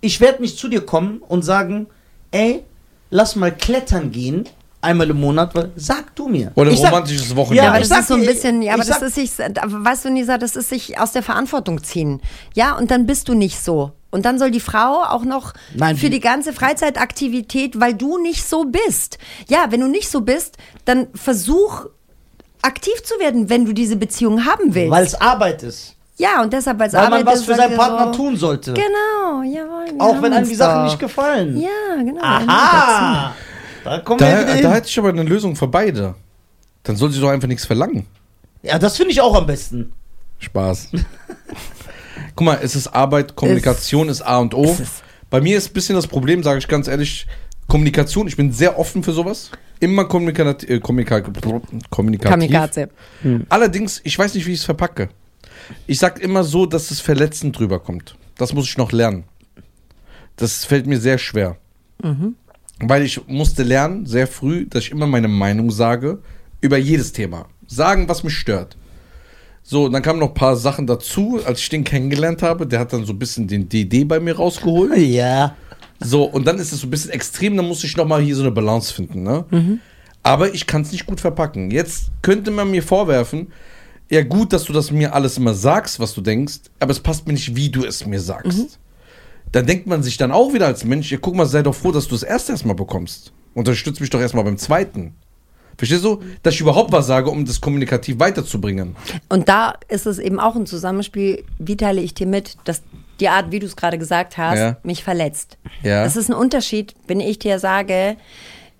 Ich 0.00 0.20
werde 0.20 0.40
nicht 0.40 0.56
zu 0.56 0.68
dir 0.68 0.80
kommen 0.80 1.18
und 1.18 1.42
sagen, 1.42 1.86
ey, 2.30 2.62
lass 3.10 3.36
mal 3.36 3.54
klettern 3.54 4.10
gehen, 4.10 4.48
einmal 4.82 5.08
im 5.08 5.20
Monat, 5.20 5.54
weil, 5.54 5.70
sag 5.76 6.14
du 6.16 6.28
mir. 6.28 6.52
Oder 6.54 6.70
ein 6.70 6.74
Ich 6.74 6.80
sag- 6.80 6.90
romantisches 6.92 7.30
Ja, 7.30 7.36
Wochenende. 7.36 7.68
aber 7.68 7.76
ich 7.76 7.80
das 7.82 7.88
sag 7.88 8.00
ist 8.00 8.08
so 8.08 8.14
ein 8.14 8.26
bisschen, 8.26 8.62
ja, 8.62 8.74
aber 8.74 8.84
das 8.84 8.98
sag- 8.98 9.02
ist 9.08 9.14
sich, 9.14 9.30
aber 9.40 9.84
weißt 9.84 10.04
du, 10.04 10.10
Nisa, 10.10 10.36
das 10.38 10.56
ist 10.56 10.68
sich 10.68 10.98
aus 11.00 11.12
der 11.12 11.22
Verantwortung 11.22 11.82
ziehen. 11.82 12.20
Ja, 12.54 12.76
und 12.76 12.90
dann 12.90 13.06
bist 13.06 13.28
du 13.28 13.34
nicht 13.34 13.58
so. 13.62 13.92
Und 14.10 14.26
dann 14.26 14.38
soll 14.38 14.50
die 14.50 14.60
Frau 14.60 15.02
auch 15.04 15.24
noch 15.24 15.54
Nein, 15.74 15.96
für 15.96 16.10
die- 16.10 16.20
ganze 16.20 16.52
Freizeitaktivität, 16.52 17.80
weil 17.80 17.94
du 17.94 18.18
nicht 18.18 18.44
so 18.46 18.64
bist. 18.64 19.16
Ja, 19.48 19.66
wenn 19.70 19.80
du 19.80 19.86
nicht 19.88 20.10
so 20.10 20.20
bist, 20.20 20.58
dann 20.84 21.06
versuch 21.14 21.86
aktiv 22.60 23.02
zu 23.04 23.14
werden, 23.18 23.48
wenn 23.48 23.64
du 23.64 23.72
diese 23.72 23.96
Beziehung 23.96 24.44
haben 24.44 24.74
willst. 24.74 24.90
Weil 24.90 25.04
es 25.04 25.14
Arbeit 25.20 25.62
ist. 25.62 25.96
ja, 26.18 26.42
und 26.42 26.52
deshalb 26.52 26.80
als 26.80 26.92
Weil 26.92 27.06
Arbeit 27.06 27.24
man 27.24 27.32
was 27.34 27.40
ist, 27.40 27.46
für 27.46 27.54
seinen 27.54 27.76
Partner 27.76 28.06
so, 28.12 28.12
tun 28.18 28.36
sollte. 28.36 28.74
Genau, 28.74 29.42
jawohl. 29.42 29.86
wir 29.94 30.00
Auch 30.00 30.20
wenn 30.22 30.32
einem 30.32 30.46
die 30.48 30.54
Sachen 30.54 30.84
nicht 30.84 30.98
gefallen. 30.98 31.56
Ja, 31.60 31.96
genau. 31.96 32.20
Aha! 32.22 33.32
Da 33.84 33.98
kommen 34.00 34.20
wir 34.20 34.26
wieder 34.26 34.44
Da, 34.46 34.52
hin. 34.54 34.62
da 34.62 34.72
hätte 34.74 34.88
ich 34.88 34.98
aber 34.98 35.08
eine 35.10 35.22
Lösung 35.22 35.56
für 35.56 35.66
beide. 35.68 36.14
Dann 36.82 36.96
soll 36.96 37.10
sie 37.12 37.20
doch 37.20 37.30
einfach 37.30 37.48
nichts 37.48 37.64
verlangen. 37.66 38.06
Ja, 38.62 38.78
das 38.78 38.96
finde 38.96 39.12
ich 39.12 39.20
auch 39.20 39.34
am 39.34 39.46
besten. 39.46 39.92
Spaß. 40.38 40.88
Guck 42.34 42.44
mal, 42.44 42.58
es 42.62 42.74
ist 42.76 42.88
Arbeit, 42.88 43.36
Kommunikation 43.36 44.08
ist, 44.08 44.22
A 44.22 44.38
und 44.38 44.54
O. 44.54 44.64
Es. 44.64 45.02
Bei 45.30 45.40
mir 45.40 45.56
ist 45.56 45.70
ein 45.70 45.74
bisschen 45.74 45.94
das 45.96 46.06
Problem, 46.06 46.42
sage 46.42 46.58
ich 46.58 46.68
ganz 46.68 46.88
ehrlich, 46.88 47.26
Kommunikation. 47.68 48.26
Ich 48.28 48.36
bin 48.36 48.52
sehr 48.52 48.78
offen 48.78 49.02
für 49.02 49.12
sowas. 49.12 49.50
Immer 49.80 50.04
kommunikativ. 50.04 50.68
Äh, 50.68 50.80
kommunika 50.80 51.20
kommunikativ. 51.90 52.30
Kamikaze. 52.30 52.88
Allerdings, 53.48 54.00
ich 54.04 54.18
weiß 54.18 54.34
nicht, 54.34 54.46
wie 54.46 54.52
ich 54.52 54.60
es 54.60 54.64
verpacke. 54.64 55.08
Ich 55.86 55.98
sag 55.98 56.20
immer 56.20 56.44
so, 56.44 56.66
dass 56.66 56.90
es 56.90 57.00
verletzend 57.00 57.58
drüber 57.58 57.80
kommt. 57.80 58.16
Das 58.36 58.52
muss 58.52 58.66
ich 58.68 58.76
noch 58.78 58.92
lernen. 58.92 59.24
Das 60.36 60.64
fällt 60.64 60.86
mir 60.86 60.98
sehr 60.98 61.18
schwer. 61.18 61.56
Weil 62.80 63.02
ich 63.02 63.26
musste 63.28 63.62
lernen, 63.62 64.06
sehr 64.06 64.26
früh, 64.26 64.66
dass 64.66 64.84
ich 64.84 64.90
immer 64.90 65.06
meine 65.06 65.28
Meinung 65.28 65.70
sage 65.70 66.18
über 66.60 66.76
jedes 66.78 67.12
Thema. 67.12 67.46
Sagen, 67.66 68.08
was 68.08 68.24
mich 68.24 68.34
stört. 68.36 68.76
So, 69.62 69.88
dann 69.88 70.02
kamen 70.02 70.18
noch 70.18 70.28
ein 70.28 70.34
paar 70.34 70.56
Sachen 70.56 70.86
dazu, 70.86 71.40
als 71.44 71.60
ich 71.60 71.68
den 71.68 71.84
kennengelernt 71.84 72.42
habe. 72.42 72.66
Der 72.66 72.80
hat 72.80 72.92
dann 72.92 73.04
so 73.04 73.12
ein 73.12 73.18
bisschen 73.18 73.46
den 73.46 73.68
DD 73.68 74.04
bei 74.04 74.18
mir 74.20 74.36
rausgeholt. 74.36 74.96
Ja. 74.98 75.54
So, 76.04 76.24
und 76.24 76.46
dann 76.48 76.58
ist 76.58 76.72
es 76.72 76.80
so 76.80 76.88
ein 76.88 76.90
bisschen 76.90 77.12
extrem, 77.12 77.56
dann 77.56 77.68
muss 77.68 77.84
ich 77.84 77.96
nochmal 77.96 78.20
hier 78.20 78.34
so 78.34 78.42
eine 78.42 78.50
Balance 78.50 78.92
finden, 78.92 79.22
ne? 79.22 79.44
Aber 80.24 80.52
ich 80.52 80.66
kann 80.66 80.82
es 80.82 80.90
nicht 80.90 81.06
gut 81.06 81.20
verpacken. 81.20 81.70
Jetzt 81.70 82.10
könnte 82.22 82.50
man 82.50 82.72
mir 82.72 82.82
vorwerfen, 82.82 83.52
ja 84.10 84.22
gut, 84.22 84.52
dass 84.52 84.64
du 84.64 84.72
das 84.72 84.90
mir 84.90 85.14
alles 85.14 85.36
immer 85.36 85.54
sagst, 85.54 86.00
was 86.00 86.12
du 86.12 86.20
denkst, 86.20 86.58
aber 86.80 86.90
es 86.90 86.98
passt 86.98 87.26
mir 87.28 87.34
nicht, 87.34 87.54
wie 87.54 87.70
du 87.70 87.84
es 87.84 88.04
mir 88.04 88.18
sagst. 88.20 88.80
Dann 89.52 89.66
denkt 89.66 89.86
man 89.86 90.02
sich 90.02 90.16
dann 90.16 90.32
auch 90.32 90.52
wieder 90.54 90.66
als 90.66 90.84
Mensch, 90.84 91.10
ja 91.12 91.18
guck 91.20 91.34
mal, 91.34 91.46
sei 91.46 91.62
doch 91.62 91.74
froh, 91.74 91.92
dass 91.92 92.08
du 92.08 92.14
es 92.14 92.22
erst 92.22 92.50
erstmal 92.50 92.74
bekommst. 92.74 93.32
Unterstütz 93.54 94.00
mich 94.00 94.10
doch 94.10 94.20
erstmal 94.20 94.44
beim 94.44 94.56
zweiten. 94.58 95.14
Verstehst 95.76 96.04
du? 96.04 96.22
Dass 96.42 96.54
ich 96.54 96.60
überhaupt 96.60 96.92
was 96.92 97.06
sage, 97.06 97.30
um 97.30 97.44
das 97.44 97.60
kommunikativ 97.60 98.18
weiterzubringen. 98.18 98.94
Und 99.28 99.48
da 99.48 99.74
ist 99.88 100.06
es 100.06 100.18
eben 100.18 100.38
auch 100.38 100.54
ein 100.54 100.66
Zusammenspiel, 100.66 101.44
wie 101.58 101.76
teile 101.76 102.00
ich 102.00 102.14
dir 102.14 102.26
mit, 102.26 102.56
dass 102.64 102.82
die 103.20 103.28
Art, 103.28 103.50
wie 103.52 103.58
du 103.58 103.66
es 103.66 103.76
gerade 103.76 103.98
gesagt 103.98 104.36
hast, 104.38 104.58
Ja. 104.58 104.76
mich 104.82 105.02
verletzt. 105.04 105.58
Ja. 105.82 106.04
Das 106.04 106.16
ist 106.16 106.28
ein 106.30 106.34
Unterschied, 106.36 106.94
wenn 107.06 107.20
ich 107.20 107.38
dir 107.38 107.58
sage, 107.58 108.16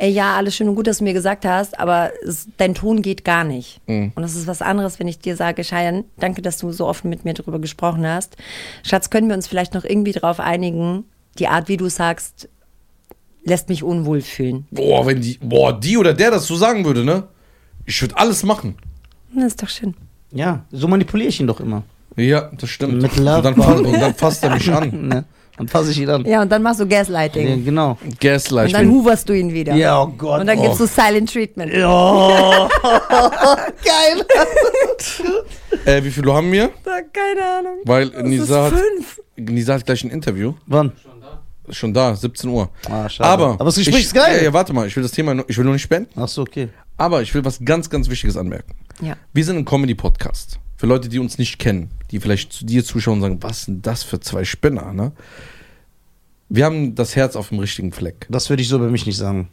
ey, 0.02 0.10
ja, 0.10 0.34
alles 0.36 0.56
schön 0.56 0.68
und 0.68 0.74
gut, 0.74 0.88
dass 0.88 0.98
du 0.98 1.04
mir 1.04 1.12
gesagt 1.12 1.44
hast, 1.44 1.78
aber 1.78 2.10
es, 2.26 2.48
dein 2.56 2.74
Ton 2.74 3.02
geht 3.02 3.24
gar 3.24 3.44
nicht. 3.44 3.80
Mhm. 3.86 4.10
Und 4.16 4.22
das 4.22 4.34
ist 4.34 4.48
was 4.48 4.60
anderes, 4.60 4.98
wenn 4.98 5.06
ich 5.06 5.20
dir 5.20 5.36
sage, 5.36 5.62
Cheyenne, 5.62 6.04
danke, 6.18 6.42
dass 6.42 6.58
du 6.58 6.72
so 6.72 6.86
offen 6.88 7.08
mit 7.08 7.24
mir 7.24 7.34
darüber 7.34 7.60
gesprochen 7.60 8.04
hast. 8.06 8.36
Schatz, 8.82 9.10
können 9.10 9.28
wir 9.28 9.36
uns 9.36 9.46
vielleicht 9.46 9.74
noch 9.74 9.84
irgendwie 9.84 10.10
darauf 10.10 10.40
einigen, 10.40 11.04
die 11.38 11.46
Art, 11.46 11.68
wie 11.68 11.76
du 11.76 11.88
sagst, 11.88 12.48
lässt 13.44 13.68
mich 13.68 13.84
unwohl 13.84 14.22
fühlen. 14.22 14.66
Boah, 14.72 15.06
wenn 15.06 15.20
die, 15.20 15.38
boah, 15.40 15.72
die 15.78 15.96
oder 15.96 16.14
der 16.14 16.32
das 16.32 16.46
so 16.46 16.56
sagen 16.56 16.84
würde, 16.84 17.04
ne? 17.04 17.28
Ich 17.86 18.00
würde 18.02 18.16
alles 18.16 18.42
machen. 18.42 18.76
Das 19.34 19.44
ist 19.44 19.62
doch 19.62 19.68
schön. 19.68 19.94
Ja, 20.32 20.64
so 20.72 20.88
manipuliere 20.88 21.28
ich 21.28 21.38
ihn 21.40 21.46
doch 21.46 21.60
immer. 21.60 21.84
Ja, 22.16 22.50
das 22.58 22.70
stimmt. 22.70 23.00
Mit 23.00 23.16
Love 23.16 23.36
und, 23.36 23.44
dann, 23.44 23.54
fa- 23.54 23.72
und 23.74 23.92
dann 24.00 24.14
fasst 24.14 24.42
er 24.42 24.50
mich 24.50 24.70
an. 24.72 25.08
Ne? 25.08 25.24
Dann 25.58 25.68
fasse 25.68 25.90
ich 25.90 26.00
ihn 26.00 26.08
an. 26.08 26.24
Ja, 26.24 26.42
und 26.42 26.50
dann 26.50 26.62
machst 26.62 26.80
du 26.80 26.84
Ja, 26.84 26.98
Gaslighting. 27.00 27.64
genau. 27.64 27.98
Gaslight. 28.20 28.68
Und 28.68 28.72
dann 28.72 28.90
huverst 28.90 29.28
du 29.28 29.32
ihn 29.34 29.52
wieder. 29.52 29.74
Ja, 29.74 30.02
oh 30.02 30.06
Gott. 30.08 30.40
Und 30.40 30.46
dann 30.46 30.58
Oh. 30.58 30.62
gibst 30.62 30.80
du 30.80 30.86
Silent 30.86 31.30
Treatment. 31.32 31.72
Ja. 31.72 32.68
Geil. 33.84 34.26
Äh, 35.84 36.04
wie 36.04 36.10
viel 36.10 36.26
Uhr 36.28 36.34
haben 36.34 36.52
wir? 36.52 36.68
Keine 36.84 37.44
Ahnung. 37.58 37.78
Weil 37.84 38.10
Das 38.10 38.22
Nisa 38.22 38.66
ist 38.68 38.72
hat, 38.74 38.80
fünf. 38.80 39.20
Nisa 39.36 39.74
hat 39.74 39.84
gleich 39.86 40.04
ein 40.04 40.10
Interview. 40.10 40.52
Wann? 40.66 40.92
Schon 41.70 41.92
da, 41.94 42.14
17 42.14 42.50
Uhr. 42.50 42.68
Ah, 42.88 43.08
schade. 43.08 43.28
Aber, 43.28 43.46
Aber 43.54 43.64
das 43.64 43.76
Gespräch 43.76 43.96
ich, 44.00 44.04
ist 44.06 44.14
geil. 44.14 44.36
Ja, 44.36 44.42
ja, 44.44 44.52
warte 44.52 44.72
mal, 44.72 44.86
ich 44.86 44.94
will 44.94 45.02
das 45.02 45.10
Thema, 45.12 45.34
nur- 45.34 45.44
ich 45.48 45.56
will 45.56 45.64
nur 45.64 45.72
nicht 45.72 45.82
spenden, 45.82 46.10
Ach 46.20 46.28
so, 46.28 46.42
okay. 46.42 46.68
aber 46.98 47.22
ich 47.22 47.34
will 47.34 47.44
was 47.44 47.58
ganz, 47.64 47.88
ganz 47.90 48.08
Wichtiges 48.08 48.36
anmerken. 48.36 48.74
Ja. 49.00 49.14
Wir 49.32 49.44
sind 49.44 49.56
ein 49.56 49.64
Comedy-Podcast. 49.64 50.58
Für 50.82 50.88
Leute, 50.88 51.08
die 51.08 51.20
uns 51.20 51.38
nicht 51.38 51.60
kennen, 51.60 51.90
die 52.10 52.18
vielleicht 52.18 52.52
zu 52.52 52.66
dir 52.66 52.84
zuschauen 52.84 53.18
und 53.18 53.20
sagen, 53.20 53.38
was 53.40 53.66
sind 53.66 53.86
das 53.86 54.02
für 54.02 54.18
zwei 54.18 54.44
Spinner, 54.44 54.92
ne? 54.92 55.12
Wir 56.48 56.64
haben 56.64 56.96
das 56.96 57.14
Herz 57.14 57.36
auf 57.36 57.50
dem 57.50 57.60
richtigen 57.60 57.92
Fleck. 57.92 58.26
Das 58.28 58.50
würde 58.50 58.62
ich 58.62 58.68
so 58.68 58.78
über 58.78 58.88
mich 58.90 59.06
nicht 59.06 59.16
sagen. 59.16 59.46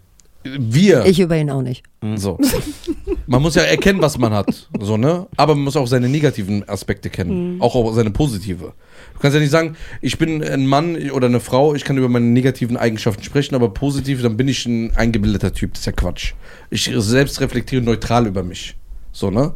Wir, 0.44 1.06
Ich 1.06 1.20
über 1.20 1.38
ihn 1.38 1.52
auch 1.52 1.62
nicht. 1.62 1.84
so. 2.16 2.40
Man 3.28 3.44
muss 3.44 3.54
ja 3.54 3.62
erkennen, 3.62 4.02
was 4.02 4.18
man 4.18 4.34
hat, 4.34 4.70
so, 4.80 4.98
ne? 4.98 5.28
Aber 5.38 5.54
man 5.54 5.66
muss 5.66 5.76
auch 5.76 5.86
seine 5.86 6.10
negativen 6.10 6.68
Aspekte 6.68 7.12
kennen, 7.12 7.62
auch, 7.62 7.76
auch 7.76 7.94
seine 7.94 8.10
positive. 8.10 8.74
Du 9.14 9.20
kannst 9.20 9.36
ja 9.36 9.40
nicht 9.40 9.52
sagen, 9.52 9.76
ich 10.02 10.18
bin 10.18 10.44
ein 10.44 10.66
Mann 10.66 11.12
oder 11.12 11.28
eine 11.28 11.42
Frau, 11.42 11.76
ich 11.76 11.84
kann 11.84 11.96
über 12.00 12.10
meine 12.10 12.26
negativen 12.26 12.76
Eigenschaften 12.76 13.22
sprechen, 13.22 13.54
aber 13.54 13.70
positiv, 13.70 14.24
dann 14.24 14.36
bin 14.36 14.48
ich 14.48 14.66
ein 14.66 14.96
eingebildeter 14.96 15.54
Typ. 15.54 15.74
Das 15.74 15.82
ist 15.82 15.86
ja 15.86 15.92
Quatsch. 15.92 16.34
Ich 16.72 16.90
selbst 16.92 17.40
reflektiere 17.40 17.84
neutral 17.84 18.26
über 18.26 18.42
mich. 18.42 18.76
So, 19.12 19.30
ne? 19.30 19.54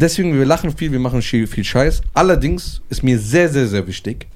Deswegen, 0.00 0.32
wir 0.32 0.46
lachen 0.46 0.76
viel, 0.76 0.92
wir 0.92 1.00
machen 1.00 1.20
viel, 1.22 1.64
Scheiß. 1.64 2.02
Allerdings 2.14 2.82
ist 2.88 3.02
mir 3.02 3.18
sehr, 3.18 3.48
sehr, 3.48 3.66
sehr 3.66 3.84
wichtig, 3.88 4.28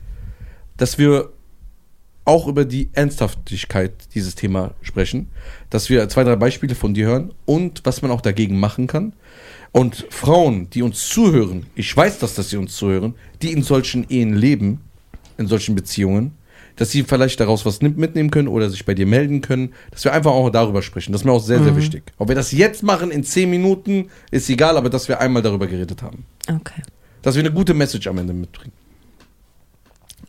dass 0.77 0.99
wir 0.99 1.31
auch 2.25 2.49
über 2.49 2.65
die 2.65 2.89
Ernsthaftigkeit 2.93 3.93
dieses 4.13 4.35
Thema 4.35 4.75
sprechen, 4.83 5.29
dass 5.71 5.89
wir 5.89 6.09
zwei, 6.09 6.25
drei 6.25 6.35
Beispiele 6.35 6.75
von 6.75 6.95
dir 6.95 7.07
hören 7.07 7.33
und 7.47 7.81
was 7.85 8.03
man 8.03 8.11
auch 8.11 8.21
dagegen 8.21 8.59
machen 8.59 8.89
kann. 8.89 9.13
Und 9.71 10.05
Frauen, 10.11 10.69
die 10.71 10.83
uns 10.83 11.09
zuhören, 11.09 11.67
ich 11.77 11.97
weiß, 11.97 12.19
dass 12.19 12.35
das 12.35 12.51
sie 12.51 12.57
uns 12.57 12.75
zuhören, 12.75 13.15
die 13.41 13.53
in 13.53 13.63
solchen 13.63 14.05
Ehen 14.09 14.35
leben, 14.35 14.81
in 15.39 15.47
solchen 15.47 15.77
Beziehungen, 15.77 16.33
dass 16.77 16.91
sie 16.91 17.03
vielleicht 17.03 17.41
daraus 17.41 17.65
was 17.67 17.81
mitnehmen 17.83 18.31
können 18.31 18.49
oder 18.49 18.71
sich 18.71 18.85
bei 18.85 18.95
dir 18.95 19.07
melden 19.07 19.41
können, 19.41 19.73
dass 19.91 20.05
wir 20.05 20.13
einfach 20.13 20.33
auch 20.33 20.51
darüber 20.51 20.83
sprechen. 20.83 21.13
Das 21.13 21.23
ist 21.23 21.25
mir 21.25 21.33
auch 21.33 21.43
sehr, 21.43 21.63
sehr 21.63 21.77
wichtig. 21.77 22.13
Ob 22.19 22.29
wir 22.29 22.35
das 22.35 22.53
jetzt 22.53 22.83
machen 22.83 23.11
in 23.11 23.25
zehn 23.25 23.51
Minuten, 23.51 24.09
ist 24.31 24.49
egal, 24.49 24.77
aber 24.77 24.91
dass 24.91 25.09
wir 25.09 25.21
einmal 25.21 25.43
darüber 25.43 25.67
geredet 25.67 26.03
haben. 26.03 26.25
Okay. 26.49 26.83
Dass 27.23 27.35
wir 27.35 27.43
eine 27.43 27.53
gute 27.53 27.75
Message 27.75 28.07
am 28.07 28.19
Ende 28.19 28.33
mitbringen. 28.33 28.73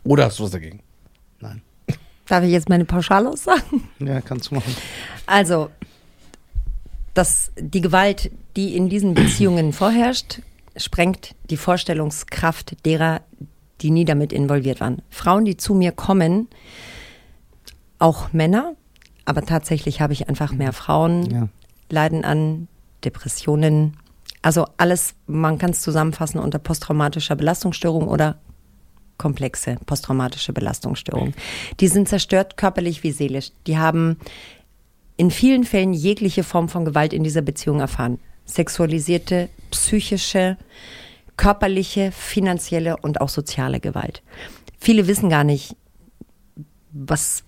Oder 0.04 0.26
hast 0.26 0.38
du 0.38 0.44
was 0.44 0.50
dagegen? 0.50 0.80
Nein. 1.40 1.62
Darf 2.26 2.44
ich 2.44 2.50
jetzt 2.50 2.68
meine 2.68 2.84
Pauschalaussagen? 2.84 3.88
Ja, 3.98 4.20
kannst 4.20 4.50
du 4.50 4.56
machen. 4.56 4.74
Also, 5.26 5.70
dass 7.14 7.52
die 7.58 7.80
Gewalt, 7.80 8.30
die 8.56 8.76
in 8.76 8.88
diesen 8.88 9.14
Beziehungen 9.14 9.72
vorherrscht, 9.72 10.40
sprengt 10.76 11.34
die 11.50 11.56
Vorstellungskraft 11.56 12.84
derer, 12.84 13.22
die 13.80 13.90
nie 13.90 14.04
damit 14.04 14.32
involviert 14.32 14.80
waren. 14.80 15.02
Frauen, 15.10 15.44
die 15.44 15.56
zu 15.56 15.74
mir 15.74 15.92
kommen, 15.92 16.48
auch 17.98 18.32
Männer, 18.32 18.74
aber 19.24 19.42
tatsächlich 19.42 20.00
habe 20.00 20.12
ich 20.12 20.28
einfach 20.28 20.52
mehr 20.52 20.72
Frauen, 20.72 21.30
Ja. 21.30 21.48
leiden 21.90 22.24
an 22.24 22.68
Depressionen. 23.04 23.96
Also 24.42 24.66
alles, 24.76 25.14
man 25.26 25.58
kann 25.58 25.70
es 25.70 25.80
zusammenfassen 25.80 26.38
unter 26.38 26.58
posttraumatischer 26.58 27.36
Belastungsstörung 27.36 28.08
oder 28.08 28.36
komplexe 29.16 29.76
posttraumatische 29.86 30.52
Belastungsstörung. 30.52 31.34
Die 31.80 31.88
sind 31.88 32.08
zerstört 32.08 32.56
körperlich 32.56 33.02
wie 33.04 33.12
seelisch. 33.12 33.52
Die 33.66 33.78
haben 33.78 34.18
in 35.16 35.30
vielen 35.30 35.64
Fällen 35.64 35.94
jegliche 35.94 36.42
Form 36.42 36.68
von 36.68 36.84
Gewalt 36.84 37.12
in 37.12 37.22
dieser 37.22 37.42
Beziehung 37.42 37.80
erfahren. 37.80 38.18
Sexualisierte, 38.44 39.48
psychische, 39.70 40.56
körperliche, 41.36 42.12
finanzielle 42.12 42.96
und 42.96 43.20
auch 43.20 43.28
soziale 43.28 43.80
Gewalt. 43.80 44.22
Viele 44.78 45.06
wissen 45.06 45.28
gar 45.30 45.44
nicht, 45.44 45.76
was, 46.92 47.42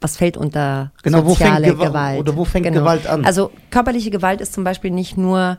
was 0.00 0.16
fällt 0.16 0.36
unter 0.36 0.92
Genau, 1.02 1.24
soziale 1.26 1.68
Gewa- 1.72 1.86
Gewalt. 1.86 2.20
oder 2.20 2.36
wo 2.36 2.44
fängt 2.44 2.64
genau. 2.66 2.80
Gewalt 2.80 3.06
an? 3.06 3.24
Also 3.24 3.50
körperliche 3.70 4.10
Gewalt 4.10 4.40
ist 4.40 4.52
zum 4.52 4.64
Beispiel 4.64 4.90
nicht 4.90 5.16
nur 5.16 5.58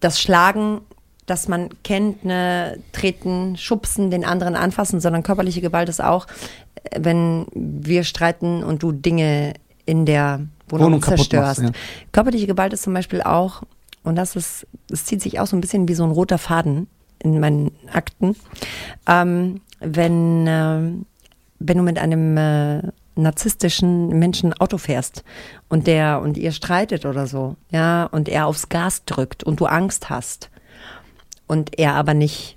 das 0.00 0.20
Schlagen, 0.20 0.80
das 1.26 1.48
man 1.48 1.70
kennt, 1.82 2.24
ne, 2.24 2.78
treten, 2.92 3.56
schubsen, 3.56 4.10
den 4.10 4.24
anderen 4.24 4.54
anfassen, 4.56 5.00
sondern 5.00 5.22
körperliche 5.22 5.60
Gewalt 5.60 5.88
ist 5.88 6.02
auch, 6.02 6.26
äh, 6.84 6.98
wenn 7.00 7.46
wir 7.54 8.04
streiten 8.04 8.62
und 8.64 8.82
du 8.82 8.92
Dinge 8.92 9.54
in 9.86 10.04
der 10.06 10.40
Wohnung, 10.68 10.86
Wohnung 10.86 11.02
zerstörst. 11.02 11.62
machst, 11.62 11.74
ja. 11.74 11.80
Körperliche 12.12 12.46
Gewalt 12.48 12.72
ist 12.72 12.82
zum 12.82 12.92
Beispiel 12.94 13.22
auch, 13.22 13.62
und 14.06 14.16
das 14.16 14.36
ist, 14.36 14.66
es 14.90 15.04
zieht 15.04 15.20
sich 15.20 15.40
auch 15.40 15.46
so 15.46 15.56
ein 15.56 15.60
bisschen 15.60 15.88
wie 15.88 15.94
so 15.94 16.04
ein 16.04 16.10
roter 16.10 16.38
Faden 16.38 16.86
in 17.18 17.40
meinen 17.40 17.72
Akten, 17.92 18.36
ähm, 19.06 19.60
wenn, 19.80 20.46
ähm, 20.48 21.06
wenn 21.58 21.78
du 21.78 21.82
mit 21.82 21.98
einem 21.98 22.36
äh, 22.36 22.82
narzisstischen 23.16 24.08
Menschen 24.10 24.52
Auto 24.52 24.78
fährst 24.78 25.24
und 25.68 25.86
der 25.86 26.20
und 26.20 26.36
ihr 26.36 26.52
streitet 26.52 27.06
oder 27.06 27.26
so, 27.26 27.56
ja, 27.70 28.04
und 28.04 28.28
er 28.28 28.46
aufs 28.46 28.68
Gas 28.68 29.04
drückt 29.06 29.42
und 29.42 29.60
du 29.60 29.66
Angst 29.66 30.10
hast 30.10 30.50
und 31.46 31.78
er 31.78 31.94
aber 31.94 32.14
nicht 32.14 32.56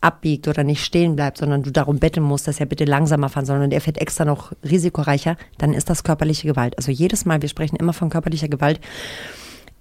abbiegt 0.00 0.48
oder 0.48 0.64
nicht 0.64 0.84
stehen 0.84 1.14
bleibt, 1.14 1.38
sondern 1.38 1.62
du 1.62 1.70
darum 1.70 2.00
betteln 2.00 2.24
musst, 2.24 2.48
dass 2.48 2.58
er 2.58 2.66
bitte 2.66 2.84
langsamer 2.84 3.28
fahren 3.28 3.46
soll 3.46 3.62
und 3.62 3.72
er 3.72 3.80
fährt 3.80 3.98
extra 3.98 4.24
noch 4.24 4.52
risikoreicher, 4.68 5.36
dann 5.58 5.72
ist 5.72 5.88
das 5.88 6.02
körperliche 6.02 6.48
Gewalt. 6.48 6.76
Also 6.76 6.90
jedes 6.90 7.24
Mal, 7.24 7.40
wir 7.40 7.48
sprechen 7.48 7.76
immer 7.76 7.92
von 7.92 8.10
körperlicher 8.10 8.48
Gewalt, 8.48 8.80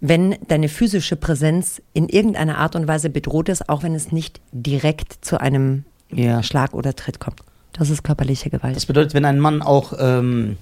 wenn 0.02 0.36
deine 0.48 0.68
physische 0.68 1.16
Präsenz 1.16 1.82
in 1.94 2.10
irgendeiner 2.10 2.58
Art 2.58 2.76
und 2.76 2.88
Weise 2.88 3.10
bedroht 3.10 3.50
ist, 3.50 3.70
auch 3.70 3.84
wenn 3.84 3.94
es 3.96 4.12
nicht 4.12 4.42
direkt 4.52 5.24
zu 5.24 5.40
einem 5.40 5.86
Ja. 6.12 6.42
Schlag 6.44 6.74
oder 6.74 6.96
Tritt 6.96 7.20
kommt. 7.20 7.42
Das 7.74 7.90
ist 7.90 8.04
körperliche 8.04 8.50
Gewalt. 8.50 8.76
Das 8.76 8.88
bedeutet, 8.88 9.14
wenn 9.14 9.24
ein 9.26 9.40
Mann 9.40 9.62
auch 9.62 9.94
ähm, 9.98 10.58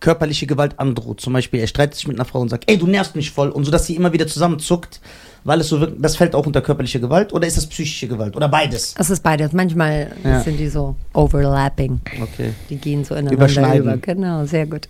körperliche 0.00 0.46
Gewalt 0.46 0.78
androht, 0.80 1.20
zum 1.20 1.32
Beispiel 1.34 1.60
er 1.60 1.66
streitet 1.66 1.94
sich 1.94 2.08
mit 2.08 2.16
einer 2.16 2.24
Frau 2.24 2.40
und 2.40 2.48
sagt, 2.48 2.64
ey, 2.70 2.78
du 2.78 2.86
nervst 2.86 3.14
mich 3.14 3.30
voll, 3.30 3.50
und 3.50 3.64
so, 3.64 3.70
dass 3.70 3.86
sie 3.86 3.94
immer 3.94 4.12
wieder 4.12 4.26
zusammenzuckt, 4.26 5.00
weil 5.46 5.60
es 5.60 5.68
so 5.68 5.80
wirkt, 5.80 6.04
das 6.04 6.16
fällt 6.16 6.34
auch 6.34 6.46
unter 6.46 6.60
körperliche 6.60 7.00
Gewalt 7.00 7.32
oder 7.32 7.46
ist 7.46 7.56
das 7.56 7.66
psychische 7.66 8.08
Gewalt 8.08 8.36
oder 8.36 8.48
beides? 8.48 8.94
Das 8.94 9.10
ist 9.10 9.22
beides. 9.22 9.52
Manchmal 9.52 10.12
Ja. 10.24 10.40
sind 10.40 10.58
die 10.58 10.68
so 10.68 10.96
overlapping. 11.14 12.00
Okay. 12.22 12.52
Die 12.68 12.76
gehen 12.76 13.04
so 13.04 13.14
ineinander 13.14 13.34
Überschneiden. 13.34 13.82
über. 13.82 13.96
Genau, 13.96 14.44
sehr 14.46 14.66
gut. 14.66 14.88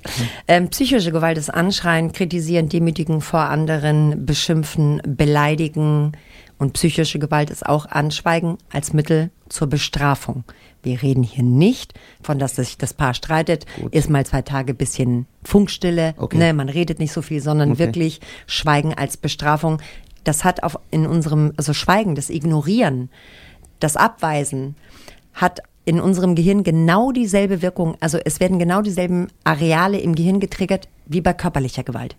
Ähm, 0.48 0.68
psychische 0.68 1.12
Gewalt 1.12 1.38
ist 1.38 1.50
Anschreien, 1.52 2.12
Kritisieren, 2.12 2.68
Demütigen 2.68 3.20
vor 3.20 3.40
anderen, 3.40 4.24
Beschimpfen, 4.26 5.00
Beleidigen. 5.06 6.12
Und 6.58 6.72
psychische 6.72 7.18
Gewalt 7.18 7.50
ist 7.50 7.66
auch 7.66 7.84
Anschweigen 7.86 8.56
als 8.72 8.94
Mittel 8.94 9.30
zur 9.50 9.66
Bestrafung. 9.66 10.44
Wir 10.82 11.02
reden 11.02 11.22
hier 11.22 11.44
nicht 11.44 11.92
von, 12.22 12.38
dass 12.38 12.56
sich 12.56 12.78
das 12.78 12.94
Paar 12.94 13.12
streitet, 13.12 13.66
ist 13.90 14.08
mal 14.08 14.24
zwei 14.24 14.40
Tage 14.42 14.72
bisschen 14.72 15.26
Funkstille, 15.42 16.14
Okay. 16.16 16.38
ne, 16.38 16.54
man 16.54 16.68
redet 16.68 16.98
nicht 16.98 17.12
so 17.12 17.20
viel, 17.22 17.42
sondern 17.42 17.72
Okay. 17.72 17.80
wirklich 17.80 18.20
Schweigen 18.46 18.94
als 18.94 19.16
Bestrafung. 19.16 19.82
Das 20.26 20.42
hat 20.42 20.64
auf, 20.64 20.76
in 20.90 21.06
unserem, 21.06 21.52
also 21.56 21.72
Schweigen, 21.72 22.16
das 22.16 22.30
Ignorieren, 22.30 23.10
das 23.78 23.96
Abweisen 23.96 24.74
hat 25.34 25.60
in 25.84 26.00
unserem 26.00 26.34
Gehirn 26.34 26.64
genau 26.64 27.12
dieselbe 27.12 27.62
Wirkung. 27.62 27.96
Also 28.00 28.18
es 28.18 28.40
werden 28.40 28.58
genau 28.58 28.82
dieselben 28.82 29.28
Areale 29.44 30.00
im 30.00 30.16
Gehirn 30.16 30.40
getriggert 30.40 30.88
wie 31.06 31.20
bei 31.20 31.32
körperlicher 31.32 31.84
Gewalt. 31.84 32.16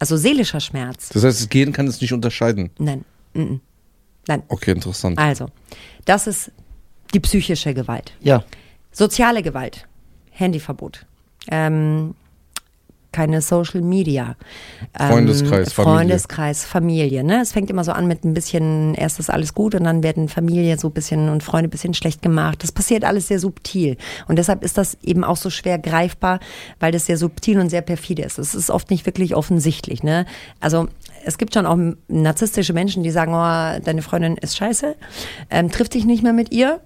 Also 0.00 0.16
seelischer 0.16 0.58
Schmerz. 0.58 1.10
Das 1.10 1.22
heißt, 1.22 1.40
das 1.40 1.48
Gehirn 1.48 1.72
kann 1.72 1.86
es 1.86 2.00
nicht 2.00 2.12
unterscheiden. 2.12 2.70
Nein. 2.78 3.04
-mm. 3.36 3.60
Nein. 4.26 4.42
Okay, 4.48 4.72
interessant. 4.72 5.16
Also, 5.16 5.50
das 6.06 6.26
ist 6.26 6.50
die 7.14 7.20
psychische 7.20 7.74
Gewalt. 7.74 8.12
Ja. 8.20 8.42
Soziale 8.90 9.44
Gewalt. 9.44 9.86
Handyverbot. 10.32 11.06
Ähm, 11.48 12.16
keine 13.12 13.42
Social 13.42 13.82
Media. 13.82 14.36
Ähm, 14.98 15.08
Freundeskreis, 15.10 15.72
Familie. 15.72 15.96
Freundeskreis, 15.96 16.64
Familie. 16.64 17.24
Ne? 17.24 17.40
Es 17.40 17.52
fängt 17.52 17.70
immer 17.70 17.84
so 17.84 17.92
an 17.92 18.06
mit 18.06 18.24
ein 18.24 18.34
bisschen, 18.34 18.94
erst 18.94 19.18
ist 19.18 19.30
alles 19.30 19.54
gut 19.54 19.74
und 19.74 19.84
dann 19.84 20.02
werden 20.02 20.28
Familie 20.28 20.78
so 20.78 20.88
ein 20.88 20.92
bisschen 20.92 21.28
und 21.28 21.42
Freunde 21.42 21.68
ein 21.68 21.70
bisschen 21.70 21.94
schlecht 21.94 22.22
gemacht. 22.22 22.62
Das 22.62 22.72
passiert 22.72 23.04
alles 23.04 23.28
sehr 23.28 23.38
subtil. 23.38 23.96
Und 24.28 24.36
deshalb 24.36 24.64
ist 24.64 24.78
das 24.78 24.96
eben 25.02 25.24
auch 25.24 25.36
so 25.36 25.50
schwer 25.50 25.78
greifbar, 25.78 26.40
weil 26.78 26.92
das 26.92 27.06
sehr 27.06 27.16
subtil 27.16 27.58
und 27.58 27.70
sehr 27.70 27.82
perfide 27.82 28.22
ist. 28.22 28.38
Es 28.38 28.54
ist 28.54 28.70
oft 28.70 28.90
nicht 28.90 29.06
wirklich 29.06 29.34
offensichtlich. 29.34 30.02
Ne? 30.02 30.26
Also 30.60 30.88
es 31.24 31.38
gibt 31.38 31.54
schon 31.54 31.66
auch 31.66 31.78
narzisstische 32.08 32.72
Menschen, 32.72 33.02
die 33.02 33.10
sagen, 33.10 33.32
oh, 33.34 33.82
deine 33.84 34.02
Freundin 34.02 34.36
ist 34.36 34.56
scheiße, 34.56 34.96
ähm, 35.50 35.70
trifft 35.70 35.94
dich 35.94 36.04
nicht 36.04 36.22
mehr 36.22 36.32
mit 36.32 36.52
ihr 36.52 36.80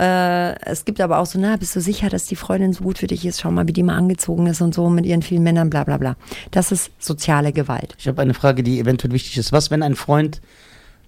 äh, 0.00 0.54
es 0.64 0.84
gibt 0.84 1.00
aber 1.00 1.18
auch 1.18 1.26
so, 1.26 1.38
na, 1.38 1.56
bist 1.56 1.76
du 1.76 1.80
sicher, 1.80 2.08
dass 2.08 2.24
die 2.24 2.36
Freundin 2.36 2.72
so 2.72 2.84
gut 2.84 2.98
für 2.98 3.06
dich 3.06 3.26
ist? 3.26 3.40
Schau 3.40 3.50
mal, 3.50 3.68
wie 3.68 3.72
die 3.72 3.82
mal 3.82 3.96
angezogen 3.96 4.46
ist 4.46 4.62
und 4.62 4.74
so 4.74 4.88
mit 4.88 5.04
ihren 5.04 5.22
vielen 5.22 5.42
Männern, 5.42 5.68
bla 5.68 5.84
bla 5.84 5.98
bla. 5.98 6.16
Das 6.50 6.72
ist 6.72 6.90
soziale 6.98 7.52
Gewalt. 7.52 7.94
Ich 7.98 8.08
habe 8.08 8.22
eine 8.22 8.34
Frage, 8.34 8.62
die 8.62 8.80
eventuell 8.80 9.12
wichtig 9.12 9.36
ist. 9.36 9.52
Was, 9.52 9.70
wenn 9.70 9.82
ein 9.82 9.96
Freund 9.96 10.40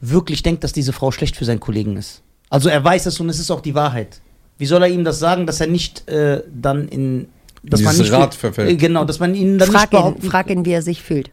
wirklich 0.01 0.43
denkt, 0.43 0.63
dass 0.65 0.73
diese 0.73 0.93
Frau 0.93 1.11
schlecht 1.11 1.37
für 1.37 1.45
seinen 1.45 1.61
Kollegen 1.61 1.97
ist? 1.97 2.23
Also 2.51 2.69
er 2.69 2.85
weiß 2.85 3.07
es 3.07 3.19
und 3.19 3.29
es 3.31 3.39
ist 3.39 3.51
auch 3.51 3.63
die 3.63 3.75
Wahrheit. 3.75 4.21
Wie 4.59 4.67
soll 4.67 4.83
er 4.83 4.89
ihm 4.89 5.05
das 5.05 5.19
sagen, 5.19 5.47
dass 5.47 5.61
er 5.61 5.69
nicht 5.69 6.09
äh, 6.09 6.43
dann 6.53 6.89
in 6.89 7.29
dass 7.63 7.81
man 7.81 7.93
Dieses 7.95 8.11
nicht 8.11 8.21
Rad 8.21 8.35
verfällt. 8.35 8.71
Äh, 8.71 8.77
genau, 8.77 9.05
dass 9.05 9.21
man 9.21 9.35
ihn 9.35 9.59
dann 9.59 9.69
nicht 9.69 9.79
Frag 9.79 9.93
ihn, 9.93 9.99
behaupten. 9.99 10.23
frag 10.23 10.51
ihn, 10.51 10.65
wie 10.65 10.73
er 10.73 10.83
sich 10.83 11.03
fühlt. 11.03 11.31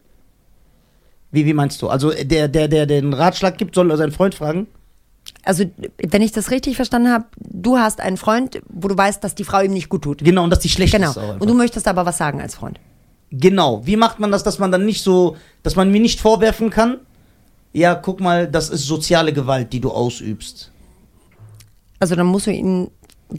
Wie, 1.32 1.44
wie 1.44 1.54
meinst 1.54 1.82
du? 1.82 1.88
Also 1.88 2.10
der, 2.10 2.48
der, 2.48 2.68
der, 2.68 2.86
der 2.86 2.86
den 2.86 3.12
Ratschlag 3.12 3.58
gibt, 3.58 3.74
soll 3.74 3.90
er 3.90 3.96
seinen 3.96 4.12
Freund 4.12 4.34
fragen? 4.34 4.66
Also, 5.44 5.64
wenn 6.06 6.22
ich 6.22 6.32
das 6.32 6.50
richtig 6.50 6.76
verstanden 6.76 7.10
habe, 7.10 7.24
du 7.38 7.78
hast 7.78 8.00
einen 8.00 8.16
Freund, 8.16 8.60
wo 8.68 8.88
du 8.88 8.96
weißt, 8.96 9.24
dass 9.24 9.34
die 9.34 9.44
Frau 9.44 9.60
ihm 9.62 9.72
nicht 9.72 9.88
gut 9.88 10.02
tut. 10.02 10.22
Genau, 10.22 10.44
und 10.44 10.50
dass 10.50 10.58
die 10.60 10.68
schlecht 10.68 10.92
Genau. 10.92 11.10
ist. 11.10 11.18
Einfach. 11.18 11.40
Und 11.40 11.48
du 11.48 11.54
möchtest 11.54 11.88
aber 11.88 12.04
was 12.04 12.18
sagen 12.18 12.40
als 12.40 12.54
Freund. 12.54 12.78
Genau. 13.30 13.86
Wie 13.86 13.96
macht 13.96 14.18
man 14.20 14.30
das, 14.30 14.42
dass 14.42 14.58
man 14.58 14.70
dann 14.72 14.84
nicht 14.84 15.02
so, 15.02 15.36
dass 15.62 15.76
man 15.76 15.90
mir 15.90 16.00
nicht 16.00 16.20
vorwerfen 16.20 16.68
kann? 16.70 16.98
Ja, 17.72 17.94
guck 17.94 18.20
mal, 18.20 18.48
das 18.48 18.68
ist 18.68 18.84
soziale 18.84 19.32
Gewalt, 19.32 19.72
die 19.72 19.80
du 19.80 19.90
ausübst. 19.90 20.72
Also 22.00 22.16
dann 22.16 22.26
musst 22.26 22.46
du 22.46 22.52
ihn 22.52 22.90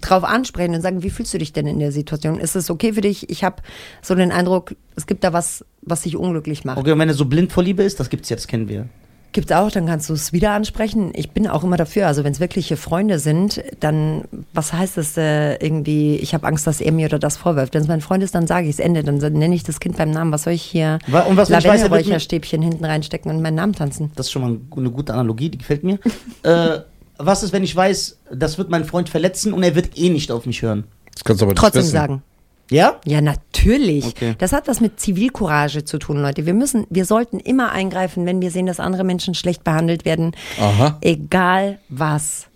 drauf 0.01 0.23
ansprechen 0.23 0.73
und 0.73 0.81
sagen, 0.81 1.03
wie 1.03 1.09
fühlst 1.09 1.33
du 1.33 1.37
dich 1.37 1.51
denn 1.51 1.67
in 1.67 1.79
der 1.79 1.91
Situation? 1.91 2.39
Ist 2.39 2.55
es 2.55 2.69
okay 2.69 2.93
für 2.93 3.01
dich? 3.01 3.29
Ich 3.29 3.43
habe 3.43 3.57
so 4.01 4.15
den 4.15 4.31
Eindruck, 4.31 4.73
es 4.95 5.05
gibt 5.05 5.23
da 5.25 5.33
was, 5.33 5.65
was 5.81 6.03
dich 6.03 6.15
unglücklich 6.15 6.63
macht. 6.63 6.77
Okay, 6.77 6.93
und 6.93 6.99
wenn 6.99 7.09
er 7.09 7.13
so 7.13 7.25
blind 7.25 7.51
vor 7.51 7.63
Liebe 7.63 7.83
ist, 7.83 7.99
das 7.99 8.09
gibt's 8.09 8.29
jetzt, 8.29 8.47
kennen 8.47 8.69
wir. 8.69 8.87
Gibt's 9.33 9.51
auch, 9.51 9.71
dann 9.71 9.85
kannst 9.85 10.09
du 10.09 10.13
es 10.13 10.33
wieder 10.33 10.51
ansprechen. 10.51 11.11
Ich 11.15 11.31
bin 11.31 11.47
auch 11.47 11.63
immer 11.63 11.77
dafür. 11.77 12.07
Also 12.07 12.23
wenn 12.25 12.33
es 12.33 12.41
wirkliche 12.41 12.75
Freunde 12.75 13.17
sind, 13.17 13.63
dann 13.79 14.25
was 14.53 14.73
heißt 14.73 14.97
es 14.97 15.15
äh, 15.15 15.55
irgendwie? 15.55 16.17
Ich 16.17 16.33
habe 16.33 16.45
Angst, 16.45 16.67
dass 16.67 16.81
er 16.81 16.91
mir 16.91 17.05
oder 17.05 17.19
das 17.19 17.37
vorwirft. 17.37 17.73
Wenn 17.73 17.81
es 17.81 17.87
mein 17.87 18.01
Freund 18.01 18.23
ist, 18.23 18.35
dann 18.35 18.45
sage 18.45 18.67
ich 18.67 18.73
es 18.73 18.79
Ende. 18.79 19.03
Dann 19.03 19.17
nenne 19.17 19.55
ich 19.55 19.63
das 19.63 19.79
Kind 19.79 19.95
beim 19.95 20.11
Namen. 20.11 20.33
Was 20.33 20.43
soll 20.43 20.53
ich 20.53 20.63
hier 20.63 20.99
und 21.07 21.37
was, 21.37 21.49
wenn 21.49 21.59
ich 21.59 21.65
weiß, 21.65 21.81
er 21.81 21.89
Lavendelräucherstäbchen 21.89 22.61
hinten 22.61 22.83
reinstecken 22.83 23.31
und 23.31 23.41
meinen 23.41 23.55
Namen 23.55 23.73
tanzen? 23.73 24.11
Das 24.15 24.25
ist 24.25 24.31
schon 24.33 24.41
mal 24.41 24.57
eine 24.75 24.91
gute 24.91 25.13
Analogie, 25.13 25.49
die 25.49 25.59
gefällt 25.59 25.83
mir. 25.83 25.97
äh, 26.43 26.79
was 27.17 27.43
ist, 27.43 27.53
wenn 27.53 27.63
ich 27.63 27.75
weiß, 27.75 28.17
das 28.33 28.57
wird 28.57 28.69
meinen 28.69 28.85
Freund 28.85 29.07
verletzen 29.07 29.53
und 29.53 29.63
er 29.63 29.75
wird 29.75 29.97
eh 29.97 30.09
nicht 30.09 30.31
auf 30.31 30.45
mich 30.45 30.61
hören? 30.61 30.83
Das 31.13 31.23
kannst 31.23 31.41
du 31.41 31.45
aber 31.45 31.53
nicht 31.53 31.61
Trotzdem 31.61 31.83
wissen. 31.83 31.91
sagen. 31.91 32.23
Ja? 32.71 33.01
Ja, 33.05 33.19
natürlich. 33.19 34.05
Okay. 34.05 34.35
Das 34.37 34.53
hat 34.53 34.69
was 34.69 34.79
mit 34.79 34.97
Zivilcourage 34.99 35.83
zu 35.83 35.99
tun, 35.99 36.21
Leute. 36.21 36.45
Wir 36.45 36.53
müssen, 36.53 36.87
wir 36.89 37.03
sollten 37.03 37.37
immer 37.39 37.73
eingreifen, 37.73 38.25
wenn 38.25 38.41
wir 38.41 38.49
sehen, 38.49 38.65
dass 38.65 38.79
andere 38.79 39.03
Menschen 39.03 39.33
schlecht 39.35 39.65
behandelt 39.65 40.05
werden. 40.05 40.31
Aha. 40.57 40.97
Egal 41.01 41.79
was. 41.89 42.47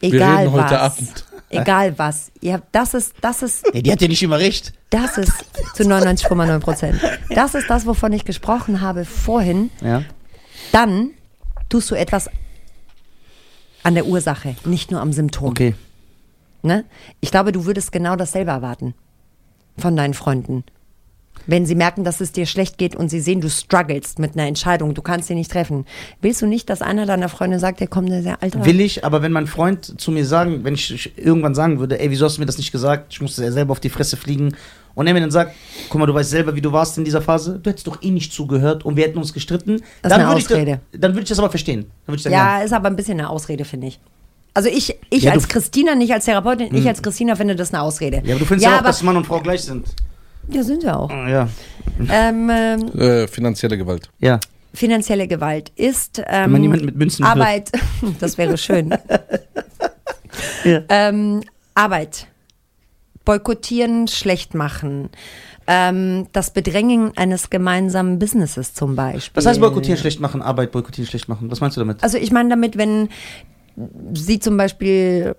Wir 0.00 0.14
Egal 0.14 0.38
reden 0.38 0.52
heute 0.52 0.74
was. 0.74 0.80
Abend. 0.80 1.24
Egal 1.50 1.96
was. 1.96 2.32
Habt, 2.44 2.64
das 2.72 2.94
ist, 2.94 3.14
das 3.20 3.42
ist, 3.42 3.64
Nee, 3.72 3.82
die 3.82 3.92
hat 3.92 4.00
ja 4.00 4.08
nicht 4.08 4.22
immer 4.22 4.38
recht. 4.40 4.72
das 4.90 5.16
ist 5.16 5.32
zu 5.74 5.84
99,9 5.84 6.58
Prozent. 6.58 7.00
Das 7.30 7.54
ist 7.54 7.70
das, 7.70 7.86
wovon 7.86 8.12
ich 8.12 8.24
gesprochen 8.24 8.80
habe 8.80 9.04
vorhin. 9.04 9.70
Ja. 9.80 10.02
Dann 10.72 11.10
tust 11.68 11.88
du 11.90 11.94
etwas 11.94 12.28
an 13.84 13.94
der 13.94 14.06
Ursache, 14.06 14.56
nicht 14.64 14.90
nur 14.90 15.00
am 15.00 15.12
Symptom. 15.12 15.50
Okay. 15.50 15.74
Ne? 16.62 16.84
Ich 17.20 17.30
glaube, 17.30 17.52
du 17.52 17.64
würdest 17.64 17.92
genau 17.92 18.16
dasselbe 18.16 18.50
erwarten 18.50 18.94
von 19.78 19.96
deinen 19.96 20.14
Freunden. 20.14 20.64
Wenn 21.46 21.66
sie 21.66 21.74
merken, 21.74 22.04
dass 22.04 22.20
es 22.20 22.30
dir 22.30 22.46
schlecht 22.46 22.78
geht 22.78 22.94
und 22.94 23.08
sie 23.08 23.18
sehen, 23.18 23.40
du 23.40 23.50
strugglest 23.50 24.20
mit 24.20 24.34
einer 24.34 24.46
Entscheidung, 24.46 24.94
du 24.94 25.02
kannst 25.02 25.26
sie 25.26 25.34
nicht 25.34 25.50
treffen. 25.50 25.86
Willst 26.20 26.40
du 26.40 26.46
nicht, 26.46 26.70
dass 26.70 26.82
einer 26.82 27.04
deiner 27.04 27.28
Freunde 27.28 27.58
sagt, 27.58 27.80
der 27.80 27.88
kommt, 27.88 28.10
der 28.10 28.40
Alter. 28.40 28.64
Will 28.64 28.80
ich, 28.80 29.04
aber 29.04 29.22
wenn 29.22 29.32
mein 29.32 29.48
Freund 29.48 30.00
zu 30.00 30.12
mir 30.12 30.24
sagen, 30.24 30.62
wenn 30.62 30.74
ich 30.74 30.92
ich 30.94 31.18
irgendwann 31.18 31.56
sagen 31.56 31.80
würde, 31.80 31.98
ey, 31.98 32.10
wieso 32.10 32.26
hast 32.26 32.36
du 32.36 32.40
mir 32.42 32.46
das 32.46 32.58
nicht 32.58 32.70
gesagt? 32.70 33.12
Ich 33.12 33.20
musste 33.20 33.42
ja 33.42 33.50
selber 33.50 33.72
auf 33.72 33.80
die 33.80 33.88
Fresse 33.88 34.16
fliegen. 34.16 34.54
Und 34.94 35.06
er 35.08 35.14
mir 35.14 35.20
dann 35.20 35.30
sagt, 35.32 35.56
guck 35.88 35.98
mal, 35.98 36.06
du 36.06 36.14
weißt 36.14 36.30
selber, 36.30 36.54
wie 36.54 36.60
du 36.60 36.70
warst 36.70 36.96
in 36.98 37.04
dieser 37.04 37.22
Phase. 37.22 37.58
Du 37.60 37.70
hättest 37.70 37.86
doch 37.88 38.00
eh 38.02 38.10
nicht 38.10 38.32
zugehört 38.32 38.84
und 38.84 38.94
wir 38.96 39.04
hätten 39.04 39.18
uns 39.18 39.32
gestritten. 39.32 39.78
Das 39.78 39.82
ist 39.82 40.02
dann 40.04 40.12
eine 40.20 40.28
würde 40.28 40.40
ich, 40.40 40.46
Ausrede. 40.46 40.80
da- 40.92 40.98
dann 40.98 41.12
würde 41.12 41.22
ich 41.22 41.28
das 41.30 41.38
aber 41.40 41.50
verstehen. 41.50 41.86
Dann 42.06 42.14
ich 42.14 42.22
sagen, 42.22 42.34
ja, 42.34 42.60
ist 42.60 42.72
aber 42.72 42.86
ein 42.88 42.94
bisschen 42.94 43.18
eine 43.18 43.30
Ausrede, 43.30 43.64
finde 43.64 43.88
ich. 43.88 43.98
Also 44.54 44.68
ich, 44.68 44.94
ich 45.10 45.22
Ja, 45.24 45.32
als 45.32 45.48
Christina, 45.48 45.94
nicht 45.94 46.12
als 46.12 46.24
Therapeutin, 46.26 46.74
ich 46.74 46.86
als 46.86 47.02
Christina 47.02 47.36
finde 47.36 47.56
das 47.56 47.72
eine 47.72 47.82
Ausrede. 47.82 48.22
ja, 48.24 48.34
aber 48.34 48.40
du 48.40 48.44
findest 48.44 48.64
ja, 48.64 48.74
auch, 48.74 48.78
aber, 48.80 48.88
dass 48.88 49.02
Mann 49.02 49.16
und 49.16 49.26
Frau 49.26 49.40
gleich 49.40 49.62
sind. 49.62 49.86
ja, 50.50 50.62
sind 50.62 50.82
wir 50.82 50.96
auch. 50.98 51.10
Ja. 51.10 51.48
Ähm, 52.10 52.50
ähm, 52.52 52.98
Äh, 52.98 53.26
finanzielle 53.28 53.78
Gewalt. 53.78 54.10
Ja. 54.18 54.38
finanzielle 54.74 55.26
Gewalt 55.28 55.70
ist 55.76 56.22
ähm, 56.26 56.52
man 56.52 56.62
jemanden 56.62 56.84
mit 56.86 56.96
Münzen. 56.96 57.24
Arbeit, 57.24 57.70
das 58.20 58.36
wäre 58.38 58.56
schön. 58.58 58.94
Ja. 60.64 60.80
ähm, 60.88 61.42
Arbeit, 61.74 62.26
boykottieren, 63.24 64.08
schlecht 64.08 64.54
machen, 64.54 65.10
ähm, 65.66 66.26
das 66.32 66.52
Bedrängen 66.52 67.12
eines 67.16 67.50
gemeinsamen 67.50 68.18
Businesses 68.18 68.72
zum 68.74 68.96
Beispiel. 68.96 69.36
Was 69.36 69.46
heißt 69.46 69.60
boykottieren, 69.60 69.98
schlecht 69.98 70.20
machen, 70.20 70.40
Arbeit 70.40 70.72
boykottieren, 70.72 71.08
schlecht 71.08 71.28
machen? 71.28 71.50
Was 71.50 71.60
meinst 71.60 71.76
du 71.76 71.80
damit? 71.80 72.02
Also 72.02 72.16
ich 72.18 72.32
meine 72.32 72.48
damit, 72.48 72.78
wenn 72.78 73.08
sie 74.14 74.38
zum 74.38 74.56
Beispiel 74.56 75.34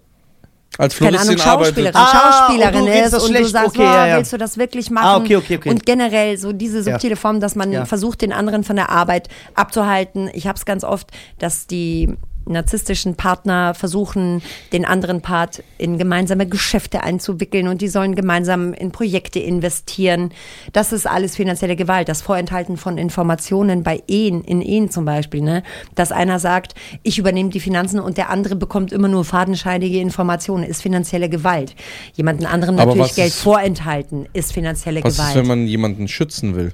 Als 0.78 0.98
keine 0.98 1.20
Ahnung, 1.20 1.38
Floristin. 1.38 1.84
Schauspielerin, 1.86 1.96
Ah, 1.96 2.48
Schauspielerin 2.48 2.88
ist 2.88 3.14
und 3.14 3.34
du 3.38 3.46
sagst, 3.46 3.76
okay, 3.76 3.82
oh, 3.82 3.84
ja, 3.94 4.08
ja. 4.08 4.18
willst 4.18 4.34
du 4.34 4.38
das 4.38 4.58
wirklich 4.58 4.90
machen? 4.90 5.06
Ah, 5.06 5.18
okay, 5.18 5.36
okay, 5.36 5.58
okay. 5.58 5.70
Und 5.70 5.86
generell 5.86 6.38
so 6.38 6.52
diese 6.52 6.82
subtile 6.84 7.16
Form, 7.16 7.40
dass 7.40 7.56
man 7.56 7.72
Ja. 7.72 7.86
versucht, 7.86 8.22
den 8.22 8.34
anderen 8.34 8.64
von 8.64 8.76
der 8.76 8.90
Arbeit 8.90 9.30
abzuhalten. 9.54 10.30
Ich 10.34 10.48
habe 10.48 10.58
es 10.58 10.66
ganz 10.66 10.84
oft, 10.84 11.12
dass 11.38 11.68
die 11.68 12.16
narzisstischen 12.46 13.16
Partner 13.16 13.74
versuchen, 13.74 14.42
den 14.72 14.86
anderen 14.86 15.22
Part 15.22 15.64
in 15.78 15.98
gemeinsame 15.98 16.48
Geschäfte 16.48 17.04
einzuwickeln 17.04 17.68
und 17.68 17.82
die 17.82 17.88
sollen 17.88 18.16
gemeinsam 18.16 18.74
in 18.74 18.92
Projekte 18.92 19.40
investieren. 19.40 20.32
Das 20.72 20.92
ist 20.92 21.08
alles 21.08 21.36
finanzielle 21.36 21.76
Gewalt. 21.76 22.10
Das 22.10 22.22
Vorenthalten 22.22 22.78
von 22.78 22.98
Informationen 22.98 23.84
bei 23.84 24.02
Ehen, 24.08 24.44
in 24.44 24.62
Ehen 24.62 24.90
zum 24.90 25.06
Beispiel, 25.06 25.42
ne? 25.42 25.64
Dass 25.96 26.12
einer 26.12 26.40
sagt, 26.40 26.76
ich 27.04 27.18
übernehme 27.18 27.50
die 27.50 27.60
Finanzen 27.60 28.00
und 28.00 28.18
der 28.18 28.30
andere 28.30 28.56
bekommt 28.56 28.92
immer 28.92 29.08
nur 29.08 29.26
fadenscheinige 29.26 30.00
Informationen, 30.00 30.64
ist 30.64 30.82
finanzielle 30.82 31.30
Gewalt. 31.30 31.76
Jemanden 32.14 32.46
anderen 32.46 32.76
natürlich 32.76 33.00
was 33.02 33.16
Geld 33.16 33.34
vorenthalten, 33.34 34.28
ist 34.34 34.54
finanzielle 34.54 35.04
Was 35.04 35.16
Gewalt. 35.16 35.30
ist, 35.30 35.36
wenn 35.36 35.48
man 35.48 35.68
jemanden 35.68 36.08
schützen 36.08 36.56
will? 36.56 36.72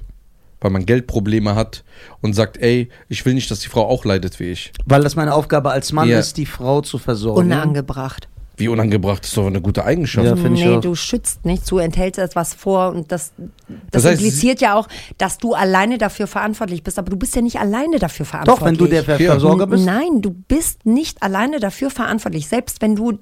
Weil 0.60 0.70
man 0.70 0.84
Geldprobleme 0.84 1.54
hat 1.54 1.84
und 2.20 2.34
sagt, 2.34 2.58
ey, 2.58 2.88
ich 3.08 3.24
will 3.24 3.34
nicht, 3.34 3.50
dass 3.50 3.60
die 3.60 3.68
Frau 3.68 3.86
auch 3.86 4.04
leidet 4.04 4.38
wie 4.40 4.50
ich. 4.50 4.72
Weil 4.84 5.02
das 5.02 5.16
meine 5.16 5.34
Aufgabe 5.34 5.70
als 5.70 5.92
Mann 5.92 6.08
Ja. 6.08 6.18
ist, 6.18 6.36
die 6.36 6.46
Frau 6.46 6.82
zu 6.82 6.98
versorgen. 6.98 7.40
Unangebracht. 7.40 8.28
Wie 8.58 8.68
unangebracht, 8.68 9.24
ist 9.24 9.34
doch 9.38 9.46
eine 9.46 9.62
gute 9.62 9.86
Eigenschaft. 9.86 10.26
Ja, 10.26 10.36
finde 10.36 10.58
ich 10.60 10.66
nee, 10.66 10.74
auch. 10.76 10.80
du 10.82 10.94
schützt 10.94 11.46
nicht, 11.46 11.70
du 11.70 11.78
enthältst 11.78 12.18
etwas 12.18 12.52
vor 12.52 12.90
und 12.90 13.10
das, 13.10 13.32
das, 13.38 13.46
Das 13.90 14.04
heißt, 14.04 14.20
impliziert 14.20 14.60
ja 14.60 14.74
auch, 14.74 14.86
dass 15.16 15.38
du 15.38 15.54
alleine 15.54 15.96
dafür 15.96 16.26
verantwortlich 16.26 16.82
bist, 16.82 16.98
aber 16.98 17.08
du 17.08 17.16
bist 17.16 17.34
ja 17.34 17.40
nicht 17.40 17.58
alleine 17.58 17.98
dafür 17.98 18.26
Doch, 18.26 18.30
verantwortlich. 18.58 18.66
wenn 18.68 18.76
du 18.76 18.86
der. 18.86 19.02
Versorger 19.30 19.66
bist. 19.66 19.86
Nein, 19.86 20.20
du 20.20 20.30
bist 20.46 20.84
nicht 20.84 21.22
alleine 21.22 21.58
dafür 21.58 21.88
verantwortlich, 21.88 22.48
selbst 22.48 22.82
wenn 22.82 22.96
du 22.96 23.18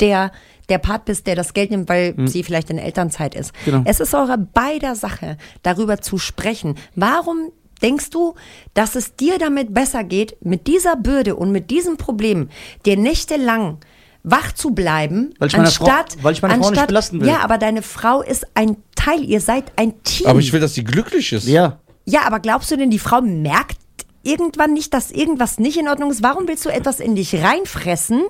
der 0.00 0.32
der 0.68 0.78
Part 0.78 1.04
bist, 1.04 1.26
der 1.26 1.36
das 1.36 1.52
Geld 1.54 1.70
nimmt, 1.70 1.88
weil 1.88 2.14
sie 2.26 2.42
vielleicht 2.42 2.70
in 2.70 2.78
Elternzeit 2.78 3.34
ist. 3.34 3.52
Genau. 3.64 3.82
Es 3.84 4.00
ist 4.00 4.14
eure 4.14 4.38
beider 4.38 4.94
Sache, 4.94 5.36
darüber 5.62 6.00
zu 6.00 6.18
sprechen. 6.18 6.76
Warum 6.94 7.50
denkst 7.82 8.10
du, 8.10 8.34
dass 8.72 8.94
es 8.96 9.14
dir 9.16 9.38
damit 9.38 9.74
besser 9.74 10.04
geht, 10.04 10.36
mit 10.42 10.66
dieser 10.66 10.96
Bürde 10.96 11.36
und 11.36 11.52
mit 11.52 11.70
diesem 11.70 11.96
Problem 11.96 12.48
dir 12.86 12.96
nächtelang 12.96 13.78
wach 14.22 14.52
zu 14.52 14.70
bleiben, 14.70 15.34
Weil 15.38 15.48
ich 15.48 15.52
meine 15.54 15.66
anstatt, 15.68 16.12
Frau- 16.14 16.22
weil 16.24 16.32
ich 16.32 16.40
meine 16.40 16.54
Frau 16.54 16.60
nicht 16.60 16.68
anstatt, 16.70 16.88
belasten 16.88 17.20
will. 17.20 17.28
Ja, 17.28 17.40
aber 17.40 17.58
deine 17.58 17.82
Frau 17.82 18.22
ist 18.22 18.46
ein 18.54 18.76
Teil, 18.96 19.22
ihr 19.22 19.42
seid 19.42 19.72
ein 19.76 20.02
Team. 20.02 20.28
Aber 20.28 20.38
ich 20.40 20.50
will, 20.52 20.60
dass 20.60 20.72
sie 20.72 20.84
glücklich 20.84 21.30
ist. 21.34 21.46
Ja. 21.46 21.78
Ja, 22.06 22.22
aber 22.26 22.40
glaubst 22.40 22.70
du 22.70 22.76
denn, 22.78 22.90
die 22.90 22.98
Frau 22.98 23.20
merkt 23.20 23.76
irgendwann 24.22 24.72
nicht, 24.72 24.94
dass 24.94 25.10
irgendwas 25.10 25.58
nicht 25.58 25.76
in 25.78 25.88
Ordnung 25.88 26.10
ist? 26.10 26.22
Warum 26.22 26.48
willst 26.48 26.64
du 26.64 26.70
etwas 26.70 27.00
in 27.00 27.14
dich 27.16 27.34
reinfressen? 27.42 28.22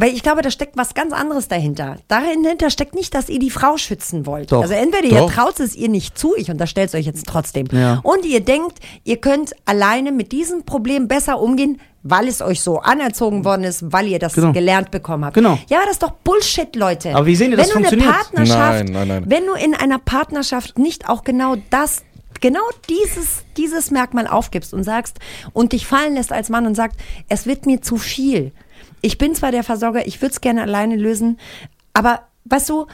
Weil 0.00 0.14
ich 0.14 0.22
glaube, 0.22 0.42
da 0.42 0.50
steckt 0.52 0.76
was 0.76 0.94
ganz 0.94 1.12
anderes 1.12 1.48
dahinter. 1.48 1.96
Dahinter 2.06 2.70
steckt 2.70 2.94
nicht, 2.94 3.14
dass 3.14 3.28
ihr 3.28 3.40
die 3.40 3.50
Frau 3.50 3.76
schützen 3.76 4.26
wollt. 4.26 4.52
Doch. 4.52 4.62
Also 4.62 4.74
entweder 4.74 5.04
ihr 5.08 5.18
Doch. 5.18 5.32
traut 5.32 5.58
es 5.58 5.74
ihr 5.74 5.88
nicht 5.88 6.16
zu, 6.16 6.36
ich 6.36 6.50
unterstelle 6.52 6.86
es 6.86 6.94
euch 6.94 7.04
jetzt 7.04 7.26
trotzdem. 7.26 7.66
Ja. 7.72 7.98
Und 8.04 8.24
ihr 8.24 8.38
denkt, 8.40 8.78
ihr 9.02 9.16
könnt 9.16 9.54
alleine 9.64 10.12
mit 10.12 10.30
diesem 10.30 10.62
Problem 10.62 11.08
besser 11.08 11.40
umgehen, 11.40 11.80
weil 12.04 12.28
es 12.28 12.40
euch 12.40 12.60
so 12.60 12.78
anerzogen 12.78 13.44
worden 13.44 13.64
ist, 13.64 13.92
weil 13.92 14.06
ihr 14.06 14.20
das 14.20 14.34
Genau. 14.34 14.52
gelernt 14.52 14.92
bekommen 14.92 15.24
habt. 15.24 15.34
Genau. 15.34 15.58
Ja, 15.68 15.80
das 15.82 15.94
ist 15.94 16.02
doch 16.04 16.12
Bullshit, 16.12 16.76
Leute. 16.76 17.16
Aber 17.16 17.26
wie 17.26 17.34
sehen 17.34 17.50
wir, 17.50 17.58
Wenn 17.58 17.64
das 17.64 17.72
du 17.72 17.78
eine 17.78 17.88
funktioniert? 17.88 18.16
Partnerschaft, 18.22 18.84
Nein, 18.84 18.92
nein, 18.92 19.08
nein. 19.08 19.24
wenn 19.26 19.46
du 19.46 19.54
in 19.54 19.74
einer 19.74 19.98
Partnerschaft 19.98 20.78
nicht 20.78 21.08
auch 21.08 21.24
genau 21.24 21.56
das, 21.70 22.04
genau 22.40 22.60
dieses, 22.88 23.42
dieses 23.56 23.90
Merkmal 23.90 24.28
aufgibst 24.28 24.72
und 24.72 24.84
sagst 24.84 25.18
und 25.52 25.72
dich 25.72 25.88
fallen 25.88 26.14
lässt 26.14 26.30
als 26.32 26.50
Mann 26.50 26.66
und 26.68 26.76
sagst, 26.76 26.96
es 27.28 27.46
wird 27.46 27.66
mir 27.66 27.82
zu 27.82 27.96
viel. 27.96 28.52
Ich 29.00 29.18
bin 29.18 29.34
zwar 29.34 29.52
der 29.52 29.62
Versorger, 29.64 30.06
ich 30.06 30.20
würde 30.20 30.32
es 30.32 30.40
gerne 30.40 30.62
alleine 30.62 30.96
lösen, 30.96 31.38
aber 31.92 32.22
weißt 32.44 32.68
du, 32.68 32.86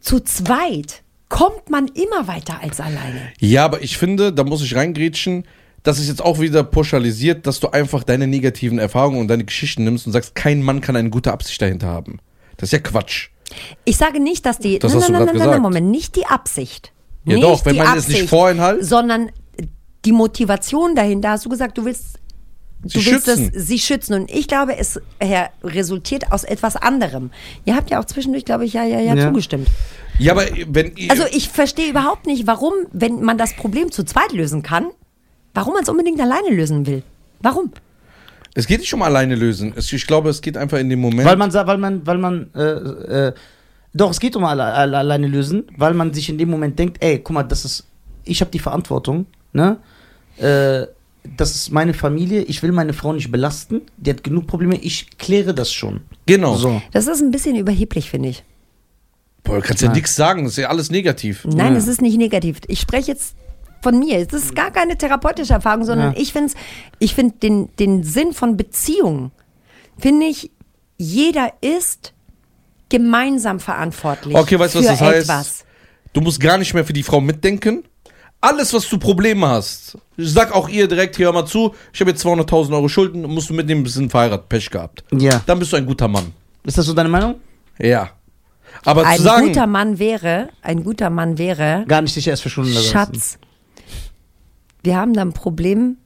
zu 0.00 0.20
zweit 0.20 1.02
kommt 1.28 1.70
man 1.70 1.88
immer 1.88 2.28
weiter 2.28 2.60
als 2.62 2.80
alleine. 2.80 3.20
Ja, 3.40 3.64
aber 3.64 3.82
ich 3.82 3.98
finde, 3.98 4.32
da 4.32 4.44
muss 4.44 4.62
ich 4.62 4.74
reingrätschen, 4.76 5.44
das 5.82 5.98
ist 5.98 6.08
jetzt 6.08 6.22
auch 6.22 6.40
wieder 6.40 6.64
pauschalisiert, 6.64 7.46
dass 7.46 7.60
du 7.60 7.68
einfach 7.68 8.02
deine 8.02 8.26
negativen 8.26 8.78
Erfahrungen 8.78 9.20
und 9.20 9.28
deine 9.28 9.44
Geschichten 9.44 9.84
nimmst 9.84 10.06
und 10.06 10.12
sagst, 10.12 10.34
kein 10.34 10.62
Mann 10.62 10.80
kann 10.80 10.96
eine 10.96 11.10
gute 11.10 11.32
Absicht 11.32 11.62
dahinter 11.62 11.86
haben. 11.86 12.18
Das 12.56 12.68
ist 12.68 12.72
ja 12.72 12.78
Quatsch. 12.80 13.28
Ich 13.84 13.96
sage 13.96 14.18
nicht, 14.20 14.44
dass 14.46 14.58
die. 14.58 14.78
Das 14.80 14.92
nein, 14.92 15.00
hast 15.00 15.08
du 15.08 15.12
nein, 15.12 15.18
grad 15.20 15.26
nein, 15.26 15.34
nein, 15.34 15.34
gesagt. 15.34 15.50
nein, 15.52 15.62
Moment, 15.62 15.90
nicht 15.90 16.16
die 16.16 16.26
Absicht. 16.26 16.92
Ja 17.24 17.34
nicht 17.34 17.44
doch, 17.44 17.64
wenn 17.64 17.76
man 17.76 17.96
es 17.96 18.08
nicht 18.08 18.28
vorenthalten- 18.28 18.84
Sondern 18.84 19.30
die 20.04 20.12
Motivation 20.12 20.94
dahinter, 20.94 21.30
hast 21.30 21.44
du 21.44 21.48
gesagt, 21.48 21.78
du 21.78 21.84
willst. 21.84 22.18
Sie 22.84 22.98
du 22.98 23.06
willst 23.06 23.26
schützen. 23.26 23.50
Das, 23.52 23.66
sie 23.66 23.78
schützen. 23.78 24.14
Und 24.14 24.30
ich 24.30 24.48
glaube, 24.48 24.76
es 24.76 25.00
Herr, 25.18 25.50
resultiert 25.64 26.32
aus 26.32 26.44
etwas 26.44 26.76
anderem. 26.76 27.30
Ihr 27.64 27.74
habt 27.74 27.90
ja 27.90 28.00
auch 28.00 28.04
zwischendurch, 28.04 28.44
glaube 28.44 28.64
ich, 28.64 28.74
ja, 28.74 28.84
ja, 28.84 29.00
ja, 29.00 29.14
Ja. 29.14 29.28
zugestimmt. 29.28 29.68
Ja, 30.18 30.32
aber 30.32 30.44
wenn. 30.68 30.92
Also 31.08 31.24
ich 31.30 31.48
verstehe 31.48 31.90
überhaupt 31.90 32.26
nicht, 32.26 32.46
warum, 32.46 32.72
wenn 32.92 33.22
man 33.22 33.38
das 33.38 33.54
Problem 33.54 33.90
zu 33.90 34.04
zweit 34.04 34.32
lösen 34.32 34.62
kann, 34.62 34.86
warum 35.54 35.74
man 35.74 35.82
es 35.82 35.88
unbedingt 35.88 36.20
alleine 36.20 36.50
lösen 36.50 36.86
will. 36.86 37.02
Warum? 37.40 37.72
es 38.56 38.66
geht 38.66 38.80
nicht 38.80 38.94
um 38.94 39.02
alleine 39.02 39.34
lösen. 39.34 39.74
Ich 39.76 40.06
glaube, 40.06 40.30
es 40.30 40.40
geht 40.40 40.56
einfach 40.56 40.78
in 40.78 40.88
dem 40.88 40.98
Moment. 41.00 41.28
Weil 41.28 41.36
man, 41.36 41.52
weil 41.52 41.76
man, 41.76 42.06
weil 42.06 42.16
man, 42.16 42.50
äh, 42.54 42.62
äh, 43.28 43.32
doch, 43.92 44.10
es 44.10 44.18
geht 44.18 44.34
um 44.34 44.44
alle, 44.44 44.64
alle, 44.64 44.96
alleine 44.96 45.26
lösen, 45.26 45.64
weil 45.76 45.92
man 45.92 46.14
sich 46.14 46.30
in 46.30 46.38
dem 46.38 46.48
Moment 46.48 46.78
denkt, 46.78 46.96
ey, 47.04 47.18
guck 47.18 47.34
mal, 47.34 47.42
das 47.42 47.66
ist, 47.66 47.84
ich 48.24 48.40
habe 48.40 48.50
die 48.50 48.58
Verantwortung, 48.58 49.26
ne? 49.52 49.76
Äh, 50.38 50.86
das 51.36 51.54
ist 51.54 51.70
meine 51.70 51.94
Familie, 51.94 52.42
ich 52.42 52.62
will 52.62 52.72
meine 52.72 52.92
Frau 52.92 53.12
nicht 53.12 53.30
belasten, 53.30 53.82
die 53.96 54.10
hat 54.10 54.22
genug 54.24 54.46
Probleme, 54.46 54.76
ich 54.76 55.18
kläre 55.18 55.54
das 55.54 55.72
schon. 55.72 56.00
genau. 56.26 56.56
So. 56.56 56.80
Das 56.92 57.06
ist 57.06 57.20
ein 57.20 57.30
bisschen 57.30 57.56
überheblich, 57.56 58.10
finde 58.10 58.30
ich. 58.30 58.44
Boah, 59.44 59.56
du 59.56 59.62
kannst 59.62 59.82
ja 59.82 59.92
nichts 59.92 60.16
sagen, 60.16 60.44
das 60.44 60.52
ist 60.54 60.58
ja 60.58 60.68
alles 60.68 60.90
negativ. 60.90 61.44
Nein, 61.44 61.72
Ja. 61.74 61.78
es 61.78 61.86
ist 61.86 62.02
nicht 62.02 62.16
negativ. 62.18 62.58
Ich 62.66 62.80
spreche 62.80 63.12
jetzt 63.12 63.36
von 63.82 63.98
mir. 63.98 64.18
Es 64.18 64.32
ist 64.32 64.56
gar 64.56 64.72
keine 64.72 64.98
therapeutische 64.98 65.52
Erfahrung, 65.52 65.84
sondern 65.84 66.14
Ja. 66.14 66.20
ich 66.20 66.32
finde 66.32 66.52
ich 66.98 67.14
find 67.14 67.42
den, 67.44 67.68
den 67.78 68.02
Sinn 68.02 68.32
von 68.32 68.56
Beziehungen, 68.56 69.30
finde 69.98 70.26
ich, 70.26 70.50
jeder 70.98 71.52
ist 71.60 72.12
gemeinsam 72.88 73.60
verantwortlich 73.60 74.34
Okay, 74.36 74.58
weißt 74.58 74.74
du, 74.74 74.78
was 74.80 74.86
das 74.86 75.00
heißt? 75.00 75.28
etwas. 75.30 75.64
Du 76.12 76.20
musst 76.20 76.40
gar 76.40 76.56
nicht 76.58 76.72
mehr 76.74 76.84
für 76.84 76.92
die 76.92 77.02
Frau 77.02 77.20
mitdenken. 77.20 77.84
Alles, 78.40 78.72
was 78.72 78.88
du 78.88 78.98
Probleme 78.98 79.48
hast, 79.48 79.98
sag 80.16 80.54
auch 80.54 80.68
ihr 80.68 80.86
direkt, 80.86 81.16
hier 81.16 81.26
hör 81.26 81.32
mal 81.32 81.46
zu, 81.46 81.74
ich 81.92 82.00
habe 82.00 82.10
jetzt 82.10 82.24
200.000 82.24 82.72
Euro 82.74 82.88
Schulden, 82.88 83.22
musst 83.22 83.50
du 83.50 83.54
mitnehmen, 83.54 83.84
wir 83.84 83.90
sind 83.90 84.10
verheiratet, 84.10 84.48
Pech 84.48 84.70
gehabt. 84.70 85.04
Ja. 85.12 85.42
Dann 85.46 85.58
bist 85.58 85.72
du 85.72 85.76
ein 85.76 85.86
guter 85.86 86.06
Mann. 86.06 86.32
Ist 86.64 86.78
das 86.78 86.86
so 86.86 86.92
deine 86.92 87.08
Meinung? 87.08 87.36
Ja. 87.78 88.10
Aber 88.84 89.06
Ein 89.06 89.16
zu 89.16 89.22
sagen, 89.22 89.46
guter 89.48 89.66
Mann 89.66 89.98
wäre, 89.98 90.50
ein 90.62 90.84
guter 90.84 91.10
Mann 91.10 91.38
wäre, 91.38 91.84
Gar 91.88 92.02
nicht 92.02 92.14
dich 92.14 92.28
erst 92.28 92.42
für 92.42 92.60
lassen. 92.60 92.74
Schatz, 92.82 93.38
wir 94.82 94.96
haben 94.96 95.14
da 95.14 95.22
ein 95.22 95.32
Problem, 95.32 95.96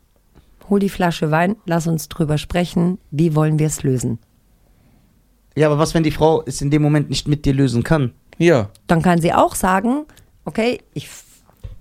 hol 0.68 0.78
die 0.78 0.88
Flasche 0.88 1.30
Wein, 1.30 1.56
lass 1.66 1.86
uns 1.86 2.08
drüber 2.08 2.38
sprechen, 2.38 2.98
wie 3.10 3.34
wollen 3.34 3.58
wir 3.58 3.66
es 3.66 3.82
lösen? 3.82 4.18
Ja, 5.56 5.66
aber 5.66 5.78
was, 5.78 5.94
wenn 5.94 6.04
die 6.04 6.12
Frau 6.12 6.42
es 6.46 6.62
in 6.62 6.70
dem 6.70 6.80
Moment 6.80 7.10
nicht 7.10 7.28
mit 7.28 7.44
dir 7.44 7.52
lösen 7.52 7.82
kann? 7.82 8.12
ja, 8.38 8.70
dann 8.86 9.02
kann 9.02 9.20
sie 9.20 9.34
auch 9.34 9.54
sagen, 9.54 10.06
okay, 10.46 10.80
ich 10.94 11.08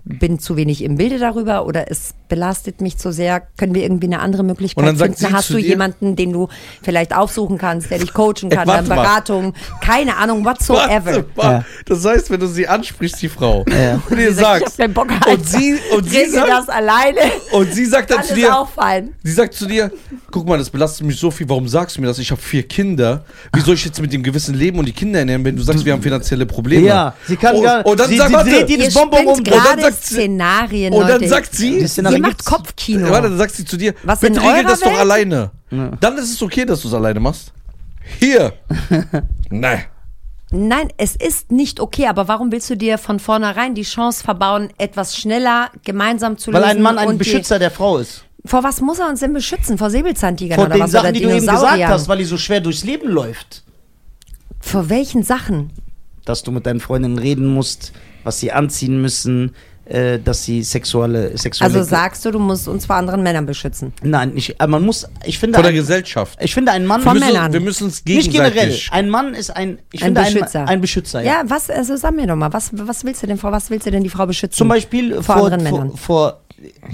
bin 0.04 0.38
zu 0.38 0.56
wenig 0.56 0.82
im 0.82 0.96
Bilde 0.96 1.18
darüber 1.18 1.66
oder 1.66 1.90
es 1.90 2.14
belastet 2.28 2.80
mich 2.80 2.96
zu 2.96 3.12
sehr, 3.12 3.42
können 3.58 3.74
wir 3.74 3.82
irgendwie 3.82 4.06
eine 4.06 4.20
andere 4.20 4.42
Möglichkeit 4.44 4.78
Und 4.78 4.86
dann 4.86 4.96
sagt 4.96 5.18
finden? 5.18 5.30
sie 5.32 5.36
Hast 5.36 5.46
zu 5.48 5.52
du 5.54 5.58
dir- 5.60 5.68
jemanden, 5.68 6.16
den 6.16 6.32
du 6.32 6.48
vielleicht 6.82 7.14
aufsuchen 7.14 7.58
kannst, 7.58 7.90
der 7.90 7.98
dich 7.98 8.12
coachen 8.12 8.50
Ey, 8.50 8.56
kann, 8.56 8.68
eine 8.70 8.88
mal. 8.88 8.94
Beratung, 8.96 9.54
keine 9.80 10.16
Ahnung, 10.16 10.44
whatsoever. 10.44 11.24
Mal. 11.36 11.64
Das 11.86 12.04
heißt, 12.04 12.30
wenn 12.30 12.40
du 12.40 12.46
sie 12.46 12.66
ansprichst, 12.68 13.20
die 13.22 13.28
Frau, 13.28 13.64
Ja. 13.68 14.00
und 14.08 14.18
ihr 14.18 14.32
sagt, 14.32 14.60
sagst, 14.64 14.78
keinen 14.78 14.94
Bock, 14.94 15.08
und 15.30 15.48
sie, 15.48 15.76
und 15.94 16.08
sie 16.08 16.18
Regel 16.18 16.40
das 16.46 16.66
sagt, 16.66 16.70
alleine, 16.70 17.20
und 17.52 17.72
sie 17.74 17.84
sagt 17.84 18.10
dann 18.10 18.18
kann 18.18 18.26
zu 18.26 18.34
dir, 18.34 18.56
auch 18.56 18.68
fallen. 18.68 19.14
sie 19.22 19.32
sagt 19.32 19.54
zu 19.54 19.66
dir, 19.66 19.90
guck 20.30 20.46
mal, 20.46 20.58
das 20.58 20.70
belastet 20.70 21.06
mich 21.06 21.18
so 21.18 21.30
viel, 21.30 21.48
warum 21.48 21.66
sagst 21.68 21.96
du 21.96 22.00
mir 22.00 22.06
das? 22.06 22.18
Ich 22.18 22.30
habe 22.30 22.40
vier 22.40 22.62
Kinder. 22.62 23.24
Wie 23.54 23.60
soll 23.60 23.74
ich 23.74 23.84
jetzt 23.84 24.00
mit 24.00 24.12
dem 24.12 24.22
Gewissen 24.22 24.54
leben 24.54 24.78
und 24.78 24.86
die 24.86 24.92
Kinder 24.92 25.18
ernähren, 25.18 25.44
wenn 25.44 25.56
du 25.56 25.62
sagst, 25.62 25.84
wir 25.84 25.92
haben 25.92 26.02
finanzielle 26.02 26.46
Probleme? 26.46 26.86
Ja, 26.86 27.14
sie 27.26 27.36
kann 27.36 27.56
und, 27.56 27.62
gar 27.64 27.84
und 27.84 27.98
dann 27.98 28.08
sie, 28.08 28.16
sag, 28.16 28.28
sie 28.44 28.50
dreht 28.50 28.68
jedes 28.70 28.94
Bonbon 28.94 29.26
um. 29.26 29.32
Und 29.34 29.46
dann 29.50 29.54
gerade 29.62 29.89
sagt 29.92 30.04
Szenarien, 30.06 30.92
und 30.94 31.00
dann 31.02 31.12
Leute. 31.20 31.28
sagt 31.28 31.54
sie, 31.54 31.80
Das 31.80 31.92
Szenario 31.92 32.16
Ihr 32.18 32.22
macht 32.22 32.30
gibt's. 32.38 32.44
Kopfkino. 32.46 33.10
Warte, 33.10 33.28
dann 33.28 33.38
sagt 33.38 33.54
sie 33.54 33.64
zu 33.64 33.76
dir, 33.76 33.94
Was 34.02 34.20
bitte 34.20 34.34
in 34.34 34.38
regel 34.40 34.54
eurer 34.56 34.68
das 34.70 34.80
doch 34.80 34.86
Welt? 34.90 34.98
alleine. 34.98 35.50
Ja. 35.70 35.90
Dann 36.00 36.18
ist 36.18 36.30
es 36.32 36.42
okay, 36.42 36.64
dass 36.64 36.80
du 36.82 36.88
es 36.88 36.94
alleine 36.94 37.20
machst. 37.20 37.52
Hier. 38.18 38.52
Nein. 39.50 39.84
Nein, 40.52 40.88
es 40.96 41.14
ist 41.14 41.52
nicht 41.52 41.78
okay, 41.78 42.06
aber 42.08 42.26
warum 42.26 42.50
willst 42.50 42.68
du 42.70 42.76
dir 42.76 42.98
von 42.98 43.20
vornherein 43.20 43.74
die 43.76 43.82
Chance 43.82 44.24
verbauen, 44.24 44.70
etwas 44.78 45.16
schneller 45.16 45.70
gemeinsam 45.84 46.38
zu 46.38 46.52
Weil 46.52 46.62
lösen? 46.62 46.76
ein 46.78 46.82
Mann 46.82 46.98
ein 46.98 47.10
die- 47.10 47.16
Beschützer 47.18 47.58
der 47.60 47.70
Frau 47.70 47.98
ist. 47.98 48.24
Vor 48.44 48.64
was 48.64 48.80
muss 48.80 48.98
er 48.98 49.08
uns 49.08 49.20
denn 49.20 49.32
beschützen? 49.34 49.76
Vor 49.78 49.90
Säbelzahntigern 49.90 50.56
Vor 50.56 50.64
oder 50.66 50.74
den 50.76 50.82
was? 50.84 50.90
Sachen, 50.90 51.04
oder 51.04 51.12
die 51.12 51.20
du 51.20 51.28
eben 51.28 51.38
gesagt 51.40 51.58
Dinosauriern? 51.58 51.90
hast, 51.90 52.08
weil 52.08 52.18
die 52.18 52.24
so 52.24 52.36
schwer 52.38 52.60
durchs 52.60 52.84
Leben 52.84 53.08
läuft. 53.10 53.62
Vor 54.60 54.88
welchen 54.88 55.22
Sachen? 55.22 55.70
Dass 56.24 56.42
du 56.42 56.50
mit 56.50 56.66
deinen 56.66 56.80
Freundinnen 56.80 57.18
reden 57.18 57.46
musst, 57.46 57.92
was 58.24 58.40
sie 58.40 58.50
anziehen 58.50 59.00
müssen, 59.00 59.54
äh, 59.90 60.18
dass 60.18 60.44
sie 60.44 60.62
sexuelle, 60.62 61.36
sexuelle. 61.36 61.74
Also 61.74 61.88
sagst 61.88 62.24
du, 62.24 62.30
du 62.30 62.38
musst 62.38 62.68
uns 62.68 62.86
vor 62.86 62.96
anderen 62.96 63.22
Männern 63.22 63.44
beschützen. 63.44 63.92
Nein, 64.02 64.32
ich, 64.36 64.58
äh, 64.60 64.66
man 64.66 64.82
muss, 64.84 65.06
ich 65.24 65.38
finde, 65.38 65.56
Von 65.56 65.64
der 65.64 65.72
ein, 65.72 65.76
Gesellschaft. 65.76 66.38
ich 66.40 66.54
finde, 66.54 66.72
ein 66.72 66.86
Mann 66.86 67.00
Von 67.02 67.14
wir 67.14 67.20
müssen, 67.20 67.32
Männern. 67.34 67.52
Wir 67.52 67.60
müssen 67.60 67.84
uns 67.84 68.04
nicht 68.04 68.30
generell. 68.32 68.52
gegenseitig. 68.52 68.88
Ein 68.92 69.10
Mann 69.10 69.34
ist 69.34 69.50
ein, 69.56 69.78
ich 69.92 70.02
Ein 70.02 70.14
finde, 70.14 70.22
Beschützer. 70.22 70.60
Ein, 70.62 70.68
ein 70.68 70.80
Beschützer. 70.80 71.20
Ja. 71.22 71.32
Ja, 71.32 71.42
was, 71.46 71.68
also 71.70 71.96
sag 71.96 72.14
mir 72.14 72.26
doch 72.26 72.36
mal, 72.36 72.52
was, 72.52 72.70
was 72.72 73.04
willst 73.04 73.22
du 73.22 73.26
denn, 73.26 73.36
vor 73.38 73.52
was 73.52 73.68
willst 73.70 73.86
du 73.86 73.90
denn 73.90 74.02
die 74.04 74.08
Frau 74.08 74.26
beschützen? 74.26 74.56
Zum 74.56 74.68
Beispiel 74.68 75.14
vor, 75.14 75.22
vor, 75.22 75.36
anderen 75.36 75.66
vor, 75.66 75.78
Männern. 75.80 75.96
vor, 75.96 76.40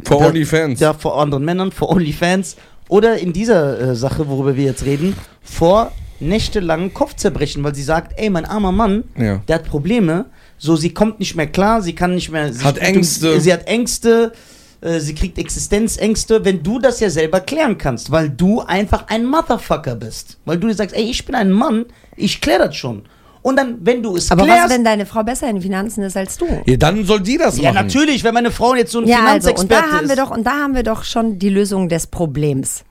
Vor 0.04 0.20
da- 0.20 0.26
OnlyFans. 0.28 0.80
Ja, 0.80 0.94
vor 0.94 1.20
anderen 1.20 1.44
Männern, 1.44 1.72
vor 1.72 1.90
OnlyFans. 1.90 2.56
Oder 2.88 3.18
in 3.18 3.32
dieser 3.32 3.78
äh, 3.90 3.94
Sache, 3.96 4.28
worüber 4.28 4.56
wir 4.56 4.64
jetzt 4.64 4.84
reden, 4.84 5.16
vor 5.42 5.90
nächtelangen 6.20 6.94
Kopfzerbrechen, 6.94 7.62
weil 7.64 7.74
sie 7.74 7.82
sagt, 7.82 8.12
ey, 8.18 8.30
mein 8.30 8.44
armer 8.46 8.72
Mann, 8.72 9.04
Ja. 9.18 9.42
der 9.48 9.56
hat 9.56 9.64
Probleme, 9.64 10.26
so 10.58 10.76
sie 10.76 10.92
kommt 10.94 11.18
nicht 11.20 11.34
mehr 11.36 11.46
klar, 11.46 11.82
sie 11.82 11.94
kann 11.94 12.14
nicht 12.14 12.30
mehr. 12.30 12.52
Sie 12.52 12.64
Hat 12.64 12.78
Ängste. 12.78 13.40
Sie 13.40 13.52
hat 13.52 13.66
Ängste, 13.66 14.32
äh, 14.80 15.00
sie 15.00 15.14
kriegt 15.14 15.38
Existenzängste, 15.38 16.44
wenn 16.44 16.62
du 16.62 16.78
das 16.78 17.00
ja 17.00 17.10
selber 17.10 17.40
klären 17.40 17.78
kannst, 17.78 18.10
weil 18.10 18.28
du 18.30 18.60
einfach 18.60 19.08
ein 19.08 19.26
Motherfucker 19.26 19.94
bist. 19.96 20.38
Weil 20.44 20.58
du 20.58 20.68
dir 20.68 20.74
sagst, 20.74 20.94
ey, 20.96 21.04
ich 21.04 21.24
bin 21.24 21.34
ein 21.34 21.50
Mann, 21.50 21.86
ich 22.16 22.40
kläre 22.40 22.66
das 22.66 22.76
schon. 22.76 23.02
Und 23.42 23.56
dann, 23.56 23.76
wenn 23.82 24.02
du 24.02 24.16
es 24.16 24.32
Aber 24.32 24.42
klärst. 24.42 24.64
was, 24.64 24.70
wenn 24.72 24.82
deine 24.84 25.06
Frau 25.06 25.22
besser 25.22 25.48
in 25.48 25.56
den 25.56 25.62
Finanzen 25.62 26.02
ist 26.02 26.16
als 26.16 26.36
du? 26.36 26.46
Ja, 26.66 26.76
dann 26.76 27.04
soll 27.04 27.20
die 27.20 27.38
das 27.38 27.56
ja, 27.58 27.72
machen. 27.72 27.86
natürlich, 27.86 28.24
wenn 28.24 28.34
meine 28.34 28.50
Frau 28.50 28.74
jetzt 28.74 28.90
so 28.90 28.98
ein 29.00 29.06
Ja, 29.06 29.18
also, 29.18 29.48
Finanzexperte 29.50 29.62
und 29.62 29.70
da 29.70 29.96
haben 29.96 30.04
ist. 30.06 30.08
wir 30.10 30.16
doch, 30.16 30.30
und 30.32 30.44
da 30.44 30.50
haben 30.50 30.74
wir 30.74 30.82
doch 30.82 31.04
schon 31.04 31.38
die 31.38 31.48
Lösung 31.50 31.88
des 31.88 32.08
Problems. 32.08 32.82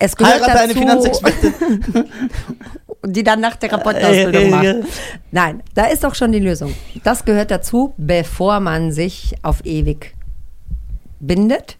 Es 0.00 0.16
gehört 0.16 0.42
Heirate 0.42 0.58
eine 0.60 0.68
dazu, 0.74 0.80
Finanzexpertin. 0.80 1.84
die 3.04 3.22
dann 3.24 3.40
nach 3.40 3.56
Therapeutenausbildung 3.56 4.42
Äh, 4.42 4.46
äh, 4.46 4.50
macht. 4.50 4.64
äh. 4.64 4.82
Nein, 5.30 5.62
da 5.74 5.84
ist 5.86 6.04
doch 6.04 6.14
schon 6.14 6.32
die 6.32 6.38
Lösung. 6.38 6.74
Das 7.04 7.24
gehört 7.24 7.50
dazu, 7.50 7.94
bevor 7.96 8.60
man 8.60 8.92
sich 8.92 9.34
auf 9.42 9.64
ewig 9.64 10.14
bindet. 11.20 11.76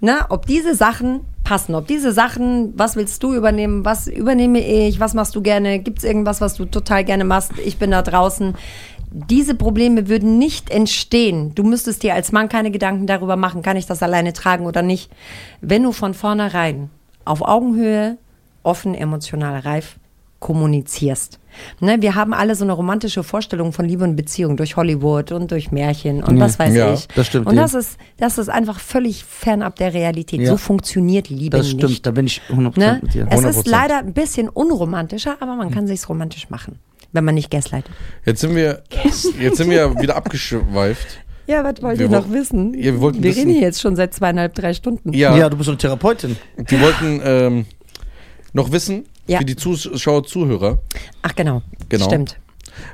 Na, 0.00 0.26
ob 0.28 0.46
diese 0.46 0.74
Sachen 0.74 1.20
passen, 1.44 1.76
ob 1.76 1.86
diese 1.86 2.10
Sachen, 2.12 2.72
was 2.76 2.96
willst 2.96 3.22
du 3.22 3.32
übernehmen, 3.32 3.84
was 3.84 4.08
übernehme 4.08 4.58
ich, 4.58 4.98
was 4.98 5.14
machst 5.14 5.36
du 5.36 5.40
gerne, 5.42 5.78
gibt 5.78 5.98
es 5.98 6.04
irgendwas, 6.04 6.40
was 6.40 6.54
du 6.54 6.64
total 6.64 7.04
gerne 7.04 7.24
machst, 7.24 7.52
ich 7.64 7.78
bin 7.78 7.92
da 7.92 8.02
draußen. 8.02 8.54
Diese 9.12 9.54
Probleme 9.54 10.08
würden 10.08 10.38
nicht 10.38 10.70
entstehen. 10.70 11.54
Du 11.54 11.62
müsstest 11.62 12.02
dir 12.02 12.14
als 12.14 12.32
Mann 12.32 12.48
keine 12.48 12.70
Gedanken 12.72 13.06
darüber 13.06 13.36
machen, 13.36 13.62
kann 13.62 13.76
ich 13.76 13.86
das 13.86 14.02
alleine 14.02 14.32
tragen 14.32 14.66
oder 14.66 14.82
nicht. 14.82 15.12
Wenn 15.60 15.84
du 15.84 15.92
von 15.92 16.14
vornherein 16.14 16.90
auf 17.24 17.42
Augenhöhe, 17.42 18.18
offen, 18.64 18.94
emotional 18.94 19.60
reif 19.60 19.96
kommunizierst. 20.42 21.38
Ne, 21.80 21.96
wir 22.00 22.14
haben 22.14 22.34
alle 22.34 22.54
so 22.54 22.64
eine 22.64 22.72
romantische 22.72 23.22
Vorstellung 23.22 23.72
von 23.72 23.86
Liebe 23.86 24.04
und 24.04 24.16
Beziehung 24.16 24.56
durch 24.56 24.76
Hollywood 24.76 25.32
und 25.32 25.50
durch 25.50 25.70
Märchen 25.70 26.22
und 26.22 26.36
Ja. 26.36 26.44
was 26.44 26.58
weiß 26.58 26.74
Ja, 26.74 26.92
ich. 26.94 27.08
das 27.14 27.26
stimmt, 27.28 27.46
Und 27.46 27.56
ja. 27.56 27.62
das 27.62 27.74
ist, 27.74 27.98
das 28.18 28.38
ist 28.38 28.48
einfach 28.48 28.80
völlig 28.80 29.24
fernab 29.24 29.76
der 29.76 29.94
Realität. 29.94 30.40
Ja. 30.40 30.48
So 30.50 30.56
funktioniert 30.56 31.28
Liebe 31.28 31.56
Das 31.58 31.68
stimmt, 31.70 31.84
nicht. 31.90 32.06
da 32.06 32.10
bin 32.10 32.26
ich 32.26 32.40
100% 32.50 32.78
Ne? 32.78 32.98
mit 33.02 33.14
dir. 33.14 33.26
Es 33.30 33.40
100%. 33.40 33.48
ist 33.50 33.66
leider 33.66 33.98
ein 33.98 34.12
bisschen 34.14 34.48
unromantischer, 34.48 35.36
aber 35.40 35.54
man 35.56 35.70
kann 35.70 35.86
sich's 35.86 36.08
romantisch 36.08 36.50
machen, 36.50 36.78
wenn 37.12 37.24
man 37.24 37.34
nicht 37.34 37.50
gaslightet. 37.50 37.92
Jetzt 38.24 38.40
sind 38.40 38.54
wir, 38.56 38.82
jetzt 39.40 39.56
sind 39.58 39.70
wir 39.70 39.76
ja 39.76 40.00
wieder 40.00 40.16
abgeschweift. 40.16 41.18
Ja, 41.46 41.64
was 41.64 41.82
wollt 41.82 41.98
Wir 41.98 42.06
ihr 42.06 42.10
noch 42.12 42.30
wissen? 42.30 42.72
Ja, 42.74 42.84
wir 42.94 43.00
wollten 43.00 43.22
wir 43.22 43.30
wissen- 43.30 43.40
reden 43.40 43.52
hier 43.52 43.62
jetzt 43.62 43.80
schon 43.80 43.94
seit 43.96 44.14
zweieinhalb, 44.14 44.54
drei 44.54 44.72
Stunden. 44.74 45.12
Ja, 45.12 45.36
Ja. 45.36 45.48
du 45.50 45.56
bist 45.56 45.68
eine 45.68 45.76
Therapeutin. 45.78 46.36
die 46.70 46.80
wollten 46.80 47.20
ähm, 47.24 47.66
noch 48.54 48.70
wissen, 48.72 49.04
Ja. 49.26 49.38
für 49.38 49.44
die 49.44 49.56
Zuschauer, 49.56 50.24
Zuhörer. 50.24 50.78
Ach 51.22 51.34
genau, 51.34 51.62
Genau. 51.88 52.04
stimmt. 52.06 52.38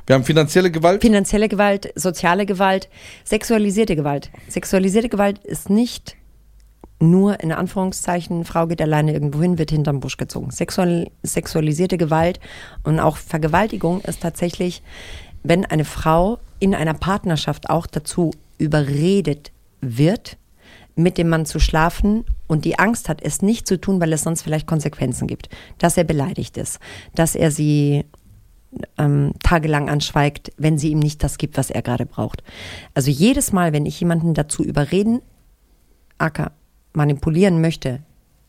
Wir 0.05 0.15
haben 0.15 0.23
finanzielle 0.23 0.71
Gewalt. 0.71 1.01
Finanzielle 1.01 1.47
Gewalt, 1.47 1.91
soziale 1.95 2.45
Gewalt, 2.45 2.89
sexualisierte 3.23 3.95
Gewalt. 3.95 4.29
Sexualisierte 4.47 5.09
Gewalt 5.09 5.39
ist 5.39 5.69
nicht 5.69 6.17
nur 6.99 7.39
in 7.39 7.53
Anführungszeichen, 7.53 8.43
Frau 8.43 8.67
geht 8.67 8.81
alleine 8.81 9.13
irgendwo 9.13 9.41
hin, 9.41 9.57
wird 9.57 9.71
hinterm 9.71 10.01
Busch 10.01 10.17
gezogen. 10.17 10.51
Sexual, 10.51 11.09
sexualisierte 11.23 11.97
Gewalt 11.97 12.41
und 12.83 12.99
auch 12.99 13.15
Vergewaltigung 13.15 14.01
ist 14.01 14.21
tatsächlich, 14.21 14.81
wenn 15.43 15.63
eine 15.65 15.85
Frau 15.85 16.39
in 16.59 16.75
einer 16.75 16.93
Partnerschaft 16.93 17.69
auch 17.69 17.87
dazu 17.87 18.31
überredet 18.57 19.51
wird, 19.79 20.35
mit 20.99 21.17
dem 21.17 21.29
Mann 21.29 21.45
zu 21.45 21.59
schlafen 21.59 22.25
und 22.47 22.65
die 22.65 22.77
Angst 22.77 23.09
hat, 23.09 23.21
es 23.21 23.41
nicht 23.41 23.67
zu 23.67 23.79
tun, 23.79 23.99
weil 23.99 24.13
es 24.13 24.23
sonst 24.23 24.41
vielleicht 24.41 24.67
Konsequenzen 24.67 25.27
gibt, 25.27 25.49
dass 25.77 25.97
er 25.97 26.03
beleidigt 26.03 26.57
ist, 26.57 26.79
dass 27.15 27.35
er 27.35 27.51
sie 27.51 28.05
ähm, 28.97 29.33
tagelang 29.41 29.89
anschweigt, 29.89 30.51
wenn 30.57 30.77
sie 30.77 30.91
ihm 30.91 30.99
nicht 30.99 31.23
das 31.23 31.37
gibt, 31.37 31.57
was 31.57 31.69
er 31.69 31.81
gerade 31.81 32.05
braucht. 32.05 32.43
Also 32.93 33.09
jedes 33.09 33.51
Mal, 33.51 33.73
wenn 33.73 33.85
ich 33.85 33.99
jemanden 33.99 34.33
dazu 34.33 34.63
überreden, 34.63 35.21
acker, 36.17 36.51
manipulieren 36.93 37.61
möchte, 37.61 38.01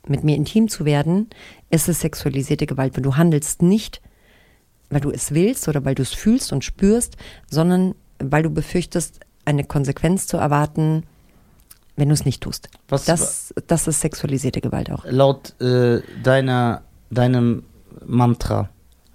mit 0.07 0.25
mir 0.25 0.37
intim 0.37 0.69
zu 0.69 0.85
werden, 0.85 1.29
ist 1.71 1.89
es 1.89 2.01
sexualisierte 2.01 2.67
Gewalt, 2.67 2.97
weil 2.97 3.03
du 3.03 3.17
handelst 3.17 3.63
nicht, 3.63 4.01
weil 4.89 5.01
du 5.01 5.11
es 5.11 5.33
willst 5.33 5.69
oder 5.69 5.85
weil 5.85 5.95
du 5.95 6.03
es 6.03 6.13
fühlst 6.13 6.53
und 6.53 6.65
spürst, 6.65 7.17
sondern 7.49 7.95
weil 8.19 8.43
du 8.43 8.51
befürchtest, 8.51 9.21
eine 9.45 9.65
Konsequenz 9.65 10.27
zu 10.27 10.37
erwarten, 10.37 11.05
wenn 12.01 12.09
du 12.09 12.15
es 12.15 12.25
nicht 12.25 12.43
tust. 12.43 12.69
Was- 12.89 13.05
das, 13.05 13.55
das 13.69 13.87
ist 13.87 14.01
sexualisierte 14.01 14.61
Gewalt 14.61 14.91
auch. 14.91 15.05
Laut 15.05 15.61
äh, 15.61 16.01
deiner, 16.25 16.83
deinem 17.11 17.63
Mantra, 18.05 18.69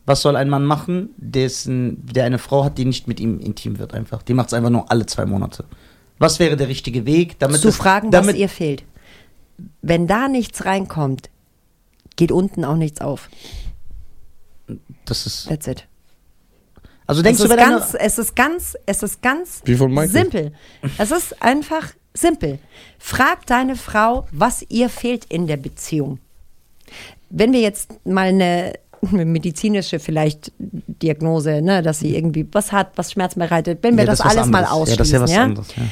was 0.05 0.21
soll 0.21 0.35
ein 0.35 0.47
Mann 0.49 0.65
machen, 0.65 1.09
dessen, 1.17 2.05
der 2.05 2.25
eine 2.25 2.37
Frau 2.37 2.63
hat, 2.63 2.77
die 2.77 2.85
nicht 2.85 3.07
mit 3.07 3.19
ihm 3.19 3.39
intim 3.39 3.79
wird 3.79 3.93
einfach? 3.93 4.21
Die 4.21 4.33
macht 4.33 4.47
es 4.47 4.53
einfach 4.53 4.69
nur 4.69 4.89
alle 4.91 5.05
zwei 5.07 5.25
Monate. 5.25 5.65
Was 6.19 6.39
wäre 6.39 6.55
der 6.55 6.67
richtige 6.69 7.05
Weg, 7.05 7.39
damit 7.39 7.59
zu 7.61 7.69
es- 7.69 7.75
fragen, 7.75 8.11
damit, 8.11 8.35
was 8.35 8.39
ihr 8.39 8.49
fehlt. 8.49 8.83
Wenn 9.81 10.05
da 10.07 10.27
nichts 10.27 10.63
reinkommt, 10.65 11.29
geht 12.15 12.31
unten 12.31 12.63
auch 12.63 12.75
nichts 12.77 13.01
auf. 13.01 13.29
das 15.05 15.25
ist, 15.25 15.47
That's 15.49 15.67
it. 15.67 15.87
also 17.07 17.19
Es 17.21 17.23
denkst 17.23 17.39
du, 17.41 17.45
ist, 17.47 17.57
ganz, 17.57 17.93
es 17.99 18.17
ist 18.17 18.35
ganz, 18.35 18.75
es 18.85 19.03
ist 19.03 19.21
ganz 19.21 19.61
Wie 19.65 19.75
von 19.75 19.91
Michael. 19.91 20.09
simpel. 20.09 20.53
Es 20.97 21.11
ist 21.11 21.41
einfach 21.41 21.89
simpel. 22.15 22.59
Frag 22.97 23.45
deine 23.45 23.75
Frau, 23.75 24.25
was 24.31 24.65
ihr 24.69 24.89
fehlt 24.89 25.25
in 25.25 25.47
der 25.47 25.57
Beziehung. 25.57 26.19
Wenn 27.29 27.53
wir 27.53 27.59
jetzt 27.61 28.05
mal 28.05 28.27
eine 28.29 28.73
medizinische 29.01 29.99
vielleicht 29.99 30.51
Diagnose, 30.57 31.61
ne, 31.61 31.81
dass 31.83 31.99
sie 31.99 32.15
irgendwie 32.15 32.47
was 32.51 32.71
hat, 32.71 32.91
was 32.95 33.11
Schmerzen 33.11 33.39
bereitet, 33.39 33.79
wenn 33.83 33.97
wir 33.97 34.05
Ja, 34.05 34.11
das, 34.11 34.19
was 34.19 34.35
alles 34.35 34.47
mal 34.47 34.65
ausschließen, 34.65 35.13
Ja, 35.13 35.19
das 35.19 35.29
ist 35.29 35.35
ja? 35.35 35.43
anderes, 35.43 35.75
ja. 35.75 35.83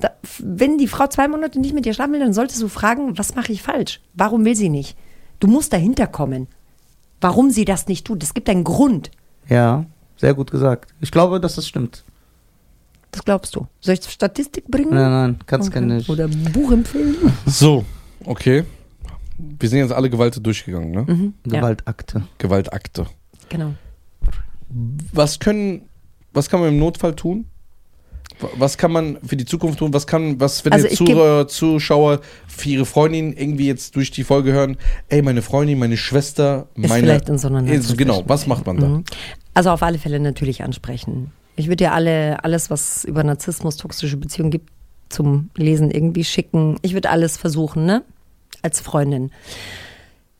Da, 0.00 0.10
wenn 0.38 0.78
die 0.78 0.88
Frau 0.88 1.06
zwei 1.06 1.28
Monate 1.28 1.60
nicht 1.60 1.74
mit 1.74 1.84
dir 1.84 1.94
schlafen 1.94 2.12
will, 2.12 2.20
dann 2.20 2.32
solltest 2.32 2.62
du 2.62 2.68
fragen, 2.68 3.18
was 3.18 3.34
mache 3.34 3.52
ich 3.52 3.62
falsch? 3.62 4.00
Warum 4.14 4.44
will 4.44 4.56
sie 4.56 4.68
nicht? 4.68 4.96
Du 5.38 5.46
musst 5.48 5.72
dahinter 5.72 6.06
kommen. 6.06 6.48
Warum 7.20 7.50
sie 7.50 7.64
das 7.64 7.86
nicht 7.86 8.06
tut. 8.06 8.22
Es 8.22 8.34
gibt 8.34 8.48
einen 8.48 8.64
Grund. 8.64 9.10
Ja, 9.48 9.84
sehr 10.16 10.34
gut 10.34 10.50
gesagt. 10.50 10.92
Ich 11.00 11.12
glaube, 11.12 11.40
dass 11.40 11.54
das 11.56 11.68
stimmt. 11.68 12.04
Das 13.12 13.24
glaubst 13.24 13.54
du. 13.54 13.66
Soll 13.80 13.94
ich 13.94 14.02
Statistik 14.10 14.66
bringen? 14.68 14.90
Nein, 14.90 15.10
nein, 15.10 15.38
kannst 15.46 15.68
Okay. 15.68 15.80
keine 15.80 15.96
nicht. 15.96 16.08
Oder 16.10 16.26
Buch 16.28 16.72
empfehlen? 16.72 17.14
So, 17.46 17.84
okay. 18.24 18.64
Wir 19.38 19.68
sind 19.68 19.78
jetzt 19.80 19.92
alle 19.92 20.08
Gewalt 20.10 20.44
durchgegangen, 20.44 20.90
ne? 20.90 21.04
Mhm. 21.06 21.34
Ja, 21.46 21.60
Gewaltakte. 21.60 22.22
Gewaltakte. 22.38 23.06
genau. 23.48 23.74
Was 25.12 25.38
können, 25.38 25.82
was 26.32 26.48
kann 26.48 26.60
man 26.60 26.70
im 26.70 26.78
Notfall 26.78 27.14
tun? 27.14 27.44
Wa- 28.40 28.48
Was 28.56 28.78
kann 28.78 28.90
man 28.92 29.18
für 29.26 29.36
die 29.36 29.44
Zukunft 29.44 29.78
tun? 29.80 29.92
Was 29.92 30.06
kann, 30.06 30.40
was, 30.40 30.64
wenn 30.64 30.72
Also 30.72 30.88
geb- 30.88 30.96
Zuhörer, 30.96 31.48
Zuschauer 31.48 32.20
für 32.48 32.68
ihre 32.70 32.86
Freundin 32.86 33.34
irgendwie 33.34 33.66
jetzt 33.66 33.94
durch 33.96 34.10
die 34.10 34.24
Folge 34.24 34.52
hören, 34.52 34.78
ey, 35.08 35.20
meine 35.20 35.42
Freundin, 35.42 35.78
meine 35.78 35.98
Schwester, 35.98 36.68
Ist 36.74 36.88
meine. 36.88 37.02
vielleicht 37.02 37.28
in 37.28 37.36
so 37.36 37.48
einer 37.48 37.70
Ist- 37.70 37.98
genau, 37.98 38.22
was 38.26 38.46
macht 38.46 38.64
man 38.64 38.76
da? 38.78 38.88
Mhm. 38.88 39.04
Also 39.52 39.70
auf 39.70 39.82
alle 39.82 39.98
Fälle 39.98 40.18
natürlich 40.18 40.62
ansprechen. 40.62 41.30
Ich 41.56 41.66
würde 41.66 41.84
dir 41.84 41.92
alle, 41.92 42.42
alles, 42.44 42.70
was 42.70 43.04
über 43.04 43.22
Narzissmus, 43.24 43.76
toxische 43.76 44.16
Beziehungen 44.16 44.50
gibt, 44.50 44.70
zum 45.08 45.50
Lesen 45.56 45.90
irgendwie 45.90 46.24
schicken. 46.24 46.78
Ich 46.82 46.94
würde 46.94 47.10
alles 47.10 47.36
versuchen, 47.36 47.84
ne? 47.84 48.02
Als 48.62 48.80
Freundin. 48.80 49.30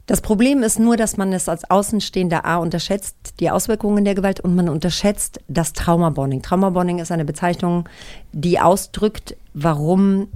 Das 0.07 0.21
Problem 0.21 0.63
ist 0.63 0.79
nur, 0.79 0.97
dass 0.97 1.17
man 1.17 1.33
es 1.33 1.49
als 1.49 1.71
Außenstehender 1.71 2.45
A 2.45 2.57
unterschätzt, 2.57 3.35
die 3.41 3.51
Auswirkungen 3.51 4.05
der 4.05 4.15
Gewalt, 4.15 4.41
und 4.41 4.55
man 4.55 4.69
unterschätzt 4.69 5.41
das 5.49 5.73
Traumabonding. 5.73 6.43
Traumabonding 6.43 6.99
ist 6.99 7.13
eine 7.13 7.25
Bezeichnung, 7.25 7.89
die 8.33 8.59
ausdrückt, 8.59 9.37
warum 9.55 10.29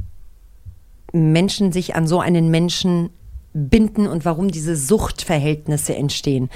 Menschen 1.12 1.72
sich 1.72 1.96
an 1.96 2.06
so 2.06 2.20
einen 2.20 2.50
Menschen 2.50 3.10
binden 3.52 4.06
und 4.06 4.24
warum 4.24 4.50
diese 4.50 4.76
Suchtverhältnisse 4.76 5.96
entstehen. 5.96 6.50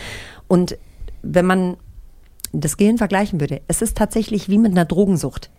Und 0.47 0.76
wenn 1.23 1.47
man 1.47 1.76
das 2.53 2.77
Gehirn 2.77 2.99
vergleichen 2.99 3.41
würde, 3.41 3.61
es 3.69 3.83
ist 3.83 3.97
tatsächlich 3.97 4.49
wie 4.49 4.59
mit 4.59 4.73
einer 4.73 4.85
Drogensucht. 4.85 5.51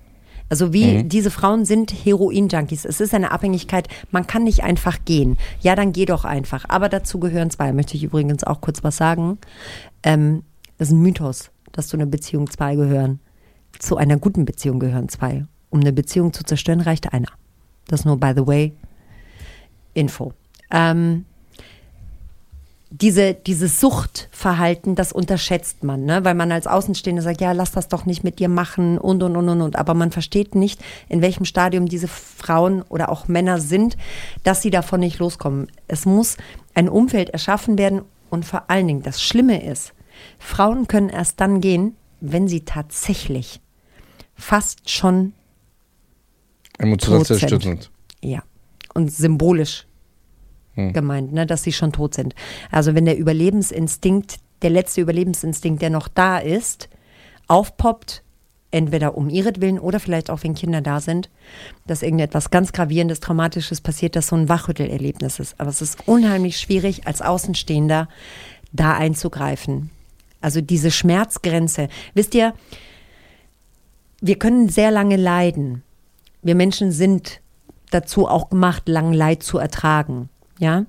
Also 0.49 0.73
wie 0.73 1.03
diese 1.05 1.31
Frauen 1.31 1.63
sind 1.63 1.93
Heroin-Junkies. 1.93 2.83
Es 2.83 2.99
ist 2.99 3.13
eine 3.13 3.31
Abhängigkeit. 3.31 3.87
Man 4.11 4.27
kann 4.27 4.43
nicht 4.43 4.63
einfach 4.63 5.05
gehen. 5.05 5.37
Ja, 5.61 5.77
dann 5.77 5.93
geh 5.93 6.03
doch 6.03 6.25
einfach. 6.25 6.65
Aber 6.67 6.89
dazu 6.89 7.21
gehören 7.21 7.49
zwei. 7.49 7.71
Möchte 7.71 7.95
ich 7.95 8.03
übrigens 8.03 8.43
auch 8.43 8.59
kurz 8.59 8.83
was 8.83 8.97
sagen. 8.97 9.37
Ähm, 10.03 10.43
das 10.77 10.89
ist 10.89 10.93
ein 10.93 11.01
Mythos, 11.01 11.51
dass 11.71 11.87
zu 11.87 11.95
einer 11.95 12.05
Beziehung 12.05 12.49
zwei 12.49 12.75
gehören. 12.75 13.21
Zu 13.79 13.95
einer 13.95 14.17
guten 14.17 14.43
Beziehung 14.43 14.79
gehören 14.79 15.07
zwei. 15.07 15.45
Um 15.69 15.79
eine 15.79 15.93
Beziehung 15.93 16.33
zu 16.33 16.43
zerstören, 16.43 16.81
reicht 16.81 17.13
einer. 17.13 17.29
Das 17.87 18.03
nur, 18.03 18.19
by 18.19 18.33
the 18.35 18.45
way, 18.45 18.73
Info. 19.93 20.33
Ähm, 20.69 21.23
diese, 22.93 23.33
dieses 23.33 23.79
Suchtverhalten, 23.79 24.95
das 24.95 25.13
unterschätzt 25.13 25.81
man, 25.81 26.03
ne? 26.03 26.25
weil 26.25 26.35
man 26.35 26.51
als 26.51 26.67
Außenstehender 26.67 27.21
sagt, 27.21 27.39
ja, 27.39 27.53
lass 27.53 27.71
das 27.71 27.87
doch 27.87 28.05
nicht 28.05 28.25
mit 28.25 28.39
dir 28.39 28.49
machen 28.49 28.97
und, 28.97 29.23
und, 29.23 29.37
und, 29.37 29.47
und, 29.47 29.61
und. 29.61 29.75
Aber 29.77 29.93
man 29.93 30.11
versteht 30.11 30.55
nicht, 30.55 30.81
in 31.07 31.21
welchem 31.21 31.45
Stadium 31.45 31.87
diese 31.87 32.09
Frauen 32.09 32.81
oder 32.83 33.09
auch 33.09 33.29
Männer 33.29 33.61
sind, 33.61 33.95
dass 34.43 34.61
sie 34.61 34.71
davon 34.71 34.99
nicht 34.99 35.19
loskommen. 35.19 35.71
Es 35.87 36.05
muss 36.05 36.35
ein 36.73 36.89
Umfeld 36.89 37.29
erschaffen 37.29 37.77
werden 37.77 38.01
und 38.29 38.43
vor 38.43 38.69
allen 38.69 38.87
Dingen, 38.87 39.03
das 39.03 39.21
Schlimme 39.23 39.63
ist, 39.63 39.93
Frauen 40.37 40.87
können 40.87 41.09
erst 41.09 41.39
dann 41.39 41.61
gehen, 41.61 41.95
wenn 42.19 42.49
sie 42.49 42.65
tatsächlich 42.65 43.61
fast 44.35 44.89
schon 44.89 45.31
Emotional 46.77 47.25
zerstört 47.25 47.63
sind. 47.63 47.91
ja, 48.21 48.43
und 48.93 49.13
symbolisch 49.13 49.85
gemeint, 50.75 51.33
ne, 51.33 51.45
dass 51.45 51.63
sie 51.63 51.73
schon 51.73 51.91
tot 51.91 52.13
sind. 52.13 52.35
Also 52.71 52.95
wenn 52.95 53.05
der 53.05 53.17
Überlebensinstinkt, 53.17 54.37
der 54.61 54.69
letzte 54.69 55.01
Überlebensinstinkt, 55.01 55.81
der 55.81 55.89
noch 55.89 56.07
da 56.07 56.37
ist, 56.37 56.89
aufpoppt, 57.47 58.23
entweder 58.71 59.17
um 59.17 59.29
ihretwillen 59.29 59.79
oder 59.79 59.99
vielleicht 59.99 60.29
auch, 60.29 60.43
wenn 60.43 60.55
Kinder 60.55 60.81
da 60.81 61.01
sind, 61.01 61.29
dass 61.85 62.03
irgendetwas 62.03 62.49
ganz 62.49 62.71
Gravierendes, 62.71 63.19
Traumatisches 63.19 63.81
passiert, 63.81 64.15
das 64.15 64.27
so 64.27 64.35
ein 64.35 64.47
Wachrüttelerlebnis 64.47 65.39
ist. 65.39 65.59
Aber 65.59 65.69
es 65.69 65.81
ist 65.81 66.07
unheimlich 66.07 66.57
schwierig, 66.57 67.05
als 67.05 67.21
Außenstehender 67.21 68.07
da 68.71 68.93
einzugreifen. 68.93 69.89
Also 70.39 70.61
diese 70.61 70.89
Schmerzgrenze. 70.89 71.89
Wisst 72.13 72.33
ihr, 72.33 72.53
wir 74.21 74.39
können 74.39 74.69
sehr 74.69 74.91
lange 74.91 75.17
leiden. 75.17 75.83
Wir 76.41 76.55
Menschen 76.55 76.91
sind 76.91 77.41
dazu 77.91 78.27
auch 78.27 78.49
gemacht, 78.49 78.87
lang 78.87 79.13
Leid 79.13 79.43
zu 79.43 79.57
ertragen. 79.57 80.29
Ja? 80.61 80.85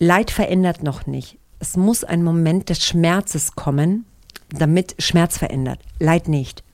Leid 0.00 0.30
verändert 0.30 0.82
noch 0.82 1.06
nicht. 1.06 1.38
Es 1.60 1.76
muss 1.76 2.04
ein 2.04 2.24
Moment 2.24 2.68
des 2.68 2.84
Schmerzes 2.84 3.54
kommen, 3.54 4.04
damit 4.50 4.96
Schmerz 4.98 5.38
verändert. 5.38 5.78
Leid 6.00 6.26
nicht. 6.26 6.64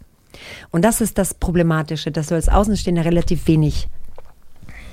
Und 0.70 0.82
das 0.82 1.00
ist 1.00 1.18
das 1.18 1.34
Problematische, 1.34 2.10
dass 2.10 2.28
du 2.28 2.34
als 2.34 2.48
Außenstehender 2.48 3.04
relativ 3.04 3.46
wenig 3.46 3.88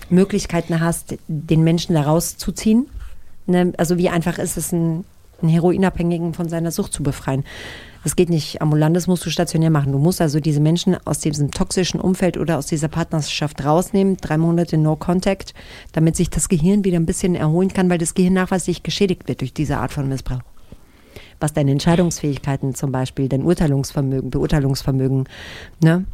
Möglichkeiten 0.09 0.81
hast, 0.81 1.15
den 1.27 1.63
Menschen 1.63 1.95
da 1.95 2.01
rauszuziehen. 2.01 2.87
Ne? 3.45 3.71
Also 3.77 3.97
wie 3.97 4.09
einfach 4.09 4.37
ist 4.37 4.57
es, 4.57 4.73
einen, 4.73 5.05
einen 5.41 5.49
Heroinabhängigen 5.49 6.33
von 6.33 6.49
seiner 6.49 6.71
Sucht 6.71 6.91
zu 6.91 7.03
befreien. 7.03 7.45
Das 8.03 8.17
geht 8.17 8.29
nicht 8.29 8.61
ambulant, 8.61 9.07
musst 9.07 9.25
du 9.25 9.29
stationär 9.29 9.69
machen. 9.69 9.93
Du 9.93 9.97
musst 9.97 10.19
also 10.19 10.41
diese 10.41 10.59
Menschen 10.59 10.97
aus 11.05 11.19
diesem 11.19 11.51
toxischen 11.51 12.01
Umfeld 12.01 12.37
oder 12.37 12.57
aus 12.57 12.65
dieser 12.65 12.89
Partnerschaft 12.89 13.63
rausnehmen, 13.63 14.17
drei 14.17 14.37
Monate 14.37 14.77
No 14.77 14.97
Contact, 14.97 15.53
damit 15.93 16.17
sich 16.17 16.29
das 16.29 16.49
Gehirn 16.49 16.83
wieder 16.83 16.97
ein 16.97 17.05
bisschen 17.05 17.35
erholen 17.35 17.69
kann, 17.69 17.89
weil 17.89 17.97
das 17.97 18.13
Gehirn 18.13 18.33
nachweislich 18.33 18.83
geschädigt 18.83 19.27
wird 19.27 19.39
durch 19.39 19.53
diese 19.53 19.77
Art 19.77 19.93
von 19.93 20.09
Missbrauch. 20.09 20.41
Was 21.39 21.53
deine 21.53 21.71
Entscheidungsfähigkeiten 21.71 22.75
zum 22.75 22.91
Beispiel, 22.91 23.29
dein 23.29 23.43
Urteilungsvermögen, 23.43 24.29
Beurteilungsvermögen 24.29 25.29
ne, 25.81 26.05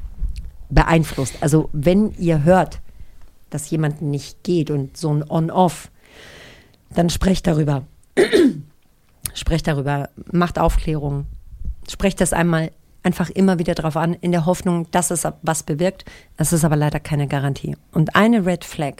beeinflusst. 0.69 1.35
Also 1.41 1.69
wenn 1.73 2.13
ihr 2.19 2.43
hört, 2.43 2.81
dass 3.49 3.69
jemand 3.71 4.03
nicht 4.03 4.43
geht 4.43 4.69
und 4.69 4.95
so 4.95 5.11
ein 5.11 5.27
On-Off, 5.27 5.89
dann 6.91 7.09
sprecht 7.09 7.47
darüber. 7.47 7.83
sprecht 9.33 9.67
darüber, 9.67 10.09
macht 10.31 10.59
Aufklärung, 10.59 11.25
sprecht 11.89 12.21
das 12.21 12.33
einmal 12.33 12.71
einfach 13.03 13.29
immer 13.29 13.59
wieder 13.59 13.75
drauf 13.75 13.95
an, 13.97 14.13
in 14.13 14.31
der 14.31 14.45
Hoffnung, 14.45 14.89
dass 14.91 15.11
es 15.11 15.25
was 15.41 15.63
bewirkt. 15.63 16.05
Es 16.37 16.53
ist 16.53 16.65
aber 16.65 16.75
leider 16.75 16.99
keine 16.99 17.27
Garantie. 17.27 17.77
Und 17.91 18.15
eine 18.15 18.45
Red 18.45 18.65
Flag, 18.65 18.95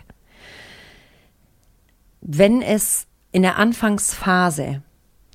wenn 2.22 2.62
es 2.62 3.08
in 3.32 3.42
der 3.42 3.58
Anfangsphase 3.58 4.82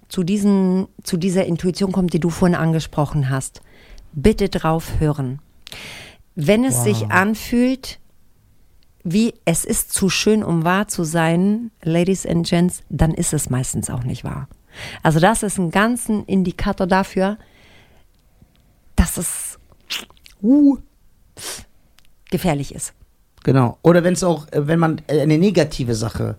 zu, 0.08 0.22
diesen, 0.22 0.88
zu 1.02 1.16
dieser 1.16 1.44
Intuition 1.46 1.92
kommt, 1.92 2.12
die 2.12 2.20
du 2.20 2.30
vorhin 2.30 2.54
angesprochen 2.56 3.30
hast, 3.30 3.60
bitte 4.12 4.48
drauf 4.48 4.98
hören. 4.98 5.40
Wenn 6.34 6.64
es 6.64 6.78
Wow. 6.78 6.84
sich 6.84 7.10
anfühlt, 7.10 8.00
wie 9.02 9.34
es 9.44 9.64
ist 9.64 9.92
zu 9.92 10.08
schön, 10.08 10.42
um 10.42 10.64
wahr 10.64 10.88
zu 10.88 11.04
sein, 11.04 11.70
Ladies 11.82 12.26
and 12.26 12.48
Gents, 12.48 12.82
dann 12.88 13.12
ist 13.12 13.32
es 13.34 13.50
meistens 13.50 13.90
auch 13.90 14.04
nicht 14.04 14.24
wahr. 14.24 14.48
Also 15.02 15.20
das 15.20 15.42
ist 15.42 15.58
ein 15.58 15.70
ganzen 15.70 16.24
Indikator 16.26 16.86
dafür, 16.86 17.38
dass 18.96 19.16
es 19.16 19.58
uh, 20.42 20.76
gefährlich 22.30 22.74
ist. 22.74 22.92
Genau. 23.42 23.78
Oder 23.82 24.04
wenn 24.04 24.14
es 24.14 24.24
auch, 24.24 24.46
äh, 24.52 24.66
wenn 24.66 24.78
man 24.78 25.02
eine 25.08 25.38
negative 25.38 25.94
Sache 25.94 26.36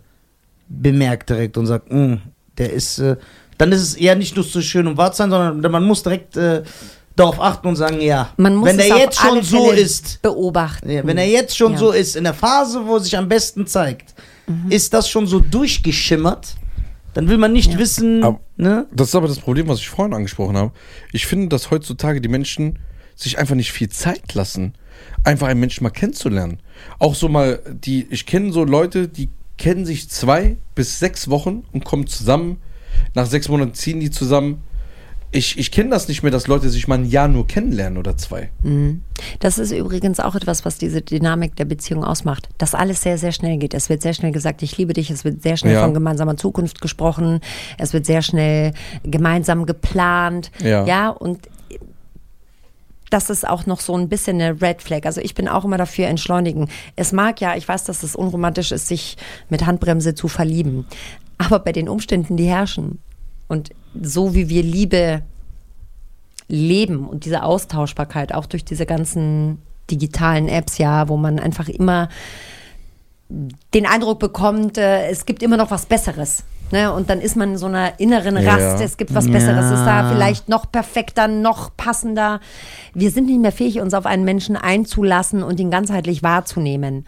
bemerkt 0.68 1.30
direkt 1.30 1.58
und 1.58 1.68
sagt, 1.68 1.92
"Mm, 1.92 2.16
der 2.58 2.74
ist, 2.74 3.00
äh, 3.00 3.18
dann 3.58 3.72
ist 3.72 3.82
es 3.82 3.96
eher 3.96 4.16
nicht 4.16 4.36
nur 4.36 4.44
so 4.44 4.62
schön 4.62 4.88
um 4.88 4.98
wahr 4.98 5.14
sein, 5.14 5.30
sondern 5.30 5.72
man 5.72 5.84
muss 5.84 6.02
direkt 6.04 6.36
äh, 6.38 6.64
darauf 7.16 7.40
achten 7.40 7.68
und 7.68 7.76
sagen, 7.78 8.02
ja, 8.02 8.30
Man 8.38 8.56
muss 8.56 8.68
wenn 8.70 8.92
auf 8.92 9.00
jetzt 9.00 9.20
schon 9.20 9.42
so 9.44 9.68
Fälle 9.70 9.80
ist, 9.80 10.22
beobachten. 10.22 10.90
ja, 10.90 11.06
wenn 11.06 11.18
er 11.18 11.28
jetzt 11.28 11.56
schon 11.56 11.74
Ja. 11.74 11.78
so 11.78 11.92
ist, 11.92 12.16
in 12.18 12.24
der 12.26 12.34
Phase, 12.34 12.86
wo 12.86 12.96
er 12.96 13.00
sich 13.00 13.18
am 13.18 13.30
besten 13.30 13.66
zeigt, 13.68 14.14
ist 14.70 14.94
das 14.94 15.10
schon 15.10 15.26
so 15.26 15.40
durchgeschimmert, 15.40 16.56
dann 17.16 17.28
will 17.28 17.38
man 17.40 17.52
nicht 17.54 17.72
Ja. 17.74 17.80
wissen, 17.80 18.24
Aber- 18.24 18.40
ne? 18.58 18.86
Das 18.94 19.08
ist 19.08 19.16
aber 19.16 19.28
das 19.28 19.40
Problem, 19.40 19.68
was 19.68 19.80
ich 19.80 19.90
vorhin 19.90 20.14
angesprochen 20.14 20.56
habe. 20.56 20.72
Ich 21.12 21.26
finde, 21.26 21.48
dass 21.48 21.72
heutzutage 21.72 22.22
die 22.22 22.28
Menschen 22.30 22.78
sich 23.16 23.40
einfach 23.40 23.56
nicht 23.56 23.72
viel 23.72 23.90
Zeit 23.90 24.34
lassen, 24.36 24.74
einfach 25.24 25.48
einen 25.48 25.60
Menschen 25.62 25.84
mal 25.84 25.90
kennenzulernen. 25.90 26.60
Auch 27.00 27.16
so 27.16 27.28
mal, 27.30 27.60
die, 27.84 28.06
ich 28.12 28.26
kenne 28.28 28.52
so 28.52 28.64
Leute, 28.64 29.08
die 29.08 29.30
kennen 29.58 29.86
sich 29.86 30.10
zwei 30.10 30.58
bis 30.76 31.00
sechs 31.00 31.30
Wochen 31.30 31.64
und 31.72 31.86
kommen 31.86 32.06
zusammen. 32.08 32.58
Nach 33.14 33.26
sechs 33.26 33.48
Monaten 33.50 33.74
ziehen 33.74 34.00
die 34.02 34.12
zusammen. 34.12 34.62
Ich, 35.32 35.58
ich 35.58 35.72
kenne 35.72 35.90
das 35.90 36.08
nicht 36.08 36.24
mehr, 36.24 36.32
dass 36.32 36.48
Leute 36.48 36.70
sich 36.70 36.88
mal 36.88 36.98
ein 36.98 37.06
Jahr 37.06 37.28
nur 37.28 37.46
kennenlernen 37.46 37.98
oder 37.98 38.16
zwei. 38.16 38.52
Das 39.40 39.58
ist 39.58 39.72
übrigens 39.72 40.20
auch 40.22 40.36
etwas, 40.36 40.64
was 40.64 40.78
diese 40.78 41.02
Dynamik 41.02 41.56
der 41.58 41.66
Beziehung 41.66 42.06
ausmacht. 42.06 42.48
Dass 42.58 42.74
alles 42.74 43.02
sehr, 43.02 43.18
sehr 43.18 43.34
schnell 43.34 43.58
geht. 43.58 43.74
Es 43.74 43.90
wird 43.90 44.02
sehr 44.02 44.14
schnell 44.14 44.32
gesagt, 44.32 44.62
ich 44.62 44.78
liebe 44.78 44.94
dich. 44.94 45.10
Es 45.10 45.26
wird 45.26 45.42
sehr 45.42 45.58
schnell 45.58 45.74
Ja. 45.74 45.84
von 45.84 45.94
gemeinsamer 45.94 46.38
Zukunft 46.38 46.80
gesprochen. 46.80 47.42
Es 47.78 47.92
wird 47.92 48.06
sehr 48.06 48.22
schnell 48.22 48.72
gemeinsam 49.04 49.66
geplant. 49.66 50.52
Ja. 50.64 50.86
Ja, 50.86 51.10
und 51.10 51.50
das 53.10 53.30
ist 53.30 53.48
auch 53.48 53.66
noch 53.66 53.82
so 53.82 53.96
ein 53.98 54.10
bisschen 54.10 54.42
eine 54.42 54.62
Red 54.62 54.82
Flag. 54.82 55.06
Also 55.06 55.22
ich 55.22 55.36
bin 55.36 55.48
auch 55.48 55.66
immer 55.66 55.78
dafür 55.78 56.08
entschleunigen. 56.08 56.70
Es 56.96 57.12
mag 57.12 57.40
ja, 57.42 57.56
ich 57.56 57.68
weiß, 57.68 57.84
dass 57.84 58.04
es 58.04 58.16
unromantisch 58.16 58.72
ist, 58.72 58.88
sich 58.88 59.18
mit 59.50 59.66
Handbremse 59.66 60.16
zu 60.16 60.28
verlieben. 60.28 60.86
Aber 61.38 61.60
bei 61.60 61.72
den 61.72 61.90
Umständen, 61.90 62.38
die 62.38 62.46
herrschen 62.48 63.00
und 63.48 63.70
so 64.02 64.34
wie 64.36 64.50
wir 64.50 64.64
Liebe 64.64 65.22
leben 66.48 67.08
und 67.08 67.26
diese 67.26 67.44
Austauschbarkeit, 67.44 68.34
auch 68.34 68.46
durch 68.46 68.66
diese 68.66 68.86
ganzen 68.86 69.60
digitalen 69.90 70.48
Apps, 70.48 70.78
ja, 70.78 71.08
wo 71.10 71.18
man 71.18 71.40
einfach 71.40 71.70
immer 71.70 72.10
den 73.30 73.86
Eindruck 73.86 74.20
bekommt, 74.20 74.78
äh, 74.78 75.08
es 75.10 75.26
gibt 75.26 75.42
immer 75.42 75.58
noch 75.58 75.72
was 75.72 75.86
Besseres. 75.86 76.44
Ne? 76.72 76.92
Und 76.92 77.10
dann 77.10 77.22
ist 77.22 77.36
man 77.36 77.52
in 77.52 77.58
so 77.58 77.68
einer 77.68 78.00
inneren 78.00 78.38
Ja. 78.42 78.56
Rast, 78.56 78.84
es 78.84 78.98
gibt 78.98 79.14
was 79.14 79.26
Ja. 79.26 79.34
Besseres, 79.34 79.66
ist 79.66 79.86
da 79.86 80.12
vielleicht 80.12 80.50
noch 80.50 80.72
perfekter, 80.72 81.28
noch 81.28 81.76
passender. 81.76 82.40
Wir 82.94 83.12
sind 83.12 83.28
nicht 83.28 83.40
mehr 83.40 83.52
fähig, 83.52 83.80
uns 83.80 83.94
auf 83.94 84.06
einen 84.06 84.26
Menschen 84.26 84.56
einzulassen 84.56 85.44
und 85.44 85.60
ihn 85.60 85.70
ganzheitlich 85.72 86.24
wahrzunehmen. 86.24 87.06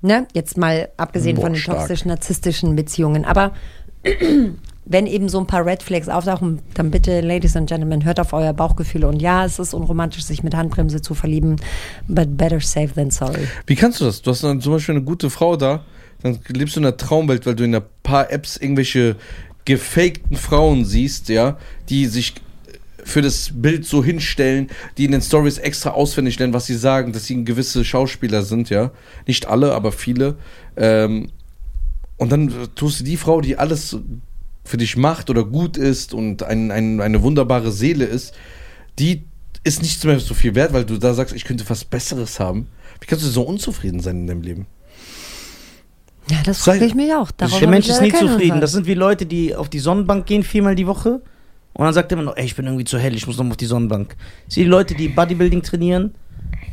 Ne? 0.00 0.26
Jetzt 0.32 0.56
mal 0.56 0.90
abgesehen 0.96 1.36
Boah, 1.36 1.42
von 1.42 1.52
den 1.54 1.62
toxisch-narzisstischen 1.62 2.76
Beziehungen. 2.76 3.24
Aber 3.24 3.52
wenn 4.88 5.06
eben 5.06 5.28
so 5.28 5.38
ein 5.38 5.46
paar 5.46 5.64
Red 5.64 5.82
Flags 5.82 6.08
auftauchen, 6.08 6.60
dann 6.74 6.90
bitte, 6.90 7.20
Ladies 7.20 7.56
and 7.56 7.68
Gentlemen, 7.68 8.04
hört 8.04 8.18
auf 8.18 8.32
euer 8.32 8.54
Bauchgefühle. 8.54 9.06
Und 9.06 9.20
ja, 9.20 9.44
es 9.44 9.58
ist 9.58 9.74
unromantisch, 9.74 10.24
sich 10.24 10.42
mit 10.42 10.54
Handbremse 10.54 11.02
zu 11.02 11.14
verlieben, 11.14 11.56
but 12.08 12.36
better 12.36 12.60
safe 12.60 12.94
than 12.94 13.10
sorry. 13.10 13.46
Wie 13.66 13.74
kannst 13.74 14.00
du 14.00 14.06
das? 14.06 14.22
Du 14.22 14.30
hast 14.30 14.42
dann 14.42 14.60
zum 14.60 14.72
Beispiel 14.72 14.94
eine 14.94 15.04
gute 15.04 15.28
Frau 15.28 15.56
da, 15.56 15.84
dann 16.22 16.38
lebst 16.48 16.74
du 16.74 16.80
in 16.80 16.86
einer 16.86 16.96
Traumwelt, 16.96 17.44
weil 17.46 17.54
du 17.54 17.64
in 17.64 17.74
ein 17.74 17.82
paar 18.02 18.32
Apps 18.32 18.56
irgendwelche 18.56 19.16
gefakten 19.66 20.36
Frauen 20.36 20.86
siehst, 20.86 21.28
ja, 21.28 21.58
die 21.90 22.06
sich 22.06 22.34
für 23.04 23.20
das 23.22 23.50
Bild 23.54 23.84
so 23.84 24.02
hinstellen, 24.02 24.68
die 24.96 25.04
in 25.04 25.12
den 25.12 25.22
Stories 25.22 25.58
extra 25.58 25.90
auswendig 25.90 26.38
lernen, 26.38 26.54
was 26.54 26.66
sie 26.66 26.76
sagen, 26.76 27.12
dass 27.12 27.26
sie 27.26 27.44
gewisse 27.44 27.84
Schauspieler 27.84 28.42
sind, 28.42 28.70
ja. 28.70 28.90
Nicht 29.26 29.46
alle, 29.46 29.74
aber 29.74 29.92
viele. 29.92 30.36
Ähm, 30.76 31.30
und 32.16 32.32
dann 32.32 32.52
tust 32.74 33.00
du 33.00 33.04
die 33.04 33.16
Frau, 33.16 33.40
die 33.40 33.56
alles 33.56 33.96
für 34.68 34.76
dich 34.76 34.96
macht 34.96 35.30
oder 35.30 35.44
gut 35.44 35.76
ist 35.76 36.14
und 36.14 36.42
ein, 36.42 36.70
ein, 36.70 37.00
eine 37.00 37.22
wunderbare 37.22 37.72
Seele 37.72 38.04
ist, 38.04 38.34
die 38.98 39.24
ist 39.64 39.82
nichts 39.82 40.04
mehr 40.04 40.20
so 40.20 40.34
viel 40.34 40.54
wert, 40.54 40.72
weil 40.72 40.84
du 40.84 40.98
da 40.98 41.14
sagst, 41.14 41.34
ich 41.34 41.44
könnte 41.44 41.68
was 41.68 41.84
Besseres 41.84 42.38
haben. 42.38 42.68
Wie 43.00 43.06
kannst 43.06 43.24
du 43.24 43.28
so 43.30 43.42
unzufrieden 43.42 44.00
sein 44.00 44.20
in 44.20 44.26
deinem 44.26 44.42
Leben? 44.42 44.66
Ja, 46.30 46.38
das 46.44 46.58
frage 46.58 46.84
ich 46.84 46.94
mich 46.94 47.12
auch. 47.14 47.30
Darauf 47.30 47.58
der 47.58 47.68
Mensch 47.68 47.88
ist 47.88 48.02
nie 48.02 48.12
zufrieden. 48.12 48.60
Das 48.60 48.72
sind 48.72 48.86
wie 48.86 48.94
Leute, 48.94 49.24
die 49.24 49.54
auf 49.54 49.68
die 49.68 49.78
Sonnenbank 49.78 50.26
gehen 50.26 50.42
viermal 50.42 50.74
die 50.74 50.86
Woche 50.86 51.22
und 51.72 51.84
dann 51.84 51.94
sagt 51.94 52.12
er 52.12 52.18
immer 52.18 52.24
noch, 52.24 52.36
ey, 52.36 52.44
ich 52.44 52.56
bin 52.56 52.66
irgendwie 52.66 52.84
zu 52.84 52.98
hell, 52.98 53.14
ich 53.14 53.26
muss 53.26 53.38
noch 53.38 53.44
mal 53.44 53.52
auf 53.52 53.56
die 53.56 53.66
Sonnenbank. 53.66 54.16
Sie 54.48 54.64
die 54.64 54.68
Leute, 54.68 54.94
die 54.94 55.08
Bodybuilding 55.08 55.62
trainieren, 55.62 56.14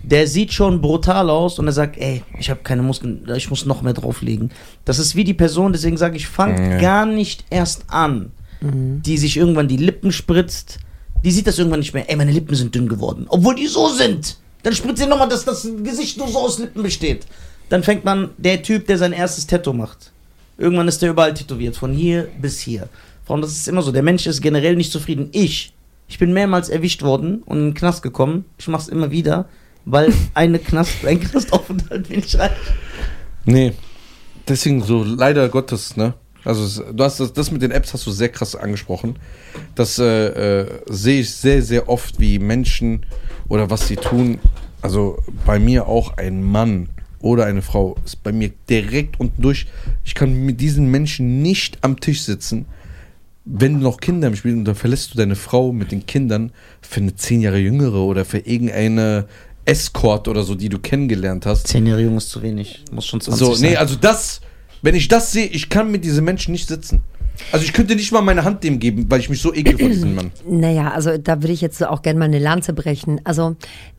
der 0.09 0.27
sieht 0.27 0.53
schon 0.53 0.81
brutal 0.81 1.29
aus 1.29 1.57
und 1.59 1.65
er 1.67 1.73
sagt, 1.73 1.97
ey, 1.97 2.23
ich 2.39 2.49
habe 2.49 2.61
keine 2.63 2.81
Muskeln, 2.83 3.27
ich 3.35 3.49
muss 3.49 3.65
noch 3.65 3.81
mehr 3.81 3.93
drauflegen. 3.93 4.51
Das 4.85 4.99
ist 4.99 5.15
wie 5.15 5.23
die 5.23 5.33
Person, 5.33 5.73
deswegen 5.73 5.97
sage 5.97 6.17
ich, 6.17 6.27
fangt 6.27 6.59
Ja. 6.59 6.77
gar 6.79 7.05
nicht 7.05 7.43
erst 7.49 7.85
an, 7.87 8.31
die 8.61 9.17
sich 9.17 9.37
irgendwann 9.37 9.67
die 9.67 9.77
Lippen 9.77 10.11
spritzt. 10.11 10.79
Die 11.23 11.31
sieht 11.31 11.47
das 11.47 11.57
irgendwann 11.57 11.79
nicht 11.79 11.93
mehr. 11.93 12.09
Ey, 12.09 12.15
meine 12.15 12.31
Lippen 12.31 12.55
sind 12.55 12.73
dünn 12.73 12.87
geworden. 12.87 13.25
Obwohl 13.29 13.55
die 13.55 13.67
so 13.67 13.89
sind. 13.89 14.37
Dann 14.63 14.73
spritzt 14.73 14.97
sie 14.99 15.07
nochmal, 15.07 15.29
dass 15.29 15.45
das 15.45 15.67
Gesicht 15.83 16.17
nur 16.17 16.27
so 16.27 16.39
aus 16.39 16.57
Lippen 16.59 16.81
besteht. 16.83 17.25
Dann 17.69 17.83
fängt 17.83 18.05
man, 18.05 18.29
der 18.37 18.61
Typ, 18.63 18.87
der 18.87 18.97
sein 18.97 19.11
erstes 19.13 19.45
Tattoo 19.47 19.73
macht. 19.73 20.11
Irgendwann 20.57 20.87
ist 20.87 21.01
der 21.01 21.09
überall 21.11 21.33
tätowiert, 21.33 21.75
von 21.75 21.93
hier 21.93 22.27
bis 22.41 22.59
hier. 22.59 22.89
Frauen, 23.25 23.41
das 23.41 23.51
ist 23.51 23.67
immer 23.67 23.81
so. 23.81 23.91
Der 23.91 24.03
Mensch 24.03 24.25
ist 24.27 24.41
generell 24.41 24.75
nicht 24.75 24.91
zufrieden. 24.91 25.29
Ich, 25.31 25.73
ich 26.07 26.17
bin 26.19 26.31
mehrmals 26.33 26.69
erwischt 26.69 27.01
worden 27.01 27.43
und 27.45 27.57
in 27.57 27.63
den 27.69 27.73
Knast 27.73 28.01
gekommen. 28.03 28.45
Ich 28.57 28.67
mach's 28.67 28.87
immer 28.87 29.11
wieder, 29.11 29.45
weil 29.85 30.11
eine 30.33 30.59
Knast, 30.59 31.05
ein 31.05 31.19
Knastaufenthalt 31.19 32.09
nicht 32.09 32.37
reicht. 32.37 32.55
Nee. 33.45 33.73
Deswegen 34.47 34.83
so 34.83 35.03
leider 35.03 35.49
Gottes, 35.49 35.95
ne? 35.97 36.13
Also 36.43 36.83
du 36.83 37.03
hast 37.03 37.19
das, 37.19 37.33
das 37.33 37.51
mit 37.51 37.63
den 37.63 37.71
Apps 37.71 37.93
hast 37.93 38.05
du 38.05 38.11
sehr 38.11 38.29
krass 38.29 38.55
angesprochen. 38.55 39.17
Das 39.73 39.97
äh, 39.97 40.61
äh, 40.61 40.67
sehe 40.87 41.21
ich 41.21 41.33
sehr, 41.33 41.63
sehr 41.63 41.89
oft, 41.89 42.19
wie 42.19 42.37
Menschen 42.37 43.05
oder 43.47 43.69
was 43.71 43.87
sie 43.87 43.95
tun. 43.95 44.37
Also 44.81 45.17
bei 45.45 45.57
mir 45.57 45.87
auch 45.87 46.17
ein 46.17 46.43
Mann 46.43 46.89
oder 47.19 47.45
eine 47.45 47.63
Frau 47.63 47.95
ist 48.05 48.21
bei 48.21 48.31
mir 48.31 48.51
direkt 48.69 49.19
unten 49.19 49.41
durch. 49.41 49.65
Ich 50.03 50.13
kann 50.13 50.45
mit 50.45 50.61
diesen 50.61 50.91
Menschen 50.91 51.41
nicht 51.41 51.79
am 51.81 51.99
Tisch 51.99 52.21
sitzen. 52.21 52.65
Wenn 53.45 53.79
noch 53.79 53.99
Kinder 53.99 54.27
im 54.27 54.35
Spiel 54.35 54.51
sind, 54.51 54.65
dann 54.65 54.75
verlässt 54.75 55.13
du 55.13 55.17
deine 55.17 55.35
Frau 55.35 55.71
mit 55.71 55.91
den 55.91 56.05
Kindern 56.05 56.51
für 56.81 56.99
eine 56.99 57.15
zehn 57.15 57.41
Jahre 57.41 57.57
jüngere 57.57 58.01
oder 58.01 58.25
für 58.25 58.39
irgendeine 58.39 59.25
Escort 59.65 60.27
oder 60.27 60.43
so, 60.43 60.55
die 60.55 60.69
du 60.69 60.79
kennengelernt 60.79 61.45
hast. 61.45 61.67
Zehn 61.67 61.85
Jahre 61.87 62.01
jung 62.01 62.17
ist 62.17 62.29
zu 62.29 62.41
wenig. 62.41 62.83
Muss 62.91 63.05
schon 63.05 63.19
20 63.21 63.39
So, 63.39 63.53
sein. 63.53 63.71
nee, 63.71 63.77
also 63.77 63.95
das, 63.95 64.41
wenn 64.81 64.95
ich 64.95 65.07
das 65.07 65.31
sehe, 65.31 65.47
ich 65.47 65.69
kann 65.69 65.91
mit 65.91 66.03
diesen 66.05 66.23
Menschen 66.23 66.51
nicht 66.51 66.67
sitzen. 66.67 67.01
Also 67.51 67.65
ich 67.65 67.73
könnte 67.73 67.95
nicht 67.95 68.11
mal 68.11 68.21
meine 68.21 68.43
Hand 68.45 68.63
dem 68.63 68.79
geben, 68.79 69.05
weil 69.09 69.19
ich 69.19 69.29
mich 69.29 69.41
so 69.41 69.53
ekel 69.53 69.77
vor 69.77 69.89
diesem 69.89 70.15
Mann. 70.15 70.31
Naja, 70.47 70.91
also 70.91 71.17
da 71.17 71.41
würde 71.41 71.51
ich 71.53 71.61
jetzt 71.61 71.83
auch 71.85 72.01
gerne 72.01 72.17
mal 72.19 72.25
eine 72.25 72.39
Lanze 72.39 72.71
brechen. 72.73 73.19
Also 73.25 73.55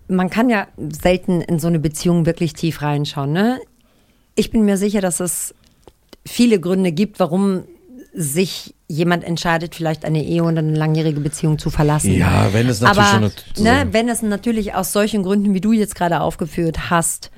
man 0.08 0.30
kann 0.30 0.48
ja 0.48 0.68
selten 1.02 1.42
in 1.42 1.58
so 1.58 1.66
eine 1.66 1.78
Beziehung 1.78 2.24
wirklich 2.26 2.54
tief 2.54 2.80
reinschauen. 2.80 3.32
Ne? 3.32 3.60
Ich 4.36 4.50
bin 4.50 4.64
mir 4.64 4.76
sicher, 4.78 5.00
dass 5.02 5.20
es 5.20 5.54
viele 6.26 6.60
Gründe 6.60 6.92
gibt, 6.92 7.20
warum 7.20 7.64
sich 8.18 8.74
jemand 8.88 9.24
entscheidet, 9.24 9.74
vielleicht 9.74 10.06
eine 10.06 10.24
Ehe 10.24 10.42
oder 10.42 10.58
eine 10.60 10.74
langjährige 10.74 11.20
Beziehung 11.20 11.58
zu 11.58 11.68
verlassen. 11.68 12.14
Ja, 12.14 12.52
wenn 12.54 12.66
es 12.68 12.80
natürlich 12.80 13.06
Aber 13.06 13.30
so 13.54 13.64
eine- 13.64 13.84
ne, 13.84 13.92
wenn 13.92 14.08
es 14.08 14.22
natürlich 14.22 14.74
aus 14.74 14.92
solchen 14.92 15.22
Gründen, 15.22 15.52
wie 15.52 15.60
du 15.60 15.72
jetzt 15.72 15.94
gerade 15.94 16.20
aufgeführt 16.22 16.88
hast, 16.88 17.30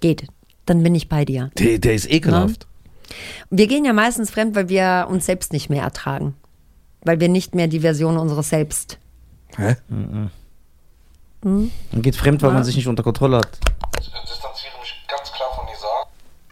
geht, 0.00 0.26
dann 0.66 0.82
bin 0.82 0.94
ich 0.96 1.08
bei 1.08 1.24
dir. 1.24 1.50
Der, 1.58 1.78
der 1.78 1.94
ist 1.94 2.10
ekelhaft. 2.10 2.66
Wir 3.50 3.68
gehen 3.68 3.84
ja 3.84 3.92
meistens 3.92 4.30
fremd, 4.32 4.56
weil 4.56 4.68
wir 4.68 5.06
uns 5.08 5.26
selbst 5.26 5.52
nicht 5.52 5.70
mehr 5.70 5.84
ertragen. 5.84 6.34
Weil 7.02 7.20
wir 7.20 7.28
nicht 7.28 7.54
mehr 7.54 7.68
die 7.68 7.80
Version 7.80 8.16
unseres 8.18 8.48
Selbst. 8.48 8.98
Hä? 9.56 9.76
Man 11.42 11.70
geht 11.92 12.16
fremd, 12.16 12.42
weil 12.42 12.52
man 12.52 12.64
sich 12.64 12.74
nicht 12.74 12.88
unter 12.88 13.04
Kontrolle 13.04 13.36
hat. 13.38 13.58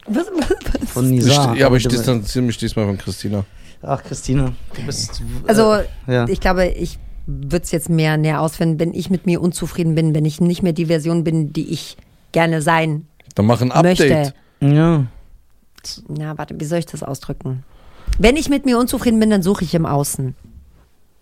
Was, 0.06 0.26
was, 0.36 0.50
was? 0.80 0.90
Von 0.90 1.04
Ich, 1.06 1.24
Nisa. 1.24 1.54
ja, 1.54 1.66
aber 1.66 1.76
ich 1.76 1.86
distanziere 1.88 2.44
mich 2.44 2.58
diesmal 2.58 2.86
von 2.86 2.98
Christina. 2.98 3.44
Ach, 3.82 4.02
Christina, 4.02 4.52
du 4.74 4.82
bist. 4.86 5.22
Also, 5.46 5.74
äh, 5.74 5.84
ja. 6.06 6.28
ich 6.28 6.40
glaube, 6.40 6.66
ich 6.66 6.98
würde 7.26 7.64
es 7.64 7.70
jetzt 7.70 7.88
mehr 7.88 8.16
näher 8.16 8.40
ausfinden, 8.40 8.78
wenn 8.80 8.94
ich 8.94 9.10
mit 9.10 9.26
mir 9.26 9.40
unzufrieden 9.40 9.94
bin, 9.94 10.14
wenn 10.14 10.24
ich 10.24 10.40
nicht 10.40 10.62
mehr 10.62 10.72
die 10.72 10.86
Version 10.86 11.24
bin, 11.24 11.52
die 11.52 11.68
ich 11.72 11.96
gerne 12.32 12.60
sein 12.62 13.06
Dann 13.34 13.46
mach 13.46 13.60
ein 13.62 13.72
Update. 13.72 13.98
möchte. 14.00 14.34
ja. 14.60 15.06
Na, 16.08 16.38
warte, 16.38 16.58
wie 16.58 16.64
soll 16.64 16.78
ich 16.78 16.86
das 16.86 17.02
ausdrücken? 17.02 17.62
Wenn 18.18 18.36
ich 18.36 18.48
mit 18.48 18.64
mir 18.64 18.78
unzufrieden 18.78 19.20
bin, 19.20 19.28
dann 19.30 19.42
suche 19.42 19.64
ich 19.64 19.74
im 19.74 19.84
Außen. 19.84 20.34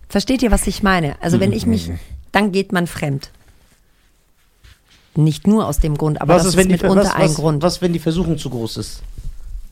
Versteht 0.09 0.43
ihr, 0.43 0.51
was 0.52 0.67
ich 0.67 0.83
meine? 0.83 1.17
Also, 1.20 1.41
wenn 1.41 1.52
ich 1.52 1.67
mich, 1.67 1.91
dann 2.33 2.52
geht 2.52 2.70
man 2.73 2.86
fremd. 2.86 3.31
Nicht 5.15 5.47
nur 5.47 5.66
aus 5.66 5.78
dem 5.78 5.97
Grund, 5.97 6.20
aber 6.20 6.34
das 6.34 6.47
ist, 6.47 6.58
die, 6.58 6.65
mitunter 6.65 6.97
was, 7.05 7.15
ein 7.15 7.23
was, 7.24 7.34
Grund. 7.34 7.62
was, 7.62 7.82
wenn 7.82 7.92
die 7.92 7.99
Versuchung 7.99 8.39
zu 8.39 8.49
groß 8.50 8.76
ist? 8.78 9.02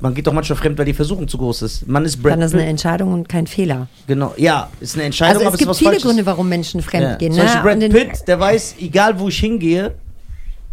Man 0.02 0.15
geht 0.15 0.27
doch 0.27 0.33
manchmal 0.33 0.57
fremd, 0.59 0.78
weil 0.78 0.86
die 0.86 0.94
Versuchung 0.94 1.28
zu 1.28 1.36
groß 1.36 1.62
ist. 1.62 1.86
Man 1.86 2.05
ist 2.07 2.23
Brad 2.23 2.33
Dann 2.33 2.43
ist 2.43 2.55
eine. 2.55 2.65
Entscheidung 2.65 3.12
und 3.12 3.28
kein 3.28 3.47
Fehler. 3.47 3.86
Genau, 4.07 4.33
ja, 4.39 4.70
ist 4.81 4.94
eine 4.94 5.05
Entscheidung, 5.05 5.36
Also 5.36 5.47
aber 5.47 5.49
es 5.51 5.55
ist 5.55 5.59
gibt 5.59 5.70
was 5.70 5.78
viele 5.78 5.91
Falsches. 5.91 6.05
Gründe, 6.07 6.27
warum 6.27 6.49
Menschen 6.49 6.81
fremd 6.83 7.05
Ja. 7.05 7.15
gehen. 7.17 7.33
Zum 7.33 7.43
Beispiel 7.43 7.59
Ne? 7.59 7.62
Brad 7.65 7.75
Und 7.77 7.83
in- 7.83 7.93
Pitt, 7.93 8.28
der 8.28 8.41
weiß, 8.41 8.77
egal 8.81 9.19
wo 9.20 9.28
ich 9.28 9.39
hingehe, 9.39 9.94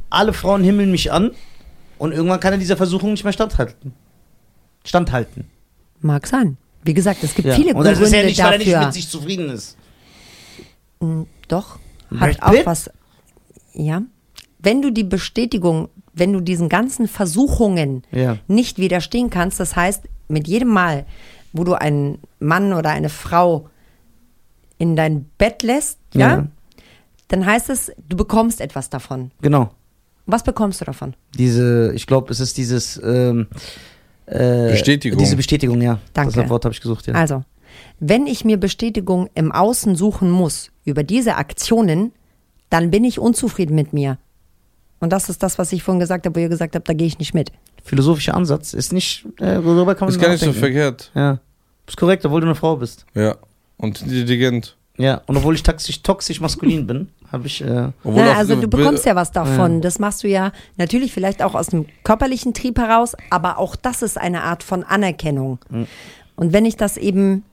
alle 0.10 0.32
Frauen 0.32 0.64
himmeln 0.64 0.92
mich 0.92 1.12
an 1.12 1.32
und 1.98 2.14
irgendwann 2.14 2.40
kann 2.40 2.54
er 2.54 2.58
dieser 2.60 2.78
Versuchung 2.78 3.12
nicht 3.12 3.26
mehr 3.26 3.34
standhalten. 3.34 3.94
Standhalten. 4.86 5.46
Mag 6.00 6.26
sein. 6.28 6.56
Wie 6.84 6.94
gesagt, 6.94 7.22
es 7.24 7.36
gibt 7.36 7.50
Ja. 7.50 7.56
viele 7.56 7.74
und 7.74 7.84
das 7.84 8.00
Gründe 8.00 8.06
ist 8.06 8.22
ja 8.22 8.24
nicht, 8.28 8.40
weil 8.44 8.52
er 8.54 8.58
nicht 8.60 8.72
dafür. 8.72 8.86
mit 8.86 8.94
sich 8.94 9.10
zufrieden 9.10 9.50
ist. 9.50 9.76
Doch, 11.50 11.80
Brad 12.10 12.30
hat 12.36 12.42
auch 12.44 12.52
Pitt? 12.52 12.66
was. 12.66 12.90
Ja. 13.74 14.02
Wenn 14.68 14.82
du 14.82 14.92
die 14.92 15.06
Bestätigung, 15.06 15.88
wenn 16.14 16.34
du 16.34 16.42
diesen 16.42 16.68
ganzen 16.68 17.08
Versuchungen 17.08 18.04
Ja. 18.12 18.38
nicht 18.50 18.80
widerstehen 18.80 19.30
kannst, 19.30 19.62
das 19.62 19.78
heißt, 19.78 20.04
mit 20.28 20.46
jedem 20.46 20.68
Mal, 20.68 21.06
wo 21.54 21.64
du 21.64 21.74
einen 21.74 22.18
Mann 22.40 22.74
oder 22.74 22.90
eine 22.90 23.08
Frau 23.08 23.70
in 24.78 24.98
dein 24.98 25.24
Bett 25.38 25.64
lässt, 25.64 26.00
ja, 26.14 26.20
Ja. 26.20 26.48
dann 27.30 27.46
heißt 27.46 27.70
es, 27.70 27.94
du 28.10 28.18
bekommst 28.18 28.60
etwas 28.60 28.90
davon. 28.90 29.32
Genau. 29.42 29.70
Was 30.26 30.44
bekommst 30.44 30.82
du 30.82 30.86
davon? 30.86 31.14
Diese, 31.38 31.94
ich 31.96 32.06
glaube, 32.06 32.30
es 32.34 32.42
ist 32.42 32.58
dieses 32.58 33.00
ähm, 33.02 33.48
äh, 34.26 34.72
Bestätigung. 34.72 35.18
Diese 35.18 35.38
Bestätigung, 35.38 35.82
ja. 35.82 36.00
Danke. 36.12 36.34
Das 36.42 36.50
Wort 36.50 36.66
habe 36.66 36.74
ich 36.74 36.82
gesucht, 36.82 37.08
ja. 37.08 37.14
Also, 37.14 37.46
wenn 38.02 38.28
ich 38.28 38.44
mir 38.44 38.58
Bestätigung 38.58 39.30
im 39.34 39.54
Außen 39.54 39.96
suchen 39.96 40.30
muss 40.30 40.72
über 40.84 41.04
diese 41.04 41.36
Aktionen, 41.38 42.12
dann 42.70 42.92
bin 42.92 43.06
ich 43.06 43.18
unzufrieden 43.18 43.74
mit 43.74 43.94
mir. 43.94 44.18
Und 45.00 45.12
das 45.12 45.30
ist 45.30 45.44
das, 45.44 45.58
was 45.58 45.72
ich 45.72 45.84
vorhin 45.84 46.00
gesagt 46.00 46.26
habe, 46.26 46.36
wo 46.36 46.40
ihr 46.40 46.50
gesagt 46.50 46.76
habt, 46.76 46.88
da 46.90 46.94
gehe 46.94 47.08
ich 47.08 47.20
nicht 47.20 47.34
mit. 47.34 47.52
Philosophischer 47.84 48.34
Ansatz 48.36 48.74
ist 48.74 48.94
nicht, 48.94 49.26
äh, 49.40 49.56
darüber 49.56 49.96
kann 49.96 50.08
man 50.08 50.16
Ist 50.16 50.22
gar 50.22 50.30
nicht 50.30 50.44
so 50.44 50.54
verkehrt. 50.54 51.12
Ja. 51.14 51.40
Ist 51.88 51.98
korrekt, 51.98 52.26
obwohl 52.26 52.42
du 52.42 52.48
eine 52.48 52.56
Frau 52.56 52.76
bist. 52.76 53.06
Ja. 53.14 53.36
Und 53.78 54.02
intelligent. 54.02 54.76
Ja. 54.98 55.22
Und 55.28 55.38
obwohl 55.38 55.56
ich 55.56 55.64
toxisch, 55.64 56.02
toxisch 56.02 56.42
maskulin 56.42 56.88
bin, 56.88 57.10
habe 57.32 57.46
ich, 57.46 57.64
äh, 57.64 57.90
Na, 58.04 58.34
also 58.34 58.56
du 58.56 58.68
bekommst 58.68 59.06
ja 59.06 59.16
was 59.16 59.32
davon. 59.32 59.76
Ja. 59.76 59.80
Das 59.82 60.00
machst 60.00 60.24
du 60.24 60.28
ja 60.28 60.52
natürlich 60.78 61.14
vielleicht 61.14 61.44
auch 61.44 61.54
aus 61.54 61.68
dem 61.68 61.86
körperlichen 62.04 62.54
Trieb 62.54 62.80
heraus, 62.80 63.16
aber 63.30 63.60
auch 63.60 63.76
das 63.76 64.02
ist 64.02 64.18
eine 64.18 64.44
Art 64.44 64.64
von 64.64 64.84
Anerkennung. 64.84 65.60
Und 66.36 66.54
wenn 66.54 66.66
ich 66.66 66.78
das 66.78 66.98
eben, 66.98 67.44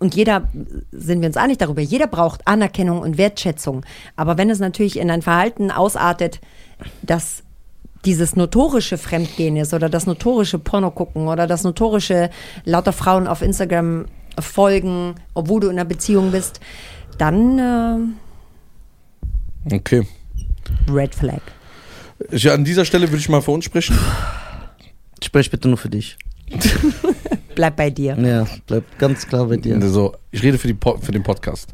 und 0.00 0.14
jeder, 0.14 0.48
sind 0.92 1.20
wir 1.20 1.28
uns 1.28 1.36
einig 1.36 1.58
darüber, 1.58 1.80
jeder 1.80 2.06
braucht 2.06 2.46
Anerkennung 2.46 3.00
und 3.00 3.18
Wertschätzung. 3.18 3.84
Aber 4.16 4.36
wenn 4.36 4.50
es 4.50 4.58
natürlich 4.58 4.98
in 4.98 5.10
ein 5.10 5.22
Verhalten 5.22 5.70
ausartet, 5.70 6.40
dass 7.02 7.42
dieses 8.04 8.36
notorische 8.36 8.98
Fremdgehen 8.98 9.56
ist 9.56 9.74
oder 9.74 9.88
das 9.88 10.06
notorische 10.06 10.58
Porno 10.58 10.90
gucken 10.90 11.28
oder 11.28 11.46
das 11.46 11.64
notorische 11.64 12.30
lauter 12.64 12.92
Frauen 12.92 13.26
auf 13.26 13.42
Instagram 13.42 14.06
folgen, 14.38 15.14
obwohl 15.34 15.60
du 15.60 15.66
in 15.68 15.74
einer 15.74 15.84
Beziehung 15.84 16.30
bist, 16.30 16.60
dann 17.18 18.16
Okay. 19.70 20.06
äh, 20.88 20.92
Red 20.92 21.14
Flag. 21.14 21.40
Ich, 22.30 22.50
an 22.50 22.64
dieser 22.64 22.84
Stelle 22.84 23.08
würde 23.08 23.18
ich 23.18 23.28
mal 23.28 23.42
für 23.42 23.50
uns 23.50 23.64
sprechen. 23.64 23.98
sprech 25.22 25.50
bitte 25.50 25.68
nur 25.68 25.78
für 25.78 25.88
dich. 25.88 26.16
Bleib 27.56 27.74
bei 27.76 27.90
dir. 27.90 28.16
Ja, 28.16 28.46
bleib 28.68 28.84
ganz 28.98 29.26
klar 29.26 29.46
bei 29.46 29.56
dir. 29.56 29.80
So, 29.88 30.14
ich 30.30 30.42
rede 30.44 30.58
für, 30.58 30.68
die 30.68 30.74
po 30.74 30.96
für 30.98 31.10
den 31.10 31.24
Podcast. 31.24 31.70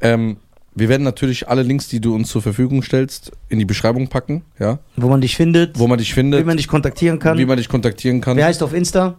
Ähm, 0.00 0.38
wir 0.74 0.88
werden 0.88 1.04
natürlich 1.04 1.48
alle 1.48 1.62
Links, 1.62 1.88
die 1.88 2.00
du 2.00 2.14
uns 2.14 2.28
zur 2.28 2.42
Verfügung 2.42 2.82
stellst, 2.82 3.30
in 3.48 3.58
die 3.58 3.64
Beschreibung 3.64 4.08
packen, 4.08 4.42
ja, 4.58 4.78
Wo 4.96 5.08
man 5.08 5.20
dich 5.20 5.36
findet, 5.36 5.78
wo 5.78 5.86
man 5.86 5.98
dich 5.98 6.10
wie 6.10 6.14
findet, 6.14 6.44
man 6.44 6.56
dich 6.56 6.66
kontaktieren 6.68 7.18
kann. 7.18 7.38
wie 7.38 7.46
man 7.46 7.56
dich 7.56 7.68
kontaktieren 7.68 8.20
kann. 8.20 8.36
Wer 8.36 8.46
heißt 8.46 8.62
auf 8.62 8.74
Insta? 8.74 9.16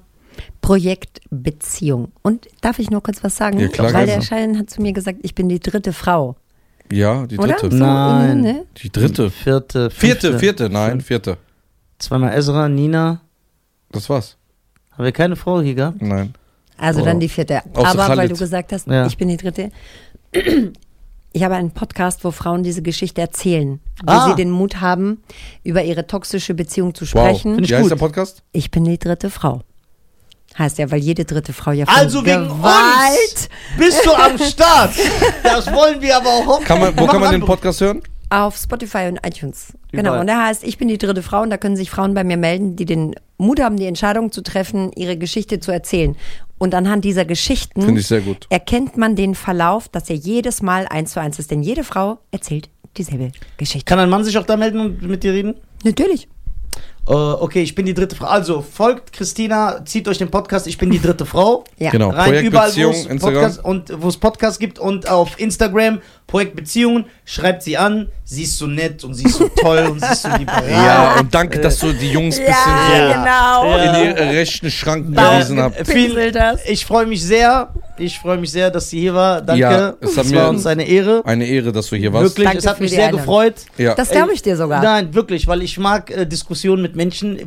Projekt 0.62 1.22
Beziehung. 1.32 2.12
Und 2.22 2.48
darf 2.62 2.78
ich 2.78 2.92
noch 2.92 3.02
kurz 3.02 3.24
was 3.24 3.36
sagen? 3.38 3.60
Ja, 3.60 3.70
klar, 3.70 3.94
Weil 3.94 4.06
gerne. 4.06 4.20
der 4.20 4.22
Schein 4.28 4.58
hat 4.60 4.70
zu 4.70 4.82
mir 4.82 4.94
gesagt, 4.94 5.20
ich 5.24 5.34
bin 5.34 5.50
die 5.50 5.60
dritte 5.60 5.94
Frau. 5.94 6.36
Ja, 6.92 7.26
die 7.26 7.38
Oder? 7.38 7.56
dritte. 7.56 7.76
So, 7.78 7.84
Nein. 7.84 8.42
Ne? 8.42 8.66
Die 8.84 8.92
dritte. 8.92 9.30
Vierte, 9.32 9.90
Vierte, 9.90 9.90
fünfte. 9.90 10.40
vierte, 10.40 10.70
nein, 10.70 11.02
vierte. 11.02 11.38
Zweimal 12.00 12.38
Ezra, 12.38 12.70
Nina. 12.70 13.22
Das 13.92 14.10
war's. 14.10 14.37
Haben 14.98 15.06
wir 15.06 15.12
keine 15.12 15.36
Frau 15.36 15.62
hier 15.62 15.76
gehabt? 15.76 16.02
Nein. 16.02 16.34
Also 16.78 17.02
Oh. 17.02 17.06
dann 17.06 17.20
die 17.20 17.30
vierte. 17.30 17.62
Außer 17.74 17.88
Aber 18.04 18.18
weil 18.18 18.30
du 18.30 18.36
gesagt 18.36 18.72
hast, 18.74 18.88
Ja. 18.88 19.06
ich 19.08 19.18
bin 19.18 19.28
die 19.30 19.38
dritte. 19.38 19.72
Ich 21.34 21.44
habe 21.44 21.54
einen 21.56 21.70
Podcast, 21.72 22.24
wo 22.24 22.32
Frauen 22.32 22.64
diese 22.64 22.82
Geschichte 22.82 23.22
erzählen, 23.22 23.80
wo 24.04 24.12
Ah. 24.12 24.30
sie 24.30 24.36
den 24.36 24.50
Mut 24.50 24.82
haben, 24.82 25.22
über 25.64 25.84
ihre 25.84 26.08
toxische 26.08 26.56
Beziehung 26.56 26.96
zu 26.96 27.04
Wow. 27.06 27.10
sprechen. 27.12 27.62
Ich 27.64 27.70
Wie 27.70 27.76
heißt 27.76 27.84
gut. 27.84 27.92
der 27.92 27.98
Podcast? 27.98 28.42
Ich 28.54 28.72
bin 28.72 28.86
die 28.86 28.98
dritte 28.98 29.30
Frau. 29.30 29.62
Heißt 30.58 30.80
ja, 30.80 30.90
weil 30.90 31.00
jede 31.00 31.26
dritte 31.26 31.54
Frau 31.54 31.72
ja 31.72 31.86
von 31.86 31.94
Also 31.96 32.26
wegen 32.26 32.48
Gewalt 32.48 32.74
uns 33.34 33.50
bist 33.78 34.04
du 34.04 34.14
am 34.14 34.38
Start. 34.40 34.94
Das 35.44 35.72
wollen 35.72 36.02
wir 36.02 36.18
aber 36.18 36.30
auch. 36.30 36.64
Kann 36.64 36.80
man, 36.80 36.98
wo 36.98 37.06
kann 37.06 37.20
man 37.22 37.32
den. 37.32 37.46
Podcast 37.46 37.82
hören? 37.82 38.02
Auf 38.32 38.58
Spotify 38.58 39.08
und 39.10 39.20
iTunes. 39.24 39.74
Genau. 39.92 40.02
Überall. 40.10 40.20
Und 40.22 40.28
der 40.28 40.44
heißt, 40.44 40.64
ich 40.64 40.80
bin 40.80 40.88
die 40.88 40.98
dritte 40.98 41.22
Frau 41.22 41.42
und 41.44 41.52
da 41.52 41.58
können 41.58 41.76
sich 41.76 41.92
Frauen 41.92 42.16
bei 42.16 42.24
mir 42.24 42.38
melden, 42.38 42.76
die 42.78 42.86
den 42.86 43.14
Mut 43.38 43.60
haben, 43.60 43.78
die 43.78 43.86
Entscheidung 43.86 44.32
zu 44.32 44.42
treffen, 44.42 44.92
ihre 44.96 45.18
Geschichte 45.18 45.60
zu 45.60 45.72
erzählen. 45.72 46.16
Und 46.58 46.74
anhand 46.74 47.06
dieser 47.06 47.26
Geschichten 47.26 47.82
Finde 47.82 48.02
ich 48.02 48.08
sehr 48.08 48.22
gut. 48.22 48.48
erkennt 48.50 48.98
man 48.98 49.16
den 49.16 49.36
Verlauf, 49.36 49.90
dass 49.90 50.10
er 50.10 50.16
jedes 50.16 50.62
Mal 50.62 50.88
eins 50.88 51.12
zu 51.12 51.22
eins 51.22 51.38
ist. 51.38 51.52
Denn 51.52 51.62
jede 51.62 51.84
Frau 51.84 52.18
erzählt 52.32 52.70
dieselbe 52.98 53.32
Geschichte. 53.58 53.86
Kann 53.86 54.00
ein 54.00 54.10
Mann 54.10 54.24
sich 54.24 54.38
auch 54.38 54.46
da 54.46 54.58
melden 54.58 54.80
und 54.80 55.02
mit 55.04 55.24
dir 55.24 55.34
reden? 55.34 55.56
Natürlich. 55.84 56.28
Äh, 57.08 57.14
okay, 57.14 57.62
ich 57.62 57.74
bin 57.74 57.86
die 57.86 57.94
dritte 57.94 58.16
Frau. 58.16 58.26
Also 58.28 58.62
folgt 58.62 59.14
Christina, 59.14 59.84
zieht 59.86 60.08
euch 60.10 60.18
den 60.18 60.30
Podcast, 60.30 60.68
ich 60.68 60.78
bin 60.78 60.90
die 60.92 61.02
dritte 61.02 61.26
Frau. 61.26 61.64
Ja. 61.80 61.92
Genau. 61.92 62.10
Rein 62.10 62.44
überall, 62.44 62.76
wo 62.76 62.90
es 62.90 63.06
Instagram. 63.06 63.34
Podcast, 63.44 63.64
und 63.64 64.02
wo 64.02 64.08
es 64.08 64.18
Podcast 64.18 64.60
gibt 64.60 64.80
und 64.80 65.08
auf 65.08 65.40
Instagram 65.40 66.02
Projekt 66.26 66.56
Beziehungen, 66.56 67.06
schreibt 67.24 67.62
sie 67.64 67.78
an. 67.78 68.10
Sie 68.26 68.44
ist 68.44 68.58
so 68.58 68.66
nett 68.68 69.04
und 69.04 69.14
sie 69.14 69.26
ist 69.26 69.36
so 69.38 69.48
toll 69.62 69.88
und 69.92 70.04
sie 70.04 70.12
ist 70.12 70.24
so 70.24 70.30
liberal. 70.38 70.70
Ja, 70.70 71.20
und 71.20 71.34
danke, 71.34 71.60
dass 71.62 71.78
du 71.80 71.94
die 71.94 72.10
Jungs 72.12 72.38
ein 72.40 72.46
bisschen 72.48 73.00
Ja. 73.00 73.14
genau. 73.14 73.72
so 73.72 73.78
Ja. 73.78 74.02
in 74.10 74.16
die 74.16 74.22
rechten 74.38 74.72
Schranken 74.72 75.14
gewiesen 75.14 75.62
habt. 75.62 75.80
Äh, 75.80 75.86
Viel, 75.86 76.34
ich 76.68 76.86
freue 76.86 77.06
mich 77.06 77.24
sehr. 77.24 77.70
Ich 78.00 78.20
freue 78.20 78.38
mich 78.38 78.52
sehr, 78.52 78.70
dass 78.72 78.90
sie 78.90 79.00
hier 79.02 79.14
war. 79.14 79.42
Danke. 79.42 79.62
Ja, 79.62 79.94
es 80.02 80.18
hat 80.18 80.26
es 80.26 80.32
mir- 80.32 80.38
war 80.42 80.50
uns 80.50 80.66
eine 80.66 80.86
Ehre. 80.86 81.22
Eine 81.26 81.46
Ehre, 81.48 81.72
dass 81.72 81.88
du 81.88 81.96
hier 81.96 82.12
warst. 82.12 82.26
Wirklich, 82.32 82.46
Danke 82.46 82.60
es 82.60 82.68
hat 82.68 82.80
mich 82.82 82.90
sehr 82.92 83.06
Einladung. 83.06 83.22
gefreut. 83.22 83.56
Ja. 83.78 83.94
Das 83.96 84.10
glaube 84.10 84.34
ich 84.34 84.42
dir 84.42 84.58
sogar. 84.58 84.82
Nein, 84.84 85.14
wirklich, 85.14 85.48
weil 85.48 85.62
ich 85.62 85.78
mag 85.78 86.10
äh, 86.12 86.26
Diskussionen 86.26 86.82
mit 86.82 86.96
Menschen, 86.98 87.38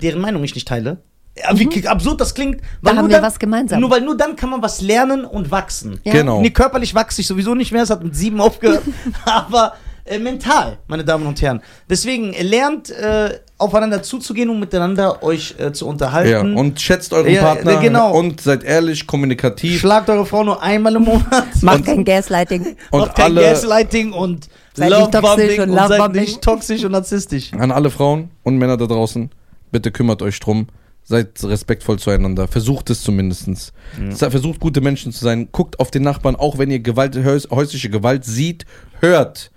deren 0.00 0.20
Meinung 0.20 0.42
ich 0.44 0.54
nicht 0.54 0.66
teile. 0.66 1.02
Ja, 1.38 1.58
wie 1.58 1.86
absurd 1.86 2.20
das 2.20 2.34
klingt. 2.34 2.62
Weil 2.80 2.94
Mhm. 2.94 2.98
haben 2.98 3.04
nur 3.04 3.10
wir 3.10 3.16
dann, 3.16 3.26
was 3.26 3.38
gemeinsam. 3.38 3.80
Nur 3.80 3.90
weil 3.90 4.00
nur 4.00 4.16
dann 4.16 4.36
kann 4.36 4.48
man 4.48 4.62
was 4.62 4.80
lernen 4.80 5.26
und 5.26 5.50
wachsen. 5.50 6.00
Ja. 6.04 6.12
Genau. 6.14 6.40
Nee, 6.40 6.50
körperlich 6.50 6.94
wachse 6.94 7.20
ich 7.20 7.26
sowieso 7.26 7.54
nicht 7.54 7.72
mehr, 7.72 7.82
es 7.82 7.90
hat 7.90 8.02
mit 8.02 8.16
sieben 8.16 8.40
aufgehört. 8.40 8.82
aber 9.26 9.74
äh, 10.06 10.18
mental, 10.18 10.78
meine 10.86 11.04
Damen 11.04 11.26
und 11.26 11.42
Herren. 11.42 11.60
Deswegen 11.90 12.32
äh, 12.32 12.42
lernt 12.42 12.88
äh, 12.90 13.40
aufeinander 13.58 14.02
zuzugehen 14.02 14.50
und 14.50 14.60
miteinander 14.60 15.22
euch 15.22 15.54
äh, 15.58 15.72
zu 15.72 15.86
unterhalten. 15.86 16.30
Ja, 16.54 16.60
und 16.60 16.80
schätzt 16.80 17.12
euren 17.14 17.32
Ja, 17.32 17.42
Partner 17.42 17.76
genau. 17.80 18.12
und 18.16 18.40
seid 18.40 18.64
ehrlich, 18.64 19.06
kommunikativ. 19.06 19.80
Schlagt 19.80 20.10
eure 20.10 20.26
Frau 20.26 20.44
nur 20.44 20.62
einmal 20.62 20.94
im 20.96 21.04
Monat. 21.04 21.46
Macht 21.62 21.86
kein 21.86 22.04
Gaslighting. 22.04 22.76
Und 22.90 23.00
Macht 23.00 23.14
kein 23.16 23.24
alle- 23.26 23.42
Gaslighting 23.42 24.12
und 24.12 24.48
Seid 24.74 24.90
nicht 24.90 25.10
toxisch 25.12 25.58
und 25.58 25.70
und 25.70 25.88
seid 25.88 26.12
nicht 26.12 26.42
toxisch 26.42 26.84
und 26.84 26.92
narzisstisch. 26.92 27.52
An 27.54 27.70
alle 27.70 27.88
Frauen 27.88 28.30
und 28.42 28.58
Männer 28.58 28.76
da 28.76 28.84
draußen, 28.84 29.30
bitte 29.72 29.90
kümmert 29.90 30.20
euch 30.20 30.38
drum. 30.38 30.66
Seid 31.02 31.42
respektvoll 31.44 31.98
zueinander. 31.98 32.48
Versucht 32.48 32.90
es 32.90 33.00
zumindest. 33.02 33.72
Versucht 34.10 34.60
gute 34.60 34.80
Menschen 34.82 35.12
zu 35.12 35.24
sein. 35.24 35.48
Guckt 35.50 35.80
auf 35.80 35.90
den 35.90 36.02
Nachbarn, 36.02 36.36
auch 36.36 36.58
wenn 36.58 36.70
ihr 36.70 36.80
Gewalt, 36.80 37.16
häus- 37.16 37.48
häusliche 37.50 37.88
Gewalt 37.88 38.24
sieht, 38.26 38.66
hört. 39.00 39.50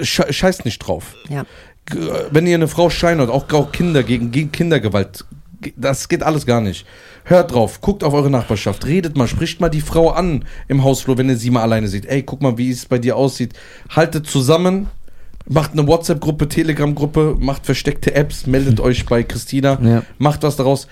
Scheißt 0.00 0.64
nicht 0.64 0.78
drauf. 0.78 1.14
Ja. 1.28 1.44
Wenn 2.30 2.46
ihr 2.46 2.54
eine 2.54 2.68
Frau 2.68 2.88
scheinert, 2.90 3.28
auch, 3.30 3.50
auch 3.52 3.70
Kinder 3.72 4.02
gegen, 4.02 4.30
gegen 4.30 4.50
Kindergewalt, 4.52 5.24
ge- 5.60 5.74
das 5.76 6.08
geht 6.08 6.22
alles 6.22 6.46
gar 6.46 6.60
nicht. 6.60 6.86
Hört 7.24 7.52
drauf, 7.52 7.80
guckt 7.80 8.04
auf 8.04 8.12
eure 8.14 8.30
Nachbarschaft, 8.30 8.84
redet 8.86 9.16
mal, 9.16 9.28
spricht 9.28 9.60
mal 9.60 9.68
die 9.68 9.80
Frau 9.80 10.10
an 10.10 10.44
im 10.68 10.82
Hausflur, 10.84 11.18
wenn 11.18 11.28
ihr 11.28 11.36
sie 11.36 11.50
mal 11.50 11.62
alleine 11.62 11.88
seht. 11.88 12.06
Ey, 12.06 12.22
guck 12.22 12.40
mal, 12.42 12.56
wie 12.58 12.70
es 12.70 12.86
bei 12.86 12.98
dir 12.98 13.16
aussieht. 13.16 13.52
Haltet 13.90 14.26
zusammen, 14.26 14.88
macht 15.46 15.72
eine 15.72 15.86
WhatsApp-Gruppe, 15.86 16.48
Telegram-Gruppe, 16.48 17.36
macht 17.38 17.66
versteckte 17.66 18.14
Apps, 18.14 18.46
meldet 18.46 18.80
euch 18.80 19.04
bei 19.06 19.22
Christina, 19.22 19.78
Ja. 19.82 20.02
macht 20.18 20.42
was 20.42 20.56
daraus. 20.56 20.86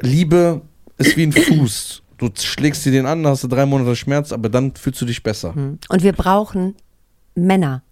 Liebe 0.00 0.62
ist 0.98 1.16
wie 1.16 1.24
ein 1.26 1.32
Fuß. 1.32 2.02
Du 2.18 2.28
schlägst 2.38 2.84
dir 2.84 2.92
den 2.92 3.06
an, 3.06 3.26
hast 3.26 3.44
du 3.44 3.48
drei 3.48 3.64
Monate 3.66 3.96
Schmerz, 3.96 4.32
aber 4.32 4.48
dann 4.50 4.74
fühlst 4.74 5.00
du 5.00 5.06
dich 5.06 5.22
besser. 5.22 5.54
Und 5.54 6.02
wir 6.02 6.12
brauchen 6.12 6.74
Männer, 7.34 7.82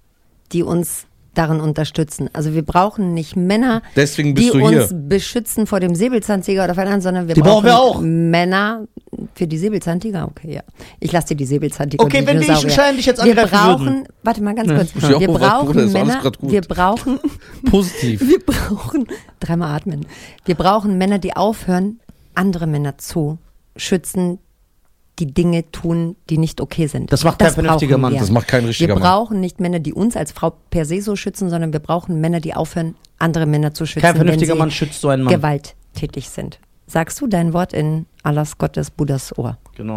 die 0.53 0.63
uns 0.63 1.07
darin 1.39 1.61
unterstützen. 1.61 2.29
Also 2.33 2.53
wir 2.55 2.63
brauchen 2.63 3.15
nicht 3.15 3.37
Männer, 3.37 3.83
Deswegen 3.95 4.35
bist 4.35 4.49
die 4.55 4.59
du 4.59 4.69
hier. 4.69 4.83
uns 4.83 4.95
beschützen 5.09 5.67
vor 5.67 5.81
dem 5.81 5.95
Säbelzahntiger 5.95 6.65
oder 6.65 6.75
vor 6.75 6.83
anderen, 6.83 7.01
sondern 7.01 7.29
wir 7.29 7.35
Die 7.35 7.41
brauchen 7.41 7.65
brauchen 7.65 7.67
wir 7.67 7.79
auch. 7.79 8.01
Männer 8.01 8.87
für 9.35 9.47
die 9.47 9.57
Säbelzahntiger. 9.59 10.27
Okay, 10.29 10.55
ja. 10.55 10.63
Ich 11.01 11.13
lasse 11.13 11.29
dir 11.29 11.37
die 11.37 11.47
Säbelzahntiger. 11.47 12.03
Okay, 12.03 12.19
und 12.19 12.23
die 12.23 12.27
wenn 12.29 12.41
wir 12.41 12.93
dich 12.95 13.07
jetzt 13.07 13.25
Wir 13.25 13.31
angreifen 13.33 13.51
brauchen, 13.51 13.87
würden. 13.87 14.09
warte 14.25 14.43
mal 14.43 14.55
ganz 14.55 14.69
kurz. 14.93 15.11
Ja, 15.11 15.21
Wir 15.21 15.29
Bruder, 15.29 15.39
brauchen 15.49 15.79
alles 15.79 15.93
Männer, 15.93 16.33
wir 16.41 16.61
brauchen, 16.63 17.21
Positiv. 17.71 18.21
wir 18.29 18.41
brauchen, 18.45 19.07
dreimal 19.41 19.75
atmen. 19.77 20.07
Wir 20.45 20.55
brauchen 20.57 20.99
Männer, 20.99 21.19
die 21.19 21.37
aufhören, 21.37 22.01
andere 22.35 22.67
Männer 22.67 22.99
zu 22.99 23.39
schützen, 23.77 24.39
die 25.19 25.27
Dinge 25.33 25.71
tun, 25.73 26.17
die 26.31 26.39
nicht 26.39 26.61
okay 26.61 26.87
sind. 26.87 27.13
Das 27.13 27.25
macht 27.25 27.39
kein 27.39 27.53
vernünftiger 27.53 27.99
Mann. 27.99 28.13
wir. 28.13 28.21
Das 28.21 28.31
macht 28.31 28.49
kein 28.49 28.65
richtiger 28.65 28.95
Wir 28.95 29.01
Mann. 29.01 29.03
brauchen 29.03 29.41
nicht 29.41 29.61
Männer, 29.61 29.79
die 29.81 29.93
uns 29.93 30.17
als 30.17 30.33
Frau 30.33 30.55
per 30.71 30.85
se 30.85 31.01
so 31.03 31.17
schützen, 31.17 31.51
sondern 31.51 31.73
wir 31.73 31.81
brauchen 31.81 32.21
Männer, 32.21 32.41
die 32.41 32.55
aufhören, 32.55 32.95
andere 33.19 33.47
Männer 33.47 33.75
zu 33.75 33.87
schützen. 33.87 34.01
Kein 34.03 34.17
vernünftiger 34.17 34.53
wenn 34.53 34.57
sie 34.57 34.61
Mann 34.61 34.71
schützt 34.71 35.01
so 35.01 35.09
einen 35.09 35.25
Mann. 35.25 35.35
gewalttätig 35.35 36.29
sind. 36.29 36.59
Sagst 36.87 37.21
du 37.21 37.27
dein 37.27 37.53
Wort 37.53 37.73
in 37.73 38.07
Allahs 38.23 38.57
Gottes 38.59 38.91
Buddhas 38.91 39.37
Ohr? 39.37 39.59
Genau. 39.77 39.97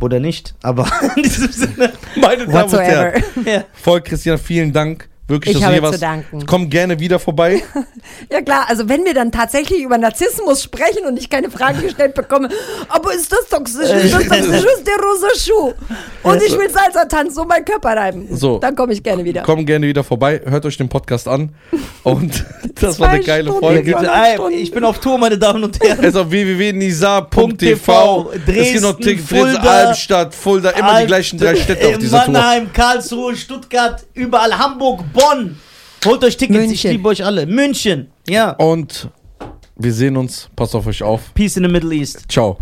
Oder 0.00 0.18
nicht, 0.18 0.54
aber 0.62 0.88
in 1.16 1.22
diesem 1.22 1.52
Sinne. 1.52 1.92
Meine 2.20 2.46
Damen 2.46 2.64
und. 2.72 2.80
Herren. 2.80 3.22
Voll, 3.72 4.00
Christina, 4.00 4.36
vielen 4.36 4.72
Dank. 4.72 5.08
Wirklich, 5.32 5.56
Ich 5.56 5.64
habe 5.64 5.80
hier 5.80 5.92
zu 5.92 5.98
danken. 5.98 6.44
Komm 6.46 6.68
gerne 6.68 6.98
wieder 7.00 7.18
vorbei. 7.18 7.62
Ja 8.30 8.40
klar, 8.40 8.64
also 8.68 8.88
wenn 8.88 9.04
wir 9.04 9.14
dann 9.14 9.30
tatsächlich 9.32 9.82
über 9.82 9.98
Narzissmus 9.98 10.62
sprechen 10.62 11.06
und 11.06 11.18
ich 11.18 11.28
keine 11.28 11.50
Frage 11.50 11.80
gestellt 11.82 12.14
bekomme, 12.14 12.48
aber 12.88 13.12
ist 13.14 13.30
das 13.32 13.48
toxisch, 13.48 13.90
ist 13.90 14.14
das 14.14 14.22
toxisch, 14.26 14.64
ist 14.64 14.86
der 14.86 14.94
rosa 14.96 15.28
Schuh 15.36 15.72
und 16.22 16.42
ich 16.42 16.52
will 16.52 16.70
Salsa 16.70 17.04
tanzen 17.06 17.40
und 17.40 17.48
meinen 17.48 17.64
Körper 17.64 17.90
reiben, 17.96 18.28
So. 18.30 18.58
dann 18.58 18.74
komme 18.74 18.92
ich 18.92 19.02
gerne 19.02 19.24
wieder. 19.24 19.42
Komm 19.42 19.66
gerne 19.66 19.86
wieder 19.86 20.04
vorbei. 20.04 20.40
Hört 20.44 20.64
euch 20.66 20.76
den 20.76 20.88
Podcast 20.88 21.28
an. 21.28 21.54
Und 22.02 22.44
das 22.80 22.98
war 23.00 23.08
eine 23.10 23.22
geile 23.24 23.50
Stunden. 23.50 23.60
Folge. 23.60 23.96
ey, 23.96 24.54
ich 24.54 24.70
bin 24.72 24.84
auf 24.84 24.98
Tour, 24.98 25.18
meine 25.18 25.38
Damen 25.38 25.64
und 25.64 25.78
Herren. 25.82 25.98
Es 26.00 26.08
ist 26.10 26.16
auf 26.16 26.30
www.nisa.tv. 26.30 27.56
TV, 27.56 28.30
Es 28.32 28.72
gibt 28.72 28.80
noch 28.82 28.98
Dresden, 28.98 29.56
Albstadt, 29.56 30.34
Fulda, 30.34 30.70
immer 30.70 31.00
die 31.00 31.06
gleichen 31.06 31.38
drei 31.38 31.56
Städte 31.56 31.88
auf 31.88 31.98
dieser 31.98 32.24
Tour. 32.24 32.32
Mannheim, 32.34 32.72
Karlsruhe, 32.72 33.36
Stuttgart, 33.36 34.04
überall, 34.14 34.56
Hamburg, 34.56 35.00
Bonn. 35.12 35.21
Holt 36.04 36.24
euch 36.24 36.36
Tickets, 36.36 36.58
ich 36.58 36.66
München. 36.68 36.90
liebe 36.90 37.08
euch 37.08 37.24
alle. 37.24 37.46
München, 37.46 38.10
ja. 38.28 38.50
Und 38.52 39.08
wir 39.76 39.92
sehen 39.92 40.16
uns. 40.16 40.50
Passt 40.56 40.74
auf 40.74 40.86
euch 40.86 41.02
auf. 41.02 41.32
Peace 41.34 41.56
in 41.56 41.64
the 41.64 41.70
Middle 41.70 41.94
East. 41.94 42.24
Ciao. 42.28 42.58